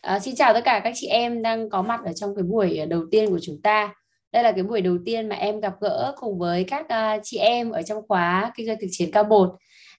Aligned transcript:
À, 0.00 0.20
xin 0.20 0.34
chào 0.34 0.54
tất 0.54 0.60
cả 0.64 0.80
các 0.84 0.92
chị 0.96 1.06
em 1.06 1.42
đang 1.42 1.70
có 1.70 1.82
mặt 1.82 2.00
ở 2.04 2.12
trong 2.12 2.34
cái 2.36 2.42
buổi 2.42 2.76
ờ, 2.76 2.86
đầu 2.86 3.02
tiên 3.10 3.30
của 3.30 3.38
chúng 3.42 3.62
ta. 3.62 3.94
Đây 4.32 4.42
là 4.42 4.52
cái 4.52 4.62
buổi 4.62 4.80
đầu 4.80 4.96
tiên 5.04 5.28
mà 5.28 5.36
em 5.36 5.60
gặp 5.60 5.72
gỡ 5.80 6.14
cùng 6.16 6.38
với 6.38 6.64
các 6.64 6.86
uh, 6.86 7.20
chị 7.24 7.38
em 7.38 7.70
ở 7.70 7.82
trong 7.82 8.02
khóa 8.08 8.52
kinh 8.56 8.66
doanh 8.66 8.76
thực 8.80 8.86
chiến 8.90 9.10
cao 9.12 9.24
bột. 9.24 9.50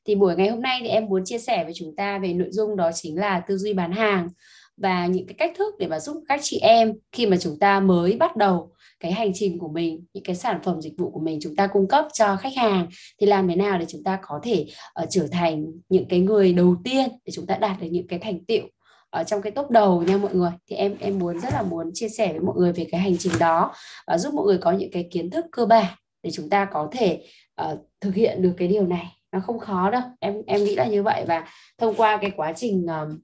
Thì 0.06 0.16
buổi 0.16 0.36
ngày 0.36 0.50
hôm 0.50 0.62
nay 0.62 0.80
thì 0.82 0.88
em 0.88 1.06
muốn 1.06 1.26
chia 1.26 1.38
sẻ 1.38 1.64
với 1.64 1.74
chúng 1.76 1.96
ta 1.98 2.18
về 2.18 2.34
nội 2.34 2.48
dung 2.52 2.76
đó 2.76 2.92
chính 2.94 3.20
là 3.20 3.40
tư 3.40 3.58
duy 3.58 3.74
bán 3.74 3.92
hàng 3.92 4.30
và 4.78 5.08
những 5.08 5.28
cái 5.28 5.36
cách 5.38 5.52
thức 5.58 5.76
để 5.80 5.88
mà 5.88 6.00
giúp 6.00 6.24
các 6.28 6.40
chị 6.44 6.60
em 6.60 6.94
khi 7.12 7.26
mà 7.26 7.38
chúng 7.38 7.60
ta 7.60 7.80
mới 7.80 8.18
bắt 8.18 8.36
đầu 8.36 8.72
cái 9.00 9.12
hành 9.12 9.32
trình 9.34 9.60
của 9.60 9.68
mình 9.68 10.06
những 10.14 10.24
cái 10.24 10.36
sản 10.36 10.60
phẩm 10.64 10.82
dịch 10.82 10.94
vụ 10.98 11.12
của 11.12 11.20
mình 11.20 11.40
chúng 11.42 11.56
ta 11.56 11.68
cung 11.68 11.88
cấp 11.88 12.08
cho 12.14 12.36
khách 12.36 12.56
hàng 12.56 12.88
thì 13.22 13.28
làm 13.28 13.48
thế 13.48 13.56
nào 13.56 13.78
để 13.78 13.86
chúng 13.88 14.04
ta 14.04 14.20
có 14.22 14.40
thể 14.44 14.66
uh, 15.04 15.10
trở 15.10 15.28
thành 15.32 15.66
những 15.90 16.06
cái 16.10 16.20
người 16.20 16.54
đầu 16.54 16.76
tiên 16.84 17.10
để 17.26 17.32
chúng 17.32 17.46
ta 17.46 17.56
đạt 17.56 17.82
được 17.82 17.88
những 17.92 18.08
cái 18.08 18.20
thành 18.20 18.46
tiệu 18.46 18.68
ở 19.10 19.24
trong 19.24 19.42
cái 19.42 19.52
top 19.52 19.70
đầu 19.70 20.04
nha 20.04 20.18
mọi 20.18 20.36
người. 20.36 20.52
Thì 20.68 20.76
em 20.76 20.98
em 21.00 21.20
muốn 21.20 21.40
rất 21.40 21.54
là 21.54 21.62
muốn 21.62 21.92
chia 21.94 22.10
sẻ 22.10 22.32
với 22.32 22.42
mọi 22.42 22.56
người 22.58 22.74
về 22.74 22.88
cái 22.92 23.02
hành 23.02 23.18
trình 23.18 23.34
đó 23.40 23.74
và 24.08 24.18
giúp 24.18 24.34
mọi 24.34 24.46
người 24.46 24.58
có 24.58 24.72
những 24.72 24.92
cái 24.92 25.08
kiến 25.12 25.30
thức 25.30 25.46
cơ 25.52 25.66
bản 25.66 25.86
để 26.24 26.32
chúng 26.32 26.50
ta 26.50 26.66
có 26.66 26.90
thể 26.92 27.26
uh, 27.62 27.80
thực 28.02 28.16
hiện 28.16 28.42
được 28.42 28.54
cái 28.58 28.68
điều 28.68 28.88
này. 28.88 29.06
Nó 29.32 29.40
không 29.40 29.60
khó 29.60 29.90
đâu. 29.90 30.02
Em 30.20 30.42
em 30.48 30.64
nghĩ 30.64 30.76
là 30.76 30.86
như 30.86 31.04
vậy 31.04 31.26
và 31.28 31.48
thông 31.78 31.96
qua 31.96 32.18
cái 32.22 32.32
quá 32.36 32.54
trình 32.56 32.86
uh, 32.86 33.20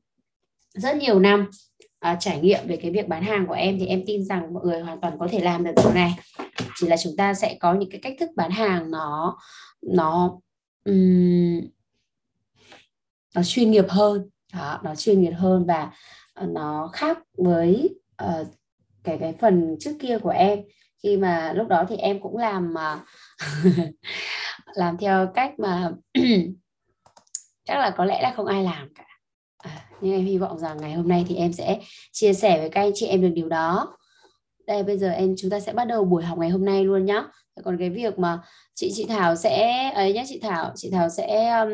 rất 0.73 0.97
nhiều 0.97 1.19
năm 1.19 1.49
uh, 2.11 2.17
trải 2.19 2.39
nghiệm 2.39 2.59
về 2.67 2.77
cái 2.77 2.91
việc 2.91 3.07
bán 3.07 3.23
hàng 3.23 3.47
của 3.47 3.53
em 3.53 3.79
thì 3.79 3.85
em 3.85 4.03
tin 4.05 4.25
rằng 4.25 4.53
mọi 4.53 4.63
người 4.65 4.81
hoàn 4.81 5.01
toàn 5.01 5.17
có 5.19 5.27
thể 5.31 5.39
làm 5.39 5.63
được 5.63 5.71
điều 5.75 5.93
này. 5.93 6.13
Chỉ 6.75 6.87
là 6.87 6.97
chúng 6.97 7.13
ta 7.17 7.33
sẽ 7.33 7.57
có 7.59 7.73
những 7.73 7.89
cái 7.91 7.99
cách 8.03 8.13
thức 8.19 8.29
bán 8.35 8.51
hàng 8.51 8.91
nó 8.91 9.37
nó 9.81 10.39
um, 10.85 11.61
nó 13.35 13.43
chuyên 13.43 13.71
nghiệp 13.71 13.85
hơn 13.89 14.29
đó, 14.53 14.79
nó 14.83 14.95
chuyên 14.95 15.21
nghiệp 15.21 15.33
hơn 15.37 15.65
và 15.65 15.91
ờ, 16.33 16.45
nó 16.45 16.89
khác 16.93 17.17
với 17.37 17.95
uh, 18.23 18.47
cái 19.03 19.17
cái 19.17 19.33
phần 19.39 19.75
trước 19.79 19.95
kia 19.99 20.17
của 20.17 20.29
em. 20.29 20.59
Khi 21.03 21.17
mà 21.17 21.53
lúc 21.53 21.67
đó 21.67 21.85
thì 21.89 21.95
em 21.95 22.19
cũng 22.21 22.37
làm 22.37 22.73
uh, 22.73 22.99
làm 24.75 24.97
theo 24.97 25.27
cách 25.35 25.59
mà 25.59 25.91
chắc 27.65 27.79
là 27.79 27.89
có 27.97 28.05
lẽ 28.05 28.21
là 28.21 28.33
không 28.35 28.45
ai 28.45 28.63
làm 28.63 28.89
cả. 28.95 29.05
À, 29.57 29.89
nhưng 30.01 30.13
em 30.13 30.25
hy 30.25 30.37
vọng 30.37 30.59
rằng 30.59 30.77
ngày 30.77 30.93
hôm 30.93 31.07
nay 31.07 31.25
thì 31.29 31.35
em 31.35 31.53
sẽ 31.53 31.79
chia 32.11 32.33
sẻ 32.33 32.59
với 32.59 32.69
các 32.69 32.81
anh 32.81 32.91
chị 32.95 33.05
em 33.05 33.21
được 33.21 33.31
điều 33.35 33.49
đó. 33.49 33.97
Đây 34.67 34.83
bây 34.83 34.97
giờ 34.97 35.09
em 35.09 35.35
chúng 35.37 35.51
ta 35.51 35.59
sẽ 35.59 35.73
bắt 35.73 35.85
đầu 35.85 36.05
buổi 36.05 36.23
học 36.23 36.37
ngày 36.37 36.49
hôm 36.49 36.65
nay 36.65 36.83
luôn 36.83 37.05
nhá. 37.05 37.23
Còn 37.63 37.77
cái 37.79 37.89
việc 37.89 38.19
mà 38.19 38.39
chị 38.75 38.91
chị 38.93 39.05
Thảo 39.09 39.35
sẽ 39.35 39.89
ấy 39.95 40.13
nhá 40.13 40.23
chị 40.27 40.39
Thảo 40.39 40.71
chị 40.75 40.89
Thảo 40.91 41.09
sẽ 41.09 41.49
um, 41.59 41.69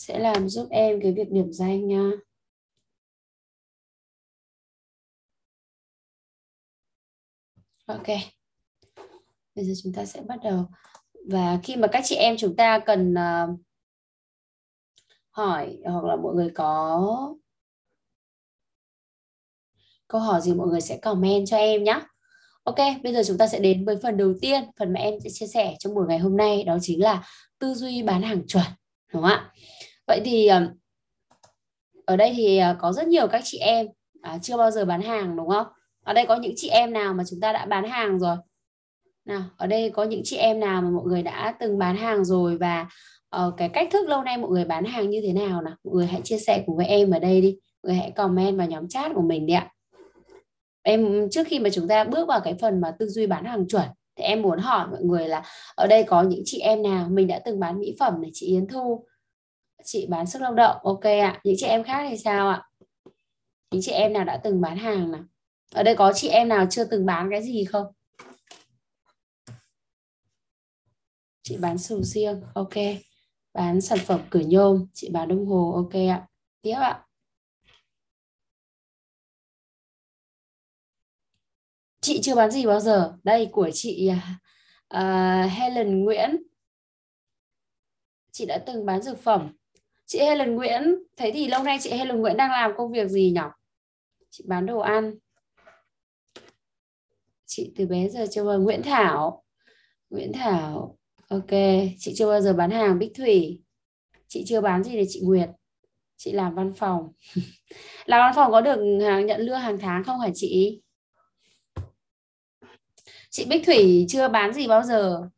sẽ 0.00 0.18
làm 0.18 0.48
giúp 0.48 0.68
em 0.70 1.00
cái 1.02 1.12
việc 1.12 1.30
điểm 1.30 1.52
danh 1.52 1.88
nha. 1.88 2.10
Ok. 7.86 8.06
Bây 9.54 9.64
giờ 9.64 9.72
chúng 9.82 9.92
ta 9.92 10.04
sẽ 10.04 10.20
bắt 10.20 10.38
đầu. 10.44 10.64
Và 11.30 11.58
khi 11.62 11.76
mà 11.76 11.88
các 11.92 12.02
chị 12.04 12.14
em 12.16 12.36
chúng 12.38 12.56
ta 12.56 12.78
cần 12.86 13.14
uh, 13.14 13.60
hỏi 15.30 15.78
hoặc 15.84 16.04
là 16.04 16.16
mọi 16.16 16.34
người 16.34 16.50
có 16.54 17.34
câu 20.08 20.20
hỏi 20.20 20.40
gì 20.40 20.54
mọi 20.54 20.66
người 20.68 20.80
sẽ 20.80 20.98
comment 20.98 21.46
cho 21.46 21.56
em 21.56 21.84
nhé 21.84 22.00
Ok, 22.64 22.76
bây 23.02 23.12
giờ 23.12 23.22
chúng 23.26 23.38
ta 23.38 23.46
sẽ 23.46 23.58
đến 23.58 23.84
với 23.84 23.96
phần 24.02 24.16
đầu 24.16 24.34
tiên, 24.40 24.64
phần 24.78 24.92
mà 24.92 25.00
em 25.00 25.14
sẽ 25.24 25.30
chia 25.32 25.46
sẻ 25.46 25.76
trong 25.78 25.94
buổi 25.94 26.06
ngày 26.08 26.18
hôm 26.18 26.36
nay 26.36 26.64
đó 26.64 26.78
chính 26.82 27.02
là 27.02 27.22
tư 27.58 27.74
duy 27.74 28.02
bán 28.02 28.22
hàng 28.22 28.46
chuẩn, 28.46 28.64
đúng 29.12 29.22
không 29.22 29.30
ạ? 29.30 29.52
Vậy 30.10 30.20
thì 30.24 30.46
ờ, 30.46 30.66
ở 32.04 32.16
đây 32.16 32.32
thì 32.36 32.58
ờ, 32.58 32.76
có 32.80 32.92
rất 32.92 33.08
nhiều 33.08 33.26
các 33.26 33.40
chị 33.44 33.58
em 33.58 33.86
à, 34.22 34.38
chưa 34.42 34.56
bao 34.56 34.70
giờ 34.70 34.84
bán 34.84 35.02
hàng 35.02 35.36
đúng 35.36 35.48
không? 35.48 35.66
Ở 36.04 36.12
đây 36.12 36.26
có 36.26 36.36
những 36.36 36.52
chị 36.56 36.68
em 36.68 36.92
nào 36.92 37.14
mà 37.14 37.24
chúng 37.30 37.40
ta 37.40 37.52
đã 37.52 37.66
bán 37.66 37.84
hàng 37.84 38.18
rồi? 38.18 38.36
Nào, 39.24 39.42
ở 39.56 39.66
đây 39.66 39.90
có 39.90 40.04
những 40.04 40.20
chị 40.24 40.36
em 40.36 40.60
nào 40.60 40.82
mà 40.82 40.90
mọi 40.90 41.04
người 41.04 41.22
đã 41.22 41.54
từng 41.60 41.78
bán 41.78 41.96
hàng 41.96 42.24
rồi 42.24 42.58
và 42.58 42.86
uh, 43.36 43.54
cái 43.56 43.68
cách 43.68 43.88
thức 43.92 44.08
lâu 44.08 44.22
nay 44.22 44.36
mọi 44.36 44.50
người 44.50 44.64
bán 44.64 44.84
hàng 44.84 45.10
như 45.10 45.20
thế 45.22 45.32
nào 45.32 45.62
nào? 45.62 45.74
Mọi 45.84 45.94
người 45.94 46.06
hãy 46.06 46.20
chia 46.24 46.38
sẻ 46.38 46.62
cùng 46.66 46.76
với 46.76 46.86
em 46.86 47.10
ở 47.10 47.18
đây 47.18 47.40
đi. 47.40 47.58
Mọi 47.82 47.92
người 47.92 48.00
hãy 48.00 48.10
comment 48.10 48.58
vào 48.58 48.66
nhóm 48.66 48.88
chat 48.88 49.12
của 49.14 49.22
mình 49.22 49.46
đi 49.46 49.54
ạ. 49.54 49.72
Em 50.82 51.28
trước 51.30 51.46
khi 51.46 51.58
mà 51.58 51.70
chúng 51.70 51.88
ta 51.88 52.04
bước 52.04 52.28
vào 52.28 52.40
cái 52.40 52.54
phần 52.60 52.80
mà 52.80 52.90
tư 52.98 53.06
duy 53.06 53.26
bán 53.26 53.44
hàng 53.44 53.68
chuẩn 53.68 53.86
thì 54.16 54.24
em 54.24 54.42
muốn 54.42 54.58
hỏi 54.58 54.86
mọi 54.90 55.02
người 55.02 55.28
là 55.28 55.42
ở 55.74 55.86
đây 55.86 56.02
có 56.02 56.22
những 56.22 56.42
chị 56.44 56.58
em 56.58 56.82
nào 56.82 57.08
mình 57.10 57.26
đã 57.26 57.38
từng 57.44 57.60
bán 57.60 57.78
mỹ 57.78 57.96
phẩm 57.98 58.22
này 58.22 58.30
chị 58.34 58.46
Yến 58.46 58.66
Thu 58.66 59.04
chị 59.84 60.06
bán 60.10 60.26
sức 60.26 60.42
lao 60.42 60.54
động 60.54 60.76
ok 60.82 61.02
ạ. 61.02 61.40
Những 61.44 61.54
chị 61.58 61.66
em 61.66 61.84
khác 61.84 62.06
thì 62.10 62.16
sao 62.18 62.48
ạ? 62.48 62.62
Những 63.70 63.82
chị 63.82 63.92
em 63.92 64.12
nào 64.12 64.24
đã 64.24 64.40
từng 64.44 64.60
bán 64.60 64.76
hàng 64.76 65.10
nào? 65.10 65.24
Ở 65.74 65.82
đây 65.82 65.96
có 65.96 66.12
chị 66.14 66.28
em 66.28 66.48
nào 66.48 66.66
chưa 66.70 66.84
từng 66.84 67.06
bán 67.06 67.28
cái 67.30 67.42
gì 67.42 67.64
không? 67.64 67.86
Chị 71.42 71.56
bán 71.56 71.78
sầu 71.78 72.02
riêng 72.02 72.42
ok. 72.54 72.74
Bán 73.54 73.80
sản 73.80 73.98
phẩm 74.06 74.20
cửa 74.30 74.42
nhôm 74.46 74.86
chị 74.92 75.10
bán 75.12 75.28
đồng 75.28 75.46
hồ 75.46 75.72
ok 75.72 75.94
ạ. 75.94 76.26
Tiếp 76.62 76.74
ạ. 76.74 77.06
Chị 82.00 82.20
chưa 82.22 82.34
bán 82.34 82.50
gì 82.50 82.66
bao 82.66 82.80
giờ. 82.80 83.16
Đây 83.22 83.48
của 83.52 83.70
chị 83.72 84.10
uh, 84.94 85.00
Helen 85.50 86.04
Nguyễn. 86.04 86.42
Chị 88.32 88.46
đã 88.46 88.58
từng 88.66 88.86
bán 88.86 89.02
dược 89.02 89.18
phẩm 89.18 89.52
chị 90.10 90.18
Helen 90.18 90.54
Nguyễn, 90.54 90.82
thế 91.16 91.30
thì 91.34 91.48
lâu 91.48 91.62
nay 91.62 91.78
chị 91.80 91.90
Helen 91.90 92.20
Nguyễn 92.20 92.36
đang 92.36 92.50
làm 92.50 92.72
công 92.76 92.92
việc 92.92 93.08
gì 93.08 93.32
nhỉ 93.34 93.40
chị 94.30 94.44
bán 94.48 94.66
đồ 94.66 94.78
ăn. 94.78 95.14
Chị 97.46 97.72
từ 97.76 97.86
bé 97.86 98.08
giờ 98.08 98.26
chưa 98.30 98.44
bao 98.44 98.58
Nguyễn 98.58 98.82
Thảo. 98.82 99.44
Nguyễn 100.10 100.32
Thảo, 100.32 100.98
ok. 101.28 101.50
Chị 101.98 102.14
chưa 102.16 102.26
bao 102.26 102.40
giờ 102.40 102.52
bán 102.52 102.70
hàng 102.70 102.98
Bích 102.98 103.12
Thủy. 103.14 103.62
Chị 104.28 104.44
chưa 104.46 104.60
bán 104.60 104.84
gì 104.84 104.96
để 104.96 105.04
chị 105.08 105.20
Nguyệt. 105.24 105.48
Chị 106.16 106.32
làm 106.32 106.54
văn 106.54 106.72
phòng. 106.74 107.12
Làm 108.06 108.20
văn 108.20 108.32
phòng 108.34 108.52
có 108.52 108.60
được 108.60 108.78
nhận 109.26 109.40
lương 109.40 109.58
hàng 109.58 109.78
tháng 109.78 110.04
không 110.04 110.20
hả 110.20 110.28
chị? 110.34 110.82
Chị 113.30 113.46
Bích 113.48 113.66
Thủy 113.66 114.06
chưa 114.08 114.28
bán 114.28 114.52
gì 114.52 114.68
bao 114.68 114.82
giờ. 114.82 115.28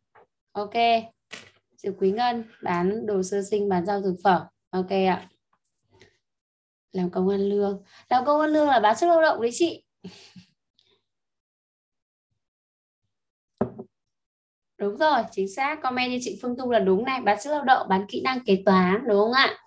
Ok. 0.52 0.74
Chị 1.76 1.88
Quý 1.98 2.12
Ngân 2.12 2.44
bán 2.62 3.06
đồ 3.06 3.22
sơ 3.22 3.42
sinh, 3.50 3.68
bán 3.68 3.86
rau 3.86 4.02
thực 4.02 4.16
phẩm 4.24 4.42
ok 4.72 4.90
ạ. 4.90 5.28
Làm 6.92 7.10
công 7.10 7.28
ăn 7.28 7.40
lương. 7.40 7.82
Làm 8.08 8.24
công 8.24 8.40
ăn 8.40 8.50
lương 8.50 8.68
là 8.68 8.80
bán 8.80 8.96
sức 8.96 9.06
lao 9.06 9.22
động 9.22 9.42
đấy 9.42 9.50
chị. 9.54 9.84
Đúng 14.78 14.96
rồi 14.96 15.22
chính 15.30 15.54
xác. 15.54 15.82
Comment 15.82 16.10
như 16.10 16.18
chị 16.22 16.38
Phương 16.42 16.56
Tu 16.58 16.70
là 16.70 16.78
đúng 16.78 17.04
này 17.04 17.20
bán 17.20 17.40
sức 17.40 17.50
lao 17.50 17.62
động 17.64 17.88
bán 17.88 18.06
kỹ 18.08 18.20
năng 18.20 18.44
kế 18.44 18.62
toán 18.66 19.04
đúng 19.08 19.18
không 19.18 19.32
ạ? 19.32 19.58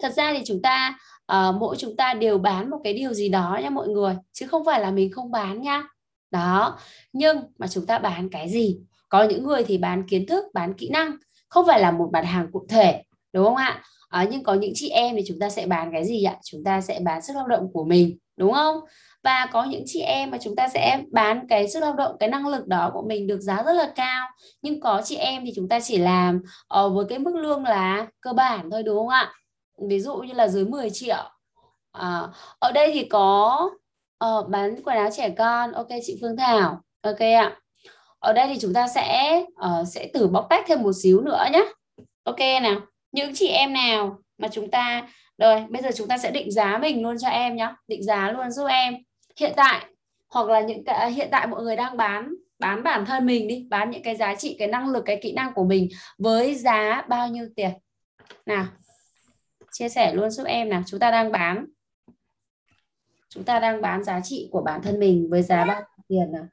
Thật 0.00 0.12
ra 0.16 0.32
thì 0.32 0.42
chúng 0.46 0.62
ta 0.62 0.98
uh, 1.32 1.54
mỗi 1.60 1.76
chúng 1.78 1.96
ta 1.96 2.14
đều 2.14 2.38
bán 2.38 2.70
một 2.70 2.80
cái 2.84 2.94
điều 2.94 3.14
gì 3.14 3.28
đó 3.28 3.58
nha 3.62 3.70
mọi 3.70 3.88
người 3.88 4.16
chứ 4.32 4.46
không 4.46 4.64
phải 4.64 4.80
là 4.80 4.90
mình 4.90 5.12
không 5.12 5.30
bán 5.30 5.62
nha. 5.62 5.84
Đó 6.30 6.78
nhưng 7.12 7.38
mà 7.58 7.68
chúng 7.68 7.86
ta 7.86 7.98
bán 7.98 8.28
cái 8.30 8.48
gì? 8.48 8.80
Có 9.08 9.22
những 9.22 9.44
người 9.44 9.64
thì 9.64 9.78
bán 9.78 10.08
kiến 10.08 10.26
thức 10.26 10.44
bán 10.54 10.74
kỹ 10.74 10.88
năng 10.88 11.16
không 11.48 11.66
phải 11.66 11.80
là 11.80 11.90
một 11.90 12.10
mặt 12.12 12.20
hàng 12.20 12.52
cụ 12.52 12.66
thể 12.68 13.02
đúng 13.32 13.44
không 13.44 13.56
ạ? 13.56 13.82
À, 14.10 14.26
nhưng 14.30 14.42
có 14.42 14.54
những 14.54 14.72
chị 14.74 14.88
em 14.88 15.16
thì 15.16 15.22
chúng 15.26 15.38
ta 15.38 15.48
sẽ 15.48 15.66
bán 15.66 15.90
cái 15.92 16.04
gì 16.04 16.24
ạ? 16.24 16.36
Chúng 16.44 16.64
ta 16.64 16.80
sẽ 16.80 17.00
bán 17.04 17.22
sức 17.22 17.36
lao 17.36 17.46
động 17.46 17.72
của 17.72 17.84
mình 17.84 18.18
đúng 18.36 18.52
không? 18.52 18.80
Và 19.22 19.48
có 19.52 19.64
những 19.64 19.82
chị 19.86 20.00
em 20.00 20.30
mà 20.30 20.38
chúng 20.40 20.56
ta 20.56 20.68
sẽ 20.68 21.02
bán 21.12 21.46
cái 21.48 21.68
sức 21.68 21.80
lao 21.80 21.94
động 21.94 22.16
cái 22.20 22.28
năng 22.28 22.46
lực 22.46 22.66
đó 22.66 22.90
của 22.94 23.02
mình 23.02 23.26
được 23.26 23.40
giá 23.40 23.62
rất 23.62 23.72
là 23.72 23.92
cao. 23.94 24.28
Nhưng 24.62 24.80
có 24.80 25.02
chị 25.04 25.16
em 25.16 25.42
thì 25.44 25.52
chúng 25.56 25.68
ta 25.68 25.80
chỉ 25.80 25.98
làm 25.98 26.42
ở 26.68 26.88
với 26.88 27.06
cái 27.08 27.18
mức 27.18 27.34
lương 27.34 27.64
là 27.64 28.06
cơ 28.20 28.32
bản 28.32 28.70
thôi 28.70 28.82
đúng 28.82 28.96
không 28.96 29.08
ạ? 29.08 29.32
Ví 29.88 30.00
dụ 30.00 30.16
như 30.16 30.32
là 30.34 30.48
dưới 30.48 30.64
10 30.64 30.90
triệu. 30.90 31.30
À, 31.92 32.28
ở 32.58 32.72
đây 32.72 32.90
thì 32.94 33.04
có 33.04 33.70
uh, 34.24 34.48
bán 34.48 34.82
quần 34.84 34.96
áo 34.96 35.08
trẻ 35.16 35.30
con. 35.38 35.72
Ok 35.72 35.88
chị 36.02 36.18
Phương 36.20 36.36
Thảo. 36.36 36.80
Ok 37.02 37.20
ạ. 37.20 37.56
Ở 38.18 38.32
đây 38.32 38.46
thì 38.48 38.58
chúng 38.60 38.72
ta 38.74 38.88
sẽ 38.88 39.40
uh, 39.40 39.88
sẽ 39.88 40.10
thử 40.14 40.26
bóc 40.26 40.46
tách 40.50 40.64
thêm 40.68 40.82
một 40.82 40.92
xíu 40.92 41.20
nữa 41.20 41.44
nhé 41.52 41.64
ok 42.24 42.62
nào 42.62 42.80
những 43.12 43.30
chị 43.34 43.48
em 43.48 43.72
nào 43.72 44.18
mà 44.38 44.48
chúng 44.52 44.70
ta, 44.70 45.08
rồi, 45.38 45.66
bây 45.70 45.82
giờ 45.82 45.90
chúng 45.96 46.08
ta 46.08 46.18
sẽ 46.18 46.30
định 46.30 46.50
giá 46.50 46.78
mình 46.78 47.02
luôn 47.02 47.18
cho 47.18 47.28
em 47.28 47.56
nhé 47.56 47.74
định 47.88 48.02
giá 48.02 48.30
luôn 48.30 48.50
giúp 48.50 48.66
em. 48.66 48.94
Hiện 49.36 49.52
tại, 49.56 49.86
hoặc 50.28 50.48
là 50.48 50.60
những 50.60 50.84
cái, 50.84 51.12
hiện 51.12 51.28
tại 51.30 51.46
mọi 51.46 51.62
người 51.62 51.76
đang 51.76 51.96
bán 51.96 52.34
bán 52.58 52.82
bản 52.82 53.06
thân 53.06 53.26
mình 53.26 53.48
đi, 53.48 53.66
bán 53.70 53.90
những 53.90 54.02
cái 54.02 54.16
giá 54.16 54.34
trị, 54.34 54.56
cái 54.58 54.68
năng 54.68 54.88
lực, 54.88 55.02
cái 55.06 55.18
kỹ 55.22 55.32
năng 55.32 55.52
của 55.54 55.64
mình 55.64 55.88
với 56.18 56.54
giá 56.54 57.02
bao 57.08 57.28
nhiêu 57.28 57.48
tiền. 57.56 57.70
Nào, 58.46 58.66
chia 59.72 59.88
sẻ 59.88 60.14
luôn 60.14 60.30
giúp 60.30 60.44
em 60.44 60.68
nào. 60.68 60.82
Chúng 60.86 61.00
ta 61.00 61.10
đang 61.10 61.32
bán, 61.32 61.66
chúng 63.28 63.44
ta 63.44 63.58
đang 63.58 63.82
bán 63.82 64.04
giá 64.04 64.20
trị 64.24 64.48
của 64.52 64.62
bản 64.62 64.82
thân 64.82 65.00
mình 65.00 65.30
với 65.30 65.42
giá 65.42 65.64
bao 65.64 65.80
nhiêu 65.80 66.04
tiền 66.08 66.32
nào? 66.32 66.46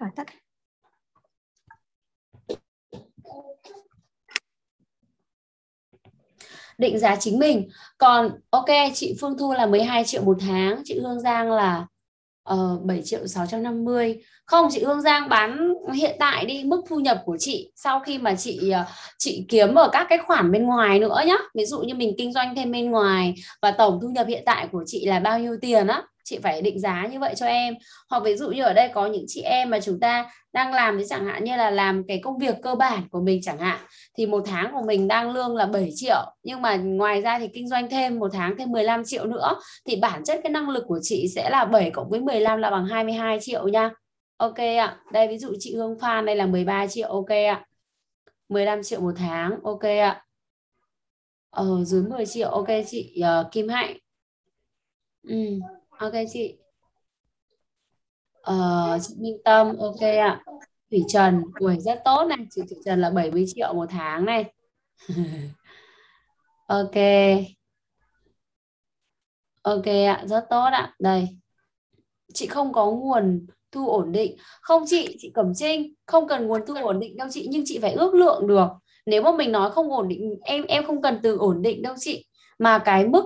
Phải 0.00 0.10
tắt. 0.16 0.26
Định 6.80 6.98
giá 6.98 7.16
chính 7.16 7.38
mình. 7.38 7.68
Còn 7.98 8.30
ok 8.50 8.68
chị 8.94 9.14
Phương 9.20 9.38
Thu 9.38 9.52
là 9.52 9.66
12 9.66 10.04
triệu 10.04 10.22
một 10.22 10.36
tháng 10.40 10.82
chị 10.84 11.00
Hương 11.00 11.20
Giang 11.20 11.52
là 11.52 11.86
ờ, 12.42 12.76
uh, 12.80 12.84
7 12.84 13.02
triệu 13.02 13.26
650 13.26 14.22
không 14.46 14.68
chị 14.70 14.84
Hương 14.84 15.00
Giang 15.00 15.28
bán 15.28 15.74
hiện 15.94 16.16
tại 16.18 16.44
đi 16.44 16.64
mức 16.64 16.82
thu 16.88 17.00
nhập 17.00 17.22
của 17.24 17.36
chị 17.40 17.72
sau 17.76 18.00
khi 18.00 18.18
mà 18.18 18.34
chị 18.34 18.70
ờ, 18.70 18.84
chị 19.18 19.46
kiếm 19.48 19.74
ở 19.74 19.88
các 19.92 20.06
cái 20.08 20.18
khoản 20.18 20.52
bên 20.52 20.66
ngoài 20.66 20.98
nữa 20.98 21.16
nhá. 21.26 21.36
Ví 21.54 21.64
dụ 21.64 21.80
như 21.80 21.94
mình 21.94 22.14
kinh 22.18 22.32
doanh 22.32 22.54
thêm 22.56 22.72
bên 22.72 22.90
ngoài 22.90 23.34
và 23.62 23.70
tổng 23.70 23.98
thu 24.02 24.08
nhập 24.08 24.26
hiện 24.26 24.42
tại 24.46 24.68
của 24.72 24.84
chị 24.86 25.06
là 25.06 25.20
bao 25.20 25.38
nhiêu 25.38 25.56
tiền 25.60 25.86
á 25.86 26.02
chị 26.30 26.38
phải 26.42 26.62
định 26.62 26.80
giá 26.80 27.06
như 27.06 27.18
vậy 27.18 27.34
cho 27.36 27.46
em. 27.46 27.74
Hoặc 28.10 28.22
ví 28.24 28.36
dụ 28.36 28.50
như 28.50 28.62
ở 28.62 28.72
đây 28.72 28.88
có 28.94 29.06
những 29.06 29.24
chị 29.28 29.40
em 29.40 29.70
mà 29.70 29.80
chúng 29.80 30.00
ta 30.00 30.30
đang 30.52 30.72
làm 30.72 30.98
thì 30.98 31.04
chẳng 31.08 31.26
hạn 31.26 31.44
như 31.44 31.56
là 31.56 31.70
làm 31.70 32.04
cái 32.08 32.20
công 32.22 32.38
việc 32.38 32.54
cơ 32.62 32.74
bản 32.74 33.08
của 33.10 33.20
mình 33.20 33.40
chẳng 33.42 33.58
hạn 33.58 33.80
thì 34.18 34.26
một 34.26 34.42
tháng 34.46 34.72
của 34.72 34.82
mình 34.86 35.08
đang 35.08 35.30
lương 35.30 35.56
là 35.56 35.66
7 35.66 35.90
triệu 35.94 36.34
nhưng 36.42 36.62
mà 36.62 36.76
ngoài 36.76 37.22
ra 37.22 37.38
thì 37.38 37.48
kinh 37.54 37.68
doanh 37.68 37.90
thêm 37.90 38.18
một 38.18 38.30
tháng 38.32 38.56
thêm 38.58 38.70
15 38.70 39.04
triệu 39.04 39.26
nữa 39.26 39.60
thì 39.86 39.96
bản 39.96 40.24
chất 40.24 40.40
cái 40.42 40.50
năng 40.50 40.68
lực 40.68 40.84
của 40.86 40.98
chị 41.02 41.28
sẽ 41.34 41.50
là 41.50 41.64
7 41.64 41.90
cộng 41.90 42.10
với 42.10 42.20
15 42.20 42.58
là 42.58 42.70
bằng 42.70 42.86
22 42.86 43.38
triệu 43.40 43.68
nha. 43.68 43.90
Ok 44.36 44.58
ạ. 44.58 44.96
Đây 45.12 45.28
ví 45.28 45.38
dụ 45.38 45.52
chị 45.58 45.74
Hương 45.76 45.98
Phan 46.00 46.26
đây 46.26 46.36
là 46.36 46.46
13 46.46 46.86
triệu 46.86 47.08
ok 47.08 47.30
ạ. 47.30 47.64
15 48.48 48.82
triệu 48.82 49.00
một 49.00 49.12
tháng 49.16 49.58
ok 49.64 49.82
ạ. 49.82 50.24
Ờ 51.50 51.84
dưới 51.84 52.02
10 52.02 52.26
triệu 52.26 52.48
ok 52.48 52.68
chị 52.86 53.22
uh, 53.22 53.52
Kim 53.52 53.68
Hạnh. 53.68 53.96
Ừ 55.28 55.60
ok 56.00 56.12
chị. 56.32 56.56
Ờ, 58.42 58.98
chị 59.02 59.14
Minh 59.18 59.38
Tâm 59.44 59.76
ok 59.78 60.00
ạ. 60.00 60.40
Thủy 60.90 61.00
Trần 61.08 61.42
tuổi 61.60 61.76
rất 61.80 62.00
tốt 62.04 62.24
này. 62.28 62.38
Chị 62.50 62.62
Thủy 62.70 62.78
Trần 62.84 63.00
là 63.00 63.10
70 63.10 63.44
triệu 63.54 63.74
một 63.74 63.86
tháng 63.90 64.24
này. 64.24 64.52
Ok. 66.68 66.96
Ok 69.62 69.86
ạ 69.86 70.24
rất 70.26 70.44
tốt 70.50 70.68
ạ. 70.72 70.94
Đây. 70.98 71.28
Chị 72.34 72.46
không 72.46 72.72
có 72.72 72.90
nguồn 72.90 73.46
thu 73.72 73.88
ổn 73.88 74.12
định. 74.12 74.36
Không 74.62 74.82
chị 74.86 75.16
chị 75.20 75.30
Cẩm 75.34 75.52
Trinh 75.54 75.94
không 76.06 76.28
cần 76.28 76.46
nguồn 76.46 76.60
thu 76.66 76.74
ổn 76.74 77.00
định 77.00 77.16
đâu 77.16 77.28
chị 77.30 77.46
nhưng 77.50 77.62
chị 77.66 77.78
phải 77.82 77.92
ước 77.92 78.14
lượng 78.14 78.46
được. 78.46 78.68
Nếu 79.06 79.22
mà 79.22 79.32
mình 79.36 79.52
nói 79.52 79.70
không 79.70 79.92
ổn 79.92 80.08
định 80.08 80.38
em 80.42 80.64
em 80.66 80.84
không 80.86 81.02
cần 81.02 81.18
từ 81.22 81.36
ổn 81.36 81.62
định 81.62 81.82
đâu 81.82 81.94
chị. 81.98 82.26
Mà 82.58 82.78
cái 82.78 83.06
mức 83.08 83.24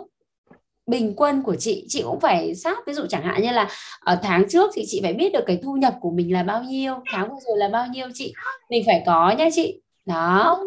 bình 0.87 1.15
quân 1.17 1.43
của 1.43 1.57
chị 1.57 1.85
chị 1.89 2.03
cũng 2.03 2.21
phải 2.21 2.55
sát. 2.55 2.79
Ví 2.87 2.93
dụ 2.93 3.07
chẳng 3.09 3.23
hạn 3.23 3.43
như 3.43 3.51
là 3.51 3.69
ở 4.01 4.19
tháng 4.23 4.49
trước 4.49 4.71
thì 4.75 4.85
chị 4.87 5.01
phải 5.03 5.13
biết 5.13 5.33
được 5.33 5.45
cái 5.47 5.61
thu 5.63 5.73
nhập 5.77 5.95
của 6.01 6.11
mình 6.11 6.33
là 6.33 6.43
bao 6.43 6.63
nhiêu 6.63 6.95
tháng 7.13 7.31
vừa 7.31 7.41
rồi 7.47 7.59
là 7.59 7.69
bao 7.69 7.87
nhiêu 7.87 8.09
chị. 8.15 8.35
Mình 8.71 8.83
phải 8.87 9.03
có 9.07 9.35
nhá 9.39 9.49
chị. 9.53 9.81
Đó. 10.07 10.65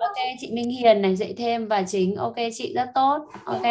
Ok 0.00 0.16
chị 0.40 0.50
Minh 0.52 0.70
Hiền 0.70 1.02
này 1.02 1.16
dạy 1.16 1.34
thêm 1.38 1.68
và 1.68 1.82
chính. 1.82 2.16
Ok 2.16 2.36
chị 2.54 2.72
rất 2.74 2.88
tốt. 2.94 3.26
Ok. 3.44 3.62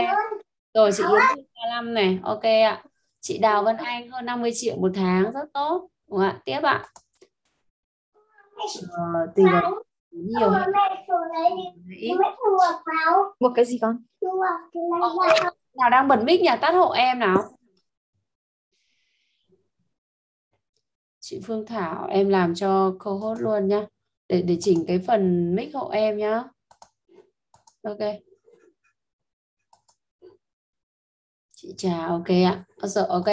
rồi 0.73 0.91
chị 0.91 1.03
Yến 1.03 1.19
35 1.19 1.93
này. 1.93 2.19
Ok 2.23 2.43
ạ. 2.43 2.83
Chị 3.21 3.37
Đào 3.37 3.63
Vân 3.63 3.77
Anh 3.77 4.09
hơn 4.09 4.25
50 4.25 4.51
triệu 4.55 4.75
một 4.75 4.91
tháng. 4.95 5.23
Rất 5.31 5.53
tốt. 5.53 5.87
Đúng 6.09 6.19
không 6.19 6.27
ạ? 6.27 6.41
Tiếp 6.45 6.59
ạ. 6.63 6.85
Ờ, 8.91 9.27
tùy 9.35 9.45
vào 9.51 9.83
nhiều 10.23 10.51
một 13.39 13.51
cái 13.55 13.65
gì 13.65 13.77
con? 13.81 14.03
Nào 15.77 15.89
đang 15.89 16.07
bật 16.07 16.23
mic 16.23 16.41
nhà 16.41 16.55
tắt 16.55 16.71
hộ 16.71 16.91
em 16.91 17.19
nào. 17.19 17.43
Chị 21.19 21.41
Phương 21.43 21.65
Thảo 21.65 22.07
em 22.09 22.29
làm 22.29 22.55
cho 22.55 22.95
câu 22.99 23.17
hốt 23.17 23.35
luôn 23.39 23.67
nhá. 23.67 23.85
Để 24.29 24.41
để 24.41 24.57
chỉnh 24.59 24.85
cái 24.87 24.99
phần 25.07 25.55
mic 25.55 25.75
hộ 25.75 25.89
em 25.89 26.17
nhá. 26.17 26.43
Ok 27.83 28.26
chị 31.61 31.73
chào 31.77 32.09
ok 32.09 32.27
ạ. 32.27 32.63
Ờ, 32.81 32.87
sợ, 32.87 33.05
ok. 33.09 33.25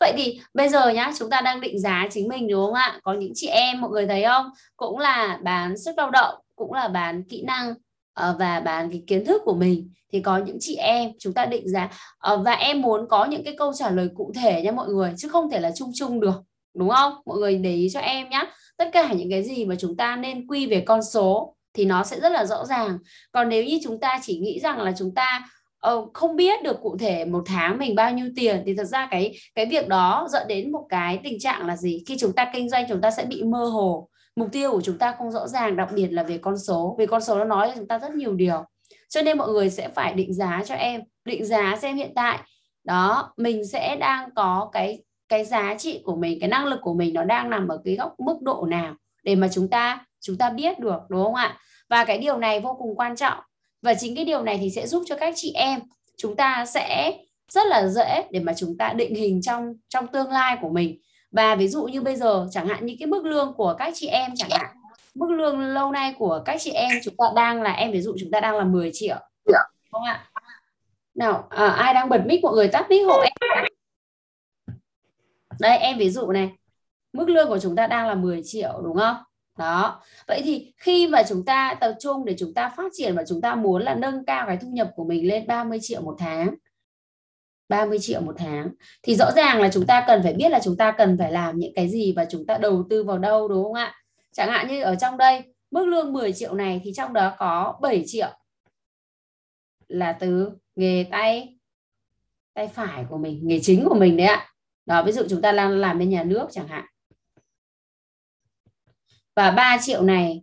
Vậy 0.00 0.12
thì 0.16 0.40
bây 0.54 0.68
giờ 0.68 0.88
nhá, 0.88 1.12
chúng 1.18 1.30
ta 1.30 1.40
đang 1.40 1.60
định 1.60 1.80
giá 1.80 2.06
chính 2.10 2.28
mình, 2.28 2.48
đúng 2.48 2.64
không 2.64 2.74
ạ? 2.74 3.00
Có 3.02 3.12
những 3.12 3.32
chị 3.34 3.46
em, 3.46 3.80
mọi 3.80 3.90
người 3.90 4.06
thấy 4.06 4.24
không? 4.24 4.46
Cũng 4.76 4.98
là 4.98 5.38
bán 5.42 5.78
sức 5.78 5.98
lao 5.98 6.10
động, 6.10 6.34
cũng 6.56 6.72
là 6.72 6.88
bán 6.88 7.22
kỹ 7.24 7.42
năng 7.42 7.74
ờ, 8.14 8.36
và 8.38 8.60
bán 8.60 8.90
cái 8.90 9.02
kiến 9.06 9.24
thức 9.24 9.42
của 9.44 9.54
mình. 9.54 9.90
Thì 10.12 10.20
có 10.20 10.38
những 10.38 10.56
chị 10.60 10.74
em, 10.76 11.10
chúng 11.18 11.34
ta 11.34 11.46
định 11.46 11.68
giá 11.68 11.88
ờ, 12.18 12.36
và 12.36 12.52
em 12.52 12.82
muốn 12.82 13.08
có 13.08 13.24
những 13.24 13.44
cái 13.44 13.54
câu 13.58 13.72
trả 13.72 13.90
lời 13.90 14.08
cụ 14.16 14.32
thể 14.34 14.62
nha 14.62 14.72
mọi 14.72 14.88
người, 14.88 15.14
chứ 15.16 15.28
không 15.28 15.50
thể 15.50 15.60
là 15.60 15.70
chung 15.76 15.90
chung 15.94 16.20
được, 16.20 16.42
đúng 16.74 16.88
không? 16.88 17.14
Mọi 17.26 17.38
người 17.38 17.56
để 17.56 17.74
ý 17.74 17.88
cho 17.92 18.00
em 18.00 18.30
nhé 18.30 18.44
tất 18.76 18.88
cả 18.92 19.12
những 19.12 19.30
cái 19.30 19.42
gì 19.42 19.64
mà 19.64 19.74
chúng 19.78 19.96
ta 19.96 20.16
nên 20.16 20.46
quy 20.46 20.66
về 20.66 20.80
con 20.80 21.02
số 21.02 21.54
thì 21.74 21.84
nó 21.84 22.04
sẽ 22.04 22.20
rất 22.20 22.32
là 22.32 22.44
rõ 22.44 22.64
ràng. 22.64 22.98
Còn 23.32 23.48
nếu 23.48 23.64
như 23.64 23.78
chúng 23.84 24.00
ta 24.00 24.20
chỉ 24.22 24.38
nghĩ 24.38 24.60
rằng 24.60 24.82
là 24.82 24.92
chúng 24.98 25.14
ta 25.14 25.48
uh, 25.92 26.10
không 26.14 26.36
biết 26.36 26.62
được 26.62 26.80
cụ 26.82 26.96
thể 26.98 27.24
một 27.24 27.42
tháng 27.46 27.78
mình 27.78 27.94
bao 27.94 28.12
nhiêu 28.12 28.28
tiền 28.36 28.62
thì 28.66 28.74
thật 28.76 28.84
ra 28.84 29.08
cái 29.10 29.34
cái 29.54 29.66
việc 29.66 29.88
đó 29.88 30.28
dẫn 30.30 30.48
đến 30.48 30.72
một 30.72 30.86
cái 30.88 31.18
tình 31.24 31.38
trạng 31.40 31.66
là 31.66 31.76
gì? 31.76 32.02
Khi 32.06 32.16
chúng 32.18 32.32
ta 32.32 32.50
kinh 32.52 32.68
doanh 32.68 32.84
chúng 32.88 33.00
ta 33.00 33.10
sẽ 33.10 33.24
bị 33.24 33.42
mơ 33.42 33.64
hồ. 33.64 34.08
Mục 34.36 34.48
tiêu 34.52 34.70
của 34.70 34.80
chúng 34.80 34.98
ta 34.98 35.14
không 35.18 35.30
rõ 35.30 35.46
ràng 35.46 35.76
đặc 35.76 35.88
biệt 35.94 36.08
là 36.08 36.22
về 36.22 36.38
con 36.38 36.58
số 36.58 36.96
vì 36.98 37.06
con 37.06 37.20
số 37.20 37.38
nó 37.38 37.44
nói 37.44 37.68
cho 37.68 37.74
chúng 37.76 37.88
ta 37.88 37.98
rất 37.98 38.10
nhiều 38.14 38.34
điều. 38.34 38.64
Cho 39.08 39.22
nên 39.22 39.38
mọi 39.38 39.48
người 39.48 39.70
sẽ 39.70 39.88
phải 39.88 40.14
định 40.14 40.34
giá 40.34 40.62
cho 40.66 40.74
em 40.74 41.00
định 41.24 41.44
giá 41.46 41.76
xem 41.82 41.96
hiện 41.96 42.12
tại. 42.14 42.38
Đó 42.84 43.32
mình 43.36 43.66
sẽ 43.66 43.96
đang 43.96 44.30
có 44.34 44.70
cái 44.72 45.02
cái 45.28 45.44
giá 45.44 45.74
trị 45.78 46.02
của 46.04 46.16
mình 46.16 46.40
cái 46.40 46.48
năng 46.48 46.66
lực 46.66 46.80
của 46.82 46.94
mình 46.94 47.14
nó 47.14 47.24
đang 47.24 47.50
nằm 47.50 47.68
ở 47.68 47.80
cái 47.84 47.96
góc 47.96 48.14
mức 48.18 48.36
độ 48.42 48.66
nào 48.70 48.94
để 49.24 49.34
mà 49.34 49.48
chúng 49.52 49.68
ta 49.68 50.04
chúng 50.20 50.38
ta 50.38 50.50
biết 50.50 50.78
được 50.78 51.00
đúng 51.08 51.24
không 51.24 51.34
ạ? 51.34 51.58
Và 51.90 52.04
cái 52.04 52.18
điều 52.18 52.38
này 52.38 52.60
vô 52.60 52.76
cùng 52.78 52.96
quan 52.96 53.16
trọng 53.16 53.38
và 53.82 53.94
chính 53.94 54.16
cái 54.16 54.24
điều 54.24 54.42
này 54.42 54.58
thì 54.60 54.70
sẽ 54.70 54.86
giúp 54.86 55.02
cho 55.06 55.16
các 55.16 55.34
chị 55.36 55.52
em 55.52 55.80
chúng 56.16 56.36
ta 56.36 56.64
sẽ 56.66 57.18
rất 57.48 57.66
là 57.66 57.88
dễ 57.88 58.24
để 58.30 58.40
mà 58.40 58.52
chúng 58.56 58.78
ta 58.78 58.92
định 58.92 59.14
hình 59.14 59.42
trong 59.42 59.74
trong 59.88 60.06
tương 60.06 60.30
lai 60.30 60.56
của 60.60 60.68
mình. 60.68 60.98
Và 61.30 61.54
ví 61.54 61.68
dụ 61.68 61.84
như 61.84 62.00
bây 62.00 62.16
giờ 62.16 62.48
chẳng 62.50 62.68
hạn 62.68 62.86
như 62.86 62.96
cái 62.98 63.06
mức 63.06 63.24
lương 63.24 63.54
của 63.56 63.74
các 63.78 63.92
chị 63.96 64.06
em 64.06 64.30
chẳng 64.36 64.50
hạn 64.50 64.76
mức 65.14 65.30
lương 65.30 65.60
lâu 65.60 65.92
nay 65.92 66.14
của 66.18 66.42
các 66.44 66.56
chị 66.60 66.70
em 66.70 66.90
chúng 67.04 67.14
ta 67.16 67.24
đang 67.36 67.62
là 67.62 67.72
em 67.72 67.92
ví 67.92 68.00
dụ 68.00 68.16
chúng 68.20 68.30
ta 68.30 68.40
đang 68.40 68.56
là 68.56 68.64
10 68.64 68.90
triệu. 68.92 69.16
Dạ. 69.44 69.58
không 69.90 70.02
ạ? 70.02 70.30
Nào 71.14 71.46
à, 71.50 71.66
ai 71.66 71.94
đang 71.94 72.08
bật 72.08 72.22
mic 72.26 72.42
mọi 72.42 72.54
người 72.54 72.68
tắt 72.68 72.86
mic 72.88 73.06
hộ 73.06 73.20
em? 73.20 73.64
Đây 75.60 75.78
em 75.78 75.98
ví 75.98 76.10
dụ 76.10 76.30
này 76.30 76.50
mức 77.12 77.28
lương 77.28 77.48
của 77.48 77.58
chúng 77.58 77.76
ta 77.76 77.86
đang 77.86 78.08
là 78.08 78.14
10 78.14 78.42
triệu 78.44 78.80
đúng 78.84 78.96
không 78.96 79.16
đó. 79.58 80.02
Vậy 80.26 80.40
thì 80.44 80.72
khi 80.76 81.06
mà 81.06 81.22
chúng 81.28 81.44
ta 81.44 81.76
tập 81.80 81.94
trung 82.00 82.24
để 82.24 82.34
chúng 82.38 82.54
ta 82.54 82.68
phát 82.76 82.92
triển 82.92 83.16
và 83.16 83.24
chúng 83.28 83.40
ta 83.40 83.54
muốn 83.54 83.82
là 83.82 83.94
nâng 83.94 84.24
cao 84.24 84.46
cái 84.46 84.56
thu 84.56 84.68
nhập 84.68 84.90
của 84.96 85.04
mình 85.04 85.28
lên 85.28 85.46
30 85.46 85.78
triệu 85.82 86.00
một 86.00 86.16
tháng 86.18 86.54
30 87.68 87.98
triệu 87.98 88.20
một 88.20 88.34
tháng, 88.38 88.70
thì 89.02 89.14
rõ 89.16 89.32
ràng 89.36 89.60
là 89.60 89.68
chúng 89.72 89.86
ta 89.86 90.04
cần 90.06 90.22
phải 90.22 90.32
biết 90.32 90.48
là 90.48 90.60
chúng 90.62 90.76
ta 90.76 90.94
cần 90.98 91.18
phải 91.18 91.32
làm 91.32 91.58
những 91.58 91.72
cái 91.74 91.88
gì 91.88 92.12
và 92.16 92.24
chúng 92.24 92.46
ta 92.46 92.58
đầu 92.58 92.84
tư 92.90 93.04
vào 93.04 93.18
đâu, 93.18 93.48
đúng 93.48 93.64
không 93.64 93.74
ạ? 93.74 93.94
Chẳng 94.32 94.50
hạn 94.50 94.68
như 94.68 94.82
ở 94.82 94.94
trong 94.94 95.16
đây, 95.16 95.42
mức 95.70 95.86
lương 95.86 96.12
10 96.12 96.32
triệu 96.32 96.54
này 96.54 96.80
thì 96.84 96.92
trong 96.96 97.12
đó 97.12 97.34
có 97.38 97.78
7 97.82 98.02
triệu 98.06 98.28
là 99.88 100.12
từ 100.12 100.50
nghề 100.76 101.04
tay 101.10 101.58
tay 102.54 102.68
phải 102.68 103.04
của 103.10 103.18
mình, 103.18 103.40
nghề 103.42 103.60
chính 103.62 103.84
của 103.88 103.94
mình 103.94 104.16
đấy 104.16 104.26
ạ. 104.26 104.46
Đó, 104.86 105.02
ví 105.02 105.12
dụ 105.12 105.22
chúng 105.30 105.42
ta 105.42 105.52
đang 105.52 105.70
làm 105.70 105.98
bên 105.98 106.10
nhà 106.10 106.22
nước 106.22 106.48
chẳng 106.50 106.68
hạn 106.68 106.84
và 109.38 109.50
3 109.50 109.78
triệu 109.80 110.02
này, 110.02 110.42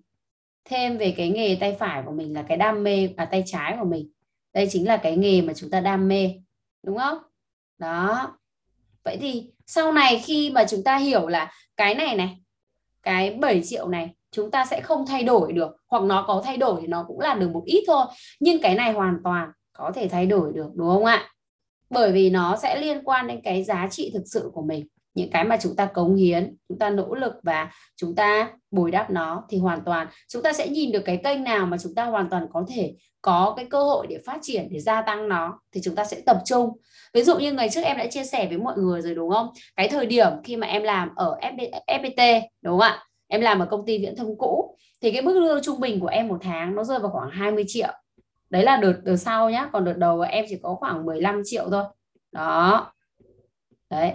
thêm 0.66 0.98
về 0.98 1.14
cái 1.18 1.30
nghề 1.30 1.58
tay 1.60 1.76
phải 1.80 2.04
của 2.06 2.12
mình 2.12 2.34
là 2.34 2.44
cái 2.48 2.58
đam 2.58 2.84
mê 2.84 3.10
và 3.18 3.26
tay 3.26 3.44
trái 3.46 3.76
của 3.80 3.86
mình. 3.86 4.10
Đây 4.54 4.68
chính 4.72 4.88
là 4.88 4.98
cái 4.98 5.18
nghề 5.18 5.42
mà 5.42 5.54
chúng 5.54 5.70
ta 5.70 5.80
đam 5.80 6.08
mê, 6.08 6.34
đúng 6.84 6.98
không? 6.98 7.18
Đó. 7.78 8.38
Vậy 9.04 9.18
thì 9.22 9.52
sau 9.66 9.92
này 9.92 10.22
khi 10.26 10.52
mà 10.52 10.66
chúng 10.66 10.84
ta 10.84 10.98
hiểu 10.98 11.28
là 11.28 11.52
cái 11.78 11.96
này 11.96 12.16
này, 12.16 12.38
cái 13.04 13.34
7 13.34 13.62
triệu 13.64 13.88
này, 13.88 14.10
chúng 14.32 14.52
ta 14.52 14.66
sẽ 14.66 14.82
không 14.82 15.06
thay 15.08 15.24
đổi 15.24 15.54
được, 15.54 15.78
hoặc 15.88 16.04
nó 16.04 16.26
có 16.28 16.42
thay 16.46 16.58
đổi 16.58 16.82
thì 16.82 16.88
nó 16.88 17.06
cũng 17.08 17.20
là 17.20 17.34
được 17.34 17.50
một 17.54 17.64
ít 17.66 17.84
thôi, 17.88 18.06
nhưng 18.40 18.62
cái 18.62 18.76
này 18.76 18.94
hoàn 18.94 19.18
toàn 19.24 19.50
có 19.74 19.92
thể 19.96 20.08
thay 20.08 20.26
đổi 20.26 20.54
được, 20.54 20.70
đúng 20.76 20.90
không 20.90 21.06
ạ? 21.06 21.30
Bởi 21.90 22.12
vì 22.12 22.30
nó 22.30 22.58
sẽ 22.58 22.82
liên 22.82 23.04
quan 23.04 23.28
đến 23.28 23.42
cái 23.44 23.64
giá 23.64 23.88
trị 23.92 24.12
thực 24.14 24.24
sự 24.26 24.52
của 24.54 24.62
mình 24.62 24.88
những 25.16 25.30
cái 25.32 25.44
mà 25.44 25.58
chúng 25.62 25.76
ta 25.76 25.86
cống 25.86 26.16
hiến, 26.16 26.56
chúng 26.70 26.80
ta 26.80 26.90
nỗ 26.90 27.16
lực 27.16 27.34
và 27.44 27.72
chúng 27.96 28.16
ta 28.16 28.52
bồi 28.72 28.92
đắp 28.92 29.10
nó 29.10 29.44
thì 29.50 29.58
hoàn 29.58 29.82
toàn 29.86 30.08
chúng 30.28 30.44
ta 30.44 30.54
sẽ 30.54 30.68
nhìn 30.68 30.92
được 30.92 31.02
cái 31.06 31.18
kênh 31.24 31.44
nào 31.44 31.66
mà 31.66 31.78
chúng 31.78 31.96
ta 31.96 32.06
hoàn 32.06 32.30
toàn 32.30 32.48
có 32.54 32.66
thể 32.68 32.94
có 33.22 33.54
cái 33.58 33.66
cơ 33.70 33.84
hội 33.84 34.08
để 34.08 34.20
phát 34.26 34.40
triển, 34.42 34.68
để 34.72 34.80
gia 34.80 35.02
tăng 35.02 35.30
nó 35.30 35.60
thì 35.72 35.82
chúng 35.84 35.96
ta 35.96 36.06
sẽ 36.06 36.22
tập 36.26 36.38
trung. 36.46 36.70
Ví 37.14 37.24
dụ 37.24 37.38
như 37.38 37.54
ngày 37.54 37.70
trước 37.70 37.82
em 37.82 37.98
đã 37.98 38.08
chia 38.08 38.24
sẻ 38.24 38.48
với 38.48 38.58
mọi 38.58 38.78
người 38.78 39.02
rồi 39.02 39.16
đúng 39.16 39.32
không? 39.32 39.50
Cái 39.76 39.88
thời 39.88 40.06
điểm 40.06 40.32
khi 40.44 40.56
mà 40.56 40.68
em 40.68 40.84
làm 40.84 41.16
ở 41.16 41.38
FPT 41.88 42.42
đúng 42.62 42.80
không 42.80 42.80
ạ? 42.80 43.04
Em 43.28 43.42
làm 43.42 43.60
ở 43.60 43.66
công 43.66 43.86
ty 43.86 43.98
viễn 43.98 44.16
thông 44.16 44.38
cũ 44.38 44.78
thì 45.02 45.12
cái 45.12 45.22
mức 45.22 45.40
lương 45.40 45.62
trung 45.64 45.80
bình 45.80 46.00
của 46.00 46.08
em 46.08 46.28
một 46.28 46.38
tháng 46.42 46.76
nó 46.76 46.84
rơi 46.84 47.00
vào 47.00 47.12
khoảng 47.12 47.30
20 47.30 47.64
triệu. 47.68 47.92
Đấy 48.50 48.64
là 48.64 48.78
đợt 48.78 48.94
đợt 49.04 49.18
sau 49.18 49.50
nhá, 49.50 49.70
còn 49.74 49.86
đợt 49.86 49.98
đầu 49.98 50.22
em 50.22 50.46
chỉ 50.50 50.58
có 50.64 50.76
khoảng 50.76 51.06
15 51.06 51.42
triệu 51.46 51.70
thôi. 51.72 51.84
Đó. 52.32 52.94
Đấy 53.90 54.14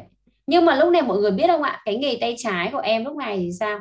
nhưng 0.50 0.64
mà 0.64 0.74
lúc 0.74 0.92
này 0.92 1.02
mọi 1.02 1.18
người 1.18 1.30
biết 1.30 1.46
không 1.46 1.62
ạ? 1.62 1.80
Cái 1.84 1.96
nghề 1.96 2.18
tay 2.20 2.34
trái 2.38 2.68
của 2.72 2.78
em 2.78 3.04
lúc 3.04 3.16
này 3.16 3.38
thì 3.38 3.50
sao? 3.60 3.78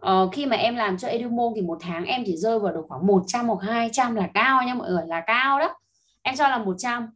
Ờ, 0.00 0.28
khi 0.32 0.46
mà 0.46 0.56
em 0.56 0.76
làm 0.76 0.98
cho 0.98 1.08
Edumo 1.08 1.52
thì 1.56 1.62
một 1.62 1.78
tháng 1.80 2.04
em 2.04 2.22
chỉ 2.26 2.36
rơi 2.36 2.58
vào 2.58 2.72
được 2.72 2.82
khoảng 2.88 3.06
100 3.06 3.48
hoặc 3.48 3.58
200 3.62 4.14
là 4.14 4.28
cao 4.34 4.62
nha 4.62 4.74
mọi 4.74 4.90
người 4.90 5.02
là 5.06 5.22
cao 5.26 5.58
đó. 5.58 5.74
Em 6.22 6.36
cho 6.36 6.48
là 6.48 6.58
100 6.58 7.06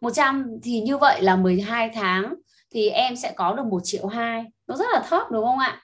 100 0.00 0.46
thì 0.62 0.80
như 0.80 0.98
vậy 0.98 1.22
là 1.22 1.36
12 1.36 1.90
tháng 1.94 2.34
thì 2.70 2.88
em 2.88 3.16
sẽ 3.16 3.32
có 3.36 3.54
được 3.54 3.66
1 3.66 3.80
triệu 3.84 4.06
2 4.06 4.44
nó 4.66 4.76
rất 4.76 4.86
là 4.92 5.02
thấp 5.08 5.30
đúng 5.30 5.44
không 5.44 5.58
ạ? 5.58 5.82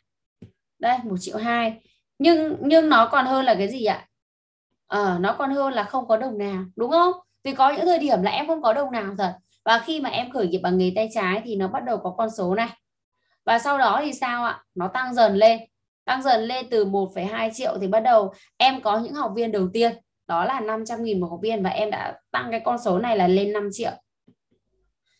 Đây 0.78 0.98
1 1.04 1.16
triệu 1.20 1.36
2 1.36 1.80
nhưng 2.18 2.56
nhưng 2.60 2.88
nó 2.88 3.08
còn 3.12 3.26
hơn 3.26 3.44
là 3.44 3.54
cái 3.54 3.68
gì 3.68 3.84
ạ? 3.84 4.06
Ờ, 4.86 5.16
nó 5.20 5.34
còn 5.38 5.50
hơn 5.50 5.72
là 5.72 5.84
không 5.84 6.08
có 6.08 6.16
đồng 6.16 6.38
nào 6.38 6.64
đúng 6.76 6.90
không? 6.90 7.12
Vì 7.44 7.52
có 7.52 7.70
những 7.70 7.86
thời 7.86 7.98
điểm 7.98 8.22
là 8.22 8.30
em 8.30 8.46
không 8.46 8.62
có 8.62 8.72
đồng 8.72 8.92
nào 8.92 9.14
thật 9.18 9.34
và 9.64 9.78
khi 9.78 10.00
mà 10.00 10.10
em 10.10 10.30
khởi 10.30 10.48
nghiệp 10.48 10.58
bằng 10.58 10.78
nghề 10.78 10.92
tay 10.96 11.08
trái 11.14 11.42
thì 11.44 11.56
nó 11.56 11.68
bắt 11.68 11.84
đầu 11.84 11.98
có 11.98 12.14
con 12.18 12.30
số 12.30 12.54
này. 12.54 12.68
Và 13.44 13.58
sau 13.58 13.78
đó 13.78 14.00
thì 14.04 14.12
sao 14.12 14.44
ạ? 14.44 14.64
Nó 14.74 14.88
tăng 14.88 15.14
dần 15.14 15.36
lên. 15.36 15.60
Tăng 16.04 16.22
dần 16.22 16.40
lên 16.40 16.66
từ 16.70 16.84
1,2 16.84 17.50
triệu 17.54 17.78
thì 17.80 17.86
bắt 17.86 18.00
đầu 18.00 18.32
em 18.56 18.82
có 18.82 18.98
những 18.98 19.14
học 19.14 19.32
viên 19.36 19.52
đầu 19.52 19.68
tiên. 19.72 19.92
Đó 20.26 20.44
là 20.44 20.60
500 20.60 21.02
nghìn 21.02 21.20
một 21.20 21.26
học 21.30 21.40
viên 21.42 21.62
và 21.62 21.70
em 21.70 21.90
đã 21.90 22.18
tăng 22.30 22.50
cái 22.50 22.60
con 22.64 22.78
số 22.78 22.98
này 22.98 23.16
là 23.16 23.28
lên 23.28 23.52
5 23.52 23.68
triệu. 23.72 23.92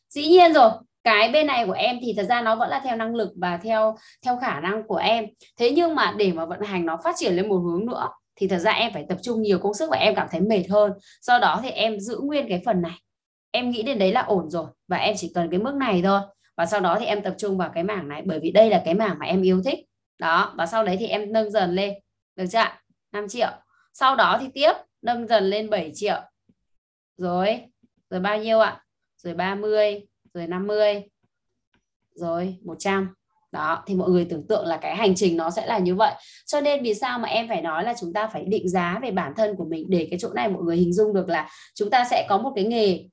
Dĩ 0.08 0.28
nhiên 0.28 0.52
rồi 0.52 0.70
cái 1.04 1.30
bên 1.32 1.46
này 1.46 1.66
của 1.66 1.72
em 1.72 1.98
thì 2.02 2.14
thật 2.16 2.22
ra 2.28 2.40
nó 2.40 2.56
vẫn 2.56 2.68
là 2.68 2.80
theo 2.84 2.96
năng 2.96 3.14
lực 3.14 3.32
và 3.36 3.56
theo 3.56 3.96
theo 4.24 4.38
khả 4.38 4.60
năng 4.60 4.86
của 4.86 4.96
em. 4.96 5.26
Thế 5.56 5.70
nhưng 5.70 5.94
mà 5.94 6.14
để 6.18 6.32
mà 6.32 6.44
vận 6.44 6.60
hành 6.60 6.86
nó 6.86 6.98
phát 7.04 7.14
triển 7.18 7.36
lên 7.36 7.48
một 7.48 7.56
hướng 7.56 7.86
nữa 7.86 8.08
thì 8.36 8.48
thật 8.48 8.58
ra 8.58 8.72
em 8.72 8.92
phải 8.92 9.04
tập 9.08 9.18
trung 9.22 9.42
nhiều 9.42 9.58
công 9.58 9.74
sức 9.74 9.90
và 9.90 9.96
em 9.96 10.14
cảm 10.14 10.28
thấy 10.30 10.40
mệt 10.40 10.64
hơn. 10.70 10.92
Do 11.22 11.38
đó 11.38 11.60
thì 11.62 11.70
em 11.70 12.00
giữ 12.00 12.20
nguyên 12.22 12.48
cái 12.48 12.62
phần 12.66 12.82
này 12.82 13.03
em 13.54 13.70
nghĩ 13.70 13.82
đến 13.82 13.98
đấy 13.98 14.12
là 14.12 14.20
ổn 14.20 14.50
rồi, 14.50 14.66
và 14.88 14.96
em 14.96 15.14
chỉ 15.16 15.32
cần 15.34 15.50
cái 15.50 15.60
mức 15.60 15.74
này 15.74 16.02
thôi. 16.04 16.20
Và 16.56 16.66
sau 16.66 16.80
đó 16.80 16.96
thì 17.00 17.06
em 17.06 17.22
tập 17.22 17.34
trung 17.38 17.58
vào 17.58 17.70
cái 17.74 17.84
mảng 17.84 18.08
này, 18.08 18.22
bởi 18.24 18.38
vì 18.40 18.50
đây 18.50 18.70
là 18.70 18.82
cái 18.84 18.94
mảng 18.94 19.16
mà 19.18 19.26
em 19.26 19.42
yêu 19.42 19.62
thích. 19.64 19.78
Đó, 20.18 20.54
và 20.56 20.66
sau 20.66 20.84
đấy 20.84 20.96
thì 21.00 21.06
em 21.06 21.32
nâng 21.32 21.50
dần 21.50 21.74
lên. 21.74 21.94
Được 22.36 22.44
chưa 22.52 22.64
5 23.12 23.28
triệu. 23.28 23.48
Sau 23.92 24.16
đó 24.16 24.38
thì 24.40 24.46
tiếp, 24.54 24.72
nâng 25.02 25.26
dần 25.26 25.44
lên 25.44 25.70
7 25.70 25.90
triệu. 25.94 26.20
Rồi 27.16 27.60
rồi 28.10 28.20
bao 28.20 28.38
nhiêu 28.38 28.60
ạ? 28.60 28.84
Rồi 29.16 29.34
30 29.34 30.06
rồi 30.34 30.46
50 30.46 31.02
rồi 32.14 32.56
100 32.64 33.14
đó, 33.52 33.84
thì 33.86 33.94
mọi 33.94 34.10
người 34.10 34.26
tưởng 34.30 34.46
tượng 34.46 34.66
là 34.66 34.76
cái 34.76 34.96
hành 34.96 35.14
trình 35.14 35.36
nó 35.36 35.50
sẽ 35.50 35.66
là 35.66 35.78
như 35.78 35.94
vậy. 35.94 36.12
Cho 36.46 36.60
nên 36.60 36.82
vì 36.82 36.94
sao 36.94 37.18
mà 37.18 37.28
em 37.28 37.48
phải 37.48 37.62
nói 37.62 37.84
là 37.84 37.94
chúng 38.00 38.12
ta 38.12 38.26
phải 38.26 38.44
định 38.44 38.68
giá 38.68 38.98
về 39.02 39.10
bản 39.10 39.32
thân 39.36 39.56
của 39.56 39.64
mình? 39.64 39.86
Để 39.88 40.08
cái 40.10 40.18
chỗ 40.22 40.32
này 40.32 40.48
mọi 40.48 40.62
người 40.62 40.76
hình 40.76 40.92
dung 40.92 41.14
được 41.14 41.28
là 41.28 41.48
chúng 41.74 41.90
ta 41.90 42.04
sẽ 42.10 42.26
có 42.28 42.38
một 42.38 42.52
cái 42.56 42.64
nghề 42.64 43.04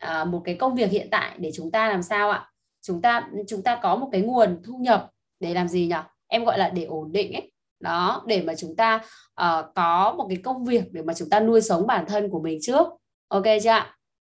à, 0.00 0.24
một 0.24 0.42
cái 0.44 0.54
công 0.54 0.74
việc 0.74 0.90
hiện 0.90 1.08
tại 1.10 1.36
để 1.38 1.50
chúng 1.54 1.70
ta 1.70 1.88
làm 1.88 2.02
sao 2.02 2.30
ạ? 2.30 2.50
Chúng 2.82 3.02
ta 3.02 3.28
chúng 3.48 3.62
ta 3.62 3.78
có 3.82 3.96
một 3.96 4.08
cái 4.12 4.20
nguồn 4.20 4.62
thu 4.64 4.76
nhập 4.76 5.10
để 5.40 5.54
làm 5.54 5.68
gì 5.68 5.86
nhỉ? 5.86 5.96
Em 6.26 6.44
gọi 6.44 6.58
là 6.58 6.68
để 6.68 6.84
ổn 6.84 7.12
định 7.12 7.32
ấy. 7.32 7.52
Đó 7.80 8.22
để 8.26 8.42
mà 8.42 8.54
chúng 8.54 8.76
ta 8.76 9.00
uh, 9.40 9.64
có 9.74 10.14
một 10.18 10.26
cái 10.28 10.38
công 10.44 10.64
việc 10.64 10.92
để 10.92 11.02
mà 11.02 11.14
chúng 11.14 11.30
ta 11.30 11.40
nuôi 11.40 11.60
sống 11.60 11.86
bản 11.86 12.04
thân 12.08 12.30
của 12.30 12.40
mình 12.40 12.58
trước. 12.62 12.86
Ok 13.28 13.44
chưa 13.62 13.84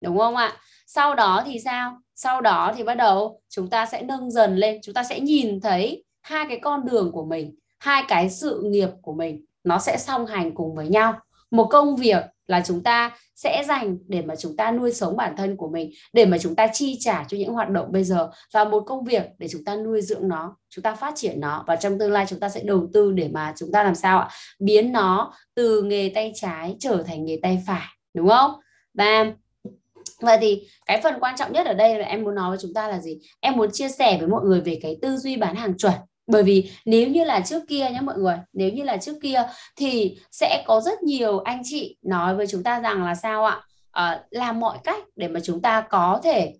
đúng 0.01 0.17
không 0.17 0.35
ạ? 0.35 0.53
Sau 0.87 1.15
đó 1.15 1.43
thì 1.45 1.59
sao? 1.59 1.97
Sau 2.15 2.41
đó 2.41 2.73
thì 2.77 2.83
bắt 2.83 2.95
đầu 2.95 3.41
chúng 3.49 3.69
ta 3.69 3.85
sẽ 3.85 4.01
nâng 4.01 4.31
dần 4.31 4.55
lên. 4.55 4.79
Chúng 4.83 4.93
ta 4.93 5.03
sẽ 5.03 5.19
nhìn 5.19 5.61
thấy 5.61 6.03
hai 6.21 6.45
cái 6.49 6.59
con 6.63 6.85
đường 6.85 7.11
của 7.11 7.25
mình 7.25 7.55
hai 7.81 8.03
cái 8.07 8.29
sự 8.29 8.61
nghiệp 8.65 8.89
của 9.01 9.13
mình 9.13 9.45
nó 9.63 9.79
sẽ 9.79 9.97
song 9.97 10.25
hành 10.25 10.55
cùng 10.55 10.75
với 10.75 10.87
nhau. 10.87 11.19
Một 11.51 11.67
công 11.71 11.95
việc 11.95 12.23
là 12.51 12.61
chúng 12.65 12.83
ta 12.83 13.17
sẽ 13.35 13.63
dành 13.67 13.97
để 14.07 14.21
mà 14.21 14.35
chúng 14.35 14.57
ta 14.57 14.71
nuôi 14.71 14.93
sống 14.93 15.17
bản 15.17 15.35
thân 15.37 15.57
của 15.57 15.69
mình, 15.69 15.91
để 16.13 16.25
mà 16.25 16.37
chúng 16.37 16.55
ta 16.55 16.67
chi 16.73 16.97
trả 16.99 17.23
cho 17.27 17.37
những 17.37 17.53
hoạt 17.53 17.69
động 17.69 17.91
bây 17.91 18.03
giờ. 18.03 18.29
Và 18.53 18.63
một 18.63 18.83
công 18.85 19.03
việc 19.03 19.23
để 19.37 19.47
chúng 19.47 19.65
ta 19.65 19.75
nuôi 19.75 20.01
dưỡng 20.01 20.27
nó, 20.27 20.57
chúng 20.69 20.83
ta 20.83 20.95
phát 20.95 21.13
triển 21.15 21.39
nó. 21.39 21.63
Và 21.67 21.75
trong 21.75 21.99
tương 21.99 22.11
lai 22.11 22.25
chúng 22.29 22.39
ta 22.39 22.49
sẽ 22.49 22.61
đầu 22.63 22.87
tư 22.93 23.11
để 23.11 23.29
mà 23.33 23.53
chúng 23.57 23.71
ta 23.71 23.83
làm 23.83 23.95
sao 23.95 24.19
ạ? 24.19 24.29
Biến 24.59 24.91
nó 24.91 25.33
từ 25.55 25.83
nghề 25.83 26.11
tay 26.15 26.31
trái 26.35 26.75
trở 26.79 27.03
thành 27.07 27.25
nghề 27.25 27.39
tay 27.41 27.63
phải, 27.67 27.87
đúng 28.13 28.29
không? 28.29 28.51
Và 28.93 29.25
Vậy 30.21 30.37
thì 30.41 30.67
cái 30.85 31.01
phần 31.03 31.19
quan 31.19 31.35
trọng 31.37 31.53
nhất 31.53 31.67
ở 31.67 31.73
đây 31.73 31.99
là 31.99 32.05
em 32.05 32.23
muốn 32.23 32.35
nói 32.35 32.49
với 32.49 32.57
chúng 32.61 32.73
ta 32.73 32.87
là 32.87 32.99
gì? 32.99 33.19
Em 33.39 33.57
muốn 33.57 33.71
chia 33.71 33.89
sẻ 33.89 34.17
với 34.19 34.27
mọi 34.27 34.45
người 34.45 34.61
về 34.61 34.79
cái 34.81 34.97
tư 35.01 35.17
duy 35.17 35.37
bán 35.37 35.55
hàng 35.55 35.77
chuẩn 35.77 35.93
bởi 36.31 36.43
vì 36.43 36.71
nếu 36.85 37.07
như 37.07 37.23
là 37.23 37.39
trước 37.45 37.63
kia 37.67 37.89
nhé 37.91 37.99
mọi 38.01 38.17
người 38.17 38.37
nếu 38.53 38.69
như 38.69 38.83
là 38.83 38.97
trước 38.97 39.15
kia 39.21 39.43
thì 39.75 40.17
sẽ 40.31 40.63
có 40.67 40.81
rất 40.81 41.03
nhiều 41.03 41.39
anh 41.39 41.61
chị 41.63 41.97
nói 42.01 42.35
với 42.35 42.47
chúng 42.47 42.63
ta 42.63 42.79
rằng 42.79 43.03
là 43.03 43.15
sao 43.15 43.45
ạ? 43.45 43.61
À, 43.91 44.23
làm 44.29 44.59
mọi 44.59 44.77
cách 44.83 45.03
để 45.15 45.27
mà 45.27 45.39
chúng 45.43 45.61
ta 45.61 45.81
có 45.89 46.21
thể 46.23 46.53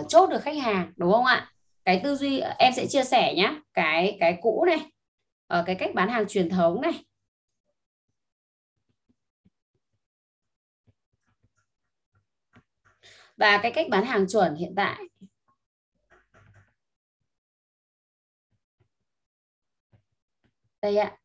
uh, 0.00 0.08
chốt 0.08 0.30
được 0.30 0.42
khách 0.42 0.56
hàng 0.56 0.92
đúng 0.96 1.12
không 1.12 1.24
ạ? 1.24 1.52
Cái 1.84 2.00
tư 2.04 2.16
duy 2.16 2.38
ờ, 2.38 2.54
em 2.58 2.72
sẽ 2.72 2.86
chia 2.86 3.04
sẻ 3.04 3.34
nhé 3.34 3.54
cái 3.74 4.16
cái 4.20 4.38
cũ 4.42 4.64
này 4.66 4.78
ở 5.46 5.60
uh, 5.60 5.66
cái 5.66 5.74
cách 5.74 5.90
bán 5.94 6.08
hàng 6.08 6.24
truyền 6.28 6.50
thống 6.50 6.80
này. 6.80 7.04
Và 13.36 13.58
cái 13.58 13.72
cách 13.72 13.86
bán 13.90 14.04
hàng 14.04 14.26
chuẩn 14.28 14.54
hiện 14.54 14.72
tại. 14.76 14.96
Đây 20.82 20.96
ạ. 20.96 21.16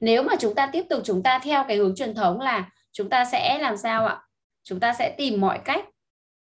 Nếu 0.00 0.22
mà 0.22 0.32
chúng 0.40 0.54
ta 0.54 0.70
tiếp 0.72 0.84
tục 0.90 1.02
chúng 1.04 1.22
ta 1.22 1.40
theo 1.42 1.64
cái 1.68 1.76
hướng 1.76 1.94
truyền 1.96 2.14
thống 2.14 2.40
là 2.40 2.70
chúng 2.92 3.10
ta 3.10 3.24
sẽ 3.24 3.58
làm 3.58 3.76
sao 3.76 4.06
ạ? 4.06 4.28
Chúng 4.62 4.80
ta 4.80 4.94
sẽ 4.98 5.14
tìm 5.18 5.40
mọi 5.40 5.60
cách, 5.64 5.84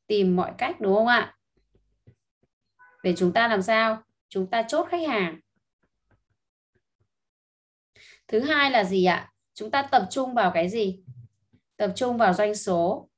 tìm 0.07 0.35
mọi 0.35 0.53
cách, 0.57 0.79
đúng 0.79 0.95
không 0.95 1.07
ạ? 1.07 1.37
Để 3.03 3.13
chúng 3.17 3.33
ta 3.33 3.47
làm 3.47 3.61
sao? 3.61 4.03
Chúng 4.29 4.49
ta 4.49 4.63
chốt 4.63 4.87
khách 4.89 5.07
hàng. 5.07 5.39
Thứ 8.27 8.39
hai 8.39 8.71
là 8.71 8.83
gì 8.83 9.05
ạ? 9.05 9.33
Chúng 9.53 9.71
ta 9.71 9.81
tập 9.81 10.07
trung 10.09 10.33
vào 10.33 10.51
cái 10.53 10.69
gì? 10.69 11.03
Tập 11.77 11.91
trung 11.95 12.17
vào 12.17 12.33
doanh 12.33 12.55
số. 12.55 13.09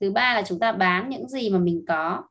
Thứ 0.00 0.10
ba 0.10 0.34
là 0.34 0.42
chúng 0.46 0.58
ta 0.58 0.72
bán 0.72 1.08
những 1.08 1.28
gì 1.28 1.50
mà 1.50 1.58
mình 1.58 1.84
có. 1.88 2.28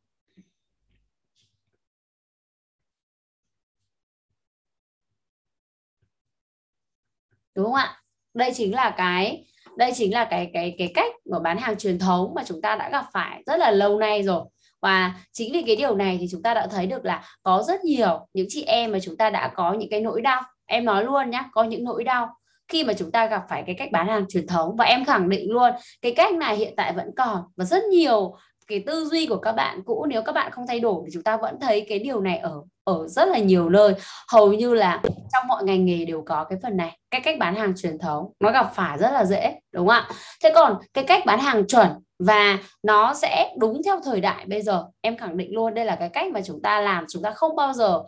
Đúng 7.56 7.66
không 7.66 7.74
ạ? 7.74 8.02
Đây 8.34 8.52
chính 8.56 8.76
là 8.76 8.90
cái, 8.90 9.46
đây 9.78 9.92
chính 9.96 10.14
là 10.14 10.26
cái 10.26 10.50
cái 10.54 10.76
cái 10.78 10.92
cách 10.96 11.12
của 11.32 11.40
bán 11.40 11.58
hàng 11.58 11.78
truyền 11.78 12.00
thống 12.00 12.34
mà 12.36 12.44
chúng 12.46 12.62
ta 12.62 12.76
đã 12.76 12.90
gặp 12.90 13.06
phải 13.14 13.44
rất 13.46 13.60
là 13.60 13.72
lâu 13.72 14.00
nay 14.00 14.24
rồi. 14.24 14.44
Và 14.82 15.14
chính 15.32 15.54
vì 15.54 15.64
cái 15.68 15.76
điều 15.76 15.96
này 15.96 16.18
thì 16.22 16.28
chúng 16.32 16.42
ta 16.42 16.54
đã 16.54 16.68
thấy 16.68 16.86
được 16.86 17.06
là 17.06 17.24
có 17.44 17.64
rất 17.68 17.84
nhiều 17.84 18.28
những 18.34 18.46
chị 18.50 18.64
em 18.64 18.92
mà 18.92 19.00
chúng 19.00 19.18
ta 19.18 19.30
đã 19.30 19.48
có 19.56 19.74
những 19.74 19.90
cái 19.90 20.02
nỗi 20.02 20.22
đau. 20.22 20.42
Em 20.66 20.86
nói 20.86 21.06
luôn 21.06 21.30
nhé 21.30 21.44
có 21.52 21.64
những 21.64 21.84
nỗi 21.84 22.04
đau 22.04 22.30
khi 22.68 22.84
mà 22.84 22.94
chúng 22.94 23.12
ta 23.12 23.26
gặp 23.26 23.42
phải 23.50 23.64
cái 23.66 23.76
cách 23.76 23.92
bán 23.92 24.08
hàng 24.08 24.26
truyền 24.30 24.48
thống. 24.48 24.76
Và 24.76 24.86
em 24.86 25.06
khẳng 25.06 25.30
định 25.30 25.52
luôn, 25.52 25.72
cái 26.02 26.14
cách 26.16 26.34
này 26.34 26.56
hiện 26.56 26.74
tại 26.78 26.94
vẫn 26.94 27.08
còn 27.18 27.44
và 27.56 27.66
rất 27.66 27.84
nhiều 27.84 28.36
cái 28.68 28.84
tư 28.86 29.06
duy 29.06 29.26
của 29.26 29.38
các 29.38 29.52
bạn 29.52 29.84
cũ 29.86 30.06
nếu 30.10 30.22
các 30.22 30.32
bạn 30.32 30.52
không 30.52 30.68
thay 30.68 30.80
đổi 30.80 31.02
thì 31.06 31.12
chúng 31.14 31.24
ta 31.24 31.38
vẫn 31.38 31.60
thấy 31.60 31.86
cái 31.90 32.00
điều 32.00 32.22
này 32.22 32.38
ở 32.38 32.62
ở 32.84 33.08
rất 33.08 33.28
là 33.28 33.38
nhiều 33.38 33.70
nơi. 33.70 33.94
Hầu 34.32 34.54
như 34.54 34.74
là 34.74 35.02
trong 35.34 35.48
mọi 35.48 35.64
ngành 35.64 35.86
nghề 35.86 36.06
đều 36.06 36.24
có 36.26 36.44
cái 36.44 36.60
phần 36.64 36.78
này 36.78 36.98
cái 37.12 37.22
cách 37.22 37.36
bán 37.40 37.56
hàng 37.56 37.74
truyền 37.78 38.00
thống 38.00 38.32
nó 38.40 38.52
gặp 38.52 38.72
phải 38.76 38.98
rất 38.98 39.12
là 39.12 39.26
dễ 39.26 39.60
đúng 39.72 39.88
không 39.88 39.96
ạ? 39.96 40.10
Thế 40.44 40.52
còn 40.56 40.78
cái 40.94 41.04
cách 41.04 41.24
bán 41.26 41.40
hàng 41.40 41.68
chuẩn 41.68 41.88
và 42.20 42.60
nó 42.84 43.14
sẽ 43.14 43.54
đúng 43.58 43.82
theo 43.86 44.00
thời 44.06 44.22
đại 44.22 44.46
bây 44.48 44.62
giờ 44.62 44.86
em 45.02 45.18
khẳng 45.18 45.38
định 45.38 45.54
luôn 45.54 45.74
đây 45.74 45.86
là 45.86 45.96
cái 45.96 46.10
cách 46.10 46.32
mà 46.32 46.42
chúng 46.46 46.62
ta 46.62 46.82
làm 46.82 47.06
chúng 47.10 47.24
ta 47.24 47.32
không 47.32 47.56
bao 47.56 47.74
giờ 47.74 48.04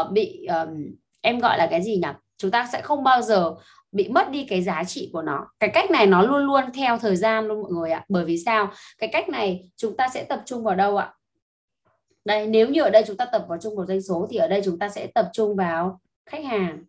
uh, 0.00 0.10
bị 0.10 0.46
um, 0.46 0.68
em 1.20 1.38
gọi 1.38 1.58
là 1.58 1.66
cái 1.66 1.82
gì 1.82 1.96
nhỉ? 1.96 2.08
Chúng 2.38 2.50
ta 2.50 2.68
sẽ 2.72 2.80
không 2.80 3.04
bao 3.04 3.22
giờ 3.22 3.54
bị 3.92 4.08
mất 4.08 4.30
đi 4.30 4.46
cái 4.48 4.62
giá 4.62 4.84
trị 4.84 5.10
của 5.12 5.22
nó. 5.22 5.50
Cái 5.60 5.70
cách 5.74 5.90
này 5.90 6.06
nó 6.06 6.22
luôn 6.22 6.46
luôn 6.46 6.64
theo 6.74 6.98
thời 6.98 7.16
gian 7.16 7.46
luôn, 7.46 7.62
mọi 7.62 7.72
người 7.72 7.90
ạ. 7.90 8.04
Bởi 8.08 8.24
vì 8.24 8.38
sao? 8.38 8.72
Cái 8.98 9.10
cách 9.12 9.28
này 9.28 9.70
chúng 9.76 9.96
ta 9.96 10.08
sẽ 10.14 10.24
tập 10.24 10.42
trung 10.46 10.64
vào 10.64 10.74
đâu 10.74 10.96
ạ? 10.96 11.14
Đây, 12.24 12.46
nếu 12.46 12.68
như 12.68 12.82
ở 12.82 12.90
đây 12.90 13.04
chúng 13.06 13.16
ta 13.16 13.24
tập 13.32 13.44
vào 13.48 13.58
chung 13.62 13.74
một 13.74 13.84
doanh 13.88 14.02
số 14.02 14.26
thì 14.30 14.36
ở 14.36 14.48
đây 14.48 14.62
chúng 14.64 14.78
ta 14.78 14.88
sẽ 14.88 15.06
tập 15.06 15.30
trung 15.32 15.56
vào 15.56 16.00
khách 16.26 16.44
hàng. 16.44 16.84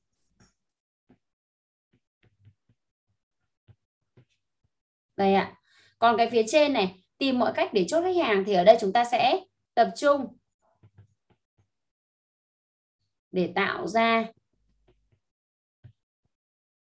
Đây 5.17 5.33
ạ. 5.33 5.53
Còn 5.99 6.17
cái 6.17 6.29
phía 6.29 6.43
trên 6.47 6.73
này, 6.73 7.03
tìm 7.17 7.39
mọi 7.39 7.53
cách 7.55 7.73
để 7.73 7.85
chốt 7.87 8.01
khách 8.01 8.25
hàng 8.25 8.43
thì 8.45 8.53
ở 8.53 8.63
đây 8.63 8.77
chúng 8.81 8.93
ta 8.93 9.03
sẽ 9.03 9.39
tập 9.73 9.89
trung 9.95 10.37
để 13.31 13.51
tạo 13.55 13.87
ra 13.87 14.25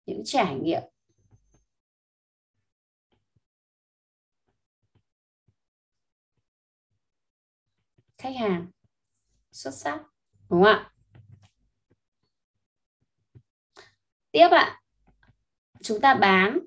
những 0.06 0.22
trải 0.24 0.54
nghiệm. 0.54 0.82
Khách 8.18 8.36
hàng 8.36 8.70
xuất 9.52 9.70
sắc 9.70 10.00
đúng 10.50 10.62
không 10.62 10.72
ạ? 10.72 10.92
Tiếp 14.32 14.48
ạ. 14.50 14.80
Chúng 15.82 16.00
ta 16.00 16.14
bán 16.14 16.58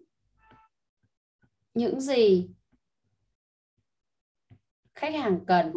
những 1.73 2.01
gì 2.01 2.49
khách 4.95 5.13
hàng 5.13 5.39
cần. 5.47 5.73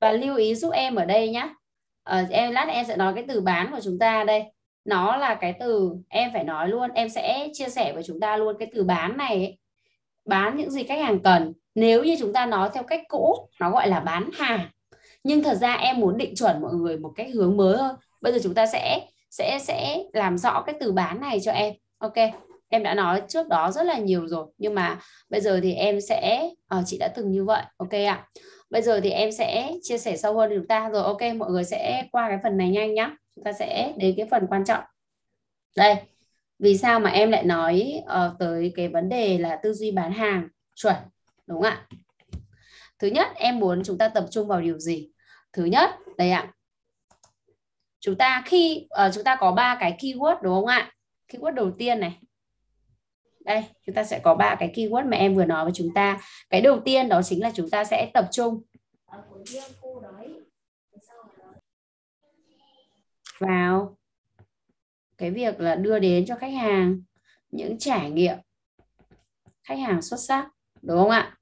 Và 0.00 0.12
lưu 0.12 0.36
ý 0.36 0.54
giúp 0.54 0.70
em 0.70 0.94
ở 0.94 1.04
đây 1.04 1.30
nhé 1.30 1.54
ờ, 2.02 2.26
em 2.30 2.52
lát 2.52 2.66
em 2.68 2.86
sẽ 2.86 2.96
nói 2.96 3.12
cái 3.14 3.24
từ 3.28 3.40
bán 3.40 3.70
của 3.72 3.80
chúng 3.82 3.98
ta 3.98 4.24
đây 4.24 4.55
nó 4.86 5.16
là 5.16 5.34
cái 5.34 5.54
từ 5.60 5.92
em 6.08 6.30
phải 6.32 6.44
nói 6.44 6.68
luôn 6.68 6.90
em 6.94 7.08
sẽ 7.08 7.48
chia 7.52 7.68
sẻ 7.68 7.92
với 7.92 8.02
chúng 8.02 8.20
ta 8.20 8.36
luôn 8.36 8.56
cái 8.58 8.68
từ 8.74 8.84
bán 8.84 9.16
này 9.16 9.34
ấy. 9.34 9.58
bán 10.24 10.56
những 10.56 10.70
gì 10.70 10.82
khách 10.82 11.00
hàng 11.00 11.20
cần. 11.20 11.52
Nếu 11.74 12.04
như 12.04 12.16
chúng 12.18 12.32
ta 12.32 12.46
nói 12.46 12.70
theo 12.74 12.82
cách 12.82 13.02
cũ 13.08 13.48
nó 13.60 13.70
gọi 13.70 13.88
là 13.88 14.00
bán 14.00 14.30
hàng. 14.34 14.60
Nhưng 15.24 15.42
thật 15.42 15.54
ra 15.54 15.74
em 15.74 16.00
muốn 16.00 16.18
định 16.18 16.34
chuẩn 16.34 16.62
mọi 16.62 16.74
người 16.74 16.98
một 16.98 17.12
cách 17.16 17.26
hướng 17.34 17.56
mới 17.56 17.76
hơn. 17.76 17.96
Bây 18.20 18.32
giờ 18.32 18.38
chúng 18.42 18.54
ta 18.54 18.66
sẽ 18.66 19.00
sẽ 19.30 19.58
sẽ 19.60 20.02
làm 20.12 20.38
rõ 20.38 20.62
cái 20.66 20.74
từ 20.80 20.92
bán 20.92 21.20
này 21.20 21.40
cho 21.40 21.52
em. 21.52 21.74
Ok 21.98 22.14
em 22.68 22.82
đã 22.82 22.94
nói 22.94 23.22
trước 23.28 23.48
đó 23.48 23.70
rất 23.70 23.82
là 23.82 23.98
nhiều 23.98 24.26
rồi. 24.26 24.46
Nhưng 24.58 24.74
mà 24.74 24.98
bây 25.30 25.40
giờ 25.40 25.60
thì 25.62 25.74
em 25.74 26.00
sẽ 26.00 26.50
à, 26.68 26.82
chị 26.86 26.98
đã 26.98 27.08
từng 27.16 27.30
như 27.30 27.44
vậy. 27.44 27.62
Ok 27.76 27.92
ạ. 27.92 28.26
Bây 28.70 28.82
giờ 28.82 29.00
thì 29.00 29.10
em 29.10 29.32
sẽ 29.32 29.72
chia 29.82 29.98
sẻ 29.98 30.16
sâu 30.16 30.34
hơn 30.34 30.50
chúng 30.54 30.66
ta 30.66 30.88
rồi. 30.88 31.02
Ok 31.02 31.22
mọi 31.36 31.50
người 31.50 31.64
sẽ 31.64 32.04
qua 32.12 32.28
cái 32.28 32.38
phần 32.42 32.56
này 32.56 32.70
nhanh 32.70 32.94
nhá 32.94 33.16
chúng 33.36 33.44
ta 33.44 33.52
sẽ 33.52 33.94
đến 33.96 34.14
cái 34.16 34.26
phần 34.30 34.46
quan 34.46 34.64
trọng. 34.64 34.84
Đây 35.76 35.96
vì 36.58 36.78
sao 36.78 37.00
mà 37.00 37.10
em 37.10 37.30
lại 37.30 37.44
nói 37.44 38.02
uh, 38.02 38.38
tới 38.38 38.72
cái 38.76 38.88
vấn 38.88 39.08
đề 39.08 39.38
là 39.38 39.60
tư 39.62 39.72
duy 39.72 39.90
bán 39.90 40.12
hàng? 40.12 40.48
Chuẩn 40.74 40.96
đúng 41.46 41.62
không 41.62 41.70
ạ? 41.70 41.86
Thứ 42.98 43.08
nhất 43.08 43.28
em 43.34 43.58
muốn 43.58 43.82
chúng 43.84 43.98
ta 43.98 44.08
tập 44.08 44.26
trung 44.30 44.48
vào 44.48 44.60
điều 44.60 44.78
gì? 44.78 45.10
Thứ 45.52 45.64
nhất 45.64 45.90
đây 46.16 46.30
ạ. 46.30 46.52
Chúng 48.00 48.16
ta 48.16 48.42
khi 48.46 48.88
uh, 49.06 49.14
chúng 49.14 49.24
ta 49.24 49.36
có 49.40 49.52
ba 49.52 49.76
cái 49.80 49.96
keyword 49.98 50.42
đúng 50.42 50.54
không 50.54 50.66
ạ? 50.66 50.92
Keyword 51.28 51.54
đầu 51.54 51.70
tiên 51.78 52.00
này. 52.00 52.18
Đây 53.40 53.64
chúng 53.86 53.94
ta 53.94 54.04
sẽ 54.04 54.18
có 54.18 54.34
ba 54.34 54.54
cái 54.54 54.72
keyword 54.74 55.08
mà 55.08 55.16
em 55.16 55.34
vừa 55.34 55.44
nói 55.44 55.64
với 55.64 55.72
chúng 55.74 55.94
ta. 55.94 56.20
Cái 56.50 56.60
đầu 56.60 56.80
tiên 56.84 57.08
đó 57.08 57.22
chính 57.22 57.42
là 57.42 57.50
chúng 57.54 57.70
ta 57.70 57.84
sẽ 57.84 58.10
tập 58.14 58.28
trung 58.30 58.62
vào 63.38 63.96
cái 65.18 65.30
việc 65.30 65.60
là 65.60 65.74
đưa 65.74 65.98
đến 65.98 66.26
cho 66.26 66.36
khách 66.36 66.52
hàng 66.52 67.00
những 67.50 67.78
trải 67.78 68.10
nghiệm 68.10 68.36
khách 69.62 69.78
hàng 69.78 70.02
xuất 70.02 70.16
sắc 70.16 70.48
đúng 70.82 70.98
không 70.98 71.10
ạ 71.10 71.36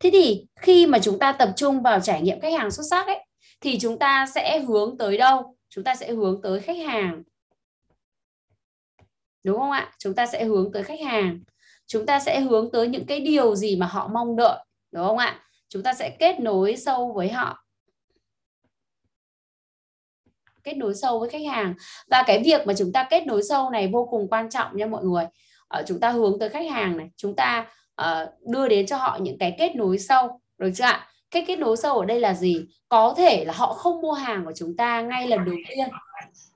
Thế 0.00 0.10
thì 0.12 0.46
khi 0.56 0.86
mà 0.86 0.98
chúng 0.98 1.18
ta 1.18 1.32
tập 1.32 1.52
trung 1.56 1.82
vào 1.82 2.00
trải 2.00 2.22
nghiệm 2.22 2.40
khách 2.40 2.58
hàng 2.58 2.70
xuất 2.70 2.82
sắc 2.90 3.06
ấy 3.06 3.26
thì 3.60 3.78
chúng 3.78 3.98
ta 3.98 4.26
sẽ 4.34 4.60
hướng 4.60 4.98
tới 4.98 5.18
đâu? 5.18 5.56
Chúng 5.68 5.84
ta 5.84 5.94
sẽ 5.94 6.12
hướng 6.12 6.42
tới 6.42 6.60
khách 6.60 6.76
hàng. 6.76 7.22
Đúng 9.44 9.58
không 9.58 9.70
ạ? 9.70 9.92
Chúng 9.98 10.14
ta 10.14 10.26
sẽ 10.26 10.44
hướng 10.44 10.72
tới 10.72 10.82
khách 10.82 11.00
hàng. 11.00 11.40
Chúng 11.86 12.06
ta 12.06 12.20
sẽ 12.20 12.40
hướng 12.40 12.70
tới 12.72 12.88
những 12.88 13.06
cái 13.06 13.20
điều 13.20 13.56
gì 13.56 13.76
mà 13.76 13.86
họ 13.86 14.08
mong 14.08 14.36
đợi, 14.36 14.64
đúng 14.92 15.06
không 15.06 15.18
ạ? 15.18 15.40
Chúng 15.70 15.82
ta 15.82 15.94
sẽ 15.94 16.10
kết 16.18 16.40
nối 16.40 16.76
sâu 16.76 17.12
với 17.12 17.28
họ. 17.28 17.64
Kết 20.64 20.76
nối 20.76 20.94
sâu 20.94 21.18
với 21.18 21.28
khách 21.28 21.46
hàng. 21.50 21.74
Và 22.10 22.24
cái 22.26 22.42
việc 22.44 22.66
mà 22.66 22.74
chúng 22.78 22.92
ta 22.92 23.06
kết 23.10 23.26
nối 23.26 23.42
sâu 23.42 23.70
này 23.70 23.88
vô 23.92 24.08
cùng 24.10 24.28
quan 24.28 24.50
trọng 24.50 24.76
nha 24.76 24.86
mọi 24.86 25.04
người. 25.04 25.24
Ở 25.68 25.78
ờ, 25.78 25.84
chúng 25.86 26.00
ta 26.00 26.10
hướng 26.10 26.38
tới 26.38 26.48
khách 26.48 26.70
hàng 26.70 26.96
này, 26.96 27.10
chúng 27.16 27.36
ta 27.36 27.66
uh, 28.00 28.28
đưa 28.46 28.68
đến 28.68 28.86
cho 28.86 28.96
họ 28.96 29.18
những 29.20 29.38
cái 29.38 29.54
kết 29.58 29.76
nối 29.76 29.98
sâu 29.98 30.40
được 30.58 30.70
chưa 30.74 30.84
ạ 30.84 31.06
cái 31.30 31.44
kết 31.46 31.58
nối 31.58 31.76
sâu 31.76 31.98
ở 31.98 32.04
đây 32.04 32.20
là 32.20 32.34
gì 32.34 32.66
có 32.88 33.14
thể 33.16 33.44
là 33.44 33.52
họ 33.52 33.72
không 33.72 34.00
mua 34.00 34.12
hàng 34.12 34.44
của 34.44 34.52
chúng 34.56 34.76
ta 34.76 35.00
ngay 35.00 35.28
lần 35.28 35.44
đầu 35.44 35.54
tiên 35.68 35.88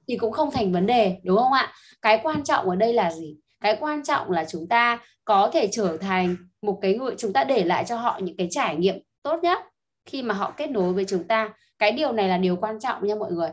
thì 0.09 0.16
cũng 0.16 0.33
không 0.33 0.50
thành 0.50 0.73
vấn 0.73 0.87
đề 0.87 1.16
đúng 1.23 1.38
không 1.38 1.52
ạ 1.52 1.73
cái 2.02 2.21
quan 2.23 2.44
trọng 2.44 2.71
ở 2.71 2.76
đây 2.76 2.92
là 2.92 3.11
gì 3.11 3.37
cái 3.61 3.76
quan 3.80 4.04
trọng 4.04 4.30
là 4.30 4.44
chúng 4.49 4.68
ta 4.68 4.99
có 5.25 5.50
thể 5.52 5.69
trở 5.73 5.97
thành 6.00 6.37
một 6.62 6.78
cái 6.83 6.95
người 6.95 7.14
chúng 7.19 7.33
ta 7.33 7.45
để 7.45 7.64
lại 7.64 7.85
cho 7.88 7.97
họ 7.97 8.21
những 8.23 8.37
cái 8.37 8.49
trải 8.50 8.76
nghiệm 8.76 8.99
tốt 9.23 9.40
nhất 9.43 9.59
khi 10.07 10.23
mà 10.23 10.35
họ 10.35 10.54
kết 10.57 10.71
nối 10.71 10.93
với 10.93 11.04
chúng 11.09 11.28
ta. 11.28 11.54
Cái 11.78 11.93
điều 11.93 12.12
này 12.12 12.28
là 12.28 12.39
điều 12.39 12.56
quan 12.56 12.80
trọng 12.80 13.06
nha 13.06 13.15
mọi 13.15 13.32
người. 13.32 13.50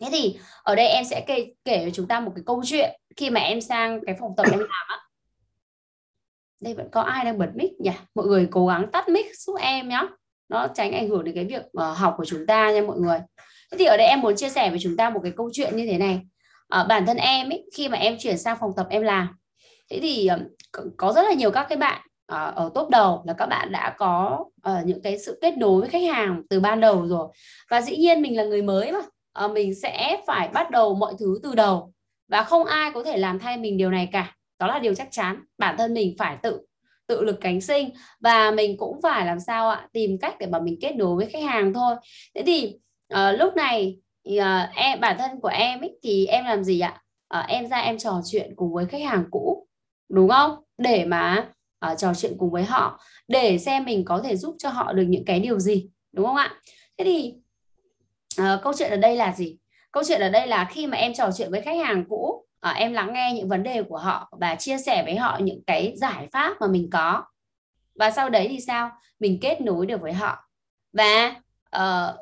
Thế 0.00 0.08
thì 0.10 0.38
ở 0.62 0.74
đây 0.74 0.88
em 0.88 1.04
sẽ 1.04 1.24
kể 1.26 1.46
kể 1.64 1.84
cho 1.84 1.90
chúng 1.94 2.08
ta 2.08 2.20
một 2.20 2.32
cái 2.34 2.42
câu 2.46 2.62
chuyện 2.64 3.00
khi 3.16 3.30
mà 3.30 3.40
em 3.40 3.60
sang 3.60 4.00
cái 4.06 4.16
phòng 4.20 4.32
tập 4.36 4.46
em 4.50 4.58
làm 4.58 4.86
á. 4.88 4.98
Đây 6.60 6.74
vẫn 6.74 6.88
có 6.92 7.00
ai 7.00 7.24
đang 7.24 7.38
bật 7.38 7.50
mic 7.54 7.80
nhỉ? 7.80 7.90
Mọi 8.14 8.26
người 8.26 8.48
cố 8.50 8.66
gắng 8.66 8.90
tắt 8.92 9.08
mic 9.08 9.26
giúp 9.38 9.56
em 9.60 9.88
nhé 9.88 10.02
nó 10.48 10.68
tránh 10.74 10.92
ảnh 10.92 11.08
hưởng 11.08 11.24
đến 11.24 11.34
cái 11.34 11.44
việc 11.44 11.62
uh, 11.62 11.96
học 11.96 12.14
của 12.16 12.24
chúng 12.24 12.46
ta 12.46 12.70
nha 12.70 12.82
mọi 12.82 12.98
người. 12.98 13.18
Thế 13.70 13.78
thì 13.78 13.84
ở 13.84 13.96
đây 13.96 14.06
em 14.06 14.20
muốn 14.20 14.36
chia 14.36 14.48
sẻ 14.48 14.70
với 14.70 14.78
chúng 14.82 14.96
ta 14.96 15.10
một 15.10 15.20
cái 15.22 15.32
câu 15.36 15.50
chuyện 15.52 15.76
như 15.76 15.86
thế 15.86 15.98
này. 15.98 16.20
Uh, 16.80 16.88
bản 16.88 17.06
thân 17.06 17.16
em 17.16 17.50
ấy, 17.50 17.70
khi 17.74 17.88
mà 17.88 17.98
em 17.98 18.16
chuyển 18.18 18.38
sang 18.38 18.56
phòng 18.60 18.72
tập 18.76 18.86
em 18.90 19.02
làm 19.02 19.28
thế 19.90 19.98
thì 20.02 20.28
uh, 20.34 20.40
có 20.96 21.12
rất 21.12 21.22
là 21.22 21.32
nhiều 21.32 21.50
các 21.50 21.66
cái 21.68 21.78
bạn 21.78 22.00
ờ, 22.26 22.52
ở 22.56 22.70
top 22.74 22.88
đầu 22.90 23.22
là 23.26 23.32
các 23.32 23.46
bạn 23.46 23.72
đã 23.72 23.94
có 23.98 24.44
uh, 24.68 24.86
những 24.86 25.02
cái 25.02 25.18
sự 25.18 25.38
kết 25.42 25.58
nối 25.58 25.80
với 25.80 25.90
khách 25.90 26.14
hàng 26.14 26.42
từ 26.50 26.60
ban 26.60 26.80
đầu 26.80 27.06
rồi. 27.06 27.28
Và 27.70 27.80
dĩ 27.80 27.96
nhiên 27.96 28.22
mình 28.22 28.36
là 28.36 28.44
người 28.44 28.62
mới 28.62 28.92
mà 28.92 28.98
uh, 29.44 29.52
mình 29.52 29.74
sẽ 29.74 30.20
phải 30.26 30.48
bắt 30.48 30.70
đầu 30.70 30.94
mọi 30.94 31.14
thứ 31.18 31.40
từ 31.42 31.54
đầu. 31.54 31.92
Và 32.28 32.42
không 32.42 32.64
ai 32.64 32.90
có 32.94 33.04
thể 33.04 33.16
làm 33.16 33.38
thay 33.38 33.56
mình 33.56 33.76
điều 33.76 33.90
này 33.90 34.08
cả. 34.12 34.36
Đó 34.58 34.66
là 34.66 34.78
điều 34.78 34.94
chắc 34.94 35.08
chắn. 35.10 35.44
Bản 35.58 35.76
thân 35.78 35.94
mình 35.94 36.14
phải 36.18 36.36
tự 36.42 36.60
tự 37.06 37.24
lực 37.24 37.38
cánh 37.40 37.60
sinh. 37.60 37.90
Và 38.20 38.50
mình 38.50 38.76
cũng 38.76 39.00
phải 39.02 39.26
làm 39.26 39.40
sao 39.40 39.70
ạ? 39.70 39.88
Tìm 39.92 40.18
cách 40.20 40.34
để 40.38 40.46
mà 40.46 40.58
mình 40.60 40.78
kết 40.80 40.96
nối 40.96 41.16
với 41.16 41.26
khách 41.26 41.42
hàng 41.42 41.74
thôi. 41.74 41.96
Thế 42.34 42.42
thì 42.46 42.74
uh, 43.14 43.38
lúc 43.38 43.56
này 43.56 43.98
uh, 44.28 44.74
em 44.74 45.00
bản 45.00 45.16
thân 45.18 45.40
của 45.40 45.48
em 45.48 45.80
ấy, 45.80 45.98
thì 46.02 46.26
em 46.26 46.44
làm 46.44 46.64
gì 46.64 46.80
ạ? 46.80 47.02
Uh, 47.38 47.46
em 47.48 47.66
ra 47.66 47.78
em 47.78 47.98
trò 47.98 48.20
chuyện 48.24 48.52
cùng 48.56 48.72
với 48.72 48.86
khách 48.86 49.02
hàng 49.02 49.24
cũ 49.30 49.67
đúng 50.08 50.28
không? 50.28 50.56
Để 50.78 51.04
mà 51.04 51.48
uh, 51.92 51.98
trò 51.98 52.14
chuyện 52.14 52.32
cùng 52.38 52.50
với 52.50 52.64
họ 52.64 53.00
để 53.28 53.58
xem 53.58 53.84
mình 53.84 54.04
có 54.04 54.20
thể 54.24 54.36
giúp 54.36 54.56
cho 54.58 54.68
họ 54.68 54.92
được 54.92 55.04
những 55.08 55.24
cái 55.24 55.40
điều 55.40 55.58
gì 55.58 55.88
đúng 56.12 56.26
không 56.26 56.36
ạ? 56.36 56.54
Thế 56.98 57.04
thì 57.04 57.34
uh, 58.40 58.62
câu 58.62 58.72
chuyện 58.78 58.90
ở 58.90 58.96
đây 58.96 59.16
là 59.16 59.32
gì? 59.32 59.58
Câu 59.92 60.02
chuyện 60.06 60.20
ở 60.20 60.28
đây 60.28 60.46
là 60.46 60.68
khi 60.70 60.86
mà 60.86 60.96
em 60.96 61.14
trò 61.14 61.30
chuyện 61.36 61.50
với 61.50 61.60
khách 61.60 61.86
hàng 61.86 62.04
cũ 62.08 62.44
uh, 62.68 62.76
em 62.76 62.92
lắng 62.92 63.12
nghe 63.12 63.32
những 63.34 63.48
vấn 63.48 63.62
đề 63.62 63.82
của 63.82 63.98
họ 63.98 64.32
và 64.40 64.54
chia 64.54 64.78
sẻ 64.78 65.02
với 65.04 65.16
họ 65.16 65.38
những 65.42 65.60
cái 65.66 65.92
giải 65.96 66.28
pháp 66.32 66.56
mà 66.60 66.66
mình 66.66 66.90
có. 66.92 67.24
Và 67.94 68.10
sau 68.10 68.30
đấy 68.30 68.46
thì 68.50 68.60
sao? 68.60 68.90
Mình 69.20 69.38
kết 69.40 69.60
nối 69.60 69.86
được 69.86 70.00
với 70.00 70.12
họ. 70.12 70.48
Và 70.92 71.34
uh, 71.76 72.16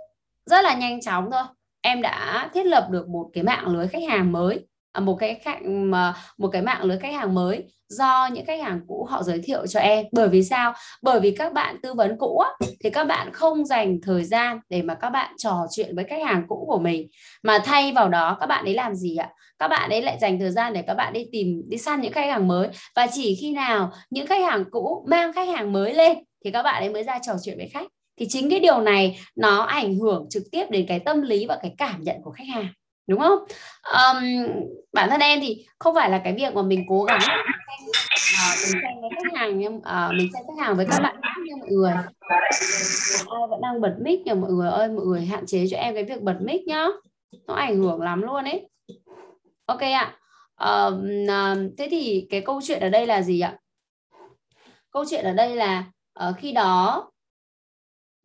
rất 0.47 0.65
là 0.65 0.75
nhanh 0.75 1.01
chóng 1.01 1.31
thôi. 1.33 1.43
Em 1.81 2.03
đã 2.03 2.51
thiết 2.55 2.67
lập 2.67 2.89
được 2.91 3.09
một 3.09 3.31
cái 3.33 3.45
mạng 3.45 3.67
lưới 3.67 3.89
khách 3.89 4.03
hàng 4.09 4.33
mới. 4.33 4.67
À, 4.97 5.01
một 5.01 5.15
cái 5.15 5.35
khách 5.35 5.63
mà 5.63 6.15
một 6.39 6.49
cái 6.53 6.63
mạng 6.63 6.83
lưới 6.83 6.99
khách 6.99 7.13
hàng 7.13 7.35
mới 7.35 7.65
do 7.89 8.29
những 8.33 8.47
khách 8.47 8.63
hàng 8.63 8.81
cũ 8.89 9.07
họ 9.11 9.23
giới 9.23 9.41
thiệu 9.45 9.67
cho 9.67 9.81
em. 9.81 10.05
Bởi 10.13 10.29
vì 10.29 10.43
sao? 10.43 10.73
Bởi 11.03 11.21
vì 11.21 11.31
các 11.31 11.53
bạn 11.53 11.77
tư 11.83 11.95
vấn 11.95 12.17
cũ 12.19 12.39
á, 12.39 12.51
thì 12.81 12.91
các 12.91 13.05
bạn 13.05 13.33
không 13.33 13.65
dành 13.65 14.01
thời 14.03 14.25
gian 14.25 14.61
để 14.69 14.83
mà 14.83 14.95
các 14.95 15.11
bạn 15.11 15.35
trò 15.39 15.67
chuyện 15.71 15.97
với 15.97 16.05
khách 16.05 16.25
hàng 16.25 16.45
cũ 16.49 16.65
của 16.69 16.79
mình. 16.79 17.09
Mà 17.43 17.59
thay 17.65 17.93
vào 17.93 18.09
đó 18.09 18.37
các 18.41 18.47
bạn 18.47 18.65
ấy 18.65 18.75
làm 18.75 18.95
gì 18.95 19.17
ạ? 19.17 19.31
Các 19.59 19.69
bạn 19.69 19.91
ấy 19.91 20.03
lại 20.03 20.19
dành 20.21 20.39
thời 20.39 20.51
gian 20.51 20.73
để 20.73 20.83
các 20.83 20.95
bạn 20.95 21.13
đi 21.13 21.27
tìm 21.33 21.63
đi 21.69 21.79
săn 21.79 22.01
những 22.01 22.13
khách 22.13 22.31
hàng 22.31 22.49
mới. 22.49 22.69
Và 22.97 23.07
chỉ 23.13 23.37
khi 23.41 23.53
nào 23.53 23.93
những 24.11 24.27
khách 24.27 24.45
hàng 24.45 24.65
cũ 24.71 25.07
mang 25.09 25.33
khách 25.33 25.49
hàng 25.49 25.73
mới 25.73 25.95
lên 25.95 26.19
thì 26.45 26.51
các 26.51 26.63
bạn 26.63 26.83
ấy 26.83 26.91
mới 26.91 27.03
ra 27.03 27.19
trò 27.27 27.33
chuyện 27.45 27.59
với 27.59 27.69
khách. 27.69 27.87
Thì 28.21 28.27
chính 28.29 28.51
cái 28.51 28.61
điều 28.61 28.81
này 28.81 29.21
nó 29.37 29.63
ảnh 29.63 29.99
hưởng 29.99 30.27
trực 30.31 30.43
tiếp 30.53 30.65
đến 30.71 30.87
cái 30.89 30.99
tâm 30.99 31.23
lý 31.23 31.47
và 31.47 31.59
cái 31.63 31.75
cảm 31.79 32.03
nhận 32.03 32.17
của 32.25 32.31
khách 32.31 32.49
hàng 32.55 32.69
đúng 33.07 33.21
không? 33.21 33.39
Um, 33.83 34.25
bản 34.93 35.11
thân 35.11 35.21
em 35.21 35.41
thì 35.41 35.67
không 35.79 35.95
phải 35.95 36.11
là 36.11 36.21
cái 36.25 36.35
việc 36.35 36.55
mà 36.55 36.63
mình 36.63 36.85
cố 36.89 37.05
gắng 37.05 37.21
uh, 37.21 38.73
mình 38.73 38.83
tranh 38.83 38.97
ờ, 38.97 39.01
với 39.01 39.11
khách 39.11 39.41
hàng 39.41 39.59
nhưng 39.59 39.77
uh, 39.77 40.15
mình 40.19 40.29
tranh 40.33 40.43
khách 40.47 40.65
hàng 40.65 40.77
với 40.77 40.87
các 40.91 41.01
bạn 41.03 41.17
khác 41.23 41.43
nha 41.47 41.55
mọi 41.61 41.69
người 41.71 41.93
ai 43.31 43.49
vẫn 43.51 43.61
đang 43.61 43.81
bật 43.81 43.97
mic 44.01 44.21
nhờ 44.21 44.35
mọi 44.35 44.51
người 44.51 44.69
ơi 44.69 44.89
mọi 44.89 45.07
người 45.07 45.27
hạn 45.27 45.47
chế 45.47 45.67
cho 45.71 45.77
em 45.77 45.95
cái 45.95 46.05
việc 46.05 46.23
bật 46.23 46.37
mic 46.41 46.67
nhá. 46.67 46.87
Nó 47.47 47.55
ảnh 47.55 47.77
hưởng 47.77 48.03
lắm 48.03 48.23
luôn 48.23 48.45
ấy. 48.45 48.69
Ok 49.67 49.81
ạ. 49.81 50.19
Uh, 50.65 50.95
uh, 50.95 51.59
thế 51.79 51.89
thì 51.91 52.27
cái 52.31 52.41
câu 52.41 52.61
chuyện 52.65 52.81
ở 52.81 52.89
đây 52.89 53.07
là 53.07 53.23
gì 53.23 53.41
ạ? 53.41 53.59
Câu 54.91 55.05
chuyện 55.11 55.25
ở 55.25 55.33
đây 55.33 55.57
là 55.57 55.85
uh, 56.29 56.37
khi 56.39 56.53
đó 56.53 57.11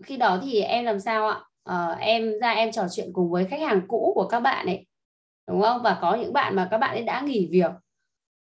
khi 0.04 0.18
đó 0.18 0.40
thì 0.44 0.62
em 0.62 0.86
làm 0.86 1.00
sao 1.00 1.28
ạ? 1.28 1.40
Uh, 1.70 2.00
em 2.00 2.40
ra 2.42 2.52
em 2.52 2.72
trò 2.72 2.84
chuyện 2.92 3.10
cùng 3.14 3.32
với 3.32 3.46
khách 3.46 3.62
hàng 3.62 3.82
cũ 3.88 4.12
của 4.16 4.28
các 4.28 4.40
bạn 4.40 4.66
ấy 4.66 4.86
đúng 5.48 5.62
không? 5.62 5.82
Và 5.84 5.98
có 6.02 6.16
những 6.16 6.34
bạn 6.34 6.56
mà 6.56 6.68
các 6.72 6.78
bạn 6.78 6.96
ấy 6.96 7.04
đã 7.04 7.22
nghỉ 7.22 7.48
việc 7.52 7.72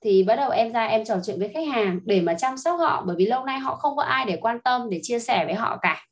thì 0.04 0.22
bắt 0.22 0.37
đầu 0.37 0.50
em 0.50 0.72
ra 0.72 0.87
em 0.87 1.04
trò 1.04 1.16
chuyện 1.24 1.38
với 1.38 1.48
khách 1.48 1.68
hàng 1.68 2.00
để 2.04 2.20
mà 2.20 2.35
chăm 2.35 2.59
sóc 2.59 2.81
họ 2.81 3.02
bởi 3.07 3.16
vì 3.18 3.26
lâu 3.26 3.44
nay 3.44 3.59
họ 3.59 3.76
không 3.76 3.96
có 3.96 4.02
ai 4.02 4.24
để 4.24 4.38
quan 4.40 4.61
tâm 4.61 4.90
để 4.90 5.00
chia 5.02 5.18
sẻ 5.18 5.44
với 5.44 5.54
họ 5.54 5.78
cả 5.83 6.07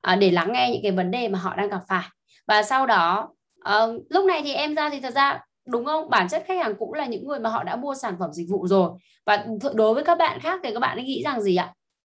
à, 0.00 0.16
để 0.16 0.30
lắng 0.30 0.52
nghe 0.52 0.70
những 0.70 0.82
cái 0.82 0.92
vấn 0.92 1.10
đề 1.10 1.28
mà 1.28 1.38
họ 1.38 1.56
đang 1.56 1.68
gặp 1.68 1.80
phải. 1.88 2.08
Và 2.46 2.62
sau 2.62 2.86
đó 2.86 3.28
uh, 3.68 4.02
lúc 4.10 4.24
này 4.24 4.42
thì 4.42 4.52
em 4.52 4.74
ra 4.74 4.90
thì 4.90 5.00
thật 5.00 5.14
ra 5.14 5.40
đúng 5.66 5.84
không? 5.84 6.10
Bản 6.10 6.28
chất 6.28 6.44
khách 6.46 6.58
hàng 6.58 6.74
cũ 6.78 6.94
là 6.94 7.06
những 7.06 7.26
người 7.26 7.38
mà 7.38 7.50
họ 7.50 7.62
đã 7.62 7.76
mua 7.76 7.94
sản 7.94 8.16
phẩm 8.18 8.32
dịch 8.32 8.46
vụ 8.50 8.66
rồi. 8.66 8.90
Và 9.26 9.46
đối 9.74 9.94
với 9.94 10.04
các 10.04 10.18
bạn 10.18 10.40
khác 10.40 10.60
thì 10.64 10.72
các 10.72 10.80
bạn 10.80 10.98
ấy 10.98 11.04
nghĩ 11.04 11.22
rằng 11.24 11.40
gì 11.40 11.56
ạ? 11.56 11.72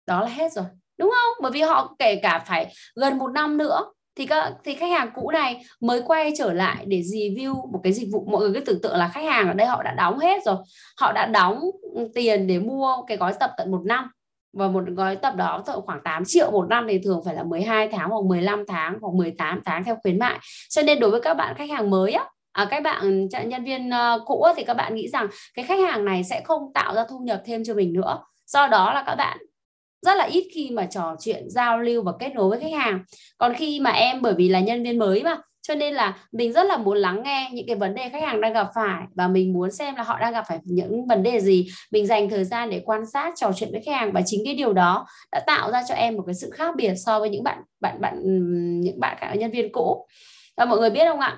Đó 0.08 0.22
là 0.22 0.28
hết 0.28 0.52
rồi 0.52 0.66
đúng 0.98 1.10
không? 1.10 1.34
Bởi 1.42 1.52
vì 1.52 1.62
họ 1.62 1.96
kể 2.00 2.16
cả 2.16 2.44
phải 2.48 2.74
gần 2.96 3.18
một 3.18 3.28
năm 3.28 3.58
nữa 3.58 3.82
thì 4.16 4.26
các 4.26 4.54
thì 4.64 4.76
khách 4.76 4.92
hàng 4.92 5.10
cũ 5.16 5.32
này 5.32 5.64
mới 5.82 6.02
quay 6.02 6.34
trở 6.38 6.54
lại 6.54 6.84
để 6.88 6.98
review 6.98 7.72
một 7.72 7.80
cái 7.84 7.94
dịch 7.94 8.08
vụ. 8.12 8.26
Mọi 8.32 8.42
người 8.42 8.54
cứ 8.54 8.60
tưởng 8.60 8.82
tượng 8.82 8.98
là 8.98 9.08
khách 9.08 9.24
hàng 9.24 9.48
ở 9.48 9.54
đây 9.54 9.68
họ 9.68 9.84
đã 9.84 9.94
đóng 9.94 10.20
hết 10.20 10.44
rồi. 10.46 10.56
Họ 11.00 11.12
đã 11.12 11.26
đóng 11.26 11.62
tiền 12.16 12.48
để 12.48 12.60
mua 12.60 13.02
cái 13.08 13.18
gói 13.18 13.34
tập 13.40 13.52
tận 13.58 13.72
một 13.72 13.82
năm. 13.86 14.12
Và 14.58 14.68
một 14.68 14.84
gói 14.88 15.16
tập 15.16 15.36
đó 15.36 15.64
tầm 15.66 15.82
khoảng 15.86 16.00
8 16.04 16.24
triệu 16.26 16.52
một 16.52 16.70
năm 16.70 16.86
thì 16.90 17.00
thường 17.04 17.22
phải 17.26 17.36
là 17.36 17.44
12 17.44 17.90
tháng 17.92 18.10
hoặc 18.10 18.26
15 18.26 18.64
tháng 18.68 18.98
hoặc 19.02 19.14
18 19.16 19.62
tháng 19.66 19.84
theo 19.84 19.98
khuyến 20.04 20.20
mại. 20.20 20.40
Cho 20.70 20.82
nên 20.82 21.00
đối 21.00 21.12
với 21.12 21.22
các 21.22 21.34
bạn 21.34 21.56
khách 21.58 21.70
hàng 21.70 21.90
mới 21.90 22.12
á 22.12 22.26
à, 22.54 22.68
các 22.70 22.84
bạn 22.84 23.28
nhân 23.46 23.64
viên 23.64 23.90
uh, 23.90 24.22
cũ 24.26 24.48
thì 24.58 24.64
các 24.64 24.74
bạn 24.74 24.96
nghĩ 24.96 25.08
rằng 25.08 25.28
cái 25.54 25.66
khách 25.66 25.80
hàng 25.80 26.06
này 26.06 26.24
sẽ 26.24 26.42
không 26.46 26.74
tạo 26.74 26.96
ra 26.96 27.06
thu 27.10 27.20
nhập 27.20 27.42
thêm 27.46 27.64
cho 27.64 27.74
mình 27.74 27.94
nữa. 27.94 28.20
Do 28.46 28.68
đó 28.68 28.94
là 28.94 29.04
các 29.08 29.16
bạn 29.16 29.38
rất 30.04 30.18
là 30.18 30.24
ít 30.24 30.48
khi 30.54 30.70
mà 30.72 30.86
trò 30.86 31.16
chuyện 31.20 31.50
giao 31.50 31.80
lưu 31.80 32.04
và 32.04 32.12
kết 32.20 32.36
nối 32.36 32.50
với 32.50 32.60
khách 32.60 32.78
hàng. 32.78 33.04
Còn 33.38 33.54
khi 33.54 33.80
mà 33.80 33.92
em 33.92 34.22
bởi 34.22 34.34
vì 34.34 34.50
là 34.50 34.60
nhân 34.60 34.84
viên 34.84 35.00
mới 35.00 35.24
mà 35.24 35.38
cho 35.68 35.76
nên 35.76 35.94
là 35.94 36.18
mình 36.32 36.54
rất 36.54 36.64
là 36.64 36.78
muốn 36.78 36.98
lắng 36.98 37.22
nghe 37.24 37.50
những 37.54 37.68
cái 37.68 37.76
vấn 37.76 37.96
đề 37.96 38.10
khách 38.10 38.24
hàng 38.24 38.42
đang 38.42 38.54
gặp 38.54 38.68
phải 38.76 39.04
và 39.16 39.28
mình 39.28 39.54
muốn 39.54 39.72
xem 39.72 39.96
là 39.96 40.04
họ 40.04 40.20
đang 40.20 40.34
gặp 40.34 40.46
phải 40.48 40.60
những 40.64 41.08
vấn 41.08 41.24
đề 41.24 41.40
gì. 41.40 41.68
Mình 41.92 42.08
dành 42.08 42.30
thời 42.30 42.44
gian 42.44 42.70
để 42.70 42.82
quan 42.86 43.06
sát 43.06 43.34
trò 43.36 43.52
chuyện 43.56 43.72
với 43.72 43.82
khách 43.86 43.96
hàng 43.96 44.12
và 44.12 44.22
chính 44.26 44.42
cái 44.46 44.56
điều 44.56 44.74
đó 44.74 45.06
đã 45.32 45.40
tạo 45.48 45.72
ra 45.72 45.84
cho 45.90 45.96
em 45.96 46.16
một 46.16 46.24
cái 46.26 46.36
sự 46.36 46.50
khác 46.54 46.76
biệt 46.78 46.94
so 46.96 47.20
với 47.20 47.30
những 47.30 47.44
bạn 47.44 47.62
bạn 47.80 48.02
bạn 48.02 48.22
những 48.82 49.00
bạn 49.00 49.18
cả 49.22 49.36
nhân 49.36 49.52
viên 49.52 49.72
cũ. 49.72 50.08
Và 50.58 50.66
mọi 50.66 50.80
người 50.80 50.90
biết 50.90 51.06
không 51.08 51.20
ạ? 51.20 51.38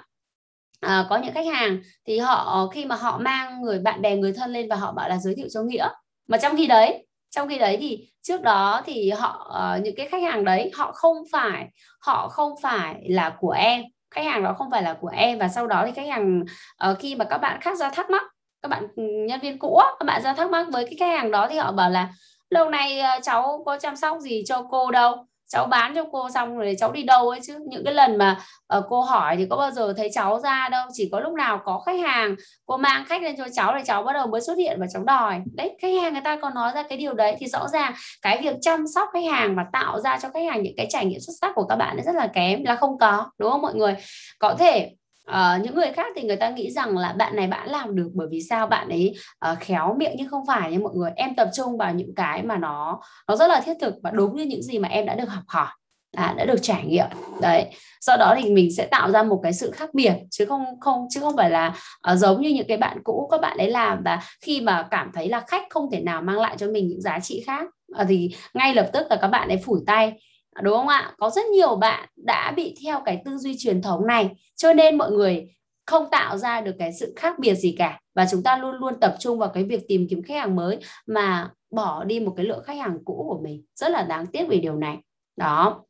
À, 0.80 1.06
có 1.10 1.18
những 1.18 1.34
khách 1.34 1.46
hàng 1.46 1.80
thì 2.08 2.18
họ 2.18 2.70
khi 2.74 2.86
mà 2.86 2.96
họ 2.96 3.18
mang 3.18 3.62
người 3.62 3.80
bạn 3.80 4.02
bè 4.02 4.16
người 4.16 4.34
thân 4.34 4.54
lên 4.54 4.70
và 4.70 4.76
họ 4.76 4.92
bảo 4.92 5.10
là 5.10 5.18
giới 5.18 5.36
thiệu 5.36 5.48
cho 5.54 5.62
nghĩa. 5.62 5.88
Mà 6.28 6.38
trong 6.38 6.58
khi 6.58 6.68
đấy 6.68 7.05
trong 7.36 7.50
khi 7.50 7.58
đấy 7.58 7.78
thì 7.82 8.08
trước 8.22 8.42
đó 8.42 8.82
thì 8.86 9.10
họ 9.10 9.48
ờ, 9.50 9.80
những 9.84 9.96
cái 9.96 10.08
khách 10.08 10.24
hàng 10.24 10.44
đấy 10.46 10.72
họ 10.74 10.92
không 10.92 11.18
phải, 11.32 11.68
họ 12.00 12.30
không 12.30 12.52
phải 12.62 12.96
là 13.10 13.36
của 13.40 13.52
em. 13.52 13.84
Khách 14.12 14.26
hàng 14.26 14.44
đó 14.44 14.54
không 14.58 14.72
phải 14.72 14.84
là 14.84 14.94
của 15.02 15.08
em 15.08 15.40
và 15.40 15.48
sau 15.48 15.68
đó 15.68 15.84
thì 15.86 15.92
khách 15.92 16.08
hàng 16.08 16.44
ờ, 16.78 16.96
khi 17.00 17.16
mà 17.16 17.26
các 17.26 17.38
bạn 17.38 17.62
khác 17.62 17.78
ra 17.78 17.90
thắc 17.90 18.10
mắc, 18.10 18.24
các 18.62 18.70
bạn 18.70 18.88
ừ, 18.96 19.04
nhân 19.28 19.40
viên 19.40 19.60
cũ 19.60 19.80
các 20.00 20.06
bạn 20.06 20.22
ra 20.22 20.34
thắc 20.34 20.50
mắc 20.50 20.68
với 20.74 20.86
cái 20.86 20.96
khách 21.00 21.18
hàng 21.18 21.32
đó 21.32 21.48
thì 21.50 21.58
họ 21.58 21.72
bảo 21.72 21.90
là 21.90 22.10
lâu 22.50 22.70
nay 22.70 23.00
ờ, 23.00 23.20
cháu 23.24 23.64
có 23.66 23.78
chăm 23.78 23.96
sóc 23.96 24.20
gì 24.20 24.44
cho 24.46 24.68
cô 24.72 24.92
đâu? 24.92 25.26
Cháu 25.48 25.66
bán 25.66 25.96
cho 25.96 26.04
cô 26.12 26.30
xong 26.30 26.58
rồi 26.58 26.76
cháu 26.80 26.92
đi 26.92 27.04
đâu 27.04 27.30
ấy 27.30 27.40
chứ? 27.44 27.60
Những 27.70 27.86
cái 27.86 27.94
lần 27.94 28.18
mà 28.18 28.40
uh, 28.78 28.86
cô 28.90 29.02
hỏi 29.02 29.38
thì 29.38 29.46
có 29.50 29.58
bao 29.58 29.72
giờ 29.72 29.94
thấy 29.98 30.10
cháu 30.14 30.40
ra 30.40 30.70
đâu? 30.70 30.88
Chỉ 30.94 31.10
có 31.12 31.20
lúc 31.20 31.34
nào 31.34 31.62
có 31.66 31.80
khách 31.86 32.00
hàng 32.00 32.36
cô 32.66 32.78
mang 32.78 33.06
khách 33.06 33.22
lên 33.22 33.36
cho 33.38 33.46
cháu 33.54 33.74
thì 33.78 33.84
cháu 33.86 34.04
bắt 34.04 34.14
đầu 34.14 34.28
mới 34.28 34.42
xuất 34.42 34.58
hiện 34.58 34.80
và 34.82 34.88
cháu 34.94 35.04
đòi. 35.04 35.42
Đấy 35.56 35.78
khách 35.82 36.02
hàng 36.02 36.14
người 36.14 36.22
ta 36.22 36.36
còn 36.42 36.54
nói 36.54 36.72
ra 36.76 36.84
cái 36.84 36.98
điều 36.98 37.14
đấy 37.14 37.36
thì 37.40 37.48
rõ 37.48 37.68
ràng 37.68 37.94
cái 38.22 38.42
việc 38.42 38.56
chăm 38.62 38.88
sóc 38.96 39.10
khách 39.14 39.32
hàng 39.32 39.56
và 39.56 39.66
tạo 39.74 40.00
ra 40.02 40.20
cho 40.22 40.30
khách 40.34 40.44
hàng 40.52 40.64
những 40.64 40.74
cái 40.78 40.88
trải 40.90 41.06
nghiệm 41.06 41.20
xuất 41.20 41.34
sắc 41.42 41.52
của 41.56 41.66
các 41.66 41.76
bạn 41.76 41.98
rất 42.06 42.16
là 42.16 42.28
kém 42.28 42.64
là 42.64 42.76
không 42.76 42.98
có 42.98 43.32
đúng 43.38 43.52
không 43.52 43.62
mọi 43.62 43.76
người? 43.76 43.96
Có 44.40 44.56
thể 44.60 44.92
à, 45.26 45.60
những 45.64 45.76
người 45.76 45.92
khác 45.92 46.08
thì 46.16 46.24
người 46.24 46.36
ta 46.36 46.50
nghĩ 46.50 46.72
rằng 46.72 46.98
là 46.98 47.14
bạn 47.14 47.36
này 47.36 47.48
bạn 47.48 47.70
làm 47.70 47.96
được 47.96 48.10
bởi 48.14 48.28
vì 48.32 48.42
sao 48.42 48.68
bạn 48.68 48.90
ấy 48.90 49.16
uh, 49.52 49.60
khéo 49.60 49.96
miệng 50.00 50.14
nhưng 50.16 50.30
không 50.30 50.46
phải 50.48 50.72
nha 50.72 50.80
mọi 50.80 50.94
người. 50.96 51.12
Em 51.16 51.36
tập 51.36 51.50
trung 51.54 51.78
vào 51.78 51.94
những 51.94 52.16
cái 52.16 52.44
mà 52.44 52.58
nó 52.58 53.02
nó 53.28 53.36
rất 53.36 53.48
là 53.48 53.62
thiết 53.62 53.74
thực 53.82 53.94
và 54.04 54.12
đúng 54.12 54.36
như 54.36 54.44
những 54.44 54.64
gì 54.64 54.80
mà 54.80 54.88
em 54.88 55.06
đã 55.06 55.16
được 55.16 55.30
học 55.30 55.44
hỏi 55.48 55.68
à, 56.16 56.34
đã 56.38 56.46
được 56.46 56.62
trải 56.62 56.86
nghiệm. 56.86 57.08
Đấy 57.42 57.66
do 58.02 58.18
đó 58.18 58.36
thì 58.42 58.50
mình 58.50 58.76
sẽ 58.76 58.86
tạo 58.86 59.12
ra 59.12 59.24
một 59.24 59.40
cái 59.44 59.54
sự 59.54 59.72
khác 59.72 59.94
biệt 59.94 60.14
chứ 60.32 60.46
không 60.46 60.66
không 60.82 61.08
chứ 61.10 61.20
không 61.20 61.38
phải 61.38 61.50
là 61.50 61.76
uh, 62.12 62.18
giống 62.18 62.42
như 62.42 62.50
những 62.50 62.68
cái 62.68 62.78
bạn 62.78 62.98
cũ 63.04 63.28
các 63.32 63.42
bạn 63.42 63.58
ấy 63.58 63.70
làm. 63.70 64.04
Và 64.04 64.22
khi 64.42 64.62
mà 64.62 64.88
cảm 64.92 65.12
thấy 65.14 65.30
là 65.30 65.44
khách 65.48 65.64
không 65.70 65.92
thể 65.92 66.00
nào 66.00 66.22
mang 66.22 66.40
lại 66.40 66.56
cho 66.58 66.68
mình 66.68 66.88
những 66.88 67.02
giá 67.02 67.20
trị 67.20 67.44
khác 67.48 67.68
uh, 68.02 68.08
thì 68.10 68.30
ngay 68.54 68.74
lập 68.74 68.90
tức 68.94 69.08
là 69.10 69.16
các 69.16 69.28
bạn 69.28 69.50
ấy 69.50 69.58
phủi 69.58 69.80
tay 69.88 70.14
đúng 70.62 70.78
không 70.78 70.88
ạ 70.88 71.14
có 71.18 71.30
rất 71.30 71.46
nhiều 71.46 71.76
bạn 71.76 72.10
đã 72.16 72.54
bị 72.56 72.76
theo 72.84 73.02
cái 73.06 73.22
tư 73.26 73.38
duy 73.38 73.56
truyền 73.60 73.82
thống 73.82 74.08
này 74.08 74.30
cho 74.56 74.74
nên 74.74 74.98
mọi 74.98 75.12
người 75.12 75.56
không 75.86 76.10
tạo 76.12 76.38
ra 76.38 76.62
được 76.62 76.76
cái 76.80 76.94
sự 76.94 77.14
khác 77.16 77.40
biệt 77.40 77.56
gì 77.56 77.76
cả 77.78 78.00
và 78.16 78.26
chúng 78.32 78.44
ta 78.44 78.58
luôn 78.58 78.76
luôn 78.76 79.00
tập 79.02 79.16
trung 79.20 79.40
vào 79.40 79.50
cái 79.50 79.64
việc 79.64 79.82
tìm 79.88 80.08
kiếm 80.10 80.24
khách 80.24 80.36
hàng 80.36 80.56
mới 80.56 80.78
mà 81.08 81.50
bỏ 81.72 82.04
đi 82.04 82.20
một 82.20 82.34
cái 82.38 82.46
lượng 82.46 82.64
khách 82.64 82.78
hàng 82.78 82.98
cũ 83.06 83.26
của 83.30 83.40
mình 83.44 83.64
rất 83.76 83.92
là 83.92 84.04
đáng 84.04 84.26
tiếc 84.26 84.48
về 84.48 84.58
điều 84.58 84.76
này 84.76 84.98
đó 85.36 85.86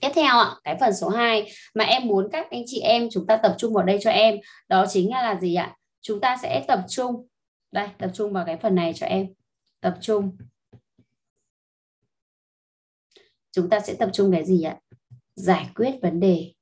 Tiếp 0.00 0.08
theo 0.14 0.38
ạ, 0.38 0.54
cái 0.64 0.76
phần 0.80 0.94
số 0.94 1.08
2 1.08 1.46
mà 1.74 1.84
em 1.84 2.06
muốn 2.06 2.28
các 2.32 2.50
anh 2.50 2.62
chị 2.66 2.80
em 2.80 3.08
chúng 3.10 3.26
ta 3.26 3.36
tập 3.36 3.54
trung 3.58 3.74
vào 3.74 3.84
đây 3.84 3.98
cho 4.02 4.10
em, 4.10 4.36
đó 4.68 4.86
chính 4.88 5.10
là, 5.10 5.22
là 5.22 5.40
gì 5.40 5.54
ạ? 5.54 5.76
Chúng 6.00 6.20
ta 6.20 6.36
sẽ 6.42 6.64
tập 6.68 6.80
trung. 6.88 7.26
Đây, 7.72 7.88
tập 7.98 8.10
trung 8.14 8.32
vào 8.32 8.44
cái 8.44 8.56
phần 8.56 8.74
này 8.74 8.92
cho 8.94 9.06
em. 9.06 9.26
Tập 9.80 9.94
trung 10.00 10.36
chúng 13.56 13.70
ta 13.70 13.80
sẽ 13.80 13.94
tập 13.94 14.10
trung 14.12 14.32
cái 14.32 14.44
gì 14.44 14.62
ạ? 14.62 14.76
Giải 15.34 15.70
quyết 15.74 15.98
vấn 16.02 16.20
đề. 16.20 16.52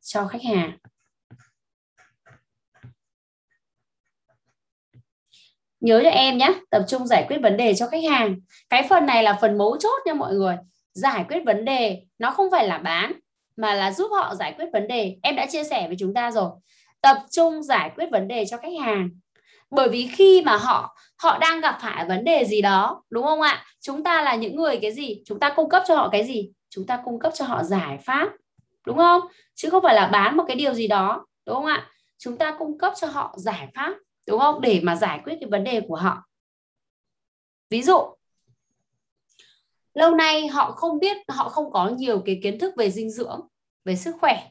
Cho 0.00 0.26
khách 0.26 0.42
hàng. 0.42 0.78
Nhớ 5.80 6.00
cho 6.04 6.10
em 6.10 6.38
nhé, 6.38 6.60
tập 6.70 6.84
trung 6.88 7.06
giải 7.06 7.26
quyết 7.28 7.38
vấn 7.42 7.56
đề 7.56 7.74
cho 7.74 7.88
khách 7.88 8.04
hàng. 8.10 8.40
Cái 8.68 8.86
phần 8.88 9.06
này 9.06 9.22
là 9.22 9.38
phần 9.40 9.58
mấu 9.58 9.76
chốt 9.80 10.02
nha 10.06 10.14
mọi 10.14 10.34
người. 10.34 10.56
Giải 10.94 11.24
quyết 11.28 11.40
vấn 11.46 11.64
đề, 11.64 12.06
nó 12.18 12.30
không 12.30 12.50
phải 12.50 12.68
là 12.68 12.78
bán, 12.78 13.12
mà 13.56 13.74
là 13.74 13.92
giúp 13.92 14.08
họ 14.12 14.34
giải 14.34 14.54
quyết 14.58 14.66
vấn 14.72 14.88
đề. 14.88 15.16
Em 15.22 15.36
đã 15.36 15.46
chia 15.46 15.64
sẻ 15.64 15.86
với 15.86 15.96
chúng 15.98 16.14
ta 16.14 16.30
rồi. 16.30 16.50
Tập 17.00 17.16
trung 17.30 17.62
giải 17.62 17.90
quyết 17.96 18.06
vấn 18.10 18.28
đề 18.28 18.44
cho 18.46 18.56
khách 18.56 18.72
hàng 18.84 19.10
bởi 19.70 19.88
vì 19.88 20.06
khi 20.12 20.42
mà 20.44 20.56
họ 20.56 20.96
họ 21.18 21.38
đang 21.38 21.60
gặp 21.60 21.78
phải 21.80 22.04
vấn 22.08 22.24
đề 22.24 22.44
gì 22.44 22.62
đó, 22.62 23.02
đúng 23.10 23.24
không 23.24 23.40
ạ? 23.40 23.64
Chúng 23.80 24.04
ta 24.04 24.22
là 24.22 24.34
những 24.34 24.56
người 24.56 24.78
cái 24.82 24.92
gì? 24.92 25.22
Chúng 25.24 25.40
ta 25.40 25.52
cung 25.56 25.68
cấp 25.68 25.82
cho 25.88 25.96
họ 25.96 26.08
cái 26.12 26.24
gì? 26.24 26.50
Chúng 26.68 26.86
ta 26.86 27.02
cung 27.04 27.18
cấp 27.18 27.32
cho 27.34 27.44
họ 27.44 27.62
giải 27.62 27.98
pháp, 27.98 28.28
đúng 28.86 28.96
không? 28.96 29.22
Chứ 29.54 29.70
không 29.70 29.82
phải 29.82 29.94
là 29.94 30.06
bán 30.06 30.36
một 30.36 30.44
cái 30.48 30.56
điều 30.56 30.74
gì 30.74 30.88
đó, 30.88 31.26
đúng 31.46 31.56
không 31.56 31.66
ạ? 31.66 31.90
Chúng 32.18 32.38
ta 32.38 32.56
cung 32.58 32.78
cấp 32.78 32.92
cho 33.00 33.06
họ 33.06 33.34
giải 33.36 33.68
pháp, 33.74 33.94
đúng 34.26 34.40
không? 34.40 34.60
Để 34.60 34.80
mà 34.82 34.96
giải 34.96 35.20
quyết 35.24 35.34
cái 35.40 35.50
vấn 35.50 35.64
đề 35.64 35.80
của 35.88 35.96
họ. 35.96 36.22
Ví 37.70 37.82
dụ, 37.82 37.98
lâu 39.94 40.14
nay 40.14 40.48
họ 40.48 40.72
không 40.72 40.98
biết, 40.98 41.16
họ 41.28 41.48
không 41.48 41.72
có 41.72 41.88
nhiều 41.88 42.22
cái 42.26 42.40
kiến 42.42 42.58
thức 42.58 42.74
về 42.76 42.90
dinh 42.90 43.10
dưỡng, 43.10 43.40
về 43.84 43.96
sức 43.96 44.16
khỏe 44.20 44.50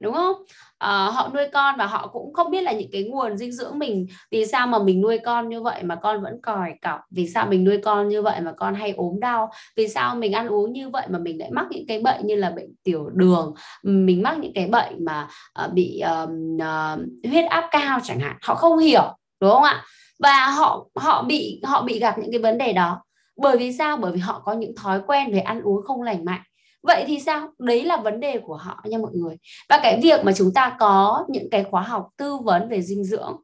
đúng 0.00 0.14
không? 0.14 0.36
À, 0.78 1.04
họ 1.04 1.30
nuôi 1.34 1.44
con 1.52 1.74
và 1.78 1.86
họ 1.86 2.06
cũng 2.06 2.32
không 2.32 2.50
biết 2.50 2.60
là 2.60 2.72
những 2.72 2.88
cái 2.92 3.04
nguồn 3.04 3.36
dinh 3.36 3.52
dưỡng 3.52 3.78
mình 3.78 4.06
vì 4.30 4.46
sao 4.46 4.66
mà 4.66 4.78
mình 4.78 5.00
nuôi 5.00 5.18
con 5.18 5.48
như 5.48 5.62
vậy 5.62 5.82
mà 5.82 5.94
con 5.94 6.22
vẫn 6.22 6.40
còi 6.42 6.74
cọc? 6.82 7.00
Vì 7.10 7.28
sao 7.28 7.46
mình 7.46 7.64
nuôi 7.64 7.78
con 7.84 8.08
như 8.08 8.22
vậy 8.22 8.40
mà 8.40 8.52
con 8.56 8.74
hay 8.74 8.94
ốm 8.96 9.20
đau? 9.20 9.50
Vì 9.76 9.88
sao 9.88 10.14
mình 10.14 10.32
ăn 10.32 10.48
uống 10.48 10.72
như 10.72 10.88
vậy 10.88 11.06
mà 11.10 11.18
mình 11.18 11.38
lại 11.38 11.50
mắc 11.52 11.66
những 11.70 11.84
cái 11.88 12.00
bệnh 12.00 12.26
như 12.26 12.36
là 12.36 12.50
bệnh 12.50 12.74
tiểu 12.82 13.10
đường? 13.12 13.54
Mình 13.82 14.22
mắc 14.22 14.38
những 14.38 14.52
cái 14.54 14.66
bệnh 14.66 15.04
mà 15.04 15.28
uh, 15.64 15.72
bị 15.72 16.02
uh, 16.22 16.30
uh, 16.56 17.30
huyết 17.30 17.44
áp 17.50 17.68
cao 17.70 17.98
chẳng 18.02 18.20
hạn. 18.20 18.36
Họ 18.42 18.54
không 18.54 18.78
hiểu 18.78 19.16
đúng 19.40 19.50
không 19.50 19.62
ạ? 19.62 19.84
Và 20.18 20.46
họ 20.46 20.86
họ 20.96 21.22
bị 21.22 21.60
họ 21.64 21.82
bị 21.82 21.98
gặp 21.98 22.18
những 22.18 22.32
cái 22.32 22.40
vấn 22.40 22.58
đề 22.58 22.72
đó. 22.72 23.02
Bởi 23.36 23.56
vì 23.56 23.72
sao? 23.72 23.96
Bởi 23.96 24.12
vì 24.12 24.18
họ 24.18 24.42
có 24.44 24.52
những 24.52 24.74
thói 24.76 25.00
quen 25.06 25.32
về 25.32 25.38
ăn 25.38 25.62
uống 25.62 25.82
không 25.82 26.02
lành 26.02 26.24
mạnh 26.24 26.40
vậy 26.82 27.04
thì 27.06 27.20
sao? 27.20 27.48
Đấy 27.58 27.84
là 27.84 27.96
vấn 27.96 28.20
đề 28.20 28.38
của 28.38 28.56
họ 28.56 28.80
nha 28.84 28.98
mọi 28.98 29.12
người. 29.14 29.36
Và 29.68 29.80
cái 29.82 30.00
việc 30.02 30.24
mà 30.24 30.32
chúng 30.32 30.52
ta 30.54 30.76
có 30.78 31.24
những 31.28 31.50
cái 31.50 31.64
khóa 31.70 31.82
học 31.82 32.08
tư 32.16 32.36
vấn 32.36 32.68
về 32.68 32.82
dinh 32.82 33.04
dưỡng, 33.04 33.36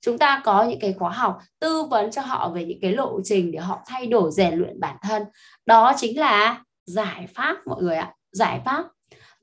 chúng 0.00 0.18
ta 0.18 0.42
có 0.44 0.62
những 0.62 0.80
cái 0.80 0.94
khóa 0.98 1.10
học 1.10 1.38
tư 1.60 1.82
vấn 1.82 2.10
cho 2.10 2.22
họ 2.22 2.48
về 2.48 2.64
những 2.64 2.78
cái 2.82 2.92
lộ 2.92 3.20
trình 3.24 3.52
để 3.52 3.58
họ 3.58 3.78
thay 3.86 4.06
đổi, 4.06 4.30
rèn 4.32 4.54
luyện 4.54 4.80
bản 4.80 4.96
thân, 5.02 5.22
đó 5.66 5.92
chính 5.96 6.20
là 6.20 6.64
giải 6.86 7.26
pháp 7.34 7.56
mọi 7.66 7.82
người 7.82 7.96
ạ, 7.96 8.14
giải 8.32 8.60
pháp. 8.64 8.84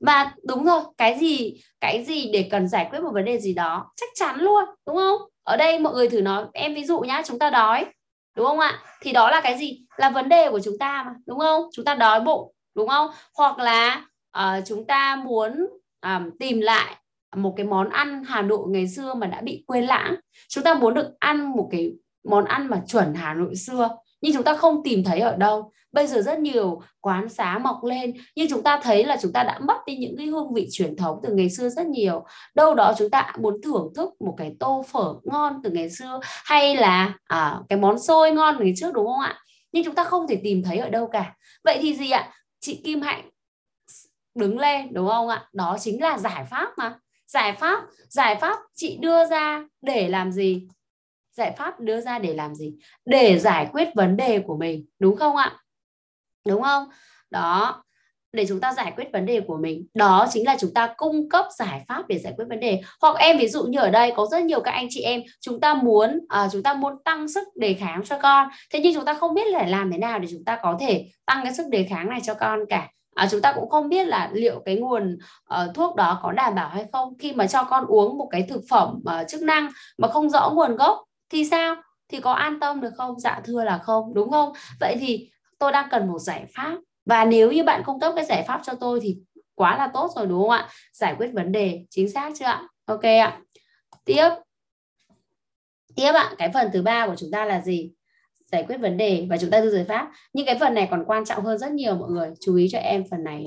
Và 0.00 0.32
đúng 0.46 0.64
rồi, 0.64 0.82
cái 0.98 1.18
gì 1.18 1.60
cái 1.80 2.04
gì 2.04 2.30
để 2.32 2.48
cần 2.50 2.68
giải 2.68 2.88
quyết 2.90 3.00
một 3.00 3.10
vấn 3.14 3.24
đề 3.24 3.38
gì 3.38 3.54
đó, 3.54 3.92
chắc 3.96 4.08
chắn 4.14 4.40
luôn, 4.40 4.64
đúng 4.86 4.96
không? 4.96 5.20
Ở 5.42 5.56
đây 5.56 5.78
mọi 5.78 5.94
người 5.94 6.08
thử 6.08 6.20
nói 6.22 6.44
em 6.52 6.74
ví 6.74 6.84
dụ 6.84 7.00
nhá, 7.00 7.22
chúng 7.24 7.38
ta 7.38 7.50
đói, 7.50 7.86
đúng 8.36 8.46
không 8.46 8.58
ạ? 8.58 8.78
Thì 9.00 9.12
đó 9.12 9.30
là 9.30 9.40
cái 9.40 9.58
gì? 9.58 9.84
Là 9.96 10.10
vấn 10.10 10.28
đề 10.28 10.50
của 10.50 10.60
chúng 10.60 10.78
ta 10.78 11.02
mà, 11.06 11.14
đúng 11.26 11.38
không? 11.38 11.62
Chúng 11.72 11.84
ta 11.84 11.94
đói 11.94 12.20
bụng 12.20 12.52
đúng 12.80 12.88
không? 12.88 13.10
Hoặc 13.36 13.58
là 13.58 14.06
uh, 14.38 14.64
chúng 14.66 14.86
ta 14.86 15.16
muốn 15.16 15.66
um, 16.02 16.30
tìm 16.38 16.60
lại 16.60 16.96
một 17.36 17.54
cái 17.56 17.66
món 17.66 17.88
ăn 17.88 18.24
Hà 18.24 18.42
Nội 18.42 18.68
ngày 18.68 18.88
xưa 18.88 19.14
mà 19.14 19.26
đã 19.26 19.40
bị 19.40 19.64
quên 19.66 19.84
lãng. 19.84 20.16
Chúng 20.48 20.64
ta 20.64 20.74
muốn 20.74 20.94
được 20.94 21.10
ăn 21.18 21.52
một 21.56 21.68
cái 21.72 21.92
món 22.24 22.44
ăn 22.44 22.66
mà 22.66 22.82
chuẩn 22.86 23.14
Hà 23.14 23.34
Nội 23.34 23.56
xưa 23.56 23.88
nhưng 24.20 24.34
chúng 24.34 24.42
ta 24.42 24.56
không 24.56 24.82
tìm 24.84 25.04
thấy 25.04 25.20
ở 25.20 25.36
đâu. 25.36 25.72
Bây 25.92 26.06
giờ 26.06 26.22
rất 26.22 26.38
nhiều 26.38 26.80
quán 27.00 27.28
xá 27.28 27.58
mọc 27.58 27.84
lên 27.84 28.14
nhưng 28.36 28.50
chúng 28.50 28.62
ta 28.62 28.80
thấy 28.82 29.04
là 29.04 29.16
chúng 29.22 29.32
ta 29.32 29.42
đã 29.42 29.58
mất 29.58 29.76
đi 29.86 29.96
những 29.96 30.16
cái 30.16 30.26
hương 30.26 30.54
vị 30.54 30.68
truyền 30.70 30.96
thống 30.96 31.20
từ 31.22 31.34
ngày 31.34 31.50
xưa 31.50 31.68
rất 31.68 31.86
nhiều. 31.86 32.24
Đâu 32.54 32.74
đó 32.74 32.94
chúng 32.98 33.10
ta 33.10 33.32
muốn 33.40 33.60
thưởng 33.62 33.92
thức 33.96 34.10
một 34.20 34.34
cái 34.38 34.52
tô 34.60 34.84
phở 34.88 35.14
ngon 35.24 35.60
từ 35.64 35.70
ngày 35.70 35.90
xưa 35.90 36.20
hay 36.44 36.76
là 36.76 37.14
à, 37.24 37.58
cái 37.68 37.78
món 37.78 37.98
xôi 37.98 38.32
ngon 38.32 38.56
ngày 38.60 38.72
trước 38.76 38.94
đúng 38.94 39.06
không 39.06 39.20
ạ? 39.20 39.38
Nhưng 39.72 39.84
chúng 39.84 39.94
ta 39.94 40.04
không 40.04 40.28
thể 40.28 40.40
tìm 40.44 40.62
thấy 40.62 40.78
ở 40.78 40.88
đâu 40.88 41.06
cả. 41.06 41.34
Vậy 41.64 41.78
thì 41.82 41.94
gì 41.94 42.10
ạ? 42.10 42.30
Chị 42.60 42.80
Kim 42.84 43.00
Hạnh 43.00 43.30
đứng 44.34 44.58
lên, 44.58 44.92
đúng 44.92 45.08
không 45.08 45.28
ạ? 45.28 45.48
Đó 45.52 45.76
chính 45.80 46.02
là 46.02 46.18
giải 46.18 46.44
pháp 46.50 46.72
mà. 46.76 46.98
Giải 47.26 47.52
pháp 47.52 47.84
giải 48.08 48.36
pháp 48.36 48.58
chị 48.74 48.98
đưa 49.00 49.26
ra 49.26 49.64
để 49.82 50.08
làm 50.08 50.32
gì? 50.32 50.68
Giải 51.32 51.54
pháp 51.58 51.80
đưa 51.80 52.00
ra 52.00 52.18
để 52.18 52.34
làm 52.34 52.54
gì? 52.54 52.74
Để 53.04 53.38
giải 53.38 53.68
quyết 53.72 53.88
vấn 53.94 54.16
đề 54.16 54.42
của 54.46 54.56
mình, 54.56 54.86
đúng 54.98 55.16
không 55.16 55.36
ạ? 55.36 55.56
Đúng 56.46 56.62
không? 56.62 56.88
Đó 57.30 57.84
để 58.32 58.46
chúng 58.48 58.60
ta 58.60 58.72
giải 58.72 58.92
quyết 58.96 59.12
vấn 59.12 59.26
đề 59.26 59.40
của 59.40 59.56
mình. 59.56 59.86
Đó 59.94 60.26
chính 60.30 60.46
là 60.46 60.56
chúng 60.60 60.74
ta 60.74 60.94
cung 60.96 61.28
cấp 61.28 61.44
giải 61.58 61.84
pháp 61.88 62.08
để 62.08 62.18
giải 62.18 62.32
quyết 62.36 62.44
vấn 62.48 62.60
đề. 62.60 62.80
Hoặc 63.00 63.16
em 63.16 63.38
ví 63.38 63.48
dụ 63.48 63.64
như 63.64 63.78
ở 63.78 63.90
đây 63.90 64.12
có 64.16 64.26
rất 64.30 64.42
nhiều 64.42 64.60
các 64.60 64.70
anh 64.70 64.86
chị 64.90 65.00
em 65.00 65.20
chúng 65.40 65.60
ta 65.60 65.74
muốn 65.74 66.20
uh, 66.44 66.52
chúng 66.52 66.62
ta 66.62 66.74
muốn 66.74 67.02
tăng 67.04 67.28
sức 67.28 67.48
đề 67.56 67.74
kháng 67.74 68.02
cho 68.04 68.18
con. 68.18 68.48
Thế 68.72 68.80
nhưng 68.82 68.94
chúng 68.94 69.04
ta 69.04 69.14
không 69.14 69.34
biết 69.34 69.46
là 69.46 69.66
làm 69.66 69.92
thế 69.92 69.98
nào 69.98 70.18
để 70.18 70.28
chúng 70.30 70.44
ta 70.44 70.58
có 70.62 70.76
thể 70.80 71.06
tăng 71.26 71.40
cái 71.44 71.54
sức 71.54 71.68
đề 71.68 71.84
kháng 71.84 72.08
này 72.08 72.20
cho 72.22 72.34
con 72.34 72.60
cả. 72.68 72.88
À, 73.14 73.28
chúng 73.30 73.40
ta 73.40 73.52
cũng 73.52 73.68
không 73.68 73.88
biết 73.88 74.06
là 74.06 74.30
liệu 74.32 74.62
cái 74.64 74.76
nguồn 74.76 75.18
uh, 75.54 75.74
thuốc 75.74 75.96
đó 75.96 76.20
có 76.22 76.32
đảm 76.32 76.54
bảo 76.54 76.68
hay 76.68 76.84
không. 76.92 77.18
Khi 77.18 77.32
mà 77.32 77.46
cho 77.46 77.64
con 77.64 77.86
uống 77.86 78.18
một 78.18 78.28
cái 78.30 78.46
thực 78.48 78.60
phẩm 78.70 78.88
uh, 78.98 79.28
chức 79.28 79.42
năng 79.42 79.70
mà 79.98 80.08
không 80.08 80.30
rõ 80.30 80.50
nguồn 80.54 80.76
gốc 80.76 81.04
thì 81.30 81.44
sao? 81.44 81.76
Thì 82.08 82.20
có 82.20 82.32
an 82.32 82.60
tâm 82.60 82.80
được 82.80 82.92
không? 82.96 83.20
Dạ 83.20 83.40
thưa 83.44 83.64
là 83.64 83.78
không 83.78 84.14
đúng 84.14 84.30
không? 84.30 84.52
Vậy 84.80 84.96
thì 85.00 85.30
tôi 85.58 85.72
đang 85.72 85.88
cần 85.90 86.08
một 86.08 86.18
giải 86.18 86.46
pháp 86.54 86.76
và 87.10 87.24
nếu 87.24 87.52
như 87.52 87.64
bạn 87.64 87.82
cung 87.86 88.00
cấp 88.00 88.12
cái 88.16 88.24
giải 88.24 88.44
pháp 88.48 88.60
cho 88.64 88.72
tôi 88.80 89.00
thì 89.02 89.18
quá 89.54 89.78
là 89.78 89.90
tốt 89.94 90.10
rồi, 90.16 90.26
đúng 90.26 90.40
không 90.40 90.50
ạ? 90.50 90.68
Giải 90.92 91.14
quyết 91.18 91.30
vấn 91.32 91.52
đề 91.52 91.84
chính 91.90 92.10
xác 92.10 92.32
chưa 92.38 92.44
ạ? 92.44 92.68
Ok 92.84 93.02
ạ. 93.02 93.40
Tiếp. 94.04 94.28
Tiếp 95.96 96.12
ạ, 96.12 96.34
cái 96.38 96.50
phần 96.54 96.70
thứ 96.72 96.82
ba 96.82 97.06
của 97.06 97.16
chúng 97.16 97.30
ta 97.30 97.44
là 97.44 97.60
gì? 97.60 97.92
Giải 98.52 98.64
quyết 98.68 98.76
vấn 98.76 98.96
đề 98.96 99.26
và 99.30 99.36
chúng 99.36 99.50
ta 99.50 99.60
đưa 99.60 99.70
giải 99.70 99.84
pháp. 99.84 100.10
Nhưng 100.32 100.46
cái 100.46 100.58
phần 100.58 100.74
này 100.74 100.88
còn 100.90 101.04
quan 101.06 101.24
trọng 101.24 101.44
hơn 101.44 101.58
rất 101.58 101.72
nhiều, 101.72 101.94
mọi 101.94 102.10
người. 102.10 102.30
Chú 102.40 102.56
ý 102.56 102.68
cho 102.72 102.78
em 102.78 103.04
phần 103.10 103.24
này 103.24 103.46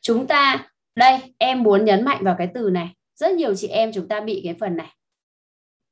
chúng 0.00 0.26
ta, 0.26 0.68
đây, 0.94 1.34
em 1.38 1.62
muốn 1.62 1.84
nhấn 1.84 2.04
mạnh 2.04 2.24
vào 2.24 2.34
cái 2.38 2.48
từ 2.54 2.70
này. 2.70 2.88
Rất 3.14 3.32
nhiều 3.32 3.54
chị 3.54 3.68
em 3.68 3.92
chúng 3.92 4.08
ta 4.08 4.20
bị 4.20 4.40
cái 4.44 4.54
phần 4.60 4.76
này. 4.76 4.94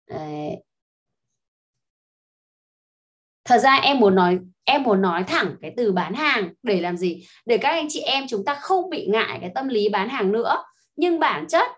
Đấy 0.08 0.56
thật 3.46 3.58
ra 3.58 3.74
em 3.74 4.00
muốn 4.00 4.14
nói 4.14 4.38
em 4.64 4.82
muốn 4.82 5.02
nói 5.02 5.24
thẳng 5.24 5.54
cái 5.62 5.72
từ 5.76 5.92
bán 5.92 6.14
hàng 6.14 6.48
để 6.62 6.80
làm 6.80 6.96
gì? 6.96 7.26
Để 7.46 7.58
các 7.58 7.68
anh 7.68 7.86
chị 7.90 8.00
em 8.00 8.24
chúng 8.28 8.44
ta 8.44 8.54
không 8.54 8.90
bị 8.90 9.06
ngại 9.06 9.38
cái 9.40 9.50
tâm 9.54 9.68
lý 9.68 9.88
bán 9.88 10.08
hàng 10.08 10.32
nữa. 10.32 10.56
Nhưng 10.96 11.20
bản 11.20 11.46
chất 11.48 11.68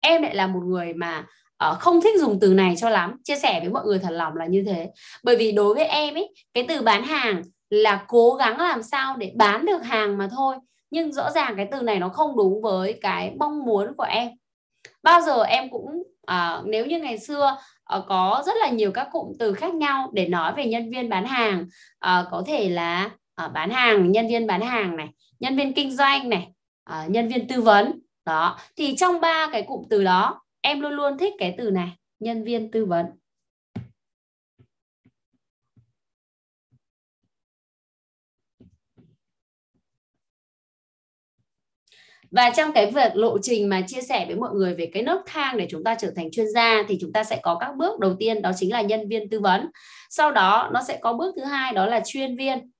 em 0.00 0.22
lại 0.22 0.34
là 0.34 0.46
một 0.46 0.60
người 0.64 0.92
mà 0.94 1.26
uh, 1.70 1.78
không 1.78 2.00
thích 2.00 2.20
dùng 2.20 2.40
từ 2.40 2.54
này 2.54 2.74
cho 2.78 2.90
lắm. 2.90 3.16
Chia 3.24 3.36
sẻ 3.36 3.60
với 3.60 3.68
mọi 3.68 3.84
người 3.86 3.98
thật 3.98 4.10
lòng 4.10 4.36
là 4.36 4.46
như 4.46 4.64
thế. 4.66 4.90
Bởi 5.24 5.36
vì 5.36 5.52
đối 5.52 5.74
với 5.74 5.84
em 5.84 6.14
ấy 6.14 6.34
cái 6.54 6.64
từ 6.68 6.82
bán 6.82 7.04
hàng 7.04 7.42
là 7.70 8.04
cố 8.08 8.34
gắng 8.34 8.60
làm 8.60 8.82
sao 8.82 9.16
để 9.16 9.32
bán 9.36 9.66
được 9.66 9.84
hàng 9.84 10.18
mà 10.18 10.28
thôi. 10.30 10.56
Nhưng 10.90 11.12
rõ 11.12 11.30
ràng 11.30 11.54
cái 11.56 11.68
từ 11.72 11.82
này 11.82 11.98
nó 11.98 12.08
không 12.08 12.36
đúng 12.36 12.62
với 12.62 12.98
cái 13.02 13.32
mong 13.38 13.64
muốn 13.64 13.94
của 13.96 14.04
em. 14.04 14.28
Bao 15.02 15.20
giờ 15.20 15.42
em 15.42 15.70
cũng 15.70 16.02
uh, 16.30 16.66
nếu 16.66 16.86
như 16.86 17.00
ngày 17.00 17.18
xưa 17.18 17.56
Ờ, 17.92 18.04
có 18.08 18.42
rất 18.46 18.52
là 18.60 18.68
nhiều 18.68 18.90
các 18.92 19.08
cụm 19.12 19.32
từ 19.38 19.52
khác 19.54 19.74
nhau 19.74 20.10
để 20.12 20.26
nói 20.28 20.52
về 20.56 20.66
nhân 20.66 20.90
viên 20.90 21.08
bán 21.08 21.24
hàng. 21.26 21.66
Ờ, 21.98 22.28
có 22.30 22.42
thể 22.46 22.68
là 22.68 23.10
ờ, 23.34 23.48
bán 23.48 23.70
hàng, 23.70 24.12
nhân 24.12 24.28
viên 24.28 24.46
bán 24.46 24.60
hàng 24.60 24.96
này, 24.96 25.08
nhân 25.40 25.56
viên 25.56 25.72
kinh 25.74 25.90
doanh 25.96 26.28
này 26.28 26.48
nhân 27.08 27.28
viên 27.28 27.48
tư 27.48 27.60
vấn. 27.60 28.00
Đó, 28.26 28.58
thì 28.76 28.96
trong 28.96 29.20
ba 29.20 29.48
cái 29.52 29.62
cụm 29.62 29.82
từ 29.90 30.04
đó, 30.04 30.42
em 30.60 30.80
luôn 30.80 30.92
luôn 30.92 31.18
thích 31.18 31.34
cái 31.38 31.54
từ 31.58 31.70
này, 31.70 31.88
nhân 32.20 32.44
viên 32.44 32.70
tư 32.70 32.86
vấn. 32.86 33.06
Và 42.32 42.50
trong 42.56 42.72
cái 42.72 42.90
việc 42.90 43.16
lộ 43.16 43.38
trình 43.42 43.68
mà 43.68 43.82
chia 43.86 44.00
sẻ 44.00 44.24
với 44.26 44.36
mọi 44.36 44.54
người 44.54 44.74
về 44.74 44.90
cái 44.94 45.02
nấc 45.02 45.20
thang 45.26 45.56
để 45.56 45.66
chúng 45.70 45.84
ta 45.84 45.96
trở 46.00 46.12
thành 46.16 46.30
chuyên 46.30 46.46
gia 46.54 46.82
thì 46.88 46.98
chúng 47.00 47.12
ta 47.12 47.24
sẽ 47.24 47.40
có 47.42 47.58
các 47.60 47.76
bước. 47.76 48.00
Đầu 48.00 48.16
tiên 48.18 48.42
đó 48.42 48.50
chính 48.56 48.72
là 48.72 48.82
nhân 48.82 49.08
viên 49.08 49.30
tư 49.30 49.40
vấn. 49.40 49.70
Sau 50.10 50.32
đó 50.32 50.70
nó 50.72 50.82
sẽ 50.88 50.98
có 51.02 51.12
bước 51.12 51.34
thứ 51.36 51.44
hai, 51.44 51.72
đó 51.72 51.86
là 51.86 52.02
chuyên 52.04 52.36
viên. 52.36 52.70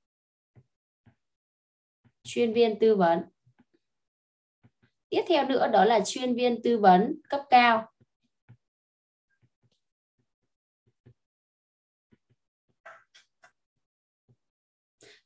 Chuyên 2.22 2.52
viên 2.52 2.78
tư 2.78 2.96
vấn. 2.96 3.18
Tiếp 5.08 5.22
theo 5.28 5.44
nữa 5.48 5.68
đó 5.72 5.84
là 5.84 6.00
chuyên 6.04 6.34
viên 6.34 6.62
tư 6.62 6.78
vấn 6.78 7.20
cấp 7.28 7.40
cao. 7.50 7.88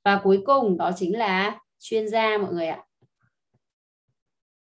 Và 0.04 0.20
cuối 0.24 0.42
cùng 0.46 0.76
đó 0.76 0.90
chính 0.96 1.18
là 1.18 1.60
chuyên 1.78 2.08
gia, 2.08 2.38
mọi 2.38 2.52
người 2.52 2.66
ạ 2.66 2.85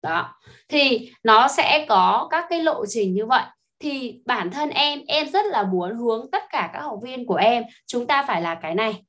đó. 0.04 0.34
Thì 0.68 1.12
nó 1.22 1.48
sẽ 1.48 1.86
có 1.88 2.28
các 2.30 2.46
cái 2.50 2.62
lộ 2.62 2.86
trình 2.86 3.14
như 3.14 3.26
vậy. 3.26 3.42
Thì 3.80 4.20
bản 4.26 4.50
thân 4.50 4.70
em 4.70 5.00
em 5.06 5.28
rất 5.28 5.46
là 5.46 5.62
muốn 5.62 5.96
hướng 5.96 6.30
tất 6.32 6.42
cả 6.50 6.70
các 6.72 6.80
học 6.80 6.98
viên 7.02 7.26
của 7.26 7.34
em, 7.34 7.62
chúng 7.86 8.06
ta 8.06 8.24
phải 8.28 8.42
là 8.42 8.54
cái 8.54 8.74
này. 8.74 9.04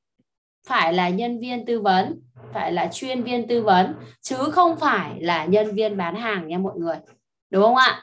Phải 0.66 0.92
là 0.92 1.08
nhân 1.08 1.40
viên 1.40 1.66
tư 1.66 1.80
vấn, 1.80 2.20
phải 2.54 2.72
là 2.72 2.88
chuyên 2.92 3.22
viên 3.22 3.48
tư 3.48 3.62
vấn, 3.62 3.94
chứ 4.20 4.36
không 4.36 4.76
phải 4.76 5.10
là 5.20 5.44
nhân 5.44 5.74
viên 5.74 5.96
bán 5.96 6.14
hàng 6.16 6.48
nha 6.48 6.58
mọi 6.58 6.74
người. 6.76 6.96
Đúng 7.50 7.62
không 7.62 7.76
ạ? 7.76 8.02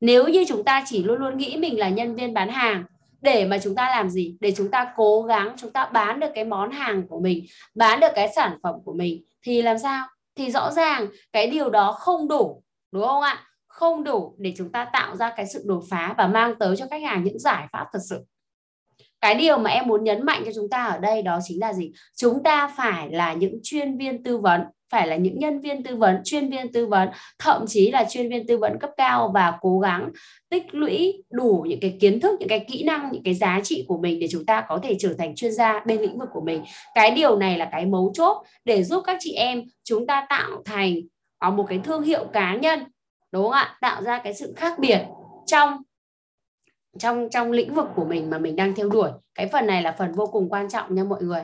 Nếu 0.00 0.28
như 0.28 0.44
chúng 0.48 0.64
ta 0.64 0.84
chỉ 0.86 1.04
luôn 1.04 1.18
luôn 1.18 1.36
nghĩ 1.36 1.56
mình 1.56 1.78
là 1.78 1.88
nhân 1.88 2.14
viên 2.14 2.34
bán 2.34 2.48
hàng, 2.48 2.84
để 3.20 3.44
mà 3.44 3.58
chúng 3.58 3.74
ta 3.74 3.90
làm 3.90 4.10
gì? 4.10 4.36
Để 4.40 4.52
chúng 4.56 4.70
ta 4.70 4.92
cố 4.96 5.22
gắng, 5.22 5.54
chúng 5.58 5.72
ta 5.72 5.86
bán 5.86 6.20
được 6.20 6.30
cái 6.34 6.44
món 6.44 6.70
hàng 6.70 7.08
của 7.08 7.20
mình, 7.20 7.44
bán 7.74 8.00
được 8.00 8.12
cái 8.14 8.28
sản 8.36 8.58
phẩm 8.62 8.74
của 8.84 8.92
mình, 8.92 9.22
thì 9.42 9.62
làm 9.62 9.78
sao? 9.78 10.06
Thì 10.38 10.50
rõ 10.50 10.70
ràng 10.72 11.06
cái 11.32 11.50
điều 11.50 11.70
đó 11.70 11.92
không 11.92 12.28
đủ, 12.28 12.62
đúng 12.92 13.04
không 13.06 13.22
ạ? 13.22 13.44
Không 13.66 14.04
đủ 14.04 14.36
để 14.38 14.54
chúng 14.56 14.72
ta 14.72 14.88
tạo 14.92 15.16
ra 15.16 15.32
cái 15.36 15.46
sự 15.46 15.62
đột 15.66 15.82
phá 15.90 16.14
và 16.18 16.26
mang 16.26 16.54
tới 16.58 16.76
cho 16.76 16.86
khách 16.90 17.02
hàng 17.02 17.24
những 17.24 17.38
giải 17.38 17.66
pháp 17.72 17.86
thật 17.92 18.00
sự 18.08 18.24
cái 19.20 19.34
điều 19.34 19.58
mà 19.58 19.70
em 19.70 19.86
muốn 19.86 20.04
nhấn 20.04 20.26
mạnh 20.26 20.42
cho 20.44 20.50
chúng 20.54 20.70
ta 20.70 20.84
ở 20.84 20.98
đây 20.98 21.22
đó 21.22 21.38
chính 21.44 21.60
là 21.60 21.72
gì? 21.72 21.92
Chúng 22.16 22.42
ta 22.42 22.72
phải 22.76 23.10
là 23.10 23.32
những 23.32 23.58
chuyên 23.62 23.98
viên 23.98 24.22
tư 24.22 24.38
vấn, 24.38 24.60
phải 24.90 25.06
là 25.06 25.16
những 25.16 25.38
nhân 25.38 25.60
viên 25.60 25.82
tư 25.82 25.96
vấn, 25.96 26.20
chuyên 26.24 26.50
viên 26.50 26.72
tư 26.72 26.86
vấn, 26.86 27.08
thậm 27.38 27.64
chí 27.66 27.90
là 27.90 28.04
chuyên 28.10 28.28
viên 28.28 28.46
tư 28.46 28.58
vấn 28.58 28.78
cấp 28.78 28.90
cao 28.96 29.30
và 29.34 29.58
cố 29.60 29.78
gắng 29.78 30.10
tích 30.48 30.74
lũy 30.74 31.22
đủ 31.30 31.64
những 31.68 31.80
cái 31.80 31.96
kiến 32.00 32.20
thức, 32.20 32.40
những 32.40 32.48
cái 32.48 32.64
kỹ 32.68 32.84
năng, 32.84 33.12
những 33.12 33.22
cái 33.22 33.34
giá 33.34 33.60
trị 33.64 33.84
của 33.88 33.98
mình 33.98 34.20
để 34.20 34.28
chúng 34.30 34.46
ta 34.46 34.64
có 34.68 34.80
thể 34.82 34.96
trở 34.98 35.14
thành 35.18 35.34
chuyên 35.34 35.52
gia 35.52 35.84
bên 35.84 36.00
lĩnh 36.00 36.18
vực 36.18 36.28
của 36.32 36.40
mình. 36.40 36.64
Cái 36.94 37.10
điều 37.10 37.38
này 37.38 37.58
là 37.58 37.68
cái 37.72 37.86
mấu 37.86 38.10
chốt 38.14 38.42
để 38.64 38.82
giúp 38.82 39.02
các 39.06 39.16
chị 39.20 39.32
em 39.32 39.62
chúng 39.84 40.06
ta 40.06 40.26
tạo 40.28 40.62
thành 40.64 40.94
có 41.38 41.50
một 41.50 41.64
cái 41.68 41.80
thương 41.84 42.02
hiệu 42.02 42.24
cá 42.32 42.54
nhân, 42.54 42.84
đúng 43.32 43.42
không 43.42 43.52
ạ? 43.52 43.76
Tạo 43.80 44.02
ra 44.02 44.18
cái 44.18 44.34
sự 44.34 44.52
khác 44.56 44.78
biệt 44.78 45.00
trong 45.46 45.82
trong 46.98 47.28
trong 47.30 47.52
lĩnh 47.52 47.74
vực 47.74 47.86
của 47.94 48.04
mình 48.04 48.30
mà 48.30 48.38
mình 48.38 48.56
đang 48.56 48.74
theo 48.74 48.88
đuổi. 48.88 49.10
Cái 49.34 49.48
phần 49.52 49.66
này 49.66 49.82
là 49.82 49.94
phần 49.98 50.12
vô 50.12 50.26
cùng 50.26 50.48
quan 50.48 50.68
trọng 50.68 50.94
nha 50.94 51.04
mọi 51.04 51.22
người. 51.22 51.42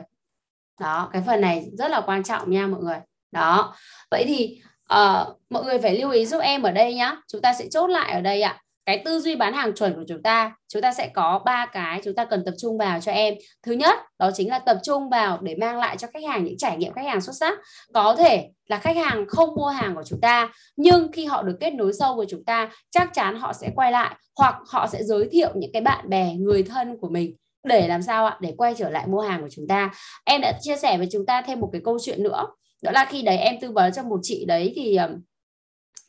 Đó 0.79 1.09
cái 1.13 1.23
phần 1.27 1.41
này 1.41 1.69
rất 1.77 1.91
là 1.91 2.01
quan 2.01 2.23
trọng 2.23 2.51
nha 2.51 2.67
mọi 2.67 2.81
người. 2.81 2.97
Đó. 3.31 3.75
Vậy 4.11 4.23
thì 4.27 4.61
uh, 4.93 5.41
mọi 5.49 5.63
người 5.63 5.79
phải 5.79 5.97
lưu 5.97 6.11
ý 6.11 6.25
giúp 6.25 6.39
em 6.39 6.63
ở 6.63 6.71
đây 6.71 6.93
nhá. 6.93 7.15
Chúng 7.27 7.41
ta 7.41 7.53
sẽ 7.53 7.67
chốt 7.71 7.87
lại 7.87 8.13
ở 8.13 8.21
đây 8.21 8.41
ạ 8.41 8.61
cái 8.85 9.01
tư 9.05 9.19
duy 9.19 9.35
bán 9.35 9.53
hàng 9.53 9.75
chuẩn 9.75 9.95
của 9.95 10.03
chúng 10.07 10.23
ta 10.23 10.55
chúng 10.67 10.81
ta 10.81 10.93
sẽ 10.93 11.07
có 11.13 11.41
ba 11.45 11.65
cái 11.65 12.01
chúng 12.03 12.15
ta 12.15 12.25
cần 12.25 12.45
tập 12.45 12.53
trung 12.57 12.77
vào 12.77 13.01
cho 13.01 13.11
em. 13.11 13.33
Thứ 13.63 13.71
nhất 13.71 13.99
đó 14.19 14.31
chính 14.33 14.49
là 14.49 14.59
tập 14.59 14.77
trung 14.83 15.09
vào 15.09 15.39
để 15.41 15.55
mang 15.55 15.77
lại 15.79 15.97
cho 15.97 16.07
khách 16.13 16.23
hàng 16.29 16.45
những 16.45 16.57
trải 16.57 16.77
nghiệm 16.77 16.93
khách 16.93 17.05
hàng 17.05 17.21
xuất 17.21 17.33
sắc. 17.33 17.59
Có 17.93 18.15
thể 18.15 18.49
là 18.67 18.77
khách 18.77 18.95
hàng 18.97 19.25
không 19.27 19.49
mua 19.55 19.67
hàng 19.67 19.95
của 19.95 20.03
chúng 20.05 20.21
ta 20.21 20.49
nhưng 20.75 21.11
khi 21.11 21.25
họ 21.25 21.43
được 21.43 21.57
kết 21.59 21.73
nối 21.73 21.93
sâu 21.93 22.15
với 22.15 22.25
chúng 22.29 22.45
ta 22.45 22.69
chắc 22.91 23.09
chắn 23.13 23.39
họ 23.39 23.53
sẽ 23.53 23.69
quay 23.75 23.91
lại 23.91 24.15
hoặc 24.37 24.55
họ 24.67 24.87
sẽ 24.87 25.03
giới 25.03 25.29
thiệu 25.31 25.49
những 25.55 25.71
cái 25.73 25.81
bạn 25.81 26.09
bè 26.09 26.33
người 26.33 26.63
thân 26.63 26.97
của 27.01 27.09
mình 27.09 27.35
để 27.63 27.87
làm 27.87 28.01
sao 28.01 28.25
ạ? 28.25 28.37
Để 28.41 28.53
quay 28.57 28.73
trở 28.77 28.89
lại 28.89 29.07
mua 29.07 29.21
hàng 29.21 29.41
của 29.41 29.49
chúng 29.51 29.67
ta. 29.67 29.91
Em 30.25 30.41
đã 30.41 30.53
chia 30.61 30.77
sẻ 30.77 30.97
với 30.97 31.07
chúng 31.11 31.25
ta 31.25 31.41
thêm 31.41 31.59
một 31.59 31.69
cái 31.71 31.81
câu 31.85 31.97
chuyện 32.01 32.23
nữa. 32.23 32.45
Đó 32.83 32.91
là 32.91 33.05
khi 33.05 33.21
đấy 33.21 33.37
em 33.37 33.55
tư 33.61 33.71
vấn 33.71 33.93
cho 33.93 34.03
một 34.03 34.19
chị 34.21 34.45
đấy 34.45 34.73
thì 34.75 34.95
ờ, 34.95 35.09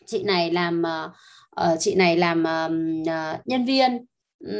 chị 0.06 0.22
này 0.22 0.50
làm 0.50 0.82
uh, 0.82 1.12
Ờ, 1.56 1.76
chị 1.80 1.94
này 1.94 2.16
làm 2.16 2.42
uh, 2.42 3.46
nhân 3.46 3.64
viên 3.64 4.06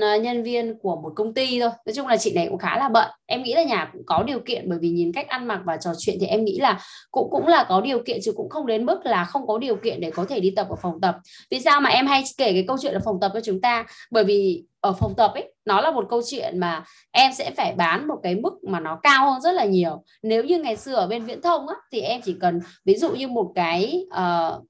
ờ, 0.01 0.17
nhân 0.17 0.43
viên 0.43 0.79
của 0.79 0.97
một 0.97 1.13
công 1.17 1.35
ty 1.35 1.61
thôi. 1.61 1.71
Nói 1.87 1.93
chung 1.95 2.07
là 2.07 2.17
chị 2.17 2.33
này 2.35 2.47
cũng 2.49 2.59
khá 2.59 2.79
là 2.79 2.89
bận. 2.89 3.11
Em 3.27 3.43
nghĩ 3.43 3.55
là 3.55 3.63
nhà 3.63 3.91
cũng 3.93 4.03
có 4.07 4.23
điều 4.23 4.41
kiện 4.41 4.69
bởi 4.69 4.79
vì 4.79 4.89
nhìn 4.89 5.13
cách 5.13 5.29
ăn 5.29 5.49
mặc 5.49 5.61
và 5.65 5.77
trò 5.77 5.91
chuyện 5.99 6.17
thì 6.21 6.27
em 6.27 6.45
nghĩ 6.45 6.59
là 6.59 6.81
cũng 7.11 7.29
cũng 7.31 7.47
là 7.47 7.67
có 7.69 7.81
điều 7.81 8.03
kiện 8.07 8.19
chứ 8.23 8.33
cũng 8.37 8.49
không 8.49 8.67
đến 8.67 8.87
mức 8.87 9.01
là 9.05 9.25
không 9.25 9.47
có 9.47 9.59
điều 9.59 9.77
kiện 9.77 10.01
để 10.01 10.11
có 10.11 10.25
thể 10.29 10.41
đi 10.41 10.51
tập 10.57 10.67
ở 10.71 10.77
phòng 10.83 11.01
tập. 11.01 11.17
Vì 11.51 11.61
sao 11.61 11.81
mà 11.81 11.91
em 11.91 12.07
hay 12.07 12.25
kể 12.39 12.53
cái 12.53 12.65
câu 12.69 12.77
chuyện 12.83 12.95
là 12.95 13.01
phòng 13.05 13.19
tập 13.21 13.31
cho 13.35 13.41
chúng 13.41 13.61
ta? 13.61 13.87
Bởi 14.11 14.25
vì 14.25 14.65
ở 14.81 14.93
phòng 14.93 15.15
tập 15.17 15.31
ấy 15.35 15.53
nó 15.65 15.81
là 15.81 15.91
một 15.91 16.05
câu 16.11 16.23
chuyện 16.31 16.61
mà 16.61 16.85
em 17.13 17.33
sẽ 17.33 17.51
phải 17.57 17.73
bán 17.73 18.09
một 18.09 18.19
cái 18.23 18.35
mức 18.35 18.53
mà 18.63 18.81
nó 18.81 18.99
cao 19.03 19.33
hơn 19.33 19.41
rất 19.41 19.53
là 19.53 19.65
nhiều. 19.65 20.05
Nếu 20.23 20.45
như 20.45 20.59
ngày 20.59 20.77
xưa 20.77 20.95
ở 20.95 21.07
bên 21.07 21.25
viễn 21.25 21.43
thông 21.43 21.69
á 21.69 21.75
thì 21.93 22.01
em 22.01 22.21
chỉ 22.25 22.37
cần 22.41 22.61
ví 22.85 22.95
dụ 22.95 23.11
như 23.11 23.29
một 23.29 23.53
cái 23.55 24.07
uh, 24.07 24.65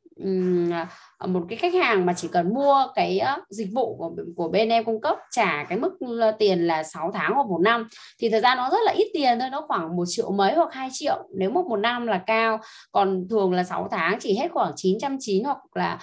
Ờ, 1.19 1.27
một 1.27 1.43
cái 1.49 1.59
khách 1.59 1.75
hàng 1.75 2.07
mà 2.07 2.13
chỉ 2.13 2.29
cần 2.29 2.55
mua 2.55 2.87
cái 2.95 3.21
dịch 3.51 3.69
vụ 3.75 3.97
của 3.97 4.13
của 4.37 4.49
bên 4.49 4.69
em 4.69 4.85
cung 4.85 5.01
cấp 5.01 5.17
trả 5.31 5.65
cái 5.65 5.79
mức 5.79 5.99
tiền 6.39 6.67
là 6.67 6.83
6 6.83 7.11
tháng 7.15 7.33
hoặc 7.35 7.47
một 7.47 7.61
năm 7.61 7.89
thì 8.21 8.29
thời 8.29 8.41
gian 8.41 8.57
nó 8.59 8.71
rất 8.71 8.79
là 8.85 8.93
ít 8.93 9.11
tiền 9.15 9.41
thôi 9.41 9.51
nó 9.51 9.65
khoảng 9.69 9.97
một 9.97 10.05
triệu 10.09 10.31
mấy 10.31 10.55
hoặc 10.55 10.73
2 10.73 10.89
triệu 10.93 11.29
nếu 11.37 11.51
một 11.51 11.67
một 11.69 11.77
năm 11.77 12.07
là 12.07 12.19
cao. 12.27 12.59
Còn 12.93 13.27
thường 13.31 13.53
là 13.53 13.65
6 13.65 13.89
tháng 13.91 14.19
chỉ 14.21 14.39
hết 14.39 14.49
khoảng 14.53 14.73
990 14.77 15.43
hoặc 15.45 15.59
là 15.75 15.99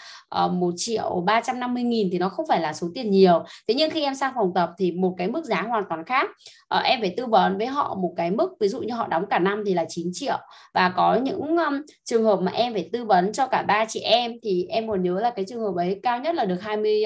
uh, 0.45 0.73
triệu 0.77 1.23
350 1.25 1.83
nghìn 1.83 2.09
thì 2.11 2.19
nó 2.19 2.29
không 2.29 2.45
phải 2.47 2.61
là 2.61 2.73
số 2.73 2.87
tiền 2.93 3.11
nhiều. 3.11 3.43
Thế 3.67 3.73
nhưng 3.73 3.89
khi 3.89 4.03
em 4.03 4.15
sang 4.15 4.33
phòng 4.35 4.51
tập 4.55 4.71
thì 4.77 4.91
một 4.91 5.15
cái 5.17 5.27
mức 5.27 5.45
giá 5.45 5.61
hoàn 5.61 5.83
toàn 5.89 6.05
khác. 6.05 6.29
Uh, 6.77 6.83
em 6.83 7.01
phải 7.01 7.13
tư 7.17 7.25
vấn 7.25 7.57
với 7.57 7.67
họ 7.67 7.95
một 8.01 8.13
cái 8.17 8.31
mức 8.31 8.49
ví 8.59 8.67
dụ 8.67 8.81
như 8.81 8.93
họ 8.93 9.07
đóng 9.07 9.25
cả 9.29 9.39
năm 9.39 9.63
thì 9.65 9.73
là 9.73 9.85
9 9.89 10.07
triệu. 10.13 10.37
Và 10.73 10.93
có 10.95 11.15
những 11.15 11.57
um, 11.57 11.81
trường 12.05 12.23
hợp 12.23 12.39
mà 12.41 12.51
em 12.51 12.73
phải 12.73 12.89
tư 12.93 13.05
vấn 13.05 13.33
cho 13.33 13.47
cả 13.47 13.61
ba 13.61 13.85
chị 13.85 13.99
em 13.99 14.31
thì 14.43 14.65
em 14.69 14.87
còn 14.87 15.02
nhớ 15.03 15.19
là 15.19 15.29
cái 15.29 15.45
trường 15.49 15.61
hợp 15.61 15.75
ấy 15.75 15.99
cao 16.03 16.19
nhất 16.19 16.35
là 16.35 16.45
được 16.45 16.61
20 16.61 17.03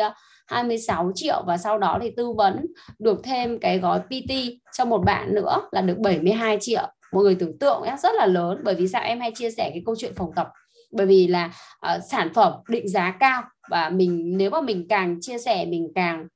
26 0.47 1.05
ờ, 1.05 1.11
triệu 1.15 1.43
và 1.47 1.57
sau 1.57 1.77
đó 1.77 1.99
thì 2.01 2.11
tư 2.17 2.31
vấn 2.31 2.65
được 2.99 3.19
thêm 3.23 3.59
cái 3.59 3.79
gói 3.79 3.99
PT 3.99 4.33
cho 4.77 4.85
một 4.85 5.01
bạn 5.05 5.35
nữa 5.35 5.61
là 5.71 5.81
được 5.81 5.97
72 5.97 6.57
triệu. 6.61 6.87
Mọi 7.11 7.23
người 7.23 7.35
tưởng 7.35 7.59
tượng 7.59 7.83
nhé 7.83 7.95
rất 7.99 8.15
là 8.15 8.25
lớn 8.25 8.61
bởi 8.63 8.75
vì 8.75 8.87
sao? 8.87 9.01
Em 9.01 9.19
hay 9.19 9.31
chia 9.35 9.51
sẻ 9.51 9.69
cái 9.73 9.81
câu 9.85 9.95
chuyện 9.97 10.13
phòng 10.15 10.31
tập. 10.35 10.47
Bởi 10.91 11.05
vì 11.05 11.27
là 11.27 11.45
uh, 11.85 12.01
sản 12.09 12.33
phẩm 12.33 12.53
định 12.69 12.89
giá 12.89 13.17
cao 13.19 13.43
và 13.69 13.89
mình 13.89 14.37
nếu 14.37 14.49
mà 14.49 14.61
mình 14.61 14.85
càng 14.89 15.17
chia 15.21 15.37
sẻ 15.37 15.65
mình 15.65 15.87
càng 15.95 16.27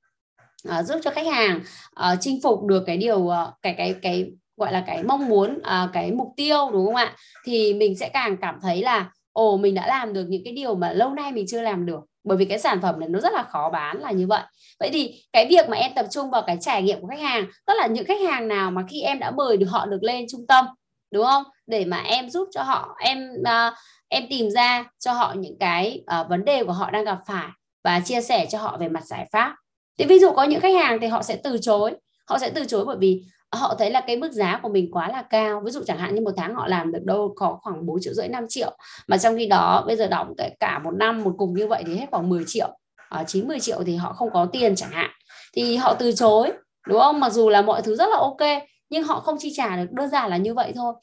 uh, 0.70 0.86
giúp 0.86 1.00
cho 1.04 1.12
khách 1.12 1.28
hàng 1.28 1.60
uh, 2.00 2.18
chinh 2.20 2.40
phục 2.44 2.64
được 2.64 2.84
cái 2.88 2.98
điều 2.98 3.18
uh, 3.18 3.34
cái 3.62 3.74
cái 3.78 3.96
cái 4.02 4.32
gọi 4.58 4.74
là 4.74 4.84
cái 4.88 5.04
mong 5.04 5.30
muốn 5.30 5.58
uh, 5.58 5.90
cái 5.94 6.12
mục 6.12 6.28
tiêu 6.38 6.70
đúng 6.74 6.86
không 6.86 6.96
ạ? 6.96 7.16
Thì 7.46 7.74
mình 7.74 7.98
sẽ 7.98 8.10
càng 8.10 8.38
cảm 8.38 8.60
thấy 8.62 8.82
là 8.82 9.12
ồ 9.34 9.58
mình 9.58 9.76
đã 9.76 9.88
làm 9.88 10.14
được 10.14 10.26
những 10.30 10.42
cái 10.46 10.54
điều 10.54 10.76
mà 10.76 10.94
lâu 10.94 11.10
nay 11.10 11.32
mình 11.32 11.46
chưa 11.48 11.62
làm 11.62 11.86
được. 11.86 12.00
Bởi 12.24 12.38
vì 12.38 12.46
cái 12.46 12.60
sản 12.60 12.82
phẩm 12.82 13.00
này 13.00 13.10
nó 13.10 13.20
rất 13.20 13.34
là 13.34 13.44
khó 13.44 13.70
bán 13.70 14.00
là 14.00 14.12
như 14.12 14.28
vậy. 14.28 14.42
Vậy 14.80 14.90
thì 14.94 15.24
cái 15.34 15.48
việc 15.50 15.70
mà 15.70 15.78
em 15.78 15.92
tập 15.96 16.06
trung 16.12 16.32
vào 16.32 16.42
cái 16.48 16.58
trải 16.62 16.82
nghiệm 16.82 17.02
của 17.02 17.08
khách 17.08 17.20
hàng 17.20 17.46
tức 17.68 17.74
là 17.78 17.88
những 17.88 18.06
khách 18.06 18.22
hàng 18.30 18.48
nào 18.48 18.72
mà 18.72 18.84
khi 18.90 19.02
em 19.02 19.20
đã 19.20 19.32
mời 19.32 19.58
được 19.58 19.68
họ 19.70 19.86
được 19.86 20.04
lên 20.04 20.26
trung 20.30 20.48
tâm 20.48 20.66
đúng 21.12 21.26
không? 21.26 21.44
Để 21.68 21.86
mà 21.86 21.98
em 21.98 22.30
giúp 22.30 22.48
cho 22.52 22.64
họ 22.64 22.96
em 23.00 23.30
uh, 23.40 23.74
em 24.10 24.24
tìm 24.30 24.50
ra 24.50 24.86
cho 25.00 25.14
họ 25.14 25.34
những 25.38 25.58
cái 25.60 26.02
uh, 26.22 26.30
vấn 26.30 26.46
đề 26.46 26.64
của 26.64 26.72
họ 26.72 26.92
đang 26.92 27.06
gặp 27.06 27.20
phải 27.28 27.48
và 27.84 28.00
chia 28.00 28.22
sẻ 28.22 28.46
cho 28.50 28.58
họ 28.60 28.78
về 28.80 28.90
mặt 28.90 29.06
giải 29.06 29.28
pháp. 29.32 29.56
Thì 29.98 30.06
ví 30.06 30.20
dụ 30.20 30.32
có 30.32 30.44
những 30.44 30.62
khách 30.62 30.76
hàng 30.76 31.00
thì 31.02 31.08
họ 31.08 31.24
sẽ 31.24 31.36
từ 31.44 31.58
chối. 31.62 31.94
Họ 32.28 32.38
sẽ 32.38 32.50
từ 32.50 32.66
chối 32.66 32.86
bởi 32.86 32.98
vì 33.00 33.24
họ 33.56 33.76
thấy 33.80 33.92
là 33.92 34.02
cái 34.02 34.18
mức 34.18 34.32
giá 34.32 34.60
của 34.64 34.70
mình 34.70 34.92
quá 34.92 35.10
là 35.10 35.22
cao. 35.22 35.62
Ví 35.66 35.72
dụ 35.72 35.82
chẳng 35.88 35.98
hạn 35.98 36.16
như 36.16 36.22
một 36.22 36.32
tháng 36.38 36.56
họ 36.56 36.68
làm 36.68 36.92
được 36.92 37.04
đâu 37.04 37.34
có 37.36 37.60
khoảng 37.62 37.86
4 37.86 37.98
triệu 38.02 38.14
rưỡi 38.14 38.28
5 38.28 38.46
triệu. 38.50 38.78
Mà 39.08 39.18
trong 39.18 39.38
khi 39.38 39.46
đó 39.46 39.84
bây 39.88 39.96
giờ 39.96 40.08
đóng 40.08 40.34
cả 40.60 40.80
một 40.80 40.92
năm 40.92 41.24
một 41.24 41.34
cùng 41.38 41.54
như 41.54 41.68
vậy 41.68 41.84
thì 41.88 41.96
hết 41.96 42.06
khoảng 42.12 42.30
10 42.30 42.44
triệu. 42.48 42.68
Ờ, 43.10 43.20
à, 43.20 43.24
90 43.24 43.60
triệu 43.60 43.84
thì 43.86 43.96
họ 43.96 44.14
không 44.14 44.30
có 44.34 44.46
tiền 44.46 44.76
chẳng 44.76 44.92
hạn. 44.92 45.10
Thì 45.56 45.76
họ 45.76 45.94
từ 45.94 46.12
chối 46.12 46.52
đúng 46.88 47.00
không? 47.00 47.20
Mặc 47.20 47.30
dù 47.30 47.50
là 47.50 47.62
mọi 47.62 47.82
thứ 47.82 47.96
rất 47.96 48.10
là 48.10 48.18
ok 48.18 48.64
nhưng 48.90 49.04
họ 49.04 49.20
không 49.20 49.36
chi 49.40 49.54
trả 49.56 49.78
được. 49.78 49.92
Đơn 49.92 50.10
giản 50.10 50.30
là 50.30 50.38
như 50.38 50.54
vậy 50.54 50.72
thôi. 50.76 50.94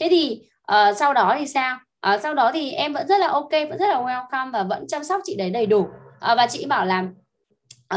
Thế 0.00 0.08
thì 0.10 0.40
uh, 0.72 0.96
sau 0.96 1.14
đó 1.14 1.36
thì 1.38 1.46
sao? 1.46 1.78
Uh, 2.14 2.20
sau 2.22 2.34
đó 2.34 2.50
thì 2.54 2.70
em 2.70 2.92
vẫn 2.92 3.08
rất 3.08 3.20
là 3.20 3.28
ok 3.28 3.50
vẫn 3.50 3.78
rất 3.78 3.88
là 3.88 4.00
welcome 4.00 4.52
và 4.52 4.62
vẫn 4.62 4.86
chăm 4.88 5.04
sóc 5.04 5.20
chị 5.24 5.36
đấy 5.36 5.50
đầy 5.50 5.66
đủ. 5.66 5.80
Uh, 5.80 6.36
và 6.36 6.46
chị 6.50 6.66
bảo 6.66 6.86
là 6.86 7.04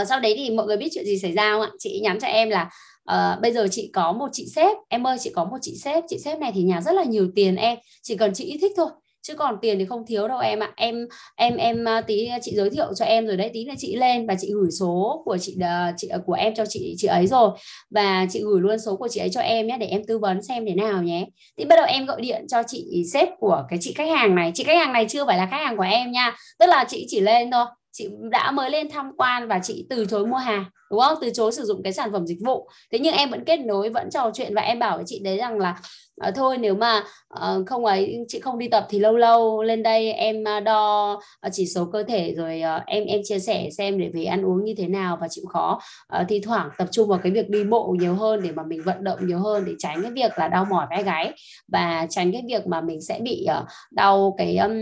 uh, 0.02 0.08
sau 0.08 0.19
đấy 0.19 0.34
thì 0.38 0.50
mọi 0.50 0.65
người 0.65 0.78
biết 0.78 0.89
chuyện 0.93 1.06
gì 1.06 1.19
xảy 1.19 1.32
ra 1.32 1.52
không 1.52 1.62
ạ? 1.62 1.69
Chị 1.80 2.00
nhắn 2.04 2.19
cho 2.19 2.28
em 2.28 2.50
là 2.50 2.69
uh, 3.13 3.41
bây 3.41 3.52
giờ 3.52 3.67
chị 3.72 3.89
có 3.93 4.12
một 4.12 4.28
chị 4.32 4.45
sếp. 4.56 4.78
Em 4.89 5.08
ơi 5.08 5.17
chị 5.19 5.32
có 5.36 5.45
một 5.45 5.58
chị 5.62 5.76
sếp. 5.76 6.04
Chị 6.08 6.17
sếp 6.19 6.39
này 6.39 6.52
thì 6.56 6.62
nhà 6.62 6.82
rất 6.82 6.91
là 6.95 7.04
nhiều 7.04 7.28
tiền 7.36 7.56
em. 7.56 7.78
Chỉ 8.04 8.17
cần 8.17 8.34
chị 8.34 8.58
thích 8.62 8.72
thôi. 8.78 8.88
Chứ 9.22 9.36
còn 9.36 9.56
tiền 9.62 9.80
thì 9.80 9.86
không 9.86 10.06
thiếu 10.06 10.28
đâu 10.28 10.39
em 10.39 10.60
ạ. 10.60 10.72
Em 10.76 11.08
em 11.36 11.56
em 11.56 11.88
à, 11.88 12.02
tí 12.02 12.30
chị 12.41 12.52
giới 12.56 12.69
thiệu 12.69 12.93
cho 12.95 13.06
em 13.06 13.28
rồi 13.28 13.38
đấy. 13.38 13.50
Tí 13.54 13.65
là 13.65 13.74
chị 13.78 13.95
lên 13.95 14.28
và 14.28 14.36
chị 14.39 14.52
gửi 14.54 14.72
số 14.80 15.22
của 15.26 15.38
chị 15.38 15.56
ờ, 15.62 15.91
chị 15.98 16.08
ờ, 16.08 16.19
của 16.26 16.34
em 16.34 16.56
cho 16.56 16.65
chị 16.69 16.95
chị 16.98 17.08
ấy 17.08 17.28
rồi. 17.28 17.50
Và 17.89 18.28
chị 18.30 18.41
gửi 18.43 18.62
luôn 18.62 18.80
số 18.80 18.95
của 18.95 19.08
chị 19.08 19.19
ấy 19.19 19.30
cho 19.30 19.41
em 19.41 19.67
nhé 19.67 19.78
để 19.80 19.88
em 19.88 20.02
tư 20.08 20.17
vấn 20.17 20.43
xem 20.43 20.65
thế 20.65 20.76
nào 20.76 21.04
nhé. 21.04 21.26
Thì 21.58 21.65
bắt 21.65 21.76
đầu 21.76 21.86
em 21.86 22.06
gọi 22.06 22.22
điện 22.22 22.45
cho 22.50 22.63
chị 22.67 23.04
sếp 23.13 23.30
của 23.39 23.63
cái 23.69 23.80
chị 23.82 23.93
khách 23.93 24.10
hàng 24.10 24.36
này. 24.36 24.52
Chị 24.56 24.63
khách 24.63 24.78
hàng 24.78 24.93
này 24.93 25.06
chưa 25.10 25.26
phải 25.26 25.38
là 25.38 25.48
khách 25.52 25.65
hàng 25.65 25.78
của 25.78 25.84
em 25.84 26.12
nha. 26.12 26.36
Tức 26.60 26.65
là 26.65 26.86
chị 26.89 27.06
chỉ 27.10 27.19
lên 27.19 27.52
thôi 27.52 27.65
chị 27.99 28.09
đã 28.31 28.51
mới 28.51 28.69
lên 28.69 28.89
tham 28.89 29.12
quan 29.17 29.47
và 29.47 29.59
chị 29.63 29.85
từ 29.89 30.05
chối 30.05 30.27
mua 30.27 30.38
hàng, 30.38 30.65
đúng 30.91 30.99
không? 30.99 31.17
Từ 31.21 31.29
chối 31.33 31.51
sử 31.51 31.65
dụng 31.65 31.83
cái 31.83 31.93
sản 31.93 32.12
phẩm 32.12 32.27
dịch 32.27 32.39
vụ. 32.45 32.69
Thế 32.91 32.99
nhưng 32.99 33.15
em 33.15 33.29
vẫn 33.29 33.45
kết 33.45 33.57
nối, 33.57 33.89
vẫn 33.89 34.09
trò 34.12 34.31
chuyện 34.33 34.55
và 34.55 34.62
em 34.62 34.79
bảo 34.79 34.97
với 34.97 35.05
chị 35.07 35.19
đấy 35.23 35.38
rằng 35.38 35.57
là 35.57 35.75
à, 36.19 36.32
thôi 36.36 36.58
nếu 36.58 36.75
mà 36.75 37.03
à, 37.29 37.55
không 37.67 37.86
ấy 37.86 38.17
chị 38.27 38.39
không 38.39 38.60
đi 38.60 38.67
tập 38.67 38.86
thì 38.89 38.99
lâu 38.99 39.17
lâu 39.17 39.63
lên 39.63 39.84
đây 39.84 40.12
em 40.12 40.43
đo 40.65 41.19
ờ, 41.39 41.49
chỉ 41.53 41.65
số 41.65 41.86
cơ 41.86 42.03
thể 42.03 42.34
rồi 42.38 42.62
à, 42.62 42.84
em 42.88 43.05
em 43.05 43.21
chia 43.23 43.39
sẻ 43.39 43.69
xem 43.77 43.99
để 43.99 44.10
về 44.13 44.23
ăn 44.23 44.45
uống 44.45 44.63
như 44.63 44.73
thế 44.77 44.88
nào 44.88 45.17
và 45.21 45.27
chịu 45.27 45.45
khó. 45.45 45.79
À, 46.08 46.25
thi 46.29 46.39
thoảng 46.39 46.69
tập 46.77 46.88
trung 46.91 47.10
vào 47.10 47.19
cái 47.23 47.32
việc 47.32 47.49
đi 47.49 47.63
bộ 47.63 47.95
nhiều 47.99 48.13
hơn 48.13 48.41
để 48.43 48.51
mà 48.51 48.63
mình 48.63 48.82
vận 48.84 49.03
động 49.03 49.19
nhiều 49.27 49.39
hơn 49.39 49.65
để 49.65 49.71
tránh 49.79 50.01
cái 50.01 50.12
việc 50.12 50.32
là 50.38 50.47
đau 50.47 50.65
mỏi 50.69 50.86
vai 50.89 51.03
gáy 51.03 51.34
và 51.67 52.08
tránh 52.10 52.32
cái 52.32 52.43
việc 52.47 52.67
mà 52.67 52.82
mình 52.82 53.01
sẽ 53.01 53.19
bị 53.23 53.45
à, 53.45 53.63
đau 53.91 54.36
cái 54.38 54.58
um, 54.58 54.73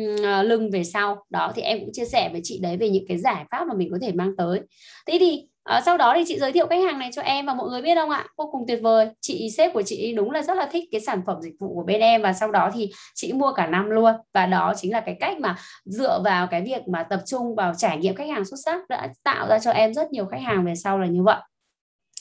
lưng 0.44 0.72
về 0.72 0.84
sau. 0.84 1.24
Đó 1.30 1.52
thì 1.56 1.62
em 1.62 1.80
cũng 1.80 1.94
chia 1.94 2.06
sẻ 2.06 2.30
với 2.32 2.42
chị 2.44 2.60
đấy 2.62 2.78
về 2.78 2.90
những 2.90 3.06
cái 3.08 3.18
giải 3.18 3.46
pháp 3.52 3.68
mà 3.68 3.74
mình 3.74 3.90
có 3.92 3.98
thể 4.02 4.12
mang 4.12 4.36
tới. 4.38 4.62
Thế 5.08 5.18
thì 5.20 5.48
à, 5.68 5.82
sau 5.82 5.98
đó 5.98 6.14
thì 6.18 6.24
chị 6.28 6.40
giới 6.40 6.52
thiệu 6.52 6.68
khách 6.68 6.84
hàng 6.84 7.00
này 7.00 7.10
cho 7.14 7.22
em 7.22 7.46
và 7.46 7.54
mọi 7.54 7.70
người 7.70 7.82
biết 7.82 7.96
không 7.96 8.10
ạ? 8.10 8.26
Vô 8.38 8.50
cùng 8.52 8.68
tuyệt 8.68 8.80
vời. 8.82 9.10
Chị 9.22 9.50
sếp 9.58 9.74
của 9.74 9.82
chị 9.82 10.14
đúng 10.14 10.32
là 10.32 10.42
rất 10.42 10.58
là 10.58 10.66
thích 10.72 10.90
cái 10.92 11.02
sản 11.02 11.22
phẩm 11.26 11.42
dịch 11.42 11.54
vụ 11.60 11.76
của 11.76 11.84
bên 11.84 12.02
em 12.02 12.22
và 12.22 12.34
sau 12.34 12.52
đó 12.52 12.70
thì 12.74 12.92
chị 13.16 13.34
mua 13.34 13.54
cả 13.54 13.68
năm 13.68 13.90
luôn. 13.90 14.14
Và 14.34 14.46
đó 14.46 14.74
chính 14.78 14.92
là 14.92 15.02
cái 15.02 15.16
cách 15.20 15.40
mà 15.40 15.56
dựa 15.86 16.22
vào 16.24 16.48
cái 16.48 16.62
việc 16.62 16.88
mà 16.88 17.04
tập 17.04 17.20
trung 17.26 17.56
vào 17.56 17.74
trải 17.78 17.98
nghiệm 17.98 18.16
khách 18.16 18.30
hàng 18.30 18.46
xuất 18.46 18.58
sắc 18.66 18.90
đã 18.90 19.10
tạo 19.24 19.48
ra 19.48 19.60
cho 19.60 19.72
em 19.72 19.94
rất 19.94 20.12
nhiều 20.12 20.26
khách 20.26 20.42
hàng 20.42 20.66
về 20.66 20.76
sau 20.76 21.00
là 21.00 21.08
như 21.08 21.24
vậy. 21.24 21.38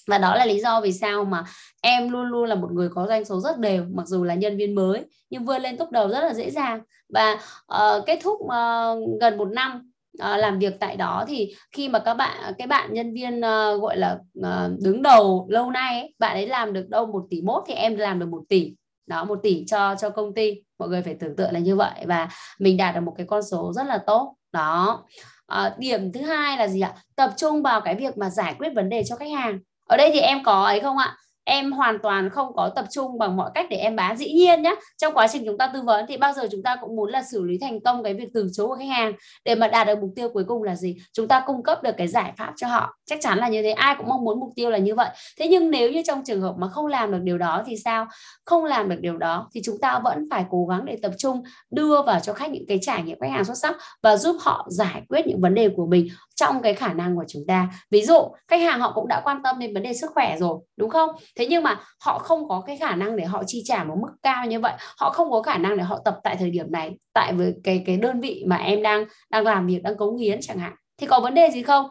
Và 0.08 0.18
đó 0.18 0.34
là 0.34 0.46
lý 0.46 0.60
do 0.60 0.80
vì 0.80 0.92
sao 0.92 1.24
mà 1.24 1.44
em 1.82 2.10
luôn 2.10 2.26
luôn 2.26 2.48
là 2.48 2.54
một 2.54 2.72
người 2.72 2.88
có 2.94 3.06
doanh 3.06 3.24
số 3.24 3.40
rất 3.40 3.58
đều 3.58 3.84
mặc 3.94 4.06
dù 4.06 4.24
là 4.24 4.34
nhân 4.34 4.56
viên 4.56 4.74
mới 4.74 5.04
nhưng 5.30 5.44
vươn 5.44 5.62
lên 5.62 5.76
top 5.76 5.90
đầu 5.90 6.08
rất 6.08 6.20
là 6.20 6.34
dễ 6.34 6.50
dàng. 6.50 6.80
Và 7.08 7.38
uh, 7.74 8.06
kết 8.06 8.18
thúc 8.22 8.38
uh, 8.40 9.20
gần 9.20 9.36
một 9.38 9.48
năm 9.48 9.90
uh, 10.22 10.40
làm 10.40 10.58
việc 10.58 10.80
tại 10.80 10.96
đó 10.96 11.24
thì 11.28 11.54
khi 11.72 11.88
mà 11.88 11.98
các 11.98 12.14
bạn 12.14 12.54
cái 12.58 12.66
bạn 12.66 12.94
nhân 12.94 13.14
viên 13.14 13.38
uh, 13.38 13.82
gọi 13.82 13.96
là 13.96 14.18
uh, 14.38 14.80
đứng 14.84 15.02
đầu 15.02 15.46
lâu 15.50 15.70
nay 15.70 16.00
ấy, 16.00 16.14
bạn 16.18 16.36
ấy 16.36 16.46
làm 16.46 16.72
được 16.72 16.88
đâu 16.88 17.06
một 17.06 17.22
tỷ 17.30 17.42
mốt 17.42 17.62
thì 17.66 17.74
em 17.74 17.96
làm 17.96 18.18
được 18.18 18.28
một 18.28 18.42
tỷ. 18.48 18.74
Đó 19.06 19.24
một 19.24 19.38
tỷ 19.42 19.64
cho 19.66 19.94
cho 19.94 20.10
công 20.10 20.34
ty. 20.34 20.54
Mọi 20.78 20.88
người 20.88 21.02
phải 21.02 21.14
tưởng 21.14 21.36
tượng 21.36 21.52
là 21.52 21.58
như 21.58 21.76
vậy 21.76 22.04
và 22.04 22.28
mình 22.58 22.76
đạt 22.76 22.94
được 22.94 23.00
một 23.00 23.14
cái 23.16 23.26
con 23.26 23.42
số 23.42 23.72
rất 23.72 23.86
là 23.86 23.98
tốt. 24.06 24.34
Đó. 24.52 25.04
À, 25.46 25.74
điểm 25.78 26.12
thứ 26.12 26.20
hai 26.20 26.56
là 26.56 26.68
gì 26.68 26.80
ạ? 26.80 26.94
Tập 27.16 27.30
trung 27.36 27.62
vào 27.62 27.80
cái 27.80 27.94
việc 27.94 28.18
mà 28.18 28.30
giải 28.30 28.54
quyết 28.58 28.68
vấn 28.74 28.88
đề 28.88 29.02
cho 29.06 29.16
khách 29.16 29.30
hàng. 29.30 29.58
Ở 29.88 29.96
đây 29.96 30.10
thì 30.12 30.20
em 30.20 30.42
có 30.44 30.64
ấy 30.64 30.80
không 30.80 30.98
ạ? 30.98 31.16
Em 31.46 31.72
hoàn 31.72 31.98
toàn 32.02 32.30
không 32.30 32.52
có 32.56 32.68
tập 32.76 32.84
trung 32.90 33.18
bằng 33.18 33.36
mọi 33.36 33.50
cách 33.54 33.66
để 33.70 33.76
em 33.76 33.96
bán. 33.96 34.16
Dĩ 34.16 34.32
nhiên 34.32 34.62
nhé 34.62 34.74
trong 34.96 35.14
quá 35.14 35.26
trình 35.28 35.42
chúng 35.46 35.58
ta 35.58 35.70
tư 35.74 35.82
vấn 35.82 36.06
thì 36.08 36.16
bao 36.16 36.32
giờ 36.32 36.48
chúng 36.50 36.62
ta 36.62 36.76
cũng 36.80 36.96
muốn 36.96 37.10
là 37.10 37.22
xử 37.22 37.42
lý 37.44 37.58
thành 37.58 37.80
công 37.80 38.02
cái 38.02 38.14
việc 38.14 38.28
từ 38.34 38.48
chối 38.52 38.66
của 38.66 38.76
khách 38.76 38.88
hàng. 38.88 39.12
Để 39.44 39.54
mà 39.54 39.68
đạt 39.68 39.86
được 39.86 39.98
mục 40.00 40.10
tiêu 40.16 40.28
cuối 40.28 40.44
cùng 40.44 40.62
là 40.62 40.76
gì? 40.76 40.96
Chúng 41.12 41.28
ta 41.28 41.42
cung 41.46 41.62
cấp 41.62 41.82
được 41.82 41.96
cái 41.96 42.08
giải 42.08 42.32
pháp 42.36 42.52
cho 42.56 42.66
họ. 42.68 42.96
Chắc 43.06 43.18
chắn 43.22 43.38
là 43.38 43.48
như 43.48 43.62
thế, 43.62 43.70
ai 43.70 43.94
cũng 43.98 44.08
mong 44.08 44.24
muốn 44.24 44.40
mục 44.40 44.50
tiêu 44.56 44.70
là 44.70 44.78
như 44.78 44.94
vậy. 44.94 45.08
Thế 45.38 45.48
nhưng 45.48 45.70
nếu 45.70 45.92
như 45.92 46.02
trong 46.06 46.22
trường 46.24 46.40
hợp 46.40 46.54
mà 46.58 46.68
không 46.68 46.86
làm 46.86 47.12
được 47.12 47.20
điều 47.22 47.38
đó 47.38 47.62
thì 47.66 47.76
sao? 47.84 48.06
Không 48.44 48.64
làm 48.64 48.88
được 48.88 49.00
điều 49.00 49.16
đó 49.16 49.48
thì 49.54 49.60
chúng 49.64 49.78
ta 49.78 50.00
vẫn 50.04 50.28
phải 50.30 50.44
cố 50.50 50.66
gắng 50.66 50.84
để 50.84 50.98
tập 51.02 51.12
trung 51.18 51.42
đưa 51.70 52.02
vào 52.02 52.20
cho 52.20 52.32
khách 52.32 52.50
những 52.50 52.66
cái 52.68 52.78
trải 52.82 53.02
nghiệm 53.02 53.20
khách 53.20 53.30
hàng 53.30 53.44
xuất 53.44 53.58
sắc 53.58 53.76
và 54.02 54.16
giúp 54.16 54.36
họ 54.40 54.66
giải 54.70 55.02
quyết 55.08 55.26
những 55.26 55.40
vấn 55.40 55.54
đề 55.54 55.68
của 55.76 55.86
mình 55.86 56.08
trong 56.36 56.62
cái 56.62 56.74
khả 56.74 56.92
năng 56.92 57.16
của 57.16 57.24
chúng 57.28 57.42
ta. 57.48 57.68
Ví 57.90 58.02
dụ 58.02 58.28
khách 58.48 58.60
hàng 58.60 58.80
họ 58.80 58.92
cũng 58.94 59.08
đã 59.08 59.20
quan 59.24 59.42
tâm 59.42 59.58
đến 59.58 59.74
vấn 59.74 59.82
đề 59.82 59.92
sức 59.92 60.10
khỏe 60.14 60.36
rồi 60.38 60.58
đúng 60.76 60.90
không? 60.90 61.10
Thế 61.36 61.46
nhưng 61.46 61.62
mà 61.62 61.80
họ 62.00 62.18
không 62.18 62.48
có 62.48 62.60
cái 62.66 62.76
khả 62.76 62.94
năng 62.94 63.16
để 63.16 63.24
họ 63.24 63.42
chi 63.46 63.62
trả 63.64 63.84
một 63.84 63.94
mức 64.00 64.08
cao 64.22 64.46
như 64.46 64.60
vậy. 64.60 64.72
Họ 64.98 65.10
không 65.10 65.30
có 65.30 65.42
khả 65.42 65.58
năng 65.58 65.76
để 65.76 65.82
họ 65.82 66.00
tập 66.04 66.18
tại 66.24 66.36
thời 66.36 66.50
điểm 66.50 66.72
này 66.72 66.96
tại 67.12 67.32
với 67.32 67.54
cái 67.64 67.82
cái 67.86 67.96
đơn 67.96 68.20
vị 68.20 68.44
mà 68.46 68.56
em 68.56 68.82
đang 68.82 69.04
đang 69.30 69.44
làm 69.44 69.66
việc 69.66 69.82
đang 69.82 69.96
cống 69.96 70.16
hiến 70.16 70.40
chẳng 70.42 70.58
hạn. 70.58 70.72
Thì 70.98 71.06
có 71.06 71.20
vấn 71.20 71.34
đề 71.34 71.50
gì 71.50 71.62
không? 71.62 71.86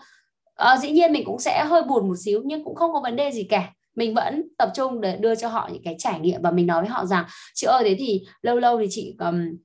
À, 0.55 0.77
dĩ 0.77 0.91
nhiên 0.91 1.11
mình 1.11 1.25
cũng 1.25 1.39
sẽ 1.39 1.65
hơi 1.65 1.81
buồn 1.81 2.07
một 2.07 2.15
xíu 2.25 2.41
nhưng 2.45 2.63
cũng 2.63 2.75
không 2.75 2.93
có 2.93 3.01
vấn 3.01 3.15
đề 3.15 3.31
gì 3.31 3.43
cả. 3.43 3.71
Mình 3.95 4.13
vẫn 4.13 4.43
tập 4.57 4.69
trung 4.75 5.01
để 5.01 5.17
đưa 5.17 5.35
cho 5.35 5.47
họ 5.47 5.69
những 5.73 5.83
cái 5.83 5.95
trải 5.99 6.19
nghiệm 6.19 6.41
và 6.41 6.51
mình 6.51 6.67
nói 6.67 6.81
với 6.81 6.89
họ 6.89 7.05
rằng 7.05 7.25
chị 7.53 7.67
ơi 7.67 7.83
thế 7.83 7.95
thì 7.99 8.21
lâu 8.41 8.59
lâu 8.59 8.79
thì 8.79 8.87
chị 8.89 9.15
um, 9.19 9.57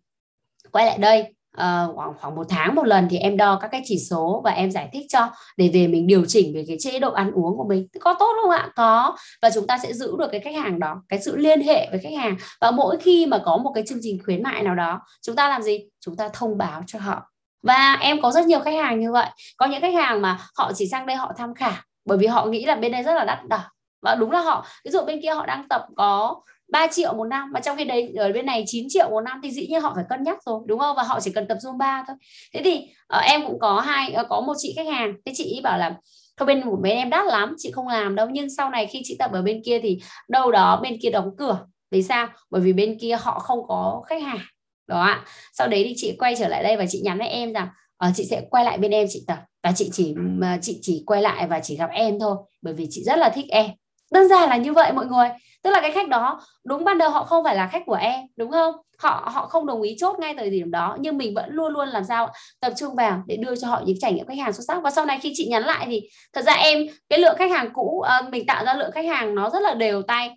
quay 0.72 0.86
lại 0.86 0.98
đây 0.98 1.34
uh, 1.60 1.96
khoảng 1.96 2.12
khoảng 2.20 2.34
một 2.34 2.46
tháng 2.48 2.74
một 2.74 2.86
lần 2.86 3.06
thì 3.10 3.18
em 3.18 3.36
đo 3.36 3.58
các 3.62 3.68
cái 3.68 3.82
chỉ 3.84 3.98
số 4.10 4.40
và 4.44 4.50
em 4.50 4.70
giải 4.70 4.88
thích 4.92 5.06
cho 5.08 5.28
để 5.56 5.70
về 5.74 5.86
mình 5.86 6.06
điều 6.06 6.24
chỉnh 6.26 6.52
về 6.54 6.64
cái 6.68 6.76
chế 6.80 6.98
độ 6.98 7.12
ăn 7.12 7.32
uống 7.32 7.56
của 7.56 7.66
mình. 7.68 7.88
Có 8.00 8.14
tốt 8.18 8.32
không 8.42 8.50
ạ? 8.50 8.70
Có. 8.76 9.16
Và 9.42 9.50
chúng 9.54 9.66
ta 9.66 9.78
sẽ 9.78 9.92
giữ 9.92 10.16
được 10.18 10.28
cái 10.32 10.40
khách 10.40 10.54
hàng 10.54 10.80
đó 10.80 11.02
cái 11.08 11.22
sự 11.22 11.36
liên 11.36 11.60
hệ 11.60 11.88
với 11.90 12.00
khách 12.00 12.18
hàng. 12.18 12.36
Và 12.60 12.70
mỗi 12.70 12.96
khi 12.96 13.26
mà 13.26 13.38
có 13.44 13.56
một 13.56 13.72
cái 13.74 13.84
chương 13.88 13.98
trình 14.02 14.18
khuyến 14.24 14.42
mại 14.42 14.62
nào 14.62 14.74
đó 14.74 15.00
chúng 15.22 15.36
ta 15.36 15.48
làm 15.48 15.62
gì? 15.62 15.78
Chúng 16.00 16.16
ta 16.16 16.28
thông 16.32 16.58
báo 16.58 16.82
cho 16.86 16.98
họ. 16.98 17.22
Và 17.62 17.98
em 18.00 18.22
có 18.22 18.30
rất 18.30 18.46
nhiều 18.46 18.60
khách 18.60 18.74
hàng 18.74 19.00
như 19.00 19.12
vậy. 19.12 19.26
Có 19.56 19.66
những 19.66 19.80
khách 19.80 19.94
hàng 19.94 20.22
mà 20.22 20.38
họ 20.56 20.72
chỉ 20.74 20.88
sang 20.88 21.06
đây 21.06 21.16
họ 21.16 21.32
tham 21.36 21.54
khảo 21.54 21.72
bởi 22.04 22.18
vì 22.18 22.26
họ 22.26 22.46
nghĩ 22.46 22.64
là 22.64 22.74
bên 22.74 22.92
đây 22.92 23.02
rất 23.02 23.14
là 23.14 23.24
đắt 23.24 23.48
đỏ. 23.48 23.60
Và 24.02 24.14
đúng 24.14 24.30
là 24.30 24.40
họ 24.40 24.66
ví 24.84 24.90
dụ 24.90 25.00
bên 25.04 25.20
kia 25.22 25.34
họ 25.34 25.46
đang 25.46 25.68
tập 25.68 25.86
có 25.96 26.40
3 26.70 26.86
triệu 26.92 27.14
một 27.14 27.24
năm 27.24 27.52
mà 27.52 27.60
trong 27.60 27.76
khi 27.76 27.84
đấy 27.84 28.12
ở 28.16 28.32
bên 28.32 28.46
này 28.46 28.64
9 28.66 28.86
triệu 28.88 29.10
một 29.10 29.20
năm 29.20 29.40
thì 29.42 29.50
dĩ 29.50 29.66
nhiên 29.66 29.80
họ 29.80 29.92
phải 29.94 30.04
cân 30.08 30.22
nhắc 30.22 30.38
rồi 30.46 30.60
đúng 30.66 30.78
không? 30.78 30.96
Và 30.96 31.02
họ 31.02 31.20
chỉ 31.20 31.30
cần 31.32 31.48
tập 31.48 31.58
Zumba 31.62 32.04
thôi. 32.06 32.16
Thế 32.54 32.60
thì 32.64 32.76
uh, 33.16 33.24
em 33.24 33.46
cũng 33.46 33.58
có 33.58 33.80
hai 33.80 34.14
uh, 34.20 34.26
có 34.28 34.40
một 34.40 34.54
chị 34.58 34.72
khách 34.76 34.86
hàng. 34.86 35.14
Thế 35.26 35.32
chị 35.34 35.60
bảo 35.64 35.78
là 35.78 35.96
thôi 36.36 36.46
bên 36.46 36.66
một 36.66 36.78
bên 36.82 36.96
em 36.96 37.10
đắt 37.10 37.26
lắm 37.26 37.54
chị 37.58 37.70
không 37.72 37.88
làm 37.88 38.14
đâu 38.14 38.28
nhưng 38.30 38.50
sau 38.50 38.70
này 38.70 38.86
khi 38.86 39.00
chị 39.04 39.16
tập 39.18 39.30
ở 39.32 39.42
bên 39.42 39.62
kia 39.64 39.80
thì 39.82 39.98
đâu 40.28 40.50
đó 40.52 40.80
bên 40.82 40.96
kia 41.02 41.10
đóng 41.10 41.30
cửa. 41.38 41.66
Vì 41.90 42.02
sao? 42.02 42.28
Bởi 42.50 42.62
vì 42.62 42.72
bên 42.72 42.98
kia 43.00 43.16
họ 43.20 43.38
không 43.38 43.58
có 43.68 44.02
khách 44.06 44.22
hàng. 44.22 44.40
Đó 44.86 45.00
ạ. 45.00 45.24
Sau 45.52 45.68
đấy 45.68 45.84
thì 45.88 45.94
chị 45.96 46.16
quay 46.18 46.34
trở 46.38 46.48
lại 46.48 46.62
đây 46.62 46.76
và 46.76 46.86
chị 46.88 47.00
nhắn 47.04 47.18
với 47.18 47.28
em 47.28 47.52
rằng 47.52 47.68
uh, 48.08 48.12
chị 48.14 48.24
sẽ 48.24 48.42
quay 48.50 48.64
lại 48.64 48.78
bên 48.78 48.90
em 48.90 49.06
chị 49.10 49.24
tập. 49.26 49.38
Và 49.62 49.72
chị 49.72 49.90
chỉ 49.92 50.14
chị 50.62 50.78
chỉ 50.82 51.02
quay 51.06 51.22
lại 51.22 51.46
và 51.46 51.60
chỉ 51.60 51.76
gặp 51.76 51.90
em 51.92 52.20
thôi 52.20 52.36
bởi 52.62 52.74
vì 52.74 52.86
chị 52.90 53.02
rất 53.04 53.18
là 53.18 53.28
thích 53.28 53.46
em 53.48 53.70
đơn 54.10 54.28
giản 54.28 54.48
là 54.48 54.56
như 54.56 54.72
vậy 54.72 54.92
mọi 54.92 55.06
người. 55.06 55.28
Tức 55.62 55.70
là 55.70 55.80
cái 55.80 55.90
khách 55.90 56.08
đó, 56.08 56.40
đúng 56.64 56.84
ban 56.84 56.98
đầu 56.98 57.10
họ 57.10 57.24
không 57.24 57.44
phải 57.44 57.56
là 57.56 57.68
khách 57.72 57.82
của 57.86 57.94
em, 57.94 58.20
đúng 58.36 58.50
không? 58.50 58.74
Họ 58.98 59.30
họ 59.32 59.46
không 59.46 59.66
đồng 59.66 59.82
ý 59.82 59.96
chốt 59.98 60.18
ngay 60.18 60.34
thời 60.38 60.50
điểm 60.50 60.70
đó, 60.70 60.96
nhưng 61.00 61.18
mình 61.18 61.34
vẫn 61.34 61.50
luôn 61.50 61.72
luôn 61.72 61.88
làm 61.88 62.04
sao 62.04 62.32
tập 62.60 62.72
trung 62.76 62.94
vào 62.94 63.22
để 63.26 63.36
đưa 63.36 63.56
cho 63.56 63.68
họ 63.68 63.82
những 63.86 63.96
trải 64.00 64.12
nghiệm 64.12 64.26
khách 64.26 64.38
hàng 64.38 64.52
xuất 64.52 64.62
sắc. 64.68 64.82
Và 64.82 64.90
sau 64.90 65.06
này 65.06 65.18
khi 65.22 65.32
chị 65.34 65.46
nhắn 65.50 65.62
lại 65.62 65.86
thì 65.88 66.00
thật 66.32 66.42
ra 66.42 66.52
em, 66.52 66.78
cái 67.08 67.18
lượng 67.18 67.36
khách 67.38 67.50
hàng 67.50 67.70
cũ 67.72 68.00
ờ, 68.00 68.22
mình 68.30 68.46
tạo 68.46 68.64
ra 68.64 68.74
lượng 68.74 68.90
khách 68.94 69.06
hàng 69.06 69.34
nó 69.34 69.50
rất 69.50 69.62
là 69.62 69.74
đều 69.74 70.02
tay 70.02 70.30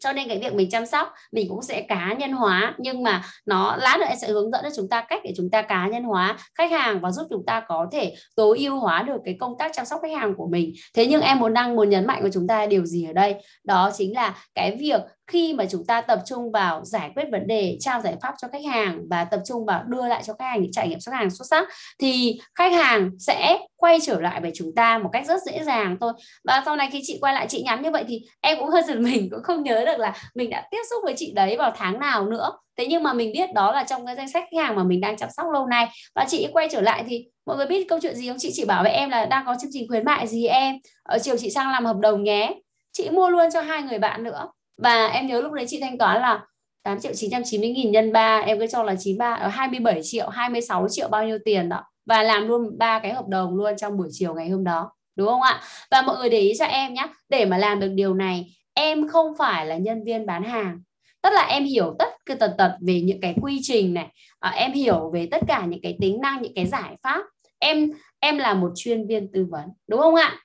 cho 0.00 0.12
nên 0.12 0.28
cái 0.28 0.38
việc 0.38 0.54
mình 0.54 0.70
chăm 0.70 0.86
sóc, 0.86 1.12
mình 1.32 1.48
cũng 1.48 1.62
sẽ 1.62 1.82
cá 1.82 2.14
nhân 2.18 2.32
hóa. 2.32 2.74
Nhưng 2.78 3.02
mà 3.02 3.22
nó 3.46 3.76
lát 3.76 3.96
nữa 4.00 4.14
sẽ 4.20 4.28
hướng 4.28 4.50
dẫn 4.50 4.60
cho 4.64 4.70
chúng 4.76 4.88
ta 4.88 5.00
cách 5.08 5.20
để 5.24 5.32
chúng 5.36 5.50
ta 5.50 5.62
cá 5.62 5.88
nhân 5.88 6.02
hóa 6.04 6.36
khách 6.54 6.70
hàng 6.70 7.00
và 7.00 7.10
giúp 7.10 7.26
chúng 7.30 7.46
ta 7.46 7.62
có 7.68 7.86
thể 7.92 8.14
tối 8.36 8.58
ưu 8.58 8.78
hóa 8.78 9.02
được 9.02 9.20
cái 9.24 9.36
công 9.40 9.54
tác 9.58 9.70
chăm 9.74 9.86
sóc 9.86 10.00
khách 10.02 10.16
hàng 10.16 10.34
của 10.36 10.46
mình. 10.46 10.72
Thế 10.94 11.06
nhưng 11.06 11.20
em 11.20 11.38
muốn 11.38 11.54
đang 11.54 11.76
muốn 11.76 11.90
nhấn 11.90 12.06
mạnh 12.06 12.22
của 12.22 12.30
chúng 12.32 12.46
ta 12.46 12.66
điều 12.66 12.84
gì 12.84 13.06
ở 13.06 13.12
đây? 13.12 13.34
Đó 13.64 13.90
chính 13.96 14.14
là 14.14 14.34
cái 14.54 14.76
việc 14.80 15.00
khi 15.26 15.54
mà 15.54 15.64
chúng 15.70 15.86
ta 15.86 16.00
tập 16.00 16.18
trung 16.26 16.52
vào 16.52 16.84
giải 16.84 17.10
quyết 17.16 17.24
vấn 17.32 17.46
đề, 17.46 17.76
trao 17.80 18.00
giải 18.00 18.16
pháp 18.22 18.34
cho 18.42 18.48
khách 18.52 18.64
hàng 18.64 19.00
và 19.10 19.24
tập 19.24 19.40
trung 19.46 19.66
vào 19.66 19.82
đưa 19.86 20.06
lại 20.06 20.22
cho 20.26 20.34
khách 20.38 20.44
hàng 20.44 20.62
những 20.62 20.72
trải 20.72 20.88
nghiệm 20.88 20.98
khách 21.06 21.16
hàng 21.16 21.30
xuất 21.30 21.44
sắc, 21.50 21.68
thì 22.00 22.38
khách 22.54 22.72
hàng 22.72 23.10
sẽ 23.18 23.58
quay 23.76 23.98
trở 24.02 24.20
lại 24.20 24.40
với 24.40 24.52
chúng 24.54 24.74
ta 24.76 24.98
một 24.98 25.10
cách 25.12 25.26
rất 25.26 25.42
dễ 25.42 25.64
dàng 25.64 25.96
thôi. 26.00 26.12
Và 26.44 26.62
sau 26.64 26.76
này 26.76 26.88
khi 26.92 27.00
chị 27.02 27.18
quay 27.20 27.34
lại, 27.34 27.46
chị 27.48 27.62
nhắn 27.62 27.82
như 27.82 27.90
vậy 27.90 28.04
thì 28.08 28.20
em 28.40 28.58
cũng 28.58 28.68
hơi 28.68 28.82
giật 28.82 28.98
mình, 28.98 29.28
cũng 29.30 29.42
không 29.42 29.62
nhớ 29.62 29.84
được 29.84 29.98
là 29.98 30.12
mình 30.34 30.50
đã 30.50 30.68
tiếp 30.70 30.82
xúc 30.90 31.00
với 31.04 31.14
chị 31.16 31.32
đấy 31.34 31.56
vào 31.56 31.72
tháng 31.76 31.98
nào 31.98 32.26
nữa. 32.26 32.50
Thế 32.78 32.86
nhưng 32.86 33.02
mà 33.02 33.12
mình 33.12 33.32
biết 33.32 33.52
đó 33.54 33.72
là 33.72 33.84
trong 33.84 34.06
cái 34.06 34.16
danh 34.16 34.28
sách 34.28 34.44
khách 34.50 34.62
hàng 34.62 34.76
mà 34.76 34.84
mình 34.84 35.00
đang 35.00 35.16
chăm 35.16 35.28
sóc 35.36 35.46
lâu 35.52 35.66
nay. 35.66 35.88
Và 36.14 36.24
chị 36.28 36.48
quay 36.52 36.68
trở 36.70 36.80
lại 36.80 37.04
thì 37.08 37.26
mọi 37.46 37.56
người 37.56 37.66
biết 37.66 37.88
câu 37.88 37.98
chuyện 38.02 38.14
gì 38.14 38.28
không? 38.28 38.36
Chị 38.38 38.50
chỉ 38.52 38.64
bảo 38.64 38.82
với 38.82 38.92
em 38.92 39.10
là 39.10 39.26
đang 39.26 39.46
có 39.46 39.56
chương 39.60 39.70
trình 39.72 39.88
khuyến 39.88 40.04
mại 40.04 40.26
gì 40.26 40.46
em? 40.46 40.76
Ở 41.02 41.18
chiều 41.18 41.36
chị 41.38 41.50
sang 41.50 41.70
làm 41.70 41.86
hợp 41.86 41.96
đồng 41.96 42.24
nhé. 42.24 42.54
Chị 42.92 43.10
mua 43.10 43.30
luôn 43.30 43.50
cho 43.52 43.60
hai 43.60 43.82
người 43.82 43.98
bạn 43.98 44.24
nữa 44.24 44.48
và 44.78 45.06
em 45.06 45.26
nhớ 45.26 45.40
lúc 45.40 45.52
đấy 45.52 45.64
chị 45.68 45.80
thanh 45.80 45.98
toán 45.98 46.20
là 46.20 46.46
8 46.82 47.00
triệu 47.00 47.12
990 47.14 47.70
nghìn 47.70 47.92
nhân 47.92 48.12
3 48.12 48.38
em 48.46 48.58
cứ 48.58 48.66
cho 48.66 48.82
là 48.82 48.94
93 48.98 49.34
ở 49.34 49.48
27 49.48 50.00
triệu 50.02 50.28
26 50.28 50.86
triệu 50.90 51.08
bao 51.08 51.26
nhiêu 51.26 51.38
tiền 51.44 51.68
đó. 51.68 51.84
Và 52.06 52.22
làm 52.22 52.48
luôn 52.48 52.78
ba 52.78 52.98
cái 52.98 53.14
hợp 53.14 53.28
đồng 53.28 53.54
luôn 53.54 53.76
trong 53.76 53.96
buổi 53.96 54.08
chiều 54.10 54.34
ngày 54.34 54.48
hôm 54.48 54.64
đó 54.64 54.90
đúng 55.16 55.28
không 55.28 55.42
ạ? 55.42 55.60
Và 55.90 56.02
mọi 56.02 56.16
người 56.16 56.28
để 56.28 56.38
ý 56.38 56.52
cho 56.58 56.64
em 56.64 56.94
nhé 56.94 57.06
để 57.28 57.44
mà 57.44 57.58
làm 57.58 57.80
được 57.80 57.88
điều 57.94 58.14
này 58.14 58.56
em 58.74 59.08
không 59.08 59.32
phải 59.38 59.66
là 59.66 59.76
nhân 59.76 60.04
viên 60.04 60.26
bán 60.26 60.44
hàng. 60.44 60.82
Tức 61.22 61.30
là 61.32 61.42
em 61.42 61.64
hiểu 61.64 61.94
tất 61.98 62.08
cái 62.26 62.36
tật 62.36 62.54
tật 62.58 62.76
về 62.80 63.00
những 63.00 63.20
cái 63.20 63.34
quy 63.42 63.58
trình 63.62 63.94
này 63.94 64.06
à, 64.38 64.50
em 64.50 64.72
hiểu 64.72 65.10
về 65.14 65.28
tất 65.30 65.40
cả 65.48 65.66
những 65.68 65.80
cái 65.82 65.96
tính 66.00 66.20
năng 66.20 66.42
những 66.42 66.54
cái 66.54 66.66
giải 66.66 66.96
pháp. 67.02 67.22
Em 67.58 67.92
em 68.20 68.38
là 68.38 68.54
một 68.54 68.70
chuyên 68.76 69.06
viên 69.06 69.32
tư 69.32 69.46
vấn 69.50 69.64
đúng 69.86 70.00
không 70.00 70.14
ạ? 70.14 70.40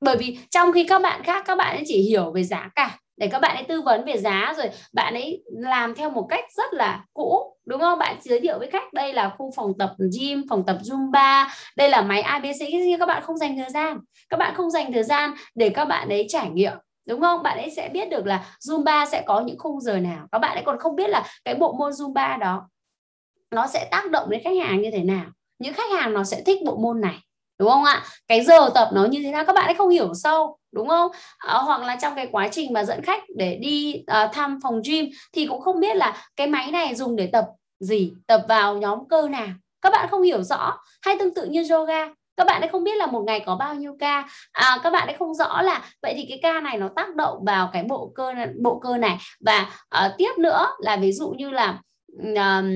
Bởi 0.00 0.16
vì 0.16 0.38
trong 0.50 0.72
khi 0.72 0.84
các 0.84 1.02
bạn 1.02 1.22
khác 1.22 1.44
các 1.46 1.58
bạn 1.58 1.82
chỉ 1.86 2.02
hiểu 2.02 2.32
về 2.32 2.44
giá 2.44 2.70
cả 2.74 2.98
để 3.16 3.28
các 3.28 3.38
bạn 3.38 3.56
ấy 3.56 3.64
tư 3.64 3.82
vấn 3.82 4.04
về 4.04 4.18
giá 4.18 4.54
rồi 4.56 4.70
bạn 4.92 5.14
ấy 5.14 5.42
làm 5.46 5.94
theo 5.94 6.10
một 6.10 6.26
cách 6.28 6.44
rất 6.56 6.74
là 6.74 7.04
cũ, 7.14 7.56
đúng 7.66 7.80
không? 7.80 7.98
Bạn 7.98 8.16
giới 8.20 8.40
thiệu 8.40 8.58
với 8.58 8.70
khách, 8.70 8.92
đây 8.92 9.12
là 9.12 9.34
khu 9.38 9.50
phòng 9.56 9.72
tập 9.78 9.94
gym, 10.18 10.42
phòng 10.48 10.66
tập 10.66 10.78
zumba, 10.82 11.46
đây 11.76 11.88
là 11.88 12.02
máy 12.02 12.20
abc 12.20 12.60
các 12.98 13.06
bạn 13.06 13.22
không 13.22 13.36
dành 13.36 13.56
thời 13.56 13.70
gian? 13.70 13.98
Các 14.28 14.36
bạn 14.36 14.54
không 14.54 14.70
dành 14.70 14.92
thời 14.92 15.02
gian 15.02 15.34
để 15.54 15.68
các 15.68 15.84
bạn 15.84 16.08
ấy 16.08 16.26
trải 16.28 16.50
nghiệm, 16.50 16.72
đúng 17.06 17.20
không? 17.20 17.42
Bạn 17.42 17.58
ấy 17.58 17.70
sẽ 17.70 17.88
biết 17.88 18.10
được 18.10 18.26
là 18.26 18.44
zumba 18.60 19.06
sẽ 19.06 19.22
có 19.26 19.40
những 19.40 19.58
khung 19.58 19.80
giờ 19.80 19.98
nào. 19.98 20.26
Các 20.32 20.38
bạn 20.38 20.56
ấy 20.56 20.62
còn 20.66 20.78
không 20.78 20.96
biết 20.96 21.10
là 21.10 21.24
cái 21.44 21.54
bộ 21.54 21.72
môn 21.72 21.92
zumba 21.92 22.38
đó, 22.38 22.68
nó 23.50 23.66
sẽ 23.66 23.88
tác 23.90 24.10
động 24.10 24.30
đến 24.30 24.40
khách 24.44 24.56
hàng 24.64 24.82
như 24.82 24.90
thế 24.92 25.02
nào. 25.02 25.24
Những 25.58 25.74
khách 25.74 25.90
hàng 25.92 26.14
nó 26.14 26.24
sẽ 26.24 26.42
thích 26.46 26.58
bộ 26.66 26.76
môn 26.76 27.00
này 27.00 27.18
đúng 27.58 27.70
không 27.70 27.84
ạ? 27.84 28.02
Cái 28.28 28.44
giờ 28.44 28.70
tập 28.74 28.90
nó 28.92 29.04
như 29.04 29.20
thế 29.22 29.30
nào? 29.30 29.44
Các 29.44 29.52
bạn 29.52 29.66
ấy 29.66 29.74
không 29.74 29.88
hiểu 29.88 30.14
sâu 30.14 30.58
đúng 30.72 30.88
không? 30.88 31.10
À, 31.38 31.54
hoặc 31.54 31.82
là 31.82 31.96
trong 31.96 32.14
cái 32.14 32.28
quá 32.32 32.48
trình 32.48 32.72
mà 32.72 32.84
dẫn 32.84 33.02
khách 33.02 33.22
để 33.36 33.56
đi 33.56 34.02
à, 34.06 34.30
thăm 34.32 34.58
phòng 34.62 34.80
gym 34.84 35.06
thì 35.32 35.46
cũng 35.46 35.60
không 35.60 35.80
biết 35.80 35.96
là 35.96 36.16
cái 36.36 36.46
máy 36.46 36.70
này 36.70 36.94
dùng 36.94 37.16
để 37.16 37.26
tập 37.32 37.44
gì 37.80 38.12
tập 38.26 38.42
vào 38.48 38.76
nhóm 38.76 38.98
cơ 39.08 39.28
nào. 39.28 39.48
Các 39.82 39.90
bạn 39.90 40.08
không 40.10 40.22
hiểu 40.22 40.42
rõ 40.42 40.78
hay 41.02 41.16
tương 41.18 41.34
tự 41.34 41.44
như 41.44 41.64
yoga. 41.70 42.06
Các 42.36 42.46
bạn 42.46 42.60
ấy 42.60 42.68
không 42.68 42.84
biết 42.84 42.96
là 42.96 43.06
một 43.06 43.22
ngày 43.26 43.40
có 43.40 43.56
bao 43.56 43.74
nhiêu 43.74 43.96
ca. 43.98 44.28
À, 44.52 44.78
các 44.82 44.90
bạn 44.90 45.08
ấy 45.08 45.16
không 45.18 45.34
rõ 45.34 45.62
là 45.62 45.84
vậy 46.02 46.14
thì 46.16 46.26
cái 46.28 46.38
ca 46.42 46.60
này 46.60 46.78
nó 46.78 46.88
tác 46.96 47.16
động 47.16 47.44
vào 47.44 47.70
cái 47.72 47.84
bộ 47.88 48.12
cơ 48.14 48.32
bộ 48.62 48.78
cơ 48.78 48.96
này. 48.96 49.18
Và 49.40 49.70
à, 49.88 50.14
tiếp 50.18 50.32
nữa 50.38 50.66
là 50.78 50.96
ví 50.96 51.12
dụ 51.12 51.28
như 51.28 51.50
là 51.50 51.78
um, 52.18 52.70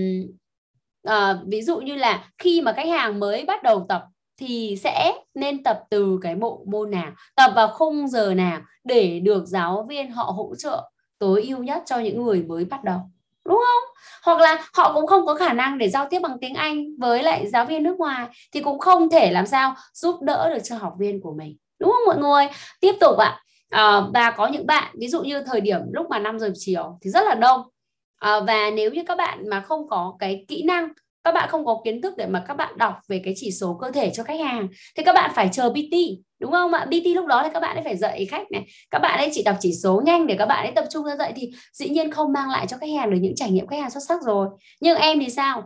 à, 1.03 1.37
ví 1.47 1.63
dụ 1.63 1.79
như 1.79 1.95
là 1.95 2.25
khi 2.39 2.61
mà 2.61 2.73
khách 2.73 2.89
hàng 2.89 3.21
mới 3.21 3.45
bắt 3.45 3.63
đầu 3.63 3.87
tập 3.89 4.05
thì 4.41 4.79
sẽ 4.83 5.13
nên 5.35 5.63
tập 5.63 5.83
từ 5.91 6.19
cái 6.23 6.35
bộ 6.35 6.65
môn 6.67 6.91
nào 6.91 7.13
tập 7.37 7.53
vào 7.55 7.69
khung 7.69 8.09
giờ 8.09 8.35
nào 8.35 8.61
để 8.85 9.21
được 9.21 9.47
giáo 9.47 9.87
viên 9.89 10.11
họ 10.11 10.23
hỗ 10.23 10.55
trợ 10.59 10.91
tối 11.19 11.45
ưu 11.49 11.59
nhất 11.59 11.83
cho 11.87 11.99
những 11.99 12.23
người 12.23 12.43
mới 12.43 12.65
bắt 12.65 12.85
đầu 12.85 13.01
đúng 13.45 13.63
không? 13.67 13.95
Hoặc 14.23 14.41
là 14.41 14.69
họ 14.75 14.93
cũng 14.93 15.07
không 15.07 15.27
có 15.27 15.35
khả 15.35 15.53
năng 15.53 15.79
để 15.79 15.89
giao 15.89 16.07
tiếp 16.11 16.21
bằng 16.23 16.37
tiếng 16.41 16.55
Anh 16.55 16.97
với 16.99 17.23
lại 17.23 17.47
giáo 17.47 17.67
viên 17.67 17.83
nước 17.83 17.97
ngoài 17.99 18.27
thì 18.53 18.61
cũng 18.61 18.79
không 18.79 19.11
thể 19.11 19.31
làm 19.31 19.47
sao 19.47 19.75
giúp 19.95 20.23
đỡ 20.23 20.51
được 20.55 20.61
cho 20.65 20.77
học 20.77 20.95
viên 20.99 21.21
của 21.21 21.33
mình 21.33 21.57
đúng 21.79 21.91
không 21.91 22.07
mọi 22.07 22.19
người? 22.19 22.49
Tiếp 22.81 22.93
tục 23.01 23.19
ạ. 23.19 23.43
À, 23.71 24.01
và 24.15 24.31
có 24.31 24.47
những 24.47 24.67
bạn 24.67 24.95
ví 24.99 25.09
dụ 25.09 25.23
như 25.23 25.43
thời 25.43 25.61
điểm 25.61 25.81
lúc 25.93 26.07
mà 26.11 26.19
5 26.19 26.39
giờ 26.39 26.53
chiều 26.55 26.99
thì 27.03 27.11
rất 27.11 27.27
là 27.27 27.35
đông. 27.35 27.63
À, 28.17 28.41
và 28.41 28.71
nếu 28.71 28.91
như 28.91 29.03
các 29.07 29.19
bạn 29.19 29.49
mà 29.49 29.61
không 29.61 29.89
có 29.89 30.17
cái 30.19 30.45
kỹ 30.49 30.63
năng 30.63 30.89
các 31.25 31.33
bạn 31.33 31.49
không 31.49 31.65
có 31.65 31.81
kiến 31.85 32.03
thức 32.03 32.15
để 32.17 32.27
mà 32.27 32.45
các 32.49 32.55
bạn 32.55 32.79
đọc 32.79 32.95
về 33.09 33.21
cái 33.25 33.35
chỉ 33.37 33.51
số 33.51 33.79
cơ 33.81 33.91
thể 33.91 34.11
cho 34.15 34.23
khách 34.23 34.41
hàng, 34.41 34.69
thì 34.97 35.03
các 35.05 35.13
bạn 35.13 35.31
phải 35.35 35.49
chờ 35.53 35.71
PT 35.71 35.97
đúng 36.41 36.53
không 36.53 36.73
ạ? 36.73 36.87
PT 36.87 37.07
lúc 37.15 37.27
đó 37.27 37.43
thì 37.43 37.49
các 37.55 37.61
bạn 37.61 37.77
ấy 37.77 37.85
phải 37.85 37.97
dạy 37.97 38.27
khách 38.27 38.51
này. 38.51 38.63
Các 38.91 38.99
bạn 38.99 39.19
ấy 39.19 39.31
chỉ 39.33 39.43
đọc 39.43 39.57
chỉ 39.61 39.73
số 39.83 40.03
nhanh 40.05 40.27
để 40.27 40.35
các 40.39 40.47
bạn 40.47 40.67
ấy 40.67 40.73
tập 40.75 40.85
trung 40.91 41.05
ra 41.05 41.17
dạy 41.17 41.33
thì 41.37 41.51
dĩ 41.73 41.89
nhiên 41.89 42.11
không 42.11 42.33
mang 42.33 42.51
lại 42.51 42.67
cho 42.67 42.77
khách 42.77 42.91
hàng 42.97 43.11
được 43.11 43.19
những 43.21 43.35
trải 43.37 43.51
nghiệm 43.51 43.67
khách 43.67 43.81
hàng 43.81 43.91
xuất 43.91 44.01
sắc 44.09 44.23
rồi. 44.23 44.49
Nhưng 44.81 44.99
em 44.99 45.21
thì 45.21 45.31
sao? 45.31 45.63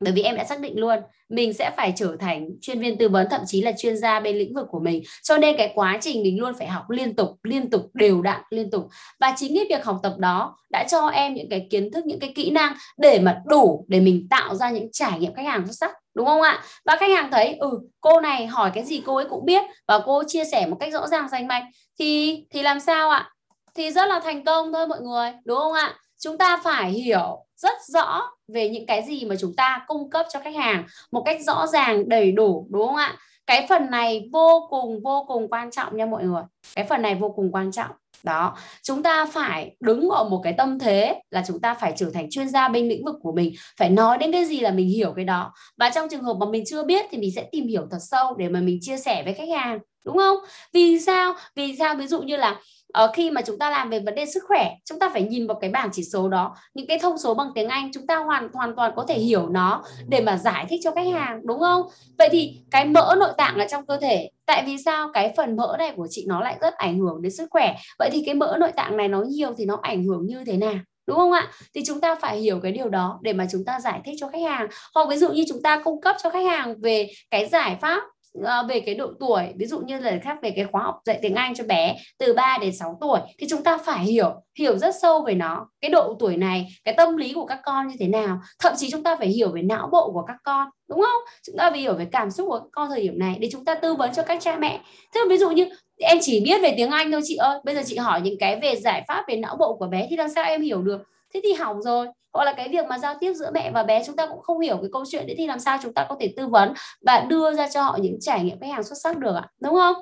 Bởi 0.00 0.12
vì 0.12 0.22
em 0.22 0.36
đã 0.36 0.44
xác 0.44 0.60
định 0.60 0.78
luôn 0.78 0.98
mình 1.28 1.52
sẽ 1.52 1.70
phải 1.76 1.92
trở 1.96 2.16
thành 2.20 2.50
chuyên 2.60 2.80
viên 2.80 2.98
tư 2.98 3.08
vấn 3.08 3.26
thậm 3.30 3.40
chí 3.46 3.62
là 3.62 3.72
chuyên 3.78 3.96
gia 3.96 4.20
bên 4.20 4.36
lĩnh 4.36 4.54
vực 4.54 4.66
của 4.70 4.80
mình. 4.80 5.02
Cho 5.22 5.38
nên 5.38 5.56
cái 5.56 5.72
quá 5.74 5.98
trình 6.00 6.22
mình 6.22 6.40
luôn 6.40 6.52
phải 6.58 6.66
học 6.66 6.90
liên 6.90 7.16
tục 7.16 7.30
liên 7.42 7.70
tục 7.70 7.90
đều 7.94 8.22
đặn 8.22 8.40
liên 8.50 8.70
tục. 8.70 8.88
Và 9.20 9.34
chính 9.36 9.54
cái 9.54 9.64
việc 9.68 9.84
học 9.84 10.00
tập 10.02 10.14
đó 10.18 10.56
đã 10.70 10.84
cho 10.90 11.08
em 11.08 11.34
những 11.34 11.48
cái 11.48 11.66
kiến 11.70 11.92
thức 11.92 12.06
những 12.06 12.20
cái 12.20 12.32
kỹ 12.34 12.50
năng 12.50 12.76
để 12.98 13.18
mà 13.18 13.42
đủ 13.46 13.84
để 13.88 14.00
mình 14.00 14.26
tạo 14.30 14.54
ra 14.54 14.70
những 14.70 14.88
trải 14.92 15.18
nghiệm 15.18 15.34
khách 15.34 15.46
hàng 15.46 15.66
xuất 15.66 15.74
sắc 15.74 15.90
đúng 16.14 16.26
không 16.26 16.42
ạ? 16.42 16.62
Và 16.84 16.96
khách 16.96 17.10
hàng 17.10 17.30
thấy 17.30 17.56
ừ 17.60 17.80
cô 18.00 18.20
này 18.20 18.46
hỏi 18.46 18.70
cái 18.74 18.84
gì 18.84 19.02
cô 19.06 19.16
ấy 19.16 19.26
cũng 19.30 19.44
biết 19.44 19.62
và 19.88 19.98
cô 20.06 20.22
chia 20.26 20.44
sẻ 20.44 20.66
một 20.66 20.76
cách 20.80 20.92
rõ 20.92 21.06
ràng 21.06 21.28
rành 21.28 21.46
mạch 21.46 21.64
thì 21.98 22.44
thì 22.50 22.62
làm 22.62 22.80
sao 22.80 23.10
ạ? 23.10 23.30
Thì 23.74 23.90
rất 23.90 24.08
là 24.08 24.20
thành 24.20 24.44
công 24.44 24.72
thôi 24.72 24.86
mọi 24.86 25.00
người 25.00 25.32
đúng 25.44 25.58
không 25.58 25.72
ạ 25.72 25.94
chúng 26.18 26.38
ta 26.38 26.60
phải 26.64 26.90
hiểu 26.90 27.44
rất 27.56 27.74
rõ 27.88 28.22
về 28.48 28.68
những 28.68 28.86
cái 28.86 29.02
gì 29.02 29.24
mà 29.24 29.34
chúng 29.40 29.56
ta 29.56 29.84
cung 29.86 30.10
cấp 30.10 30.26
cho 30.32 30.40
khách 30.40 30.54
hàng 30.54 30.86
một 31.12 31.22
cách 31.26 31.40
rõ 31.46 31.66
ràng, 31.66 32.08
đầy 32.08 32.32
đủ, 32.32 32.66
đúng 32.70 32.86
không 32.86 32.96
ạ? 32.96 33.16
Cái 33.46 33.66
phần 33.68 33.90
này 33.90 34.28
vô 34.32 34.66
cùng 34.70 35.00
vô 35.04 35.24
cùng 35.28 35.48
quan 35.48 35.70
trọng 35.70 35.96
nha 35.96 36.06
mọi 36.06 36.24
người. 36.24 36.42
Cái 36.74 36.84
phần 36.84 37.02
này 37.02 37.14
vô 37.14 37.30
cùng 37.30 37.52
quan 37.52 37.72
trọng. 37.72 37.90
Đó, 38.22 38.56
chúng 38.82 39.02
ta 39.02 39.26
phải 39.32 39.76
đứng 39.80 40.08
ở 40.08 40.24
một 40.24 40.40
cái 40.44 40.52
tâm 40.52 40.78
thế 40.78 41.22
là 41.30 41.44
chúng 41.46 41.60
ta 41.60 41.74
phải 41.74 41.92
trở 41.96 42.10
thành 42.14 42.30
chuyên 42.30 42.48
gia 42.48 42.68
bên 42.68 42.88
lĩnh 42.88 43.04
vực 43.04 43.14
của 43.22 43.32
mình, 43.32 43.52
phải 43.78 43.90
nói 43.90 44.18
đến 44.18 44.32
cái 44.32 44.44
gì 44.44 44.60
là 44.60 44.70
mình 44.70 44.88
hiểu 44.88 45.12
cái 45.16 45.24
đó. 45.24 45.52
Và 45.76 45.90
trong 45.90 46.08
trường 46.08 46.22
hợp 46.22 46.36
mà 46.40 46.46
mình 46.46 46.64
chưa 46.66 46.84
biết 46.84 47.06
thì 47.10 47.18
mình 47.18 47.30
sẽ 47.36 47.48
tìm 47.52 47.66
hiểu 47.66 47.86
thật 47.90 47.98
sâu 48.00 48.34
để 48.36 48.48
mà 48.48 48.60
mình 48.60 48.78
chia 48.80 48.96
sẻ 48.96 49.22
với 49.22 49.34
khách 49.34 49.48
hàng 49.48 49.78
đúng 50.08 50.16
không? 50.16 50.36
Vì 50.72 51.00
sao? 51.00 51.34
Vì 51.54 51.76
sao? 51.78 51.94
Ví 51.94 52.06
dụ 52.06 52.22
như 52.22 52.36
là 52.36 52.56
uh, 53.04 53.10
khi 53.14 53.30
mà 53.30 53.40
chúng 53.42 53.58
ta 53.58 53.70
làm 53.70 53.90
về 53.90 54.00
vấn 54.00 54.14
đề 54.14 54.26
sức 54.26 54.42
khỏe 54.48 54.70
chúng 54.84 54.98
ta 54.98 55.10
phải 55.12 55.22
nhìn 55.22 55.46
vào 55.46 55.58
cái 55.60 55.70
bảng 55.70 55.88
chỉ 55.92 56.02
số 56.04 56.28
đó 56.28 56.56
những 56.74 56.86
cái 56.86 56.98
thông 56.98 57.18
số 57.18 57.34
bằng 57.34 57.48
tiếng 57.54 57.68
Anh 57.68 57.90
chúng 57.94 58.06
ta 58.06 58.16
hoàn 58.16 58.48
hoàn 58.52 58.76
toàn 58.76 58.92
có 58.96 59.04
thể 59.08 59.18
hiểu 59.18 59.48
nó 59.48 59.82
để 60.08 60.20
mà 60.20 60.36
giải 60.36 60.66
thích 60.68 60.80
cho 60.84 60.90
khách 60.90 61.06
hàng 61.12 61.40
đúng 61.44 61.60
không? 61.60 61.82
Vậy 62.18 62.28
thì 62.32 62.60
cái 62.70 62.84
mỡ 62.84 63.14
nội 63.18 63.32
tạng 63.36 63.58
ở 63.58 63.66
trong 63.70 63.86
cơ 63.86 63.96
thể 63.96 64.30
tại 64.46 64.62
vì 64.66 64.76
sao? 64.84 65.08
Cái 65.14 65.34
phần 65.36 65.56
mỡ 65.56 65.76
này 65.78 65.92
của 65.96 66.06
chị 66.10 66.24
nó 66.28 66.40
lại 66.40 66.56
rất 66.60 66.74
ảnh 66.74 66.98
hưởng 66.98 67.22
đến 67.22 67.32
sức 67.32 67.46
khỏe. 67.50 67.74
Vậy 67.98 68.10
thì 68.12 68.22
cái 68.26 68.34
mỡ 68.34 68.56
nội 68.60 68.72
tạng 68.72 68.96
này 68.96 69.08
nó 69.08 69.22
nhiều 69.22 69.54
thì 69.58 69.64
nó 69.64 69.78
ảnh 69.82 70.04
hưởng 70.04 70.26
như 70.26 70.44
thế 70.44 70.56
nào? 70.56 70.78
Đúng 71.06 71.16
không 71.16 71.32
ạ? 71.32 71.48
Thì 71.74 71.82
chúng 71.86 72.00
ta 72.00 72.14
phải 72.14 72.38
hiểu 72.38 72.60
cái 72.62 72.72
điều 72.72 72.88
đó 72.88 73.18
để 73.22 73.32
mà 73.32 73.46
chúng 73.52 73.64
ta 73.64 73.80
giải 73.80 74.00
thích 74.04 74.14
cho 74.20 74.28
khách 74.28 74.42
hàng. 74.48 74.68
Hoặc 74.94 75.08
ví 75.10 75.16
dụ 75.16 75.28
như 75.28 75.44
chúng 75.48 75.62
ta 75.62 75.80
cung 75.84 76.00
cấp 76.00 76.16
cho 76.22 76.30
khách 76.30 76.46
hàng 76.46 76.74
về 76.80 77.08
cái 77.30 77.46
giải 77.46 77.76
pháp 77.80 78.02
Ờ, 78.44 78.66
về 78.68 78.80
cái 78.80 78.94
độ 78.94 79.12
tuổi, 79.20 79.42
ví 79.56 79.66
dụ 79.66 79.80
như 79.80 79.98
là 79.98 80.18
khác 80.22 80.38
về 80.42 80.50
cái 80.50 80.64
khóa 80.64 80.82
học 80.82 81.00
dạy 81.04 81.18
tiếng 81.22 81.34
Anh 81.34 81.54
cho 81.54 81.64
bé 81.64 81.96
từ 82.18 82.34
3 82.34 82.58
đến 82.60 82.72
6 82.76 82.98
tuổi, 83.00 83.20
thì 83.38 83.46
chúng 83.50 83.62
ta 83.62 83.78
phải 83.78 84.04
hiểu 84.04 84.34
hiểu 84.58 84.78
rất 84.78 84.94
sâu 85.02 85.22
về 85.22 85.34
nó, 85.34 85.68
cái 85.80 85.90
độ 85.90 86.16
tuổi 86.18 86.36
này, 86.36 86.66
cái 86.84 86.94
tâm 86.96 87.16
lý 87.16 87.32
của 87.32 87.46
các 87.46 87.60
con 87.64 87.88
như 87.88 87.94
thế 88.00 88.08
nào. 88.08 88.40
Thậm 88.58 88.72
chí 88.76 88.90
chúng 88.90 89.02
ta 89.02 89.16
phải 89.16 89.28
hiểu 89.28 89.50
về 89.52 89.62
não 89.62 89.88
bộ 89.92 90.12
của 90.12 90.22
các 90.22 90.36
con, 90.44 90.68
đúng 90.88 91.00
không? 91.00 91.22
Chúng 91.46 91.56
ta 91.58 91.70
phải 91.70 91.80
hiểu 91.80 91.94
về 91.94 92.06
cảm 92.12 92.30
xúc 92.30 92.46
của 92.48 92.58
các 92.58 92.68
con 92.72 92.88
thời 92.88 93.02
điểm 93.02 93.18
này 93.18 93.36
để 93.40 93.48
chúng 93.52 93.64
ta 93.64 93.74
tư 93.74 93.94
vấn 93.94 94.14
cho 94.14 94.22
các 94.22 94.38
cha 94.40 94.56
mẹ. 94.58 94.80
Thế 95.14 95.20
ví 95.28 95.36
dụ 95.38 95.50
như, 95.50 95.68
em 95.98 96.18
chỉ 96.20 96.40
biết 96.40 96.62
về 96.62 96.74
tiếng 96.76 96.90
Anh 96.90 97.12
thôi 97.12 97.20
chị 97.24 97.36
ơi, 97.36 97.58
bây 97.64 97.74
giờ 97.74 97.82
chị 97.86 97.96
hỏi 97.96 98.20
những 98.20 98.38
cái 98.38 98.60
về 98.62 98.76
giải 98.76 99.04
pháp 99.08 99.24
về 99.28 99.36
não 99.36 99.56
bộ 99.56 99.76
của 99.76 99.86
bé 99.86 100.06
thì 100.10 100.16
làm 100.16 100.28
sao 100.28 100.44
em 100.44 100.62
hiểu 100.62 100.82
được? 100.82 101.02
Thế 101.34 101.40
thì 101.44 101.52
hỏng 101.52 101.82
rồi. 101.82 102.06
Hoặc 102.32 102.44
là 102.44 102.52
cái 102.52 102.68
việc 102.68 102.86
mà 102.86 102.98
giao 102.98 103.14
tiếp 103.20 103.34
giữa 103.34 103.50
mẹ 103.54 103.70
và 103.70 103.82
bé, 103.82 104.02
chúng 104.06 104.16
ta 104.16 104.26
cũng 104.26 104.42
không 104.42 104.60
hiểu 104.60 104.76
cái 104.76 104.90
câu 104.92 105.04
chuyện 105.10 105.26
đấy 105.26 105.34
thì 105.38 105.46
làm 105.46 105.58
sao 105.58 105.78
chúng 105.82 105.94
ta 105.94 106.06
có 106.08 106.16
thể 106.20 106.34
tư 106.36 106.46
vấn 106.46 106.72
và 107.06 107.20
đưa 107.20 107.54
ra 107.54 107.68
cho 107.68 107.82
họ 107.82 107.98
những 108.00 108.20
trải 108.20 108.44
nghiệm 108.44 108.60
khách 108.60 108.70
hàng 108.72 108.82
xuất 108.82 108.96
sắc 109.02 109.18
được 109.18 109.34
ạ, 109.34 109.48
đúng 109.60 109.74
không? 109.74 109.96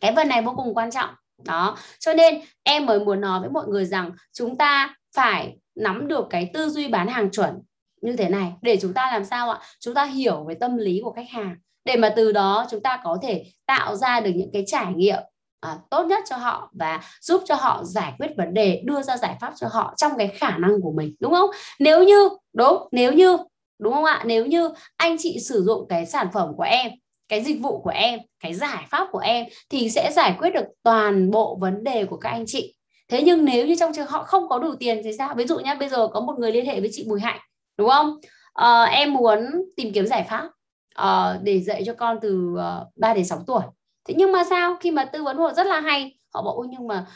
Cái 0.00 0.12
phần 0.16 0.28
này 0.28 0.42
vô 0.42 0.52
cùng 0.56 0.74
quan 0.74 0.90
trọng. 0.90 1.10
Đó. 1.44 1.76
Cho 1.98 2.14
nên 2.14 2.40
em 2.62 2.86
mới 2.86 3.00
muốn 3.00 3.20
nói 3.20 3.40
với 3.40 3.50
mọi 3.50 3.66
người 3.66 3.84
rằng 3.84 4.10
chúng 4.32 4.58
ta 4.58 4.94
phải 5.16 5.56
nắm 5.74 6.08
được 6.08 6.26
cái 6.30 6.50
tư 6.54 6.68
duy 6.68 6.88
bán 6.88 7.08
hàng 7.08 7.30
chuẩn 7.30 7.62
như 8.00 8.16
thế 8.16 8.28
này. 8.28 8.52
Để 8.62 8.78
chúng 8.80 8.92
ta 8.92 9.10
làm 9.12 9.24
sao 9.24 9.50
ạ? 9.50 9.60
Chúng 9.80 9.94
ta 9.94 10.04
hiểu 10.04 10.44
về 10.44 10.54
tâm 10.54 10.76
lý 10.76 11.00
của 11.04 11.12
khách 11.12 11.30
hàng. 11.30 11.56
Để 11.84 11.96
mà 11.96 12.12
từ 12.16 12.32
đó 12.32 12.66
chúng 12.70 12.82
ta 12.82 13.00
có 13.04 13.18
thể 13.22 13.44
tạo 13.66 13.96
ra 13.96 14.20
được 14.20 14.30
những 14.34 14.50
cái 14.52 14.64
trải 14.66 14.92
nghiệm 14.92 15.22
à, 15.60 15.78
tốt 15.90 16.04
nhất 16.04 16.24
cho 16.28 16.36
họ 16.36 16.70
và 16.72 17.00
giúp 17.20 17.42
cho 17.46 17.54
họ 17.54 17.84
giải 17.84 18.12
quyết 18.18 18.28
vấn 18.36 18.54
đề 18.54 18.82
đưa 18.84 19.02
ra 19.02 19.16
giải 19.16 19.36
pháp 19.40 19.52
cho 19.56 19.68
họ 19.72 19.94
trong 19.96 20.12
cái 20.18 20.28
khả 20.28 20.58
năng 20.58 20.80
của 20.82 20.92
mình 20.92 21.14
đúng 21.20 21.32
không? 21.32 21.50
Nếu 21.78 22.04
như 22.04 22.28
đúng 22.52 22.88
nếu 22.92 23.12
như 23.12 23.36
đúng 23.78 23.92
không 23.92 24.04
ạ? 24.04 24.22
Nếu 24.26 24.46
như 24.46 24.70
anh 24.96 25.16
chị 25.18 25.38
sử 25.40 25.62
dụng 25.62 25.86
cái 25.88 26.06
sản 26.06 26.28
phẩm 26.32 26.48
của 26.56 26.62
em 26.62 26.90
cái 27.28 27.44
dịch 27.44 27.60
vụ 27.62 27.80
của 27.80 27.90
em 27.90 28.20
cái 28.40 28.54
giải 28.54 28.84
pháp 28.90 29.08
của 29.12 29.18
em 29.18 29.46
thì 29.70 29.90
sẽ 29.90 30.12
giải 30.12 30.36
quyết 30.38 30.50
được 30.50 30.66
toàn 30.82 31.30
bộ 31.30 31.58
vấn 31.60 31.84
đề 31.84 32.04
của 32.04 32.16
các 32.16 32.30
anh 32.30 32.44
chị. 32.46 32.74
Thế 33.08 33.22
nhưng 33.22 33.44
nếu 33.44 33.66
như 33.66 33.74
trong 33.74 33.92
trường 33.92 34.06
họ 34.06 34.22
không 34.22 34.48
có 34.48 34.58
đủ 34.58 34.74
tiền 34.80 35.00
thì 35.04 35.10
sao? 35.18 35.34
Ví 35.34 35.46
dụ 35.46 35.58
nhé 35.58 35.76
bây 35.80 35.88
giờ 35.88 36.08
có 36.08 36.20
một 36.20 36.34
người 36.38 36.52
liên 36.52 36.66
hệ 36.66 36.80
với 36.80 36.90
chị 36.92 37.04
Bùi 37.08 37.20
Hạnh 37.20 37.40
đúng 37.78 37.88
không? 37.88 38.16
À, 38.54 38.84
em 38.84 39.12
muốn 39.12 39.38
tìm 39.76 39.92
kiếm 39.92 40.06
giải 40.06 40.26
pháp 40.28 40.50
uh, 41.02 41.42
để 41.42 41.60
dạy 41.60 41.82
cho 41.86 41.94
con 41.94 42.18
từ 42.22 42.54
uh, 42.54 42.88
3 42.96 43.14
đến 43.14 43.24
6 43.24 43.42
tuổi 43.46 43.62
thế 44.08 44.14
nhưng 44.18 44.32
mà 44.32 44.44
sao? 44.44 44.76
Khi 44.80 44.90
mà 44.90 45.04
tư 45.04 45.22
vấn 45.22 45.36
họ 45.36 45.52
rất 45.52 45.66
là 45.66 45.80
hay. 45.80 46.18
Họ 46.34 46.42
bảo 46.42 46.54
ôi 46.54 46.66
nhưng 46.70 46.86
mà 46.88 47.06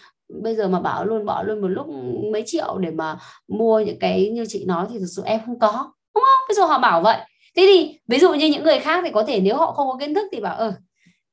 bây 0.43 0.57
giờ 0.57 0.69
mà 0.69 0.81
bảo 0.81 1.05
luôn 1.05 1.27
bỏ 1.27 1.43
luôn 1.43 1.61
một 1.61 1.69
lúc 1.69 1.87
mấy 2.33 2.43
triệu 2.47 2.79
để 2.79 2.91
mà 2.91 3.17
mua 3.49 3.81
những 3.81 3.99
cái 3.99 4.31
như 4.31 4.45
chị 4.49 4.65
nói 4.65 4.87
thì 4.91 4.99
thực 4.99 5.07
sự 5.17 5.23
em 5.25 5.41
không 5.47 5.59
có. 5.59 5.93
Đúng 6.15 6.25
không? 6.25 6.47
Ví 6.49 6.55
dụ 6.55 6.65
họ 6.67 6.79
bảo 6.79 7.01
vậy. 7.01 7.19
Thế 7.57 7.63
thì 7.67 7.99
ví 8.09 8.19
dụ 8.19 8.35
như 8.35 8.47
những 8.47 8.63
người 8.63 8.79
khác 8.79 9.01
thì 9.05 9.11
có 9.11 9.25
thể 9.25 9.41
nếu 9.41 9.57
họ 9.57 9.73
không 9.73 9.89
có 9.89 9.97
kiến 10.01 10.15
thức 10.15 10.29
thì 10.33 10.41
bảo 10.41 10.57
ờ 10.57 10.73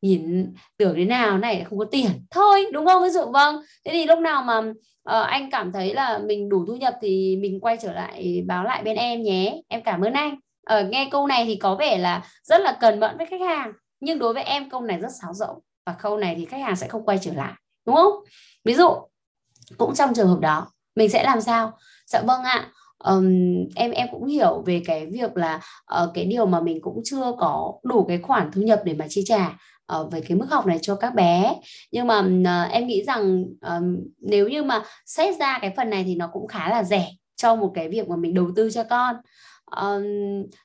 nhìn 0.01 0.53
tưởng 0.77 0.95
thế 0.95 1.05
nào 1.05 1.37
này 1.37 1.65
không 1.69 1.79
có 1.79 1.85
tiền. 1.85 2.07
Thôi 2.31 2.65
đúng 2.73 2.85
không? 2.85 3.03
Ví 3.03 3.09
dụ 3.09 3.25
vâng. 3.25 3.61
Thế 3.85 3.91
thì 3.91 4.05
lúc 4.05 4.19
nào 4.19 4.43
mà 4.43 4.59
uh, 4.59 4.73
anh 5.05 5.51
cảm 5.51 5.71
thấy 5.71 5.93
là 5.93 6.17
mình 6.17 6.49
đủ 6.49 6.65
thu 6.67 6.75
nhập 6.75 6.93
thì 7.01 7.37
mình 7.41 7.59
quay 7.59 7.77
trở 7.81 7.93
lại 7.93 8.43
báo 8.47 8.63
lại 8.63 8.83
bên 8.83 8.95
em 8.95 9.23
nhé. 9.23 9.61
Em 9.67 9.83
cảm 9.83 10.01
ơn 10.01 10.13
anh. 10.13 10.39
Ở 10.65 10.79
uh, 10.79 10.89
nghe 10.89 11.07
câu 11.11 11.27
này 11.27 11.45
thì 11.45 11.55
có 11.55 11.75
vẻ 11.75 11.97
là 11.97 12.21
rất 12.43 12.61
là 12.61 12.77
cần 12.81 12.99
mẫn 12.99 13.17
với 13.17 13.25
khách 13.25 13.41
hàng 13.41 13.73
nhưng 13.99 14.19
đối 14.19 14.33
với 14.33 14.43
em 14.43 14.69
câu 14.69 14.81
này 14.81 14.97
rất 14.97 15.11
sáo 15.21 15.33
rỗng 15.33 15.59
và 15.85 15.95
câu 16.01 16.17
này 16.17 16.35
thì 16.37 16.45
khách 16.45 16.61
hàng 16.61 16.75
sẽ 16.75 16.87
không 16.87 17.05
quay 17.05 17.19
trở 17.21 17.33
lại 17.33 17.53
đúng 17.85 17.95
không? 17.95 18.13
Ví 18.65 18.73
dụ 18.73 18.89
cũng 19.77 19.95
trong 19.95 20.13
trường 20.13 20.27
hợp 20.27 20.39
đó 20.39 20.67
mình 20.95 21.09
sẽ 21.09 21.23
làm 21.23 21.41
sao? 21.41 21.77
Dạ 22.07 22.21
vâng 22.21 22.43
ạ 22.43 22.71
um, 23.03 23.25
em 23.75 23.91
em 23.91 24.07
cũng 24.11 24.25
hiểu 24.25 24.63
về 24.65 24.81
cái 24.85 25.05
việc 25.05 25.37
là 25.37 25.61
uh, 26.03 26.09
cái 26.13 26.25
điều 26.25 26.45
mà 26.45 26.61
mình 26.61 26.81
cũng 26.81 27.01
chưa 27.03 27.33
có 27.39 27.73
đủ 27.83 28.05
cái 28.07 28.17
khoản 28.17 28.51
thu 28.51 28.61
nhập 28.61 28.81
để 28.85 28.93
mà 28.93 29.05
chi 29.09 29.23
trả 29.25 29.57
uh, 29.97 30.11
về 30.11 30.21
cái 30.21 30.37
mức 30.37 30.45
học 30.49 30.65
này 30.65 30.79
cho 30.81 30.95
các 30.95 31.15
bé. 31.15 31.55
Nhưng 31.91 32.07
mà 32.07 32.19
uh, 32.19 32.71
em 32.71 32.87
nghĩ 32.87 33.03
rằng 33.03 33.45
um, 33.61 33.99
nếu 34.21 34.49
như 34.49 34.63
mà 34.63 34.83
xét 35.05 35.35
ra 35.39 35.59
cái 35.61 35.73
phần 35.77 35.89
này 35.89 36.03
thì 36.03 36.15
nó 36.15 36.29
cũng 36.33 36.47
khá 36.47 36.69
là 36.69 36.83
rẻ 36.83 37.09
cho 37.35 37.55
một 37.55 37.71
cái 37.75 37.89
việc 37.89 38.09
mà 38.09 38.15
mình 38.15 38.33
đầu 38.33 38.47
tư 38.55 38.69
cho 38.73 38.83
con. 38.83 39.15
Um, 39.75 40.03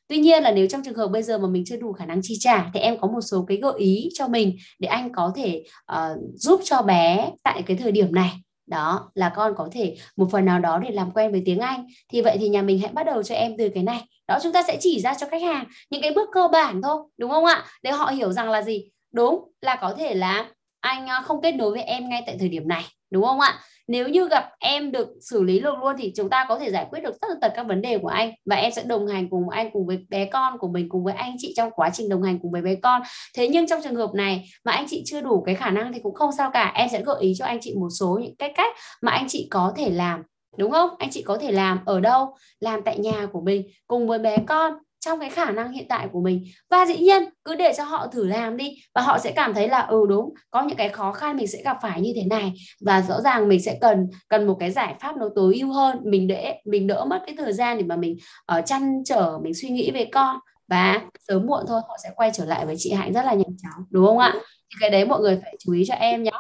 tuy 0.09 0.19
nhiên 0.19 0.43
là 0.43 0.51
nếu 0.53 0.67
trong 0.67 0.83
trường 0.85 0.95
hợp 0.95 1.09
bây 1.09 1.23
giờ 1.23 1.39
mà 1.39 1.49
mình 1.49 1.65
chưa 1.67 1.77
đủ 1.77 1.93
khả 1.93 2.07
năng 2.07 2.21
chi 2.23 2.37
trả 2.41 2.71
thì 2.75 2.81
em 2.81 2.99
có 3.01 3.09
một 3.09 3.21
số 3.21 3.45
cái 3.49 3.57
gợi 3.57 3.75
ý 3.79 4.09
cho 4.15 4.29
mình 4.29 4.57
để 4.79 4.89
anh 4.89 5.13
có 5.13 5.33
thể 5.37 5.65
uh, 5.93 6.19
giúp 6.35 6.61
cho 6.65 6.83
bé 6.83 7.31
tại 7.43 7.63
cái 7.67 7.77
thời 7.77 7.93
điểm 7.93 8.15
này. 8.15 8.31
Đó 8.67 9.11
là 9.15 9.33
con 9.37 9.55
có 9.57 9.69
thể 9.73 9.97
một 10.17 10.29
phần 10.31 10.45
nào 10.45 10.59
đó 10.59 10.79
để 10.79 10.91
làm 10.91 11.11
quen 11.11 11.33
với 11.33 11.43
tiếng 11.45 11.59
Anh. 11.59 11.87
Thì 12.13 12.23
vậy 12.23 12.37
thì 12.41 12.49
nhà 12.49 12.63
mình 12.63 12.79
hãy 12.79 12.93
bắt 12.93 13.07
đầu 13.07 13.23
cho 13.23 13.35
em 13.35 13.57
từ 13.59 13.69
cái 13.75 13.83
này. 13.83 14.01
Đó 14.29 14.39
chúng 14.43 14.53
ta 14.53 14.63
sẽ 14.63 14.77
chỉ 14.81 15.01
ra 15.01 15.15
cho 15.15 15.27
khách 15.31 15.43
hàng 15.43 15.65
những 15.91 16.03
cái 16.03 16.13
bước 16.15 16.29
cơ 16.33 16.49
bản 16.53 16.83
thôi 16.83 17.03
đúng 17.19 17.31
không 17.31 17.45
ạ? 17.45 17.65
Để 17.83 17.91
họ 17.91 18.07
hiểu 18.07 18.33
rằng 18.33 18.51
là 18.51 18.63
gì? 18.63 18.85
Đúng 19.13 19.53
là 19.61 19.77
có 19.81 19.95
thể 19.99 20.15
là 20.15 20.51
anh 20.81 21.07
ờ, 21.07 21.23
không 21.25 21.43
kết 21.43 21.53
nối 21.53 21.71
với 21.71 21.83
em 21.83 22.09
ngay 22.09 22.23
tại 22.27 22.37
thời 22.39 22.49
điểm 22.49 22.69
này 22.69 22.85
đúng 23.11 23.25
không 23.25 23.41
ạ? 23.41 23.61
Nếu 23.89 24.09
như 24.09 24.29
gặp 24.29 24.51
em 24.59 24.93
được 24.93 25.09
xử 25.21 25.43
lý 25.43 25.61
được 25.61 25.75
luôn 25.79 25.95
thì 25.99 26.13
chúng 26.17 26.31
ta 26.31 26.47
có 26.49 26.59
thể 26.59 26.71
giải 26.71 26.87
quyết 26.91 27.01
được 27.01 27.21
tất 27.21 27.29
tật 27.41 27.53
các 27.55 27.67
vấn 27.67 27.83
đề 27.83 27.99
của 27.99 28.09
anh. 28.09 28.33
Và 28.45 28.57
em 28.57 28.73
sẽ 28.73 28.83
đồng 28.87 29.07
hành 29.07 29.31
cùng 29.31 29.49
anh, 29.49 29.71
cùng 29.73 29.87
với 29.87 29.99
bé 30.09 30.25
con 30.25 30.59
của 30.59 30.69
mình, 30.69 30.89
cùng 30.89 31.05
với 31.05 31.15
anh 31.15 31.35
chị 31.39 31.55
trong 31.57 31.71
quá 31.71 31.91
trình 31.93 32.09
đồng 32.09 32.23
hành 32.23 32.39
cùng 32.43 32.53
với 32.53 32.63
bé 32.63 32.75
con. 32.75 33.03
Thế 33.37 33.49
nhưng 33.49 33.67
trong 33.67 33.81
trường 33.85 33.95
hợp 33.95 34.11
này 34.15 34.45
mà 34.65 34.73
anh 34.73 34.87
chị 34.89 35.03
chưa 35.07 35.21
đủ 35.21 35.43
cái 35.47 35.55
khả 35.55 35.71
năng 35.71 35.93
thì 35.93 36.01
cũng 36.03 36.15
không 36.15 36.33
sao 36.33 36.51
cả. 36.51 36.73
Em 36.75 36.89
sẽ 36.93 37.03
gợi 37.03 37.17
ý 37.21 37.33
cho 37.39 37.45
anh 37.45 37.59
chị 37.61 37.75
một 37.81 37.89
số 38.01 38.19
những 38.23 38.37
cái 38.37 38.53
cách 38.57 38.77
mà 39.03 39.13
anh 39.13 39.29
chị 39.29 39.49
có 39.51 39.73
thể 39.77 39.91
làm, 39.91 40.23
đúng 40.57 40.71
không? 40.71 40.91
Anh 40.99 41.11
chị 41.11 41.23
có 41.23 41.39
thể 41.39 41.53
làm 41.53 41.81
ở 41.85 42.01
đâu? 42.01 42.37
Làm 42.61 42.83
tại 42.83 42.99
nhà 42.99 43.27
của 43.33 43.41
mình, 43.41 43.63
cùng 43.87 44.09
với 44.09 44.19
bé 44.19 44.37
con 44.47 44.73
trong 45.05 45.21
cái 45.21 45.31
khả 45.31 45.51
năng 45.51 45.73
hiện 45.73 45.87
tại 45.89 46.09
của 46.13 46.21
mình. 46.21 46.45
Và 46.71 46.87
dĩ 46.87 46.97
nhiên 46.99 47.23
cứ 47.45 47.55
để 47.55 47.73
cho 47.77 47.85
họ 47.85 48.07
thử 48.07 48.27
làm 48.27 48.57
đi 48.57 48.77
và 48.95 49.03
họ 49.03 49.19
sẽ 49.19 49.33
cảm 49.33 49.55
thấy 49.55 49.69
là 49.69 49.81
ừ 49.81 50.07
đúng 50.09 50.35
có 50.51 50.63
những 50.63 50.77
cái 50.77 50.89
khó 50.89 51.13
khăn 51.13 51.37
mình 51.37 51.47
sẽ 51.47 51.63
gặp 51.65 51.77
phải 51.83 52.01
như 52.01 52.13
thế 52.17 52.23
này. 52.25 52.53
Và 52.81 53.03
rõ 53.03 53.21
ràng 53.21 53.49
mình 53.49 53.63
sẽ 53.63 53.79
cần 53.81 54.07
cần 54.29 54.47
một 54.47 54.57
cái 54.61 54.71
giải 54.71 54.95
pháp 55.01 55.17
nó 55.17 55.29
tối 55.35 55.59
ưu 55.61 55.73
hơn 55.73 56.01
mình 56.05 56.29
để 56.29 56.55
mình 56.65 56.87
đỡ 56.87 57.05
mất 57.05 57.23
cái 57.27 57.37
thời 57.39 57.53
gian 57.53 57.79
để 57.79 57.85
mà 57.85 57.97
mình 57.97 58.17
ở 58.47 58.59
uh, 58.59 58.67
chăn 58.67 59.03
trở 59.05 59.39
mình 59.43 59.55
suy 59.55 59.69
nghĩ 59.69 59.91
về 59.91 60.09
con. 60.13 60.37
Và 60.69 61.01
sớm 61.29 61.47
muộn 61.47 61.65
thôi 61.69 61.81
họ 61.89 61.97
sẽ 62.03 62.11
quay 62.17 62.31
trở 62.35 62.45
lại 62.45 62.67
với 62.67 62.75
chị 62.79 62.93
Hạnh 62.93 63.13
rất 63.13 63.25
là 63.25 63.35
nhanh 63.35 63.57
chóng 63.63 63.85
đúng 63.91 64.07
không 64.07 64.19
ạ? 64.19 64.33
Thì 64.43 64.77
cái 64.81 64.91
đấy 64.91 65.05
mọi 65.05 65.21
người 65.21 65.39
phải 65.43 65.57
chú 65.59 65.73
ý 65.73 65.85
cho 65.89 65.95
em 65.95 66.23
nhé 66.23 66.31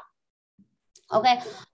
ok 1.08 1.24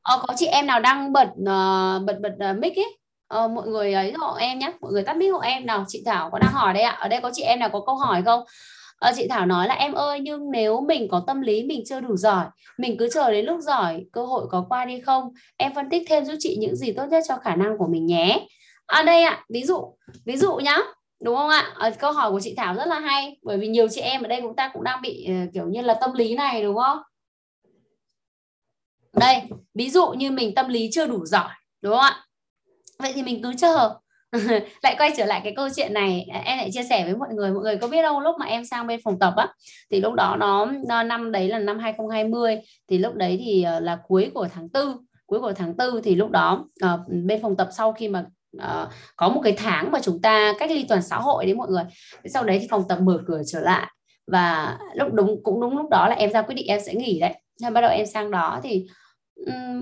ờ, 0.03 0.25
có 0.29 0.35
chị 0.37 0.47
em 0.47 0.67
nào 0.67 0.81
đang 0.81 1.13
bật 1.13 1.29
uh, 1.29 2.07
bật 2.07 2.19
bật 2.21 2.51
uh, 2.51 2.59
mic 2.59 2.77
ấy? 2.77 2.99
Ờ, 3.29 3.49
mọi 3.49 3.69
người 3.69 3.93
ấy 3.93 4.13
hộ 4.13 4.35
em 4.35 4.59
nhé 4.59 4.73
mọi 4.81 4.93
người 4.93 5.03
tắt 5.03 5.17
mic 5.17 5.33
hộ 5.33 5.39
em 5.39 5.67
nào 5.67 5.85
chị 5.89 6.03
Thảo 6.07 6.31
có 6.31 6.39
đang 6.39 6.53
hỏi 6.53 6.75
đây 6.75 6.83
ạ. 6.83 6.97
Ở 7.01 7.09
đây 7.09 7.21
có 7.21 7.31
chị 7.35 7.43
em 7.43 7.59
nào 7.59 7.69
có 7.73 7.81
câu 7.87 7.97
hỏi 7.97 8.23
không? 8.23 8.45
Ờ, 8.99 9.13
chị 9.17 9.29
Thảo 9.29 9.47
nói 9.47 9.69
là 9.69 9.75
em 9.75 9.93
ơi 9.93 10.21
nhưng 10.21 10.51
nếu 10.51 10.81
mình 10.81 11.09
có 11.09 11.25
tâm 11.27 11.41
lý 11.41 11.63
mình 11.63 11.83
chưa 11.87 12.01
đủ 12.01 12.17
giỏi 12.17 12.47
mình 12.79 12.97
cứ 12.99 13.09
chờ 13.15 13.31
đến 13.31 13.47
lúc 13.47 13.61
giỏi 13.61 14.05
cơ 14.13 14.25
hội 14.25 14.47
có 14.51 14.67
qua 14.69 14.85
đi 14.85 15.01
không? 15.01 15.33
Em 15.57 15.75
phân 15.75 15.91
tích 15.91 16.03
thêm 16.09 16.25
giúp 16.25 16.35
chị 16.39 16.57
những 16.61 16.77
gì 16.77 16.93
tốt 16.93 17.05
nhất 17.11 17.25
cho 17.29 17.37
khả 17.37 17.57
năng 17.57 17.79
của 17.79 17.87
mình 17.87 18.07
nhé. 18.07 18.47
Ở 18.87 19.01
à, 19.01 19.03
đây 19.03 19.23
ạ 19.23 19.45
ví 19.49 19.65
dụ 19.65 19.97
ví 20.25 20.37
dụ 20.37 20.57
nhá 20.57 20.79
đúng 21.21 21.37
không 21.37 21.49
ạ? 21.49 21.73
À, 21.79 21.91
câu 21.91 22.13
hỏi 22.13 22.31
của 22.31 22.41
chị 22.41 22.55
Thảo 22.57 22.75
rất 22.75 22.87
là 22.89 22.99
hay 22.99 23.39
bởi 23.43 23.59
vì 23.59 23.69
nhiều 23.69 23.89
chị 23.89 24.01
em 24.01 24.23
ở 24.23 24.29
đây 24.29 24.41
chúng 24.43 24.57
ta 24.57 24.71
cũng 24.73 24.85
đang 24.85 25.03
bị 25.03 25.29
uh, 25.31 25.55
kiểu 25.55 25.67
như 25.69 25.83
là 25.83 25.95
tâm 25.95 26.13
lý 26.13 26.35
này 26.35 26.63
đúng 26.63 26.77
không? 26.77 26.99
Đây 29.13 29.43
ví 29.75 29.91
dụ 29.91 30.09
như 30.09 30.31
mình 30.31 30.55
tâm 30.55 30.69
lý 30.69 30.91
chưa 30.93 31.07
đủ 31.07 31.27
giỏi 31.27 31.51
đúng 31.83 31.93
không 31.93 32.01
ạ? 32.01 32.28
Vậy 33.03 33.13
thì 33.15 33.23
mình 33.23 33.43
cứ 33.43 33.53
chờ. 33.59 33.95
Lại 34.83 34.95
quay 34.99 35.11
trở 35.17 35.25
lại 35.25 35.41
cái 35.45 35.53
câu 35.57 35.69
chuyện 35.77 35.95
này. 35.95 36.27
À, 36.33 36.43
em 36.45 36.59
lại 36.59 36.71
chia 36.73 36.83
sẻ 36.83 37.05
với 37.05 37.17
mọi 37.17 37.29
người. 37.35 37.51
Mọi 37.51 37.63
người 37.63 37.77
có 37.77 37.89
biết 37.89 38.03
đâu 38.03 38.21
lúc 38.21 38.37
mà 38.39 38.47
em 38.47 38.65
sang 38.65 38.87
bên 38.87 39.01
phòng 39.05 39.19
tập 39.19 39.35
á 39.37 39.49
thì 39.91 40.01
lúc 40.01 40.15
đó 40.15 40.37
nó, 40.41 40.67
nó 40.89 41.03
năm 41.03 41.33
đấy 41.33 41.49
là 41.49 41.59
năm 41.59 41.79
2020 41.79 42.59
thì 42.89 42.99
lúc 42.99 43.15
đấy 43.15 43.43
thì 43.45 43.63
ờ, 43.63 43.81
là 43.81 43.99
cuối 44.09 44.31
của 44.35 44.49
tháng 44.55 44.69
tư. 44.69 44.95
Cuối 45.27 45.41
của 45.41 45.53
tháng 45.53 45.77
tư 45.77 46.01
thì 46.05 46.15
lúc 46.15 46.31
đó 46.31 46.65
uh, 46.85 47.01
bên 47.25 47.43
phòng 47.43 47.57
tập 47.57 47.69
sau 47.77 47.93
khi 47.93 48.09
mà 48.09 48.25
uh, 48.57 48.89
có 49.17 49.29
một 49.29 49.41
cái 49.45 49.55
tháng 49.57 49.91
mà 49.93 50.01
chúng 50.03 50.23
ta 50.23 50.55
cách 50.59 50.71
ly 50.71 50.87
toàn 50.89 51.03
xã 51.03 51.17
hội 51.17 51.47
đấy 51.47 51.55
mọi 51.55 51.69
người. 51.69 51.85
Sau 52.35 52.45
đấy 52.45 52.59
thì 52.61 52.67
phòng 52.71 52.85
tập 52.89 52.99
mở 53.03 53.21
cửa 53.27 53.43
trở 53.47 53.61
lại. 53.61 53.87
Và 54.27 54.77
lúc 54.95 55.13
đúng 55.13 55.43
cũng 55.43 55.61
đúng 55.61 55.77
lúc 55.77 55.91
đó 55.91 56.09
là 56.09 56.15
em 56.15 56.33
ra 56.33 56.43
quyết 56.43 56.55
định 56.55 56.67
em 56.67 56.81
sẽ 56.87 56.95
nghỉ 56.95 57.21
đấy. 57.21 57.35
Nên 57.63 57.75
bắt 57.75 57.81
đầu 57.81 57.91
em 57.91 58.07
sang 58.07 58.31
đó 58.31 58.61
thì 58.63 58.87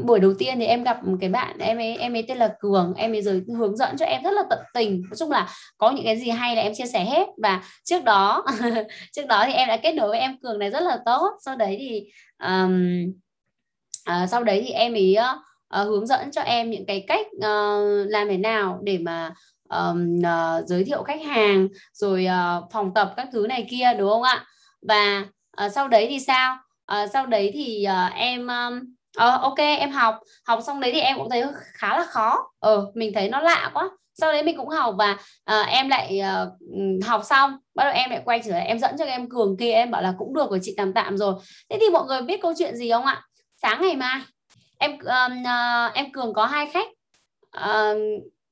buổi 0.04 0.20
đầu 0.20 0.34
tiên 0.38 0.58
thì 0.58 0.64
em 0.64 0.84
gặp 0.84 1.04
một 1.04 1.16
cái 1.20 1.30
bạn 1.30 1.58
em 1.58 1.78
ấy 1.78 1.96
em 1.96 2.16
ấy 2.16 2.24
tên 2.28 2.38
là 2.38 2.54
cường 2.60 2.94
em 2.96 3.12
ấy 3.12 3.22
rồi 3.22 3.42
hướng 3.58 3.76
dẫn 3.76 3.96
cho 3.96 4.06
em 4.06 4.22
rất 4.22 4.30
là 4.30 4.42
tận 4.50 4.58
tình. 4.74 5.02
Nói 5.02 5.16
chung 5.18 5.30
là 5.30 5.48
có 5.78 5.90
những 5.90 6.04
cái 6.04 6.18
gì 6.18 6.30
hay 6.30 6.56
là 6.56 6.62
em 6.62 6.74
chia 6.74 6.86
sẻ 6.86 7.04
hết. 7.04 7.26
Và 7.42 7.62
trước 7.84 8.04
đó 8.04 8.44
trước 9.12 9.26
đó 9.26 9.44
thì 9.46 9.52
em 9.52 9.68
đã 9.68 9.76
kết 9.76 9.92
nối 9.92 10.08
với 10.08 10.18
em 10.18 10.38
cường 10.40 10.58
này 10.58 10.70
rất 10.70 10.80
là 10.82 10.98
tốt. 11.06 11.30
Sau 11.44 11.56
đấy 11.56 11.76
thì 11.80 12.04
um, 12.48 13.04
uh, 14.10 14.28
sau 14.30 14.44
đấy 14.44 14.62
thì 14.66 14.70
em 14.70 14.92
ấy 14.92 15.16
uh, 15.80 15.86
hướng 15.86 16.06
dẫn 16.06 16.30
cho 16.30 16.42
em 16.42 16.70
những 16.70 16.86
cái 16.86 17.04
cách 17.06 17.26
uh, 17.36 18.08
làm 18.08 18.28
thế 18.28 18.36
nào 18.36 18.80
để 18.82 18.98
mà 18.98 19.32
um, 19.68 20.18
uh, 20.18 20.66
giới 20.66 20.84
thiệu 20.84 21.02
khách 21.02 21.22
hàng 21.22 21.68
rồi 21.92 22.26
uh, 22.26 22.64
phòng 22.72 22.94
tập 22.94 23.14
các 23.16 23.28
thứ 23.32 23.46
này 23.46 23.66
kia 23.70 23.94
đúng 23.98 24.10
không 24.10 24.22
ạ? 24.22 24.44
Và 24.88 25.24
uh, 25.64 25.72
sau 25.72 25.88
đấy 25.88 26.06
thì 26.10 26.20
sao? 26.20 26.56
Uh, 26.92 27.10
sau 27.12 27.26
đấy 27.26 27.50
thì 27.54 27.86
uh, 27.88 28.14
em 28.14 28.46
um, 28.46 28.95
ờ 29.16 29.38
ok 29.42 29.58
em 29.58 29.90
học. 29.90 30.18
Học 30.46 30.60
xong 30.66 30.80
đấy 30.80 30.90
thì 30.92 31.00
em 31.00 31.16
cũng 31.16 31.30
thấy 31.30 31.44
khá 31.72 31.98
là 31.98 32.04
khó. 32.04 32.50
Ờ 32.60 32.86
mình 32.94 33.12
thấy 33.14 33.28
nó 33.28 33.40
lạ 33.40 33.70
quá. 33.74 33.90
Sau 34.14 34.32
đấy 34.32 34.42
mình 34.42 34.56
cũng 34.56 34.68
học 34.68 34.94
và 34.98 35.16
uh, 35.60 35.66
em 35.68 35.88
lại 35.88 36.20
uh, 36.20 37.06
học 37.06 37.24
xong. 37.24 37.56
Bắt 37.74 37.84
đầu 37.84 37.92
em 37.92 38.10
lại 38.10 38.22
quay 38.24 38.40
trở 38.44 38.50
lại 38.50 38.66
em 38.66 38.78
dẫn 38.78 38.96
cho 38.98 39.04
em 39.04 39.28
cường 39.28 39.56
kia 39.56 39.72
em 39.72 39.90
bảo 39.90 40.02
là 40.02 40.14
cũng 40.18 40.34
được 40.34 40.46
của 40.48 40.58
chị 40.62 40.74
tạm 40.76 40.92
tạm 40.92 41.16
rồi. 41.16 41.34
Thế 41.70 41.78
thì 41.80 41.90
mọi 41.92 42.06
người 42.06 42.22
biết 42.22 42.42
câu 42.42 42.52
chuyện 42.58 42.76
gì 42.76 42.90
không 42.90 43.04
ạ? 43.04 43.22
Sáng 43.62 43.82
ngày 43.82 43.96
mai 43.96 44.20
em 44.78 44.98
um, 44.98 45.42
uh, 45.42 45.94
em 45.94 46.12
cường 46.12 46.34
có 46.34 46.46
hai 46.46 46.66
khách. 46.66 46.88
Uh, 47.56 47.96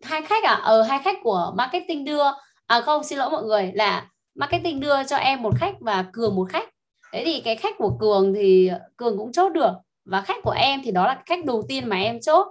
hai 0.02 0.22
khách 0.22 0.44
à? 0.44 0.60
Ờ 0.62 0.82
hai 0.82 0.98
khách 1.04 1.16
của 1.22 1.52
marketing 1.56 2.04
đưa. 2.04 2.24
À 2.66 2.80
không 2.80 3.04
xin 3.04 3.18
lỗi 3.18 3.30
mọi 3.30 3.42
người 3.42 3.72
là 3.74 4.06
marketing 4.34 4.80
đưa 4.80 5.04
cho 5.04 5.16
em 5.16 5.42
một 5.42 5.52
khách 5.58 5.74
và 5.80 6.04
cường 6.12 6.36
một 6.36 6.46
khách. 6.50 6.68
Thế 7.12 7.22
thì 7.24 7.40
cái 7.44 7.56
khách 7.56 7.74
của 7.78 7.96
cường 8.00 8.34
thì 8.34 8.70
cường 8.96 9.18
cũng 9.18 9.32
chốt 9.32 9.48
được 9.48 9.72
và 10.04 10.20
khách 10.20 10.42
của 10.42 10.50
em 10.50 10.80
thì 10.84 10.90
đó 10.90 11.06
là 11.06 11.22
khách 11.26 11.44
đầu 11.44 11.62
tiên 11.68 11.88
mà 11.88 11.96
em 11.96 12.20
chốt. 12.20 12.46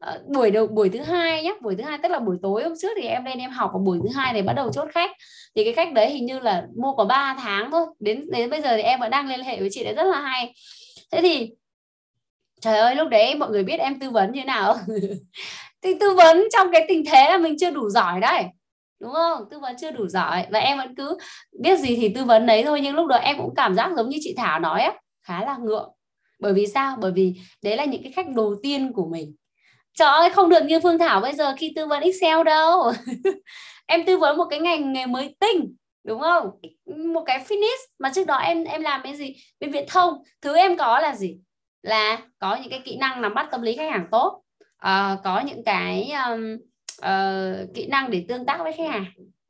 À, 0.00 0.18
buổi 0.34 0.50
đầu 0.50 0.66
buổi 0.66 0.88
thứ 0.88 1.00
hai 1.00 1.42
nhé 1.42 1.54
buổi 1.62 1.76
thứ 1.76 1.82
hai 1.82 1.98
tức 2.02 2.08
là 2.08 2.18
buổi 2.18 2.36
tối 2.42 2.62
hôm 2.62 2.72
trước 2.78 2.88
thì 2.96 3.08
em 3.08 3.24
lên 3.24 3.38
em 3.38 3.50
học 3.50 3.70
và 3.74 3.78
buổi 3.78 3.98
thứ 4.02 4.08
hai 4.14 4.32
thì 4.34 4.42
bắt 4.42 4.52
đầu 4.52 4.72
chốt 4.72 4.88
khách. 4.92 5.10
Thì 5.56 5.64
cái 5.64 5.72
khách 5.72 5.92
đấy 5.92 6.10
hình 6.10 6.26
như 6.26 6.40
là 6.40 6.66
mua 6.76 6.92
có 6.92 7.04
3 7.04 7.36
tháng 7.38 7.70
thôi 7.70 7.86
đến 8.00 8.26
đến 8.32 8.50
bây 8.50 8.62
giờ 8.62 8.76
thì 8.76 8.82
em 8.82 9.00
vẫn 9.00 9.10
đang 9.10 9.28
liên 9.28 9.42
hệ 9.42 9.60
với 9.60 9.68
chị 9.72 9.84
đấy 9.84 9.94
rất 9.94 10.04
là 10.04 10.20
hay. 10.20 10.54
Thế 11.12 11.22
thì 11.22 11.50
trời 12.60 12.78
ơi 12.78 12.94
lúc 12.94 13.08
đấy 13.08 13.34
mọi 13.34 13.50
người 13.50 13.64
biết 13.64 13.80
em 13.80 13.98
tư 14.00 14.10
vấn 14.10 14.32
như 14.32 14.40
thế 14.40 14.44
nào? 14.44 14.76
Thì 15.82 15.94
tư 16.00 16.14
vấn 16.14 16.44
trong 16.52 16.72
cái 16.72 16.84
tình 16.88 17.04
thế 17.12 17.30
là 17.30 17.38
mình 17.38 17.56
chưa 17.60 17.70
đủ 17.70 17.88
giỏi 17.90 18.20
đấy 18.20 18.44
đúng 19.00 19.12
không? 19.12 19.44
Tư 19.50 19.58
vấn 19.58 19.76
chưa 19.80 19.90
đủ 19.90 20.06
giỏi 20.08 20.46
và 20.50 20.58
em 20.58 20.78
vẫn 20.78 20.94
cứ 20.94 21.18
biết 21.60 21.78
gì 21.78 21.96
thì 21.96 22.08
tư 22.08 22.24
vấn 22.24 22.46
đấy 22.46 22.62
thôi 22.64 22.80
nhưng 22.82 22.94
lúc 22.94 23.06
đó 23.06 23.16
em 23.16 23.36
cũng 23.38 23.54
cảm 23.56 23.74
giác 23.74 23.90
giống 23.96 24.08
như 24.08 24.18
chị 24.20 24.34
Thảo 24.36 24.60
nói 24.60 24.82
á 24.82 24.92
khá 25.22 25.44
là 25.44 25.56
ngượng 25.56 25.92
bởi 26.42 26.52
vì 26.52 26.66
sao? 26.66 26.96
Bởi 27.00 27.12
vì 27.12 27.34
đấy 27.62 27.76
là 27.76 27.84
những 27.84 28.02
cái 28.02 28.12
khách 28.12 28.28
đầu 28.28 28.54
tiên 28.62 28.92
của 28.92 29.06
mình. 29.06 29.34
Trời 29.94 30.08
ơi 30.08 30.30
không 30.30 30.48
được 30.48 30.64
như 30.64 30.80
Phương 30.80 30.98
Thảo 30.98 31.20
bây 31.20 31.34
giờ 31.34 31.54
khi 31.58 31.72
tư 31.76 31.86
vấn 31.86 32.02
Excel 32.02 32.44
đâu. 32.44 32.92
Em 33.86 34.06
tư 34.06 34.18
vấn 34.18 34.36
một 34.36 34.46
cái 34.50 34.60
ngành 34.60 34.92
nghề 34.92 35.06
mới 35.06 35.36
tinh 35.40 35.74
đúng 36.04 36.20
không? 36.20 36.50
Một 37.12 37.22
cái 37.26 37.44
finish 37.48 37.86
mà 37.98 38.10
trước 38.14 38.26
đó 38.26 38.36
em 38.36 38.64
em 38.64 38.82
làm 38.82 39.00
cái 39.04 39.16
gì? 39.16 39.36
Bên 39.60 39.70
viễn 39.70 39.84
thông. 39.88 40.14
Thứ 40.40 40.56
em 40.56 40.76
có 40.76 41.00
là 41.00 41.14
gì? 41.14 41.38
Là 41.82 42.18
có 42.38 42.56
những 42.56 42.70
cái 42.70 42.82
kỹ 42.84 42.96
năng 42.96 43.22
nắm 43.22 43.34
bắt 43.34 43.48
tâm 43.50 43.62
lý 43.62 43.76
khách 43.76 43.90
hàng 43.90 44.06
tốt. 44.10 44.42
Uh, 44.62 45.20
có 45.24 45.40
những 45.40 45.64
cái 45.64 46.12
um, 46.28 46.56
uh, 47.00 47.74
kỹ 47.74 47.86
năng 47.86 48.10
để 48.10 48.24
tương 48.28 48.46
tác 48.46 48.60
với 48.62 48.72
khách 48.72 48.90
hàng 48.90 49.04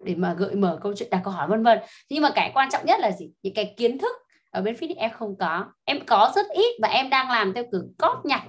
để 0.04 0.14
mà 0.14 0.34
gợi 0.38 0.54
mở 0.54 0.78
câu 0.82 0.94
chuyện 0.96 1.10
đặt 1.10 1.20
câu 1.24 1.32
hỏi 1.32 1.48
vân 1.48 1.62
vân. 1.62 1.78
Nhưng 2.10 2.22
mà 2.22 2.30
cái 2.34 2.50
quan 2.54 2.70
trọng 2.70 2.86
nhất 2.86 3.00
là 3.00 3.10
gì? 3.10 3.30
Những 3.42 3.54
cái 3.54 3.74
kiến 3.76 3.98
thức 3.98 4.16
ở 4.52 4.62
bên 4.62 4.76
Phoenix 4.76 4.96
em 4.96 5.10
không 5.10 5.36
có. 5.38 5.64
Em 5.84 6.06
có 6.06 6.32
rất 6.34 6.46
ít 6.48 6.78
và 6.82 6.88
em 6.88 7.10
đang 7.10 7.30
làm 7.30 7.54
theo 7.54 7.64
kiểu 7.72 7.82
cót 7.98 8.24
nhặt. 8.24 8.42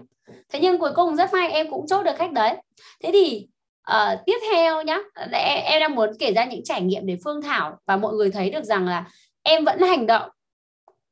Thế 0.50 0.60
nhưng 0.62 0.80
cuối 0.80 0.92
cùng 0.96 1.16
rất 1.16 1.34
may 1.34 1.52
em 1.52 1.70
cũng 1.70 1.88
chốt 1.88 2.04
được 2.04 2.16
khách 2.18 2.32
đấy. 2.32 2.56
Thế 3.04 3.10
thì 3.14 3.48
uh, 3.92 4.20
tiếp 4.26 4.38
theo 4.52 4.82
nhá 4.82 4.98
em, 5.32 5.64
em 5.66 5.80
đang 5.80 5.96
muốn 5.96 6.10
kể 6.20 6.34
ra 6.34 6.46
những 6.46 6.64
trải 6.64 6.82
nghiệm 6.82 7.06
để 7.06 7.18
Phương 7.24 7.42
Thảo 7.42 7.78
và 7.86 7.98
mọi 7.98 8.14
người 8.14 8.32
thấy 8.32 8.50
được 8.50 8.64
rằng 8.64 8.88
là 8.88 9.06
em 9.44 9.66
vẫn 9.66 9.82
hành 9.82 10.08
động 10.08 10.30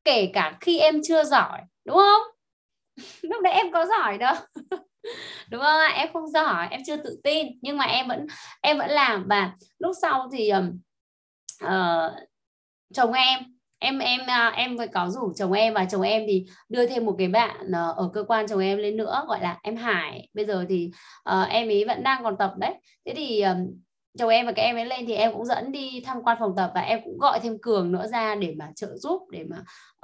kể 0.03 0.29
cả 0.33 0.57
khi 0.61 0.79
em 0.79 1.01
chưa 1.03 1.23
giỏi 1.23 1.61
đúng 1.85 1.97
không? 1.97 2.21
Lúc 3.21 3.43
đấy 3.43 3.53
em 3.53 3.71
có 3.71 3.85
giỏi 3.85 4.17
đâu. 4.17 4.35
Đúng 5.49 5.61
không 5.61 5.81
em 5.93 6.13
không 6.13 6.27
giỏi 6.27 6.67
em 6.71 6.81
chưa 6.85 6.97
tự 6.97 7.19
tin 7.23 7.47
nhưng 7.61 7.77
mà 7.77 7.85
em 7.85 8.07
vẫn 8.07 8.27
em 8.61 8.77
vẫn 8.77 8.89
làm. 8.89 9.25
Và 9.27 9.51
lúc 9.79 9.95
sau 10.01 10.29
thì 10.33 10.51
uh, 11.65 12.13
chồng 12.93 13.13
em 13.13 13.50
em 13.81 13.99
em 13.99 14.21
à, 14.27 14.53
em 14.55 14.77
có 14.93 15.09
rủ 15.09 15.33
chồng 15.35 15.51
em 15.51 15.73
và 15.73 15.85
chồng 15.85 16.01
em 16.01 16.23
thì 16.27 16.45
đưa 16.69 16.87
thêm 16.87 17.05
một 17.05 17.15
cái 17.17 17.27
bạn 17.27 17.71
à, 17.73 17.87
ở 17.95 18.09
cơ 18.13 18.23
quan 18.23 18.47
chồng 18.47 18.59
em 18.59 18.77
lên 18.77 18.97
nữa 18.97 19.23
gọi 19.27 19.41
là 19.41 19.59
em 19.63 19.75
Hải. 19.75 20.29
Bây 20.33 20.45
giờ 20.45 20.65
thì 20.69 20.91
uh, 21.29 21.49
em 21.49 21.67
ấy 21.67 21.85
vẫn 21.87 22.03
đang 22.03 22.23
còn 22.23 22.37
tập 22.37 22.53
đấy. 22.57 22.73
Thế 23.05 23.13
thì 23.15 23.41
um, 23.41 23.57
chồng 24.17 24.29
em 24.29 24.45
và 24.45 24.51
các 24.51 24.63
em 24.63 24.75
ấy 24.75 24.85
lên 24.85 25.05
thì 25.05 25.13
em 25.13 25.33
cũng 25.33 25.45
dẫn 25.45 25.71
đi 25.71 26.01
tham 26.05 26.23
quan 26.23 26.37
phòng 26.39 26.53
tập 26.57 26.71
và 26.75 26.81
em 26.81 26.99
cũng 27.03 27.17
gọi 27.17 27.39
thêm 27.39 27.57
cường 27.61 27.91
nữa 27.91 28.07
ra 28.07 28.35
để 28.35 28.53
mà 28.57 28.71
trợ 28.75 28.97
giúp 28.97 29.21
để 29.31 29.45
mà 29.49 29.57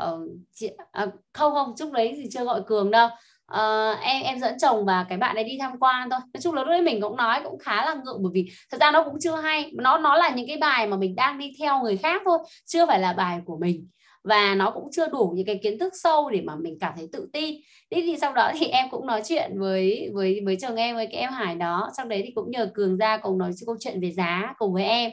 uh, 0.07 0.29
chị, 0.53 0.69
à, 0.91 1.07
không 1.33 1.53
không 1.53 1.73
chút 1.77 1.91
đấy 1.91 2.13
thì 2.15 2.29
chưa 2.31 2.43
gọi 2.43 2.61
cường 2.67 2.91
đâu 2.91 3.09
uh, 3.53 3.99
em 4.01 4.23
em 4.23 4.39
dẫn 4.39 4.59
chồng 4.59 4.85
và 4.85 5.05
cái 5.09 5.17
bạn 5.17 5.35
ấy 5.35 5.43
đi 5.43 5.57
tham 5.59 5.79
quan 5.79 6.09
thôi. 6.09 6.19
Nói 6.33 6.41
chung 6.41 6.53
là 6.53 6.61
lúc 6.61 6.69
đấy 6.69 6.81
mình 6.81 7.01
cũng 7.01 7.17
nói 7.17 7.39
cũng 7.43 7.59
khá 7.59 7.85
là 7.85 7.93
ngượng 7.93 8.23
bởi 8.23 8.31
vì 8.33 8.49
thật 8.71 8.77
ra 8.81 8.91
nó 8.91 9.03
cũng 9.03 9.15
chưa 9.19 9.35
hay. 9.35 9.71
Nó 9.73 9.97
nó 9.97 10.15
là 10.17 10.29
những 10.29 10.47
cái 10.47 10.57
bài 10.57 10.87
mà 10.87 10.97
mình 10.97 11.15
đang 11.15 11.37
đi 11.37 11.51
theo 11.59 11.79
người 11.83 11.97
khác 11.97 12.21
thôi 12.25 12.37
chưa 12.65 12.85
phải 12.85 12.99
là 12.99 13.13
bài 13.13 13.39
của 13.45 13.57
mình. 13.61 13.87
Và 14.23 14.55
nó 14.55 14.71
cũng 14.71 14.87
chưa 14.91 15.07
đủ 15.07 15.33
những 15.35 15.45
cái 15.45 15.59
kiến 15.63 15.79
thức 15.79 15.93
sâu 15.95 16.29
để 16.29 16.41
mà 16.41 16.55
mình 16.55 16.77
cảm 16.79 16.93
thấy 16.97 17.07
tự 17.13 17.29
tin. 17.33 17.55
Thế 17.91 18.01
thì 18.05 18.17
sau 18.17 18.33
đó 18.33 18.51
thì 18.59 18.65
em 18.65 18.89
cũng 18.91 19.05
nói 19.07 19.21
chuyện 19.25 19.59
với 19.59 20.09
với 20.13 20.41
với 20.45 20.57
chồng 20.61 20.75
em 20.75 20.95
với 20.95 21.07
cái 21.11 21.21
em 21.21 21.31
Hải 21.31 21.55
đó. 21.55 21.89
Sau 21.97 22.05
đấy 22.05 22.21
thì 22.25 22.31
cũng 22.35 22.51
nhờ 22.51 22.71
Cường 22.73 22.97
ra 22.97 23.17
cùng 23.17 23.37
nói 23.37 23.51
câu 23.65 23.75
chuyện 23.79 24.01
về 24.01 24.11
giá 24.11 24.53
cùng 24.57 24.73
với 24.73 24.85
em. 24.85 25.11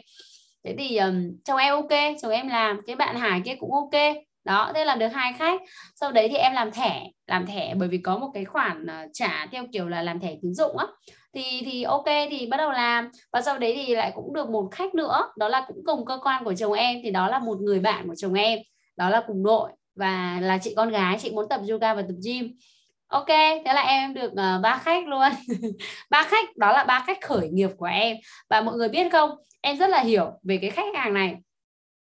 Thế 0.65 0.75
thì 0.79 0.97
um, 0.97 1.31
chồng 1.45 1.57
em 1.57 1.75
ok 1.75 2.01
chồng 2.23 2.33
em 2.33 2.49
làm. 2.49 2.81
Cái 2.87 2.97
bạn 2.97 3.17
Hải 3.17 3.41
kia 3.45 3.55
cũng 3.61 3.73
ok 3.73 4.17
đó 4.45 4.73
thế 4.75 4.85
là 4.85 4.97
được 4.97 5.09
hai 5.09 5.33
khách. 5.33 5.61
Sau 5.95 6.13
đấy 6.13 6.29
thì 6.29 6.37
em 6.37 6.53
làm 6.53 6.71
thẻ 6.73 7.03
làm 7.27 7.47
thẻ 7.47 7.75
bởi 7.75 7.89
vì 7.89 7.99
có 7.99 8.19
một 8.19 8.31
cái 8.35 8.45
khoản 8.45 8.87
ờ, 8.87 9.07
trả 9.13 9.47
theo 9.53 9.65
kiểu 9.73 9.89
là 9.89 10.03
làm 10.03 10.21
thẻ 10.21 10.37
tín 10.43 10.55
dụng 10.55 10.79
á. 10.79 10.87
Thì 11.35 11.63
thì 11.65 11.83
ok 11.83 12.05
thì 12.31 12.47
bắt 12.47 12.57
đầu 12.57 12.71
làm. 12.71 13.11
Và 13.33 13.41
sau 13.41 13.59
đấy 13.59 13.83
thì 13.87 13.95
lại 13.95 14.13
cũng 14.15 14.35
được 14.35 14.51
một 14.51 14.69
khách 14.73 14.95
nữa. 14.95 15.29
Đó 15.37 15.49
là 15.49 15.65
cũng 15.69 15.85
cùng 15.87 16.05
cơ 16.05 16.19
quan 16.23 16.45
của 16.45 16.55
chồng 16.55 16.73
em 16.73 17.01
thì 17.03 17.11
đó 17.11 17.29
là 17.29 17.39
một 17.39 17.59
người 17.61 17.81
bạn 17.81 18.09
của 18.09 18.15
chồng 18.15 18.35
em. 18.35 18.59
Đó 18.97 19.11
là 19.11 19.23
cùng 19.27 19.45
đội. 19.45 19.71
Và 19.97 20.39
là 20.43 20.59
chị 20.59 20.75
con 20.77 20.91
gái 20.91 21.17
chị 21.21 21.31
muốn 21.31 21.49
tập 21.49 21.61
yoga 21.71 21.95
và 21.95 22.03
tập 22.03 22.15
gym. 22.25 22.53
Ok 23.07 23.29
thế 23.29 23.73
là 23.75 23.83
em 23.83 24.15
được 24.15 24.33
uh, 24.33 24.63
ba 24.63 24.81
khách 24.85 25.09
luôn. 25.09 25.29
Ba 26.11 26.23
khách 26.23 26.57
đó 26.57 26.73
là 26.73 26.85
ba 26.85 27.05
khách 27.07 27.19
khởi 27.23 27.49
nghiệp 27.49 27.71
của 27.77 27.87
em. 27.87 28.17
Và 28.51 28.61
mọi 28.61 28.77
người 28.77 28.89
biết 28.89 29.13
không? 29.13 29.31
Em 29.61 29.77
rất 29.77 29.91
là 29.91 30.01
hiểu 30.01 30.31
về 30.43 30.59
cái 30.61 30.71
khách 30.71 30.95
hàng 30.95 31.15
này 31.15 31.35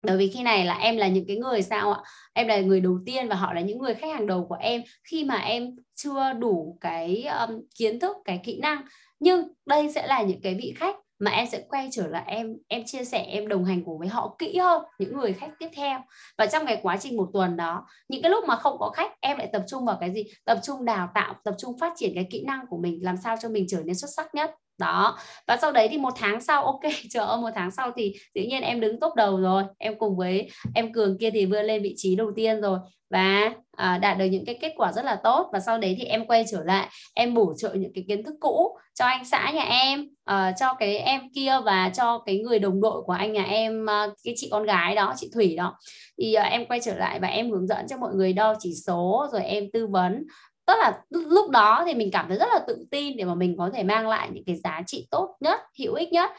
bởi 0.03 0.17
vì 0.17 0.31
khi 0.35 0.43
này 0.43 0.65
là 0.65 0.75
em 0.75 0.97
là 0.97 1.09
những 1.09 1.27
cái 1.27 1.37
người 1.37 1.63
sao 1.63 1.93
ạ? 1.93 2.01
Em 2.33 2.47
là 2.47 2.61
người 2.61 2.81
đầu 2.81 2.99
tiên 3.07 3.29
và 3.29 3.37
họ 3.37 3.53
là 3.53 3.61
những 3.61 3.79
người 3.79 3.95
khách 3.95 4.13
hàng 4.13 4.27
đầu 4.27 4.47
của 4.49 4.57
em 4.61 4.83
khi 5.05 5.25
mà 5.25 5.37
em 5.37 5.77
chưa 5.95 6.33
đủ 6.39 6.79
cái 6.81 7.25
um, 7.25 7.61
kiến 7.79 8.01
thức 8.01 8.17
cái 8.25 8.41
kỹ 8.45 8.59
năng. 8.63 8.83
Nhưng 9.21 9.49
đây 9.67 9.93
sẽ 9.93 10.07
là 10.07 10.23
những 10.23 10.41
cái 10.43 10.55
vị 10.55 10.75
khách 10.77 10.97
mà 11.21 11.31
em 11.31 11.47
sẽ 11.47 11.63
quay 11.69 11.89
trở 11.93 12.07
lại, 12.07 12.25
em 12.27 12.57
em 12.69 12.83
chia 12.87 13.05
sẻ, 13.05 13.19
em 13.19 13.49
đồng 13.49 13.65
hành 13.65 13.85
cùng 13.85 13.99
với 13.99 14.09
họ 14.09 14.37
kỹ 14.39 14.57
hơn 14.57 14.83
những 14.99 15.17
người 15.17 15.33
khách 15.33 15.51
tiếp 15.59 15.69
theo. 15.77 15.99
Và 16.39 16.47
trong 16.47 16.67
cái 16.67 16.81
quá 16.83 16.97
trình 16.97 17.17
một 17.17 17.31
tuần 17.33 17.57
đó, 17.57 17.87
những 18.09 18.23
cái 18.23 18.31
lúc 18.31 18.45
mà 18.49 18.57
không 18.57 18.79
có 18.79 18.91
khách, 18.91 19.13
em 19.21 19.39
lại 19.39 19.49
tập 19.53 19.63
trung 19.67 19.85
vào 19.85 19.97
cái 20.01 20.13
gì? 20.15 20.25
Tập 20.45 20.59
trung 20.63 20.85
đào 20.85 21.09
tạo, 21.15 21.35
tập 21.45 21.55
trung 21.59 21.79
phát 21.79 21.93
triển 21.97 22.13
cái 22.15 22.27
kỹ 22.31 22.45
năng 22.47 22.61
của 22.71 22.79
mình, 22.79 22.99
làm 23.03 23.17
sao 23.25 23.37
cho 23.43 23.49
mình 23.49 23.67
trở 23.69 23.83
nên 23.85 23.95
xuất 23.95 24.09
sắc 24.17 24.35
nhất. 24.35 24.51
Đó. 24.79 25.19
Và 25.47 25.57
sau 25.63 25.73
đấy 25.73 25.89
thì 25.91 25.99
một 25.99 26.13
tháng 26.17 26.41
sau, 26.41 26.65
ok, 26.73 26.81
chờ 27.11 27.25
ơi 27.25 27.41
một 27.41 27.51
tháng 27.55 27.71
sau 27.71 27.93
thì 27.97 28.15
tự 28.35 28.41
nhiên 28.43 28.63
em 28.63 28.81
đứng 28.81 29.01
top 29.01 29.15
đầu 29.15 29.41
rồi. 29.41 29.65
Em 29.79 29.99
cùng 29.99 30.17
với, 30.17 30.51
em 30.75 30.93
cường 30.93 31.19
kia 31.19 31.31
thì 31.31 31.47
vươn 31.47 31.65
lên 31.65 31.83
vị 31.83 31.95
trí 31.97 32.17
đầu 32.17 32.33
tiên 32.37 32.61
rồi 32.61 32.79
và 33.11 33.53
à, 33.77 33.99
đạt 33.99 34.19
được 34.19 34.25
những 34.25 34.45
cái 34.45 34.59
kết 34.61 34.73
quả 34.77 34.93
rất 34.93 35.05
là 35.05 35.17
tốt. 35.25 35.51
Và 35.53 35.61
sau 35.61 35.79
đấy 35.79 35.97
thì 35.99 36.05
em 36.05 36.27
quay 36.27 36.45
trở 36.51 36.65
lại 36.65 36.89
em 37.15 37.35
bổ 37.35 37.55
trợ 37.59 37.75
những 37.75 37.93
cái 37.95 38.05
kiến 38.09 38.25
thức 38.25 38.35
cũ 38.41 38.79
cho 38.95 39.07
anh 39.07 39.25
xã 39.25 39.51
nhà 39.55 39.63
em 39.63 40.09
à, 40.25 40.53
cho 40.61 40.75
cái 40.75 40.99
em 40.99 41.21
kia 41.35 41.53
và 41.65 41.91
cho 41.95 42.23
cái 42.27 42.39
người 42.39 42.59
đồng 42.59 42.81
đội 42.81 43.03
của 43.03 43.13
anh 43.13 43.33
nhà 43.33 43.45
em 43.45 43.87
ờ, 43.87 44.15
cái 44.25 44.35
chị 44.37 44.49
con 44.51 44.65
gái 44.65 44.95
đó 44.95 45.15
chị 45.17 45.31
Thủy 45.35 45.57
đó. 45.57 45.79
Thì 46.19 46.35
à, 46.35 46.43
em 46.43 46.67
quay 46.67 46.81
trở 46.85 46.95
lại 46.95 47.21
và 47.21 47.29
em 47.29 47.51
hướng 47.51 47.67
dẫn 47.67 47.87
cho 47.89 47.97
mọi 47.97 48.15
người 48.15 48.33
đo 48.33 48.55
chỉ 48.59 48.75
số 48.87 49.27
rồi 49.33 49.45
em 49.45 49.65
tư 49.73 49.87
vấn. 49.87 50.25
Tức 50.67 50.75
là 50.79 51.01
lúc 51.11 51.51
đó 51.51 51.83
thì 51.87 51.95
mình 51.95 52.11
cảm 52.13 52.29
thấy 52.29 52.39
rất 52.39 52.49
là 52.53 52.61
tự 52.67 52.87
tin 52.91 53.17
để 53.17 53.25
mà 53.25 53.35
mình 53.35 53.57
có 53.59 53.71
thể 53.75 53.83
mang 53.83 54.09
lại 54.09 54.29
những 54.33 54.45
cái 54.45 54.57
giá 54.57 54.83
trị 54.87 55.09
tốt 55.11 55.37
nhất 55.41 55.61
hữu 55.79 55.95
ích 55.95 56.13
nhất. 56.13 56.31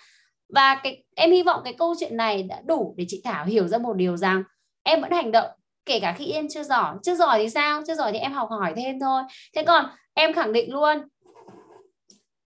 Và 0.53 0.75
cái 0.83 1.03
em 1.15 1.31
hy 1.31 1.43
vọng 1.43 1.61
cái 1.63 1.73
câu 1.73 1.95
chuyện 1.99 2.17
này 2.17 2.43
đã 2.43 2.61
đủ 2.65 2.93
để 2.97 3.05
chị 3.07 3.21
Thảo 3.23 3.45
hiểu 3.45 3.67
ra 3.67 3.77
một 3.77 3.93
điều 3.93 4.17
rằng 4.17 4.43
em 4.83 5.01
vẫn 5.01 5.11
hành 5.11 5.31
động 5.31 5.49
kể 5.91 5.99
cả 5.99 6.15
khi 6.17 6.31
em 6.31 6.47
chưa 6.49 6.63
giỏi. 6.63 6.95
Chưa 7.03 7.15
giỏi 7.15 7.39
thì 7.39 7.49
sao? 7.49 7.81
Chưa 7.87 7.95
giỏi 7.95 8.11
thì 8.11 8.17
em 8.17 8.33
học 8.33 8.49
hỏi 8.49 8.73
thêm 8.75 8.99
thôi. 8.99 9.23
Thế 9.55 9.63
còn 9.63 9.85
em 10.13 10.33
khẳng 10.33 10.53
định 10.53 10.73
luôn, 10.73 11.01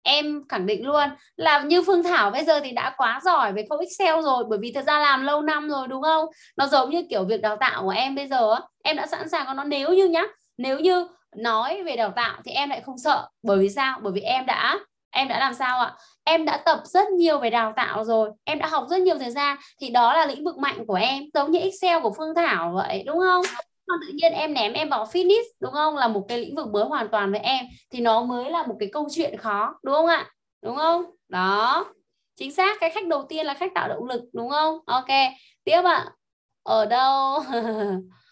em 0.04 0.44
khẳng 0.50 0.66
định 0.66 0.86
luôn 0.86 1.10
là 1.36 1.60
như 1.60 1.82
Phương 1.82 2.04
Thảo 2.04 2.32
bây 2.32 2.46
giờ 2.46 2.60
thì 2.60 2.72
đã 2.72 2.94
quá 2.98 3.20
giỏi 3.24 3.54
về 3.54 3.66
câu 3.70 3.80
Excel 3.80 4.22
rồi, 4.22 4.44
bởi 4.50 4.60
vì 4.62 4.72
thật 4.72 4.84
ra 4.88 5.00
làm 5.00 5.24
lâu 5.24 5.42
năm 5.42 5.70
rồi, 5.70 5.88
đúng 5.88 6.02
không? 6.02 6.26
Nó 6.58 6.68
giống 6.68 6.90
như 6.90 7.04
kiểu 7.10 7.24
việc 7.24 7.42
đào 7.42 7.56
tạo 7.56 7.84
của 7.84 7.90
em 7.90 8.16
bây 8.16 8.28
giờ 8.28 8.56
em 8.84 8.96
đã 8.96 9.08
sẵn 9.08 9.30
sàng 9.30 9.46
có 9.48 9.54
nó. 9.54 9.64
Nếu 9.64 9.94
như 9.94 10.08
nhá, 10.08 10.24
nếu 10.58 10.80
như 10.80 11.08
nói 11.36 11.84
về 11.84 11.96
đào 11.96 12.14
tạo 12.16 12.42
thì 12.46 12.52
em 12.52 12.70
lại 12.70 12.82
không 12.82 12.98
sợ. 12.98 13.28
Bởi 13.44 13.58
vì 13.58 13.70
sao? 13.70 14.00
Bởi 14.04 14.14
vì 14.14 14.22
em 14.22 14.46
đã 14.46 14.80
em 15.12 15.28
đã 15.28 15.40
làm 15.40 15.54
sao 15.54 15.80
ạ? 15.80 15.94
Em 16.26 16.46
đã 16.46 16.58
tập 16.66 16.80
rất 16.86 17.10
nhiều 17.10 17.40
về 17.40 17.50
đào 17.50 17.74
tạo 17.76 18.04
rồi, 18.04 18.30
em 18.44 18.60
đã 18.60 18.68
học 18.68 18.86
rất 18.90 19.02
nhiều 19.02 19.18
thời 19.20 19.32
gian, 19.32 19.58
thì 19.82 19.90
đó 19.90 20.14
là 20.14 20.26
lĩnh 20.26 20.44
vực 20.46 20.58
mạnh 20.58 20.86
của 20.88 20.94
em, 20.94 21.24
giống 21.34 21.52
như 21.52 21.60
Excel 21.60 22.02
của 22.04 22.14
Phương 22.18 22.36
Thảo 22.36 22.74
vậy, 22.76 23.04
đúng 23.08 23.20
không? 23.20 23.42
Còn 23.88 24.00
tự 24.08 24.14
nhiên 24.14 24.34
em 24.34 24.54
ném 24.54 24.74
em 24.74 24.90
vào 24.90 25.06
fitness, 25.06 25.44
đúng 25.60 25.74
không? 25.74 25.96
Là 25.96 26.08
một 26.08 26.26
cái 26.28 26.38
lĩnh 26.38 26.56
vực 26.56 26.68
mới 26.68 26.86
hoàn 26.86 27.08
toàn 27.10 27.32
với 27.32 27.40
em, 27.40 27.66
thì 27.92 28.00
nó 28.02 28.24
mới 28.24 28.52
là 28.52 28.64
một 28.68 28.76
cái 28.80 28.90
câu 28.94 29.08
chuyện 29.12 29.38
khó, 29.38 29.74
đúng 29.84 29.96
không 29.96 30.08
ạ? 30.08 30.30
Đúng 30.62 30.76
không? 30.76 31.06
Đó. 31.30 31.86
Chính 32.36 32.54
xác, 32.54 32.78
cái 32.80 32.90
khách 32.90 33.08
đầu 33.08 33.26
tiên 33.30 33.46
là 33.46 33.54
khách 33.54 33.72
tạo 33.76 33.90
động 33.90 34.06
lực, 34.06 34.22
đúng 34.34 34.50
không? 34.50 34.80
Ok, 34.86 35.08
tiếp 35.64 35.82
ạ. 35.86 36.06
Ở 36.64 36.86
đâu? 36.86 37.40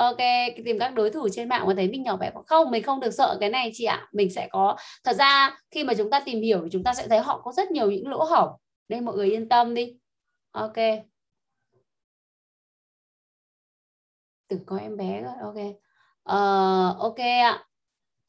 ok 0.00 0.16
tìm 0.64 0.78
các 0.78 0.94
đối 0.94 1.10
thủ 1.10 1.28
trên 1.32 1.48
mạng 1.48 1.62
có 1.66 1.74
thấy 1.76 1.88
mình 1.88 2.02
nhỏ 2.02 2.16
bé 2.16 2.30
không 2.46 2.70
mình 2.70 2.82
không 2.82 3.00
được 3.00 3.10
sợ 3.10 3.36
cái 3.40 3.50
này 3.50 3.70
chị 3.74 3.84
ạ. 3.84 4.08
Mình 4.12 4.30
sẽ 4.30 4.48
có 4.50 4.76
thật 5.04 5.12
ra 5.16 5.58
khi 5.70 5.84
mà 5.84 5.94
chúng 5.94 6.10
ta 6.10 6.20
tìm 6.20 6.42
hiểu 6.42 6.68
chúng 6.72 6.84
ta 6.84 6.94
sẽ 6.94 7.08
thấy 7.08 7.18
họ 7.18 7.40
có 7.44 7.52
rất 7.52 7.70
nhiều 7.70 7.90
những 7.90 8.08
lỗ 8.08 8.24
hổng. 8.24 8.48
Nên 8.88 9.04
mọi 9.04 9.16
người 9.16 9.30
yên 9.30 9.48
tâm 9.48 9.74
đi. 9.74 9.96
Ok. 10.52 10.76
Từng 14.48 14.64
có 14.66 14.76
em 14.76 14.96
bé 14.96 15.22
rồi 15.22 15.32
ok. 15.42 15.56
Uh, 16.32 16.98
ok 17.00 17.18
ạ. 17.18 17.64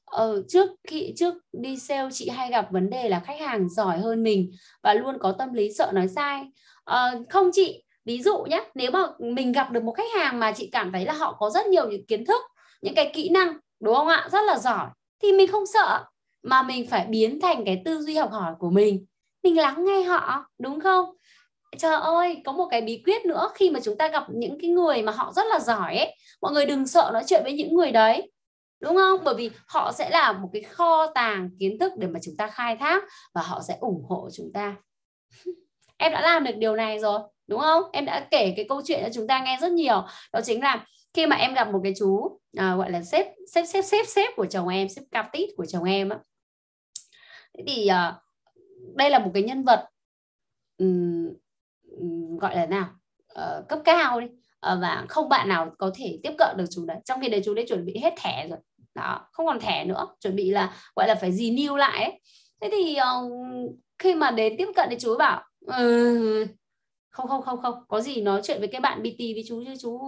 Ờ, 0.06 0.44
trước 0.48 0.70
khi 0.88 1.14
trước 1.18 1.36
đi 1.52 1.78
sale 1.80 2.10
chị 2.12 2.30
hay 2.30 2.50
gặp 2.50 2.68
vấn 2.72 2.90
đề 2.90 3.10
là 3.10 3.20
khách 3.20 3.40
hàng 3.40 3.70
giỏi 3.70 4.00
hơn 4.00 4.24
mình 4.24 4.52
và 4.84 4.94
luôn 4.94 5.18
có 5.20 5.32
tâm 5.32 5.54
lý 5.54 5.74
sợ 5.74 5.92
nói 5.94 6.08
sai. 6.08 6.44
Ờ, 6.84 7.24
không 7.30 7.50
chị 7.54 7.84
ví 8.06 8.22
dụ 8.22 8.38
nhé 8.38 8.64
nếu 8.76 8.92
mà 8.92 9.00
mình 9.20 9.52
gặp 9.52 9.72
được 9.72 9.84
một 9.84 9.94
khách 9.94 10.12
hàng 10.16 10.40
mà 10.40 10.52
chị 10.52 10.70
cảm 10.72 10.92
thấy 10.92 11.06
là 11.06 11.14
họ 11.14 11.36
có 11.40 11.50
rất 11.50 11.68
nhiều 11.68 11.90
những 11.90 12.06
kiến 12.06 12.26
thức, 12.26 12.42
những 12.82 12.96
cái 12.96 13.12
kỹ 13.14 13.30
năng, 13.30 13.58
đúng 13.80 13.96
không 13.96 14.08
ạ? 14.08 14.30
Rất 14.32 14.42
là 14.42 14.58
giỏi, 14.58 14.88
thì 15.24 15.32
mình 15.34 15.52
không 15.52 15.66
sợ, 15.66 16.04
mà 16.44 16.64
mình 16.64 16.88
phải 16.90 17.06
biến 17.10 17.40
thành 17.42 17.66
cái 17.66 17.82
tư 17.86 18.02
duy 18.02 18.16
học 18.16 18.32
hỏi 18.32 18.54
của 18.60 18.70
mình. 18.70 19.06
Mình 19.44 19.58
lắng 19.58 19.86
nghe 19.86 20.02
họ, 20.02 20.46
đúng 20.60 20.80
không? 20.80 21.06
Trời 21.78 21.96
ơi, 21.96 22.42
có 22.46 22.52
một 22.52 22.68
cái 22.72 22.82
bí 22.82 23.02
quyết 23.06 23.26
nữa, 23.26 23.50
khi 23.56 23.70
mà 23.70 23.80
chúng 23.84 23.98
ta 23.98 24.08
gặp 24.08 24.24
những 24.30 24.58
cái 24.62 24.70
người 24.70 25.02
mà 25.02 25.12
họ 25.12 25.32
rất 25.36 25.46
là 25.50 25.60
giỏi 25.60 25.98
ấy, 25.98 26.16
mọi 26.42 26.52
người 26.52 26.66
đừng 26.66 26.88
sợ 26.88 27.10
nói 27.14 27.24
chuyện 27.28 27.44
với 27.44 27.54
những 27.54 27.76
người 27.76 27.92
đấy, 27.92 28.32
đúng 28.80 28.96
không? 28.96 29.20
Bởi 29.24 29.36
vì 29.36 29.52
họ 29.68 29.92
sẽ 29.92 30.10
là 30.10 30.32
một 30.32 30.50
cái 30.54 30.62
kho 30.62 31.08
tàng 31.08 31.50
kiến 31.60 31.80
thức 31.80 31.92
để 31.98 32.08
mà 32.08 32.20
chúng 32.24 32.38
ta 32.38 32.48
khai 32.48 32.76
thác 32.76 33.04
và 33.34 33.42
họ 33.42 33.62
sẽ 33.68 33.78
ủng 33.80 34.04
hộ 34.10 34.30
chúng 34.34 34.52
ta. 34.54 34.76
Em 35.98 36.12
đã 36.12 36.22
làm 36.22 36.44
được 36.44 36.56
điều 36.58 36.76
này 36.76 37.00
rồi 37.00 37.20
đúng 37.52 37.60
không? 37.60 37.84
Em 37.92 38.06
đã 38.06 38.28
kể 38.32 38.54
cái 38.56 38.66
câu 38.70 38.82
chuyện 38.86 39.00
cho 39.04 39.10
chúng 39.14 39.28
ta 39.28 39.44
nghe 39.44 39.58
rất 39.62 39.72
nhiều. 39.72 40.04
Đó 40.34 40.42
chính 40.44 40.62
là 40.62 40.86
khi 41.14 41.28
mà 41.28 41.36
em 41.36 41.54
gặp 41.54 41.72
một 41.72 41.80
cái 41.84 41.94
chú 42.00 42.40
à, 42.58 42.76
gọi 42.76 42.92
là 42.92 43.04
sếp 43.04 43.28
sếp 43.54 43.68
sếp 43.68 43.86
sếp 43.86 44.08
sếp 44.08 44.36
của 44.36 44.46
chồng 44.46 44.68
em 44.68 44.90
sếp 44.90 45.04
tít 45.32 45.50
của 45.58 45.66
chồng 45.66 45.84
em 45.84 46.10
á. 46.10 46.20
Thì 47.68 47.88
à, 47.88 48.16
đây 48.96 49.10
là 49.10 49.20
một 49.20 49.32
cái 49.34 49.44
nhân 49.44 49.64
vật 49.64 49.90
um, 50.78 51.28
gọi 52.40 52.56
là 52.56 52.66
nào 52.66 52.90
uh, 53.34 53.68
cấp 53.70 53.80
cao 53.86 54.22
đi 54.22 54.28
uh, 54.28 54.32
và 54.82 55.06
không 55.10 55.30
bạn 55.30 55.50
nào 55.50 55.72
có 55.78 55.92
thể 55.96 56.20
tiếp 56.24 56.34
cận 56.38 56.58
được 56.58 56.66
chú 56.72 56.86
đấy. 56.86 56.98
Trong 57.06 57.22
khi 57.22 57.30
đấy 57.30 57.42
chú 57.46 57.54
đấy 57.54 57.66
chuẩn 57.68 57.86
bị 57.86 57.98
hết 57.98 58.14
thẻ 58.18 58.48
rồi. 58.50 58.60
Đó 58.96 59.28
không 59.32 59.46
còn 59.46 59.60
thẻ 59.60 59.86
nữa 59.86 60.08
chuẩn 60.20 60.36
bị 60.36 60.52
là 60.52 60.76
gọi 60.96 61.08
là 61.08 61.16
phải 61.16 61.32
renew 61.32 61.76
lại 61.76 62.04
ấy. 62.04 62.22
thế 62.62 62.70
thì 62.72 62.98
uh, 63.00 63.32
khi 64.00 64.16
mà 64.16 64.32
đến 64.32 64.56
tiếp 64.58 64.68
cận 64.76 64.90
thì 64.90 64.98
chú 65.00 65.18
bảo 65.18 65.44
ừ, 65.66 66.46
không 67.12 67.28
không 67.28 67.42
không 67.42 67.62
không. 67.62 67.84
Có 67.88 68.02
gì 68.02 68.22
nói 68.22 68.42
chuyện 68.44 68.60
với 68.60 68.68
cái 68.68 68.82
bạn 68.82 69.04
BT 69.04 69.20
với 69.20 69.44
chú 69.48 69.64
chứ 69.66 69.74
chú 69.82 70.00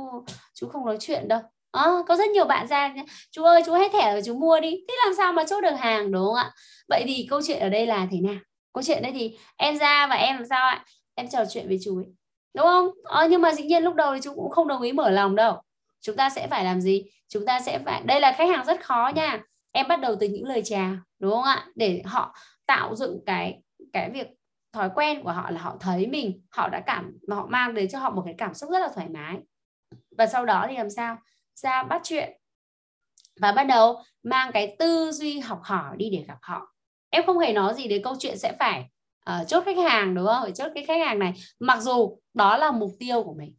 chú 0.54 0.68
không 0.68 0.86
nói 0.86 0.98
chuyện 1.00 1.28
đâu. 1.28 1.42
À, 1.72 1.86
có 2.08 2.16
rất 2.16 2.30
nhiều 2.30 2.46
bạn 2.46 2.68
ra 2.68 2.94
chú 3.32 3.44
ơi 3.44 3.62
chú 3.66 3.74
hết 3.74 3.92
thẻ 3.94 4.12
rồi 4.12 4.22
chú 4.26 4.36
mua 4.40 4.60
đi. 4.60 4.72
Thế 4.72 4.96
làm 5.06 5.16
sao 5.18 5.34
mà 5.34 5.44
chốt 5.46 5.62
được 5.62 5.76
hàng 5.80 6.12
đúng 6.12 6.26
không 6.26 6.36
ạ? 6.36 6.52
Vậy 6.88 7.04
thì 7.08 7.28
câu 7.30 7.42
chuyện 7.48 7.60
ở 7.60 7.70
đây 7.70 7.86
là 7.86 8.08
thế 8.12 8.18
nào? 8.22 8.36
Câu 8.74 8.84
chuyện 8.84 9.04
đây 9.04 9.12
thì 9.12 9.38
em 9.58 9.78
ra 9.78 10.08
và 10.08 10.16
em 10.16 10.36
làm 10.36 10.46
sao 10.50 10.66
ạ? 10.68 10.86
Em 11.16 11.28
trò 11.30 11.46
chuyện 11.50 11.68
với 11.68 11.80
chú 11.84 11.98
ấy. 11.98 12.06
Đúng 12.54 12.66
không? 12.66 12.90
À, 13.04 13.28
nhưng 13.30 13.42
mà 13.42 13.54
dĩ 13.54 13.64
nhiên 13.64 13.84
lúc 13.84 13.96
đầu 13.96 14.14
thì 14.14 14.20
chú 14.24 14.34
cũng 14.36 14.52
không 14.52 14.68
đồng 14.68 14.82
ý 14.82 14.92
mở 14.92 15.10
lòng 15.10 15.36
đâu. 15.36 15.62
Chúng 16.02 16.16
ta 16.16 16.30
sẽ 16.30 16.48
phải 16.48 16.66
làm 16.66 16.82
gì? 16.82 17.04
Chúng 17.28 17.46
ta 17.46 17.60
sẽ 17.60 17.80
phải 17.86 18.02
đây 18.06 18.20
là 18.20 18.32
khách 18.32 18.50
hàng 18.50 18.66
rất 18.66 18.86
khó 18.86 19.12
nha. 19.16 19.40
Em 19.72 19.88
bắt 19.88 20.00
đầu 20.00 20.16
từ 20.20 20.28
những 20.28 20.46
lời 20.46 20.62
chào 20.66 20.96
đúng 21.20 21.32
không 21.32 21.44
ạ? 21.44 21.68
Để 21.76 22.02
họ 22.06 22.36
tạo 22.66 22.96
dựng 22.96 23.20
cái 23.26 23.60
cái 23.94 24.10
việc 24.14 24.28
thói 24.74 24.90
quen 24.96 25.24
của 25.24 25.32
họ 25.32 25.52
là 25.52 25.62
họ 25.62 25.78
thấy 25.80 26.08
mình 26.08 26.42
họ 26.50 26.70
đã 26.70 26.80
cảm 26.86 27.18
họ 27.30 27.46
mang 27.50 27.74
đến 27.74 27.90
cho 27.90 28.00
họ 28.00 28.10
một 28.10 28.22
cái 28.26 28.36
cảm 28.38 28.54
xúc 28.54 28.70
rất 28.72 28.80
là 28.80 28.90
thoải 28.96 29.10
mái. 29.10 29.38
Và 30.18 30.26
sau 30.26 30.46
đó 30.46 30.66
thì 30.70 30.78
làm 30.78 30.90
sao? 30.90 31.18
Ra 31.56 31.84
bắt 31.84 32.02
chuyện. 32.04 32.32
Và 33.42 33.52
bắt 33.52 33.64
đầu 33.64 34.02
mang 34.24 34.52
cái 34.52 34.76
tư 34.80 35.12
duy 35.12 35.40
học 35.40 35.60
hỏi 35.64 35.98
đi 35.98 36.10
để 36.10 36.26
gặp 36.28 36.38
họ. 36.42 36.76
Em 37.10 37.26
không 37.26 37.40
hề 37.40 37.54
nói 37.54 37.74
gì 37.74 37.88
đến 37.88 38.04
câu 38.04 38.16
chuyện 38.20 38.38
sẽ 38.38 38.54
phải 38.60 38.86
uh, 39.30 39.48
chốt 39.48 39.64
khách 39.66 39.78
hàng 39.78 40.16
đúng 40.16 40.26
không? 40.26 40.44
Phải 40.44 40.52
chốt 40.52 40.72
cái 40.76 40.86
khách 40.86 41.00
hàng 41.06 41.20
này. 41.20 41.34
Mặc 41.60 41.82
dù 41.82 42.18
đó 42.34 42.58
là 42.58 42.72
mục 42.72 42.92
tiêu 43.00 43.24
của 43.24 43.34
mình. 43.34 43.56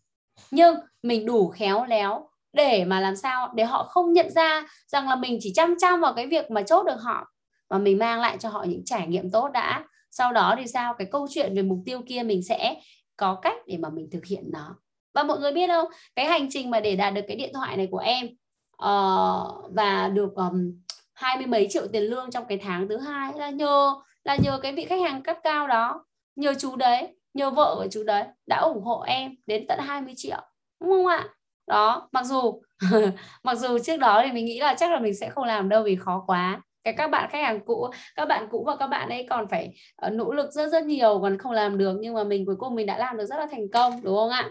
Nhưng 0.51 0.77
mình 1.03 1.27
đủ 1.27 1.49
khéo 1.49 1.85
léo 1.85 2.29
để 2.53 2.85
mà 2.85 3.01
làm 3.01 3.17
sao? 3.17 3.53
Để 3.55 3.65
họ 3.65 3.85
không 3.85 4.13
nhận 4.13 4.31
ra 4.31 4.67
rằng 4.87 5.09
là 5.09 5.17
mình 5.17 5.39
chỉ 5.41 5.53
chăm 5.55 5.75
chăm 5.79 6.01
vào 6.01 6.15
cái 6.15 6.27
việc 6.27 6.51
mà 6.51 6.63
chốt 6.63 6.83
được 6.87 7.01
họ 7.01 7.33
và 7.69 7.79
mình 7.79 7.99
mang 7.99 8.21
lại 8.21 8.37
cho 8.41 8.49
họ 8.49 8.65
những 8.65 8.85
trải 8.85 9.07
nghiệm 9.07 9.31
tốt 9.31 9.49
đã 9.49 9.85
sau 10.17 10.33
đó 10.33 10.55
thì 10.59 10.67
sao? 10.67 10.95
Cái 10.99 11.09
câu 11.13 11.27
chuyện 11.31 11.55
về 11.57 11.63
mục 11.63 11.79
tiêu 11.87 12.01
kia 12.07 12.23
mình 12.23 12.43
sẽ 12.43 12.77
có 13.17 13.35
cách 13.43 13.57
để 13.67 13.77
mà 13.77 13.89
mình 13.91 14.09
thực 14.13 14.25
hiện 14.25 14.45
nó. 14.53 14.77
Và 15.15 15.23
mọi 15.23 15.39
người 15.39 15.53
biết 15.53 15.69
không? 15.69 15.89
Cái 16.15 16.27
hành 16.27 16.49
trình 16.51 16.71
mà 16.71 16.81
để 16.81 16.97
đạt 16.97 17.15
được 17.15 17.23
cái 17.29 17.37
điện 17.37 17.51
thoại 17.55 17.77
này 17.77 17.89
của 17.91 17.99
em 17.99 18.27
uh, 18.27 19.75
và 19.75 20.11
được 20.15 20.35
um, 20.35 20.83
hai 21.13 21.37
mươi 21.37 21.47
mấy 21.47 21.67
triệu 21.71 21.87
tiền 21.93 22.03
lương 22.03 22.31
trong 22.31 22.45
cái 22.49 22.59
tháng 22.59 22.89
thứ 22.89 22.99
hai 22.99 23.33
là 23.37 23.51
nhờ 23.51 23.95
là 24.25 24.37
nhờ 24.37 24.59
cái 24.63 24.73
vị 24.73 24.85
khách 24.85 25.01
hàng 25.01 25.23
cấp 25.23 25.37
cao 25.43 25.69
đó 25.69 26.05
nhờ 26.37 26.55
chú 26.59 26.77
đấy 26.77 27.17
nhờ 27.35 27.51
vợ 27.51 27.75
của 27.79 27.87
chú 27.91 28.03
đấy 28.05 28.25
đã 28.47 28.59
ủng 28.59 28.85
hộ 28.85 29.01
em 29.01 29.35
đến 29.47 29.65
tận 29.69 29.79
20 29.83 30.15
triệu 30.17 30.41
đúng 30.81 30.91
không 30.91 31.07
ạ? 31.07 31.29
Đó 31.67 32.09
mặc 32.13 32.25
dù 32.25 32.63
mặc 33.43 33.55
dù 33.55 33.79
trước 33.79 33.97
đó 33.97 34.23
thì 34.25 34.33
mình 34.33 34.45
nghĩ 34.45 34.61
là 34.61 34.75
chắc 34.79 34.91
là 34.91 34.99
mình 34.99 35.15
sẽ 35.15 35.31
không 35.31 35.45
làm 35.45 35.69
đâu 35.69 35.83
vì 35.83 35.97
khó 35.97 36.25
quá 36.27 36.63
cái 36.85 36.95
các 36.97 37.11
bạn 37.11 37.31
khách 37.33 37.43
hàng 37.43 37.61
cũ 37.67 37.89
các 38.17 38.25
bạn 38.25 38.49
cũ 38.51 38.65
và 38.67 38.77
các 38.77 38.87
bạn 38.87 39.09
ấy 39.09 39.27
còn 39.31 39.49
phải 39.49 39.75
uh, 40.07 40.13
nỗ 40.13 40.33
lực 40.33 40.53
rất 40.53 40.67
rất 40.67 40.85
nhiều 40.85 41.19
còn 41.23 41.39
không 41.39 41.53
làm 41.53 41.79
được 41.79 41.97
nhưng 42.01 42.15
mà 42.15 42.25
mình 42.25 42.47
cuối 42.47 42.57
cùng 42.59 42.75
mình 42.75 42.87
đã 42.87 42.99
làm 42.99 43.17
được 43.17 43.27
rất 43.27 43.37
là 43.37 43.47
thành 43.51 43.69
công 43.73 44.03
đúng 44.03 44.17
không 44.17 44.31
ạ 44.31 44.51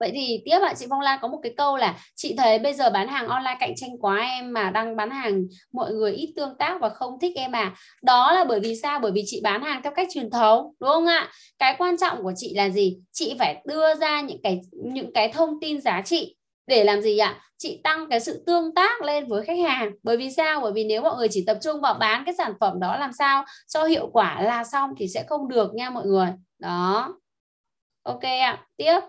Vậy 0.00 0.10
thì 0.14 0.42
tiếp 0.44 0.58
ạ 0.62 0.74
chị 0.76 0.86
Phong 0.90 1.00
Lan 1.00 1.18
có 1.22 1.28
một 1.28 1.38
cái 1.42 1.54
câu 1.56 1.76
là 1.76 1.98
chị 2.14 2.34
thấy 2.38 2.58
bây 2.58 2.74
giờ 2.74 2.90
bán 2.90 3.08
hàng 3.08 3.28
online 3.28 3.56
cạnh 3.60 3.72
tranh 3.76 3.90
quá 4.00 4.18
em 4.18 4.52
mà 4.52 4.70
đang 4.70 4.96
bán 4.96 5.10
hàng 5.10 5.44
mọi 5.72 5.92
người 5.92 6.12
ít 6.12 6.32
tương 6.36 6.56
tác 6.58 6.78
và 6.80 6.88
không 6.88 7.18
thích 7.20 7.36
em 7.36 7.52
à. 7.52 7.74
Đó 8.02 8.32
là 8.32 8.44
bởi 8.44 8.60
vì 8.60 8.76
sao? 8.76 8.98
Bởi 9.00 9.12
vì 9.12 9.22
chị 9.26 9.40
bán 9.42 9.62
hàng 9.62 9.80
theo 9.82 9.92
cách 9.96 10.08
truyền 10.14 10.30
thống 10.30 10.74
đúng 10.80 10.90
không 10.90 11.06
ạ? 11.06 11.28
Cái 11.58 11.74
quan 11.78 11.96
trọng 11.96 12.22
của 12.22 12.32
chị 12.36 12.54
là 12.54 12.68
gì? 12.68 12.98
Chị 13.12 13.36
phải 13.38 13.62
đưa 13.66 13.94
ra 13.94 14.20
những 14.20 14.42
cái 14.42 14.60
những 14.72 15.12
cái 15.12 15.32
thông 15.32 15.60
tin 15.60 15.80
giá 15.80 16.02
trị 16.04 16.36
để 16.66 16.84
làm 16.84 17.02
gì 17.02 17.18
ạ? 17.18 17.40
Chị 17.58 17.80
tăng 17.84 18.06
cái 18.10 18.20
sự 18.20 18.44
tương 18.46 18.74
tác 18.74 19.02
lên 19.02 19.26
với 19.26 19.44
khách 19.44 19.58
hàng. 19.58 19.90
Bởi 20.02 20.16
vì 20.16 20.30
sao? 20.30 20.60
Bởi 20.60 20.72
vì 20.72 20.84
nếu 20.84 21.02
mọi 21.02 21.16
người 21.16 21.28
chỉ 21.30 21.44
tập 21.46 21.58
trung 21.62 21.80
vào 21.80 21.94
bán 21.94 22.22
cái 22.26 22.34
sản 22.38 22.52
phẩm 22.60 22.80
đó 22.80 22.96
làm 22.96 23.12
sao 23.12 23.44
cho 23.68 23.84
hiệu 23.84 24.10
quả 24.12 24.42
là 24.42 24.64
xong 24.64 24.90
thì 24.98 25.08
sẽ 25.08 25.24
không 25.28 25.48
được 25.48 25.74
nha 25.74 25.90
mọi 25.90 26.06
người. 26.06 26.28
Đó. 26.58 27.14
Ok 28.02 28.22
ạ. 28.22 28.66
Tiếp 28.76 29.00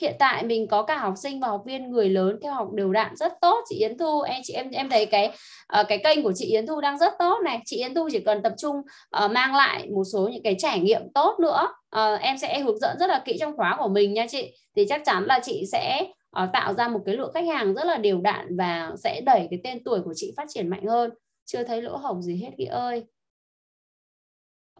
hiện 0.00 0.16
tại 0.18 0.42
mình 0.44 0.68
có 0.68 0.82
cả 0.82 0.96
học 0.96 1.14
sinh 1.16 1.40
và 1.40 1.48
học 1.48 1.62
viên 1.66 1.90
người 1.90 2.08
lớn 2.08 2.38
theo 2.42 2.54
học 2.54 2.72
đều 2.72 2.92
đặn 2.92 3.16
rất 3.16 3.32
tốt 3.40 3.64
chị 3.68 3.76
Yến 3.76 3.98
Thu 3.98 4.20
em 4.20 4.40
chị 4.44 4.54
em 4.54 4.70
em 4.70 4.90
thấy 4.90 5.06
cái 5.06 5.30
ờ, 5.66 5.84
cái 5.84 5.98
kênh 6.04 6.22
của 6.22 6.32
chị 6.34 6.46
Yến 6.46 6.66
Thu 6.66 6.80
đang 6.80 6.98
rất 6.98 7.12
tốt 7.18 7.38
này 7.44 7.60
chị 7.64 7.76
Yến 7.76 7.94
Thu 7.94 8.08
chỉ 8.12 8.20
cần 8.20 8.42
tập 8.42 8.52
trung 8.58 8.76
uh, 9.24 9.30
mang 9.30 9.54
lại 9.54 9.88
một 9.94 10.04
số 10.12 10.28
những 10.32 10.42
cái 10.42 10.56
trải 10.58 10.80
nghiệm 10.80 11.02
tốt 11.14 11.36
nữa 11.40 11.68
uh, 11.96 12.20
em 12.20 12.38
sẽ 12.38 12.60
hướng 12.60 12.78
dẫn 12.78 12.96
rất 13.00 13.06
là 13.06 13.22
kỹ 13.24 13.36
trong 13.40 13.56
khóa 13.56 13.76
của 13.78 13.88
mình 13.88 14.14
nha 14.14 14.26
chị 14.30 14.56
thì 14.76 14.86
chắc 14.88 15.02
chắn 15.04 15.24
là 15.24 15.40
chị 15.42 15.64
sẽ 15.72 16.06
uh, 16.40 16.48
tạo 16.52 16.74
ra 16.74 16.88
một 16.88 17.00
cái 17.06 17.16
lượng 17.16 17.32
khách 17.34 17.46
hàng 17.46 17.74
rất 17.74 17.84
là 17.84 17.96
đều 17.96 18.20
đặn 18.20 18.56
và 18.56 18.92
sẽ 18.98 19.20
đẩy 19.20 19.46
cái 19.50 19.60
tên 19.64 19.84
tuổi 19.84 20.00
của 20.04 20.12
chị 20.16 20.32
phát 20.36 20.44
triển 20.48 20.68
mạnh 20.68 20.86
hơn. 20.86 21.10
Chưa 21.44 21.64
thấy 21.64 21.82
lỗ 21.82 21.96
hổng 21.96 22.22
gì 22.22 22.36
hết 22.36 22.50
chị 22.58 22.64
ơi. 22.64 23.04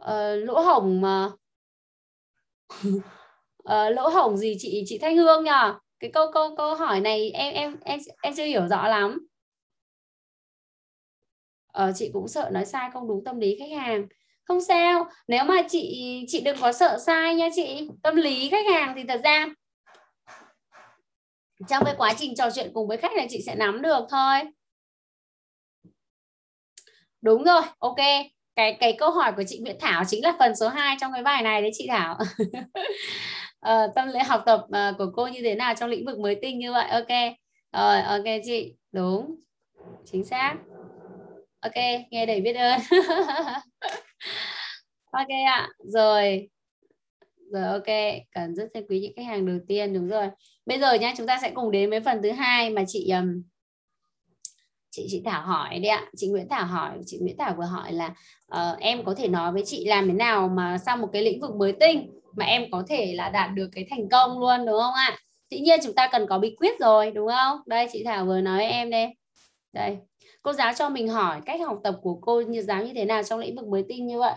Uh, 0.00 0.46
lỗ 0.46 0.60
hổng 0.60 1.00
mà 1.00 1.30
ờ, 3.64 3.86
uh, 3.88 3.92
lỗ 3.96 4.08
hổng 4.08 4.36
gì 4.36 4.56
chị 4.58 4.82
chị 4.86 4.98
Thanh 4.98 5.16
Hương 5.16 5.44
nhờ? 5.44 5.74
Cái 6.00 6.10
câu 6.14 6.32
câu 6.32 6.56
câu 6.56 6.74
hỏi 6.74 7.00
này 7.00 7.30
em 7.30 7.54
em 7.54 7.76
em 7.84 8.00
em 8.22 8.34
chưa 8.36 8.44
hiểu 8.44 8.68
rõ 8.68 8.88
lắm. 8.88 9.26
Ờ, 11.72 11.92
chị 11.94 12.10
cũng 12.12 12.28
sợ 12.28 12.50
nói 12.52 12.64
sai 12.64 12.90
không 12.92 13.08
đúng 13.08 13.24
tâm 13.24 13.40
lý 13.40 13.56
khách 13.58 13.78
hàng. 13.78 14.06
Không 14.44 14.60
sao 14.60 15.06
nếu 15.28 15.44
mà 15.44 15.62
chị 15.68 16.08
chị 16.28 16.40
đừng 16.40 16.56
có 16.60 16.72
sợ 16.72 16.98
sai 17.06 17.34
nha 17.34 17.48
chị. 17.54 17.88
Tâm 18.02 18.16
lý 18.16 18.48
khách 18.50 18.66
hàng 18.72 18.92
thì 18.96 19.04
thật 19.08 19.20
ra 19.24 19.48
trong 21.68 21.84
cái 21.84 21.94
quá 21.98 22.14
trình 22.18 22.34
trò 22.36 22.50
chuyện 22.50 22.70
cùng 22.74 22.88
với 22.88 22.96
khách 22.96 23.12
là 23.16 23.26
chị 23.30 23.42
sẽ 23.46 23.54
nắm 23.54 23.82
được 23.82 24.06
thôi. 24.10 24.52
Đúng 27.22 27.44
rồi 27.44 27.62
ok. 27.78 27.96
Cái 28.56 28.76
cái 28.80 28.96
câu 28.98 29.10
hỏi 29.10 29.32
của 29.36 29.42
chị 29.46 29.58
Nguyễn 29.58 29.76
Thảo 29.80 30.04
chính 30.08 30.24
là 30.24 30.36
phần 30.38 30.56
số 30.56 30.68
2 30.68 30.96
trong 31.00 31.12
cái 31.12 31.22
bài 31.22 31.42
này 31.42 31.62
đấy 31.62 31.70
chị 31.74 31.86
Thảo. 31.90 32.18
Uh, 33.68 33.90
tâm 33.94 34.08
lý 34.08 34.18
học 34.18 34.42
tập 34.46 34.60
uh, 34.66 34.98
của 34.98 35.10
cô 35.14 35.26
như 35.26 35.40
thế 35.42 35.54
nào 35.54 35.74
trong 35.74 35.90
lĩnh 35.90 36.06
vực 36.06 36.18
mới 36.18 36.34
tinh 36.42 36.58
như 36.58 36.72
vậy? 36.72 36.88
Ok. 36.90 37.36
Rồi 37.72 38.02
ok 38.02 38.24
chị. 38.44 38.74
Đúng. 38.92 39.34
Chính 40.12 40.24
xác. 40.24 40.54
Ok 41.60 41.74
nghe 42.10 42.26
đầy 42.26 42.40
biết 42.40 42.52
ơn. 42.56 42.80
Ok 45.12 45.28
ạ. 45.46 45.68
Rồi. 45.78 46.48
Rồi 47.52 47.64
ok. 47.64 48.22
Cần 48.32 48.54
rất 48.54 48.68
trân 48.74 48.86
quý 48.88 49.00
những 49.00 49.12
khách 49.16 49.26
hàng 49.26 49.46
đầu 49.46 49.58
tiên. 49.68 49.94
Đúng 49.94 50.08
rồi 50.08 50.28
bây 50.66 50.78
giờ 50.80 50.94
nhá 50.94 51.14
chúng 51.16 51.26
ta 51.26 51.38
sẽ 51.42 51.50
cùng 51.54 51.70
đến 51.70 51.90
với 51.90 52.00
phần 52.00 52.22
thứ 52.22 52.30
hai 52.30 52.70
mà 52.70 52.84
chị 52.86 53.10
um, 53.10 53.42
chị 54.90 55.06
chị 55.10 55.22
Thảo 55.24 55.42
hỏi 55.42 55.78
đấy 55.78 55.88
ạ. 55.88 56.04
Chị 56.16 56.28
Nguyễn 56.28 56.48
Thảo 56.48 56.66
hỏi 56.66 56.98
chị 57.06 57.18
Nguyễn 57.20 57.36
Thảo 57.38 57.54
vừa 57.58 57.64
hỏi 57.64 57.92
là 57.92 58.14
uh, 58.54 58.78
em 58.78 59.04
có 59.04 59.14
thể 59.14 59.28
nói 59.28 59.52
với 59.52 59.62
chị 59.66 59.84
làm 59.84 60.08
thế 60.08 60.14
nào 60.14 60.48
mà 60.48 60.78
sau 60.78 60.96
một 60.96 61.08
cái 61.12 61.22
lĩnh 61.22 61.40
vực 61.40 61.54
mới 61.54 61.72
tinh 61.72 62.10
mà 62.36 62.44
em 62.44 62.70
có 62.70 62.84
thể 62.88 63.12
là 63.14 63.30
đạt 63.30 63.50
được 63.54 63.68
cái 63.72 63.86
thành 63.90 64.08
công 64.08 64.40
luôn 64.40 64.66
đúng 64.66 64.78
không 64.78 64.94
ạ? 64.94 65.18
Dĩ 65.50 65.60
nhiên 65.60 65.80
chúng 65.82 65.94
ta 65.94 66.08
cần 66.12 66.26
có 66.28 66.38
bí 66.38 66.56
quyết 66.56 66.80
rồi 66.80 67.10
đúng 67.10 67.28
không? 67.28 67.60
Đây 67.66 67.88
chị 67.92 68.04
Thảo 68.04 68.24
vừa 68.24 68.40
nói 68.40 68.56
với 68.58 68.66
em 68.66 68.90
đây. 68.90 69.08
Đây. 69.72 69.96
Cô 70.42 70.52
giáo 70.52 70.72
cho 70.74 70.88
mình 70.88 71.08
hỏi 71.08 71.40
cách 71.46 71.60
học 71.60 71.80
tập 71.84 71.96
của 72.02 72.18
cô 72.22 72.40
như 72.40 72.62
giáo 72.62 72.84
như 72.84 72.92
thế 72.94 73.04
nào 73.04 73.22
trong 73.22 73.40
lĩnh 73.40 73.56
vực 73.56 73.66
mới 73.66 73.84
tinh 73.88 74.06
như 74.06 74.18
vậy? 74.18 74.34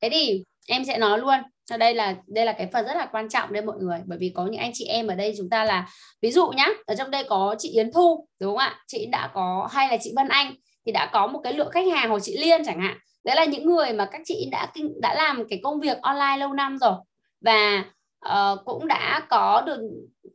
Thế 0.00 0.08
thì 0.10 0.44
em 0.68 0.84
sẽ 0.84 0.98
nói 0.98 1.18
luôn 1.18 1.34
cho 1.64 1.76
đây 1.76 1.94
là 1.94 2.14
đây 2.26 2.46
là 2.46 2.52
cái 2.52 2.68
phần 2.72 2.86
rất 2.86 2.96
là 2.96 3.08
quan 3.12 3.28
trọng 3.28 3.52
đây 3.52 3.62
mọi 3.62 3.76
người. 3.78 3.98
Bởi 4.06 4.18
vì 4.18 4.32
có 4.34 4.46
những 4.46 4.60
anh 4.60 4.70
chị 4.74 4.84
em 4.84 5.06
ở 5.06 5.14
đây 5.14 5.34
chúng 5.38 5.50
ta 5.50 5.64
là 5.64 5.88
ví 6.22 6.32
dụ 6.32 6.48
nhá 6.48 6.68
ở 6.86 6.94
trong 6.94 7.10
đây 7.10 7.24
có 7.28 7.54
chị 7.58 7.70
Yến 7.70 7.92
Thu 7.92 8.26
đúng 8.40 8.50
không 8.50 8.58
ạ? 8.58 8.80
Chị 8.86 9.06
đã 9.06 9.30
có 9.34 9.68
hay 9.72 9.88
là 9.88 9.96
chị 10.00 10.12
Vân 10.16 10.28
Anh 10.28 10.54
thì 10.86 10.92
đã 10.92 11.10
có 11.12 11.26
một 11.26 11.40
cái 11.44 11.52
lượng 11.52 11.70
khách 11.70 11.86
hàng 11.92 12.10
hoặc 12.10 12.18
chị 12.22 12.38
Liên 12.38 12.64
chẳng 12.64 12.80
hạn. 12.80 12.98
Đấy 13.24 13.36
là 13.36 13.44
những 13.44 13.66
người 13.66 13.92
mà 13.92 14.08
các 14.12 14.20
chị 14.24 14.48
đã 14.52 14.72
đã 15.00 15.14
làm 15.14 15.48
cái 15.48 15.60
công 15.62 15.80
việc 15.80 15.98
online 16.02 16.36
lâu 16.36 16.52
năm 16.52 16.78
rồi. 16.78 16.94
Và 17.40 17.84
uh, 18.28 18.64
cũng 18.64 18.86
đã 18.86 19.26
có 19.28 19.62
được 19.66 19.80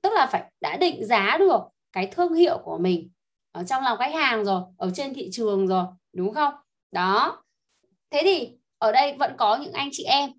tức 0.03 0.13
là 0.13 0.25
phải 0.25 0.43
đã 0.61 0.77
định 0.77 1.05
giá 1.05 1.37
được 1.39 1.59
cái 1.91 2.07
thương 2.07 2.33
hiệu 2.33 2.57
của 2.63 2.77
mình 2.77 3.09
ở 3.51 3.63
trong 3.63 3.83
lòng 3.83 3.97
khách 3.97 4.13
hàng 4.13 4.45
rồi 4.45 4.61
ở 4.77 4.91
trên 4.95 5.13
thị 5.13 5.29
trường 5.31 5.67
rồi 5.67 5.83
đúng 6.13 6.33
không? 6.33 6.53
Đó. 6.91 7.43
Thế 8.11 8.21
thì 8.23 8.49
ở 8.77 8.91
đây 8.91 9.13
vẫn 9.19 9.33
có 9.37 9.55
những 9.55 9.73
anh 9.73 9.89
chị 9.91 10.03
em 10.03 10.31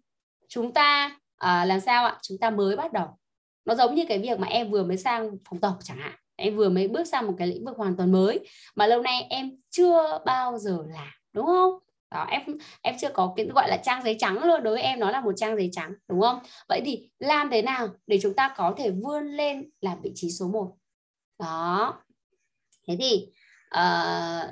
chúng 0.49 0.73
ta 0.73 1.17
à, 1.37 1.65
làm 1.65 1.81
sao 1.81 2.05
ạ? 2.05 2.19
Chúng 2.23 2.39
ta 2.39 2.51
mới 2.51 2.77
bắt 2.77 2.93
đầu. 2.93 3.07
Nó 3.65 3.75
giống 3.75 3.95
như 3.95 4.05
cái 4.09 4.19
việc 4.19 4.39
mà 4.39 4.47
em 4.47 4.71
vừa 4.71 4.85
mới 4.85 4.97
sang 4.97 5.31
phòng 5.51 5.61
tập 5.61 5.75
chẳng 5.85 5.99
hạn. 5.99 6.15
Em 6.37 6.57
vừa 6.57 6.69
mới 6.69 6.89
bước 6.89 7.05
sang 7.05 7.27
một 7.27 7.35
cái 7.39 7.49
lĩnh 7.49 7.65
vực 7.65 7.77
hoàn 7.77 7.97
toàn 7.97 8.13
mới 8.13 8.41
mà 8.75 8.87
lâu 8.87 9.03
nay 9.03 9.27
em 9.31 9.51
chưa 9.71 10.19
bao 10.27 10.59
giờ 10.59 10.79
làm 10.89 11.09
đúng 11.33 11.47
không? 11.47 11.73
Đó 12.11 12.27
em 12.31 12.43
em 12.83 12.95
chưa 13.01 13.09
có 13.15 13.33
cái 13.37 13.47
gọi 13.47 13.69
là 13.69 13.77
trang 13.77 14.03
giấy 14.05 14.17
trắng 14.19 14.45
luôn. 14.45 14.63
Đối 14.63 14.75
với 14.75 14.83
em 14.83 15.01
nó 15.01 15.11
là 15.11 15.21
một 15.21 15.33
trang 15.37 15.57
giấy 15.57 15.69
trắng 15.73 15.95
đúng 16.09 16.21
không? 16.21 16.39
Vậy 16.69 16.83
thì 16.85 17.11
làm 17.19 17.51
thế 17.51 17.63
nào 17.63 17.89
để 18.07 18.19
chúng 18.23 18.35
ta 18.35 18.55
có 18.57 18.75
thể 18.77 18.91
vươn 18.91 19.27
lên 19.27 19.71
làm 19.81 19.99
vị 20.03 20.13
trí 20.15 20.31
số 20.31 20.49
1 20.49 20.77
đó. 21.39 21.95
Thế 22.89 22.97
thì 23.01 23.27
uh, 23.75 24.51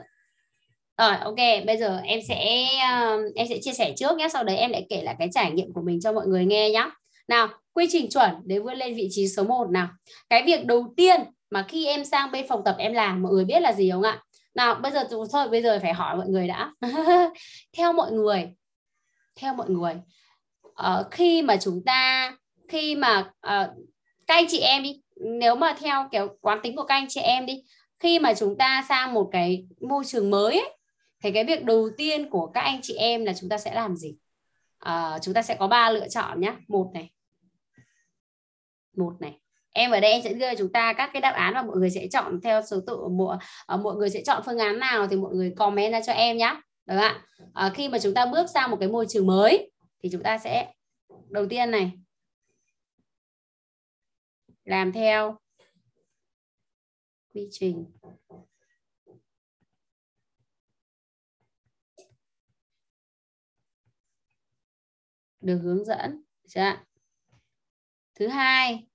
rồi 0.98 1.16
ok 1.16 1.66
bây 1.66 1.76
giờ 1.76 2.00
em 2.04 2.20
sẽ 2.28 2.66
um, 2.92 3.20
em 3.34 3.46
sẽ 3.48 3.58
chia 3.62 3.72
sẻ 3.72 3.94
trước 3.96 4.16
nhé 4.16 4.28
sau 4.32 4.44
đấy 4.44 4.56
em 4.56 4.70
lại 4.70 4.86
kể 4.88 5.02
lại 5.02 5.16
cái 5.18 5.28
trải 5.34 5.50
nghiệm 5.50 5.72
của 5.72 5.82
mình 5.82 6.00
cho 6.00 6.12
mọi 6.12 6.26
người 6.26 6.44
nghe 6.46 6.70
nhé 6.70 6.90
nào 7.28 7.48
quy 7.76 7.86
trình 7.90 8.10
chuẩn 8.10 8.30
để 8.44 8.58
vươn 8.58 8.76
lên 8.76 8.94
vị 8.94 9.08
trí 9.10 9.28
số 9.28 9.44
1 9.44 9.70
nào. 9.70 9.88
Cái 10.28 10.42
việc 10.46 10.66
đầu 10.66 10.94
tiên 10.96 11.20
mà 11.50 11.64
khi 11.68 11.86
em 11.86 12.04
sang 12.04 12.30
bên 12.30 12.48
phòng 12.48 12.62
tập 12.64 12.76
em 12.78 12.92
làm 12.92 13.22
mọi 13.22 13.32
người 13.32 13.44
biết 13.44 13.60
là 13.60 13.72
gì 13.72 13.90
không 13.90 14.02
ạ? 14.02 14.22
Nào 14.54 14.74
bây 14.74 14.92
giờ 14.92 15.08
thôi 15.32 15.48
bây 15.48 15.62
giờ 15.62 15.78
phải 15.82 15.92
hỏi 15.92 16.16
mọi 16.16 16.28
người 16.28 16.48
đã. 16.48 16.72
Theo 17.76 17.92
mọi 17.92 18.12
người 18.12 18.54
theo 19.40 19.54
mọi 19.54 19.70
người 19.70 19.94
uh, 20.68 21.10
khi 21.10 21.42
mà 21.42 21.56
chúng 21.56 21.82
ta 21.84 22.32
khi 22.68 22.94
mà 22.94 23.18
uh, 23.20 23.68
các 24.26 24.34
anh 24.34 24.46
chị 24.48 24.58
em 24.58 24.82
đi 24.82 25.00
nếu 25.40 25.54
mà 25.54 25.76
theo 25.80 26.08
kiểu 26.12 26.28
quán 26.40 26.60
tính 26.62 26.76
của 26.76 26.84
các 26.84 26.94
anh 26.94 27.06
chị 27.08 27.20
em 27.20 27.46
đi 27.46 27.62
khi 27.98 28.18
mà 28.18 28.34
chúng 28.34 28.58
ta 28.58 28.84
sang 28.88 29.14
một 29.14 29.28
cái 29.32 29.66
môi 29.80 30.04
trường 30.04 30.30
mới 30.30 30.54
ấy, 30.54 30.78
thì 31.22 31.32
cái 31.32 31.44
việc 31.44 31.64
đầu 31.64 31.90
tiên 31.96 32.30
của 32.30 32.46
các 32.46 32.60
anh 32.60 32.80
chị 32.82 32.94
em 32.94 33.24
là 33.24 33.32
chúng 33.40 33.50
ta 33.50 33.58
sẽ 33.58 33.74
làm 33.74 33.96
gì? 33.96 34.16
À, 34.78 35.18
chúng 35.22 35.34
ta 35.34 35.42
sẽ 35.42 35.56
có 35.58 35.68
ba 35.68 35.90
lựa 35.90 36.08
chọn 36.08 36.40
nhé 36.40 36.56
một 36.68 36.90
này. 36.94 37.10
Một 38.96 39.12
này. 39.20 39.40
Em 39.72 39.90
ở 39.90 40.00
đây 40.00 40.12
em 40.12 40.22
sẽ 40.22 40.32
đưa 40.32 40.54
chúng 40.54 40.72
ta 40.72 40.92
các 40.92 41.10
cái 41.12 41.20
đáp 41.20 41.30
án 41.30 41.54
và 41.54 41.62
mọi 41.62 41.76
người 41.76 41.90
sẽ 41.90 42.08
chọn 42.12 42.40
theo 42.40 42.62
số 42.62 42.80
tự 42.86 43.08
mọi 43.08 43.38
à, 43.66 43.76
mọi 43.76 43.96
người 43.96 44.10
sẽ 44.10 44.22
chọn 44.26 44.42
phương 44.46 44.58
án 44.58 44.78
nào 44.78 45.06
thì 45.06 45.16
mọi 45.16 45.34
người 45.34 45.54
comment 45.56 45.92
ra 45.92 46.00
cho 46.06 46.12
em 46.12 46.36
nhé 46.36 46.60
được 46.86 46.96
ạ? 46.96 47.22
À, 47.54 47.72
khi 47.74 47.88
mà 47.88 47.98
chúng 47.98 48.14
ta 48.14 48.26
bước 48.26 48.50
sang 48.54 48.70
một 48.70 48.76
cái 48.80 48.88
môi 48.88 49.06
trường 49.08 49.26
mới 49.26 49.70
thì 50.02 50.08
chúng 50.12 50.22
ta 50.22 50.38
sẽ 50.38 50.72
đầu 51.28 51.46
tiên 51.46 51.70
này 51.70 51.92
làm 54.64 54.92
theo 54.92 55.38
quy 57.34 57.48
trình. 57.50 57.86
Được 65.46 65.58
hướng 65.58 65.84
dẫn. 65.84 66.22
Chưa? 66.48 66.76
thứ 68.14 68.28
hai. 68.28 68.86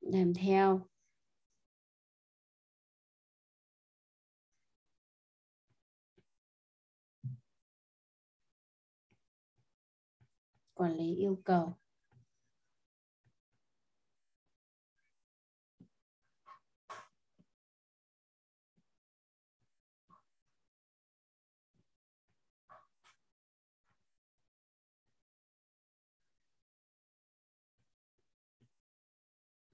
Làm 0.00 0.34
theo. 0.34 0.86
Quản 10.74 10.96
lý 10.96 11.14
yêu 11.14 11.42
cầu. 11.44 11.79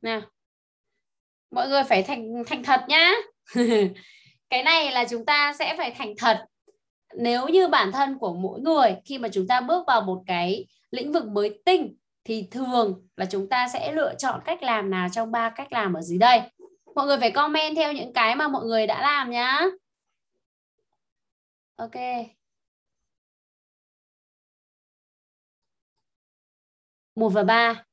Nào. 0.06 0.20
Mọi 1.50 1.68
người 1.68 1.84
phải 1.84 2.02
thành 2.02 2.42
thành 2.46 2.62
thật 2.62 2.80
nhá. 2.88 3.12
Cái 4.50 4.62
này 4.62 4.92
là 4.92 5.04
chúng 5.10 5.26
ta 5.26 5.54
sẽ 5.58 5.74
phải 5.76 5.90
thành 5.90 6.14
thật. 6.18 6.46
Nếu 7.14 7.48
như 7.48 7.68
bản 7.68 7.92
thân 7.92 8.18
của 8.18 8.34
mỗi 8.34 8.60
người, 8.60 8.96
khi 9.04 9.18
mà 9.18 9.28
chúng 9.32 9.46
ta 9.46 9.60
bước 9.60 9.84
vào 9.86 10.00
một 10.00 10.22
cái 10.26 10.66
lĩnh 10.90 11.12
vực 11.12 11.26
mới 11.26 11.60
tinh, 11.64 11.96
thì 12.24 12.48
thường 12.50 13.08
là 13.16 13.26
chúng 13.30 13.48
ta 13.48 13.68
sẽ 13.72 13.92
lựa 13.92 14.14
chọn 14.18 14.40
cách 14.44 14.62
làm 14.62 14.90
nào 14.90 15.08
trong 15.12 15.32
ba 15.32 15.50
cách 15.50 15.72
làm 15.72 15.94
ở 15.94 16.02
dưới 16.02 16.18
đây. 16.18 16.40
Mọi 16.94 17.06
người 17.06 17.18
phải 17.20 17.30
comment 17.30 17.76
theo 17.76 17.92
những 17.92 18.12
cái 18.12 18.36
mà 18.36 18.48
mọi 18.48 18.64
người 18.64 18.86
đã 18.86 19.02
làm 19.02 19.30
nhá. 19.30 19.64
Ok. 21.76 21.92
Một 27.14 27.28
và 27.28 27.42
ba 27.42 27.85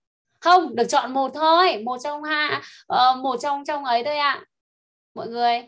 không 0.44 0.76
được 0.76 0.86
chọn 0.89 1.14
một 1.14 1.32
thôi 1.34 1.78
một 1.86 1.98
trong 2.04 2.24
hai 2.24 2.62
uh, 2.94 3.24
một 3.24 3.38
trong 3.41 3.66
trong 3.66 3.86
ấy 3.86 4.04
thôi 4.04 4.18
ạ. 4.18 4.46
Mọi 5.16 5.28
người 5.28 5.62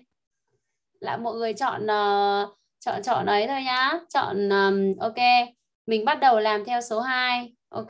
là 1.00 1.18
mọi 1.18 1.34
người 1.34 1.54
chọn 1.54 1.84
uh, 1.84 2.58
chọn 2.80 3.04
chọn 3.04 3.26
ấy 3.26 3.48
thôi 3.48 3.64
nhá. 3.64 3.94
Chọn 4.10 4.50
um, 4.50 4.98
ok 5.00 5.18
mình 5.86 6.06
bắt 6.06 6.20
đầu 6.20 6.40
làm 6.40 6.66
theo 6.66 6.82
số 6.82 7.00
2 7.00 7.54
ok. 7.70 7.90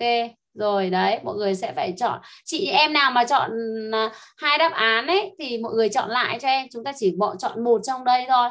Rồi 0.54 0.90
đấy 0.90 1.20
mọi 1.24 1.36
người 1.36 1.56
sẽ 1.56 1.74
phải 1.76 1.94
chọn. 1.98 2.20
Chị 2.46 2.66
em 2.66 2.94
nào 2.94 3.12
mà 3.12 3.24
chọn 3.24 3.52
uh, 3.90 4.12
hai 4.38 4.58
đáp 4.58 4.72
án 4.74 5.08
ấy 5.08 5.36
thì 5.40 5.58
mọi 5.58 5.74
người 5.74 5.90
chọn 5.90 6.10
lại 6.10 6.38
cho 6.42 6.48
em. 6.48 6.68
Chúng 6.72 6.84
ta 6.84 6.92
chỉ 6.98 7.16
bọn 7.18 7.38
chọn 7.38 7.64
một 7.64 7.82
trong 7.84 8.04
đây 8.04 8.26
thôi. 8.30 8.50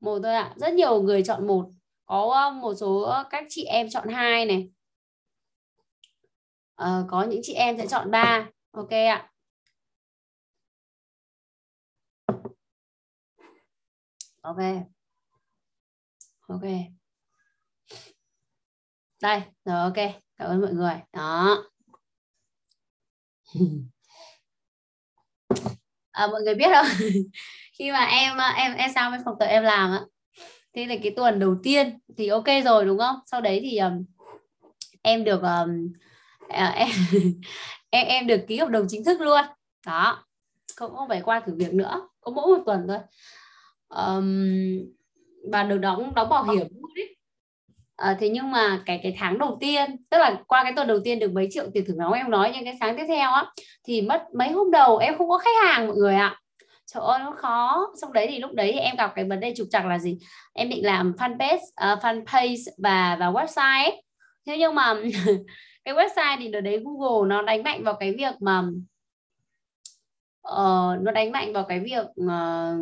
Một 0.00 0.18
thôi 0.22 0.34
ạ. 0.34 0.52
Rất 0.56 0.74
nhiều 0.74 1.02
người 1.02 1.22
chọn 1.22 1.46
một. 1.46 1.64
Có 2.06 2.50
một 2.50 2.74
số 2.74 3.14
các 3.30 3.44
chị 3.48 3.64
em 3.64 3.90
chọn 3.90 4.08
hai 4.08 4.46
này 4.46 4.68
uh, 6.82 7.06
có 7.08 7.22
những 7.22 7.40
chị 7.42 7.52
em 7.54 7.78
sẽ 7.78 7.86
chọn 7.86 8.10
3 8.10 8.50
ok 8.70 8.90
ạ. 8.90 9.30
Ok. 14.42 14.58
Ok. 16.48 16.62
Đây 19.22 19.42
rồi 19.64 19.80
ok. 19.80 19.94
Cảm 20.36 20.48
ơn 20.48 20.60
mọi 20.60 20.72
người. 20.72 20.94
Đó. 21.12 21.64
À, 26.10 26.26
mọi 26.26 26.42
người 26.42 26.54
biết 26.54 26.68
không? 26.74 26.86
Khi 27.78 27.92
mà 27.92 28.04
em 28.04 28.36
em 28.56 28.74
em 28.76 28.90
sang 28.94 29.12
bên 29.12 29.20
phòng 29.24 29.36
tập 29.38 29.46
em 29.46 29.62
làm 29.62 29.90
á 29.90 30.00
thế 30.74 30.86
là 30.86 30.94
cái 31.02 31.12
tuần 31.16 31.38
đầu 31.38 31.56
tiên 31.62 31.98
thì 32.16 32.28
ok 32.28 32.46
rồi 32.64 32.84
đúng 32.84 32.98
không? 32.98 33.16
Sau 33.26 33.40
đấy 33.40 33.60
thì 33.62 33.78
um, 33.78 34.04
em 35.02 35.24
được 35.24 35.42
um, 35.42 35.92
Ờ, 36.48 36.66
em, 36.66 36.88
em 37.90 38.06
em 38.06 38.26
được 38.26 38.40
ký 38.48 38.58
hợp 38.58 38.68
đồng 38.68 38.86
chính 38.88 39.04
thức 39.04 39.20
luôn. 39.20 39.44
Đó 39.86 40.24
không 40.76 40.96
không 40.96 41.08
phải 41.08 41.20
qua 41.20 41.40
thử 41.40 41.54
việc 41.56 41.74
nữa 41.74 42.08
có 42.20 42.32
mỗi 42.32 42.46
một 42.46 42.62
tuần 42.66 42.86
thôi. 42.88 42.98
Um, 43.88 44.54
và 45.52 45.62
được 45.62 45.78
đóng 45.78 46.14
đóng 46.14 46.28
bảo 46.28 46.44
hiểm 46.44 46.66
À, 47.96 48.16
thế 48.20 48.28
nhưng 48.28 48.50
mà 48.50 48.82
cái 48.86 49.00
cái 49.02 49.16
tháng 49.18 49.38
đầu 49.38 49.56
tiên 49.60 49.96
tức 50.10 50.18
là 50.18 50.42
qua 50.46 50.62
cái 50.62 50.72
tuần 50.76 50.88
đầu 50.88 50.98
tiên 51.04 51.18
được 51.18 51.32
mấy 51.32 51.48
triệu 51.50 51.64
tiền 51.74 51.84
thưởng 51.86 51.98
nóng 51.98 52.12
em 52.12 52.30
nói 52.30 52.52
nhưng 52.54 52.64
cái 52.64 52.76
tháng 52.80 52.96
tiếp 52.96 53.04
theo 53.08 53.30
á 53.30 53.46
thì 53.84 54.02
mất 54.02 54.22
mấy 54.34 54.48
hôm 54.48 54.70
đầu 54.70 54.96
em 54.96 55.18
không 55.18 55.28
có 55.28 55.38
khách 55.38 55.64
hàng 55.64 55.86
mọi 55.86 55.96
người 55.96 56.14
ạ. 56.14 56.40
Trời 56.86 57.02
ơi 57.06 57.18
nó 57.18 57.32
khó. 57.36 57.86
Xong 58.00 58.12
đấy 58.12 58.26
thì 58.30 58.38
lúc 58.38 58.52
đấy 58.54 58.70
thì 58.72 58.78
em 58.78 58.96
gặp 58.96 59.12
cái 59.14 59.24
vấn 59.24 59.40
đề 59.40 59.54
trục 59.56 59.66
trặc 59.70 59.86
là 59.86 59.98
gì? 59.98 60.18
Em 60.52 60.68
định 60.68 60.86
làm 60.86 61.12
fanpage 61.18 61.56
uh, 61.56 62.02
fanpage 62.02 62.70
và 62.78 63.16
và 63.20 63.30
website 63.30 63.84
ấy. 63.84 64.02
thế 64.46 64.58
nhưng 64.58 64.74
mà 64.74 64.94
cái 65.84 65.94
website 65.94 66.36
thì 66.38 66.48
đợt 66.48 66.60
đấy 66.60 66.82
Google 66.84 67.28
nó 67.28 67.42
đánh 67.42 67.62
mạnh 67.62 67.84
vào 67.84 67.94
cái 67.94 68.12
việc 68.12 68.34
mà 68.40 68.62
uh, 70.48 71.02
nó 71.02 71.12
đánh 71.14 71.32
mạnh 71.32 71.52
vào 71.52 71.64
cái 71.64 71.80
việc 71.80 72.06
uh, 72.06 72.78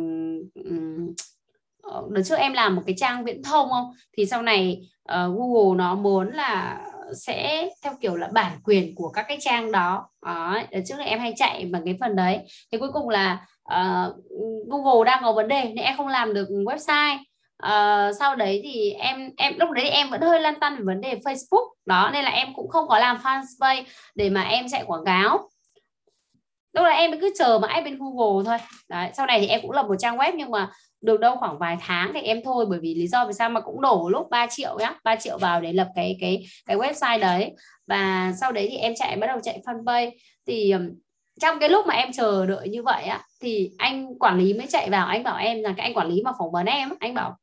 đợt 2.09 2.21
trước 2.25 2.35
em 2.35 2.53
làm 2.53 2.75
một 2.75 2.81
cái 2.85 2.95
trang 2.97 3.23
viễn 3.23 3.43
thông 3.43 3.69
không? 3.69 3.91
Thì 4.17 4.25
sau 4.25 4.41
này 4.41 4.81
uh, 5.01 5.37
Google 5.37 5.77
nó 5.77 5.95
muốn 5.95 6.31
là 6.31 6.81
sẽ 7.15 7.69
theo 7.83 7.93
kiểu 8.01 8.15
là 8.15 8.27
bản 8.27 8.59
quyền 8.63 8.95
của 8.95 9.09
các 9.09 9.25
cái 9.27 9.37
trang 9.41 9.71
đó. 9.71 10.09
Đó 10.25 10.59
đợt 10.71 10.79
trước 10.85 10.95
là 10.97 11.05
em 11.05 11.19
hay 11.19 11.33
chạy 11.35 11.65
bằng 11.65 11.85
cái 11.85 11.97
phần 11.99 12.15
đấy. 12.15 12.39
Thì 12.71 12.77
cuối 12.77 12.91
cùng 12.93 13.09
là 13.09 13.45
uh, 13.63 14.15
Google 14.67 15.05
đang 15.05 15.23
có 15.23 15.33
vấn 15.33 15.47
đề 15.47 15.63
nên 15.63 15.85
em 15.85 15.97
không 15.97 16.07
làm 16.07 16.33
được 16.33 16.49
website 16.49 17.17
uh, 17.63 18.15
sau 18.19 18.35
đấy 18.35 18.61
thì 18.63 18.91
em 18.91 19.29
em 19.37 19.53
lúc 19.59 19.71
đấy 19.71 19.89
em 19.89 20.09
vẫn 20.09 20.21
hơi 20.21 20.39
lăn 20.39 20.59
tăn 20.59 20.75
về 20.75 20.83
vấn 20.83 21.01
đề 21.01 21.15
Facebook. 21.25 21.69
Đó 21.85 22.09
nên 22.13 22.23
là 22.23 22.31
em 22.31 22.47
cũng 22.55 22.69
không 22.69 22.87
có 22.87 22.99
làm 22.99 23.17
fanpage 23.23 23.83
để 24.15 24.29
mà 24.29 24.41
em 24.43 24.65
chạy 24.69 24.83
quảng 24.87 25.05
cáo. 25.05 25.49
Lúc 26.73 26.83
đấy 26.83 26.95
em 26.95 27.19
cứ 27.19 27.33
chờ 27.39 27.59
mãi 27.61 27.81
bên 27.81 27.99
Google 27.99 28.43
thôi. 28.45 28.57
Đấy 28.89 29.09
sau 29.13 29.25
này 29.25 29.39
thì 29.39 29.47
em 29.47 29.61
cũng 29.61 29.71
lập 29.71 29.85
một 29.87 29.95
trang 29.99 30.17
web 30.17 30.31
nhưng 30.35 30.51
mà 30.51 30.69
được 31.01 31.19
đâu 31.19 31.35
khoảng 31.35 31.57
vài 31.57 31.77
tháng 31.81 32.11
thì 32.13 32.21
em 32.21 32.41
thôi 32.43 32.65
bởi 32.69 32.79
vì 32.79 32.95
lý 32.95 33.07
do 33.07 33.25
vì 33.25 33.33
sao 33.33 33.49
mà 33.49 33.61
cũng 33.61 33.81
đổ 33.81 34.09
lúc 34.09 34.27
3 34.29 34.47
triệu 34.49 34.77
nhá 34.79 34.93
3 35.03 35.15
triệu 35.15 35.37
vào 35.37 35.61
để 35.61 35.73
lập 35.73 35.87
cái 35.95 36.17
cái 36.21 36.45
cái 36.65 36.77
website 36.77 37.19
đấy. 37.19 37.51
Và 37.87 38.33
sau 38.41 38.51
đấy 38.51 38.67
thì 38.71 38.77
em 38.77 38.93
chạy 38.95 39.15
bắt 39.15 39.27
đầu 39.27 39.39
chạy 39.43 39.59
fanpage. 39.65 40.11
Thì 40.47 40.73
trong 41.41 41.59
cái 41.59 41.69
lúc 41.69 41.87
mà 41.87 41.93
em 41.93 42.11
chờ 42.11 42.45
đợi 42.45 42.69
như 42.69 42.83
vậy 42.83 43.03
á 43.03 43.21
thì 43.41 43.71
anh 43.77 44.19
quản 44.19 44.37
lý 44.37 44.53
mới 44.53 44.67
chạy 44.67 44.89
vào. 44.89 45.07
Anh 45.07 45.23
bảo 45.23 45.37
em 45.37 45.63
là 45.63 45.73
cái 45.77 45.85
anh 45.85 45.93
quản 45.93 46.07
lý 46.07 46.21
mà 46.23 46.31
phỏng 46.39 46.51
vấn 46.51 46.65
em 46.65 46.89
anh 46.99 47.13
bảo 47.13 47.37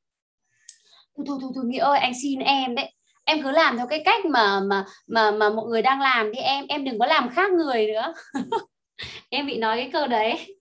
thôi 1.17 1.27
thôi 1.29 1.39
thôi, 1.41 1.51
thôi 1.55 1.65
nghĩa 1.67 1.79
ơi 1.79 1.99
anh 1.99 2.13
xin 2.23 2.39
em 2.39 2.75
đấy. 2.75 2.93
Em 3.25 3.43
cứ 3.43 3.51
làm 3.51 3.77
theo 3.77 3.87
cái 3.87 4.03
cách 4.05 4.25
mà 4.25 4.61
mà 4.61 4.85
mà 5.07 5.31
mà 5.31 5.51
mọi 5.51 5.67
người 5.67 5.83
đang 5.83 6.01
làm 6.01 6.33
đi 6.33 6.39
em. 6.39 6.67
Em 6.69 6.85
đừng 6.85 6.99
có 6.99 7.07
làm 7.07 7.31
khác 7.31 7.51
người 7.51 7.87
nữa. 7.87 8.15
Em 9.31 9.47
bị 9.47 9.59
nói 9.59 9.77
cái 9.77 9.91
câu 9.93 10.07
đấy. 10.07 10.57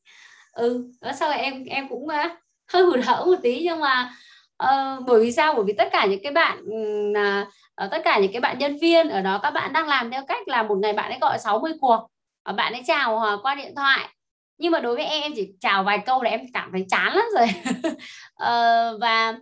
Ừ 0.51 0.91
đó 1.01 1.11
sau 1.19 1.29
này 1.29 1.39
em 1.39 1.63
em 1.65 1.89
cũng 1.89 2.07
à, 2.07 2.37
hơi 2.73 2.83
hụt 2.83 2.99
hẫng 3.05 3.25
một 3.25 3.35
tí 3.43 3.61
nhưng 3.63 3.79
mà 3.79 4.13
uh, 4.63 5.05
bởi 5.07 5.21
vì 5.21 5.31
sao? 5.31 5.53
Bởi 5.53 5.63
vì 5.67 5.73
tất 5.73 5.89
cả 5.91 6.05
những 6.05 6.23
cái 6.23 6.31
bạn 6.31 6.63
uh, 7.11 7.91
tất 7.91 8.01
cả 8.03 8.19
những 8.19 8.31
cái 8.31 8.41
bạn 8.41 8.59
nhân 8.59 8.77
viên 8.81 9.09
ở 9.09 9.21
đó 9.21 9.39
các 9.43 9.51
bạn 9.51 9.73
đang 9.73 9.87
làm 9.87 10.11
theo 10.11 10.25
cách 10.27 10.47
là 10.47 10.63
một 10.63 10.75
ngày 10.81 10.93
bạn 10.93 11.11
ấy 11.11 11.19
gọi 11.21 11.39
60 11.39 11.71
cuộc. 11.81 12.07
Và 12.45 12.51
bạn 12.51 12.73
ấy 12.73 12.81
chào 12.87 13.15
uh, 13.15 13.45
qua 13.45 13.55
điện 13.55 13.75
thoại. 13.75 14.09
Nhưng 14.57 14.71
mà 14.71 14.79
đối 14.79 14.95
với 14.95 15.05
em 15.05 15.21
em 15.21 15.31
chỉ 15.35 15.49
chào 15.59 15.83
vài 15.83 15.99
câu 16.05 16.23
là 16.23 16.29
em 16.29 16.41
cảm 16.53 16.69
thấy 16.71 16.85
chán 16.89 17.13
lắm 17.13 17.25
rồi. 17.35 17.47
Uh, 18.43 18.99
và 19.01 19.35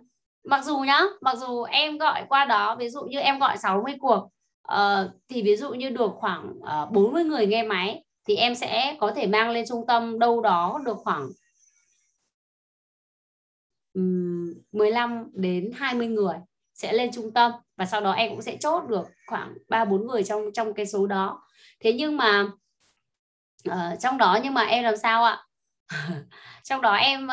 mặc 0.48 0.64
dù 0.64 0.78
nhá 0.78 1.00
mặc 1.20 1.36
dù 1.36 1.62
em 1.62 1.98
gọi 1.98 2.24
qua 2.28 2.44
đó 2.44 2.76
ví 2.76 2.88
dụ 2.88 3.02
như 3.02 3.18
em 3.18 3.38
gọi 3.38 3.58
60 3.58 3.94
cuộc 4.00 4.30
uh, 4.72 5.10
thì 5.28 5.42
ví 5.42 5.56
dụ 5.56 5.70
như 5.70 5.90
được 5.90 6.10
khoảng 6.14 6.52
ờ, 6.62 6.82
uh, 6.82 6.92
40 6.92 7.24
người 7.24 7.46
nghe 7.46 7.62
máy 7.62 8.04
thì 8.28 8.36
em 8.36 8.54
sẽ 8.54 8.96
có 9.00 9.12
thể 9.16 9.26
mang 9.26 9.50
lên 9.50 9.64
trung 9.68 9.86
tâm 9.86 10.18
đâu 10.18 10.40
đó 10.40 10.80
được 10.84 10.96
khoảng 10.96 11.28
um, 13.94 14.54
15 14.72 15.24
đến 15.32 15.70
20 15.76 16.06
người 16.06 16.36
sẽ 16.74 16.92
lên 16.92 17.10
trung 17.12 17.32
tâm 17.32 17.52
và 17.76 17.86
sau 17.86 18.00
đó 18.00 18.12
em 18.12 18.30
cũng 18.30 18.42
sẽ 18.42 18.56
chốt 18.60 18.82
được 18.88 19.06
khoảng 19.26 19.54
3 19.68 19.84
4 19.84 20.06
người 20.06 20.24
trong 20.24 20.52
trong 20.54 20.74
cái 20.74 20.86
số 20.86 21.06
đó. 21.06 21.42
Thế 21.80 21.92
nhưng 21.92 22.16
mà 22.16 22.46
uh, 23.68 24.00
trong 24.00 24.18
đó 24.18 24.38
nhưng 24.42 24.54
mà 24.54 24.62
em 24.62 24.84
làm 24.84 24.96
sao 24.96 25.24
ạ? 25.24 25.44
trong 26.64 26.82
đó 26.82 26.94
em 26.94 27.28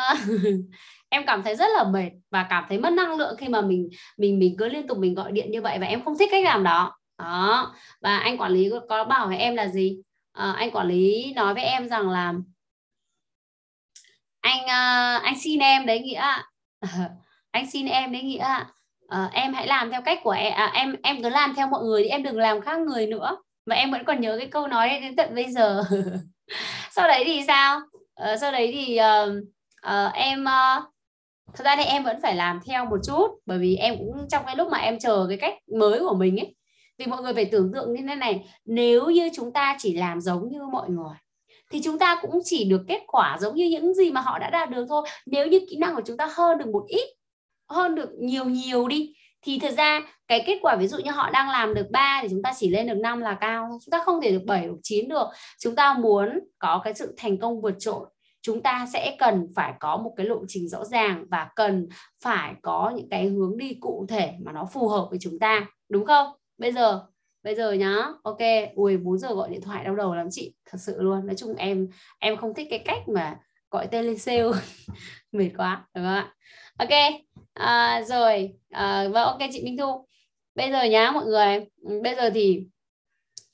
em 1.15 1.25
cảm 1.25 1.43
thấy 1.43 1.55
rất 1.55 1.67
là 1.75 1.83
mệt 1.83 2.09
và 2.31 2.45
cảm 2.49 2.65
thấy 2.69 2.79
mất 2.79 2.93
năng 2.93 3.15
lượng 3.15 3.35
khi 3.37 3.47
mà 3.47 3.61
mình 3.61 3.89
mình 4.17 4.39
mình 4.39 4.55
cứ 4.59 4.69
liên 4.69 4.87
tục 4.87 4.97
mình 4.97 5.15
gọi 5.15 5.31
điện 5.31 5.51
như 5.51 5.61
vậy 5.61 5.79
và 5.79 5.87
em 5.87 6.03
không 6.03 6.17
thích 6.17 6.29
cách 6.31 6.43
làm 6.45 6.63
đó. 6.63 6.97
Đó. 7.17 7.73
Và 8.01 8.17
anh 8.17 8.37
quản 8.37 8.51
lý 8.51 8.69
có 8.89 9.03
bảo 9.03 9.27
với 9.27 9.37
em 9.37 9.55
là 9.55 9.67
gì? 9.67 9.97
À, 10.33 10.53
anh 10.57 10.71
quản 10.71 10.87
lý 10.87 11.33
nói 11.35 11.53
với 11.53 11.63
em 11.63 11.87
rằng 11.87 12.09
là 12.09 12.33
anh 14.41 14.63
uh, 14.63 15.23
anh 15.23 15.39
xin 15.39 15.59
em 15.59 15.85
đấy 15.85 15.99
nghĩa 15.99 16.23
anh 17.51 17.71
xin 17.71 17.85
em 17.85 18.11
đấy 18.11 18.21
nghĩa 18.21 18.47
uh, 19.05 19.33
em 19.33 19.53
hãy 19.53 19.67
làm 19.67 19.91
theo 19.91 20.01
cách 20.01 20.19
của 20.23 20.31
em 20.31 20.53
à, 20.53 20.71
em 20.73 20.95
em 21.03 21.23
cứ 21.23 21.29
làm 21.29 21.55
theo 21.55 21.67
mọi 21.67 21.83
người 21.83 22.03
thì 22.03 22.09
em 22.09 22.23
đừng 22.23 22.37
làm 22.37 22.61
khác 22.61 22.79
người 22.79 23.07
nữa. 23.07 23.37
Và 23.65 23.75
em 23.75 23.91
vẫn 23.91 24.05
còn 24.05 24.21
nhớ 24.21 24.37
cái 24.39 24.47
câu 24.47 24.67
nói 24.67 24.89
đấy 24.89 24.99
đến 24.99 25.15
tận 25.15 25.35
bây 25.35 25.51
giờ. 25.51 25.83
Sau 26.91 27.07
đấy 27.07 27.23
thì 27.25 27.43
sao? 27.47 27.81
Uh, 28.23 28.39
sau 28.41 28.51
đấy 28.51 28.71
thì 28.73 28.99
uh, 28.99 29.29
uh, 29.87 30.13
em 30.13 30.43
uh, 30.43 30.94
thật 31.55 31.63
ra 31.65 31.75
thì 31.75 31.83
em 31.83 32.03
vẫn 32.03 32.21
phải 32.21 32.35
làm 32.35 32.59
theo 32.65 32.85
một 32.85 32.97
chút, 33.07 33.27
bởi 33.45 33.59
vì 33.59 33.75
em 33.75 33.97
cũng 33.97 34.27
trong 34.29 34.43
cái 34.45 34.55
lúc 34.55 34.71
mà 34.71 34.77
em 34.77 34.99
chờ 34.99 35.25
cái 35.29 35.37
cách 35.37 35.53
mới 35.79 35.99
của 35.99 36.15
mình 36.15 36.39
ấy 36.39 36.55
vì 36.97 37.05
mọi 37.05 37.21
người 37.21 37.33
phải 37.33 37.45
tưởng 37.45 37.71
tượng 37.73 37.93
như 37.93 38.01
thế 38.07 38.15
này, 38.15 38.45
nếu 38.65 39.05
như 39.05 39.29
chúng 39.35 39.53
ta 39.53 39.75
chỉ 39.79 39.97
làm 39.97 40.21
giống 40.21 40.49
như 40.51 40.59
mọi 40.71 40.89
người, 40.89 41.15
thì 41.71 41.81
chúng 41.83 41.99
ta 41.99 42.19
cũng 42.21 42.39
chỉ 42.43 42.69
được 42.69 42.81
kết 42.87 43.03
quả 43.07 43.37
giống 43.41 43.55
như 43.55 43.65
những 43.65 43.93
gì 43.93 44.11
mà 44.11 44.21
họ 44.21 44.39
đã 44.39 44.49
đạt 44.49 44.69
được 44.69 44.85
thôi. 44.89 45.07
Nếu 45.25 45.47
như 45.47 45.59
kỹ 45.69 45.77
năng 45.77 45.95
của 45.95 46.01
chúng 46.05 46.17
ta 46.17 46.29
hơn 46.35 46.57
được 46.57 46.67
một 46.67 46.83
ít, 46.87 47.07
hơn 47.69 47.95
được 47.95 48.09
nhiều 48.19 48.45
nhiều 48.45 48.87
đi, 48.87 49.13
thì 49.41 49.59
thật 49.59 49.73
ra 49.77 50.01
cái 50.27 50.43
kết 50.45 50.59
quả 50.61 50.75
ví 50.75 50.87
dụ 50.87 50.97
như 50.97 51.11
họ 51.11 51.29
đang 51.29 51.49
làm 51.49 51.73
được 51.73 51.87
3 51.91 52.19
thì 52.21 52.27
chúng 52.31 52.41
ta 52.41 52.53
chỉ 52.57 52.69
lên 52.69 52.87
được 52.87 52.97
5 52.97 53.21
là 53.21 53.37
cao 53.41 53.69
chúng 53.85 53.91
ta 53.91 54.03
không 54.05 54.21
thể 54.21 54.31
được 54.31 54.43
7 54.45 54.67
hoặc 54.67 54.77
9 54.83 55.09
được. 55.09 55.27
Chúng 55.59 55.75
ta 55.75 55.93
muốn 55.93 56.39
có 56.59 56.81
cái 56.83 56.93
sự 56.93 57.13
thành 57.17 57.37
công 57.37 57.61
vượt 57.61 57.75
trội 57.79 58.05
chúng 58.45 58.61
ta 58.61 58.85
sẽ 58.93 59.15
cần 59.19 59.47
phải 59.55 59.73
có 59.79 59.97
một 59.97 60.13
cái 60.17 60.25
lộ 60.25 60.39
trình 60.47 60.69
rõ 60.69 60.85
ràng 60.85 61.25
và 61.29 61.49
cần 61.55 61.87
phải 62.23 62.53
có 62.61 62.93
những 62.95 63.09
cái 63.09 63.27
hướng 63.27 63.57
đi 63.57 63.77
cụ 63.79 64.05
thể 64.09 64.33
mà 64.39 64.51
nó 64.51 64.69
phù 64.73 64.87
hợp 64.87 65.07
với 65.09 65.19
chúng 65.21 65.39
ta 65.39 65.67
đúng 65.89 66.05
không? 66.05 66.27
Bây 66.57 66.71
giờ 66.71 67.01
bây 67.43 67.55
giờ 67.55 67.71
nhá. 67.71 67.95
Ok 68.23 68.37
ui 68.75 68.97
4 68.97 69.17
giờ 69.17 69.33
gọi 69.33 69.49
điện 69.49 69.61
thoại 69.61 69.83
đau 69.83 69.95
đầu 69.95 70.15
lắm 70.15 70.27
chị 70.31 70.53
thật 70.65 70.77
sự 70.81 71.01
luôn. 71.01 71.27
Nói 71.27 71.35
chung 71.35 71.55
em 71.55 71.87
em 72.19 72.37
không 72.37 72.53
thích 72.53 72.67
cái 72.69 72.79
cách 72.79 73.07
mà 73.07 73.39
gọi 73.71 73.87
telesale 73.87 74.51
mệt 75.31 75.49
quá 75.57 75.87
đúng 75.95 76.05
không 76.05 76.13
ạ? 76.13 76.33
Ok 76.77 76.89
à, 77.53 78.01
rồi 78.07 78.53
à, 78.69 79.07
và 79.13 79.23
ok 79.23 79.39
chị 79.51 79.63
Minh 79.63 79.77
Thu. 79.77 80.07
Bây 80.55 80.71
giờ 80.71 80.83
nhá 80.83 81.11
mọi 81.11 81.25
người. 81.25 81.65
Bây 82.03 82.15
giờ 82.15 82.29
thì 82.33 82.67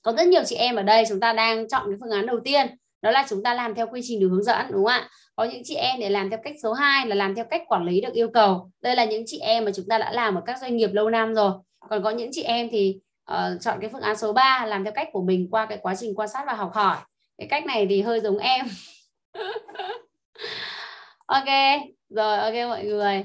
có 0.02 0.14
rất 0.14 0.28
nhiều 0.28 0.44
chị 0.46 0.56
em 0.56 0.76
ở 0.76 0.84
đây 0.84 1.04
chúng 1.10 1.20
ta 1.20 1.34
đang 1.34 1.68
chọn 1.68 1.86
cái 1.88 1.98
phương 2.02 2.12
án 2.12 2.26
đầu 2.26 2.40
tiên 2.44 2.68
đó 3.02 3.12
là 3.12 3.26
chúng 3.30 3.44
ta 3.44 3.54
làm 3.54 3.76
theo 3.76 3.88
quy 3.88 4.02
trình 4.04 4.20
được 4.20 4.28
hướng 4.32 4.44
dẫn 4.44 4.66
đúng 4.72 4.86
không 4.86 4.94
ạ? 4.94 5.10
Có 5.36 5.44
những 5.44 5.62
chị 5.66 5.76
em 5.76 6.00
để 6.00 6.10
làm 6.10 6.30
theo 6.30 6.40
cách 6.44 6.56
số 6.64 6.74
2 6.74 7.08
là 7.08 7.16
làm 7.16 7.36
theo 7.36 7.46
cách 7.46 7.62
quản 7.68 7.86
lý 7.86 8.02
được 8.02 8.14
yêu 8.14 8.30
cầu. 8.34 8.72
Đây 8.82 8.96
là 8.96 9.06
những 9.06 9.24
chị 9.26 9.40
em 9.40 9.66
mà 9.66 9.72
chúng 9.76 9.86
ta 9.90 9.98
đã 9.98 10.12
làm 10.12 10.36
ở 10.36 10.42
các 10.46 10.58
doanh 10.62 10.78
nghiệp 10.78 10.90
lâu 10.94 11.10
năm 11.10 11.34
rồi. 11.34 11.52
Còn 11.90 12.04
có 12.04 12.10
những 12.10 12.30
chị 12.32 12.44
em 12.44 12.70
thì 12.72 13.00
uh, 13.32 13.62
chọn 13.62 13.78
cái 13.82 13.90
phương 13.94 14.02
án 14.02 14.18
số 14.18 14.34
3 14.34 14.66
làm 14.66 14.84
theo 14.84 14.94
cách 14.94 15.08
của 15.12 15.22
mình 15.22 15.48
qua 15.52 15.66
cái 15.66 15.78
quá 15.82 15.96
trình 15.96 16.16
quan 16.16 16.28
sát 16.28 16.44
và 16.48 16.54
học 16.54 16.72
hỏi. 16.74 16.98
Cái 17.38 17.48
cách 17.48 17.66
này 17.66 17.88
thì 17.90 18.02
hơi 18.02 18.20
giống 18.20 18.38
em. 18.38 18.66
Ok 21.26 21.48
rồi 22.10 22.38
ok 22.38 22.54
mọi 22.54 22.84
người. 22.84 23.24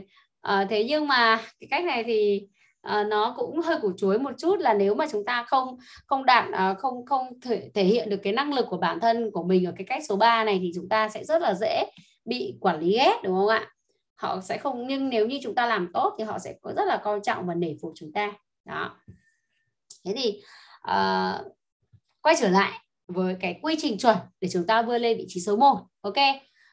Uh, 0.48 0.70
thế 0.70 0.84
nhưng 0.84 1.08
mà 1.08 1.40
cái 1.60 1.68
cách 1.70 1.84
này 1.84 2.04
thì 2.04 2.46
Ờ, 2.87 3.05
nó 3.05 3.34
cũng 3.37 3.61
hơi 3.61 3.78
củ 3.80 3.93
chuối 3.97 4.18
một 4.18 4.30
chút 4.39 4.61
là 4.61 4.74
nếu 4.74 4.95
mà 4.95 5.07
chúng 5.12 5.24
ta 5.24 5.45
không 5.49 5.76
không 6.07 6.24
đạt 6.24 6.45
ờ, 6.53 6.74
không 6.78 7.07
không 7.07 7.41
thể, 7.41 7.70
thể 7.74 7.84
hiện 7.84 8.11
được 8.11 8.16
cái 8.22 8.32
năng 8.32 8.53
lực 8.55 8.66
của 8.70 8.76
bản 8.76 9.01
thân 9.01 9.30
của 9.30 9.43
mình 9.43 9.64
ở 9.64 9.72
cái 9.76 9.84
cách 9.89 10.03
số 10.09 10.16
3 10.16 10.45
này 10.45 10.59
thì 10.62 10.72
chúng 10.74 10.89
ta 10.89 11.09
sẽ 11.09 11.24
rất 11.24 11.43
là 11.43 11.55
dễ 11.55 11.84
bị 12.24 12.57
quản 12.61 12.80
lý 12.80 12.93
ghét 12.93 13.20
đúng 13.24 13.34
không 13.34 13.49
ạ? 13.49 13.70
Họ 14.14 14.41
sẽ 14.41 14.59
không 14.59 14.87
nhưng 14.87 15.09
nếu 15.09 15.26
như 15.26 15.39
chúng 15.43 15.55
ta 15.55 15.66
làm 15.66 15.91
tốt 15.93 16.14
thì 16.18 16.24
họ 16.24 16.39
sẽ 16.39 16.55
có 16.62 16.72
rất 16.76 16.84
là 16.87 16.97
coi 16.97 17.20
trọng 17.22 17.47
và 17.47 17.55
nể 17.55 17.74
phục 17.82 17.93
chúng 17.97 18.12
ta. 18.12 18.32
Đó. 18.64 18.97
Thế 20.05 20.14
thì 20.16 20.43
uh, 20.91 21.53
quay 22.22 22.37
trở 22.41 22.49
lại 22.49 22.72
với 23.07 23.37
cái 23.41 23.59
quy 23.62 23.76
trình 23.78 23.99
chuẩn 23.99 24.16
để 24.41 24.49
chúng 24.53 24.66
ta 24.66 24.82
vươn 24.82 25.03
lên 25.03 25.18
vị 25.18 25.24
trí 25.28 25.41
số 25.41 25.57
1 25.57 25.78
ok? 26.01 26.16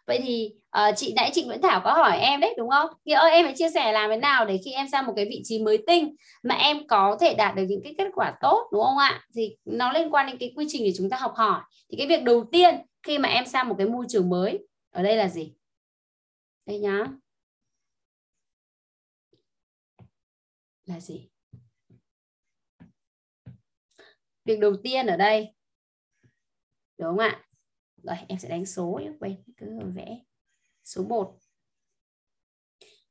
Vậy 0.07 0.20
thì 0.24 0.55
à, 0.74 0.91
chị 0.95 1.13
nãy 1.15 1.32
chị 1.34 1.43
Nguyễn 1.45 1.61
Thảo 1.61 1.82
có 1.84 1.93
hỏi 1.93 2.19
em 2.19 2.39
đấy 2.39 2.55
đúng 2.57 2.69
không? 2.69 2.89
Nghĩa 3.05 3.15
ơi 3.15 3.32
em 3.32 3.45
hãy 3.45 3.53
chia 3.57 3.69
sẻ 3.69 3.91
làm 3.91 4.09
thế 4.09 4.17
nào 4.17 4.45
để 4.45 4.59
khi 4.65 4.71
em 4.71 4.88
sang 4.91 5.05
một 5.05 5.13
cái 5.15 5.26
vị 5.26 5.41
trí 5.43 5.59
mới 5.63 5.84
tinh 5.88 6.15
mà 6.43 6.55
em 6.55 6.88
có 6.88 7.17
thể 7.21 7.34
đạt 7.34 7.55
được 7.55 7.63
những 7.69 7.84
cái 7.84 7.95
kết 7.97 8.07
quả 8.15 8.38
tốt 8.41 8.69
đúng 8.71 8.84
không 8.84 8.97
ạ? 8.97 9.26
Thì 9.36 9.57
nó 9.65 9.91
liên 9.91 10.13
quan 10.13 10.28
đến 10.28 10.38
cái 10.39 10.53
quy 10.55 10.65
trình 10.69 10.84
để 10.86 10.93
chúng 10.97 11.09
ta 11.09 11.17
học 11.17 11.34
hỏi. 11.36 11.61
Thì 11.89 11.97
cái 11.97 12.07
việc 12.07 12.24
đầu 12.24 12.45
tiên 12.51 12.76
khi 13.03 13.17
mà 13.17 13.30
em 13.30 13.45
sang 13.45 13.69
một 13.69 13.76
cái 13.78 13.88
môi 13.88 14.05
trường 14.09 14.30
mới 14.30 14.67
ở 14.91 15.03
đây 15.03 15.17
là 15.17 15.28
gì? 15.28 15.53
Đây 16.65 16.80
nhá. 16.80 17.03
Là 20.86 20.99
gì? 20.99 21.30
Việc 24.45 24.59
đầu 24.59 24.74
tiên 24.84 25.07
ở 25.07 25.17
đây 25.17 25.53
đúng 26.97 27.07
không 27.07 27.17
ạ? 27.17 27.45
Rồi 28.03 28.15
em 28.28 28.39
sẽ 28.39 28.49
đánh 28.49 28.65
số 28.65 28.99
nhé 29.03 29.11
quên 29.19 29.43
cứ 29.57 29.80
vẽ 29.95 30.19
số 30.95 31.03
1 31.03 31.37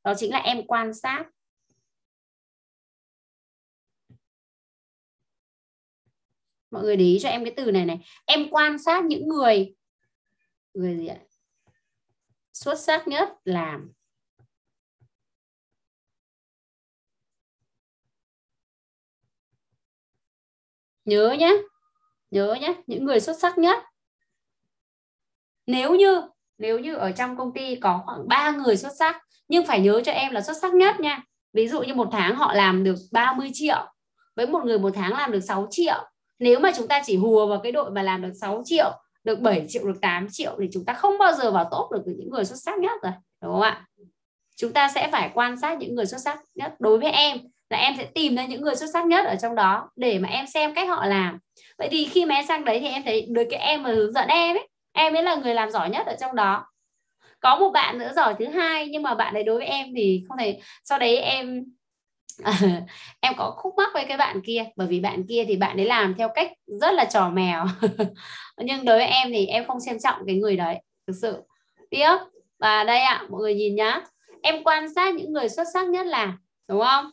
đó 0.03 0.13
chính 0.17 0.31
là 0.31 0.39
em 0.39 0.67
quan 0.67 0.93
sát. 0.93 1.25
Mọi 6.71 6.83
người 6.83 6.97
để 6.97 7.03
ý 7.03 7.19
cho 7.21 7.29
em 7.29 7.45
cái 7.45 7.53
từ 7.57 7.71
này 7.71 7.85
này. 7.85 7.99
Em 8.25 8.47
quan 8.51 8.79
sát 8.79 9.03
những 9.05 9.27
người 9.27 9.75
người 10.73 10.97
gì 10.97 11.07
ạ? 11.07 11.19
Xuất 12.53 12.79
sắc 12.79 13.07
nhất 13.07 13.29
làm. 13.43 13.91
Nhớ 21.05 21.35
nhé 21.39 21.53
nhớ 22.31 22.55
nhé 22.61 22.81
những 22.87 23.05
người 23.05 23.19
xuất 23.19 23.39
sắc 23.39 23.57
nhất. 23.57 23.83
Nếu 25.65 25.95
như 25.95 26.21
nếu 26.57 26.79
như 26.79 26.95
ở 26.95 27.11
trong 27.11 27.37
công 27.37 27.53
ty 27.53 27.75
có 27.75 28.01
khoảng 28.05 28.27
3 28.27 28.51
người 28.51 28.77
xuất 28.77 28.91
sắc, 28.99 29.21
nhưng 29.47 29.65
phải 29.65 29.81
nhớ 29.81 30.01
cho 30.05 30.11
em 30.11 30.31
là 30.31 30.41
xuất 30.41 30.53
sắc 30.61 30.73
nhất 30.73 30.99
nha. 30.99 31.23
Ví 31.53 31.67
dụ 31.67 31.81
như 31.81 31.93
một 31.93 32.07
tháng 32.11 32.35
họ 32.35 32.53
làm 32.53 32.83
được 32.83 32.95
30 33.11 33.49
triệu, 33.53 33.85
với 34.35 34.47
một 34.47 34.65
người 34.65 34.79
một 34.79 34.91
tháng 34.95 35.13
làm 35.13 35.31
được 35.31 35.39
6 35.39 35.67
triệu. 35.69 36.09
Nếu 36.39 36.59
mà 36.59 36.71
chúng 36.75 36.87
ta 36.87 37.01
chỉ 37.05 37.17
hùa 37.17 37.47
vào 37.47 37.59
cái 37.59 37.71
đội 37.71 37.91
mà 37.91 38.01
làm 38.01 38.21
được 38.21 38.33
6 38.41 38.61
triệu, 38.65 38.91
được 39.23 39.39
7 39.39 39.65
triệu, 39.67 39.87
được 39.87 40.01
8 40.01 40.27
triệu 40.31 40.55
thì 40.61 40.67
chúng 40.73 40.85
ta 40.85 40.93
không 40.93 41.17
bao 41.17 41.33
giờ 41.33 41.51
vào 41.51 41.67
tốt 41.71 41.89
được 41.93 42.01
những 42.05 42.29
người 42.29 42.45
xuất 42.45 42.55
sắc 42.55 42.79
nhất 42.79 43.01
rồi, 43.03 43.13
đúng 43.41 43.51
không 43.51 43.61
ạ? 43.61 43.85
Chúng 44.55 44.73
ta 44.73 44.89
sẽ 44.95 45.09
phải 45.11 45.31
quan 45.33 45.59
sát 45.59 45.77
những 45.77 45.95
người 45.95 46.05
xuất 46.05 46.17
sắc 46.17 46.39
nhất. 46.55 46.73
Đối 46.79 46.99
với 46.99 47.11
em 47.11 47.37
là 47.69 47.77
em 47.77 47.93
sẽ 47.97 48.05
tìm 48.05 48.35
ra 48.35 48.45
những 48.45 48.61
người 48.61 48.75
xuất 48.75 48.87
sắc 48.93 49.05
nhất 49.05 49.25
ở 49.25 49.35
trong 49.41 49.55
đó 49.55 49.89
để 49.95 50.19
mà 50.19 50.29
em 50.29 50.47
xem 50.47 50.73
cách 50.73 50.89
họ 50.89 51.05
làm. 51.05 51.39
Vậy 51.77 51.87
thì 51.91 52.05
khi 52.05 52.25
mà 52.25 52.35
em 52.35 52.45
sang 52.47 52.65
đấy 52.65 52.79
thì 52.79 52.87
em 52.87 53.03
thấy 53.03 53.27
được 53.29 53.43
cái 53.49 53.59
em 53.59 53.83
mà 53.83 53.89
hướng 53.89 54.13
dẫn 54.13 54.27
em 54.27 54.55
ấy 54.55 54.67
em 54.93 55.13
ấy 55.13 55.23
là 55.23 55.35
người 55.35 55.53
làm 55.53 55.71
giỏi 55.71 55.89
nhất 55.89 56.07
ở 56.07 56.15
trong 56.19 56.35
đó. 56.35 56.65
Có 57.39 57.55
một 57.55 57.71
bạn 57.71 57.97
nữa 57.97 58.11
giỏi 58.15 58.35
thứ 58.39 58.45
hai 58.45 58.87
nhưng 58.87 59.03
mà 59.03 59.15
bạn 59.15 59.33
ấy 59.33 59.43
đối 59.43 59.57
với 59.57 59.67
em 59.67 59.87
thì 59.95 60.23
không 60.27 60.37
thể 60.37 60.59
sau 60.83 60.99
đấy 60.99 61.17
em 61.17 61.65
em 63.19 63.33
có 63.37 63.51
khúc 63.57 63.73
mắc 63.77 63.89
với 63.93 64.05
cái 64.07 64.17
bạn 64.17 64.41
kia 64.41 64.65
bởi 64.75 64.87
vì 64.87 64.99
bạn 64.99 65.23
kia 65.29 65.45
thì 65.47 65.57
bạn 65.57 65.77
ấy 65.77 65.85
làm 65.85 66.15
theo 66.17 66.29
cách 66.35 66.51
rất 66.65 66.93
là 66.93 67.05
trò 67.05 67.29
mèo. 67.29 67.65
Nhưng 68.57 68.85
đối 68.85 68.97
với 68.97 69.07
em 69.07 69.31
thì 69.31 69.45
em 69.45 69.67
không 69.67 69.79
xem 69.79 69.99
trọng 69.99 70.19
cái 70.27 70.35
người 70.35 70.55
đấy 70.57 70.81
thực 71.07 71.13
sự. 71.21 71.41
Tiếp 71.89 72.15
và 72.59 72.83
đây 72.83 72.99
ạ 72.99 73.13
à, 73.13 73.25
mọi 73.29 73.41
người 73.41 73.55
nhìn 73.55 73.75
nhá. 73.75 74.01
Em 74.41 74.63
quan 74.63 74.93
sát 74.93 75.15
những 75.15 75.33
người 75.33 75.49
xuất 75.49 75.63
sắc 75.73 75.87
nhất 75.87 76.05
là 76.05 76.37
đúng 76.67 76.81
không? 76.81 77.09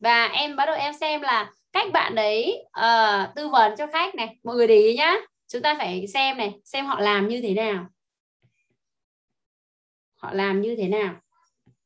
Và 0.00 0.26
em 0.26 0.56
bắt 0.56 0.66
đầu 0.66 0.76
em 0.76 0.92
xem 1.00 1.20
là 1.20 1.50
cách 1.72 1.92
bạn 1.92 2.14
đấy 2.14 2.64
uh, 2.80 3.34
tư 3.34 3.48
vấn 3.48 3.76
cho 3.78 3.86
khách 3.86 4.14
này. 4.14 4.36
Mọi 4.44 4.56
người 4.56 4.66
để 4.66 4.76
ý 4.76 4.96
nhá 4.96 5.16
chúng 5.52 5.62
ta 5.62 5.74
phải 5.78 6.06
xem 6.06 6.36
này, 6.36 6.60
xem 6.64 6.86
họ 6.86 7.00
làm 7.00 7.28
như 7.28 7.40
thế 7.42 7.54
nào. 7.54 7.86
Họ 10.14 10.32
làm 10.32 10.60
như 10.60 10.76
thế 10.78 10.88
nào, 10.88 11.20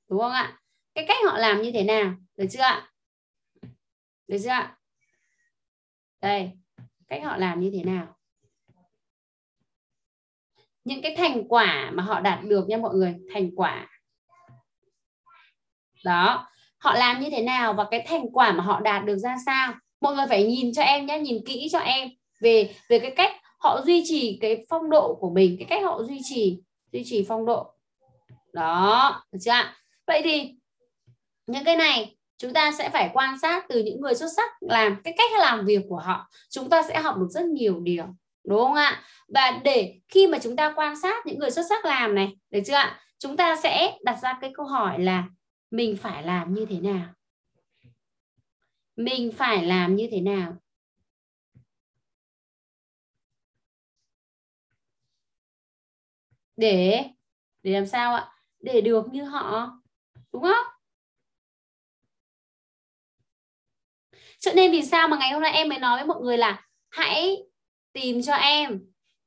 đúng 0.09 0.21
không 0.21 0.33
ạ? 0.33 0.61
Cái 0.95 1.05
cách 1.09 1.17
họ 1.27 1.39
làm 1.39 1.63
như 1.63 1.71
thế 1.75 1.83
nào, 1.83 2.15
được 2.37 2.47
chưa 2.51 2.63
ạ? 2.63 2.91
Được 4.29 4.39
chưa 4.43 4.51
ạ? 4.51 4.77
Đây, 6.21 6.51
cách 7.09 7.23
họ 7.25 7.37
làm 7.37 7.61
như 7.61 7.71
thế 7.75 7.85
nào? 7.85 8.17
Những 10.85 11.03
cái 11.03 11.15
thành 11.17 11.49
quả 11.49 11.91
mà 11.95 12.03
họ 12.03 12.21
đạt 12.21 12.45
được 12.45 12.69
nha 12.69 12.77
mọi 12.77 12.95
người, 12.95 13.15
thành 13.35 13.51
quả. 13.57 13.89
Đó, 16.05 16.49
họ 16.79 16.95
làm 16.95 17.21
như 17.21 17.31
thế 17.31 17.43
nào 17.43 17.73
và 17.73 17.87
cái 17.91 18.05
thành 18.07 18.31
quả 18.33 18.53
mà 18.53 18.65
họ 18.65 18.81
đạt 18.81 19.05
được 19.05 19.19
ra 19.19 19.37
sao? 19.47 19.75
Mọi 20.01 20.15
người 20.15 20.27
phải 20.29 20.45
nhìn 20.45 20.73
cho 20.73 20.83
em 20.83 21.07
nhé 21.07 21.19
nhìn 21.19 21.43
kỹ 21.47 21.69
cho 21.73 21.79
em 21.79 22.09
về 22.41 22.75
về 22.89 22.99
cái 22.99 23.13
cách 23.17 23.33
họ 23.59 23.83
duy 23.85 24.03
trì 24.07 24.39
cái 24.41 24.67
phong 24.69 24.91
độ 24.91 25.15
của 25.21 25.31
mình, 25.31 25.57
cái 25.59 25.67
cách 25.71 25.85
họ 25.85 26.03
duy 26.03 26.21
trì 26.25 26.59
duy 26.93 27.03
trì 27.05 27.25
phong 27.29 27.47
độ. 27.47 27.73
Đó, 28.53 29.25
được 29.33 29.39
chưa 29.43 29.53
vậy 30.07 30.21
thì 30.25 30.55
những 31.47 31.65
cái 31.65 31.77
này 31.77 32.17
chúng 32.39 32.53
ta 32.53 32.73
sẽ 32.73 32.91
phải 32.91 33.11
quan 33.13 33.39
sát 33.39 33.65
từ 33.69 33.83
những 33.83 34.01
người 34.01 34.15
xuất 34.15 34.29
sắc 34.37 34.51
làm, 34.61 35.03
cái 35.05 35.15
cách 35.17 35.31
làm 35.41 35.67
việc 35.67 35.83
của 35.89 35.99
họ. 35.99 36.31
Chúng 36.51 36.71
ta 36.71 36.83
sẽ 36.83 36.99
học 36.99 37.17
được 37.19 37.29
rất 37.31 37.45
nhiều 37.45 37.81
điều, 37.81 38.05
đúng 38.45 38.61
không 38.61 38.75
ạ? 38.75 39.03
Và 39.29 39.61
để 39.65 40.01
khi 40.09 40.27
mà 40.27 40.39
chúng 40.39 40.57
ta 40.57 40.73
quan 40.77 41.01
sát 41.01 41.27
những 41.27 41.39
người 41.39 41.51
xuất 41.51 41.63
sắc 41.69 41.85
làm 41.85 42.15
này, 42.15 42.37
được 42.51 42.61
chưa 42.67 42.75
ạ? 42.75 43.01
Chúng 43.19 43.37
ta 43.37 43.57
sẽ 43.63 43.99
đặt 44.05 44.19
ra 44.23 44.39
cái 44.41 44.51
câu 44.55 44.67
hỏi 44.67 44.99
là 44.99 45.25
mình 45.71 45.97
phải 45.97 46.23
làm 46.23 46.55
như 46.55 46.67
thế 46.67 46.81
nào? 46.81 47.07
Mình 48.97 49.33
phải 49.33 49.65
làm 49.65 49.97
như 49.97 50.09
thế 50.11 50.21
nào? 50.21 50.57
Để 56.57 57.05
để 57.63 57.73
làm 57.73 57.87
sao 57.87 58.15
ạ? 58.15 58.33
Để 58.61 58.81
được 58.81 59.07
như 59.13 59.25
họ. 59.25 59.71
Đúng 60.33 60.43
không? 60.43 60.67
Cho 64.39 64.53
nên 64.55 64.73
vì 64.73 64.83
sao 64.83 65.09
mà 65.09 65.17
ngày 65.19 65.33
hôm 65.33 65.43
nay 65.43 65.53
em 65.53 65.69
mới 65.69 65.79
nói 65.79 65.99
với 65.99 66.07
mọi 66.07 66.21
người 66.21 66.39
là 66.39 66.67
hãy 66.89 67.37
tìm 67.93 68.23
cho 68.23 68.35
em 68.35 68.81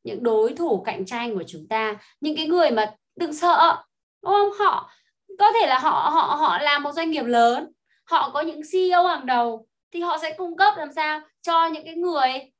những 0.04 0.24
đối 0.24 0.54
thủ 0.54 0.84
cạnh 0.86 1.06
tranh 1.06 1.34
của 1.34 1.44
chúng 1.48 1.68
ta, 1.68 1.98
những 2.22 2.36
cái 2.36 2.48
người 2.48 2.72
mà 2.72 2.96
đừng 3.16 3.34
sợ, 3.34 3.84
đúng 4.24 4.32
không? 4.32 4.50
Họ, 4.60 4.92
có 5.40 5.52
thể 5.62 5.68
là 5.68 5.80
họ 5.80 6.10
họ 6.14 6.36
họ 6.36 6.58
làm 6.58 6.84
một 6.84 6.92
doanh 6.92 7.12
nghiệp 7.12 7.24
lớn, 7.24 7.72
họ 8.04 8.32
có 8.34 8.42
những 8.42 8.62
CEO 8.72 9.08
hàng 9.08 9.26
đầu, 9.26 9.68
thì 9.92 10.02
họ 10.02 10.18
sẽ 10.18 10.36
cung 10.38 10.58
cấp 10.58 10.74
làm 10.78 10.94
sao 10.96 11.22
cho 11.42 11.68
những 11.68 11.86
cái 11.86 11.96
người 11.96 12.52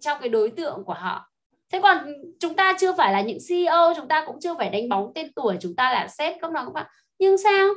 trong 0.00 0.18
cái 0.20 0.28
đối 0.28 0.50
tượng 0.50 0.84
của 0.84 0.94
họ 0.94 1.30
thế 1.74 1.80
còn 1.82 1.98
chúng 2.40 2.54
ta 2.54 2.74
chưa 2.80 2.92
phải 2.92 3.12
là 3.12 3.20
những 3.20 3.38
CEO 3.48 3.92
chúng 3.96 4.08
ta 4.08 4.24
cũng 4.26 4.36
chưa 4.40 4.54
phải 4.58 4.70
đánh 4.70 4.88
bóng 4.88 5.12
tên 5.14 5.32
tuổi, 5.32 5.56
chúng 5.60 5.76
ta 5.76 5.92
là 5.92 6.08
sếp 6.08 6.36
không 6.40 6.52
nào 6.52 6.64
các 6.64 6.72
bạn. 6.72 6.86
Nhưng 7.18 7.38
sao? 7.38 7.68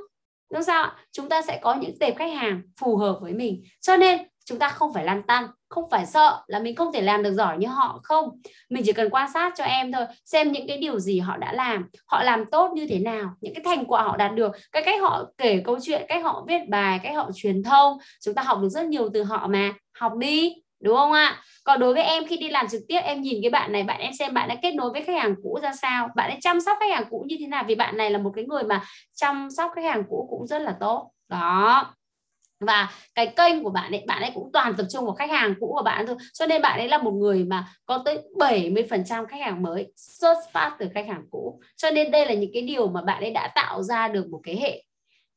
Nhưng 0.49 0.63
sao 0.63 0.91
chúng 1.11 1.29
ta 1.29 1.41
sẽ 1.41 1.59
có 1.61 1.75
những 1.75 1.99
tệp 1.99 2.15
khách 2.17 2.33
hàng 2.33 2.61
phù 2.79 2.97
hợp 2.97 3.17
với 3.21 3.33
mình. 3.33 3.63
Cho 3.81 3.97
nên 3.97 4.21
chúng 4.45 4.59
ta 4.59 4.69
không 4.69 4.93
phải 4.93 5.03
lăn 5.03 5.23
tăn, 5.23 5.47
không 5.69 5.89
phải 5.89 6.05
sợ 6.05 6.43
là 6.47 6.59
mình 6.59 6.75
không 6.75 6.93
thể 6.93 7.01
làm 7.01 7.23
được 7.23 7.33
giỏi 7.33 7.57
như 7.57 7.67
họ 7.67 7.99
không. 8.03 8.29
Mình 8.69 8.83
chỉ 8.85 8.93
cần 8.93 9.09
quan 9.09 9.31
sát 9.33 9.53
cho 9.57 9.63
em 9.63 9.91
thôi, 9.91 10.05
xem 10.25 10.51
những 10.51 10.67
cái 10.67 10.77
điều 10.77 10.99
gì 10.99 11.19
họ 11.19 11.37
đã 11.37 11.53
làm, 11.53 11.89
họ 12.05 12.23
làm 12.23 12.45
tốt 12.51 12.71
như 12.75 12.87
thế 12.89 12.99
nào, 12.99 13.29
những 13.41 13.53
cái 13.53 13.63
thành 13.63 13.85
quả 13.85 14.03
họ 14.03 14.17
đạt 14.17 14.35
được, 14.35 14.51
cái 14.71 14.83
cách 14.83 15.01
họ 15.01 15.23
kể 15.37 15.61
câu 15.65 15.77
chuyện, 15.81 16.05
cách 16.07 16.23
họ 16.23 16.45
viết 16.47 16.61
bài, 16.69 16.99
cách 17.03 17.15
họ 17.15 17.29
truyền 17.35 17.63
thông. 17.63 17.97
Chúng 18.21 18.35
ta 18.35 18.41
học 18.41 18.59
được 18.61 18.69
rất 18.69 18.85
nhiều 18.85 19.09
từ 19.13 19.23
họ 19.23 19.47
mà. 19.47 19.73
Học 19.99 20.13
đi 20.17 20.53
đúng 20.79 20.95
không 20.95 21.11
ạ? 21.11 21.41
Còn 21.63 21.79
đối 21.79 21.93
với 21.93 22.03
em 22.03 22.25
khi 22.27 22.37
đi 22.37 22.49
làm 22.49 22.67
trực 22.67 22.81
tiếp 22.87 22.99
em 23.03 23.21
nhìn 23.21 23.41
cái 23.41 23.49
bạn 23.49 23.71
này 23.71 23.83
bạn 23.83 23.99
em 23.99 24.13
xem 24.19 24.33
bạn 24.33 24.49
đã 24.49 24.55
kết 24.61 24.75
nối 24.75 24.91
với 24.91 25.01
khách 25.01 25.21
hàng 25.21 25.35
cũ 25.43 25.59
ra 25.63 25.73
sao? 25.73 26.09
Bạn 26.15 26.29
ấy 26.29 26.37
chăm 26.41 26.61
sóc 26.61 26.77
khách 26.79 26.95
hàng 26.95 27.05
cũ 27.09 27.25
như 27.27 27.35
thế 27.39 27.47
nào? 27.47 27.63
Vì 27.67 27.75
bạn 27.75 27.97
này 27.97 28.11
là 28.11 28.17
một 28.17 28.31
cái 28.35 28.45
người 28.45 28.63
mà 28.63 28.83
chăm 29.13 29.47
sóc 29.57 29.71
khách 29.75 29.85
hàng 29.85 30.03
cũ 30.09 30.27
cũng 30.29 30.47
rất 30.47 30.61
là 30.61 30.75
tốt. 30.79 31.11
Đó. 31.29 31.93
Và 32.59 32.89
cái 33.15 33.27
kênh 33.27 33.63
của 33.63 33.69
bạn 33.69 33.91
ấy 33.91 34.03
bạn 34.07 34.21
ấy 34.21 34.31
cũng 34.33 34.49
toàn 34.53 34.73
tập 34.77 34.85
trung 34.89 35.05
vào 35.05 35.15
khách 35.15 35.29
hàng 35.29 35.53
cũ 35.59 35.73
của 35.75 35.83
bạn 35.83 36.07
thôi. 36.07 36.15
Cho 36.33 36.45
nên 36.45 36.61
bạn 36.61 36.79
ấy 36.79 36.87
là 36.87 36.97
một 36.97 37.11
người 37.11 37.43
mà 37.43 37.67
có 37.85 38.01
tới 38.05 38.21
70% 38.39 39.25
khách 39.25 39.41
hàng 39.41 39.63
mới 39.63 39.91
xuất 39.95 40.37
phát 40.53 40.75
từ 40.79 40.89
khách 40.93 41.07
hàng 41.07 41.23
cũ. 41.31 41.59
Cho 41.75 41.91
nên 41.91 42.11
đây 42.11 42.25
là 42.25 42.33
những 42.33 42.51
cái 42.53 42.61
điều 42.61 42.87
mà 42.87 43.01
bạn 43.01 43.23
ấy 43.23 43.31
đã 43.31 43.51
tạo 43.55 43.83
ra 43.83 44.07
được 44.07 44.27
một 44.29 44.39
cái 44.43 44.57
hệ 44.57 44.83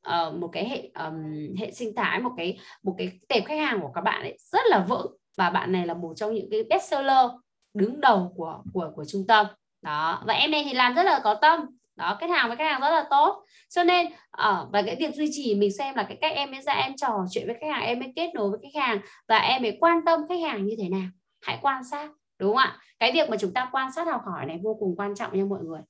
uh, 0.08 0.34
một 0.34 0.48
cái 0.52 0.68
hệ 0.68 0.90
um, 1.04 1.54
hệ 1.58 1.72
sinh 1.72 1.94
thái 1.96 2.20
một 2.20 2.30
cái 2.36 2.58
một 2.82 2.94
cái 2.98 3.10
tệp 3.28 3.44
khách 3.46 3.58
hàng 3.58 3.80
của 3.80 3.90
các 3.94 4.00
bạn 4.00 4.22
ấy 4.22 4.38
rất 4.52 4.62
là 4.68 4.84
vững 4.88 5.19
và 5.36 5.50
bạn 5.50 5.72
này 5.72 5.86
là 5.86 5.94
một 5.94 6.12
trong 6.16 6.34
những 6.34 6.48
cái 6.50 6.62
best 6.70 6.90
seller 6.90 7.30
đứng 7.74 8.00
đầu 8.00 8.32
của 8.36 8.62
của 8.72 8.90
của 8.96 9.04
trung 9.04 9.26
tâm. 9.28 9.46
Đó 9.82 10.22
và 10.26 10.34
em 10.34 10.50
này 10.50 10.64
thì 10.64 10.74
làm 10.74 10.94
rất 10.94 11.02
là 11.02 11.20
có 11.24 11.34
tâm. 11.34 11.60
Đó 11.96 12.16
khách 12.20 12.30
hàng 12.30 12.48
với 12.48 12.56
khách 12.56 12.70
hàng 12.70 12.80
rất 12.80 12.90
là 12.90 13.04
tốt. 13.10 13.44
Cho 13.68 13.84
nên 13.84 14.06
ở 14.30 14.62
uh, 14.62 14.72
và 14.72 14.82
cái 14.82 14.96
việc 14.98 15.14
duy 15.14 15.28
trì 15.32 15.54
mình 15.54 15.70
xem 15.78 15.94
là 15.94 16.02
cái 16.02 16.18
cách 16.20 16.32
em 16.34 16.54
ấy 16.54 16.62
ra 16.62 16.72
em 16.72 16.96
trò 16.96 17.24
chuyện 17.30 17.46
với 17.46 17.56
khách 17.60 17.70
hàng 17.72 17.82
em 17.82 18.02
ấy 18.02 18.12
kết 18.16 18.30
nối 18.34 18.50
với 18.50 18.58
khách 18.62 18.80
hàng 18.80 19.00
và 19.28 19.38
em 19.38 19.62
ấy 19.62 19.76
quan 19.80 20.00
tâm 20.06 20.20
khách 20.28 20.40
hàng 20.40 20.66
như 20.66 20.74
thế 20.78 20.88
nào 20.88 21.08
hãy 21.42 21.58
quan 21.62 21.84
sát 21.90 22.10
đúng 22.38 22.56
không 22.56 22.56
ạ? 22.56 22.78
Cái 22.98 23.12
việc 23.12 23.30
mà 23.30 23.36
chúng 23.40 23.52
ta 23.52 23.68
quan 23.72 23.92
sát 23.92 24.06
học 24.06 24.20
hỏi 24.26 24.46
này 24.46 24.58
vô 24.62 24.76
cùng 24.80 24.96
quan 24.96 25.14
trọng 25.14 25.38
nha 25.38 25.44
mọi 25.44 25.60
người 25.62 25.80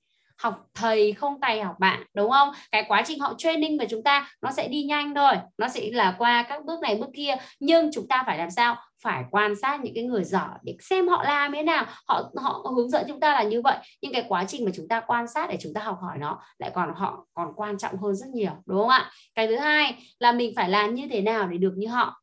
học 0.40 0.66
thầy 0.74 1.12
không 1.12 1.40
tay 1.40 1.62
học 1.62 1.76
bạn, 1.78 2.02
đúng 2.14 2.30
không? 2.30 2.52
Cái 2.72 2.84
quá 2.88 3.02
trình 3.06 3.20
họ 3.20 3.34
training 3.38 3.78
của 3.78 3.84
chúng 3.90 4.02
ta 4.02 4.34
nó 4.42 4.50
sẽ 4.50 4.68
đi 4.68 4.82
nhanh 4.82 5.14
thôi, 5.14 5.32
nó 5.58 5.68
sẽ 5.68 5.90
là 5.92 6.14
qua 6.18 6.42
các 6.48 6.64
bước 6.64 6.80
này 6.80 6.96
bước 6.96 7.08
kia. 7.14 7.34
Nhưng 7.60 7.90
chúng 7.94 8.08
ta 8.08 8.22
phải 8.26 8.38
làm 8.38 8.50
sao? 8.50 8.76
Phải 9.02 9.24
quan 9.30 9.54
sát 9.62 9.80
những 9.80 9.94
cái 9.94 10.04
người 10.04 10.24
giỏi 10.24 10.48
để 10.62 10.76
xem 10.80 11.08
họ 11.08 11.22
làm 11.24 11.52
thế 11.52 11.62
nào. 11.62 11.86
Họ 12.06 12.30
họ 12.36 12.72
hướng 12.76 12.90
dẫn 12.90 13.04
chúng 13.08 13.20
ta 13.20 13.32
là 13.32 13.42
như 13.42 13.62
vậy. 13.62 13.76
Nhưng 14.02 14.12
cái 14.12 14.24
quá 14.28 14.44
trình 14.48 14.64
mà 14.64 14.70
chúng 14.74 14.88
ta 14.88 15.00
quan 15.00 15.28
sát 15.28 15.50
để 15.50 15.56
chúng 15.60 15.74
ta 15.74 15.80
học 15.80 15.98
hỏi 16.02 16.18
nó 16.18 16.42
lại 16.58 16.70
còn 16.74 16.94
họ, 16.94 17.26
còn 17.34 17.52
quan 17.56 17.78
trọng 17.78 17.96
hơn 17.96 18.14
rất 18.14 18.28
nhiều, 18.28 18.52
đúng 18.66 18.78
không 18.78 18.88
ạ? 18.88 19.10
Cái 19.34 19.46
thứ 19.46 19.56
hai 19.56 19.94
là 20.18 20.32
mình 20.32 20.52
phải 20.56 20.68
làm 20.68 20.94
như 20.94 21.08
thế 21.10 21.20
nào 21.20 21.48
để 21.48 21.58
được 21.58 21.72
như 21.76 21.88
họ. 21.88 22.22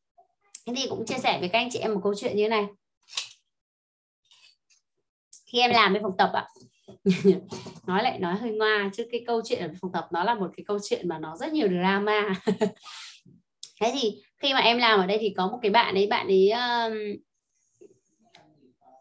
Thế 0.68 0.74
thì 0.76 0.88
cũng 0.89 1.05
chia 1.05 1.18
sẻ 1.18 1.38
với 1.39 1.49
các 1.49 1.59
anh 1.59 1.70
chị 1.72 1.80
em 1.80 1.93
một 1.93 1.99
câu 2.03 2.13
chuyện 2.18 2.36
như 2.36 2.43
thế 2.43 2.49
này. 2.49 2.65
Khi 5.45 5.59
em 5.59 5.72
làm 5.72 5.93
bên 5.93 6.03
phòng 6.03 6.18
tập 6.18 6.32
ạ 6.34 6.47
nói 7.87 8.03
lại 8.03 8.19
nói 8.19 8.35
hơi 8.35 8.51
ngoa 8.51 8.89
chứ 8.93 9.05
cái 9.11 9.23
câu 9.27 9.41
chuyện 9.45 9.61
ở 9.61 9.69
phòng 9.81 9.91
tập 9.91 10.07
nó 10.11 10.23
là 10.23 10.35
một 10.35 10.47
cái 10.57 10.63
câu 10.67 10.77
chuyện 10.89 11.07
mà 11.07 11.19
nó 11.19 11.35
rất 11.37 11.53
nhiều 11.53 11.67
drama. 11.67 12.33
Thế 13.81 13.91
thì 13.93 14.21
khi 14.37 14.53
mà 14.53 14.59
em 14.59 14.77
làm 14.77 14.99
ở 14.99 15.05
đây 15.05 15.17
thì 15.21 15.33
có 15.37 15.47
một 15.47 15.59
cái 15.61 15.71
bạn 15.71 15.95
ấy 15.95 16.07
bạn 16.07 16.27
ấy 16.27 16.51
um, 16.51 16.93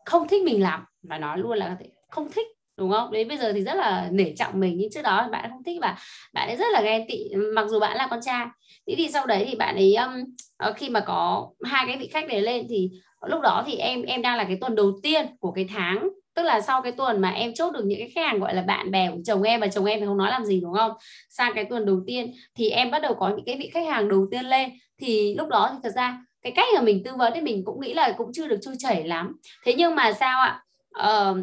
không 0.04 0.28
thích 0.28 0.42
mình 0.42 0.62
làm 0.62 0.84
và 1.02 1.18
nói 1.18 1.38
luôn 1.38 1.58
là 1.58 1.76
không 2.08 2.32
thích 2.32 2.46
đúng 2.76 2.90
không? 2.90 3.12
Đến 3.12 3.28
bây 3.28 3.38
giờ 3.38 3.52
thì 3.52 3.62
rất 3.62 3.74
là 3.74 4.08
nể 4.12 4.34
trọng 4.36 4.60
mình 4.60 4.76
nhưng 4.78 4.90
trước 4.90 5.02
đó 5.02 5.28
bạn 5.32 5.50
không 5.50 5.62
thích 5.64 5.78
và 5.80 5.98
bạn 6.32 6.48
ấy 6.48 6.56
rất 6.56 6.66
là 6.72 6.82
ghen 6.82 7.06
tị. 7.08 7.34
Mặc 7.54 7.66
dù 7.68 7.80
bạn 7.80 7.96
là 7.96 8.06
con 8.10 8.20
trai 8.22 8.46
thế 8.86 8.94
thì 8.96 9.08
sau 9.12 9.26
đấy 9.26 9.44
thì 9.48 9.54
bạn 9.54 9.76
ấy 9.76 9.94
um, 9.94 10.74
khi 10.76 10.88
mà 10.88 11.00
có 11.00 11.50
hai 11.64 11.84
cái 11.86 11.96
vị 11.96 12.06
khách 12.06 12.28
đấy 12.28 12.42
lên 12.42 12.66
thì 12.68 12.90
lúc 13.26 13.40
đó 13.40 13.64
thì 13.66 13.76
em 13.76 14.02
em 14.02 14.22
đang 14.22 14.36
là 14.36 14.44
cái 14.44 14.58
tuần 14.60 14.74
đầu 14.74 14.92
tiên 15.02 15.26
của 15.40 15.52
cái 15.52 15.66
tháng 15.74 16.08
tức 16.36 16.42
là 16.42 16.60
sau 16.60 16.82
cái 16.82 16.92
tuần 16.92 17.20
mà 17.20 17.30
em 17.30 17.54
chốt 17.54 17.72
được 17.72 17.84
những 17.84 17.98
cái 17.98 18.10
khách 18.14 18.26
hàng 18.26 18.38
gọi 18.38 18.54
là 18.54 18.62
bạn 18.62 18.90
bè 18.90 19.10
của 19.10 19.18
chồng 19.24 19.42
em 19.42 19.60
và 19.60 19.68
chồng 19.68 19.84
em 19.84 20.00
thì 20.00 20.06
không 20.06 20.16
nói 20.16 20.30
làm 20.30 20.44
gì 20.44 20.60
đúng 20.60 20.74
không? 20.74 20.92
Sang 21.30 21.52
cái 21.54 21.64
tuần 21.64 21.86
đầu 21.86 22.00
tiên 22.06 22.32
thì 22.54 22.70
em 22.70 22.90
bắt 22.90 23.02
đầu 23.02 23.14
có 23.14 23.28
những 23.28 23.44
cái 23.46 23.56
vị 23.56 23.70
khách 23.74 23.86
hàng 23.86 24.08
đầu 24.08 24.26
tiên 24.30 24.44
lên. 24.44 24.70
Thì 24.98 25.34
lúc 25.34 25.48
đó 25.48 25.70
thì 25.72 25.78
thật 25.82 25.92
ra 25.96 26.18
cái 26.42 26.52
cách 26.56 26.68
mà 26.74 26.80
mình 26.80 27.02
tư 27.04 27.10
vấn 27.18 27.32
thì 27.34 27.40
mình 27.40 27.62
cũng 27.64 27.80
nghĩ 27.80 27.94
là 27.94 28.14
cũng 28.18 28.30
chưa 28.32 28.48
được 28.48 28.58
trôi 28.62 28.74
chảy 28.78 29.04
lắm. 29.04 29.36
Thế 29.64 29.74
nhưng 29.74 29.94
mà 29.94 30.12
sao 30.12 30.40
ạ? 30.40 30.62
Ờ, 30.92 31.36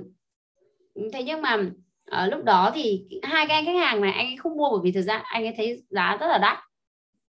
thế 1.14 1.24
nhưng 1.24 1.42
mà 1.42 1.58
ở 2.06 2.28
lúc 2.28 2.44
đó 2.44 2.72
thì 2.76 3.06
hai 3.24 3.48
cái 3.48 3.56
anh 3.56 3.66
khách 3.66 3.86
hàng 3.86 4.02
này 4.02 4.12
anh 4.12 4.26
ấy 4.26 4.38
không 4.38 4.58
mua 4.58 4.70
bởi 4.72 4.80
vì 4.84 4.92
thực 4.92 5.02
ra 5.02 5.22
anh 5.24 5.46
ấy 5.46 5.54
thấy 5.58 5.84
giá 5.90 6.18
rất 6.20 6.28
là 6.28 6.38
đắt 6.38 6.58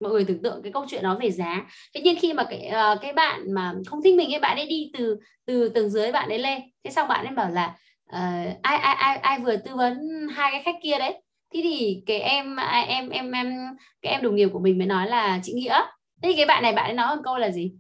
mọi 0.03 0.13
người 0.13 0.25
tưởng 0.25 0.43
tượng 0.43 0.63
cái 0.63 0.73
câu 0.73 0.85
chuyện 0.89 1.03
đó 1.03 1.17
về 1.21 1.31
giá. 1.31 1.67
Thế 1.95 2.01
nhưng 2.05 2.17
khi 2.21 2.33
mà 2.33 2.45
cái 2.51 2.73
uh, 2.95 3.01
cái 3.01 3.13
bạn 3.13 3.55
mà 3.55 3.73
không 3.87 4.03
thích 4.03 4.15
mình 4.15 4.35
ấy 4.35 4.41
bạn 4.41 4.57
ấy 4.57 4.67
đi 4.67 4.91
từ 4.99 5.17
từ 5.47 5.69
tầng 5.69 5.91
dưới 5.91 6.13
bạn 6.13 6.29
ấy 6.29 6.39
lên. 6.39 6.63
Thế 6.85 6.91
xong 6.91 7.09
bạn 7.09 7.27
ấy 7.27 7.35
bảo 7.35 7.51
là 7.51 7.75
uh, 8.09 8.63
ai 8.63 8.79
ai 8.79 8.95
ai 8.95 9.17
ai 9.17 9.39
vừa 9.39 9.57
tư 9.57 9.77
vấn 9.77 9.99
hai 10.35 10.51
cái 10.53 10.63
khách 10.63 10.77
kia 10.83 10.99
đấy? 10.99 11.23
Thế 11.55 11.61
thì 11.63 12.03
cái 12.07 12.21
em 12.21 12.57
em 12.87 13.09
em 13.09 13.31
em 13.31 13.57
cái 14.03 14.13
em 14.13 14.23
đồng 14.23 14.35
nghiệp 14.35 14.49
của 14.53 14.59
mình 14.59 14.79
mới 14.79 14.87
nói 14.87 15.09
là 15.09 15.41
chị 15.43 15.53
nghĩa. 15.53 15.81
Thế 16.23 16.29
thì 16.29 16.37
cái 16.37 16.47
bạn 16.47 16.63
này 16.63 16.73
bạn 16.73 16.85
ấy 16.85 16.95
nói 16.95 17.17
một 17.17 17.23
câu 17.25 17.39
là 17.39 17.51
gì? 17.51 17.73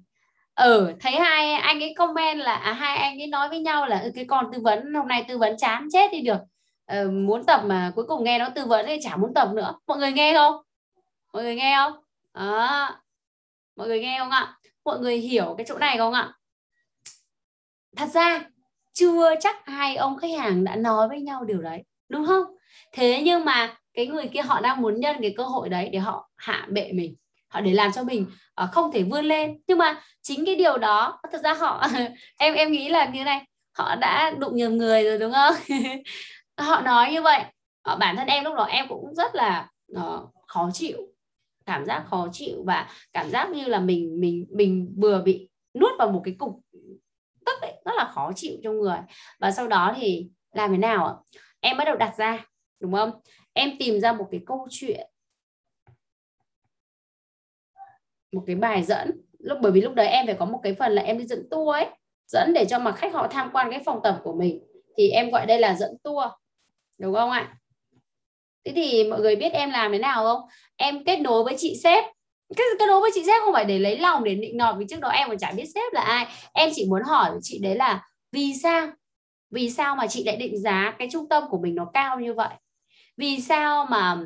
Ừ 0.54 0.92
thấy 1.00 1.12
hai 1.12 1.52
anh 1.52 1.80
ấy 1.80 1.94
comment 1.96 2.38
là 2.38 2.54
à, 2.54 2.72
hai 2.72 2.96
anh 2.96 3.20
ấy 3.20 3.26
nói 3.26 3.48
với 3.48 3.60
nhau 3.60 3.86
là 3.86 3.98
ừ, 3.98 4.10
cái 4.14 4.24
con 4.24 4.46
tư 4.52 4.60
vấn 4.62 4.94
hôm 4.94 5.08
nay 5.08 5.24
tư 5.28 5.38
vấn 5.38 5.56
chán 5.58 5.88
chết 5.92 6.12
đi 6.12 6.20
được. 6.20 6.38
Ừ, 6.86 7.10
muốn 7.10 7.44
tập 7.44 7.62
mà 7.64 7.92
cuối 7.94 8.04
cùng 8.08 8.24
nghe 8.24 8.38
nó 8.38 8.48
tư 8.48 8.66
vấn 8.66 8.86
thì 8.86 8.98
chả 9.02 9.16
muốn 9.16 9.34
tập 9.34 9.48
nữa. 9.54 9.74
Mọi 9.86 9.98
người 9.98 10.12
nghe 10.12 10.34
không? 10.34 10.54
Mọi 11.32 11.42
người 11.42 11.54
nghe 11.54 11.76
không? 11.76 11.92
Đó. 12.34 12.88
Mọi 13.76 13.88
người 13.88 14.00
nghe 14.00 14.18
không 14.18 14.30
ạ? 14.30 14.56
Mọi 14.84 14.98
người 15.00 15.18
hiểu 15.18 15.54
cái 15.58 15.66
chỗ 15.68 15.78
này 15.78 15.98
không 15.98 16.12
ạ? 16.12 16.32
Thật 17.96 18.06
ra, 18.06 18.44
chưa 18.92 19.34
chắc 19.40 19.66
hai 19.66 19.96
ông 19.96 20.18
khách 20.18 20.38
hàng 20.38 20.64
đã 20.64 20.76
nói 20.76 21.08
với 21.08 21.20
nhau 21.20 21.44
điều 21.44 21.62
đấy, 21.62 21.82
đúng 22.08 22.26
không? 22.26 22.44
Thế 22.92 23.22
nhưng 23.24 23.44
mà 23.44 23.76
cái 23.94 24.06
người 24.06 24.28
kia 24.34 24.42
họ 24.42 24.60
đang 24.60 24.82
muốn 24.82 25.00
nhân 25.00 25.16
cái 25.22 25.34
cơ 25.36 25.44
hội 25.44 25.68
đấy 25.68 25.88
để 25.92 25.98
họ 25.98 26.30
hạ 26.36 26.66
bệ 26.70 26.92
mình, 26.92 27.14
họ 27.48 27.60
để 27.60 27.72
làm 27.72 27.92
cho 27.92 28.02
mình 28.04 28.26
ờ, 28.54 28.68
không 28.72 28.92
thể 28.92 29.02
vươn 29.02 29.24
lên. 29.24 29.60
Nhưng 29.66 29.78
mà 29.78 30.02
chính 30.22 30.46
cái 30.46 30.54
điều 30.56 30.78
đó, 30.78 31.20
thật 31.32 31.40
ra 31.44 31.54
họ 31.54 31.86
em 32.38 32.54
em 32.54 32.72
nghĩ 32.72 32.88
là 32.88 33.04
như 33.06 33.24
này, 33.24 33.44
họ 33.72 33.94
đã 33.94 34.30
đụng 34.38 34.56
nhầm 34.56 34.76
người 34.76 35.04
rồi, 35.04 35.18
đúng 35.18 35.32
không? 35.32 35.54
Họ 36.58 36.80
nói 36.80 37.12
như 37.12 37.22
vậy 37.22 37.40
ờ, 37.82 37.96
bản 37.96 38.16
thân 38.16 38.26
em 38.26 38.44
lúc 38.44 38.54
đó 38.56 38.64
em 38.64 38.88
cũng 38.88 39.14
rất 39.14 39.34
là 39.34 39.68
ờ, 39.94 40.26
khó 40.46 40.70
chịu 40.72 41.11
cảm 41.72 41.84
giác 41.84 42.04
khó 42.06 42.28
chịu 42.32 42.62
và 42.66 42.88
cảm 43.12 43.30
giác 43.30 43.50
như 43.50 43.64
là 43.64 43.80
mình 43.80 44.20
mình 44.20 44.46
mình 44.50 44.94
vừa 44.96 45.22
bị 45.22 45.48
nuốt 45.80 45.92
vào 45.98 46.08
một 46.08 46.22
cái 46.24 46.34
cục 46.38 46.60
tức 47.46 47.60
ấy, 47.60 47.72
rất 47.84 47.92
là 47.96 48.10
khó 48.14 48.32
chịu 48.36 48.52
trong 48.62 48.78
người. 48.78 48.98
Và 49.40 49.50
sau 49.50 49.68
đó 49.68 49.94
thì 49.96 50.28
làm 50.52 50.70
thế 50.70 50.78
nào 50.78 51.06
ạ? 51.06 51.14
Em 51.60 51.76
bắt 51.76 51.84
đầu 51.84 51.96
đặt 51.96 52.14
ra 52.16 52.46
đúng 52.80 52.92
không? 52.92 53.10
Em 53.52 53.70
tìm 53.78 54.00
ra 54.00 54.12
một 54.12 54.28
cái 54.30 54.40
câu 54.46 54.66
chuyện 54.70 55.08
một 58.32 58.42
cái 58.46 58.56
bài 58.56 58.82
dẫn. 58.82 59.10
Lúc 59.38 59.58
bởi 59.62 59.72
vì 59.72 59.80
lúc 59.80 59.94
đấy 59.94 60.06
em 60.06 60.26
phải 60.26 60.36
có 60.38 60.44
một 60.44 60.60
cái 60.62 60.74
phần 60.74 60.92
là 60.92 61.02
em 61.02 61.18
đi 61.18 61.26
dẫn 61.26 61.48
tour 61.50 61.74
ấy 61.74 61.86
dẫn 62.26 62.52
để 62.54 62.64
cho 62.68 62.78
mà 62.78 62.92
khách 62.92 63.12
họ 63.12 63.28
tham 63.28 63.50
quan 63.52 63.70
cái 63.70 63.82
phòng 63.84 64.00
tập 64.02 64.20
của 64.24 64.34
mình. 64.34 64.62
Thì 64.96 65.08
em 65.08 65.30
gọi 65.30 65.46
đây 65.46 65.58
là 65.58 65.74
dẫn 65.74 65.90
tour 66.02 66.26
đúng 66.98 67.14
không 67.14 67.30
ạ? 67.30 67.56
Thế 68.64 68.72
thì 68.74 69.04
mọi 69.10 69.20
người 69.20 69.36
biết 69.36 69.52
em 69.52 69.70
làm 69.70 69.92
thế 69.92 69.98
nào 69.98 70.24
không? 70.24 70.40
Em 70.76 71.04
kết 71.04 71.20
nối 71.20 71.44
với 71.44 71.54
chị 71.58 71.80
sếp. 71.82 72.04
Cái 72.56 72.66
kết 72.78 72.86
nối 72.86 73.00
với 73.00 73.10
chị 73.14 73.22
sếp 73.26 73.42
không 73.44 73.54
phải 73.54 73.64
để 73.64 73.78
lấy 73.78 73.98
lòng 73.98 74.24
để 74.24 74.34
định 74.34 74.56
nọt 74.56 74.74
vì 74.78 74.86
trước 74.90 75.00
đó 75.00 75.08
em 75.08 75.28
còn 75.28 75.38
chả 75.38 75.52
biết 75.52 75.64
sếp 75.74 75.92
là 75.92 76.00
ai. 76.00 76.26
Em 76.52 76.70
chỉ 76.74 76.86
muốn 76.88 77.02
hỏi 77.02 77.30
chị 77.42 77.58
đấy 77.62 77.76
là 77.76 78.04
vì 78.32 78.52
sao? 78.62 78.88
Vì 79.50 79.70
sao 79.70 79.96
mà 79.96 80.06
chị 80.06 80.24
lại 80.24 80.36
định 80.36 80.60
giá 80.60 80.94
cái 80.98 81.08
trung 81.12 81.28
tâm 81.28 81.44
của 81.50 81.58
mình 81.58 81.74
nó 81.74 81.90
cao 81.94 82.20
như 82.20 82.34
vậy? 82.34 82.54
Vì 83.16 83.40
sao 83.40 83.86
mà 83.90 84.18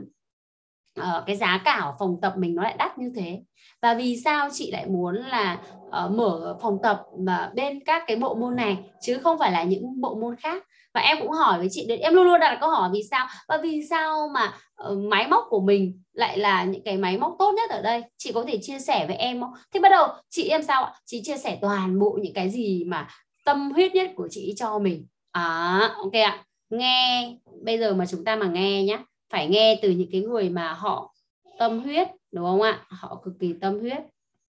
uh, 1.01 1.27
cái 1.27 1.37
giá 1.37 1.63
cả 1.65 1.73
ở 1.73 1.95
phòng 1.99 2.19
tập 2.23 2.35
mình 2.37 2.55
nó 2.55 2.63
lại 2.63 2.75
đắt 2.79 2.99
như 2.99 3.13
thế? 3.17 3.41
Và 3.83 3.95
vì 3.95 4.21
sao 4.25 4.49
chị 4.53 4.71
lại 4.71 4.87
muốn 4.87 5.17
là 5.17 5.59
uh, 5.87 6.11
mở 6.11 6.59
phòng 6.63 6.79
tập 6.83 7.03
mà 7.19 7.51
bên 7.55 7.85
các 7.85 8.05
cái 8.07 8.17
bộ 8.17 8.35
môn 8.35 8.57
này 8.57 8.79
chứ 9.03 9.19
không 9.19 9.39
phải 9.39 9.53
là 9.53 9.63
những 9.63 10.01
bộ 10.01 10.15
môn 10.15 10.37
khác? 10.37 10.65
Và 10.97 11.03
em 11.03 11.19
cũng 11.21 11.31
hỏi 11.31 11.59
với 11.59 11.69
chị 11.71 11.87
đấy 11.89 11.99
em 11.99 12.15
luôn 12.15 12.25
luôn 12.25 12.41
đặt 12.41 12.59
câu 12.61 12.71
hỏi 12.71 12.91
vì 12.93 13.03
sao? 13.11 13.27
Và 13.49 13.59
vì 13.63 13.87
sao 13.91 14.29
mà 14.35 14.55
uh, 14.91 14.99
máy 14.99 15.29
móc 15.29 15.47
của 15.49 15.61
mình 15.61 16.03
lại 16.13 16.39
là 16.39 16.65
những 16.65 16.85
cái 16.85 16.97
máy 16.97 17.19
móc 17.19 17.37
tốt 17.39 17.53
nhất 17.57 17.71
ở 17.71 17.83
đây? 17.83 18.03
Chị 18.17 18.33
có 18.33 18.45
thể 18.49 18.59
chia 18.63 18.79
sẻ 18.79 19.07
với 19.07 19.17
em 19.17 19.41
không? 19.41 19.53
Thì 19.73 19.81
bắt 19.81 19.89
đầu 19.89 20.09
chị 20.31 20.49
em 20.49 20.63
sao 20.63 20.85
ạ? 20.85 20.95
Chị 21.05 21.23
chia 21.25 21.37
sẻ 21.37 21.59
toàn 21.61 21.99
bộ 21.99 22.19
những 22.23 22.35
cái 22.35 22.51
gì 22.51 22.85
mà 22.85 23.09
tâm 23.45 23.71
huyết 23.71 23.95
nhất 23.95 24.11
của 24.17 24.29
chị 24.31 24.55
cho 24.57 24.79
mình. 24.79 25.07
À 25.33 25.79
ok 25.97 26.13
ạ. 26.13 26.45
Nghe 26.71 27.37
bây 27.63 27.79
giờ 27.79 27.95
mà 27.95 28.07
chúng 28.07 28.25
ta 28.25 28.37
mà 28.37 28.47
nghe 28.47 28.85
nhé 28.85 28.99
phải 29.31 29.49
nghe 29.49 29.79
từ 29.83 29.91
những 29.91 30.09
cái 30.13 30.21
người 30.21 30.49
mà 30.49 30.73
họ 30.73 31.15
tâm 31.59 31.83
huyết 31.83 32.09
đúng 32.33 32.45
không 32.45 32.63
ạ? 32.63 32.87
Họ 32.89 33.21
cực 33.25 33.35
kỳ 33.41 33.55
tâm 33.61 33.81
huyết 33.81 34.03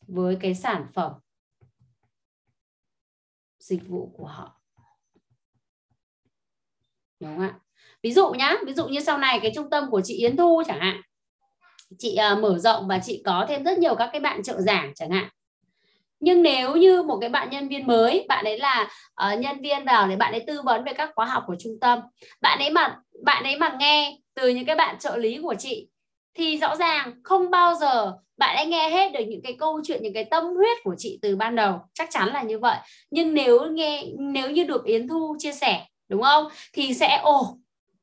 với 0.08 0.38
cái 0.42 0.56
sản 0.56 0.86
phẩm 0.94 1.12
dịch 3.60 3.88
vụ 3.88 4.12
của 4.18 4.28
họ 4.28 4.63
đúng 7.24 7.38
không 7.38 7.48
ạ. 7.48 7.54
Ví 8.04 8.12
dụ 8.12 8.30
nhá 8.32 8.56
ví 8.66 8.74
dụ 8.74 8.88
như 8.88 9.00
sau 9.00 9.18
này 9.18 9.40
cái 9.40 9.52
trung 9.56 9.70
tâm 9.70 9.90
của 9.90 10.02
chị 10.04 10.14
Yến 10.14 10.38
Thu 10.38 10.64
chẳng 10.68 10.80
hạn. 10.80 11.02
Chị 12.00 12.18
uh, 12.34 12.40
mở 12.40 12.58
rộng 12.58 12.88
và 12.88 13.00
chị 13.04 13.22
có 13.26 13.46
thêm 13.50 13.64
rất 13.64 13.78
nhiều 13.78 13.96
các 13.96 14.10
cái 14.12 14.22
bạn 14.22 14.44
trợ 14.44 14.62
giảng 14.62 14.92
chẳng 14.96 15.12
hạn. 15.12 15.30
Nhưng 16.20 16.44
nếu 16.44 16.76
như 16.76 17.04
một 17.04 17.18
cái 17.22 17.30
bạn 17.30 17.50
nhân 17.50 17.68
viên 17.68 17.88
mới 17.88 18.26
bạn 18.30 18.46
ấy 18.46 18.58
là 18.60 18.90
uh, 19.28 19.40
nhân 19.40 19.62
viên 19.62 19.86
vào 19.86 20.08
để 20.08 20.16
bạn 20.16 20.32
ấy 20.32 20.44
tư 20.48 20.62
vấn 20.62 20.84
về 20.84 20.94
các 20.94 21.12
khóa 21.16 21.26
học 21.26 21.44
của 21.48 21.56
trung 21.60 21.80
tâm 21.82 22.00
bạn 22.42 22.60
ấy 22.60 22.70
mà 22.70 22.98
bạn 23.24 23.44
ấy 23.44 23.58
mà 23.58 23.76
nghe 23.80 24.18
từ 24.34 24.50
những 24.50 24.66
cái 24.66 24.76
bạn 24.76 25.00
trợ 25.00 25.18
lý 25.18 25.40
của 25.42 25.56
chị 25.60 25.88
thì 26.34 26.58
rõ 26.58 26.76
ràng 26.76 27.14
không 27.24 27.52
bao 27.52 27.76
giờ 27.76 28.14
bạn 28.38 28.56
ấy 28.56 28.66
nghe 28.66 28.90
hết 28.90 29.12
được 29.12 29.24
những 29.28 29.42
cái 29.42 29.56
câu 29.60 29.82
chuyện 29.84 30.04
những 30.04 30.14
cái 30.14 30.26
tâm 30.26 30.44
huyết 30.56 30.78
của 30.84 30.96
chị 30.98 31.20
từ 31.22 31.36
ban 31.36 31.56
đầu. 31.56 31.80
Chắc 31.94 32.10
chắn 32.12 32.30
là 32.34 32.44
như 32.44 32.60
vậy. 32.60 32.78
Nhưng 33.12 33.34
nếu 33.34 33.72
nghe 33.72 34.06
nếu 34.18 34.52
như 34.52 34.64
được 34.64 34.86
Yến 34.86 35.08
Thu 35.08 35.36
chia 35.40 35.52
sẻ 35.52 35.86
đúng 36.14 36.22
không? 36.24 36.48
Thì 36.74 36.94
sẽ 36.94 37.20
ồ 37.24 37.58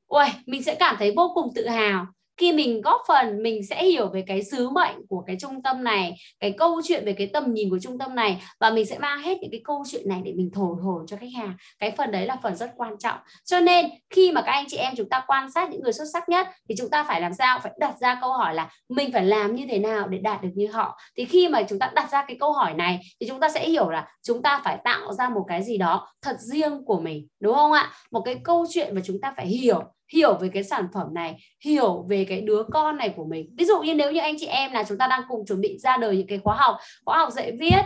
ôi 0.07 0.27
mình 0.47 0.62
sẽ 0.65 0.74
cảm 0.81 0.97
thấy 0.99 1.12
vô 1.16 1.32
cùng 1.35 1.55
tự 1.55 1.69
hào 1.69 2.07
khi 2.40 2.52
mình 2.52 2.80
góp 2.80 3.00
phần, 3.08 3.42
mình 3.42 3.66
sẽ 3.66 3.84
hiểu 3.84 4.08
về 4.08 4.24
cái 4.26 4.44
sứ 4.44 4.70
mệnh 4.70 4.96
của 5.08 5.22
cái 5.26 5.36
trung 5.40 5.62
tâm 5.62 5.84
này, 5.84 6.16
cái 6.40 6.52
câu 6.58 6.80
chuyện 6.84 7.04
về 7.04 7.12
cái 7.12 7.26
tầm 7.26 7.54
nhìn 7.54 7.70
của 7.70 7.78
trung 7.78 7.98
tâm 7.98 8.14
này 8.14 8.42
và 8.60 8.70
mình 8.70 8.86
sẽ 8.86 8.98
mang 8.98 9.22
hết 9.22 9.38
những 9.40 9.50
cái 9.50 9.60
câu 9.64 9.84
chuyện 9.90 10.08
này 10.08 10.20
để 10.24 10.32
mình 10.36 10.50
thổi 10.54 10.76
hồn 10.82 11.06
cho 11.06 11.16
khách 11.16 11.32
hàng. 11.36 11.56
Cái 11.78 11.90
phần 11.96 12.10
đấy 12.10 12.26
là 12.26 12.36
phần 12.42 12.56
rất 12.56 12.70
quan 12.76 12.98
trọng. 12.98 13.18
Cho 13.44 13.60
nên, 13.60 13.90
khi 14.10 14.32
mà 14.32 14.42
các 14.42 14.52
anh 14.52 14.64
chị 14.68 14.76
em 14.76 14.94
chúng 14.96 15.08
ta 15.08 15.24
quan 15.26 15.50
sát 15.50 15.70
những 15.70 15.82
người 15.82 15.92
xuất 15.92 16.04
sắc 16.12 16.28
nhất, 16.28 16.46
thì 16.68 16.74
chúng 16.78 16.90
ta 16.90 17.04
phải 17.04 17.20
làm 17.20 17.34
sao? 17.34 17.58
Phải 17.62 17.72
đặt 17.78 17.94
ra 18.00 18.18
câu 18.20 18.32
hỏi 18.32 18.54
là 18.54 18.68
mình 18.88 19.12
phải 19.12 19.24
làm 19.24 19.54
như 19.54 19.66
thế 19.70 19.78
nào 19.78 20.08
để 20.08 20.18
đạt 20.18 20.42
được 20.42 20.50
như 20.54 20.66
họ? 20.66 20.98
Thì 21.16 21.24
khi 21.24 21.48
mà 21.48 21.62
chúng 21.68 21.78
ta 21.78 21.90
đặt 21.94 22.10
ra 22.10 22.24
cái 22.28 22.36
câu 22.40 22.52
hỏi 22.52 22.74
này, 22.74 23.00
thì 23.20 23.28
chúng 23.28 23.40
ta 23.40 23.48
sẽ 23.48 23.68
hiểu 23.68 23.90
là 23.90 24.08
chúng 24.22 24.42
ta 24.42 24.60
phải 24.64 24.78
tạo 24.84 25.12
ra 25.12 25.28
một 25.28 25.44
cái 25.48 25.62
gì 25.62 25.78
đó 25.78 26.08
thật 26.22 26.36
riêng 26.38 26.84
của 26.84 27.00
mình, 27.00 27.26
đúng 27.40 27.54
không 27.54 27.72
ạ? 27.72 27.90
Một 28.10 28.22
cái 28.24 28.36
câu 28.44 28.66
chuyện 28.70 28.94
mà 28.94 29.00
chúng 29.04 29.20
ta 29.20 29.34
phải 29.36 29.46
hiểu 29.46 29.82
hiểu 30.12 30.35
về 30.35 30.49
cái 30.49 30.65
sản 30.65 30.87
phẩm 30.95 31.15
này, 31.15 31.37
hiểu 31.65 32.07
về 32.09 32.24
cái 32.24 32.41
đứa 32.41 32.62
con 32.73 32.97
này 32.97 33.09
của 33.16 33.24
mình. 33.24 33.55
Ví 33.59 33.65
dụ 33.65 33.81
như 33.82 33.95
nếu 33.95 34.12
như 34.12 34.20
anh 34.20 34.35
chị 34.39 34.47
em 34.47 34.73
là 34.73 34.85
chúng 34.89 34.99
ta 34.99 35.07
đang 35.07 35.23
cùng 35.28 35.47
chuẩn 35.47 35.61
bị 35.61 35.78
ra 35.78 35.97
đời 35.97 36.16
những 36.16 36.27
cái 36.27 36.39
khóa 36.45 36.57
học 36.59 36.77
khóa 37.05 37.19
học 37.19 37.32
dạy 37.32 37.53
viết 37.61 37.82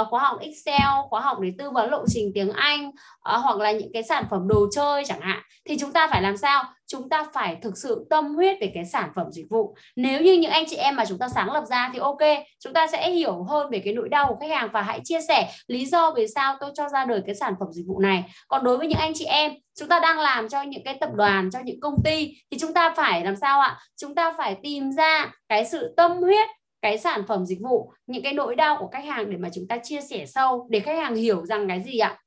uh, 0.00 0.08
khóa 0.10 0.20
học 0.20 0.38
Excel 0.40 0.88
khóa 1.10 1.20
học 1.20 1.40
để 1.40 1.52
tư 1.58 1.70
vấn 1.70 1.90
lộ 1.90 2.04
trình 2.08 2.30
tiếng 2.34 2.52
Anh 2.52 2.88
uh, 2.88 2.94
hoặc 3.22 3.56
là 3.56 3.72
những 3.72 3.92
cái 3.92 4.02
sản 4.02 4.24
phẩm 4.30 4.48
đồ 4.48 4.66
chơi 4.74 5.04
chẳng 5.06 5.20
hạn. 5.20 5.42
Thì 5.68 5.78
chúng 5.78 5.92
ta 5.92 6.06
phải 6.06 6.22
làm 6.22 6.36
sao? 6.36 6.64
Chúng 6.86 7.08
ta 7.08 7.24
phải 7.32 7.56
thực 7.62 7.78
sự 7.78 8.06
tâm 8.10 8.34
huyết 8.34 8.56
về 8.60 8.70
cái 8.74 8.84
sản 8.84 9.10
phẩm 9.16 9.26
dịch 9.30 9.46
vụ. 9.50 9.76
Nếu 9.96 10.20
như 10.20 10.32
những 10.32 10.50
anh 10.50 10.64
chị 10.68 10.76
em 10.76 10.96
mà 10.96 11.04
chúng 11.04 11.18
ta 11.18 11.28
sáng 11.28 11.52
lập 11.52 11.64
ra 11.70 11.90
thì 11.92 11.98
ok 11.98 12.18
chúng 12.64 12.72
ta 12.72 12.86
sẽ 12.86 13.10
hiểu 13.10 13.42
hơn 13.42 13.70
về 13.70 13.82
cái 13.84 13.94
nỗi 13.94 14.08
đau 14.08 14.26
của 14.28 14.36
khách 14.40 14.50
hàng 14.50 14.68
và 14.72 14.82
hãy 14.82 15.00
chia 15.04 15.20
sẻ 15.28 15.52
lý 15.66 15.86
do 15.86 16.10
vì 16.16 16.26
sao 16.34 16.56
tôi 16.60 16.70
cho 16.74 16.88
ra 16.88 17.04
đời 17.04 17.22
cái 17.26 17.34
sản 17.34 17.54
phẩm 17.60 17.68
dịch 17.72 17.84
vụ 17.86 18.00
này. 18.00 18.24
Còn 18.48 18.64
đối 18.64 18.78
với 18.78 18.86
những 18.86 18.98
anh 18.98 19.12
chị 19.14 19.24
em 19.24 19.52
chúng 19.78 19.88
ta 19.88 20.00
đang 20.00 20.18
làm 20.18 20.48
cho 20.48 20.62
những 20.62 20.84
cái 20.84 20.96
tập 21.00 21.10
đoàn 21.14 21.50
cho 21.52 21.58
những 21.64 21.80
công 21.80 21.94
ty 22.04 22.34
thì 22.50 22.58
chúng 22.58 22.74
ta 22.74 22.94
phải 22.96 23.24
làm 23.24 23.36
sao 23.36 23.60
ạ? 23.60 23.78
Chúng 24.00 24.14
ta 24.14 24.34
phải 24.38 24.56
tìm 24.62 24.92
ra 24.92 25.30
cái 25.48 25.64
sự 25.64 25.94
tâm 25.96 26.12
huyết 26.12 26.48
cái 26.82 26.98
sản 26.98 27.22
phẩm 27.28 27.46
dịch 27.46 27.58
vụ, 27.60 27.92
những 28.06 28.22
cái 28.22 28.32
nỗi 28.32 28.56
đau 28.56 28.76
của 28.80 28.88
khách 28.88 29.04
hàng 29.04 29.30
để 29.30 29.36
mà 29.36 29.48
chúng 29.54 29.68
ta 29.68 29.78
chia 29.82 30.00
sẻ 30.00 30.26
sâu, 30.26 30.66
để 30.70 30.80
khách 30.80 31.02
hàng 31.02 31.14
hiểu 31.14 31.46
rằng 31.46 31.68
cái 31.68 31.82
gì 31.82 31.98
ạ? 31.98 32.18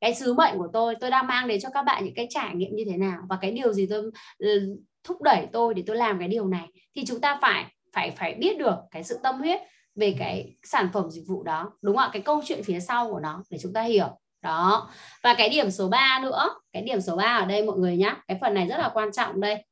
Cái 0.00 0.14
sứ 0.14 0.34
mệnh 0.34 0.58
của 0.58 0.68
tôi 0.72 0.94
tôi 1.00 1.10
đang 1.10 1.26
mang 1.26 1.48
đến 1.48 1.60
cho 1.60 1.68
các 1.74 1.82
bạn 1.82 2.04
những 2.04 2.14
cái 2.14 2.26
trải 2.30 2.54
nghiệm 2.54 2.76
như 2.76 2.84
thế 2.90 2.96
nào 2.96 3.22
và 3.28 3.38
cái 3.40 3.50
điều 3.50 3.72
gì 3.72 3.86
tôi 3.90 4.10
ừ, 4.38 4.76
thúc 5.04 5.22
đẩy 5.22 5.46
tôi 5.52 5.74
để 5.74 5.82
tôi 5.86 5.96
làm 5.96 6.18
cái 6.18 6.28
điều 6.28 6.46
này 6.46 6.68
thì 6.96 7.04
chúng 7.06 7.20
ta 7.20 7.38
phải 7.42 7.64
phải 7.92 8.10
phải 8.10 8.34
biết 8.34 8.58
được 8.58 8.74
cái 8.90 9.04
sự 9.04 9.18
tâm 9.22 9.38
huyết 9.38 9.60
về 9.94 10.16
cái 10.18 10.56
sản 10.62 10.88
phẩm 10.92 11.10
dịch 11.10 11.24
vụ 11.28 11.42
đó, 11.42 11.72
đúng 11.82 11.96
không 11.96 12.04
ạ? 12.04 12.10
Cái 12.12 12.22
câu 12.22 12.42
chuyện 12.44 12.62
phía 12.64 12.80
sau 12.80 13.10
của 13.10 13.20
nó 13.20 13.42
để 13.50 13.58
chúng 13.58 13.72
ta 13.72 13.82
hiểu. 13.82 14.18
Đó. 14.42 14.90
Và 15.22 15.34
cái 15.34 15.48
điểm 15.48 15.70
số 15.70 15.88
3 15.88 16.20
nữa, 16.22 16.48
cái 16.72 16.82
điểm 16.82 17.00
số 17.00 17.16
3 17.16 17.24
ở 17.24 17.46
đây 17.46 17.62
mọi 17.62 17.78
người 17.78 17.96
nhé 17.96 18.14
cái 18.28 18.38
phần 18.40 18.54
này 18.54 18.66
rất 18.66 18.78
là 18.78 18.90
quan 18.94 19.12
trọng 19.12 19.40
đây. 19.40 19.64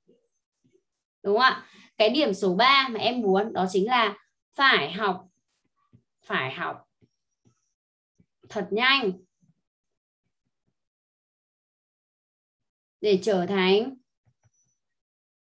Đúng 1.22 1.38
không 1.38 1.42
ạ? 1.42 1.64
Cái 1.98 2.10
điểm 2.10 2.34
số 2.34 2.54
3 2.54 2.88
mà 2.90 3.00
em 3.00 3.20
muốn 3.20 3.52
đó 3.52 3.66
chính 3.70 3.86
là 3.86 4.16
phải 4.54 4.92
học 4.92 5.28
phải 6.22 6.52
học 6.52 6.88
thật 8.48 8.68
nhanh 8.70 9.12
để 13.00 13.18
trở 13.22 13.46
thành 13.46 13.96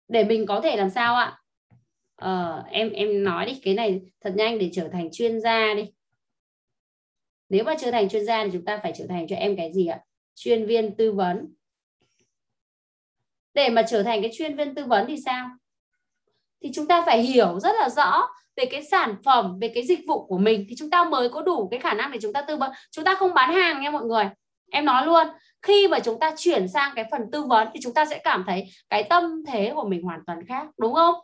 để 0.08 0.24
mình 0.24 0.46
có 0.46 0.60
thể 0.60 0.76
làm 0.76 0.90
sao 0.90 1.14
ạ? 1.14 1.38
Ờ, 2.16 2.64
em 2.70 2.90
em 2.90 3.24
nói 3.24 3.46
đi 3.46 3.60
cái 3.62 3.74
này 3.74 4.00
thật 4.20 4.32
nhanh 4.36 4.58
để 4.58 4.70
trở 4.72 4.88
thành 4.92 5.08
chuyên 5.12 5.40
gia 5.40 5.74
đi. 5.74 5.92
Nếu 7.48 7.64
mà 7.64 7.74
trở 7.80 7.90
thành 7.90 8.08
chuyên 8.08 8.24
gia 8.24 8.44
thì 8.44 8.50
chúng 8.52 8.64
ta 8.64 8.80
phải 8.82 8.92
trở 8.98 9.06
thành 9.08 9.26
cho 9.28 9.36
em 9.36 9.56
cái 9.56 9.72
gì 9.72 9.86
ạ? 9.86 10.00
Chuyên 10.34 10.66
viên 10.66 10.96
tư 10.96 11.12
vấn. 11.12 11.54
Để 13.54 13.68
mà 13.68 13.82
trở 13.88 14.02
thành 14.02 14.22
cái 14.22 14.30
chuyên 14.34 14.56
viên 14.56 14.74
tư 14.74 14.84
vấn 14.84 15.06
thì 15.08 15.16
sao? 15.24 15.48
Thì 16.62 16.70
chúng 16.74 16.86
ta 16.86 17.02
phải 17.06 17.22
hiểu 17.22 17.60
rất 17.60 17.72
là 17.80 17.88
rõ 17.88 18.28
về 18.56 18.64
cái 18.64 18.82
sản 18.82 19.14
phẩm, 19.24 19.58
về 19.60 19.72
cái 19.74 19.86
dịch 19.86 20.00
vụ 20.08 20.26
của 20.26 20.38
mình. 20.38 20.66
Thì 20.68 20.74
chúng 20.78 20.90
ta 20.90 21.04
mới 21.04 21.28
có 21.28 21.42
đủ 21.42 21.68
cái 21.70 21.80
khả 21.80 21.94
năng 21.94 22.12
để 22.12 22.18
chúng 22.22 22.32
ta 22.32 22.42
tư 22.42 22.56
vấn. 22.56 22.70
Chúng 22.90 23.04
ta 23.04 23.14
không 23.14 23.34
bán 23.34 23.52
hàng 23.52 23.80
nha 23.80 23.90
mọi 23.90 24.04
người. 24.04 24.24
Em 24.70 24.84
nói 24.84 25.06
luôn, 25.06 25.26
khi 25.62 25.88
mà 25.88 25.98
chúng 25.98 26.18
ta 26.18 26.34
chuyển 26.36 26.68
sang 26.68 26.92
cái 26.96 27.04
phần 27.10 27.20
tư 27.32 27.44
vấn 27.44 27.68
thì 27.74 27.80
chúng 27.82 27.94
ta 27.94 28.04
sẽ 28.04 28.18
cảm 28.18 28.44
thấy 28.46 28.64
cái 28.90 29.02
tâm 29.02 29.44
thế 29.46 29.72
của 29.74 29.84
mình 29.84 30.02
hoàn 30.02 30.20
toàn 30.26 30.38
khác, 30.48 30.66
đúng 30.78 30.94
không? 30.94 31.14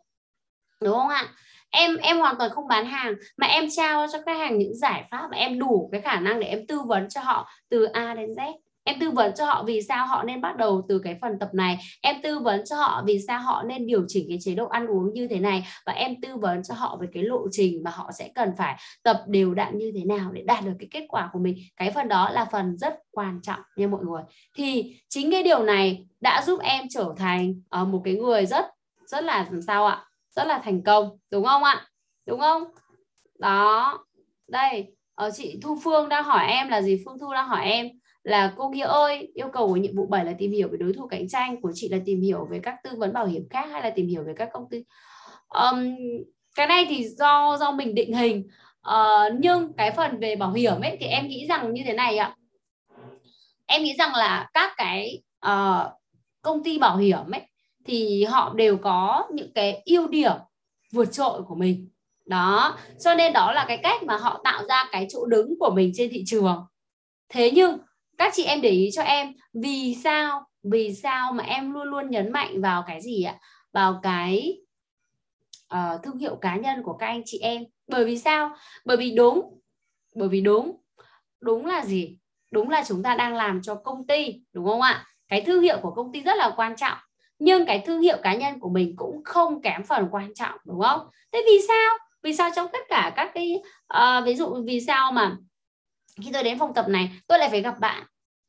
Đúng 0.80 0.94
không 0.94 1.08
ạ? 1.08 1.28
Em 1.70 1.96
em 1.96 2.18
hoàn 2.18 2.36
toàn 2.38 2.50
không 2.50 2.68
bán 2.68 2.86
hàng, 2.86 3.14
mà 3.36 3.46
em 3.46 3.68
trao 3.70 4.06
cho 4.12 4.18
khách 4.26 4.36
hàng 4.36 4.58
những 4.58 4.74
giải 4.74 5.04
pháp 5.10 5.28
mà 5.30 5.36
em 5.36 5.58
đủ 5.58 5.88
cái 5.92 6.00
khả 6.00 6.20
năng 6.20 6.40
để 6.40 6.46
em 6.46 6.66
tư 6.66 6.80
vấn 6.86 7.08
cho 7.08 7.20
họ 7.20 7.48
từ 7.68 7.84
A 7.84 8.14
đến 8.14 8.30
Z 8.30 8.52
em 8.88 9.00
tư 9.00 9.10
vấn 9.10 9.34
cho 9.34 9.46
họ 9.46 9.64
vì 9.66 9.82
sao 9.82 10.06
họ 10.06 10.22
nên 10.22 10.40
bắt 10.40 10.56
đầu 10.56 10.86
từ 10.88 10.98
cái 10.98 11.18
phần 11.20 11.38
tập 11.38 11.48
này. 11.52 11.78
Em 12.00 12.16
tư 12.22 12.38
vấn 12.38 12.64
cho 12.64 12.76
họ 12.76 13.02
vì 13.06 13.18
sao 13.26 13.40
họ 13.40 13.62
nên 13.62 13.86
điều 13.86 14.04
chỉnh 14.08 14.26
cái 14.28 14.38
chế 14.40 14.54
độ 14.54 14.66
ăn 14.66 14.86
uống 14.86 15.12
như 15.12 15.28
thế 15.28 15.40
này. 15.40 15.66
Và 15.86 15.92
em 15.92 16.20
tư 16.20 16.36
vấn 16.36 16.62
cho 16.62 16.74
họ 16.74 16.98
về 17.00 17.08
cái 17.12 17.22
lộ 17.22 17.46
trình 17.50 17.84
mà 17.84 17.90
họ 17.90 18.10
sẽ 18.18 18.30
cần 18.34 18.52
phải 18.58 18.76
tập 19.02 19.22
đều 19.26 19.54
đặn 19.54 19.78
như 19.78 19.92
thế 19.94 20.04
nào 20.04 20.32
để 20.32 20.42
đạt 20.42 20.64
được 20.64 20.72
cái 20.78 20.88
kết 20.90 21.06
quả 21.08 21.30
của 21.32 21.38
mình. 21.38 21.56
Cái 21.76 21.90
phần 21.90 22.08
đó 22.08 22.30
là 22.30 22.44
phần 22.44 22.78
rất 22.78 22.94
quan 23.10 23.40
trọng 23.42 23.60
nha 23.76 23.86
mọi 23.86 24.04
người. 24.04 24.22
Thì 24.56 24.96
chính 25.08 25.30
cái 25.30 25.42
điều 25.42 25.62
này 25.62 26.06
đã 26.20 26.42
giúp 26.46 26.60
em 26.60 26.84
trở 26.90 27.14
thành 27.16 27.54
uh, 27.82 27.88
một 27.88 28.02
cái 28.04 28.14
người 28.14 28.46
rất 28.46 28.66
rất 29.06 29.24
là 29.24 29.46
làm 29.50 29.62
sao 29.62 29.86
ạ? 29.86 30.04
Rất 30.30 30.46
là 30.46 30.58
thành 30.58 30.82
công 30.82 31.18
đúng 31.30 31.44
không 31.44 31.64
ạ? 31.64 31.86
Đúng 32.26 32.40
không? 32.40 32.64
Đó. 33.38 33.98
Đây 34.48 34.86
ở 35.18 35.26
ờ, 35.26 35.30
chị 35.34 35.58
Thu 35.62 35.78
Phương 35.84 36.08
đang 36.08 36.24
hỏi 36.24 36.46
em 36.46 36.68
là 36.68 36.82
gì? 36.82 37.02
Phương 37.04 37.18
Thu 37.18 37.32
đang 37.32 37.48
hỏi 37.48 37.64
em 37.64 37.88
là 38.28 38.52
cô 38.56 38.72
kia 38.74 38.82
ơi 38.82 39.32
yêu 39.34 39.48
cầu 39.52 39.68
của 39.68 39.76
nhiệm 39.76 39.96
vụ 39.96 40.06
7 40.06 40.24
là 40.24 40.34
tìm 40.38 40.52
hiểu 40.52 40.68
về 40.68 40.76
đối 40.78 40.92
thủ 40.92 41.06
cạnh 41.06 41.28
tranh 41.28 41.60
của 41.60 41.72
chị 41.74 41.88
là 41.88 41.98
tìm 42.04 42.20
hiểu 42.20 42.46
về 42.50 42.60
các 42.62 42.74
tư 42.84 42.90
vấn 42.96 43.12
bảo 43.12 43.26
hiểm 43.26 43.48
khác 43.50 43.68
hay 43.72 43.82
là 43.82 43.90
tìm 43.90 44.06
hiểu 44.06 44.24
về 44.24 44.32
các 44.36 44.48
công 44.52 44.68
ty? 44.70 44.84
Um, 45.48 45.96
cái 46.56 46.66
này 46.66 46.86
thì 46.88 47.08
do 47.08 47.56
do 47.60 47.70
mình 47.70 47.94
định 47.94 48.14
hình. 48.14 48.48
Uh, 48.88 49.38
nhưng 49.40 49.72
cái 49.72 49.90
phần 49.90 50.20
về 50.20 50.36
bảo 50.36 50.52
hiểm 50.52 50.80
ấy 50.80 50.96
thì 51.00 51.06
em 51.06 51.28
nghĩ 51.28 51.46
rằng 51.46 51.74
như 51.74 51.82
thế 51.86 51.92
này 51.92 52.16
ạ. 52.16 52.36
Em 53.66 53.82
nghĩ 53.82 53.94
rằng 53.98 54.14
là 54.14 54.48
các 54.54 54.72
cái 54.76 55.22
uh, 55.46 55.92
công 56.42 56.64
ty 56.64 56.78
bảo 56.78 56.96
hiểm 56.96 57.30
ấy 57.30 57.42
thì 57.84 58.24
họ 58.24 58.54
đều 58.54 58.76
có 58.76 59.26
những 59.32 59.52
cái 59.52 59.82
ưu 59.84 60.08
điểm 60.08 60.32
vượt 60.92 61.12
trội 61.12 61.42
của 61.42 61.54
mình. 61.54 61.88
Đó 62.26 62.76
cho 63.00 63.14
nên 63.14 63.32
đó 63.32 63.52
là 63.52 63.64
cái 63.68 63.78
cách 63.82 64.02
mà 64.02 64.16
họ 64.16 64.40
tạo 64.44 64.62
ra 64.68 64.88
cái 64.92 65.06
chỗ 65.10 65.26
đứng 65.26 65.58
của 65.58 65.70
mình 65.70 65.92
trên 65.94 66.10
thị 66.10 66.22
trường. 66.26 66.66
Thế 67.28 67.50
nhưng 67.54 67.78
các 68.18 68.32
chị 68.36 68.44
em 68.44 68.60
để 68.60 68.70
ý 68.70 68.90
cho 68.92 69.02
em 69.02 69.32
vì 69.52 69.96
sao 70.04 70.44
vì 70.62 70.94
sao 70.94 71.32
mà 71.32 71.44
em 71.44 71.72
luôn 71.72 71.88
luôn 71.88 72.10
nhấn 72.10 72.32
mạnh 72.32 72.60
vào 72.60 72.84
cái 72.86 73.00
gì 73.00 73.22
ạ? 73.22 73.34
Vào 73.72 74.00
cái 74.02 74.58
uh, 75.74 76.02
thương 76.02 76.18
hiệu 76.18 76.36
cá 76.36 76.56
nhân 76.56 76.82
của 76.82 76.92
các 76.92 77.06
anh 77.06 77.22
chị 77.24 77.38
em. 77.38 77.64
Bởi 77.86 78.04
vì 78.04 78.18
sao? 78.18 78.56
Bởi 78.84 78.96
vì 78.96 79.10
đúng 79.10 79.58
bởi 80.14 80.28
vì 80.28 80.40
đúng. 80.40 80.76
Đúng 81.40 81.66
là 81.66 81.84
gì? 81.84 82.18
Đúng 82.50 82.70
là 82.70 82.84
chúng 82.86 83.02
ta 83.02 83.14
đang 83.14 83.34
làm 83.34 83.62
cho 83.62 83.74
công 83.74 84.06
ty 84.06 84.40
đúng 84.52 84.66
không 84.66 84.80
ạ? 84.80 85.06
Cái 85.28 85.40
thương 85.40 85.62
hiệu 85.62 85.78
của 85.82 85.90
công 85.90 86.12
ty 86.12 86.20
rất 86.20 86.36
là 86.36 86.52
quan 86.56 86.76
trọng 86.76 86.98
nhưng 87.38 87.66
cái 87.66 87.82
thương 87.86 88.00
hiệu 88.00 88.16
cá 88.22 88.34
nhân 88.34 88.60
của 88.60 88.68
mình 88.68 88.94
cũng 88.96 89.24
không 89.24 89.62
kém 89.62 89.82
phần 89.84 90.08
quan 90.10 90.34
trọng 90.34 90.56
đúng 90.64 90.80
không? 90.80 91.00
Thế 91.32 91.42
vì 91.46 91.58
sao? 91.68 91.98
Vì 92.22 92.34
sao 92.34 92.50
trong 92.56 92.66
tất 92.72 92.78
cả 92.88 93.12
các 93.16 93.30
cái 93.34 93.62
uh, 93.94 94.24
ví 94.26 94.34
dụ 94.34 94.62
vì 94.66 94.80
sao 94.80 95.12
mà 95.12 95.36
khi 96.22 96.30
tôi 96.32 96.42
đến 96.42 96.58
phòng 96.58 96.74
tập 96.74 96.88
này, 96.88 97.10
tôi 97.26 97.38
lại 97.38 97.48
phải 97.50 97.62
gặp 97.62 97.74
bạn, 97.80 98.02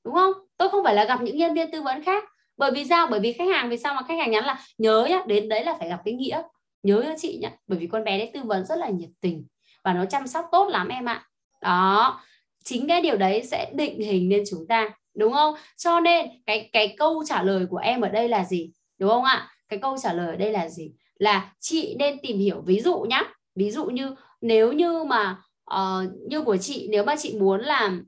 đúng 0.05 0.13
không? 0.13 0.33
Tôi 0.57 0.69
không 0.69 0.83
phải 0.83 0.95
là 0.95 1.05
gặp 1.05 1.21
những 1.21 1.37
nhân 1.37 1.53
viên 1.53 1.71
tư 1.71 1.81
vấn 1.81 2.03
khác. 2.03 2.23
Bởi 2.57 2.71
vì 2.71 2.85
sao? 2.85 3.07
Bởi 3.07 3.19
vì 3.19 3.33
khách 3.33 3.49
hàng, 3.53 3.69
vì 3.69 3.77
sao 3.77 3.93
mà 3.93 4.01
khách 4.07 4.17
hàng 4.19 4.31
nhắn 4.31 4.45
là, 4.45 4.59
nhớ 4.77 5.07
nhá, 5.09 5.21
đến 5.27 5.49
đấy 5.49 5.63
là 5.63 5.75
phải 5.79 5.89
gặp 5.89 6.01
cái 6.05 6.13
nghĩa. 6.13 6.41
Nhớ 6.83 7.01
cho 7.05 7.13
chị 7.17 7.39
nhá. 7.41 7.51
Bởi 7.67 7.79
vì 7.79 7.87
con 7.87 8.03
bé 8.03 8.17
đấy 8.17 8.31
tư 8.33 8.39
vấn 8.43 8.65
rất 8.65 8.77
là 8.77 8.89
nhiệt 8.89 9.09
tình 9.21 9.45
và 9.83 9.93
nó 9.93 10.05
chăm 10.05 10.27
sóc 10.27 10.45
tốt 10.51 10.69
lắm 10.69 10.87
em 10.87 11.05
ạ. 11.05 11.25
Đó, 11.61 12.21
chính 12.63 12.87
cái 12.87 13.01
điều 13.01 13.17
đấy 13.17 13.43
sẽ 13.43 13.71
định 13.75 13.99
hình 13.99 14.29
nên 14.29 14.43
chúng 14.49 14.67
ta, 14.67 14.89
đúng 15.15 15.33
không? 15.33 15.55
Cho 15.77 15.99
nên 15.99 16.25
cái 16.45 16.69
cái 16.73 16.95
câu 16.97 17.23
trả 17.25 17.43
lời 17.43 17.65
của 17.69 17.77
em 17.77 18.01
ở 18.01 18.09
đây 18.09 18.29
là 18.29 18.45
gì? 18.45 18.71
Đúng 18.97 19.09
không 19.09 19.23
ạ? 19.23 19.47
Cái 19.69 19.79
câu 19.79 19.97
trả 19.97 20.13
lời 20.13 20.27
ở 20.27 20.35
đây 20.35 20.51
là 20.51 20.69
gì? 20.69 20.91
Là 21.15 21.53
chị 21.59 21.95
nên 21.99 22.17
tìm 22.21 22.37
hiểu, 22.37 22.61
ví 22.65 22.79
dụ 22.79 22.99
nhá, 22.99 23.23
ví 23.55 23.71
dụ 23.71 23.85
như 23.85 24.15
nếu 24.41 24.73
như 24.73 25.03
mà 25.03 25.37
uh, 25.73 26.29
như 26.29 26.41
của 26.41 26.57
chị 26.57 26.87
nếu 26.91 27.03
mà 27.03 27.15
chị 27.15 27.37
muốn 27.39 27.61
làm 27.61 28.05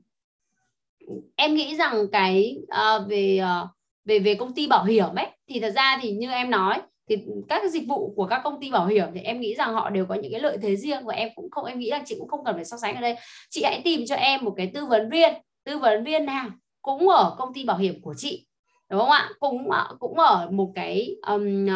em 1.36 1.54
nghĩ 1.54 1.76
rằng 1.76 2.06
cái 2.12 2.58
uh, 2.64 3.08
về 3.08 3.40
uh, 3.42 3.68
về 4.04 4.18
về 4.18 4.34
công 4.34 4.54
ty 4.54 4.66
bảo 4.66 4.84
hiểm 4.84 5.14
ấy 5.14 5.26
thì 5.48 5.60
thật 5.60 5.70
ra 5.70 5.98
thì 6.02 6.12
như 6.12 6.30
em 6.30 6.50
nói 6.50 6.80
thì 7.08 7.16
các 7.48 7.70
dịch 7.70 7.88
vụ 7.88 8.12
của 8.16 8.26
các 8.26 8.40
công 8.44 8.60
ty 8.60 8.70
bảo 8.70 8.86
hiểm 8.86 9.08
thì 9.14 9.20
em 9.20 9.40
nghĩ 9.40 9.54
rằng 9.54 9.74
họ 9.74 9.90
đều 9.90 10.06
có 10.06 10.14
những 10.14 10.32
cái 10.32 10.40
lợi 10.40 10.58
thế 10.62 10.76
riêng 10.76 11.04
và 11.04 11.14
em 11.14 11.28
cũng 11.34 11.50
không 11.50 11.64
em 11.64 11.78
nghĩ 11.78 11.90
là 11.90 12.02
chị 12.06 12.16
cũng 12.18 12.28
không 12.28 12.44
cần 12.44 12.54
phải 12.54 12.64
so 12.64 12.76
sánh 12.76 12.94
ở 12.94 13.00
đây. 13.00 13.16
Chị 13.50 13.62
hãy 13.64 13.80
tìm 13.84 14.04
cho 14.06 14.14
em 14.14 14.44
một 14.44 14.54
cái 14.56 14.70
tư 14.74 14.86
vấn 14.86 15.10
viên 15.10 15.34
tư 15.64 15.78
vấn 15.78 16.04
viên 16.04 16.26
nào 16.26 16.48
cũng 16.82 17.08
ở 17.08 17.34
công 17.38 17.54
ty 17.54 17.64
bảo 17.64 17.78
hiểm 17.78 18.02
của 18.02 18.14
chị 18.16 18.46
đúng 18.90 19.00
không 19.00 19.10
ạ? 19.10 19.30
Cũng 19.40 19.68
cũng 19.98 20.18
ở 20.18 20.48
một 20.50 20.72
cái 20.74 21.16
um, 21.26 21.66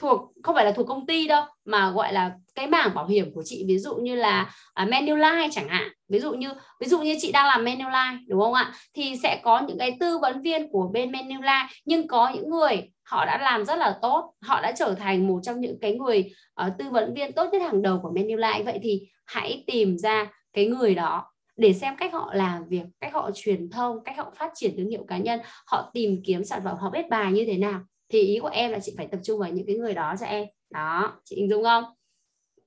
thuộc 0.00 0.32
không 0.42 0.54
phải 0.54 0.64
là 0.64 0.72
thuộc 0.72 0.86
công 0.86 1.06
ty 1.06 1.28
đâu 1.28 1.44
mà 1.64 1.90
gọi 1.90 2.12
là 2.12 2.32
cái 2.54 2.66
mảng 2.66 2.94
bảo 2.94 3.06
hiểm 3.06 3.34
của 3.34 3.42
chị 3.44 3.64
ví 3.68 3.78
dụ 3.78 3.94
như 3.94 4.14
là 4.14 4.54
uh, 4.82 4.88
Manulife 4.88 5.48
chẳng 5.52 5.68
hạn. 5.68 5.88
Ví 6.08 6.18
dụ 6.18 6.32
như 6.32 6.48
ví 6.80 6.86
dụ 6.86 7.02
như 7.02 7.16
chị 7.20 7.32
đang 7.32 7.46
làm 7.46 7.64
Manulife 7.64 8.18
đúng 8.28 8.40
không 8.40 8.54
ạ? 8.54 8.72
Thì 8.94 9.16
sẽ 9.22 9.40
có 9.42 9.60
những 9.68 9.78
cái 9.78 9.96
tư 10.00 10.18
vấn 10.18 10.42
viên 10.42 10.70
của 10.72 10.88
bên 10.92 11.12
Manulife 11.12 11.66
nhưng 11.84 12.08
có 12.08 12.32
những 12.34 12.50
người 12.50 12.90
họ 13.02 13.24
đã 13.24 13.38
làm 13.38 13.64
rất 13.64 13.78
là 13.78 13.98
tốt 14.02 14.34
họ 14.42 14.60
đã 14.60 14.72
trở 14.72 14.94
thành 14.94 15.26
một 15.26 15.40
trong 15.42 15.60
những 15.60 15.78
cái 15.80 15.94
người 15.94 16.32
uh, 16.66 16.72
tư 16.78 16.90
vấn 16.90 17.14
viên 17.14 17.32
tốt 17.32 17.48
nhất 17.52 17.62
hàng 17.62 17.82
đầu 17.82 17.98
của 18.02 18.12
Manulife. 18.14 18.64
Vậy 18.64 18.78
thì 18.82 19.08
hãy 19.26 19.64
tìm 19.66 19.98
ra 19.98 20.26
cái 20.52 20.66
người 20.66 20.94
đó 20.94 21.26
để 21.56 21.72
xem 21.72 21.96
cách 21.96 22.12
họ 22.12 22.30
làm 22.34 22.68
việc 22.68 22.84
cách 23.00 23.14
họ 23.14 23.30
truyền 23.34 23.70
thông 23.70 24.04
cách 24.04 24.16
họ 24.16 24.32
phát 24.36 24.50
triển 24.54 24.74
thương 24.76 24.90
hiệu 24.90 25.04
cá 25.08 25.18
nhân 25.18 25.40
họ 25.66 25.90
tìm 25.94 26.22
kiếm 26.24 26.44
sản 26.44 26.60
phẩm 26.64 26.76
họ 26.80 26.90
biết 26.90 27.08
bài 27.10 27.32
như 27.32 27.44
thế 27.46 27.56
nào 27.58 27.80
thì 28.10 28.20
ý 28.20 28.38
của 28.38 28.48
em 28.48 28.70
là 28.70 28.78
chị 28.82 28.94
phải 28.96 29.06
tập 29.06 29.20
trung 29.22 29.40
vào 29.40 29.50
những 29.50 29.66
cái 29.66 29.76
người 29.76 29.94
đó 29.94 30.14
cho 30.20 30.26
em. 30.26 30.46
Đó 30.70 31.20
chị 31.24 31.36
hình 31.36 31.50
dung 31.50 31.64
không? 31.64 31.84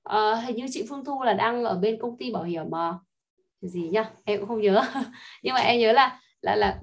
À, 0.04 0.34
hình 0.34 0.56
như 0.56 0.66
chị 0.70 0.86
Phương 0.88 1.04
Thu 1.04 1.22
là 1.22 1.32
đang 1.32 1.64
ở 1.64 1.78
bên 1.78 1.98
công 2.00 2.18
ty 2.18 2.32
bảo 2.32 2.42
hiểm 2.42 2.64
mà 2.70 2.98
gì 3.60 3.88
nhá? 3.88 4.10
Em 4.24 4.40
cũng 4.40 4.48
không 4.48 4.60
nhớ. 4.60 4.82
Nhưng 5.42 5.54
mà 5.54 5.60
em 5.60 5.80
nhớ 5.80 5.92
là 5.92 6.20
là 6.40 6.56
là 6.56 6.78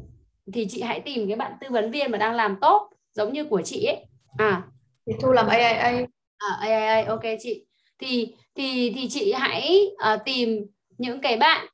thì 0.53 0.67
chị 0.69 0.81
hãy 0.81 0.99
tìm 0.99 1.27
cái 1.27 1.35
bạn 1.37 1.53
tư 1.61 1.67
vấn 1.69 1.91
viên 1.91 2.11
mà 2.11 2.17
đang 2.17 2.35
làm 2.35 2.57
tốt 2.61 2.89
giống 3.13 3.33
như 3.33 3.45
của 3.45 3.61
chị 3.61 3.85
ấy. 3.85 4.05
À. 4.37 4.63
Thì 5.07 5.13
Thu 5.21 5.31
làm 5.31 5.47
AIA 5.47 6.05
à 6.37 6.57
AIA 6.59 7.05
ok 7.05 7.23
chị. 7.39 7.65
Thì 7.99 8.35
thì 8.55 8.93
thì 8.95 9.09
chị 9.09 9.33
hãy 9.33 9.87
uh, 9.93 10.21
tìm 10.25 10.65
những 10.97 11.21
cái 11.21 11.37
bạn 11.37 11.67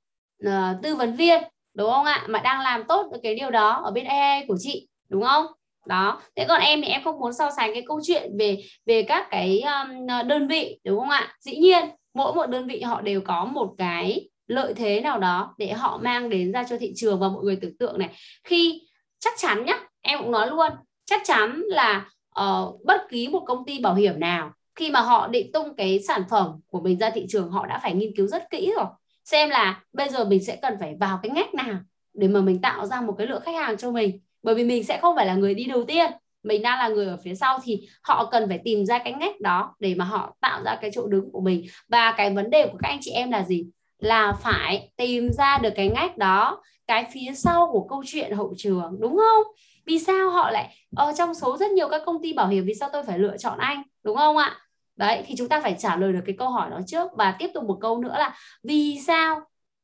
uh, 0.47 0.83
tư 0.83 0.95
vấn 0.95 1.15
viên 1.15 1.43
đúng 1.73 1.91
không 1.91 2.05
ạ? 2.05 2.25
Mà 2.29 2.39
đang 2.39 2.61
làm 2.61 2.83
tốt 2.87 3.11
cái 3.23 3.35
điều 3.35 3.51
đó 3.51 3.81
ở 3.83 3.91
bên 3.91 4.05
AI 4.05 4.45
của 4.47 4.55
chị 4.59 4.87
đúng 5.09 5.23
không 5.23 5.45
đó. 5.87 6.21
Thế 6.35 6.45
còn 6.47 6.61
em 6.61 6.81
thì 6.81 6.87
em 6.87 7.03
không 7.03 7.19
muốn 7.19 7.33
so 7.33 7.51
sánh 7.57 7.73
cái 7.73 7.83
câu 7.87 7.99
chuyện 8.03 8.37
về 8.39 8.63
về 8.85 9.03
các 9.03 9.27
cái 9.31 9.61
um, 9.61 10.07
đơn 10.27 10.47
vị 10.47 10.79
đúng 10.83 10.99
không 10.99 11.09
ạ? 11.09 11.35
Dĩ 11.39 11.57
nhiên 11.57 11.85
mỗi 12.13 12.33
một 12.33 12.45
đơn 12.45 12.67
vị 12.67 12.81
họ 12.81 13.01
đều 13.01 13.21
có 13.21 13.45
một 13.45 13.75
cái 13.77 14.29
lợi 14.47 14.73
thế 14.73 15.01
nào 15.01 15.19
đó 15.19 15.55
để 15.57 15.71
họ 15.73 15.99
mang 16.03 16.29
đến 16.29 16.51
ra 16.51 16.63
cho 16.69 16.77
thị 16.79 16.93
trường 16.95 17.19
và 17.19 17.29
mọi 17.29 17.43
người 17.43 17.57
tưởng 17.61 17.77
tượng 17.77 17.99
này. 17.99 18.09
Khi 18.43 18.81
chắc 19.19 19.33
chắn 19.37 19.65
nhá 19.65 19.79
em 20.01 20.19
cũng 20.19 20.31
nói 20.31 20.47
luôn 20.47 20.71
chắc 21.05 21.21
chắn 21.25 21.61
là 21.65 22.09
uh, 22.39 22.85
bất 22.85 23.01
kỳ 23.09 23.27
một 23.27 23.43
công 23.45 23.65
ty 23.65 23.79
bảo 23.79 23.95
hiểm 23.95 24.19
nào 24.19 24.51
khi 24.75 24.91
mà 24.91 25.01
họ 25.01 25.27
định 25.27 25.51
tung 25.51 25.75
cái 25.75 25.99
sản 26.07 26.23
phẩm 26.29 26.59
của 26.67 26.81
mình 26.81 26.99
ra 26.99 27.09
thị 27.09 27.25
trường 27.29 27.51
họ 27.51 27.65
đã 27.65 27.79
phải 27.83 27.93
nghiên 27.93 28.15
cứu 28.15 28.27
rất 28.27 28.49
kỹ 28.49 28.73
rồi. 28.75 28.85
Xem 29.25 29.49
là 29.49 29.81
bây 29.93 30.09
giờ 30.09 30.25
mình 30.25 30.43
sẽ 30.43 30.59
cần 30.61 30.73
phải 30.79 30.95
vào 30.99 31.19
cái 31.23 31.29
ngách 31.29 31.53
nào 31.53 31.77
để 32.13 32.27
mà 32.27 32.41
mình 32.41 32.61
tạo 32.61 32.85
ra 32.85 33.01
một 33.01 33.15
cái 33.17 33.27
lượng 33.27 33.41
khách 33.45 33.55
hàng 33.55 33.77
cho 33.77 33.91
mình 33.91 34.19
bởi 34.47 34.55
vì 34.55 34.63
mình 34.63 34.83
sẽ 34.83 34.99
không 35.01 35.15
phải 35.15 35.25
là 35.25 35.35
người 35.35 35.53
đi 35.53 35.63
đầu 35.63 35.83
tiên, 35.83 36.11
mình 36.43 36.61
đang 36.61 36.79
là 36.79 36.87
người 36.87 37.05
ở 37.05 37.17
phía 37.23 37.35
sau 37.35 37.59
thì 37.63 37.87
họ 38.01 38.29
cần 38.31 38.47
phải 38.47 38.59
tìm 38.63 38.85
ra 38.85 38.99
cái 38.99 39.13
ngách 39.13 39.41
đó 39.41 39.75
để 39.79 39.95
mà 39.95 40.05
họ 40.05 40.35
tạo 40.41 40.63
ra 40.63 40.77
cái 40.81 40.91
chỗ 40.93 41.07
đứng 41.07 41.31
của 41.31 41.41
mình. 41.41 41.65
Và 41.87 42.13
cái 42.17 42.33
vấn 42.33 42.49
đề 42.49 42.67
của 42.67 42.77
các 42.83 42.89
anh 42.89 42.97
chị 43.01 43.11
em 43.11 43.31
là 43.31 43.43
gì? 43.43 43.65
Là 43.99 44.33
phải 44.43 44.89
tìm 44.95 45.29
ra 45.37 45.57
được 45.57 45.69
cái 45.75 45.89
ngách 45.89 46.17
đó, 46.17 46.61
cái 46.87 47.05
phía 47.11 47.33
sau 47.35 47.69
của 47.71 47.87
câu 47.89 48.03
chuyện 48.05 48.31
hậu 48.31 48.53
trường, 48.57 48.95
đúng 48.99 49.17
không? 49.17 49.43
Vì 49.85 49.99
sao 49.99 50.29
họ 50.29 50.51
lại 50.51 50.75
ở 50.95 51.13
trong 51.17 51.33
số 51.33 51.57
rất 51.57 51.71
nhiều 51.71 51.87
các 51.89 52.01
công 52.05 52.21
ty 52.23 52.33
bảo 52.33 52.47
hiểm, 52.47 52.65
vì 52.65 52.73
sao 52.73 52.89
tôi 52.93 53.03
phải 53.03 53.19
lựa 53.19 53.37
chọn 53.37 53.57
anh, 53.57 53.83
đúng 54.03 54.17
không 54.17 54.37
ạ? 54.37 54.57
Đấy, 54.95 55.23
thì 55.25 55.35
chúng 55.37 55.49
ta 55.49 55.61
phải 55.61 55.75
trả 55.79 55.95
lời 55.95 56.13
được 56.13 56.21
cái 56.25 56.35
câu 56.39 56.49
hỏi 56.49 56.69
đó 56.69 56.79
trước. 56.87 57.07
Và 57.17 57.35
tiếp 57.39 57.49
tục 57.53 57.63
một 57.63 57.77
câu 57.81 57.97
nữa 57.97 58.15
là, 58.17 58.35
vì 58.63 58.99
sao 59.07 59.41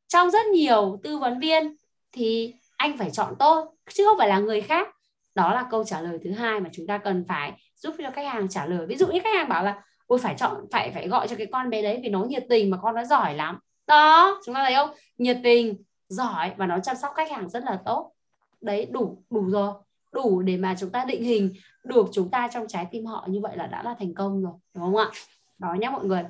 trong 0.08 0.32
rất 0.32 0.46
nhiều 0.46 1.00
tư 1.04 1.18
vấn 1.18 1.40
viên 1.40 1.76
thì 2.12 2.54
anh 2.78 2.98
phải 2.98 3.12
chọn 3.12 3.34
tôi 3.40 3.66
chứ 3.94 4.06
không 4.06 4.18
phải 4.18 4.28
là 4.28 4.40
người 4.40 4.62
khác. 4.62 4.88
Đó 5.36 5.54
là 5.54 5.68
câu 5.72 5.84
trả 5.84 6.02
lời 6.02 6.18
thứ 6.24 6.32
hai 6.32 6.60
mà 6.60 6.70
chúng 6.74 6.88
ta 6.88 6.98
cần 6.98 7.26
phải 7.28 7.52
giúp 7.76 7.96
cho 7.98 8.12
khách 8.12 8.28
hàng 8.28 8.50
trả 8.50 8.66
lời. 8.66 8.86
Ví 8.88 8.96
dụ 8.96 9.08
như 9.08 9.20
khách 9.24 9.36
hàng 9.36 9.50
bảo 9.50 9.64
là, 9.64 9.84
ôi, 10.08 10.20
phải 10.20 10.36
chọn, 10.38 10.66
phải 10.72 10.92
phải 10.92 11.08
gọi 11.08 11.28
cho 11.28 11.36
cái 11.36 11.48
con 11.52 11.70
bé 11.70 11.82
đấy 11.82 12.00
vì 12.04 12.10
nó 12.10 12.24
nhiệt 12.24 12.46
tình 12.50 12.70
mà 12.70 12.78
con 12.82 12.96
nó 12.96 13.04
giỏi 13.04 13.34
lắm. 13.34 13.60
Đó, 13.88 14.42
chúng 14.46 14.56
ta 14.56 14.64
thấy 14.64 14.76
không? 14.76 14.90
Nhiệt 15.18 15.38
tình, 15.44 15.84
giỏi 16.08 16.52
và 16.58 16.68
nó 16.68 16.80
chăm 16.80 16.96
sóc 16.96 17.14
khách 17.16 17.32
hàng 17.32 17.50
rất 17.50 17.64
là 17.64 17.80
tốt. 17.86 18.12
Đấy, 18.62 18.88
đủ 18.92 19.24
đủ 19.30 19.50
rồi. 19.50 19.74
Đủ 20.12 20.42
để 20.42 20.58
mà 20.58 20.76
chúng 20.80 20.90
ta 20.90 21.06
định 21.06 21.24
hình 21.24 21.54
được 21.84 22.06
chúng 22.12 22.30
ta 22.32 22.50
trong 22.54 22.68
trái 22.68 22.88
tim 22.92 23.06
họ 23.06 23.26
như 23.30 23.40
vậy 23.42 23.58
là 23.58 23.68
đã 23.68 23.84
là 23.84 23.96
thành 24.00 24.14
công 24.14 24.44
rồi, 24.44 24.54
đúng 24.74 24.84
không 24.84 24.96
ạ? 24.96 25.08
Đó 25.58 25.74
nhé 25.74 25.90
mọi 25.90 26.06
người. 26.06 26.24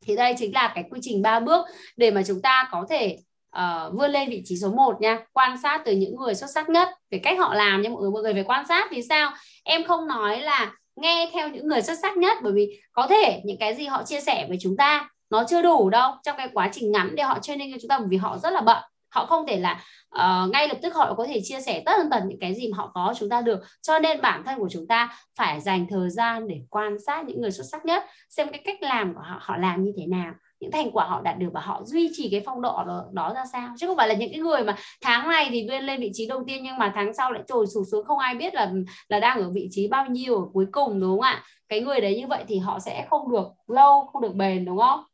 Thì 0.00 0.16
đây 0.16 0.34
chính 0.38 0.54
là 0.54 0.72
cái 0.74 0.84
quy 0.90 1.00
trình 1.02 1.22
ba 1.22 1.40
bước 1.40 1.66
để 1.96 2.10
mà 2.10 2.22
chúng 2.26 2.42
ta 2.42 2.68
có 2.72 2.86
thể 2.88 3.18
uh, 3.58 3.94
vươn 3.98 4.10
lên 4.10 4.30
vị 4.30 4.42
trí 4.44 4.56
số 4.56 4.70
1 4.70 5.00
nha. 5.00 5.18
Quan 5.32 5.58
sát 5.62 5.82
từ 5.84 5.92
những 5.92 6.16
người 6.16 6.34
xuất 6.34 6.50
sắc 6.54 6.68
nhất 6.68 6.88
về 7.10 7.18
cách 7.18 7.38
họ 7.38 7.54
làm 7.54 7.82
nha 7.82 7.88
mọi 7.90 8.02
người. 8.02 8.10
Mọi 8.10 8.22
người 8.22 8.34
phải 8.34 8.44
quan 8.44 8.66
sát 8.66 8.88
vì 8.90 9.02
sao? 9.02 9.32
Em 9.64 9.84
không 9.84 10.06
nói 10.06 10.40
là 10.40 10.72
nghe 10.96 11.30
theo 11.32 11.48
những 11.48 11.68
người 11.68 11.82
xuất 11.82 11.98
sắc 12.02 12.16
nhất 12.16 12.38
bởi 12.42 12.52
vì 12.52 12.80
có 12.92 13.06
thể 13.06 13.40
những 13.44 13.58
cái 13.60 13.74
gì 13.74 13.86
họ 13.86 14.02
chia 14.02 14.20
sẻ 14.20 14.46
với 14.48 14.58
chúng 14.60 14.76
ta 14.76 15.08
nó 15.30 15.44
chưa 15.48 15.62
đủ 15.62 15.90
đâu 15.90 16.12
trong 16.22 16.36
cái 16.36 16.48
quá 16.52 16.70
trình 16.72 16.92
ngắn 16.92 17.14
để 17.14 17.22
họ 17.22 17.38
training 17.38 17.72
cho 17.72 17.78
chúng 17.80 17.88
ta 17.88 17.98
bởi 17.98 18.08
vì 18.10 18.16
họ 18.16 18.38
rất 18.38 18.52
là 18.52 18.60
bận. 18.60 18.82
Họ 19.08 19.26
không 19.26 19.46
thể 19.46 19.56
là 19.56 19.84
uh, 20.14 20.50
ngay 20.52 20.68
lập 20.68 20.76
tức 20.82 20.94
họ 20.94 21.14
có 21.14 21.26
thể 21.26 21.40
chia 21.44 21.60
sẻ 21.60 21.82
tất 21.86 21.92
tần 21.96 22.10
tật 22.10 22.22
những 22.26 22.38
cái 22.40 22.54
gì 22.54 22.68
mà 22.68 22.76
họ 22.76 22.90
có 22.94 23.14
chúng 23.18 23.28
ta 23.28 23.40
được. 23.40 23.60
Cho 23.82 23.98
nên 23.98 24.20
bản 24.20 24.42
thân 24.46 24.58
của 24.58 24.68
chúng 24.70 24.86
ta 24.86 25.18
phải 25.36 25.60
dành 25.60 25.86
thời 25.90 26.10
gian 26.10 26.48
để 26.48 26.60
quan 26.70 26.96
sát 27.06 27.24
những 27.26 27.40
người 27.40 27.50
xuất 27.50 27.64
sắc 27.72 27.84
nhất 27.84 28.04
xem 28.30 28.48
cái 28.48 28.62
cách 28.64 28.82
làm 28.82 29.14
của 29.14 29.20
họ 29.20 29.38
họ 29.40 29.56
làm 29.56 29.84
như 29.84 29.92
thế 29.96 30.06
nào 30.06 30.32
những 30.64 30.72
thành 30.72 30.90
quả 30.92 31.06
họ 31.06 31.20
đạt 31.20 31.38
được 31.38 31.50
và 31.52 31.60
họ 31.60 31.82
duy 31.84 32.10
trì 32.12 32.28
cái 32.30 32.42
phong 32.46 32.62
độ 32.62 32.84
đó, 32.86 33.04
đó 33.12 33.32
ra 33.34 33.44
sao. 33.52 33.74
Chứ 33.78 33.86
không 33.86 33.96
phải 33.96 34.08
là 34.08 34.14
những 34.14 34.30
cái 34.32 34.40
người 34.40 34.64
mà 34.64 34.76
tháng 35.00 35.28
này 35.28 35.48
thì 35.50 35.68
lên 35.68 35.84
lên 35.84 36.00
vị 36.00 36.10
trí 36.14 36.26
đầu 36.26 36.44
tiên 36.46 36.62
nhưng 36.62 36.78
mà 36.78 36.92
tháng 36.94 37.14
sau 37.14 37.32
lại 37.32 37.42
trồi 37.48 37.66
sụt 37.66 37.86
xuống 37.90 38.04
không 38.04 38.18
ai 38.18 38.34
biết 38.34 38.54
là 38.54 38.72
là 39.08 39.20
đang 39.20 39.42
ở 39.42 39.50
vị 39.50 39.68
trí 39.70 39.88
bao 39.88 40.06
nhiêu 40.06 40.36
ở 40.36 40.46
cuối 40.52 40.66
cùng 40.72 41.00
đúng 41.00 41.10
không 41.10 41.20
ạ? 41.20 41.42
Cái 41.68 41.80
người 41.80 42.00
đấy 42.00 42.20
như 42.20 42.26
vậy 42.26 42.44
thì 42.48 42.58
họ 42.58 42.78
sẽ 42.78 43.06
không 43.10 43.32
được 43.32 43.46
lâu 43.66 44.08
không 44.12 44.22
được 44.22 44.34
bền 44.34 44.64
đúng 44.64 44.78
không? 44.78 45.04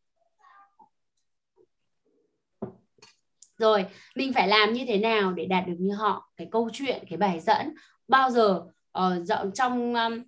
Rồi 3.59 3.87
mình 4.17 4.33
phải 4.33 4.49
làm 4.49 4.73
như 4.73 4.85
thế 4.89 4.99
nào 4.99 5.33
để 5.33 5.47
đạt 5.47 5.67
được 5.67 5.77
như 5.79 5.95
họ? 5.95 6.31
Cái 6.37 6.49
câu 6.51 6.69
chuyện 6.73 7.05
cái 7.11 7.17
bài 7.17 7.41
dẫn. 7.41 7.75
Bao 8.09 8.31
giờ 8.31 8.63
uh, 8.99 9.27
trong 9.55 9.95
um, 9.95 10.23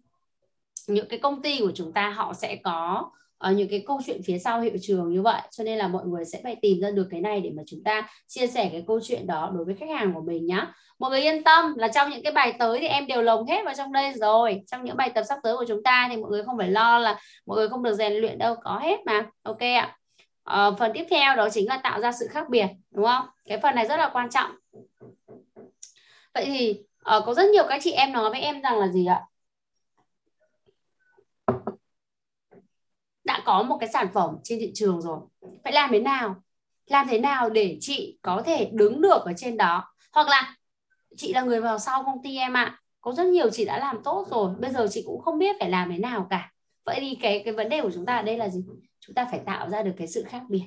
những 0.87 1.09
cái 1.09 1.19
công 1.19 1.43
ty 1.43 1.59
của 1.61 1.73
chúng 1.75 1.93
ta 1.93 2.11
họ 2.11 2.33
sẽ 2.35 2.57
có 2.57 3.11
uh, 3.49 3.57
những 3.57 3.69
cái 3.69 3.85
câu 3.87 4.01
chuyện 4.07 4.21
phía 4.25 4.39
sau 4.39 4.61
hiệu 4.61 4.73
trường 4.81 5.11
như 5.11 5.23
vậy. 5.23 5.41
Cho 5.51 5.65
nên 5.65 5.79
là 5.79 5.89
mọi 5.89 6.07
người 6.07 6.25
sẽ 6.25 6.41
phải 6.43 6.57
tìm 6.63 6.81
ra 6.81 6.91
được 6.91 7.09
cái 7.11 7.21
này 7.21 7.41
để 7.41 7.51
mà 7.57 7.63
chúng 7.67 7.81
ta 7.85 8.09
chia 8.27 8.47
sẻ 8.47 8.69
cái 8.73 8.85
câu 8.87 9.01
chuyện 9.03 9.27
đó 9.27 9.51
đối 9.55 9.65
với 9.65 9.75
khách 9.75 9.91
hàng 9.91 10.15
của 10.15 10.23
mình 10.23 10.47
nhá. 10.47 10.73
Mọi 10.99 11.11
người 11.11 11.21
yên 11.21 11.45
tâm 11.45 11.75
là 11.77 11.89
trong 11.89 12.11
những 12.11 12.23
cái 12.23 12.33
bài 12.33 12.53
tới 12.59 12.79
thì 12.81 12.87
em 12.87 13.07
đều 13.07 13.23
lồng 13.23 13.47
hết 13.47 13.65
vào 13.65 13.75
trong 13.75 13.93
đây 13.93 14.13
rồi. 14.13 14.63
Trong 14.67 14.85
những 14.85 14.97
bài 14.97 15.11
tập 15.15 15.23
sắp 15.29 15.39
tới 15.43 15.57
của 15.57 15.65
chúng 15.69 15.83
ta 15.83 16.09
thì 16.11 16.17
mọi 16.17 16.31
người 16.31 16.45
không 16.45 16.59
phải 16.59 16.69
lo 16.69 16.99
là 16.99 17.19
mọi 17.47 17.57
người 17.57 17.69
không 17.69 17.83
được 17.83 17.95
rèn 17.95 18.13
luyện 18.13 18.39
đâu 18.39 18.55
có 18.65 18.79
hết 18.83 18.97
mà. 19.07 19.27
Ok 19.43 19.61
ạ. 19.61 19.97
À, 20.45 20.71
phần 20.79 20.91
tiếp 20.95 21.05
theo 21.11 21.37
đó 21.37 21.49
chính 21.51 21.69
là 21.69 21.77
tạo 21.77 22.01
ra 22.01 22.13
sự 22.13 22.27
khác 22.31 22.49
biệt 22.51 22.67
đúng 22.91 23.05
không? 23.05 23.27
Cái 23.45 23.59
phần 23.59 23.75
này 23.75 23.87
rất 23.87 23.97
là 23.97 24.11
quan 24.13 24.31
trọng. 24.31 24.51
Vậy 26.35 26.45
thì 26.45 26.71
uh, 27.17 27.25
có 27.27 27.35
rất 27.35 27.51
nhiều 27.51 27.65
các 27.69 27.81
chị 27.85 27.93
em 27.93 28.13
nói 28.13 28.31
với 28.31 28.41
em 28.41 28.63
rằng 28.63 28.79
là 28.79 28.89
gì 28.89 29.07
ạ? 29.07 29.21
Đã 33.33 33.43
có 33.45 33.63
một 33.63 33.77
cái 33.81 33.89
sản 33.89 34.07
phẩm 34.15 34.37
trên 34.45 34.59
thị 34.59 34.73
trường 34.75 35.03
rồi. 35.03 35.19
Phải 35.65 35.73
làm 35.73 35.91
thế 35.93 35.99
nào? 35.99 36.43
Làm 36.87 37.07
thế 37.09 37.19
nào 37.19 37.51
để 37.51 37.79
chị 37.81 38.19
có 38.23 38.43
thể 38.47 38.71
đứng 38.73 39.01
được 39.01 39.23
ở 39.25 39.33
trên 39.37 39.57
đó? 39.57 39.95
Hoặc 40.13 40.29
là 40.29 40.57
chị 41.17 41.33
là 41.33 41.43
người 41.43 41.61
vào 41.61 41.79
sau 41.79 42.03
công 42.05 42.23
ty 42.23 42.37
em 42.37 42.57
ạ. 42.57 42.65
À. 42.65 42.79
có 43.01 43.13
rất 43.13 43.27
nhiều 43.27 43.51
chị 43.51 43.65
đã 43.65 43.79
làm 43.79 44.03
tốt 44.05 44.27
rồi. 44.31 44.55
Bây 44.61 44.71
giờ 44.71 44.87
chị 44.91 45.03
cũng 45.07 45.21
không 45.21 45.39
biết 45.39 45.57
phải 45.61 45.71
làm 45.71 45.91
thế 45.91 45.99
nào 45.99 46.27
cả. 46.31 46.53
Vậy 46.85 46.99
thì 47.01 47.19
cái 47.23 47.43
cái 47.45 47.55
vấn 47.55 47.69
đề 47.69 47.83
của 47.83 47.91
chúng 47.95 48.07
ta 48.07 48.17
ở 48.17 48.23
đây 48.23 48.37
là 48.37 48.49
gì? 48.49 48.65
Chúng 49.01 49.15
ta 49.15 49.29
phải 49.31 49.41
tạo 49.47 49.71
ra 49.71 49.83
được 49.83 49.93
cái 49.97 50.07
sự 50.07 50.25
khác 50.29 50.43
biệt. 50.49 50.65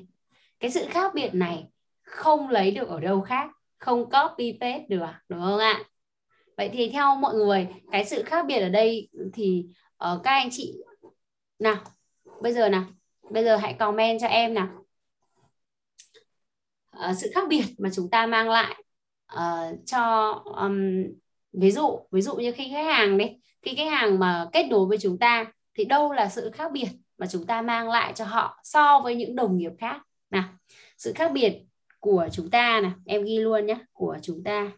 Cái 0.60 0.72
sự 0.72 0.86
khác 0.90 1.14
biệt 1.16 1.34
này 1.34 1.68
không 2.02 2.50
lấy 2.50 2.72
được 2.72 2.88
ở 2.88 3.00
đâu 3.00 3.22
khác. 3.22 3.50
Không 3.78 4.10
copy 4.10 4.58
paste 4.62 4.86
được 4.90 5.06
đúng 5.30 5.42
không 5.42 5.60
ạ? 5.60 5.84
Vậy 6.58 6.70
thì 6.74 6.90
theo 6.90 7.16
mọi 7.16 7.36
người 7.36 7.68
cái 7.92 8.06
sự 8.06 8.24
khác 8.24 8.46
biệt 8.48 8.60
ở 8.60 8.70
đây 8.70 9.10
thì 9.34 9.66
uh, 10.12 10.24
các 10.24 10.32
anh 10.32 10.50
chị 10.52 10.74
nào? 11.60 11.78
Bây 12.41 12.53
giờ 12.53 12.70
nào 12.70 12.86
bây 13.30 13.44
giờ 13.44 13.57
hãy 13.57 13.74
comment 13.74 14.20
cho 14.22 14.28
em 14.28 14.53
nào. 14.53 14.68
Uh, 17.10 17.18
sự 17.18 17.32
khác 17.34 17.44
biệt 17.49 17.64
mà 17.78 17.90
chúng 17.94 18.10
ta 18.10 18.26
mang 18.26 18.49
lại 18.49 18.84
uh, 19.34 19.80
cho 19.86 20.32
um, 20.62 21.03
ví 21.53 21.72
dụ 21.72 21.99
ví 22.12 22.22
dụ 22.22 22.36
như 22.36 22.52
khi 22.52 22.70
khách 22.72 22.86
hàng 22.86 23.18
đi 23.18 23.26
khi 23.62 23.76
khách 23.76 23.91
hàng 23.91 24.20
mà 24.20 24.49
kết 24.53 24.68
nối 24.70 24.86
với 24.86 24.98
chúng 25.02 25.20
ta 25.20 25.45
thì 25.74 25.86
đâu 25.86 26.14
là 26.14 26.30
sự 26.30 26.52
khác 26.52 26.72
biệt 26.72 26.88
mà 27.18 27.28
chúng 27.28 27.45
ta 27.45 27.62
mang 27.62 27.90
lại 27.90 28.14
cho 28.16 28.26
họ 28.26 28.60
so 28.64 28.99
với 28.99 29.16
những 29.16 29.36
đồng 29.36 29.57
nghiệp 29.57 29.72
khác? 29.80 30.02
Nào 30.30 30.49
sự 30.98 31.14
khác 31.16 31.32
biệt 31.34 31.53
của 31.99 32.28
chúng 32.32 32.49
ta 32.49 32.82
nè 32.84 32.91
em 33.06 33.24
ghi 33.24 33.40
luôn 33.40 33.66
nhé 33.66 33.78
của 33.94 34.18
chúng 34.22 34.44
ta. 34.44 34.72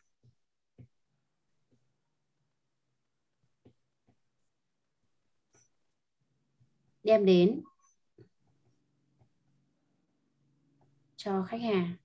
Đem 7.08 7.26
đến 7.26 7.62
cho 11.16 11.44
khách 11.50 11.62
hàng. 11.62 11.96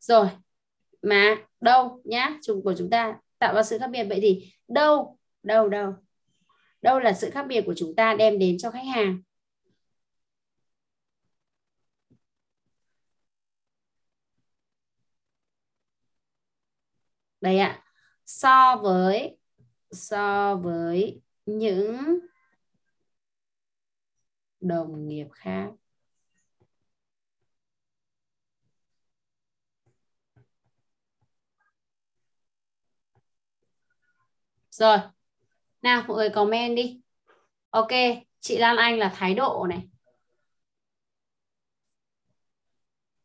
Rồi, 0.00 0.28
mà 1.02 1.36
đâu 1.60 2.02
nhá 2.04 2.38
chúng 2.42 2.62
của 2.64 2.74
chúng 2.78 2.90
ta 2.90 3.20
tạo 3.38 3.54
ra 3.54 3.62
sự 3.62 3.78
khác 3.78 3.88
biệt. 3.92 4.04
Vậy 4.08 4.18
thì 4.22 4.52
đâu 4.68 5.18
đâu 5.42 5.68
đâu? 5.68 5.94
Đâu 6.82 6.98
là 7.00 7.12
sự 7.12 7.30
khác 7.30 7.44
biệt 7.48 7.62
của 7.66 7.74
chúng 7.76 7.94
ta 7.96 8.14
đem 8.14 8.38
đến 8.38 8.58
cho 8.58 8.70
khách 8.70 8.84
hàng? 8.94 9.22
Đây 17.40 17.58
ạ 17.58 17.89
so 18.30 18.76
với 18.82 19.36
so 19.90 20.56
với 20.56 21.20
những 21.46 22.18
đồng 24.60 25.08
nghiệp 25.08 25.26
khác. 25.32 25.70
Rồi 34.70 34.98
nào 35.82 36.04
mọi 36.08 36.16
người 36.16 36.30
comment 36.30 36.76
đi. 36.76 37.00
Ok 37.70 37.88
chị 38.40 38.58
Lan 38.58 38.76
Anh 38.76 38.98
là 38.98 39.12
thái 39.16 39.34
độ 39.34 39.66
này. 39.70 39.88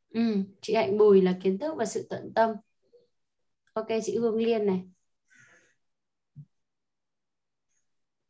Ừ, 0.09 0.21
chị 0.61 0.73
Hạnh 0.75 0.97
Bùi 0.97 1.21
là 1.21 1.37
kiến 1.43 1.57
thức 1.59 1.73
và 1.77 1.85
sự 1.85 2.07
tận 2.09 2.31
tâm. 2.35 2.49
Ok 3.73 3.87
chị 4.03 4.17
Hương 4.17 4.35
Liên 4.37 4.65
này. 4.65 4.94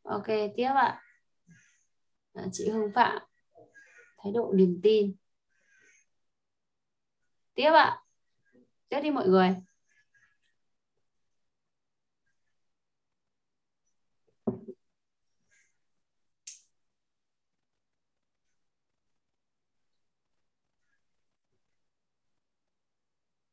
Ok 0.06 0.26
tiếp 0.56 0.70
ạ. 0.76 1.02
À, 2.34 2.44
chị 2.52 2.70
Hương 2.70 2.92
Phạm. 2.96 3.22
Thái 4.18 4.34
độ 4.34 4.54
niềm 4.56 4.80
tin. 4.84 5.16
Tiếp 7.56 7.72
ạ. 7.74 8.02
Tiếp 8.90 9.00
đi 9.04 9.12
mọi 9.12 9.28
người. 9.28 9.56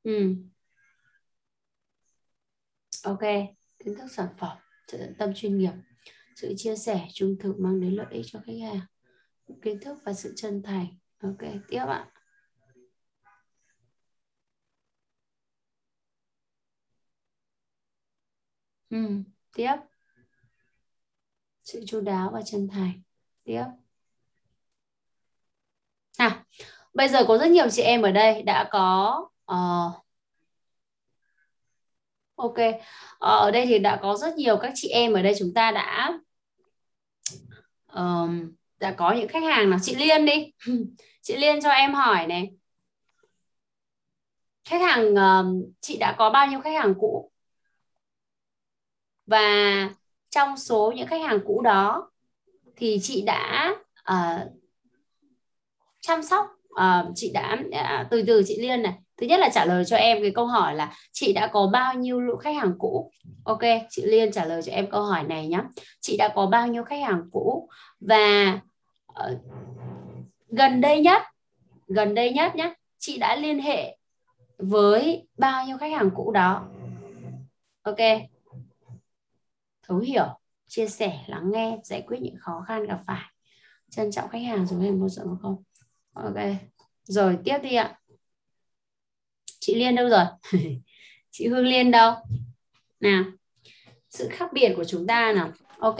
Ừ. 0.04 0.36
Ok 3.04 3.20
kiến 3.84 3.94
thức 3.98 4.06
sản 4.16 4.28
phẩm 4.38 4.56
sự 4.88 4.98
tận 4.98 5.14
tâm 5.18 5.32
chuyên 5.34 5.58
nghiệp 5.58 5.72
sự 6.36 6.54
chia 6.56 6.76
sẻ 6.76 7.08
trung 7.14 7.36
thực 7.40 7.58
mang 7.58 7.80
đến 7.80 7.94
lợi 7.94 8.06
ích 8.10 8.26
cho 8.28 8.40
khách 8.46 8.58
hàng 8.62 8.80
kiến 9.62 9.80
thức 9.80 9.98
và 10.04 10.12
sự 10.12 10.32
chân 10.36 10.62
thành. 10.62 10.86
Ok 11.22 11.38
tiếp 11.68 11.84
ạ. 11.88 12.06
Ừ, 18.90 18.98
tiếp. 19.54 19.74
Sự 21.64 21.84
chu 21.86 22.00
đáo 22.00 22.30
và 22.32 22.42
chân 22.42 22.68
thành. 22.68 23.02
Tiếp. 23.44 23.64
À 26.18 26.44
bây 26.94 27.08
giờ 27.08 27.24
có 27.28 27.38
rất 27.38 27.50
nhiều 27.50 27.70
chị 27.70 27.82
em 27.82 28.02
ở 28.02 28.10
đây 28.12 28.42
đã 28.42 28.68
có 28.70 29.20
uh, 29.52 30.01
ok. 32.42 32.80
Ờ, 33.18 33.38
ở 33.38 33.50
đây 33.50 33.66
thì 33.66 33.78
đã 33.78 33.98
có 34.02 34.16
rất 34.16 34.34
nhiều 34.34 34.56
các 34.56 34.72
chị 34.74 34.88
em 34.88 35.12
ở 35.12 35.22
đây 35.22 35.34
chúng 35.38 35.54
ta 35.54 35.70
đã 35.70 36.18
um, 37.92 38.52
đã 38.80 38.92
có 38.92 39.12
những 39.12 39.28
khách 39.28 39.42
hàng 39.42 39.70
nào 39.70 39.78
chị 39.82 39.94
Liên 39.94 40.24
đi. 40.24 40.52
Chị 41.22 41.36
Liên 41.36 41.60
cho 41.62 41.70
em 41.70 41.94
hỏi 41.94 42.26
này. 42.26 42.50
Khách 44.64 44.80
hàng 44.80 45.14
um, 45.14 45.72
chị 45.80 45.96
đã 45.98 46.14
có 46.18 46.30
bao 46.30 46.46
nhiêu 46.46 46.60
khách 46.60 46.74
hàng 46.80 46.94
cũ? 47.00 47.30
Và 49.26 49.90
trong 50.30 50.56
số 50.56 50.92
những 50.96 51.06
khách 51.06 51.22
hàng 51.22 51.38
cũ 51.46 51.60
đó 51.64 52.10
thì 52.76 52.98
chị 53.02 53.22
đã 53.22 53.74
uh, 54.12 54.52
chăm 56.00 56.22
sóc 56.22 56.46
uh, 56.72 57.12
chị 57.14 57.30
đã 57.34 57.56
uh, 57.66 58.06
từ 58.10 58.24
từ 58.26 58.42
chị 58.46 58.60
Liên 58.60 58.82
này 58.82 59.01
thứ 59.22 59.28
nhất 59.28 59.40
là 59.40 59.48
trả 59.48 59.64
lời 59.64 59.84
cho 59.84 59.96
em 59.96 60.22
cái 60.22 60.30
câu 60.34 60.46
hỏi 60.46 60.74
là 60.74 60.92
chị 61.12 61.32
đã 61.32 61.46
có 61.46 61.66
bao 61.66 61.94
nhiêu 61.94 62.20
lượng 62.20 62.38
khách 62.38 62.56
hàng 62.56 62.74
cũ? 62.78 63.10
Ok 63.44 63.60
chị 63.90 64.02
Liên 64.06 64.32
trả 64.32 64.44
lời 64.44 64.62
cho 64.62 64.72
em 64.72 64.90
câu 64.90 65.02
hỏi 65.02 65.22
này 65.22 65.48
nhé 65.48 65.60
chị 66.00 66.16
đã 66.16 66.28
có 66.34 66.46
bao 66.46 66.68
nhiêu 66.68 66.84
khách 66.84 67.00
hàng 67.00 67.22
cũ? 67.32 67.68
Và 68.00 68.60
uh, 69.10 69.38
gần 70.48 70.80
đây 70.80 71.00
nhất 71.00 71.22
gần 71.86 72.14
đây 72.14 72.32
nhất 72.32 72.56
nhé 72.56 72.74
chị 72.98 73.18
đã 73.18 73.36
liên 73.36 73.60
hệ 73.60 73.96
với 74.58 75.28
bao 75.38 75.66
nhiêu 75.66 75.78
khách 75.78 75.92
hàng 75.92 76.10
cũ 76.14 76.32
đó? 76.32 76.68
Ok. 77.82 77.98
Thấu 79.82 79.98
hiểu 79.98 80.26
chia 80.66 80.88
sẻ 80.88 81.24
lắng 81.26 81.50
nghe 81.52 81.78
giải 81.84 82.02
quyết 82.06 82.18
những 82.22 82.36
khó 82.38 82.64
khăn 82.66 82.86
gặp 82.86 83.00
phải. 83.06 83.24
Trân 83.90 84.10
trọng 84.10 84.28
khách 84.28 84.42
hàng 84.42 84.66
dùng 84.66 84.80
hình 84.80 85.00
một 85.00 85.08
sợ 85.08 85.24
không 85.42 85.62
ok. 86.14 86.36
Rồi 87.04 87.38
tiếp 87.44 87.58
đi 87.62 87.74
ạ 87.74 87.98
chị 89.62 89.74
Liên 89.74 89.94
đâu 89.94 90.08
rồi? 90.08 90.24
Chị 91.30 91.48
Hương 91.48 91.66
Liên 91.66 91.90
đâu? 91.90 92.14
Nào 93.00 93.24
sự 94.10 94.28
khác 94.30 94.52
biệt 94.52 94.72
của 94.76 94.84
chúng 94.84 95.06
ta 95.06 95.32
nào. 95.32 95.48
Ok 95.78 95.96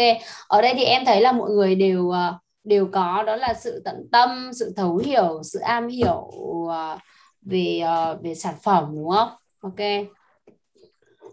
ở 0.49 0.63
đây 0.63 0.75
thì 0.77 0.85
em 0.85 1.05
thấy 1.05 1.21
là 1.21 1.33
mọi 1.33 1.51
người 1.51 1.75
đều 1.75 2.11
ờ, 2.11 2.39
đều 2.65 2.89
có 2.93 3.23
đó 3.23 3.37
là 3.37 3.55
sự 3.55 3.83
tận 3.85 4.09
tâm 4.13 4.51
sự 4.55 4.73
thấu 4.77 4.97
hiểu 4.97 5.41
sự 5.45 5.59
am 5.59 5.89
hiểu 5.89 6.31
ờ, 6.71 6.99
về 7.43 7.79
ờ, 7.79 8.19
về 8.23 8.35
sản 8.35 8.55
phẩm 8.63 8.85
đúng 8.95 9.11
không? 9.11 9.29
Ok. 9.61 9.81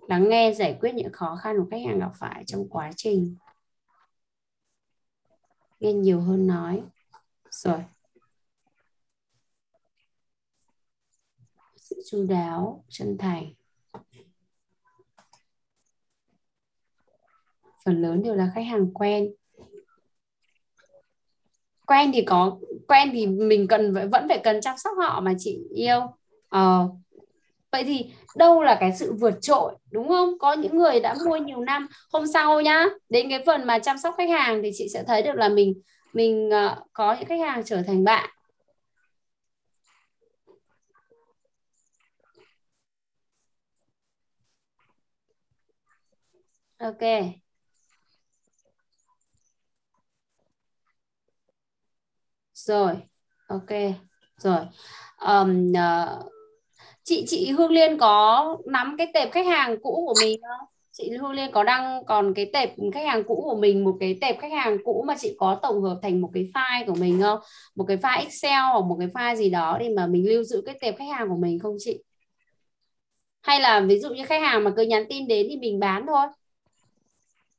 Lắng 0.08 0.30
nghe 0.30 0.54
giải 0.54 0.78
quyết 0.82 0.94
những 0.96 1.12
khó 1.14 1.36
khăn 1.44 1.56
của 1.60 1.68
khách 1.72 1.82
hàng 1.88 2.00
gặp 2.00 2.12
phải 2.20 2.44
trong 2.48 2.70
quá 2.70 2.92
trình. 2.96 3.36
Nghe 5.80 5.94
nhiều 5.94 6.22
hơn 6.22 6.48
nói. 6.48 6.82
Rồi 7.52 7.80
sự 11.89 11.89
chu 12.06 12.26
đáo 12.30 12.84
chân 12.90 13.18
thành. 13.18 13.54
Phần 17.86 18.02
lớn 18.02 18.24
đều 18.24 18.36
là 18.36 18.52
khách 18.56 18.66
hàng 18.66 18.94
quen. 18.94 19.34
Quen 21.86 22.12
thì 22.14 22.22
có 22.22 22.58
quen 22.88 23.10
thì 23.14 23.28
mình 23.28 23.68
cần 23.68 23.94
vẫn 24.12 24.28
phải 24.28 24.40
cần 24.44 24.62
chăm 24.62 24.78
sóc 24.78 24.94
họ 24.98 25.22
mà 25.22 25.34
chị 25.38 25.60
yêu. 25.76 26.00
Ờ, 26.50 26.90
vậy 27.72 27.84
thì 27.84 28.12
đâu 28.38 28.62
là 28.62 28.78
cái 28.80 28.92
sự 28.96 29.14
vượt 29.14 29.42
trội 29.42 29.76
đúng 29.92 30.08
không? 30.08 30.40
Có 30.40 30.54
những 30.54 30.78
người 30.78 31.00
đã 31.00 31.16
mua 31.26 31.38
nhiều 31.38 31.60
năm 31.60 31.88
hôm 32.14 32.28
sau 32.28 32.62
nhá 32.62 32.86
đến 33.10 33.30
cái 33.30 33.44
phần 33.46 33.68
mà 33.68 33.80
chăm 33.80 33.98
sóc 33.98 34.16
khách 34.18 34.30
hàng 34.30 34.62
thì 34.64 34.72
chị 34.74 34.88
sẽ 34.94 35.04
thấy 35.04 35.22
được 35.22 35.36
là 35.36 35.50
mình 35.50 35.74
mình 36.14 36.50
uh, 36.50 36.78
có 36.94 37.16
những 37.16 37.26
khách 37.26 37.40
hàng 37.40 37.64
trở 37.66 37.82
thành 37.82 38.04
bạn. 38.04 38.30
Ok. 46.80 47.04
Rồi 52.54 52.96
ok. 53.48 53.70
Rồi. 54.38 54.60
Um, 55.28 55.72
uh, 55.72 56.32
chị 57.04 57.26
chị 57.28 57.52
Hương 57.52 57.72
Liên 57.72 57.98
có 58.00 58.58
nắm 58.68 58.96
cái 58.98 59.08
tệp 59.14 59.32
khách 59.32 59.46
hàng 59.48 59.78
cũ 59.84 60.04
của 60.08 60.16
mình 60.20 60.42
không? 60.42 60.68
Chị 60.92 61.12
Hương 61.22 61.32
Liên 61.32 61.52
có 61.52 61.64
đăng 61.64 62.06
còn 62.06 62.34
cái 62.36 62.52
tệp 62.54 62.70
khách 62.94 63.06
hàng 63.08 63.24
cũ 63.28 63.42
của 63.52 63.58
mình 63.62 63.84
một 63.86 63.98
cái 64.00 64.18
tệp 64.22 64.40
khách 64.40 64.52
hàng 64.52 64.78
cũ 64.86 65.06
mà 65.08 65.16
chị 65.20 65.36
có 65.40 65.60
tổng 65.64 65.82
hợp 65.84 66.00
thành 66.04 66.22
một 66.22 66.30
cái 66.34 66.52
file 66.54 66.88
của 66.88 66.96
mình 66.96 67.22
không? 67.22 67.40
Một 67.76 67.86
cái 67.88 67.98
file 67.98 68.20
Excel 68.22 68.62
hoặc 68.74 68.82
một 68.86 68.98
cái 69.00 69.08
file 69.08 69.36
gì 69.36 69.50
đó 69.50 69.78
để 69.82 69.90
mà 69.98 70.08
mình 70.08 70.30
lưu 70.30 70.44
giữ 70.44 70.64
cái 70.66 70.80
tệp 70.82 70.96
khách 70.98 71.10
hàng 71.18 71.30
của 71.30 71.38
mình 71.38 71.60
không 71.60 71.76
chị? 71.80 72.04
Hay 73.42 73.60
là 73.60 73.80
ví 73.90 74.00
dụ 74.00 74.10
như 74.10 74.26
khách 74.26 74.42
hàng 74.42 74.64
mà 74.64 74.72
cứ 74.78 74.82
nhắn 74.84 75.04
tin 75.10 75.28
đến 75.28 75.48
thì 75.50 75.58
mình 75.58 75.80
bán 75.80 76.06
thôi? 76.08 76.28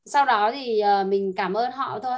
Sau 0.05 0.25
đó 0.25 0.51
thì 0.55 0.83
uh, 1.03 1.07
mình 1.07 1.33
cảm 1.37 1.55
ơn 1.55 1.73
họ 1.73 1.99
thôi. 2.03 2.17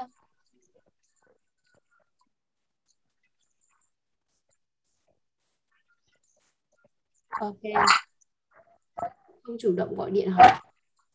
Ok. 7.41 7.61
Không 9.43 9.57
chủ 9.61 9.73
động 9.73 9.95
gọi 9.95 10.11
điện 10.11 10.31
hỏi. 10.31 10.53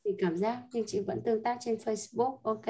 Thì 0.06 0.12
cảm 0.20 0.38
giác 0.38 0.58
nhưng 0.74 0.84
chị 0.88 1.00
vẫn 1.08 1.22
tương 1.26 1.44
tác 1.44 1.58
trên 1.62 1.76
Facebook. 1.76 2.38
Ok. 2.44 2.66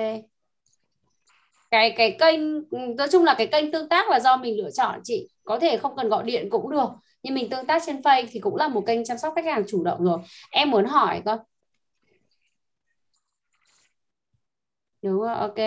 Cái 1.71 1.93
cái 1.97 2.17
kênh 2.19 2.39
ừ, 2.69 2.77
nói 2.97 3.07
chung 3.11 3.23
là 3.23 3.35
cái 3.37 3.47
kênh 3.47 3.71
tương 3.71 3.89
tác 3.89 4.09
là 4.09 4.19
do 4.19 4.37
mình 4.37 4.57
lựa 4.57 4.71
chọn 4.71 4.99
chị. 5.03 5.29
Có 5.43 5.59
thể 5.59 5.77
không 5.77 5.95
cần 5.95 6.09
gọi 6.09 6.23
điện 6.23 6.47
cũng 6.49 6.71
được. 6.71 6.89
Nhưng 7.23 7.35
mình 7.35 7.49
tương 7.49 7.65
tác 7.65 7.81
trên 7.85 8.01
face 8.01 8.25
thì 8.31 8.39
cũng 8.39 8.55
là 8.55 8.67
một 8.67 8.83
kênh 8.87 9.05
chăm 9.05 9.17
sóc 9.17 9.33
khách 9.35 9.45
hàng 9.45 9.63
chủ 9.67 9.83
động 9.83 10.03
rồi. 10.03 10.19
Em 10.51 10.71
muốn 10.71 10.85
hỏi 10.85 11.21
con 11.25 11.39
đúng 15.01 15.19
rồi 15.21 15.33
ok. 15.33 15.57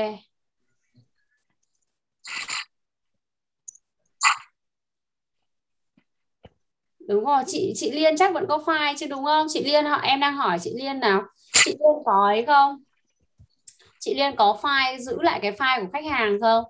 Đúng 7.08 7.24
rồi 7.24 7.42
chị 7.46 7.72
chị 7.76 7.90
Liên 7.90 8.16
chắc 8.16 8.34
vẫn 8.34 8.46
có 8.48 8.58
file 8.66 8.94
chứ 8.98 9.06
đúng 9.06 9.24
không? 9.24 9.46
Chị 9.50 9.64
Liên 9.64 9.84
họ 9.84 9.96
em 10.00 10.20
đang 10.20 10.36
hỏi 10.36 10.58
chị 10.62 10.72
Liên 10.74 11.00
nào. 11.00 11.22
Chị 11.64 11.70
Liên 11.70 12.02
có 12.04 12.26
ấy 12.26 12.44
không? 12.46 12.76
Chị 14.00 14.14
Liên 14.14 14.36
có 14.36 14.58
file 14.62 14.98
giữ 14.98 15.22
lại 15.22 15.38
cái 15.42 15.52
file 15.52 15.80
của 15.80 15.90
khách 15.92 16.04
hàng 16.10 16.40
không? 16.40 16.64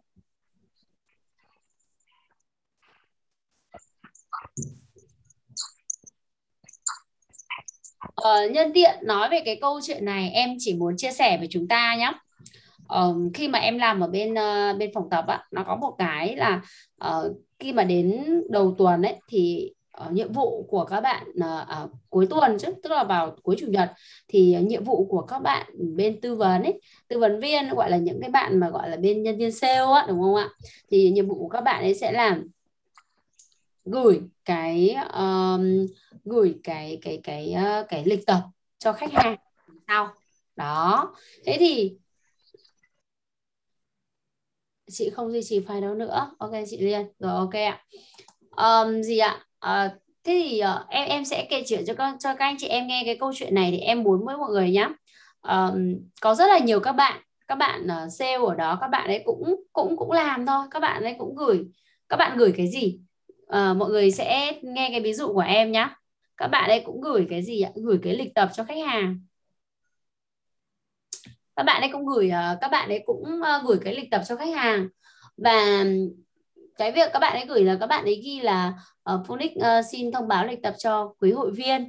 Ờ, 8.15 8.49
nhân 8.49 8.73
tiện 8.75 8.99
nói 9.03 9.29
về 9.31 9.43
cái 9.45 9.59
câu 9.61 9.81
chuyện 9.83 10.05
này 10.05 10.31
em 10.31 10.51
chỉ 10.59 10.75
muốn 10.75 10.97
chia 10.97 11.13
sẻ 11.13 11.37
với 11.39 11.49
chúng 11.51 11.69
ta 11.69 11.95
nhé 11.97 12.13
uh, 12.99 13.35
khi 13.35 13.49
mà 13.49 13.59
em 13.59 13.79
làm 13.79 14.01
ở 14.01 14.07
bên 14.07 14.33
uh, 14.33 14.79
bên 14.79 14.91
phòng 14.95 15.11
tập 15.11 15.25
á 15.29 15.45
nó 15.51 15.65
có 15.65 15.77
một 15.77 15.95
cái 15.99 16.37
là 16.37 16.63
uh, 17.09 17.37
khi 17.59 17.73
mà 17.73 17.85
đến 17.85 18.25
đầu 18.51 18.75
tuần 18.79 19.03
ấy 19.03 19.17
thì 19.29 19.73
uh, 20.07 20.13
nhiệm 20.13 20.33
vụ 20.33 20.67
của 20.69 20.85
các 20.85 21.01
bạn 21.01 21.27
uh, 21.39 21.85
uh, 21.85 21.91
cuối 22.11 22.27
tuần 22.27 22.59
chứ 22.59 22.69
tức 22.83 22.91
là 22.91 23.05
vào 23.05 23.37
cuối 23.43 23.57
chủ 23.59 23.67
nhật 23.67 23.93
thì 24.29 24.57
uh, 24.61 24.67
nhiệm 24.67 24.85
vụ 24.85 25.07
của 25.11 25.23
các 25.23 25.39
bạn 25.39 25.67
bên 25.97 26.21
tư 26.21 26.37
vấn 26.37 26.63
ấy 26.63 26.81
tư 27.09 27.19
vấn 27.19 27.41
viên 27.41 27.69
gọi 27.69 27.91
là 27.91 27.97
những 27.97 28.21
cái 28.21 28.31
bạn 28.31 28.61
mà 28.61 28.71
gọi 28.71 28.91
là 28.91 28.97
bên 28.97 29.23
nhân 29.23 29.39
viên 29.39 29.53
sale 29.53 29.95
á 29.95 30.05
đúng 30.09 30.21
không 30.21 30.35
ạ? 30.35 30.49
Thì 30.91 31.11
nhiệm 31.11 31.29
vụ 31.29 31.35
của 31.35 31.49
các 31.49 31.61
bạn 31.61 31.83
ấy 31.83 31.95
sẽ 31.95 32.13
làm 32.13 32.49
gửi 33.85 34.21
cái 34.45 34.97
um, 35.15 35.87
gửi 36.25 36.55
cái 36.65 36.99
cái 37.03 37.21
cái 37.23 37.55
cái, 37.55 37.85
cái 37.89 38.05
lịch 38.05 38.27
tập 38.27 38.43
cho 38.79 38.93
khách 38.93 39.13
hàng 39.13 39.37
sau. 39.89 40.09
Đó. 40.57 41.15
Thế 41.47 41.57
thì 41.59 41.97
chị 44.91 45.11
không 45.11 45.33
duy 45.33 45.43
trì 45.43 45.61
file 45.61 45.81
đó 45.81 45.95
nữa. 45.95 46.31
Ok 46.39 46.53
chị 46.71 46.79
Liên. 46.81 47.07
Rồi 47.19 47.33
ok 47.33 47.55
ạ. 47.55 47.85
Um, 48.57 49.03
gì 49.03 49.19
ạ? 49.19 49.45
Uh, 49.67 49.93
thế 50.25 50.43
thì 50.49 50.63
uh, 50.63 50.89
em 50.89 51.09
em 51.09 51.25
sẽ 51.25 51.47
kể 51.51 51.63
chuyện 51.67 51.85
cho 51.87 51.95
con 51.95 52.19
cho 52.19 52.35
các 52.35 52.45
anh 52.45 52.57
chị 52.59 52.67
em 52.67 52.87
nghe 52.87 53.03
cái 53.05 53.17
câu 53.17 53.33
chuyện 53.35 53.55
này 53.55 53.71
thì 53.71 53.79
em 53.79 54.03
muốn 54.03 54.25
với 54.27 54.37
mọi 54.37 54.51
người 54.51 54.71
nhé 54.71 54.89
um, 55.43 55.95
có 56.21 56.35
rất 56.35 56.47
là 56.47 56.59
nhiều 56.59 56.81
các 56.81 56.93
bạn 56.93 57.21
các 57.49 57.55
bạn 57.55 57.87
uh, 57.87 58.13
sale 58.13 58.39
ở 58.49 58.55
đó 58.55 58.79
các 58.81 58.89
bạn 58.89 59.09
ấy 59.09 59.23
cũng 59.25 59.55
cũng 59.73 59.97
cũng 59.97 60.13
làm 60.13 60.47
thôi. 60.47 60.67
Các 60.71 60.81
bạn 60.81 61.03
ấy 61.03 61.15
cũng 61.19 61.35
gửi 61.35 61.65
các 62.09 62.17
bạn 62.17 62.37
gửi 62.37 62.53
cái 62.57 62.69
gì? 62.69 62.99
Uh, 63.43 63.77
mọi 63.77 63.91
người 63.91 64.11
sẽ 64.11 64.53
nghe 64.63 64.89
cái 64.91 65.01
ví 65.01 65.13
dụ 65.13 65.33
của 65.33 65.41
em 65.41 65.73
nhé 65.73 65.89
các 66.37 66.47
bạn 66.47 66.71
ấy 66.71 66.81
cũng 66.81 67.01
gửi 67.01 67.27
cái 67.31 67.43
gì 67.43 67.63
ạ? 67.63 67.71
Gửi 67.75 67.99
cái 68.03 68.15
lịch 68.15 68.35
tập 68.35 68.51
cho 68.55 68.65
khách 68.65 68.87
hàng 68.87 69.21
các 71.61 71.65
bạn 71.65 71.83
ấy 71.83 71.91
cũng 71.93 72.07
gửi 72.07 72.31
ờ, 72.31 72.59
các 72.61 72.69
bạn 72.69 72.89
ấy 72.89 73.03
cũng 73.07 73.43
ờ, 73.43 73.63
gửi 73.67 73.79
cái 73.85 73.95
lịch 73.95 74.11
tập 74.11 74.23
cho 74.29 74.37
khách 74.37 74.55
hàng. 74.55 74.89
Và 75.37 75.85
cái 76.79 76.93
việc 76.93 77.11
các 77.13 77.19
bạn 77.19 77.33
ấy 77.33 77.45
gửi 77.49 77.65
là 77.65 77.77
các 77.81 77.87
bạn 77.87 78.05
ấy 78.05 78.21
ghi 78.25 78.41
là 78.41 78.73
ờ, 79.03 79.15
uh, 79.15 79.27
Phonics 79.27 79.57
uh, 79.57 79.85
xin 79.93 80.13
thông 80.13 80.29
báo 80.29 80.47
lịch 80.47 80.63
tập 80.63 80.75
cho 80.79 81.15
quý 81.21 81.33
hội 81.33 81.51
viên 81.51 81.83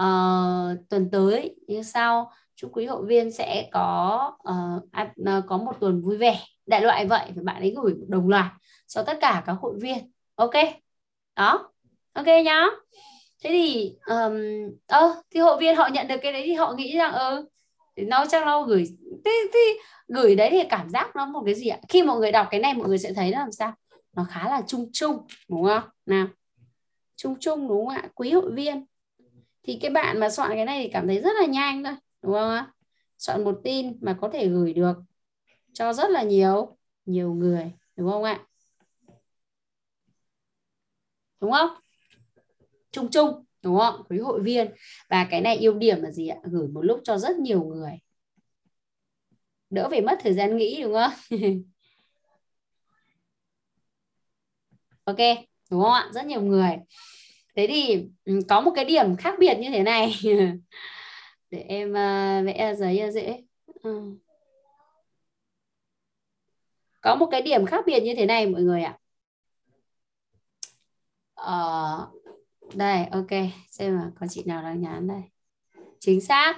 uh, 0.00 0.88
tuần 0.88 1.08
tới. 1.12 1.56
Như 1.66 1.82
sau 1.82 2.30
chúc 2.56 2.70
quý 2.74 2.86
hội 2.86 3.06
viên 3.06 3.32
sẽ 3.32 3.68
có 3.72 4.32
uh, 4.48 5.44
có 5.46 5.56
một 5.58 5.72
tuần 5.80 6.02
vui 6.02 6.16
vẻ. 6.16 6.40
Đại 6.66 6.80
loại 6.80 7.06
vậy 7.06 7.24
thì 7.34 7.40
bạn 7.42 7.60
ấy 7.62 7.74
gửi 7.82 7.94
đồng 8.08 8.28
loạt 8.28 8.46
cho 8.86 9.02
tất 9.02 9.18
cả 9.20 9.42
các 9.46 9.52
hội 9.52 9.74
viên. 9.80 10.12
Ok? 10.34 10.54
Đó. 11.36 11.72
Ok 12.12 12.26
nhá. 12.44 12.66
Thế 13.44 13.50
thì 13.50 13.96
um, 14.06 14.34
ơ 14.86 15.22
thì 15.30 15.40
hội 15.40 15.56
viên 15.60 15.76
họ 15.76 15.88
nhận 15.92 16.08
được 16.08 16.16
cái 16.22 16.32
đấy 16.32 16.42
thì 16.46 16.52
họ 16.52 16.72
nghĩ 16.72 16.96
rằng 16.96 17.12
ừ 17.12 17.48
nó 17.96 18.24
chắc 18.28 18.46
nó 18.46 18.62
gửi 18.62 18.84
thế, 19.24 19.46
thế 19.54 19.78
gửi 20.08 20.36
đấy 20.36 20.48
thì 20.50 20.62
cảm 20.70 20.90
giác 20.90 21.16
nó 21.16 21.26
một 21.26 21.42
cái 21.46 21.54
gì 21.54 21.68
ạ? 21.68 21.78
Khi 21.88 22.02
mọi 22.02 22.18
người 22.18 22.32
đọc 22.32 22.46
cái 22.50 22.60
này 22.60 22.74
mọi 22.74 22.88
người 22.88 22.98
sẽ 22.98 23.12
thấy 23.12 23.30
nó 23.30 23.38
làm 23.38 23.52
sao? 23.52 23.72
Nó 24.12 24.26
khá 24.30 24.48
là 24.48 24.62
chung 24.66 24.90
chung 24.92 25.26
đúng 25.48 25.64
không? 25.64 25.82
Nào. 26.06 26.26
Chung 27.16 27.36
chung 27.40 27.68
đúng 27.68 27.86
không 27.86 27.96
ạ? 27.96 28.08
Quý 28.14 28.32
hội 28.32 28.52
viên. 28.52 28.86
Thì 29.62 29.78
cái 29.82 29.90
bạn 29.90 30.20
mà 30.20 30.30
soạn 30.30 30.50
cái 30.50 30.64
này 30.64 30.82
thì 30.82 30.90
cảm 30.92 31.06
thấy 31.06 31.20
rất 31.20 31.32
là 31.40 31.46
nhanh 31.46 31.84
thôi 31.84 31.94
đúng 32.22 32.32
không 32.32 32.50
ạ? 32.50 32.72
Soạn 33.18 33.44
một 33.44 33.60
tin 33.64 33.98
mà 34.00 34.16
có 34.20 34.28
thể 34.32 34.48
gửi 34.48 34.72
được 34.72 34.96
cho 35.72 35.92
rất 35.92 36.10
là 36.10 36.22
nhiều 36.22 36.76
nhiều 37.04 37.34
người 37.34 37.72
đúng 37.96 38.10
không 38.10 38.24
ạ? 38.24 38.40
Đúng 41.40 41.52
không? 41.52 41.70
Chung 42.90 43.10
chung 43.10 43.44
đúng 43.62 43.78
không? 43.78 44.02
Quý 44.08 44.18
hội 44.18 44.40
viên. 44.40 44.70
Và 45.10 45.26
cái 45.30 45.40
này 45.40 45.58
ưu 45.58 45.74
điểm 45.74 46.02
là 46.02 46.10
gì 46.10 46.28
ạ? 46.28 46.36
Gửi 46.42 46.68
một 46.68 46.80
lúc 46.80 47.00
cho 47.04 47.18
rất 47.18 47.36
nhiều 47.36 47.64
người 47.64 47.92
đỡ 49.70 49.88
phải 49.90 50.00
mất 50.00 50.18
thời 50.20 50.34
gian 50.34 50.56
nghĩ 50.56 50.82
đúng 50.82 50.94
không? 50.94 51.12
Ok 55.04 55.16
đúng 55.70 55.82
không 55.82 55.92
ạ? 55.92 56.08
Rất 56.12 56.26
nhiều 56.26 56.40
người. 56.42 56.70
Thế 57.56 57.66
thì 57.66 58.04
ừ, 58.24 58.40
có 58.48 58.60
một 58.60 58.72
cái 58.74 58.84
điểm 58.84 59.16
khác 59.16 59.34
biệt 59.38 59.58
như 59.58 59.70
thế 59.70 59.82
này. 59.82 60.14
Để 61.50 61.58
em 61.58 61.90
uh, 61.90 62.46
vẽ 62.46 62.74
giấy 62.78 62.98
ra 62.98 63.10
dễ. 63.10 63.42
Ừ. 63.82 64.16
có 67.00 67.14
một 67.14 67.26
cái 67.30 67.42
điểm 67.42 67.66
khác 67.66 67.84
biệt 67.86 68.00
như 68.00 68.14
thế 68.16 68.26
này 68.26 68.46
mọi 68.46 68.62
người 68.62 68.82
ạ. 68.82 68.98
Ờ, 71.34 72.08
đây 72.74 73.04
ok. 73.10 73.30
Xem 73.68 73.96
mà 73.96 74.10
có 74.20 74.26
chị 74.30 74.42
nào 74.46 74.62
đang 74.62 74.80
nhắn 74.80 75.06
đây. 75.06 75.22
Chính 76.00 76.20
xác. 76.20 76.54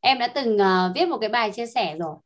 Em 0.00 0.18
đã 0.18 0.28
từng 0.28 0.56
uh, 0.56 0.96
viết 0.96 1.06
một 1.08 1.18
cái 1.18 1.28
bài 1.28 1.52
chia 1.52 1.66
sẻ 1.66 1.96
rồi 1.98 2.16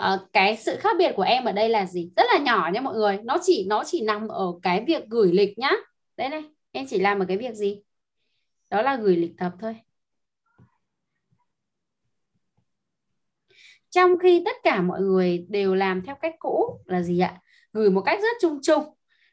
uh, 0.00 0.20
cái 0.32 0.56
sự 0.56 0.76
khác 0.76 0.96
biệt 0.98 1.12
của 1.16 1.22
em 1.22 1.44
ở 1.44 1.52
đây 1.52 1.68
là 1.68 1.86
gì? 1.86 2.10
Rất 2.16 2.24
là 2.32 2.38
nhỏ 2.38 2.70
nha 2.72 2.80
mọi 2.80 2.94
người. 2.94 3.18
Nó 3.24 3.38
chỉ 3.42 3.66
nó 3.68 3.82
chỉ 3.86 4.02
nằm 4.02 4.28
ở 4.28 4.46
cái 4.62 4.84
việc 4.86 5.06
gửi 5.08 5.32
lịch 5.32 5.58
nhá. 5.58 5.72
Đây 6.16 6.28
này 6.28 6.42
em 6.72 6.86
chỉ 6.88 6.98
làm 6.98 7.18
ở 7.18 7.24
cái 7.28 7.38
việc 7.38 7.54
gì? 7.54 7.82
Đó 8.70 8.82
là 8.82 8.96
gửi 8.96 9.16
lịch 9.16 9.32
tập 9.38 9.52
thôi. 9.60 9.76
Trong 13.90 14.18
khi 14.18 14.42
tất 14.44 14.56
cả 14.62 14.80
mọi 14.80 15.00
người 15.00 15.46
đều 15.48 15.74
làm 15.74 16.02
theo 16.02 16.14
cách 16.20 16.34
cũ 16.38 16.80
là 16.86 17.02
gì 17.02 17.20
ạ? 17.20 17.40
Gửi 17.72 17.90
một 17.90 18.00
cách 18.00 18.18
rất 18.22 18.36
chung 18.40 18.58
chung. 18.62 18.84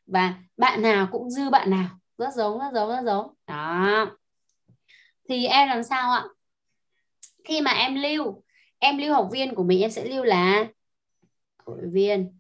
Và 0.05 0.33
bạn 0.57 0.81
nào 0.81 1.07
cũng 1.11 1.29
dư 1.29 1.49
bạn 1.49 1.69
nào. 1.69 1.89
Rất 2.17 2.33
giống 2.35 2.59
rất 2.59 2.69
giống 2.73 2.89
rất 2.89 3.01
giống. 3.05 3.33
Đó. 3.47 4.15
Thì 5.29 5.45
em 5.45 5.67
làm 5.67 5.83
sao 5.83 6.11
ạ? 6.11 6.23
Khi 7.43 7.61
mà 7.61 7.71
em 7.71 7.95
lưu 7.95 8.43
em 8.79 8.97
lưu 8.97 9.13
học 9.13 9.29
viên 9.31 9.55
của 9.55 9.63
mình 9.63 9.81
em 9.81 9.91
sẽ 9.91 10.05
lưu 10.05 10.23
là 10.23 10.67
hội 11.65 11.81
viên 11.91 12.39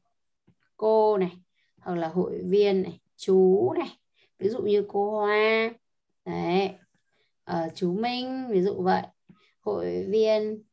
cô 0.77 1.17
này 1.17 1.31
hoặc 1.77 1.95
là 1.95 2.07
hội 2.07 2.41
viên 2.45 2.83
này 2.83 2.99
chú 3.17 3.73
này. 3.77 3.97
Ví 4.39 4.49
dụ 4.49 4.59
như 4.59 4.85
cô 4.87 5.11
Hoa 5.11 5.71
đấy 6.25 6.71
ờ, 7.43 7.69
chú 7.75 7.93
Minh 7.93 8.47
ví 8.49 8.61
dụ 8.61 8.81
vậy. 8.81 9.03
Hội 9.59 10.05
viên 10.09 10.63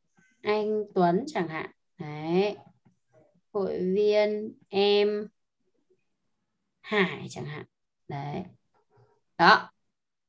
anh 0.43 0.85
Tuấn 0.95 1.25
chẳng 1.27 1.49
hạn 1.49 1.71
đấy. 1.99 2.57
Hội 3.53 3.79
viên 3.95 4.53
em 4.69 5.29
Hải 6.81 7.27
chẳng 7.31 7.45
hạn 7.45 7.65
đấy. 8.09 8.43
Đó. 9.39 9.71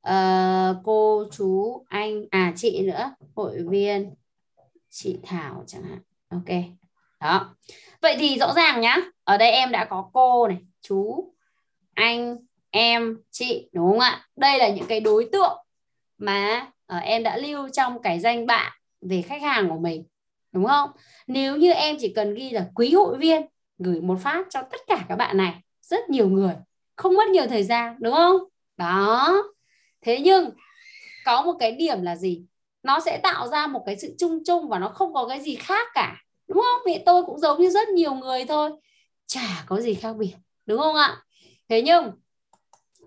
Ờ, 0.01 0.81
cô 0.83 1.25
chú 1.31 1.83
anh 1.89 2.25
à 2.31 2.53
chị 2.55 2.81
nữa 2.81 3.15
hội 3.35 3.63
viên 3.69 4.13
chị 4.89 5.19
Thảo 5.23 5.63
chẳng 5.67 5.83
hạn. 5.83 5.99
Ok. 6.29 6.55
Đó. 7.19 7.55
Vậy 8.01 8.15
thì 8.19 8.37
rõ 8.39 8.53
ràng 8.53 8.81
nhá, 8.81 8.97
ở 9.23 9.37
đây 9.37 9.51
em 9.51 9.71
đã 9.71 9.85
có 9.85 10.09
cô 10.13 10.47
này, 10.47 10.57
chú, 10.81 11.33
anh, 11.93 12.37
em, 12.69 13.17
chị, 13.31 13.69
đúng 13.73 13.91
không 13.91 13.99
ạ? 13.99 14.27
Đây 14.35 14.59
là 14.59 14.69
những 14.69 14.85
cái 14.87 14.99
đối 14.99 15.29
tượng 15.31 15.57
mà 16.17 16.67
ờ, 16.85 16.97
em 16.97 17.23
đã 17.23 17.37
lưu 17.37 17.69
trong 17.69 18.01
cái 18.01 18.19
danh 18.19 18.45
bạ 18.45 18.77
về 19.01 19.21
khách 19.21 19.41
hàng 19.41 19.69
của 19.69 19.77
mình, 19.77 20.03
đúng 20.51 20.65
không? 20.65 20.89
Nếu 21.27 21.57
như 21.57 21.71
em 21.71 21.95
chỉ 21.99 22.13
cần 22.15 22.33
ghi 22.33 22.49
là 22.49 22.67
quý 22.75 22.93
hội 22.93 23.17
viên 23.17 23.41
gửi 23.77 24.01
một 24.01 24.17
phát 24.21 24.45
cho 24.49 24.61
tất 24.61 24.81
cả 24.87 25.05
các 25.09 25.15
bạn 25.15 25.37
này, 25.37 25.53
rất 25.81 26.09
nhiều 26.09 26.29
người, 26.29 26.53
không 26.95 27.15
mất 27.15 27.29
nhiều 27.29 27.47
thời 27.47 27.63
gian, 27.63 27.95
đúng 27.99 28.13
không? 28.13 28.41
Đó. 28.77 29.33
Thế 30.01 30.19
nhưng, 30.19 30.49
có 31.25 31.41
một 31.41 31.53
cái 31.59 31.71
điểm 31.71 32.01
là 32.01 32.15
gì? 32.15 32.45
Nó 32.87 32.99
sẽ 32.99 33.17
tạo 33.23 33.47
ra 33.47 33.67
một 33.67 33.83
cái 33.85 33.97
sự 33.99 34.15
chung 34.19 34.39
chung 34.45 34.69
và 34.69 34.79
nó 34.79 34.89
không 34.89 35.13
có 35.13 35.27
cái 35.27 35.41
gì 35.41 35.55
khác 35.55 35.87
cả, 35.93 36.15
đúng 36.47 36.57
không? 36.57 36.81
Vì 36.85 37.03
tôi 37.05 37.23
cũng 37.25 37.39
giống 37.39 37.61
như 37.61 37.69
rất 37.69 37.89
nhiều 37.89 38.13
người 38.13 38.45
thôi. 38.45 38.71
Chả 39.27 39.63
có 39.65 39.81
gì 39.81 39.93
khác 39.93 40.15
biệt, 40.17 40.33
đúng 40.65 40.79
không 40.79 40.95
ạ? 40.95 41.17
Thế 41.69 41.81
nhưng, 41.81 42.11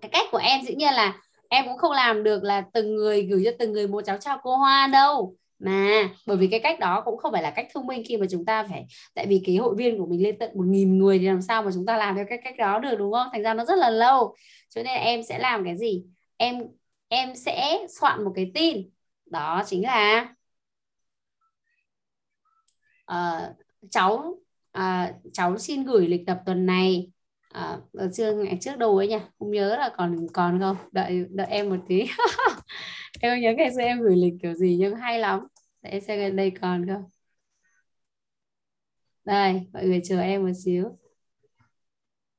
cái 0.01 0.09
cách 0.09 0.27
của 0.31 0.37
em 0.37 0.61
dĩ 0.65 0.75
nhiên 0.75 0.93
là 0.93 1.17
em 1.49 1.65
cũng 1.67 1.77
không 1.77 1.91
làm 1.91 2.23
được 2.23 2.43
là 2.43 2.63
từng 2.73 2.95
người 2.95 3.21
gửi 3.21 3.41
cho 3.45 3.51
từng 3.59 3.73
người 3.73 3.87
một 3.87 4.01
cháu 4.05 4.17
chào 4.17 4.37
cô 4.43 4.55
hoa 4.55 4.87
đâu. 4.87 5.35
Mà, 5.59 6.09
bởi 6.27 6.37
vì 6.37 6.47
cái 6.47 6.59
cách 6.59 6.79
đó 6.79 7.01
cũng 7.05 7.17
không 7.17 7.31
phải 7.31 7.43
là 7.43 7.51
cách 7.51 7.67
thông 7.73 7.87
minh 7.87 8.03
khi 8.07 8.17
mà 8.17 8.25
chúng 8.29 8.45
ta 8.45 8.63
phải, 8.69 8.85
tại 9.15 9.25
vì 9.27 9.41
cái 9.45 9.55
hội 9.55 9.75
viên 9.77 9.99
của 9.99 10.05
mình 10.05 10.23
lên 10.23 10.37
tận 10.39 10.51
một 10.55 10.65
nghìn 10.67 10.99
người 10.99 11.19
thì 11.19 11.25
làm 11.25 11.41
sao 11.41 11.63
mà 11.63 11.71
chúng 11.73 11.85
ta 11.85 11.97
làm 11.97 12.15
theo 12.15 12.25
cái 12.29 12.39
cách 12.43 12.55
đó 12.57 12.79
được, 12.79 12.95
đúng 12.99 13.13
không? 13.13 13.27
Thành 13.31 13.43
ra 13.43 13.53
nó 13.53 13.65
rất 13.65 13.77
là 13.77 13.89
lâu. 13.89 14.35
Cho 14.69 14.83
nên 14.83 14.93
là 14.93 15.01
em 15.01 15.23
sẽ 15.23 15.39
làm 15.39 15.65
cái 15.65 15.77
gì? 15.77 16.03
Em 16.37 16.63
em 17.07 17.35
sẽ 17.35 17.79
soạn 17.99 18.23
một 18.23 18.31
cái 18.35 18.51
tin 18.53 18.89
đó 19.31 19.63
chính 19.67 19.83
là 19.83 20.35
uh, 23.11 23.55
cháu 23.91 24.37
uh, 24.77 25.33
cháu 25.33 25.57
xin 25.57 25.83
gửi 25.83 26.07
lịch 26.07 26.21
tập 26.27 26.39
tuần 26.45 26.65
này. 26.65 27.11
À, 27.53 27.77
ở 27.93 28.09
chương 28.13 28.43
ngày 28.43 28.57
trước 28.61 28.77
đâu 28.77 28.97
ấy 28.97 29.07
nha 29.07 29.19
không 29.39 29.51
nhớ 29.51 29.77
là 29.77 29.91
còn 29.97 30.27
còn 30.33 30.59
không? 30.59 30.77
Đợi 30.91 31.25
đợi 31.29 31.47
em 31.47 31.69
một 31.69 31.77
tí. 31.87 32.05
Em 33.21 33.41
nhớ 33.41 33.53
ngày 33.57 33.71
xưa 33.75 33.81
em 33.81 34.01
gửi 34.01 34.15
lịch 34.15 34.33
kiểu 34.41 34.53
gì 34.53 34.77
nhưng 34.79 34.95
hay 34.95 35.19
lắm. 35.19 35.47
Để 35.81 35.89
em 35.89 36.01
xem 36.01 36.35
đây 36.35 36.51
còn 36.61 36.87
không? 36.87 37.03
Đây 39.25 39.61
mọi 39.73 39.85
người 39.85 40.01
chờ 40.03 40.19
em 40.21 40.43
một 40.45 40.51
xíu. 40.65 40.97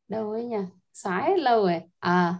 Đâu 0.08 0.30
ấy 0.30 0.44
nhỉ? 0.44 0.56
Xóa 0.92 1.22
hết 1.22 1.38
lâu 1.38 1.62
rồi. 1.62 1.80
À 1.98 2.34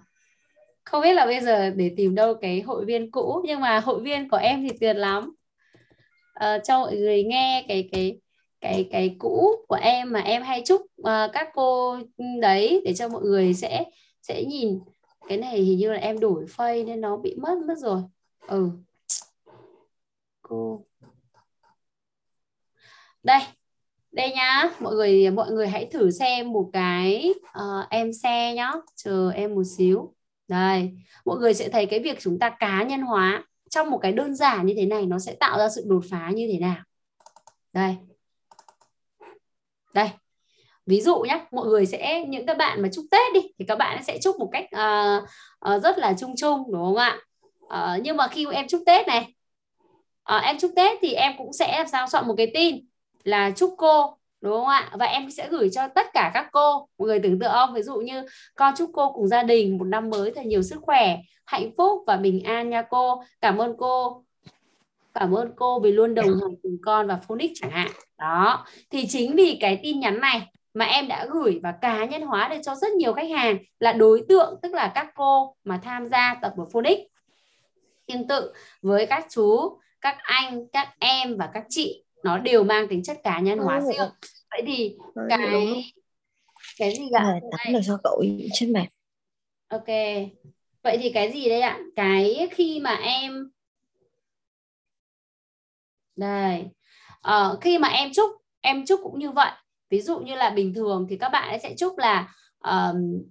không 0.93 1.03
biết 1.03 1.15
là 1.15 1.27
bây 1.27 1.41
giờ 1.41 1.71
để 1.71 1.95
tìm 1.97 2.15
đâu 2.15 2.35
cái 2.35 2.61
hội 2.61 2.85
viên 2.85 3.11
cũ 3.11 3.43
nhưng 3.45 3.61
mà 3.61 3.81
hội 3.81 4.01
viên 4.01 4.29
của 4.29 4.37
em 4.37 4.63
thì 4.63 4.77
tuyệt 4.81 4.97
lắm. 4.97 5.35
À, 6.35 6.59
cho 6.59 6.79
mọi 6.79 6.97
người 6.97 7.25
nghe 7.25 7.65
cái 7.69 7.89
cái 7.93 8.21
cái 8.61 8.89
cái 8.91 9.17
cũ 9.19 9.51
của 9.69 9.79
em 9.83 10.13
mà 10.13 10.21
em 10.21 10.43
hay 10.43 10.63
chúc 10.67 10.81
uh, 10.81 11.33
các 11.33 11.49
cô 11.55 11.99
đấy 12.41 12.83
để 12.85 12.95
cho 12.95 13.09
mọi 13.09 13.23
người 13.23 13.55
sẽ 13.55 13.85
sẽ 14.23 14.45
nhìn. 14.45 14.81
Cái 15.29 15.39
này 15.39 15.59
hình 15.59 15.79
như 15.79 15.93
là 15.93 15.99
em 15.99 16.21
đổi 16.21 16.47
phây 16.49 16.85
nên 16.85 17.01
nó 17.01 17.17
bị 17.17 17.35
mất 17.37 17.59
mất 17.69 17.79
rồi. 17.79 18.03
Ừ. 18.47 18.71
Cô. 20.43 20.85
Đây 23.23 23.41
đây 24.13 24.33
nhá. 24.33 24.71
Mọi 24.81 24.95
người 24.95 25.31
mọi 25.31 25.51
người 25.51 25.69
hãy 25.69 25.87
thử 25.87 26.11
xem 26.11 26.53
một 26.53 26.71
cái 26.73 27.35
uh, 27.59 27.89
em 27.91 28.13
xe 28.13 28.55
nhá. 28.55 28.73
Chờ 28.97 29.31
em 29.31 29.55
một 29.55 29.65
xíu 29.77 30.15
đây 30.53 30.93
mọi 31.25 31.39
người 31.39 31.55
sẽ 31.55 31.69
thấy 31.69 31.87
cái 31.87 32.01
việc 32.01 32.19
chúng 32.21 32.39
ta 32.39 32.51
cá 32.51 32.83
nhân 32.83 33.01
hóa 33.01 33.45
trong 33.71 33.91
một 33.91 33.99
cái 33.99 34.13
đơn 34.13 34.35
giản 34.35 34.67
như 34.67 34.75
thế 34.77 34.87
này 34.87 35.07
nó 35.07 35.19
sẽ 35.19 35.35
tạo 35.35 35.59
ra 35.59 35.69
sự 35.69 35.85
đột 35.87 36.05
phá 36.11 36.31
như 36.35 36.49
thế 36.53 36.59
nào. 36.59 36.77
Đây. 37.73 37.97
Đây. 39.95 40.11
Ví 40.87 41.01
dụ 41.01 41.19
nhé 41.19 41.47
mọi 41.51 41.67
người 41.67 41.87
sẽ 41.87 42.25
những 42.29 42.47
các 42.47 42.57
bạn 42.57 42.83
mà 42.83 42.89
chúc 42.93 43.05
tết 43.11 43.33
đi 43.35 43.41
thì 43.59 43.65
các 43.69 43.77
bạn 43.77 44.05
sẽ 44.05 44.19
chúc 44.23 44.37
một 44.39 44.51
cách 44.53 44.65
uh, 44.65 45.23
uh, 45.75 45.83
rất 45.83 45.99
là 45.99 46.15
chung 46.19 46.35
chung 46.37 46.73
đúng 46.73 46.83
không 46.83 46.97
ạ? 46.97 47.19
Uh, 47.65 48.03
nhưng 48.03 48.17
mà 48.17 48.29
khi 48.29 48.47
em 48.53 48.69
chúc 48.69 48.83
tết 48.87 49.07
này 49.07 49.35
uh, 50.37 50.43
em 50.43 50.59
chúc 50.59 50.73
tết 50.77 50.99
thì 51.03 51.13
em 51.13 51.33
cũng 51.39 51.53
sẽ 51.53 51.79
làm 51.79 51.87
sao? 51.89 52.07
Chọn 52.11 52.29
một 52.29 52.35
cái 52.37 52.51
tin 52.55 52.87
là 53.25 53.51
chúc 53.51 53.75
cô 53.79 54.19
đúng 54.43 54.53
không 54.53 54.67
ạ? 54.67 54.91
Và 54.93 55.07
em 55.07 55.31
sẽ 55.31 55.49
gửi 55.49 55.71
cho 55.73 55.89
tất 55.89 56.07
cả 56.13 56.31
các 56.35 56.49
cô. 56.53 56.89
Mọi 56.99 57.09
người 57.09 57.19
tưởng 57.19 57.39
tượng 57.39 57.53
không? 57.53 57.75
Ví 57.75 57.83
dụ 57.83 57.97
như, 57.97 58.27
con 58.55 58.75
chúc 58.77 58.91
cô 58.93 59.13
cùng 59.13 59.29
gia 59.29 59.43
đình 59.43 59.79
một 59.79 59.85
năm 59.85 60.11
mới 60.11 60.31
thật 60.31 60.47
nhiều 60.47 60.63
sức 60.63 60.81
khỏe, 60.83 61.19
hạnh 61.45 61.71
phúc 61.77 62.03
và 62.07 62.17
bình 62.17 62.45
an 62.45 62.71
nha 62.71 62.83
cô. 62.83 63.23
Cảm 63.41 63.59
ơn 63.59 63.75
cô. 63.79 64.25
Cảm 65.15 65.33
ơn 65.33 65.53
cô 65.57 65.81
vì 65.81 65.93
luôn 65.93 66.15
đồng 66.15 66.27
hành 66.27 66.57
cùng 66.63 66.77
con 66.83 67.07
và 67.07 67.17
Phonics 67.29 67.61
chẳng 67.61 67.71
hạn. 67.71 67.91
Đó. 68.19 68.67
Thì 68.91 69.07
chính 69.09 69.37
vì 69.37 69.59
cái 69.61 69.81
tin 69.83 70.01
nhắn 70.01 70.21
này 70.21 70.49
mà 70.75 70.85
em 70.85 71.09
đã 71.09 71.27
gửi 71.31 71.61
và 71.63 71.73
cá 71.73 72.05
nhân 72.05 72.23
hóa 72.23 72.49
được 72.49 72.61
cho 72.63 72.75
rất 72.75 72.93
nhiều 72.93 73.13
khách 73.13 73.31
hàng 73.31 73.59
là 73.79 73.93
đối 73.93 74.25
tượng, 74.29 74.59
tức 74.63 74.75
là 74.75 74.93
các 74.95 75.07
cô 75.15 75.57
mà 75.65 75.81
tham 75.83 76.07
gia 76.07 76.37
tập 76.43 76.53
của 76.57 76.67
Phonics 76.73 77.03
tương 78.07 78.29
tự 78.29 78.53
với 78.83 79.07
các 79.07 79.27
chú, 79.31 79.79
các 80.01 80.17
anh, 80.23 80.67
các 80.73 80.89
em 80.99 81.37
và 81.37 81.51
các 81.55 81.65
chị 81.69 82.05
nó 82.25 82.39
đều 82.39 82.65
mang 82.65 82.89
tính 82.89 83.03
chất 83.03 83.17
cá 83.25 83.41
nhân 83.41 83.59
hóa 83.59 83.81
riêng. 83.81 84.11
Vậy 84.51 84.63
thì 84.67 84.97
cái 85.29 85.85
cái 86.79 86.95
gì 86.97 87.11
ạ? 87.13 87.41
Tắm 87.51 87.73
được 87.73 87.81
cho 87.87 87.99
cậu 88.05 88.25
trên 88.53 88.73
mặt 88.73 88.87
ok. 89.73 89.87
Vậy 90.83 90.99
thì 91.01 91.11
cái 91.11 91.33
gì 91.33 91.49
đây 91.49 91.61
ạ? 91.61 91.81
Cái 91.97 92.49
khi 92.51 92.81
mà 92.81 92.95
em 92.95 93.51
đây. 96.17 96.65
Ờ, 97.21 97.59
khi 97.61 97.79
mà 97.79 97.89
em 97.89 98.11
chúc 98.15 98.31
em 98.61 98.87
chúc 98.87 99.01
cũng 99.03 99.19
như 99.19 99.31
vậy. 99.31 99.51
Ví 99.91 100.01
dụ 100.01 100.19
như 100.19 100.35
là 100.35 100.51
bình 100.51 100.75
thường 100.75 101.07
thì 101.11 101.17
các 101.19 101.29
bạn 101.29 101.49
ấy 101.49 101.59
sẽ 101.59 101.75
chúc 101.79 101.99
là 101.99 102.35
um, 102.59 103.23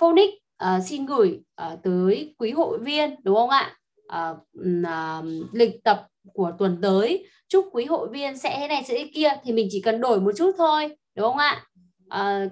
phonic 0.00 0.30
uh, 0.64 0.84
xin 0.84 1.06
gửi 1.06 1.40
uh, 1.62 1.82
tới 1.82 2.34
quý 2.38 2.50
hội 2.50 2.78
viên 2.78 3.14
đúng 3.22 3.36
không 3.36 3.50
ạ? 3.50 3.76
Uh, 4.04 4.38
uh, 4.62 5.24
lịch 5.52 5.84
tập 5.84 6.06
của 6.32 6.52
tuần 6.58 6.78
tới. 6.82 7.26
Chúc 7.48 7.68
quý 7.72 7.84
hội 7.84 8.08
viên 8.08 8.38
sẽ 8.38 8.56
thế 8.58 8.68
này 8.68 8.84
sẽ 8.84 8.94
thế 8.94 9.10
kia 9.14 9.28
thì 9.44 9.52
mình 9.52 9.68
chỉ 9.70 9.80
cần 9.80 10.00
đổi 10.00 10.20
một 10.20 10.32
chút 10.36 10.52
thôi 10.58 10.96
đúng 11.16 11.26
không 11.26 11.38
ạ? 11.38 11.66
À, 12.08 12.48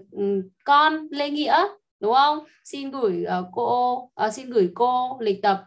con 0.65 1.09
lê 1.11 1.31
nghĩa 1.31 1.65
đúng 2.01 2.15
không? 2.15 2.39
Xin 2.65 2.91
gửi 2.91 3.25
uh, 3.39 3.47
cô 3.53 3.95
uh, 4.27 4.33
xin 4.33 4.51
gửi 4.51 4.71
cô 4.75 5.17
lịch 5.21 5.43
tập 5.43 5.65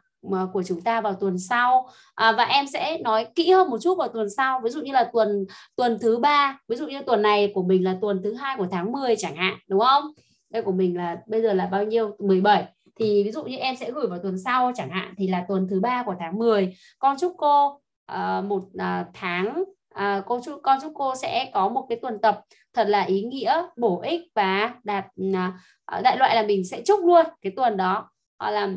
của 0.54 0.64
chúng 0.64 0.82
ta 0.82 1.02
vào 1.02 1.14
tuần 1.14 1.40
sau. 1.40 1.90
À, 2.16 2.32
và 2.32 2.44
em 2.44 2.68
sẽ 2.68 2.98
nói 2.98 3.28
kỹ 3.36 3.52
hơn 3.52 3.70
một 3.70 3.78
chút 3.82 3.98
vào 3.98 4.08
tuần 4.08 4.28
sau. 4.38 4.62
Ví 4.64 4.70
dụ 4.70 4.82
như 4.82 4.92
là 4.92 5.10
tuần 5.14 5.46
tuần 5.76 5.98
thứ 6.02 6.18
ba 6.18 6.60
ví 6.68 6.76
dụ 6.76 6.88
như 6.88 7.02
tuần 7.02 7.22
này 7.22 7.52
của 7.56 7.64
mình 7.64 7.84
là 7.84 7.98
tuần 8.02 8.22
thứ 8.24 8.34
hai 8.34 8.58
của 8.58 8.68
tháng 8.72 8.92
10 8.92 9.16
chẳng 9.16 9.36
hạn 9.36 9.58
đúng 9.68 9.80
không? 9.80 10.04
Đây 10.50 10.62
của 10.62 10.72
mình 10.72 10.98
là 10.98 11.18
bây 11.28 11.42
giờ 11.42 11.54
là 11.54 11.66
bao 11.66 11.84
nhiêu? 11.84 12.16
17 12.20 12.66
thì 13.00 13.24
ví 13.24 13.32
dụ 13.32 13.44
như 13.44 13.58
em 13.58 13.76
sẽ 13.76 13.92
gửi 13.92 14.08
vào 14.08 14.20
tuần 14.24 14.38
sau 14.38 14.72
chẳng 14.76 14.90
hạn 14.90 15.14
thì 15.18 15.28
là 15.28 15.46
tuần 15.48 15.68
thứ 15.70 15.80
ba 15.80 16.04
của 16.06 16.16
tháng 16.20 16.38
10 16.38 16.78
con 17.00 17.18
chúc 17.20 17.34
cô 17.38 17.82
uh, 18.14 18.46
một 18.46 18.64
uh, 18.64 19.08
tháng 19.14 19.64
uh, 19.96 20.26
cô 20.26 20.40
chú 20.46 20.60
con 20.64 20.80
chúc 20.82 20.92
cô 20.96 21.16
sẽ 21.16 21.50
có 21.54 21.70
một 21.70 21.86
cái 21.90 22.00
tuần 22.02 22.22
tập 22.22 22.42
thật 22.74 22.88
là 22.88 23.02
ý 23.02 23.24
nghĩa 23.24 23.64
bổ 23.78 24.02
ích 24.02 24.22
và 24.36 24.74
đạt 24.84 25.06
uh, 25.22 26.04
đại 26.04 26.18
loại 26.18 26.36
là 26.36 26.44
mình 26.44 26.66
sẽ 26.66 26.82
chúc 26.86 27.00
luôn 27.06 27.26
cái 27.42 27.54
tuần 27.56 27.78
đó. 27.78 28.10
Hoặc 28.40 28.52
là 28.52 28.70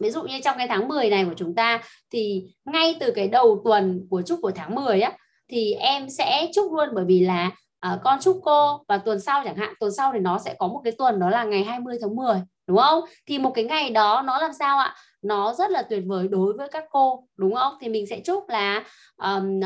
ví 0.00 0.10
dụ 0.10 0.22
như 0.22 0.40
trong 0.44 0.58
cái 0.58 0.68
tháng 0.68 0.88
10 0.88 1.10
này 1.10 1.24
của 1.24 1.34
chúng 1.36 1.54
ta 1.54 1.82
thì 2.10 2.44
ngay 2.64 2.96
từ 3.00 3.12
cái 3.12 3.28
đầu 3.28 3.62
tuần 3.64 4.06
của 4.10 4.22
chúc 4.22 4.38
của 4.42 4.52
tháng 4.54 4.74
10 4.74 5.00
á 5.00 5.12
thì 5.50 5.72
em 5.72 6.10
sẽ 6.10 6.48
chúc 6.54 6.72
luôn 6.72 6.88
bởi 6.94 7.04
vì 7.04 7.20
là 7.20 7.50
uh, 7.92 8.00
con 8.04 8.18
chúc 8.20 8.40
cô 8.44 8.84
và 8.88 8.98
tuần 8.98 9.20
sau 9.20 9.42
chẳng 9.44 9.56
hạn 9.56 9.74
tuần 9.80 9.92
sau 9.92 10.12
thì 10.12 10.18
nó 10.18 10.38
sẽ 10.38 10.54
có 10.58 10.68
một 10.68 10.80
cái 10.84 10.92
tuần 10.98 11.20
đó 11.20 11.30
là 11.30 11.44
ngày 11.44 11.64
20 11.64 11.98
tháng 12.00 12.16
10 12.16 12.42
đúng 12.66 12.78
không? 12.78 13.04
Thì 13.26 13.38
một 13.38 13.52
cái 13.54 13.64
ngày 13.64 13.90
đó 13.90 14.22
nó 14.26 14.38
làm 14.38 14.52
sao 14.58 14.78
ạ? 14.78 14.94
Nó 15.22 15.54
rất 15.54 15.70
là 15.70 15.82
tuyệt 15.82 16.02
vời 16.06 16.28
đối 16.28 16.52
với 16.52 16.68
các 16.68 16.84
cô 16.90 17.24
đúng 17.36 17.54
không? 17.54 17.74
Thì 17.80 17.88
mình 17.88 18.06
sẽ 18.06 18.20
chúc 18.24 18.48
là 18.48 18.84
um, 19.16 19.60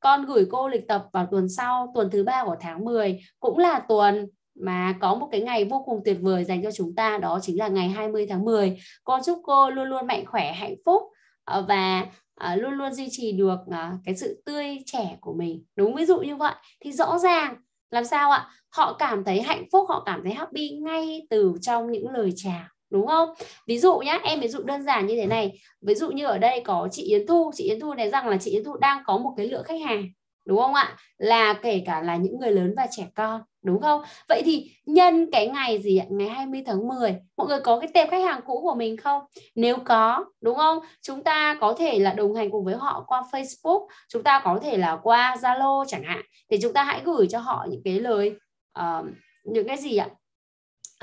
con 0.00 0.26
gửi 0.26 0.46
cô 0.50 0.68
lịch 0.68 0.88
tập 0.88 1.06
vào 1.12 1.28
tuần 1.30 1.48
sau 1.48 1.92
tuần 1.94 2.10
thứ 2.10 2.24
ba 2.24 2.44
của 2.44 2.56
tháng 2.60 2.84
10 2.84 3.20
cũng 3.40 3.58
là 3.58 3.80
tuần 3.88 4.26
mà 4.54 4.94
có 5.00 5.14
một 5.14 5.28
cái 5.32 5.40
ngày 5.40 5.64
vô 5.64 5.82
cùng 5.86 6.00
tuyệt 6.04 6.16
vời 6.20 6.44
dành 6.44 6.62
cho 6.62 6.70
chúng 6.70 6.94
ta 6.94 7.18
đó 7.18 7.38
chính 7.42 7.58
là 7.58 7.68
ngày 7.68 7.88
20 7.88 8.26
tháng 8.26 8.44
10 8.44 8.78
con 9.04 9.20
chúc 9.26 9.40
cô 9.42 9.70
luôn 9.70 9.88
luôn 9.88 10.06
mạnh 10.06 10.24
khỏe 10.26 10.52
hạnh 10.52 10.74
phúc 10.86 11.02
ờ, 11.44 11.64
và 11.68 12.06
ờ, 12.34 12.56
luôn 12.56 12.72
luôn 12.72 12.92
duy 12.92 13.08
trì 13.10 13.32
được 13.32 13.58
cái 14.04 14.16
sự 14.16 14.42
tươi 14.46 14.78
trẻ 14.86 15.16
của 15.20 15.32
mình. 15.32 15.64
Đúng 15.76 15.94
ví 15.94 16.06
dụ 16.06 16.20
như 16.20 16.36
vậy. 16.36 16.54
Thì 16.80 16.92
rõ 16.92 17.18
ràng 17.18 17.56
làm 17.90 18.04
sao 18.04 18.30
ạ? 18.30 18.48
Họ 18.70 18.92
cảm 18.92 19.24
thấy 19.24 19.42
hạnh 19.42 19.64
phúc 19.72 19.86
họ 19.88 20.02
cảm 20.06 20.20
thấy 20.24 20.32
happy 20.32 20.70
ngay 20.70 21.26
từ 21.30 21.54
trong 21.60 21.90
những 21.90 22.10
lời 22.10 22.32
chào 22.36 22.64
đúng 22.90 23.06
không? 23.06 23.28
Ví 23.66 23.78
dụ 23.78 23.98
nhá 23.98 24.20
em 24.24 24.40
ví 24.40 24.48
dụ 24.48 24.62
đơn 24.62 24.82
giản 24.82 25.06
như 25.06 25.16
thế 25.16 25.26
này. 25.26 25.60
Ví 25.80 25.94
dụ 25.94 26.10
như 26.10 26.26
ở 26.26 26.38
đây 26.38 26.60
có 26.64 26.88
chị 26.90 27.02
Yến 27.02 27.26
Thu. 27.26 27.50
Chị 27.54 27.64
Yến 27.64 27.80
Thu 27.80 27.94
này 27.94 28.10
rằng 28.10 28.28
là 28.28 28.36
chị 28.36 28.50
Yến 28.50 28.64
Thu 28.64 28.76
đang 28.76 29.02
có 29.06 29.18
một 29.18 29.34
cái 29.36 29.46
lượng 29.46 29.64
khách 29.64 29.80
hàng 29.80 30.08
đúng 30.46 30.58
không 30.58 30.74
ạ? 30.74 30.96
Là 31.18 31.52
kể 31.52 31.82
cả 31.86 32.02
là 32.02 32.16
những 32.16 32.38
người 32.38 32.50
lớn 32.50 32.74
và 32.76 32.86
trẻ 32.90 33.06
con 33.14 33.40
đúng 33.62 33.80
không? 33.82 34.02
Vậy 34.28 34.42
thì 34.44 34.70
nhân 34.86 35.30
cái 35.32 35.48
ngày 35.48 35.82
gì 35.82 35.96
ạ? 35.96 36.06
Ngày 36.10 36.28
20 36.28 36.62
tháng 36.66 36.88
10 36.88 37.16
mọi 37.36 37.46
người 37.46 37.60
có 37.60 37.80
cái 37.80 37.90
tệp 37.94 38.10
khách 38.10 38.24
hàng 38.24 38.40
cũ 38.46 38.60
của 38.62 38.74
mình 38.74 38.96
không? 38.96 39.22
Nếu 39.54 39.76
có 39.84 40.24
đúng 40.40 40.56
không? 40.56 40.78
Chúng 41.02 41.24
ta 41.24 41.56
có 41.60 41.74
thể 41.78 41.98
là 41.98 42.12
đồng 42.12 42.34
hành 42.34 42.50
cùng 42.50 42.64
với 42.64 42.74
họ 42.74 43.04
qua 43.06 43.24
Facebook 43.32 43.86
chúng 44.08 44.22
ta 44.22 44.40
có 44.44 44.58
thể 44.62 44.76
là 44.76 44.98
qua 45.02 45.36
Zalo 45.40 45.84
chẳng 45.88 46.02
hạn. 46.02 46.22
Thì 46.50 46.58
chúng 46.62 46.72
ta 46.72 46.84
hãy 46.84 47.00
gửi 47.04 47.26
cho 47.30 47.38
họ 47.38 47.66
những 47.70 47.82
cái 47.84 48.00
lời 48.00 48.36
uh, 48.78 49.06
những 49.44 49.66
cái 49.66 49.76
gì 49.76 49.96
ạ? 49.96 50.08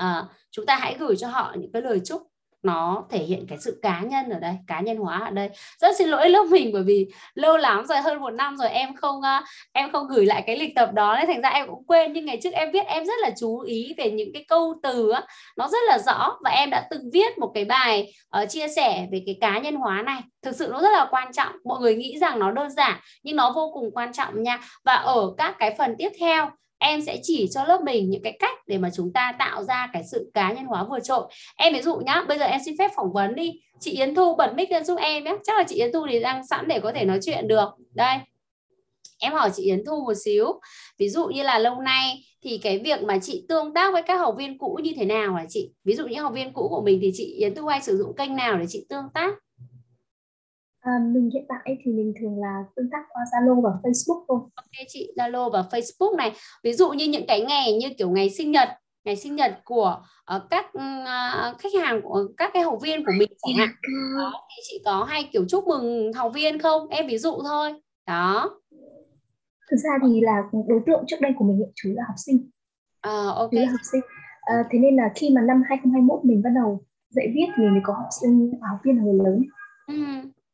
Uh, 0.02 0.30
chúng 0.50 0.66
ta 0.66 0.76
hãy 0.76 0.96
gửi 0.98 1.16
cho 1.16 1.28
họ 1.28 1.54
những 1.56 1.72
cái 1.72 1.82
lời 1.82 2.00
chúc 2.04 2.22
nó 2.62 3.04
thể 3.10 3.18
hiện 3.18 3.46
cái 3.48 3.58
sự 3.60 3.78
cá 3.82 4.00
nhân 4.00 4.30
ở 4.30 4.38
đây 4.38 4.54
cá 4.66 4.80
nhân 4.80 4.96
hóa 4.96 5.18
ở 5.24 5.30
đây. 5.30 5.50
Rất 5.80 5.96
xin 5.98 6.08
lỗi 6.08 6.30
lớp 6.30 6.46
mình 6.50 6.70
bởi 6.72 6.82
vì 6.82 7.06
lâu 7.34 7.56
lắm 7.56 7.86
rồi 7.86 8.00
hơn 8.00 8.20
một 8.20 8.30
năm 8.30 8.56
rồi 8.56 8.68
em 8.68 8.96
không 8.96 9.22
ờ, 9.22 9.40
em 9.72 9.92
không 9.92 10.08
gửi 10.08 10.26
lại 10.26 10.42
cái 10.46 10.56
lịch 10.58 10.74
tập 10.74 10.90
đó. 10.92 11.16
Nên 11.18 11.26
thành 11.26 11.42
ra 11.42 11.48
em 11.48 11.66
cũng 11.66 11.86
quên 11.86 12.12
nhưng 12.12 12.24
ngày 12.24 12.38
trước 12.42 12.52
em 12.52 12.72
viết 12.72 12.86
em 12.86 13.04
rất 13.04 13.14
là 13.22 13.30
chú 13.40 13.60
ý 13.60 13.94
về 13.96 14.10
những 14.10 14.32
cái 14.32 14.44
câu 14.48 14.74
từ 14.82 15.10
á, 15.10 15.22
nó 15.56 15.68
rất 15.68 15.78
là 15.88 15.98
rõ 15.98 16.36
và 16.44 16.50
em 16.50 16.70
đã 16.70 16.86
từng 16.90 17.10
viết 17.12 17.38
một 17.38 17.50
cái 17.54 17.64
bài 17.64 18.12
uh, 18.42 18.50
chia 18.50 18.68
sẻ 18.68 19.06
về 19.12 19.22
cái 19.26 19.38
cá 19.40 19.58
nhân 19.58 19.74
hóa 19.74 20.02
này. 20.02 20.20
Thực 20.42 20.56
sự 20.56 20.68
nó 20.72 20.80
rất 20.80 20.92
là 20.92 21.06
quan 21.10 21.32
trọng. 21.32 21.52
Mọi 21.64 21.80
người 21.80 21.96
nghĩ 21.96 22.18
rằng 22.18 22.38
nó 22.38 22.50
đơn 22.50 22.70
giản 22.70 23.00
nhưng 23.22 23.36
nó 23.36 23.52
vô 23.52 23.70
cùng 23.74 23.90
quan 23.90 24.12
trọng 24.12 24.42
nha. 24.42 24.58
Và 24.84 24.94
ở 24.94 25.34
các 25.38 25.56
cái 25.58 25.74
phần 25.78 25.94
tiếp 25.98 26.10
theo 26.20 26.50
em 26.78 27.02
sẽ 27.02 27.18
chỉ 27.22 27.48
cho 27.54 27.64
lớp 27.64 27.80
mình 27.84 28.10
những 28.10 28.22
cái 28.22 28.36
cách 28.38 28.58
để 28.66 28.78
mà 28.78 28.90
chúng 28.94 29.12
ta 29.12 29.34
tạo 29.38 29.64
ra 29.64 29.90
cái 29.92 30.02
sự 30.12 30.30
cá 30.34 30.52
nhân 30.52 30.64
hóa 30.64 30.84
vượt 30.90 31.00
trội. 31.04 31.26
Em 31.56 31.72
ví 31.72 31.82
dụ 31.82 31.96
nhá, 31.96 32.24
bây 32.28 32.38
giờ 32.38 32.44
em 32.44 32.60
xin 32.64 32.74
phép 32.78 32.90
phỏng 32.96 33.12
vấn 33.12 33.34
đi. 33.34 33.60
Chị 33.80 33.90
Yến 33.90 34.14
Thu 34.14 34.34
bật 34.34 34.54
mic 34.56 34.70
lên 34.70 34.84
giúp 34.84 34.98
em 34.98 35.24
nhé 35.24 35.36
chắc 35.44 35.56
là 35.58 35.64
chị 35.68 35.76
Yến 35.76 35.92
Thu 35.92 36.06
thì 36.10 36.20
đang 36.20 36.46
sẵn 36.46 36.68
để 36.68 36.80
có 36.80 36.92
thể 36.92 37.04
nói 37.04 37.18
chuyện 37.22 37.48
được. 37.48 37.68
Đây, 37.94 38.16
em 39.18 39.32
hỏi 39.32 39.50
chị 39.56 39.62
Yến 39.62 39.84
Thu 39.84 40.04
một 40.04 40.14
xíu. 40.24 40.60
Ví 40.98 41.08
dụ 41.08 41.26
như 41.26 41.42
là 41.42 41.58
lâu 41.58 41.80
nay 41.80 42.24
thì 42.42 42.58
cái 42.58 42.78
việc 42.78 43.02
mà 43.02 43.18
chị 43.22 43.44
tương 43.48 43.74
tác 43.74 43.92
với 43.92 44.02
các 44.02 44.16
học 44.16 44.34
viên 44.38 44.58
cũ 44.58 44.78
như 44.82 44.92
thế 44.96 45.04
nào 45.04 45.34
hả 45.34 45.46
chị? 45.48 45.70
Ví 45.84 45.94
dụ 45.94 46.06
những 46.06 46.22
học 46.22 46.32
viên 46.34 46.52
cũ 46.52 46.68
của 46.70 46.82
mình 46.82 46.98
thì 47.02 47.10
chị 47.14 47.24
Yến 47.24 47.54
Thu 47.54 47.66
hay 47.66 47.82
sử 47.82 47.96
dụng 47.96 48.16
kênh 48.16 48.36
nào 48.36 48.58
để 48.58 48.64
chị 48.68 48.86
tương 48.88 49.04
tác? 49.14 49.34
À, 50.80 50.92
mình 51.12 51.30
hiện 51.34 51.44
tại 51.48 51.76
thì 51.84 51.92
mình 51.92 52.12
thường 52.20 52.40
là 52.40 52.64
tương 52.76 52.90
tác 52.92 53.02
qua 53.08 53.22
Zalo 53.32 53.60
và 53.60 53.70
Facebook 53.82 54.24
thôi. 54.28 54.38
Ok 54.54 54.86
chị, 54.88 55.12
Zalo 55.16 55.50
và 55.50 55.64
Facebook 55.70 56.16
này. 56.16 56.32
Ví 56.64 56.72
dụ 56.72 56.90
như 56.90 57.04
những 57.04 57.24
cái 57.28 57.40
ngày 57.40 57.72
như 57.72 57.88
kiểu 57.98 58.10
ngày 58.10 58.30
sinh 58.30 58.50
nhật, 58.50 58.68
ngày 59.04 59.16
sinh 59.16 59.36
nhật 59.36 59.60
của 59.64 60.02
uh, 60.36 60.42
các 60.50 60.66
uh, 60.66 61.58
khách 61.58 61.74
hàng 61.82 62.00
của 62.02 62.24
các 62.36 62.50
cái 62.54 62.62
học 62.62 62.78
viên 62.82 63.04
của 63.04 63.12
mình 63.18 63.28
chẳng 63.42 63.56
hạn. 63.56 63.68
Đó, 64.18 64.32
thì 64.48 64.62
chị 64.68 64.82
có 64.84 65.04
hay 65.04 65.28
kiểu 65.32 65.44
chúc 65.48 65.66
mừng 65.66 66.12
học 66.12 66.32
viên 66.34 66.58
không? 66.58 66.88
Em 66.88 67.06
ví 67.06 67.18
dụ 67.18 67.42
thôi. 67.48 67.74
Đó. 68.06 68.60
Thực 69.70 69.76
ra 69.76 69.90
thì 70.06 70.20
là 70.20 70.42
đối 70.68 70.80
tượng 70.86 71.04
trước 71.06 71.20
đây 71.20 71.32
của 71.38 71.44
mình 71.44 71.72
chủ 71.74 71.88
là 71.94 72.02
học 72.06 72.16
sinh. 72.26 72.50
À, 73.00 73.26
ok. 73.34 73.52
là 73.52 73.70
học 73.70 73.80
sinh. 73.92 74.00
À, 74.40 74.54
thế 74.70 74.78
nên 74.78 74.96
là 74.96 75.12
khi 75.14 75.30
mà 75.30 75.40
năm 75.40 75.62
2021 75.68 76.24
mình 76.24 76.42
bắt 76.42 76.50
đầu 76.54 76.84
dạy 77.10 77.26
viết 77.34 77.46
thì 77.56 77.62
mình 77.64 77.82
có 77.84 77.92
học 77.92 78.08
sinh 78.20 78.50
học 78.70 78.78
viên 78.84 79.04
người 79.04 79.18
lớn. 79.24 79.42
Ừ 79.86 79.94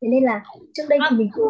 thế 0.03 0.09
nên 0.09 0.25
là 0.25 0.41
trước 0.75 0.83
đây 0.89 0.99
thì 1.11 1.16
mình 1.16 1.31
cũng 1.35 1.49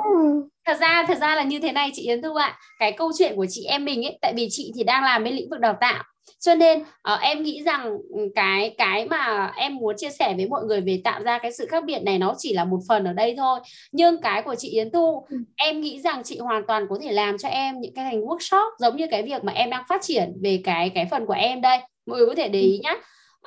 thật 0.66 0.79
ra 0.81 1.05
thật 1.09 1.19
ra 1.19 1.37
là 1.37 1.43
như 1.43 1.61
thế 1.61 1.73
này 1.73 1.91
chị 1.93 2.03
Yến 2.03 2.23
Thu 2.23 2.35
ạ. 2.35 2.59
Cái 2.79 2.93
câu 2.93 3.12
chuyện 3.19 3.37
của 3.37 3.47
chị 3.49 3.65
em 3.65 3.85
mình 3.85 4.07
ấy 4.07 4.19
tại 4.23 4.33
vì 4.37 4.49
chị 4.51 4.73
thì 4.77 4.85
đang 4.85 5.05
làm 5.05 5.25
bên 5.25 5.35
lĩnh 5.35 5.51
vực 5.51 5.61
đào 5.61 5.77
tạo. 5.81 6.05
Cho 6.41 6.55
nên 6.55 6.81
uh, 6.81 7.21
em 7.21 7.43
nghĩ 7.43 7.62
rằng 7.62 7.97
cái 8.35 8.75
cái 8.79 9.09
mà 9.09 9.53
em 9.57 9.77
muốn 9.77 9.97
chia 9.97 10.11
sẻ 10.11 10.35
với 10.37 10.47
mọi 10.49 10.65
người 10.65 10.81
về 10.81 11.01
tạo 11.05 11.23
ra 11.23 11.39
cái 11.39 11.53
sự 11.53 11.66
khác 11.66 11.85
biệt 11.85 12.03
này 12.03 12.19
nó 12.19 12.35
chỉ 12.39 12.53
là 12.53 12.65
một 12.65 12.79
phần 12.89 13.05
ở 13.05 13.12
đây 13.12 13.35
thôi. 13.37 13.61
Nhưng 13.93 14.21
cái 14.21 14.43
của 14.43 14.55
chị 14.55 14.69
Yến 14.69 14.91
Thu 14.91 15.27
ừ. 15.31 15.37
em 15.57 15.81
nghĩ 15.81 16.01
rằng 16.01 16.23
chị 16.25 16.39
hoàn 16.39 16.66
toàn 16.66 16.87
có 16.91 16.99
thể 17.03 17.12
làm 17.12 17.39
cho 17.39 17.49
em 17.49 17.81
những 17.81 17.95
cái 17.95 18.05
thành 18.05 18.21
workshop 18.21 18.71
giống 18.79 18.97
như 18.97 19.07
cái 19.11 19.23
việc 19.23 19.45
mà 19.45 19.53
em 19.53 19.71
đang 19.71 19.85
phát 19.89 20.03
triển 20.03 20.33
về 20.43 20.61
cái 20.65 20.91
cái 20.95 21.07
phần 21.11 21.27
của 21.27 21.33
em 21.33 21.61
đây. 21.61 21.79
Mọi 22.07 22.19
người 22.19 22.27
có 22.27 22.35
thể 22.35 22.49
để 22.49 22.61
ý 22.61 22.81
nhé 22.83 22.95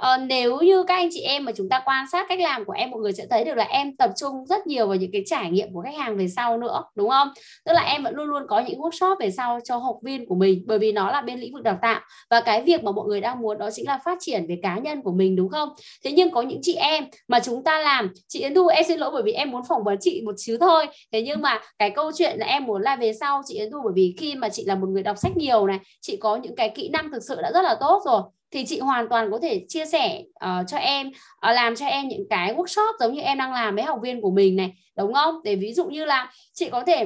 uh, 0.02 0.28
nếu 0.28 0.60
như 0.60 0.84
các 0.84 0.96
anh 0.96 1.10
chị 1.12 1.22
em 1.22 1.46
mà 1.46 1.52
chúng 1.56 1.70
ta 1.70 1.82
quan 1.86 2.06
sát 2.12 2.26
cách 2.30 2.40
làm 2.40 2.66
của 2.66 2.74
em 2.74 2.92
mọi 2.92 3.00
người 3.00 3.14
sẽ 3.14 3.26
thấy 3.30 3.44
được 3.44 3.56
là 3.56 3.64
em 3.64 3.96
tập 3.98 4.12
trung 4.16 4.46
rất 4.46 4.68
nhiều 4.68 4.88
vào 4.88 4.96
những 4.96 5.12
cái 5.12 5.24
trải 5.26 5.50
nghiệm 5.52 5.74
của 5.74 5.82
khách 5.82 5.96
hàng 5.98 6.18
về 6.18 6.28
sau 6.28 6.58
nữa 6.58 6.84
đúng 6.96 7.10
không? 7.10 7.28
Tức 7.66 7.74
là 7.74 7.82
em 7.82 8.04
vẫn 8.04 8.16
luôn 8.16 8.28
luôn 8.28 8.44
có 8.48 8.60
những 8.60 8.80
workshop 8.80 9.16
về 9.20 9.32
sau 9.32 9.60
cho 9.64 9.78
học 9.78 9.96
viên 10.04 10.26
của 10.28 10.36
mình 10.36 10.64
bởi 10.68 10.80
vì 10.80 10.92
nó 10.92 11.12
là 11.12 11.22
bên 11.22 11.40
lĩnh 11.40 11.54
vực 11.54 11.64
đào 11.64 11.78
tạo. 11.82 12.02
Và 12.30 12.42
cái 12.42 12.62
việc 12.62 12.84
mà 12.84 12.92
mọi 12.92 13.08
người 13.08 13.22
đang 13.22 13.42
muốn 13.42 13.58
đó 13.58 13.70
chính 13.74 13.88
là 13.88 14.00
phát 14.06 14.18
triển 14.22 14.48
về 14.48 14.60
cá 14.64 14.78
nhân 14.78 15.02
của 15.02 15.12
mình 15.12 15.36
đúng 15.36 15.50
không? 15.50 15.70
Thế 16.04 16.12
nhưng 16.12 16.32
có 16.32 16.42
những 16.42 16.60
chị 16.62 16.76
em 16.76 17.04
mà 17.28 17.40
chúng 17.40 17.64
ta 17.64 17.80
làm 17.80 18.14
chị 18.28 18.40
Yến 18.40 18.56
Thu 18.56 18.68
em 18.68 18.84
xin 18.88 19.00
lỗi 19.00 19.12
bởi 19.14 19.24
vì 19.24 19.32
em 19.32 19.52
muốn 19.52 19.62
phỏng 19.70 19.84
vấn 19.84 19.98
chị 20.02 20.22
một 20.26 20.36
xíu 20.38 20.58
thôi. 20.58 20.86
Thế 21.12 21.22
nhưng 21.22 21.42
mà 21.42 21.60
cái 21.80 21.90
câu 21.90 22.12
chuyện 22.16 22.40
là 22.40 22.46
em 22.46 22.66
muốn 22.66 22.82
là 22.82 22.96
về 22.96 23.14
sau 23.14 23.42
chị 23.46 23.60
Yến 23.60 23.72
Thu 23.72 23.78
bởi 23.84 23.94
vì 23.96 24.16
khi 24.18 24.36
mà 24.36 24.50
chị 24.50 24.64
là 24.66 24.76
một 24.76 24.88
người 24.90 25.04
đọc 25.04 25.18
sách 25.18 25.38
nhiều 25.38 25.68
này 25.68 25.80
chị 26.02 26.18
có 26.18 26.36
những 26.36 26.56
cái 26.56 26.70
kỹ 26.70 26.90
năng 26.90 27.12
thực 27.12 27.24
sự 27.28 27.36
đã 27.42 27.52
rất 27.54 27.62
là 27.62 27.76
tốt 27.80 28.02
rồi 28.06 28.22
thì 28.58 28.66
chị 28.66 28.80
hoàn 28.80 29.10
toàn 29.10 29.32
có 29.32 29.40
thể 29.42 29.66
chia 29.68 29.86
sẻ 29.86 30.22
uh, 30.46 30.68
cho 30.68 30.78
em 30.78 31.08
uh, 31.08 31.14
làm 31.42 31.76
cho 31.76 31.86
em 31.86 32.08
những 32.08 32.28
cái 32.30 32.54
workshop 32.54 32.94
giống 33.00 33.14
như 33.14 33.22
em 33.22 33.38
đang 33.38 33.54
làm 33.54 33.76
với 33.76 33.84
học 33.84 34.00
viên 34.04 34.22
của 34.22 34.32
mình 34.32 34.56
này 34.56 34.74
đúng 34.98 35.14
không? 35.14 35.36
Để 35.44 35.56
ví 35.56 35.74
dụ 35.74 35.86
như 35.86 36.06
là 36.06 36.32
chị 36.54 36.70
có 36.70 36.84
thể 36.84 37.06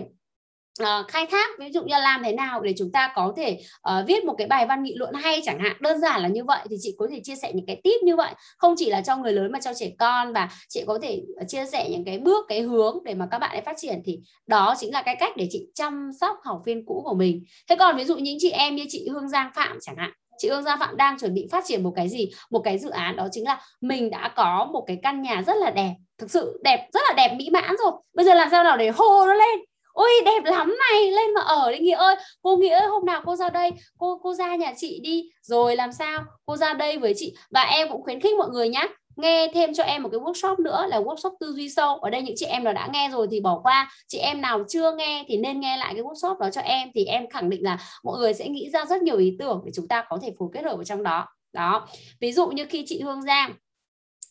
uh, 0.81 1.07
khai 1.07 1.25
thác 1.25 1.49
ví 1.59 1.71
dụ 1.71 1.83
như 1.83 1.95
làm 1.99 2.23
thế 2.23 2.31
nào 2.31 2.61
để 2.61 2.73
chúng 2.77 2.91
ta 2.91 3.11
có 3.15 3.33
thể 3.37 3.59
uh, 3.89 4.07
viết 4.07 4.25
một 4.25 4.35
cái 4.37 4.47
bài 4.47 4.65
văn 4.65 4.83
nghị 4.83 4.93
luận 4.95 5.13
hay 5.13 5.41
chẳng 5.45 5.59
hạn 5.59 5.77
đơn 5.79 5.99
giản 5.99 6.21
là 6.21 6.27
như 6.27 6.43
vậy 6.43 6.59
thì 6.69 6.75
chị 6.79 6.95
có 6.97 7.07
thể 7.11 7.21
chia 7.23 7.35
sẻ 7.35 7.51
những 7.53 7.65
cái 7.65 7.81
tip 7.83 8.03
như 8.03 8.15
vậy. 8.15 8.33
Không 8.57 8.75
chỉ 8.77 8.89
là 8.89 9.01
cho 9.01 9.17
người 9.17 9.33
lớn 9.33 9.51
mà 9.51 9.59
cho 9.59 9.73
trẻ 9.73 9.91
con 9.99 10.33
và 10.33 10.49
chị 10.69 10.83
có 10.87 10.99
thể 11.01 11.21
chia 11.47 11.65
sẻ 11.65 11.89
những 11.89 12.05
cái 12.05 12.19
bước 12.19 12.45
cái 12.47 12.61
hướng 12.61 12.97
để 13.05 13.13
mà 13.13 13.27
các 13.31 13.39
bạn 13.39 13.51
ấy 13.51 13.61
phát 13.61 13.75
triển 13.77 14.01
thì 14.05 14.19
đó 14.47 14.75
chính 14.79 14.93
là 14.93 15.01
cái 15.01 15.15
cách 15.19 15.37
để 15.37 15.47
chị 15.51 15.67
chăm 15.73 16.09
sóc 16.21 16.37
học 16.43 16.61
viên 16.65 16.85
cũ 16.85 17.01
của 17.05 17.13
mình. 17.13 17.43
Thế 17.69 17.75
còn 17.75 17.97
ví 17.97 18.05
dụ 18.05 18.17
những 18.17 18.37
chị 18.39 18.49
em 18.49 18.75
như 18.75 18.85
chị 18.89 19.07
Hương 19.11 19.29
Giang 19.29 19.51
Phạm 19.55 19.77
chẳng 19.81 19.95
hạn 19.95 20.11
chị 20.37 20.49
Hương 20.49 20.63
Gia 20.63 20.77
Phạm 20.77 20.97
đang 20.97 21.19
chuẩn 21.19 21.33
bị 21.33 21.47
phát 21.51 21.63
triển 21.67 21.83
một 21.83 21.93
cái 21.95 22.09
gì? 22.09 22.29
Một 22.49 22.61
cái 22.63 22.77
dự 22.77 22.89
án, 22.89 23.15
đó 23.15 23.27
chính 23.31 23.45
là 23.45 23.61
mình 23.81 24.09
đã 24.09 24.31
có 24.35 24.69
một 24.73 24.83
cái 24.87 24.97
căn 25.03 25.21
nhà 25.21 25.43
rất 25.47 25.57
là 25.57 25.69
đẹp. 25.69 25.93
Thực 26.17 26.31
sự 26.31 26.59
đẹp, 26.63 26.87
rất 26.93 27.01
là 27.07 27.13
đẹp, 27.17 27.35
mỹ 27.37 27.49
mãn 27.49 27.75
rồi. 27.83 27.91
Bây 28.13 28.25
giờ 28.25 28.33
làm 28.33 28.47
sao 28.51 28.63
nào 28.63 28.77
để 28.77 28.89
hô 28.89 29.25
nó 29.25 29.33
lên? 29.33 29.59
Ôi, 29.93 30.09
đẹp 30.25 30.43
lắm 30.43 30.75
này, 30.91 31.11
lên 31.11 31.33
mà 31.33 31.41
ở 31.41 31.71
đi 31.71 31.79
nghĩa 31.79 31.95
ơi. 31.95 32.15
Cô 32.41 32.57
nghĩa 32.57 32.79
ơi, 32.79 32.87
hôm 32.87 33.05
nào 33.05 33.21
cô 33.25 33.35
ra 33.35 33.49
đây, 33.49 33.71
cô 33.97 34.19
cô 34.23 34.33
ra 34.33 34.55
nhà 34.55 34.73
chị 34.77 34.99
đi. 35.03 35.29
Rồi 35.41 35.75
làm 35.75 35.91
sao? 35.91 36.19
Cô 36.45 36.57
ra 36.57 36.73
đây 36.73 36.97
với 36.97 37.13
chị. 37.17 37.35
Và 37.51 37.61
em 37.61 37.89
cũng 37.91 38.03
khuyến 38.03 38.19
khích 38.19 38.35
mọi 38.37 38.49
người 38.49 38.69
nhé 38.69 38.87
nghe 39.15 39.47
thêm 39.53 39.73
cho 39.73 39.83
em 39.83 40.03
một 40.03 40.09
cái 40.11 40.19
workshop 40.19 40.61
nữa 40.61 40.85
là 40.89 40.99
workshop 40.99 41.31
tư 41.39 41.53
duy 41.53 41.69
sâu. 41.69 41.95
Ở 41.95 42.09
đây 42.09 42.21
những 42.21 42.35
chị 42.37 42.45
em 42.45 42.63
nào 42.63 42.73
đã 42.73 42.89
nghe 42.93 43.09
rồi 43.09 43.27
thì 43.31 43.39
bỏ 43.39 43.59
qua. 43.63 43.91
Chị 44.07 44.17
em 44.17 44.41
nào 44.41 44.63
chưa 44.69 44.95
nghe 44.95 45.25
thì 45.27 45.37
nên 45.37 45.59
nghe 45.59 45.77
lại 45.77 45.93
cái 45.93 46.03
workshop 46.03 46.37
đó 46.37 46.49
cho 46.49 46.61
em. 46.61 46.89
Thì 46.95 47.05
em 47.05 47.29
khẳng 47.29 47.49
định 47.49 47.63
là 47.63 47.77
mọi 48.03 48.19
người 48.19 48.33
sẽ 48.33 48.49
nghĩ 48.49 48.69
ra 48.69 48.85
rất 48.85 49.01
nhiều 49.01 49.17
ý 49.17 49.35
tưởng 49.39 49.61
để 49.65 49.71
chúng 49.75 49.87
ta 49.87 50.05
có 50.09 50.19
thể 50.21 50.33
phối 50.39 50.49
kết 50.53 50.63
hợp 50.63 50.77
ở 50.77 50.83
trong 50.83 51.03
đó. 51.03 51.27
Đó. 51.53 51.87
Ví 52.19 52.31
dụ 52.31 52.47
như 52.47 52.65
khi 52.69 52.83
chị 52.87 53.01
Hương 53.01 53.21
Giang. 53.21 53.53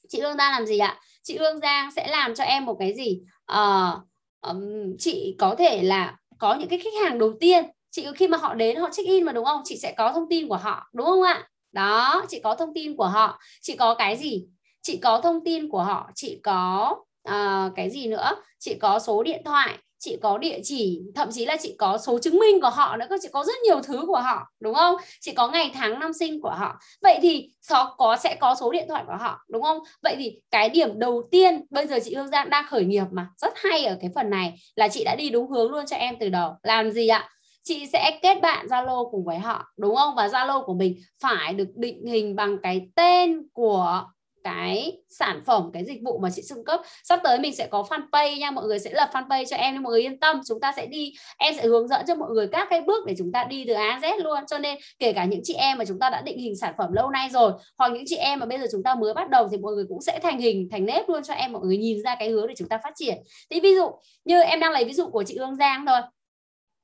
Chị 0.09 0.21
Hương 0.21 0.37
Giang 0.37 0.53
làm 0.53 0.67
gì 0.67 0.79
ạ? 0.79 1.01
Chị 1.23 1.39
Hương 1.39 1.61
Giang 1.61 1.91
sẽ 1.97 2.09
làm 2.09 2.35
cho 2.35 2.45
em 2.45 2.65
một 2.65 2.77
cái 2.79 2.95
gì? 2.95 3.21
À, 3.47 3.93
um, 4.41 4.97
chị 4.99 5.37
có 5.39 5.55
thể 5.59 5.83
là 5.83 6.17
có 6.39 6.55
những 6.55 6.69
cái 6.69 6.79
khách 6.79 7.03
hàng 7.05 7.19
đầu 7.19 7.33
tiên. 7.41 7.65
Chị 7.91 8.07
khi 8.17 8.29
mà 8.29 8.39
họ 8.39 8.55
đến 8.55 8.77
họ 8.77 8.89
check 8.93 9.09
in 9.09 9.25
mà 9.25 9.33
đúng 9.33 9.45
không? 9.45 9.61
Chị 9.65 9.79
sẽ 9.79 9.95
có 9.97 10.13
thông 10.13 10.29
tin 10.31 10.49
của 10.49 10.57
họ 10.57 10.91
đúng 10.93 11.07
không 11.07 11.23
ạ? 11.23 11.49
Đó 11.73 12.25
chị 12.29 12.41
có 12.41 12.55
thông 12.55 12.75
tin 12.75 12.97
của 12.97 13.07
họ. 13.07 13.39
Chị 13.61 13.77
có 13.77 13.95
cái 13.95 14.17
gì? 14.17 14.45
Chị 14.83 14.97
có 14.97 15.21
thông 15.21 15.45
tin 15.45 15.69
của 15.69 15.83
họ 15.83 16.11
chị 16.15 16.41
có 16.43 16.97
uh, 17.29 17.73
cái 17.77 17.91
gì 17.91 18.07
nữa? 18.07 18.31
Chị 18.59 18.75
có 18.75 18.99
số 18.99 19.23
điện 19.23 19.43
thoại 19.45 19.79
chị 20.01 20.17
có 20.23 20.39
địa 20.39 20.61
chỉ 20.63 21.03
thậm 21.15 21.29
chí 21.33 21.47
là 21.47 21.57
chị 21.61 21.75
có 21.79 21.99
số 21.99 22.19
chứng 22.19 22.39
minh 22.39 22.61
của 22.61 22.71
họ 22.71 22.97
nữa 22.97 23.07
chị 23.23 23.29
có 23.33 23.45
rất 23.45 23.53
nhiều 23.65 23.81
thứ 23.83 24.05
của 24.07 24.21
họ 24.21 24.53
đúng 24.61 24.75
không? 24.75 24.97
Chị 25.21 25.33
có 25.33 25.49
ngày 25.49 25.71
tháng 25.75 26.01
năm 26.01 26.13
sinh 26.13 26.41
của 26.41 26.51
họ. 26.51 26.81
Vậy 27.03 27.19
thì 27.23 27.51
có 27.69 27.95
có 27.99 28.17
sẽ 28.17 28.37
có 28.41 28.55
số 28.55 28.71
điện 28.71 28.85
thoại 28.89 29.05
của 29.07 29.17
họ 29.21 29.39
đúng 29.49 29.63
không? 29.63 29.79
Vậy 30.03 30.15
thì 30.19 30.41
cái 30.51 30.69
điểm 30.69 30.99
đầu 30.99 31.23
tiên 31.31 31.65
bây 31.71 31.87
giờ 31.87 31.99
chị 32.05 32.15
Hương 32.15 32.29
Giang 32.29 32.51
đang 32.51 32.65
khởi 32.69 32.85
nghiệp 32.85 33.05
mà 33.11 33.29
rất 33.37 33.53
hay 33.57 33.85
ở 33.85 33.97
cái 34.01 34.11
phần 34.15 34.31
này 34.31 34.55
là 34.77 34.89
chị 34.89 35.05
đã 35.05 35.15
đi 35.17 35.31
đúng 35.31 35.51
hướng 35.51 35.71
luôn 35.71 35.87
cho 35.87 35.97
em 35.97 36.17
từ 36.21 36.29
đầu. 36.29 36.53
Làm 36.63 36.91
gì 36.91 37.09
ạ? 37.09 37.29
Chị 37.63 37.87
sẽ 37.93 38.19
kết 38.23 38.41
bạn 38.43 38.67
Zalo 38.67 39.11
cùng 39.11 39.25
với 39.25 39.39
họ 39.39 39.65
đúng 39.77 39.97
không? 39.97 40.15
Và 40.15 40.27
Zalo 40.29 40.65
của 40.65 40.75
mình 40.75 40.97
phải 41.23 41.55
được 41.55 41.69
định 41.75 42.07
hình 42.07 42.37
bằng 42.37 42.57
cái 42.63 42.89
tên 42.97 43.49
của 43.53 44.05
cái 44.45 44.99
sản 45.09 45.43
phẩm, 45.47 45.71
cái 45.73 45.85
dịch 45.85 46.01
vụ 46.05 46.19
mà 46.19 46.29
chị 46.35 46.43
cung 46.55 46.65
cấp. 46.65 46.81
Sắp 47.05 47.21
tới 47.25 47.39
mình 47.39 47.55
sẽ 47.55 47.67
có 47.67 47.85
fanpage 47.89 48.39
nha, 48.39 48.51
mọi 48.51 48.65
người 48.65 48.79
sẽ 48.79 48.91
lập 48.93 49.11
fanpage 49.13 49.45
cho 49.45 49.57
em 49.57 49.75
nên 49.75 49.83
mọi 49.83 49.91
người 49.91 50.03
yên 50.03 50.21
tâm, 50.21 50.41
chúng 50.47 50.61
ta 50.61 50.73
sẽ 50.77 50.87
đi, 50.87 51.13
em 51.39 51.55
sẽ 51.55 51.63
hướng 51.63 51.89
dẫn 51.89 52.05
cho 52.09 52.15
mọi 52.15 52.31
người 52.31 52.49
các 52.53 52.67
cái 52.71 52.81
bước 52.81 53.07
để 53.07 53.15
chúng 53.19 53.33
ta 53.33 53.45
đi 53.45 53.65
từ 53.69 53.75
A 53.75 53.99
Z 54.03 54.23
luôn. 54.23 54.39
Cho 54.47 54.59
nên 54.59 54.79
kể 54.99 55.13
cả 55.13 55.25
những 55.25 55.41
chị 55.45 55.55
em 55.55 55.79
mà 55.79 55.85
chúng 55.85 55.99
ta 55.99 56.11
đã 56.11 56.23
định 56.23 56.39
hình 56.39 56.57
sản 56.57 56.75
phẩm 56.79 56.93
lâu 56.93 57.11
nay 57.11 57.29
rồi, 57.33 57.53
hoặc 57.79 57.93
những 57.93 58.05
chị 58.07 58.17
em 58.17 58.39
mà 58.39 58.47
bây 58.47 58.59
giờ 58.59 58.67
chúng 58.73 58.83
ta 58.83 58.95
mới 58.95 59.15
bắt 59.15 59.31
đầu 59.31 59.49
thì 59.49 59.57
mọi 59.57 59.75
người 59.75 59.85
cũng 59.89 60.03
sẽ 60.03 60.19
thành 60.23 60.39
hình, 60.39 60.69
thành 60.71 60.87
nếp 60.87 61.09
luôn 61.09 61.23
cho 61.23 61.35
em, 61.35 61.53
mọi 61.53 61.63
người 61.65 61.77
nhìn 61.77 62.03
ra 62.03 62.15
cái 62.15 62.29
hướng 62.29 62.47
để 62.47 62.55
chúng 62.57 62.69
ta 62.69 62.81
phát 62.85 62.93
triển. 62.97 63.19
Thì 63.51 63.61
ví 63.61 63.75
dụ 63.75 63.91
như 64.25 64.43
em 64.43 64.61
đang 64.61 64.73
lấy 64.73 64.85
ví 64.85 64.93
dụ 64.93 65.11
của 65.11 65.25
chị 65.27 65.39
Hương 65.39 65.57
Giang 65.57 65.87
thôi. 65.87 66.01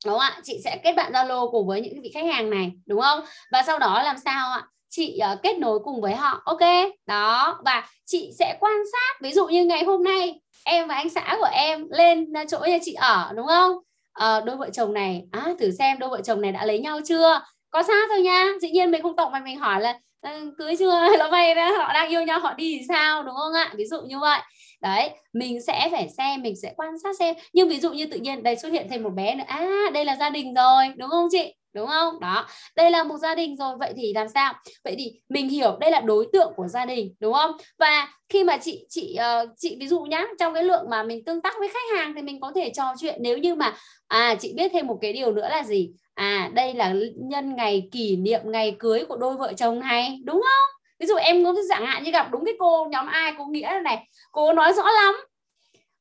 Đúng 0.04 0.12
không 0.12 0.20
ạ? 0.20 0.40
Chị 0.44 0.60
sẽ 0.64 0.80
kết 0.84 0.92
bạn 0.92 1.12
Zalo 1.12 1.50
cùng 1.50 1.66
với 1.66 1.80
những 1.80 2.02
vị 2.02 2.10
khách 2.14 2.24
hàng 2.24 2.50
này, 2.50 2.72
đúng 2.86 3.00
không? 3.00 3.20
Và 3.52 3.62
sau 3.62 3.78
đó 3.78 4.02
làm 4.02 4.16
sao 4.24 4.50
ạ? 4.52 4.62
Chị 4.88 5.20
uh, 5.32 5.42
kết 5.42 5.58
nối 5.58 5.78
cùng 5.84 6.00
với 6.00 6.14
họ 6.14 6.42
ok. 6.44 6.60
Đó 7.06 7.58
và 7.64 7.88
chị 8.06 8.30
sẽ 8.38 8.56
quan 8.60 8.76
sát 8.92 9.20
ví 9.22 9.32
dụ 9.32 9.46
như 9.46 9.64
ngày 9.64 9.84
hôm 9.84 10.04
nay 10.04 10.40
em 10.64 10.88
và 10.88 10.94
anh 10.94 11.08
xã 11.10 11.36
của 11.40 11.48
em 11.52 11.86
lên 11.90 12.32
ờ, 12.32 12.44
chỗ 12.48 12.58
nhà 12.58 12.78
chị 12.82 12.92
ở 12.94 13.32
đúng 13.36 13.46
không? 13.46 13.72
Uh, 14.24 14.44
đôi 14.44 14.56
vợ 14.56 14.70
chồng 14.72 14.94
này 14.94 15.22
à, 15.32 15.54
thử 15.58 15.70
xem 15.70 15.98
đôi 15.98 16.10
vợ 16.10 16.20
chồng 16.24 16.40
này 16.40 16.52
đã 16.52 16.64
lấy 16.64 16.78
nhau 16.78 17.00
chưa? 17.04 17.40
Có 17.70 17.82
xa 17.82 17.94
thôi 18.08 18.22
nha. 18.22 18.46
Dĩ 18.60 18.70
nhiên 18.70 18.90
mình 18.90 19.02
không 19.02 19.16
tổng 19.16 19.32
mà 19.32 19.40
mình 19.40 19.58
hỏi 19.58 19.80
là 19.80 19.98
cưới 20.58 20.76
chưa? 20.76 21.16
Nó 21.18 21.28
vay 21.30 21.54
họ 21.54 21.92
đang 21.92 22.08
yêu 22.08 22.22
nhau 22.22 22.40
họ 22.40 22.54
đi 22.54 22.76
thì 22.78 22.84
sao? 22.88 23.22
Đúng 23.22 23.34
không 23.34 23.52
ạ? 23.52 23.72
Ví 23.76 23.84
dụ 23.84 24.00
như 24.02 24.18
vậy. 24.18 24.40
Đấy 24.80 25.10
mình 25.32 25.62
sẽ 25.62 25.88
phải 25.92 26.08
xem 26.18 26.42
mình 26.42 26.54
sẽ 26.62 26.72
quan 26.76 26.98
sát 27.02 27.16
xem. 27.18 27.34
Nhưng 27.52 27.68
ví 27.68 27.80
dụ 27.80 27.92
như 27.92 28.06
tự 28.06 28.18
nhiên 28.18 28.42
đây 28.42 28.56
xuất 28.56 28.72
hiện 28.72 28.86
thêm 28.90 29.02
một 29.02 29.10
bé 29.10 29.34
nữa 29.34 29.44
à 29.46 29.66
đây 29.94 30.04
là 30.04 30.16
gia 30.16 30.30
đình 30.30 30.54
rồi. 30.54 30.84
Đúng 30.96 31.10
không 31.10 31.28
chị? 31.30 31.54
Đúng 31.76 31.86
không? 31.86 32.20
Đó. 32.20 32.46
Đây 32.76 32.90
là 32.90 33.04
một 33.04 33.16
gia 33.16 33.34
đình 33.34 33.56
rồi 33.56 33.76
vậy 33.78 33.92
thì 33.96 34.12
làm 34.14 34.28
sao? 34.28 34.54
Vậy 34.84 34.94
thì 34.98 35.12
mình 35.28 35.48
hiểu 35.48 35.76
đây 35.80 35.90
là 35.90 36.00
đối 36.00 36.26
tượng 36.32 36.52
của 36.56 36.68
gia 36.68 36.86
đình 36.86 37.14
đúng 37.20 37.32
không? 37.32 37.50
Và 37.78 38.08
khi 38.28 38.44
mà 38.44 38.56
chị 38.56 38.86
chị 38.88 39.18
uh, 39.42 39.48
chị 39.56 39.76
ví 39.80 39.88
dụ 39.88 40.00
nhá 40.00 40.24
trong 40.38 40.54
cái 40.54 40.62
lượng 40.62 40.90
mà 40.90 41.02
mình 41.02 41.24
tương 41.24 41.40
tác 41.40 41.54
với 41.58 41.68
khách 41.68 41.96
hàng 41.96 42.14
thì 42.14 42.22
mình 42.22 42.40
có 42.40 42.52
thể 42.54 42.70
trò 42.74 42.84
chuyện 43.00 43.18
nếu 43.20 43.38
như 43.38 43.54
mà 43.54 43.74
à 44.08 44.34
chị 44.40 44.52
biết 44.56 44.70
thêm 44.72 44.86
một 44.86 44.98
cái 45.00 45.12
điều 45.12 45.32
nữa 45.32 45.48
là 45.50 45.62
gì? 45.62 45.90
À 46.14 46.50
đây 46.54 46.74
là 46.74 46.94
nhân 47.16 47.56
ngày 47.56 47.88
kỷ 47.92 48.16
niệm 48.16 48.40
ngày 48.44 48.76
cưới 48.78 49.04
của 49.08 49.16
đôi 49.16 49.36
vợ 49.36 49.52
chồng 49.56 49.80
này 49.80 50.18
đúng 50.24 50.42
không? 50.42 50.80
Ví 50.98 51.06
dụ 51.06 51.14
em 51.14 51.44
có 51.44 51.54
dạng 51.68 51.86
hạn 51.86 52.02
như 52.02 52.10
gặp 52.10 52.28
đúng 52.32 52.44
cái 52.44 52.54
cô 52.58 52.86
nhóm 52.90 53.06
ai 53.06 53.32
cô 53.38 53.44
nghĩa 53.44 53.80
này 53.84 54.08
cô 54.32 54.52
nói 54.52 54.72
rõ 54.72 54.90
lắm 54.90 55.14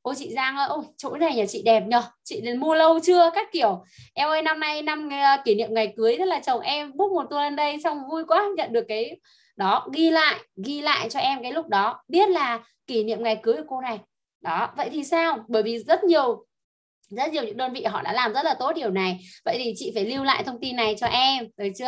ôi 0.06 0.15
chị 0.18 0.34
Giang 0.36 0.57
ơi 0.57 0.68
ôi 0.69 0.84
chỗ 0.98 1.18
này 1.18 1.36
nhà 1.36 1.45
chị 1.45 1.61
đẹp 1.65 1.84
nhờ. 1.88 2.02
Chị 2.23 2.41
đến 2.41 2.60
mua 2.60 2.76
lâu 2.76 2.99
chưa? 2.99 3.32
Các 3.34 3.48
kiểu 3.52 3.84
em 4.14 4.30
ơi 4.30 4.41
năm 4.41 4.60
nay 4.60 4.82
năm 4.82 5.07
uh, 5.07 5.45
kỷ 5.45 5.56
niệm 5.56 5.73
ngày 5.73 5.94
cưới 5.98 6.15
rất 6.18 6.26
là 6.26 6.40
chồng 6.40 6.61
em 6.61 6.91
book 6.98 7.11
một 7.11 7.23
tour 7.30 7.41
lên 7.41 7.56
đây 7.56 7.77
xong 7.84 7.98
vui 8.10 8.26
quá 8.26 8.45
nhận 8.57 8.73
được 8.73 8.86
cái 8.88 9.19
đó 9.56 9.88
ghi 9.94 10.10
lại 10.10 10.40
ghi 10.65 10.82
lại 10.82 11.10
cho 11.10 11.19
em 11.19 11.41
cái 11.41 11.52
lúc 11.52 11.68
đó. 11.68 12.03
Biết 12.07 12.30
là 12.30 12.60
kỷ 12.88 13.03
niệm 13.03 13.23
ngày 13.23 13.40
cưới 13.44 13.56
của 13.56 13.64
cô 13.68 13.82
này. 13.82 13.99
Đó 14.41 14.69
vậy 14.77 14.90
thì 14.91 15.03
sao? 15.03 15.45
Bởi 15.48 15.64
vì 15.64 15.80
rất 15.80 16.03
nhiều 16.03 16.45
rất 17.10 17.32
nhiều 17.32 17.44
những 17.44 17.57
đơn 17.57 17.73
vị 17.73 17.84
họ 17.84 18.02
đã 18.02 18.14
làm 18.14 18.34
rất 18.34 18.45
là 18.45 18.53
tốt 18.60 18.72
điều 18.76 18.90
này. 18.90 19.19
Vậy 19.45 19.61
thì 19.64 19.73
chị 19.76 19.91
phải 19.95 20.06
lưu 20.06 20.23
lại 20.23 20.44
thông 20.44 20.60
tin 20.61 20.76
này 20.76 20.95
cho 20.99 21.07
em 21.07 21.48
được 21.57 21.69
chưa 21.77 21.86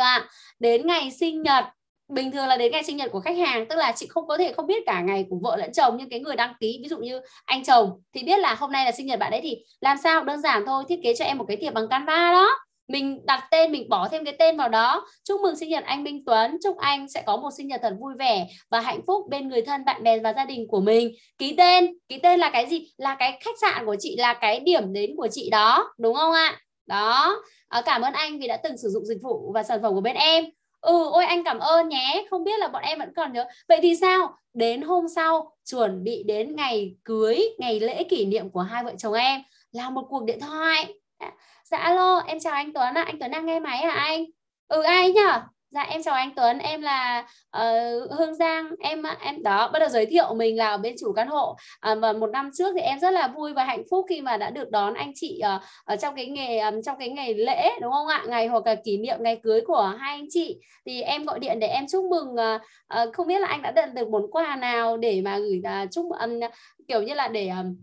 đến 0.58 0.86
ngày 0.86 1.10
sinh 1.10 1.42
nhật 1.42 1.64
bình 2.08 2.32
thường 2.32 2.46
là 2.46 2.56
đến 2.56 2.72
ngày 2.72 2.84
sinh 2.84 2.96
nhật 2.96 3.10
của 3.12 3.20
khách 3.20 3.36
hàng 3.36 3.68
tức 3.68 3.76
là 3.76 3.92
chị 3.96 4.06
không 4.06 4.26
có 4.26 4.38
thể 4.38 4.52
không 4.52 4.66
biết 4.66 4.82
cả 4.86 5.00
ngày 5.00 5.26
của 5.30 5.36
vợ 5.42 5.56
lẫn 5.56 5.72
chồng 5.72 5.96
nhưng 5.98 6.10
cái 6.10 6.20
người 6.20 6.36
đăng 6.36 6.54
ký 6.60 6.78
ví 6.82 6.88
dụ 6.88 6.98
như 6.98 7.20
anh 7.44 7.64
chồng 7.64 7.90
thì 8.14 8.22
biết 8.22 8.38
là 8.40 8.54
hôm 8.54 8.72
nay 8.72 8.84
là 8.84 8.92
sinh 8.92 9.06
nhật 9.06 9.18
bạn 9.18 9.30
đấy 9.30 9.40
thì 9.42 9.56
làm 9.80 9.96
sao? 10.04 10.24
Đơn 10.24 10.40
giản 10.40 10.62
thôi 10.66 10.84
thiết 10.88 11.00
kế 11.02 11.14
cho 11.14 11.24
em 11.24 11.38
một 11.38 11.44
cái 11.48 11.56
thiệp 11.56 11.70
bằng 11.70 11.88
canva 11.88 12.32
đó. 12.32 12.58
Mình 12.88 13.26
đặt 13.26 13.44
tên 13.50 13.72
mình 13.72 13.88
bỏ 13.88 14.08
thêm 14.08 14.24
cái 14.24 14.36
tên 14.38 14.56
vào 14.56 14.68
đó. 14.68 15.06
Chúc 15.24 15.40
mừng 15.40 15.56
sinh 15.56 15.68
nhật 15.68 15.84
anh 15.84 16.04
Minh 16.04 16.24
Tuấn 16.26 16.58
chúc 16.64 16.78
anh 16.78 17.08
sẽ 17.08 17.22
có 17.26 17.36
một 17.36 17.50
sinh 17.56 17.68
nhật 17.68 17.80
thật 17.82 17.94
vui 18.00 18.14
vẻ 18.18 18.46
và 18.70 18.80
hạnh 18.80 19.00
phúc 19.06 19.26
bên 19.30 19.48
người 19.48 19.62
thân 19.62 19.84
bạn 19.84 20.02
bè 20.02 20.18
và 20.18 20.32
gia 20.32 20.44
đình 20.44 20.68
của 20.68 20.80
mình. 20.80 21.12
Ký 21.38 21.54
tên 21.58 21.98
ký 22.08 22.18
tên 22.18 22.40
là 22.40 22.50
cái 22.50 22.66
gì? 22.66 22.92
Là 22.96 23.16
cái 23.18 23.38
khách 23.44 23.58
sạn 23.60 23.86
của 23.86 23.96
chị 23.98 24.16
là 24.16 24.34
cái 24.34 24.60
điểm 24.60 24.92
đến 24.92 25.10
của 25.16 25.28
chị 25.30 25.50
đó 25.50 25.94
đúng 25.98 26.14
không 26.14 26.32
ạ? 26.32 26.60
Đó. 26.86 27.42
À, 27.68 27.82
cảm 27.86 28.02
ơn 28.02 28.12
anh 28.12 28.38
vì 28.38 28.48
đã 28.48 28.56
từng 28.56 28.76
sử 28.76 28.88
dụng 28.88 29.04
dịch 29.06 29.18
vụ 29.22 29.52
và 29.54 29.62
sản 29.62 29.82
phẩm 29.82 29.94
của 29.94 30.00
bên 30.00 30.16
em 30.16 30.44
ừ 30.80 31.08
ôi, 31.12 31.24
anh 31.24 31.44
cảm 31.44 31.58
ơn 31.58 31.88
nhé. 31.88 32.26
Không 32.30 32.44
biết 32.44 32.58
là 32.60 32.68
bọn 32.68 32.82
em 32.82 32.98
vẫn 32.98 33.12
còn 33.16 33.32
nhớ. 33.32 33.44
Vậy 33.68 33.78
thì 33.82 33.96
sao? 33.96 34.36
Đến 34.54 34.82
hôm 34.82 35.08
sau, 35.08 35.56
chuẩn 35.70 36.04
bị 36.04 36.22
đến 36.26 36.56
ngày 36.56 36.96
cưới, 37.04 37.40
ngày 37.58 37.80
lễ 37.80 38.04
kỷ 38.04 38.26
niệm 38.26 38.50
của 38.50 38.60
hai 38.60 38.84
vợ 38.84 38.92
chồng 38.98 39.12
em 39.12 39.42
là 39.72 39.90
một 39.90 40.06
cuộc 40.08 40.24
điện 40.24 40.40
thoại. 40.40 40.94
Dạ, 41.20 41.30
dạ 41.64 41.78
alo, 41.78 42.18
em 42.26 42.40
chào 42.40 42.52
anh 42.52 42.72
Tuấn 42.72 42.94
ạ. 42.94 43.02
À. 43.02 43.04
anh 43.04 43.18
Tuấn 43.18 43.30
đang 43.30 43.46
nghe 43.46 43.60
máy 43.60 43.78
hả 43.78 43.90
anh? 43.92 44.24
Ừ 44.68 44.82
ai 44.82 45.12
nhở? 45.12 45.42
Dạ 45.70 45.82
em 45.82 46.02
chào 46.02 46.14
anh 46.14 46.34
Tuấn, 46.36 46.58
em 46.58 46.82
là 46.82 47.26
uh, 47.58 48.10
Hương 48.18 48.34
Giang, 48.34 48.70
em 48.80 49.02
ờ, 49.02 49.14
em 49.20 49.42
đó 49.42 49.70
bắt 49.72 49.78
đầu 49.78 49.88
giới 49.88 50.06
thiệu 50.06 50.34
mình 50.34 50.56
là 50.56 50.76
bên 50.76 50.94
chủ 51.00 51.12
căn 51.12 51.28
hộ. 51.28 51.56
Uh, 51.92 51.98
và 52.00 52.12
một 52.12 52.30
năm 52.30 52.50
trước 52.54 52.72
thì 52.74 52.80
em 52.80 53.00
rất 53.00 53.10
là 53.10 53.28
vui 53.28 53.52
và 53.54 53.64
hạnh 53.64 53.82
phúc 53.90 54.06
khi 54.08 54.20
mà 54.20 54.36
đã 54.36 54.50
được 54.50 54.70
đón 54.70 54.94
anh 54.94 55.12
chị 55.14 55.40
uh, 55.56 55.62
ở 55.84 55.96
trong 55.96 56.14
cái 56.14 56.26
nghề 56.26 56.58
um, 56.58 56.82
trong 56.82 56.96
cái 56.98 57.08
ngày 57.08 57.34
lễ 57.34 57.70
đúng 57.80 57.92
không 57.92 58.06
ạ, 58.06 58.24
ngày 58.28 58.46
hoặc 58.46 58.66
là 58.66 58.74
kỷ 58.74 58.96
niệm 58.98 59.16
ngày 59.20 59.40
cưới 59.42 59.60
của 59.66 59.94
hai 59.98 60.12
anh 60.14 60.26
chị. 60.30 60.58
Thì 60.86 61.02
em 61.02 61.24
gọi 61.24 61.38
điện 61.38 61.60
để 61.60 61.66
em 61.66 61.86
chúc 61.92 62.04
mừng 62.04 62.28
uh, 62.34 62.60
uh, 63.02 63.14
không 63.14 63.26
biết 63.26 63.40
là 63.40 63.48
anh 63.48 63.62
đã 63.62 63.72
nhận 63.76 63.94
được 63.94 64.08
món 64.08 64.30
quà 64.30 64.56
nào 64.56 64.96
để 64.96 65.20
mà 65.24 65.38
gửi 65.38 65.62
uh, 65.84 65.90
chúc 65.90 66.06
um, 66.20 66.40
kiểu 66.88 67.02
như 67.02 67.14
là 67.14 67.28
để 67.28 67.48
um, 67.48 67.76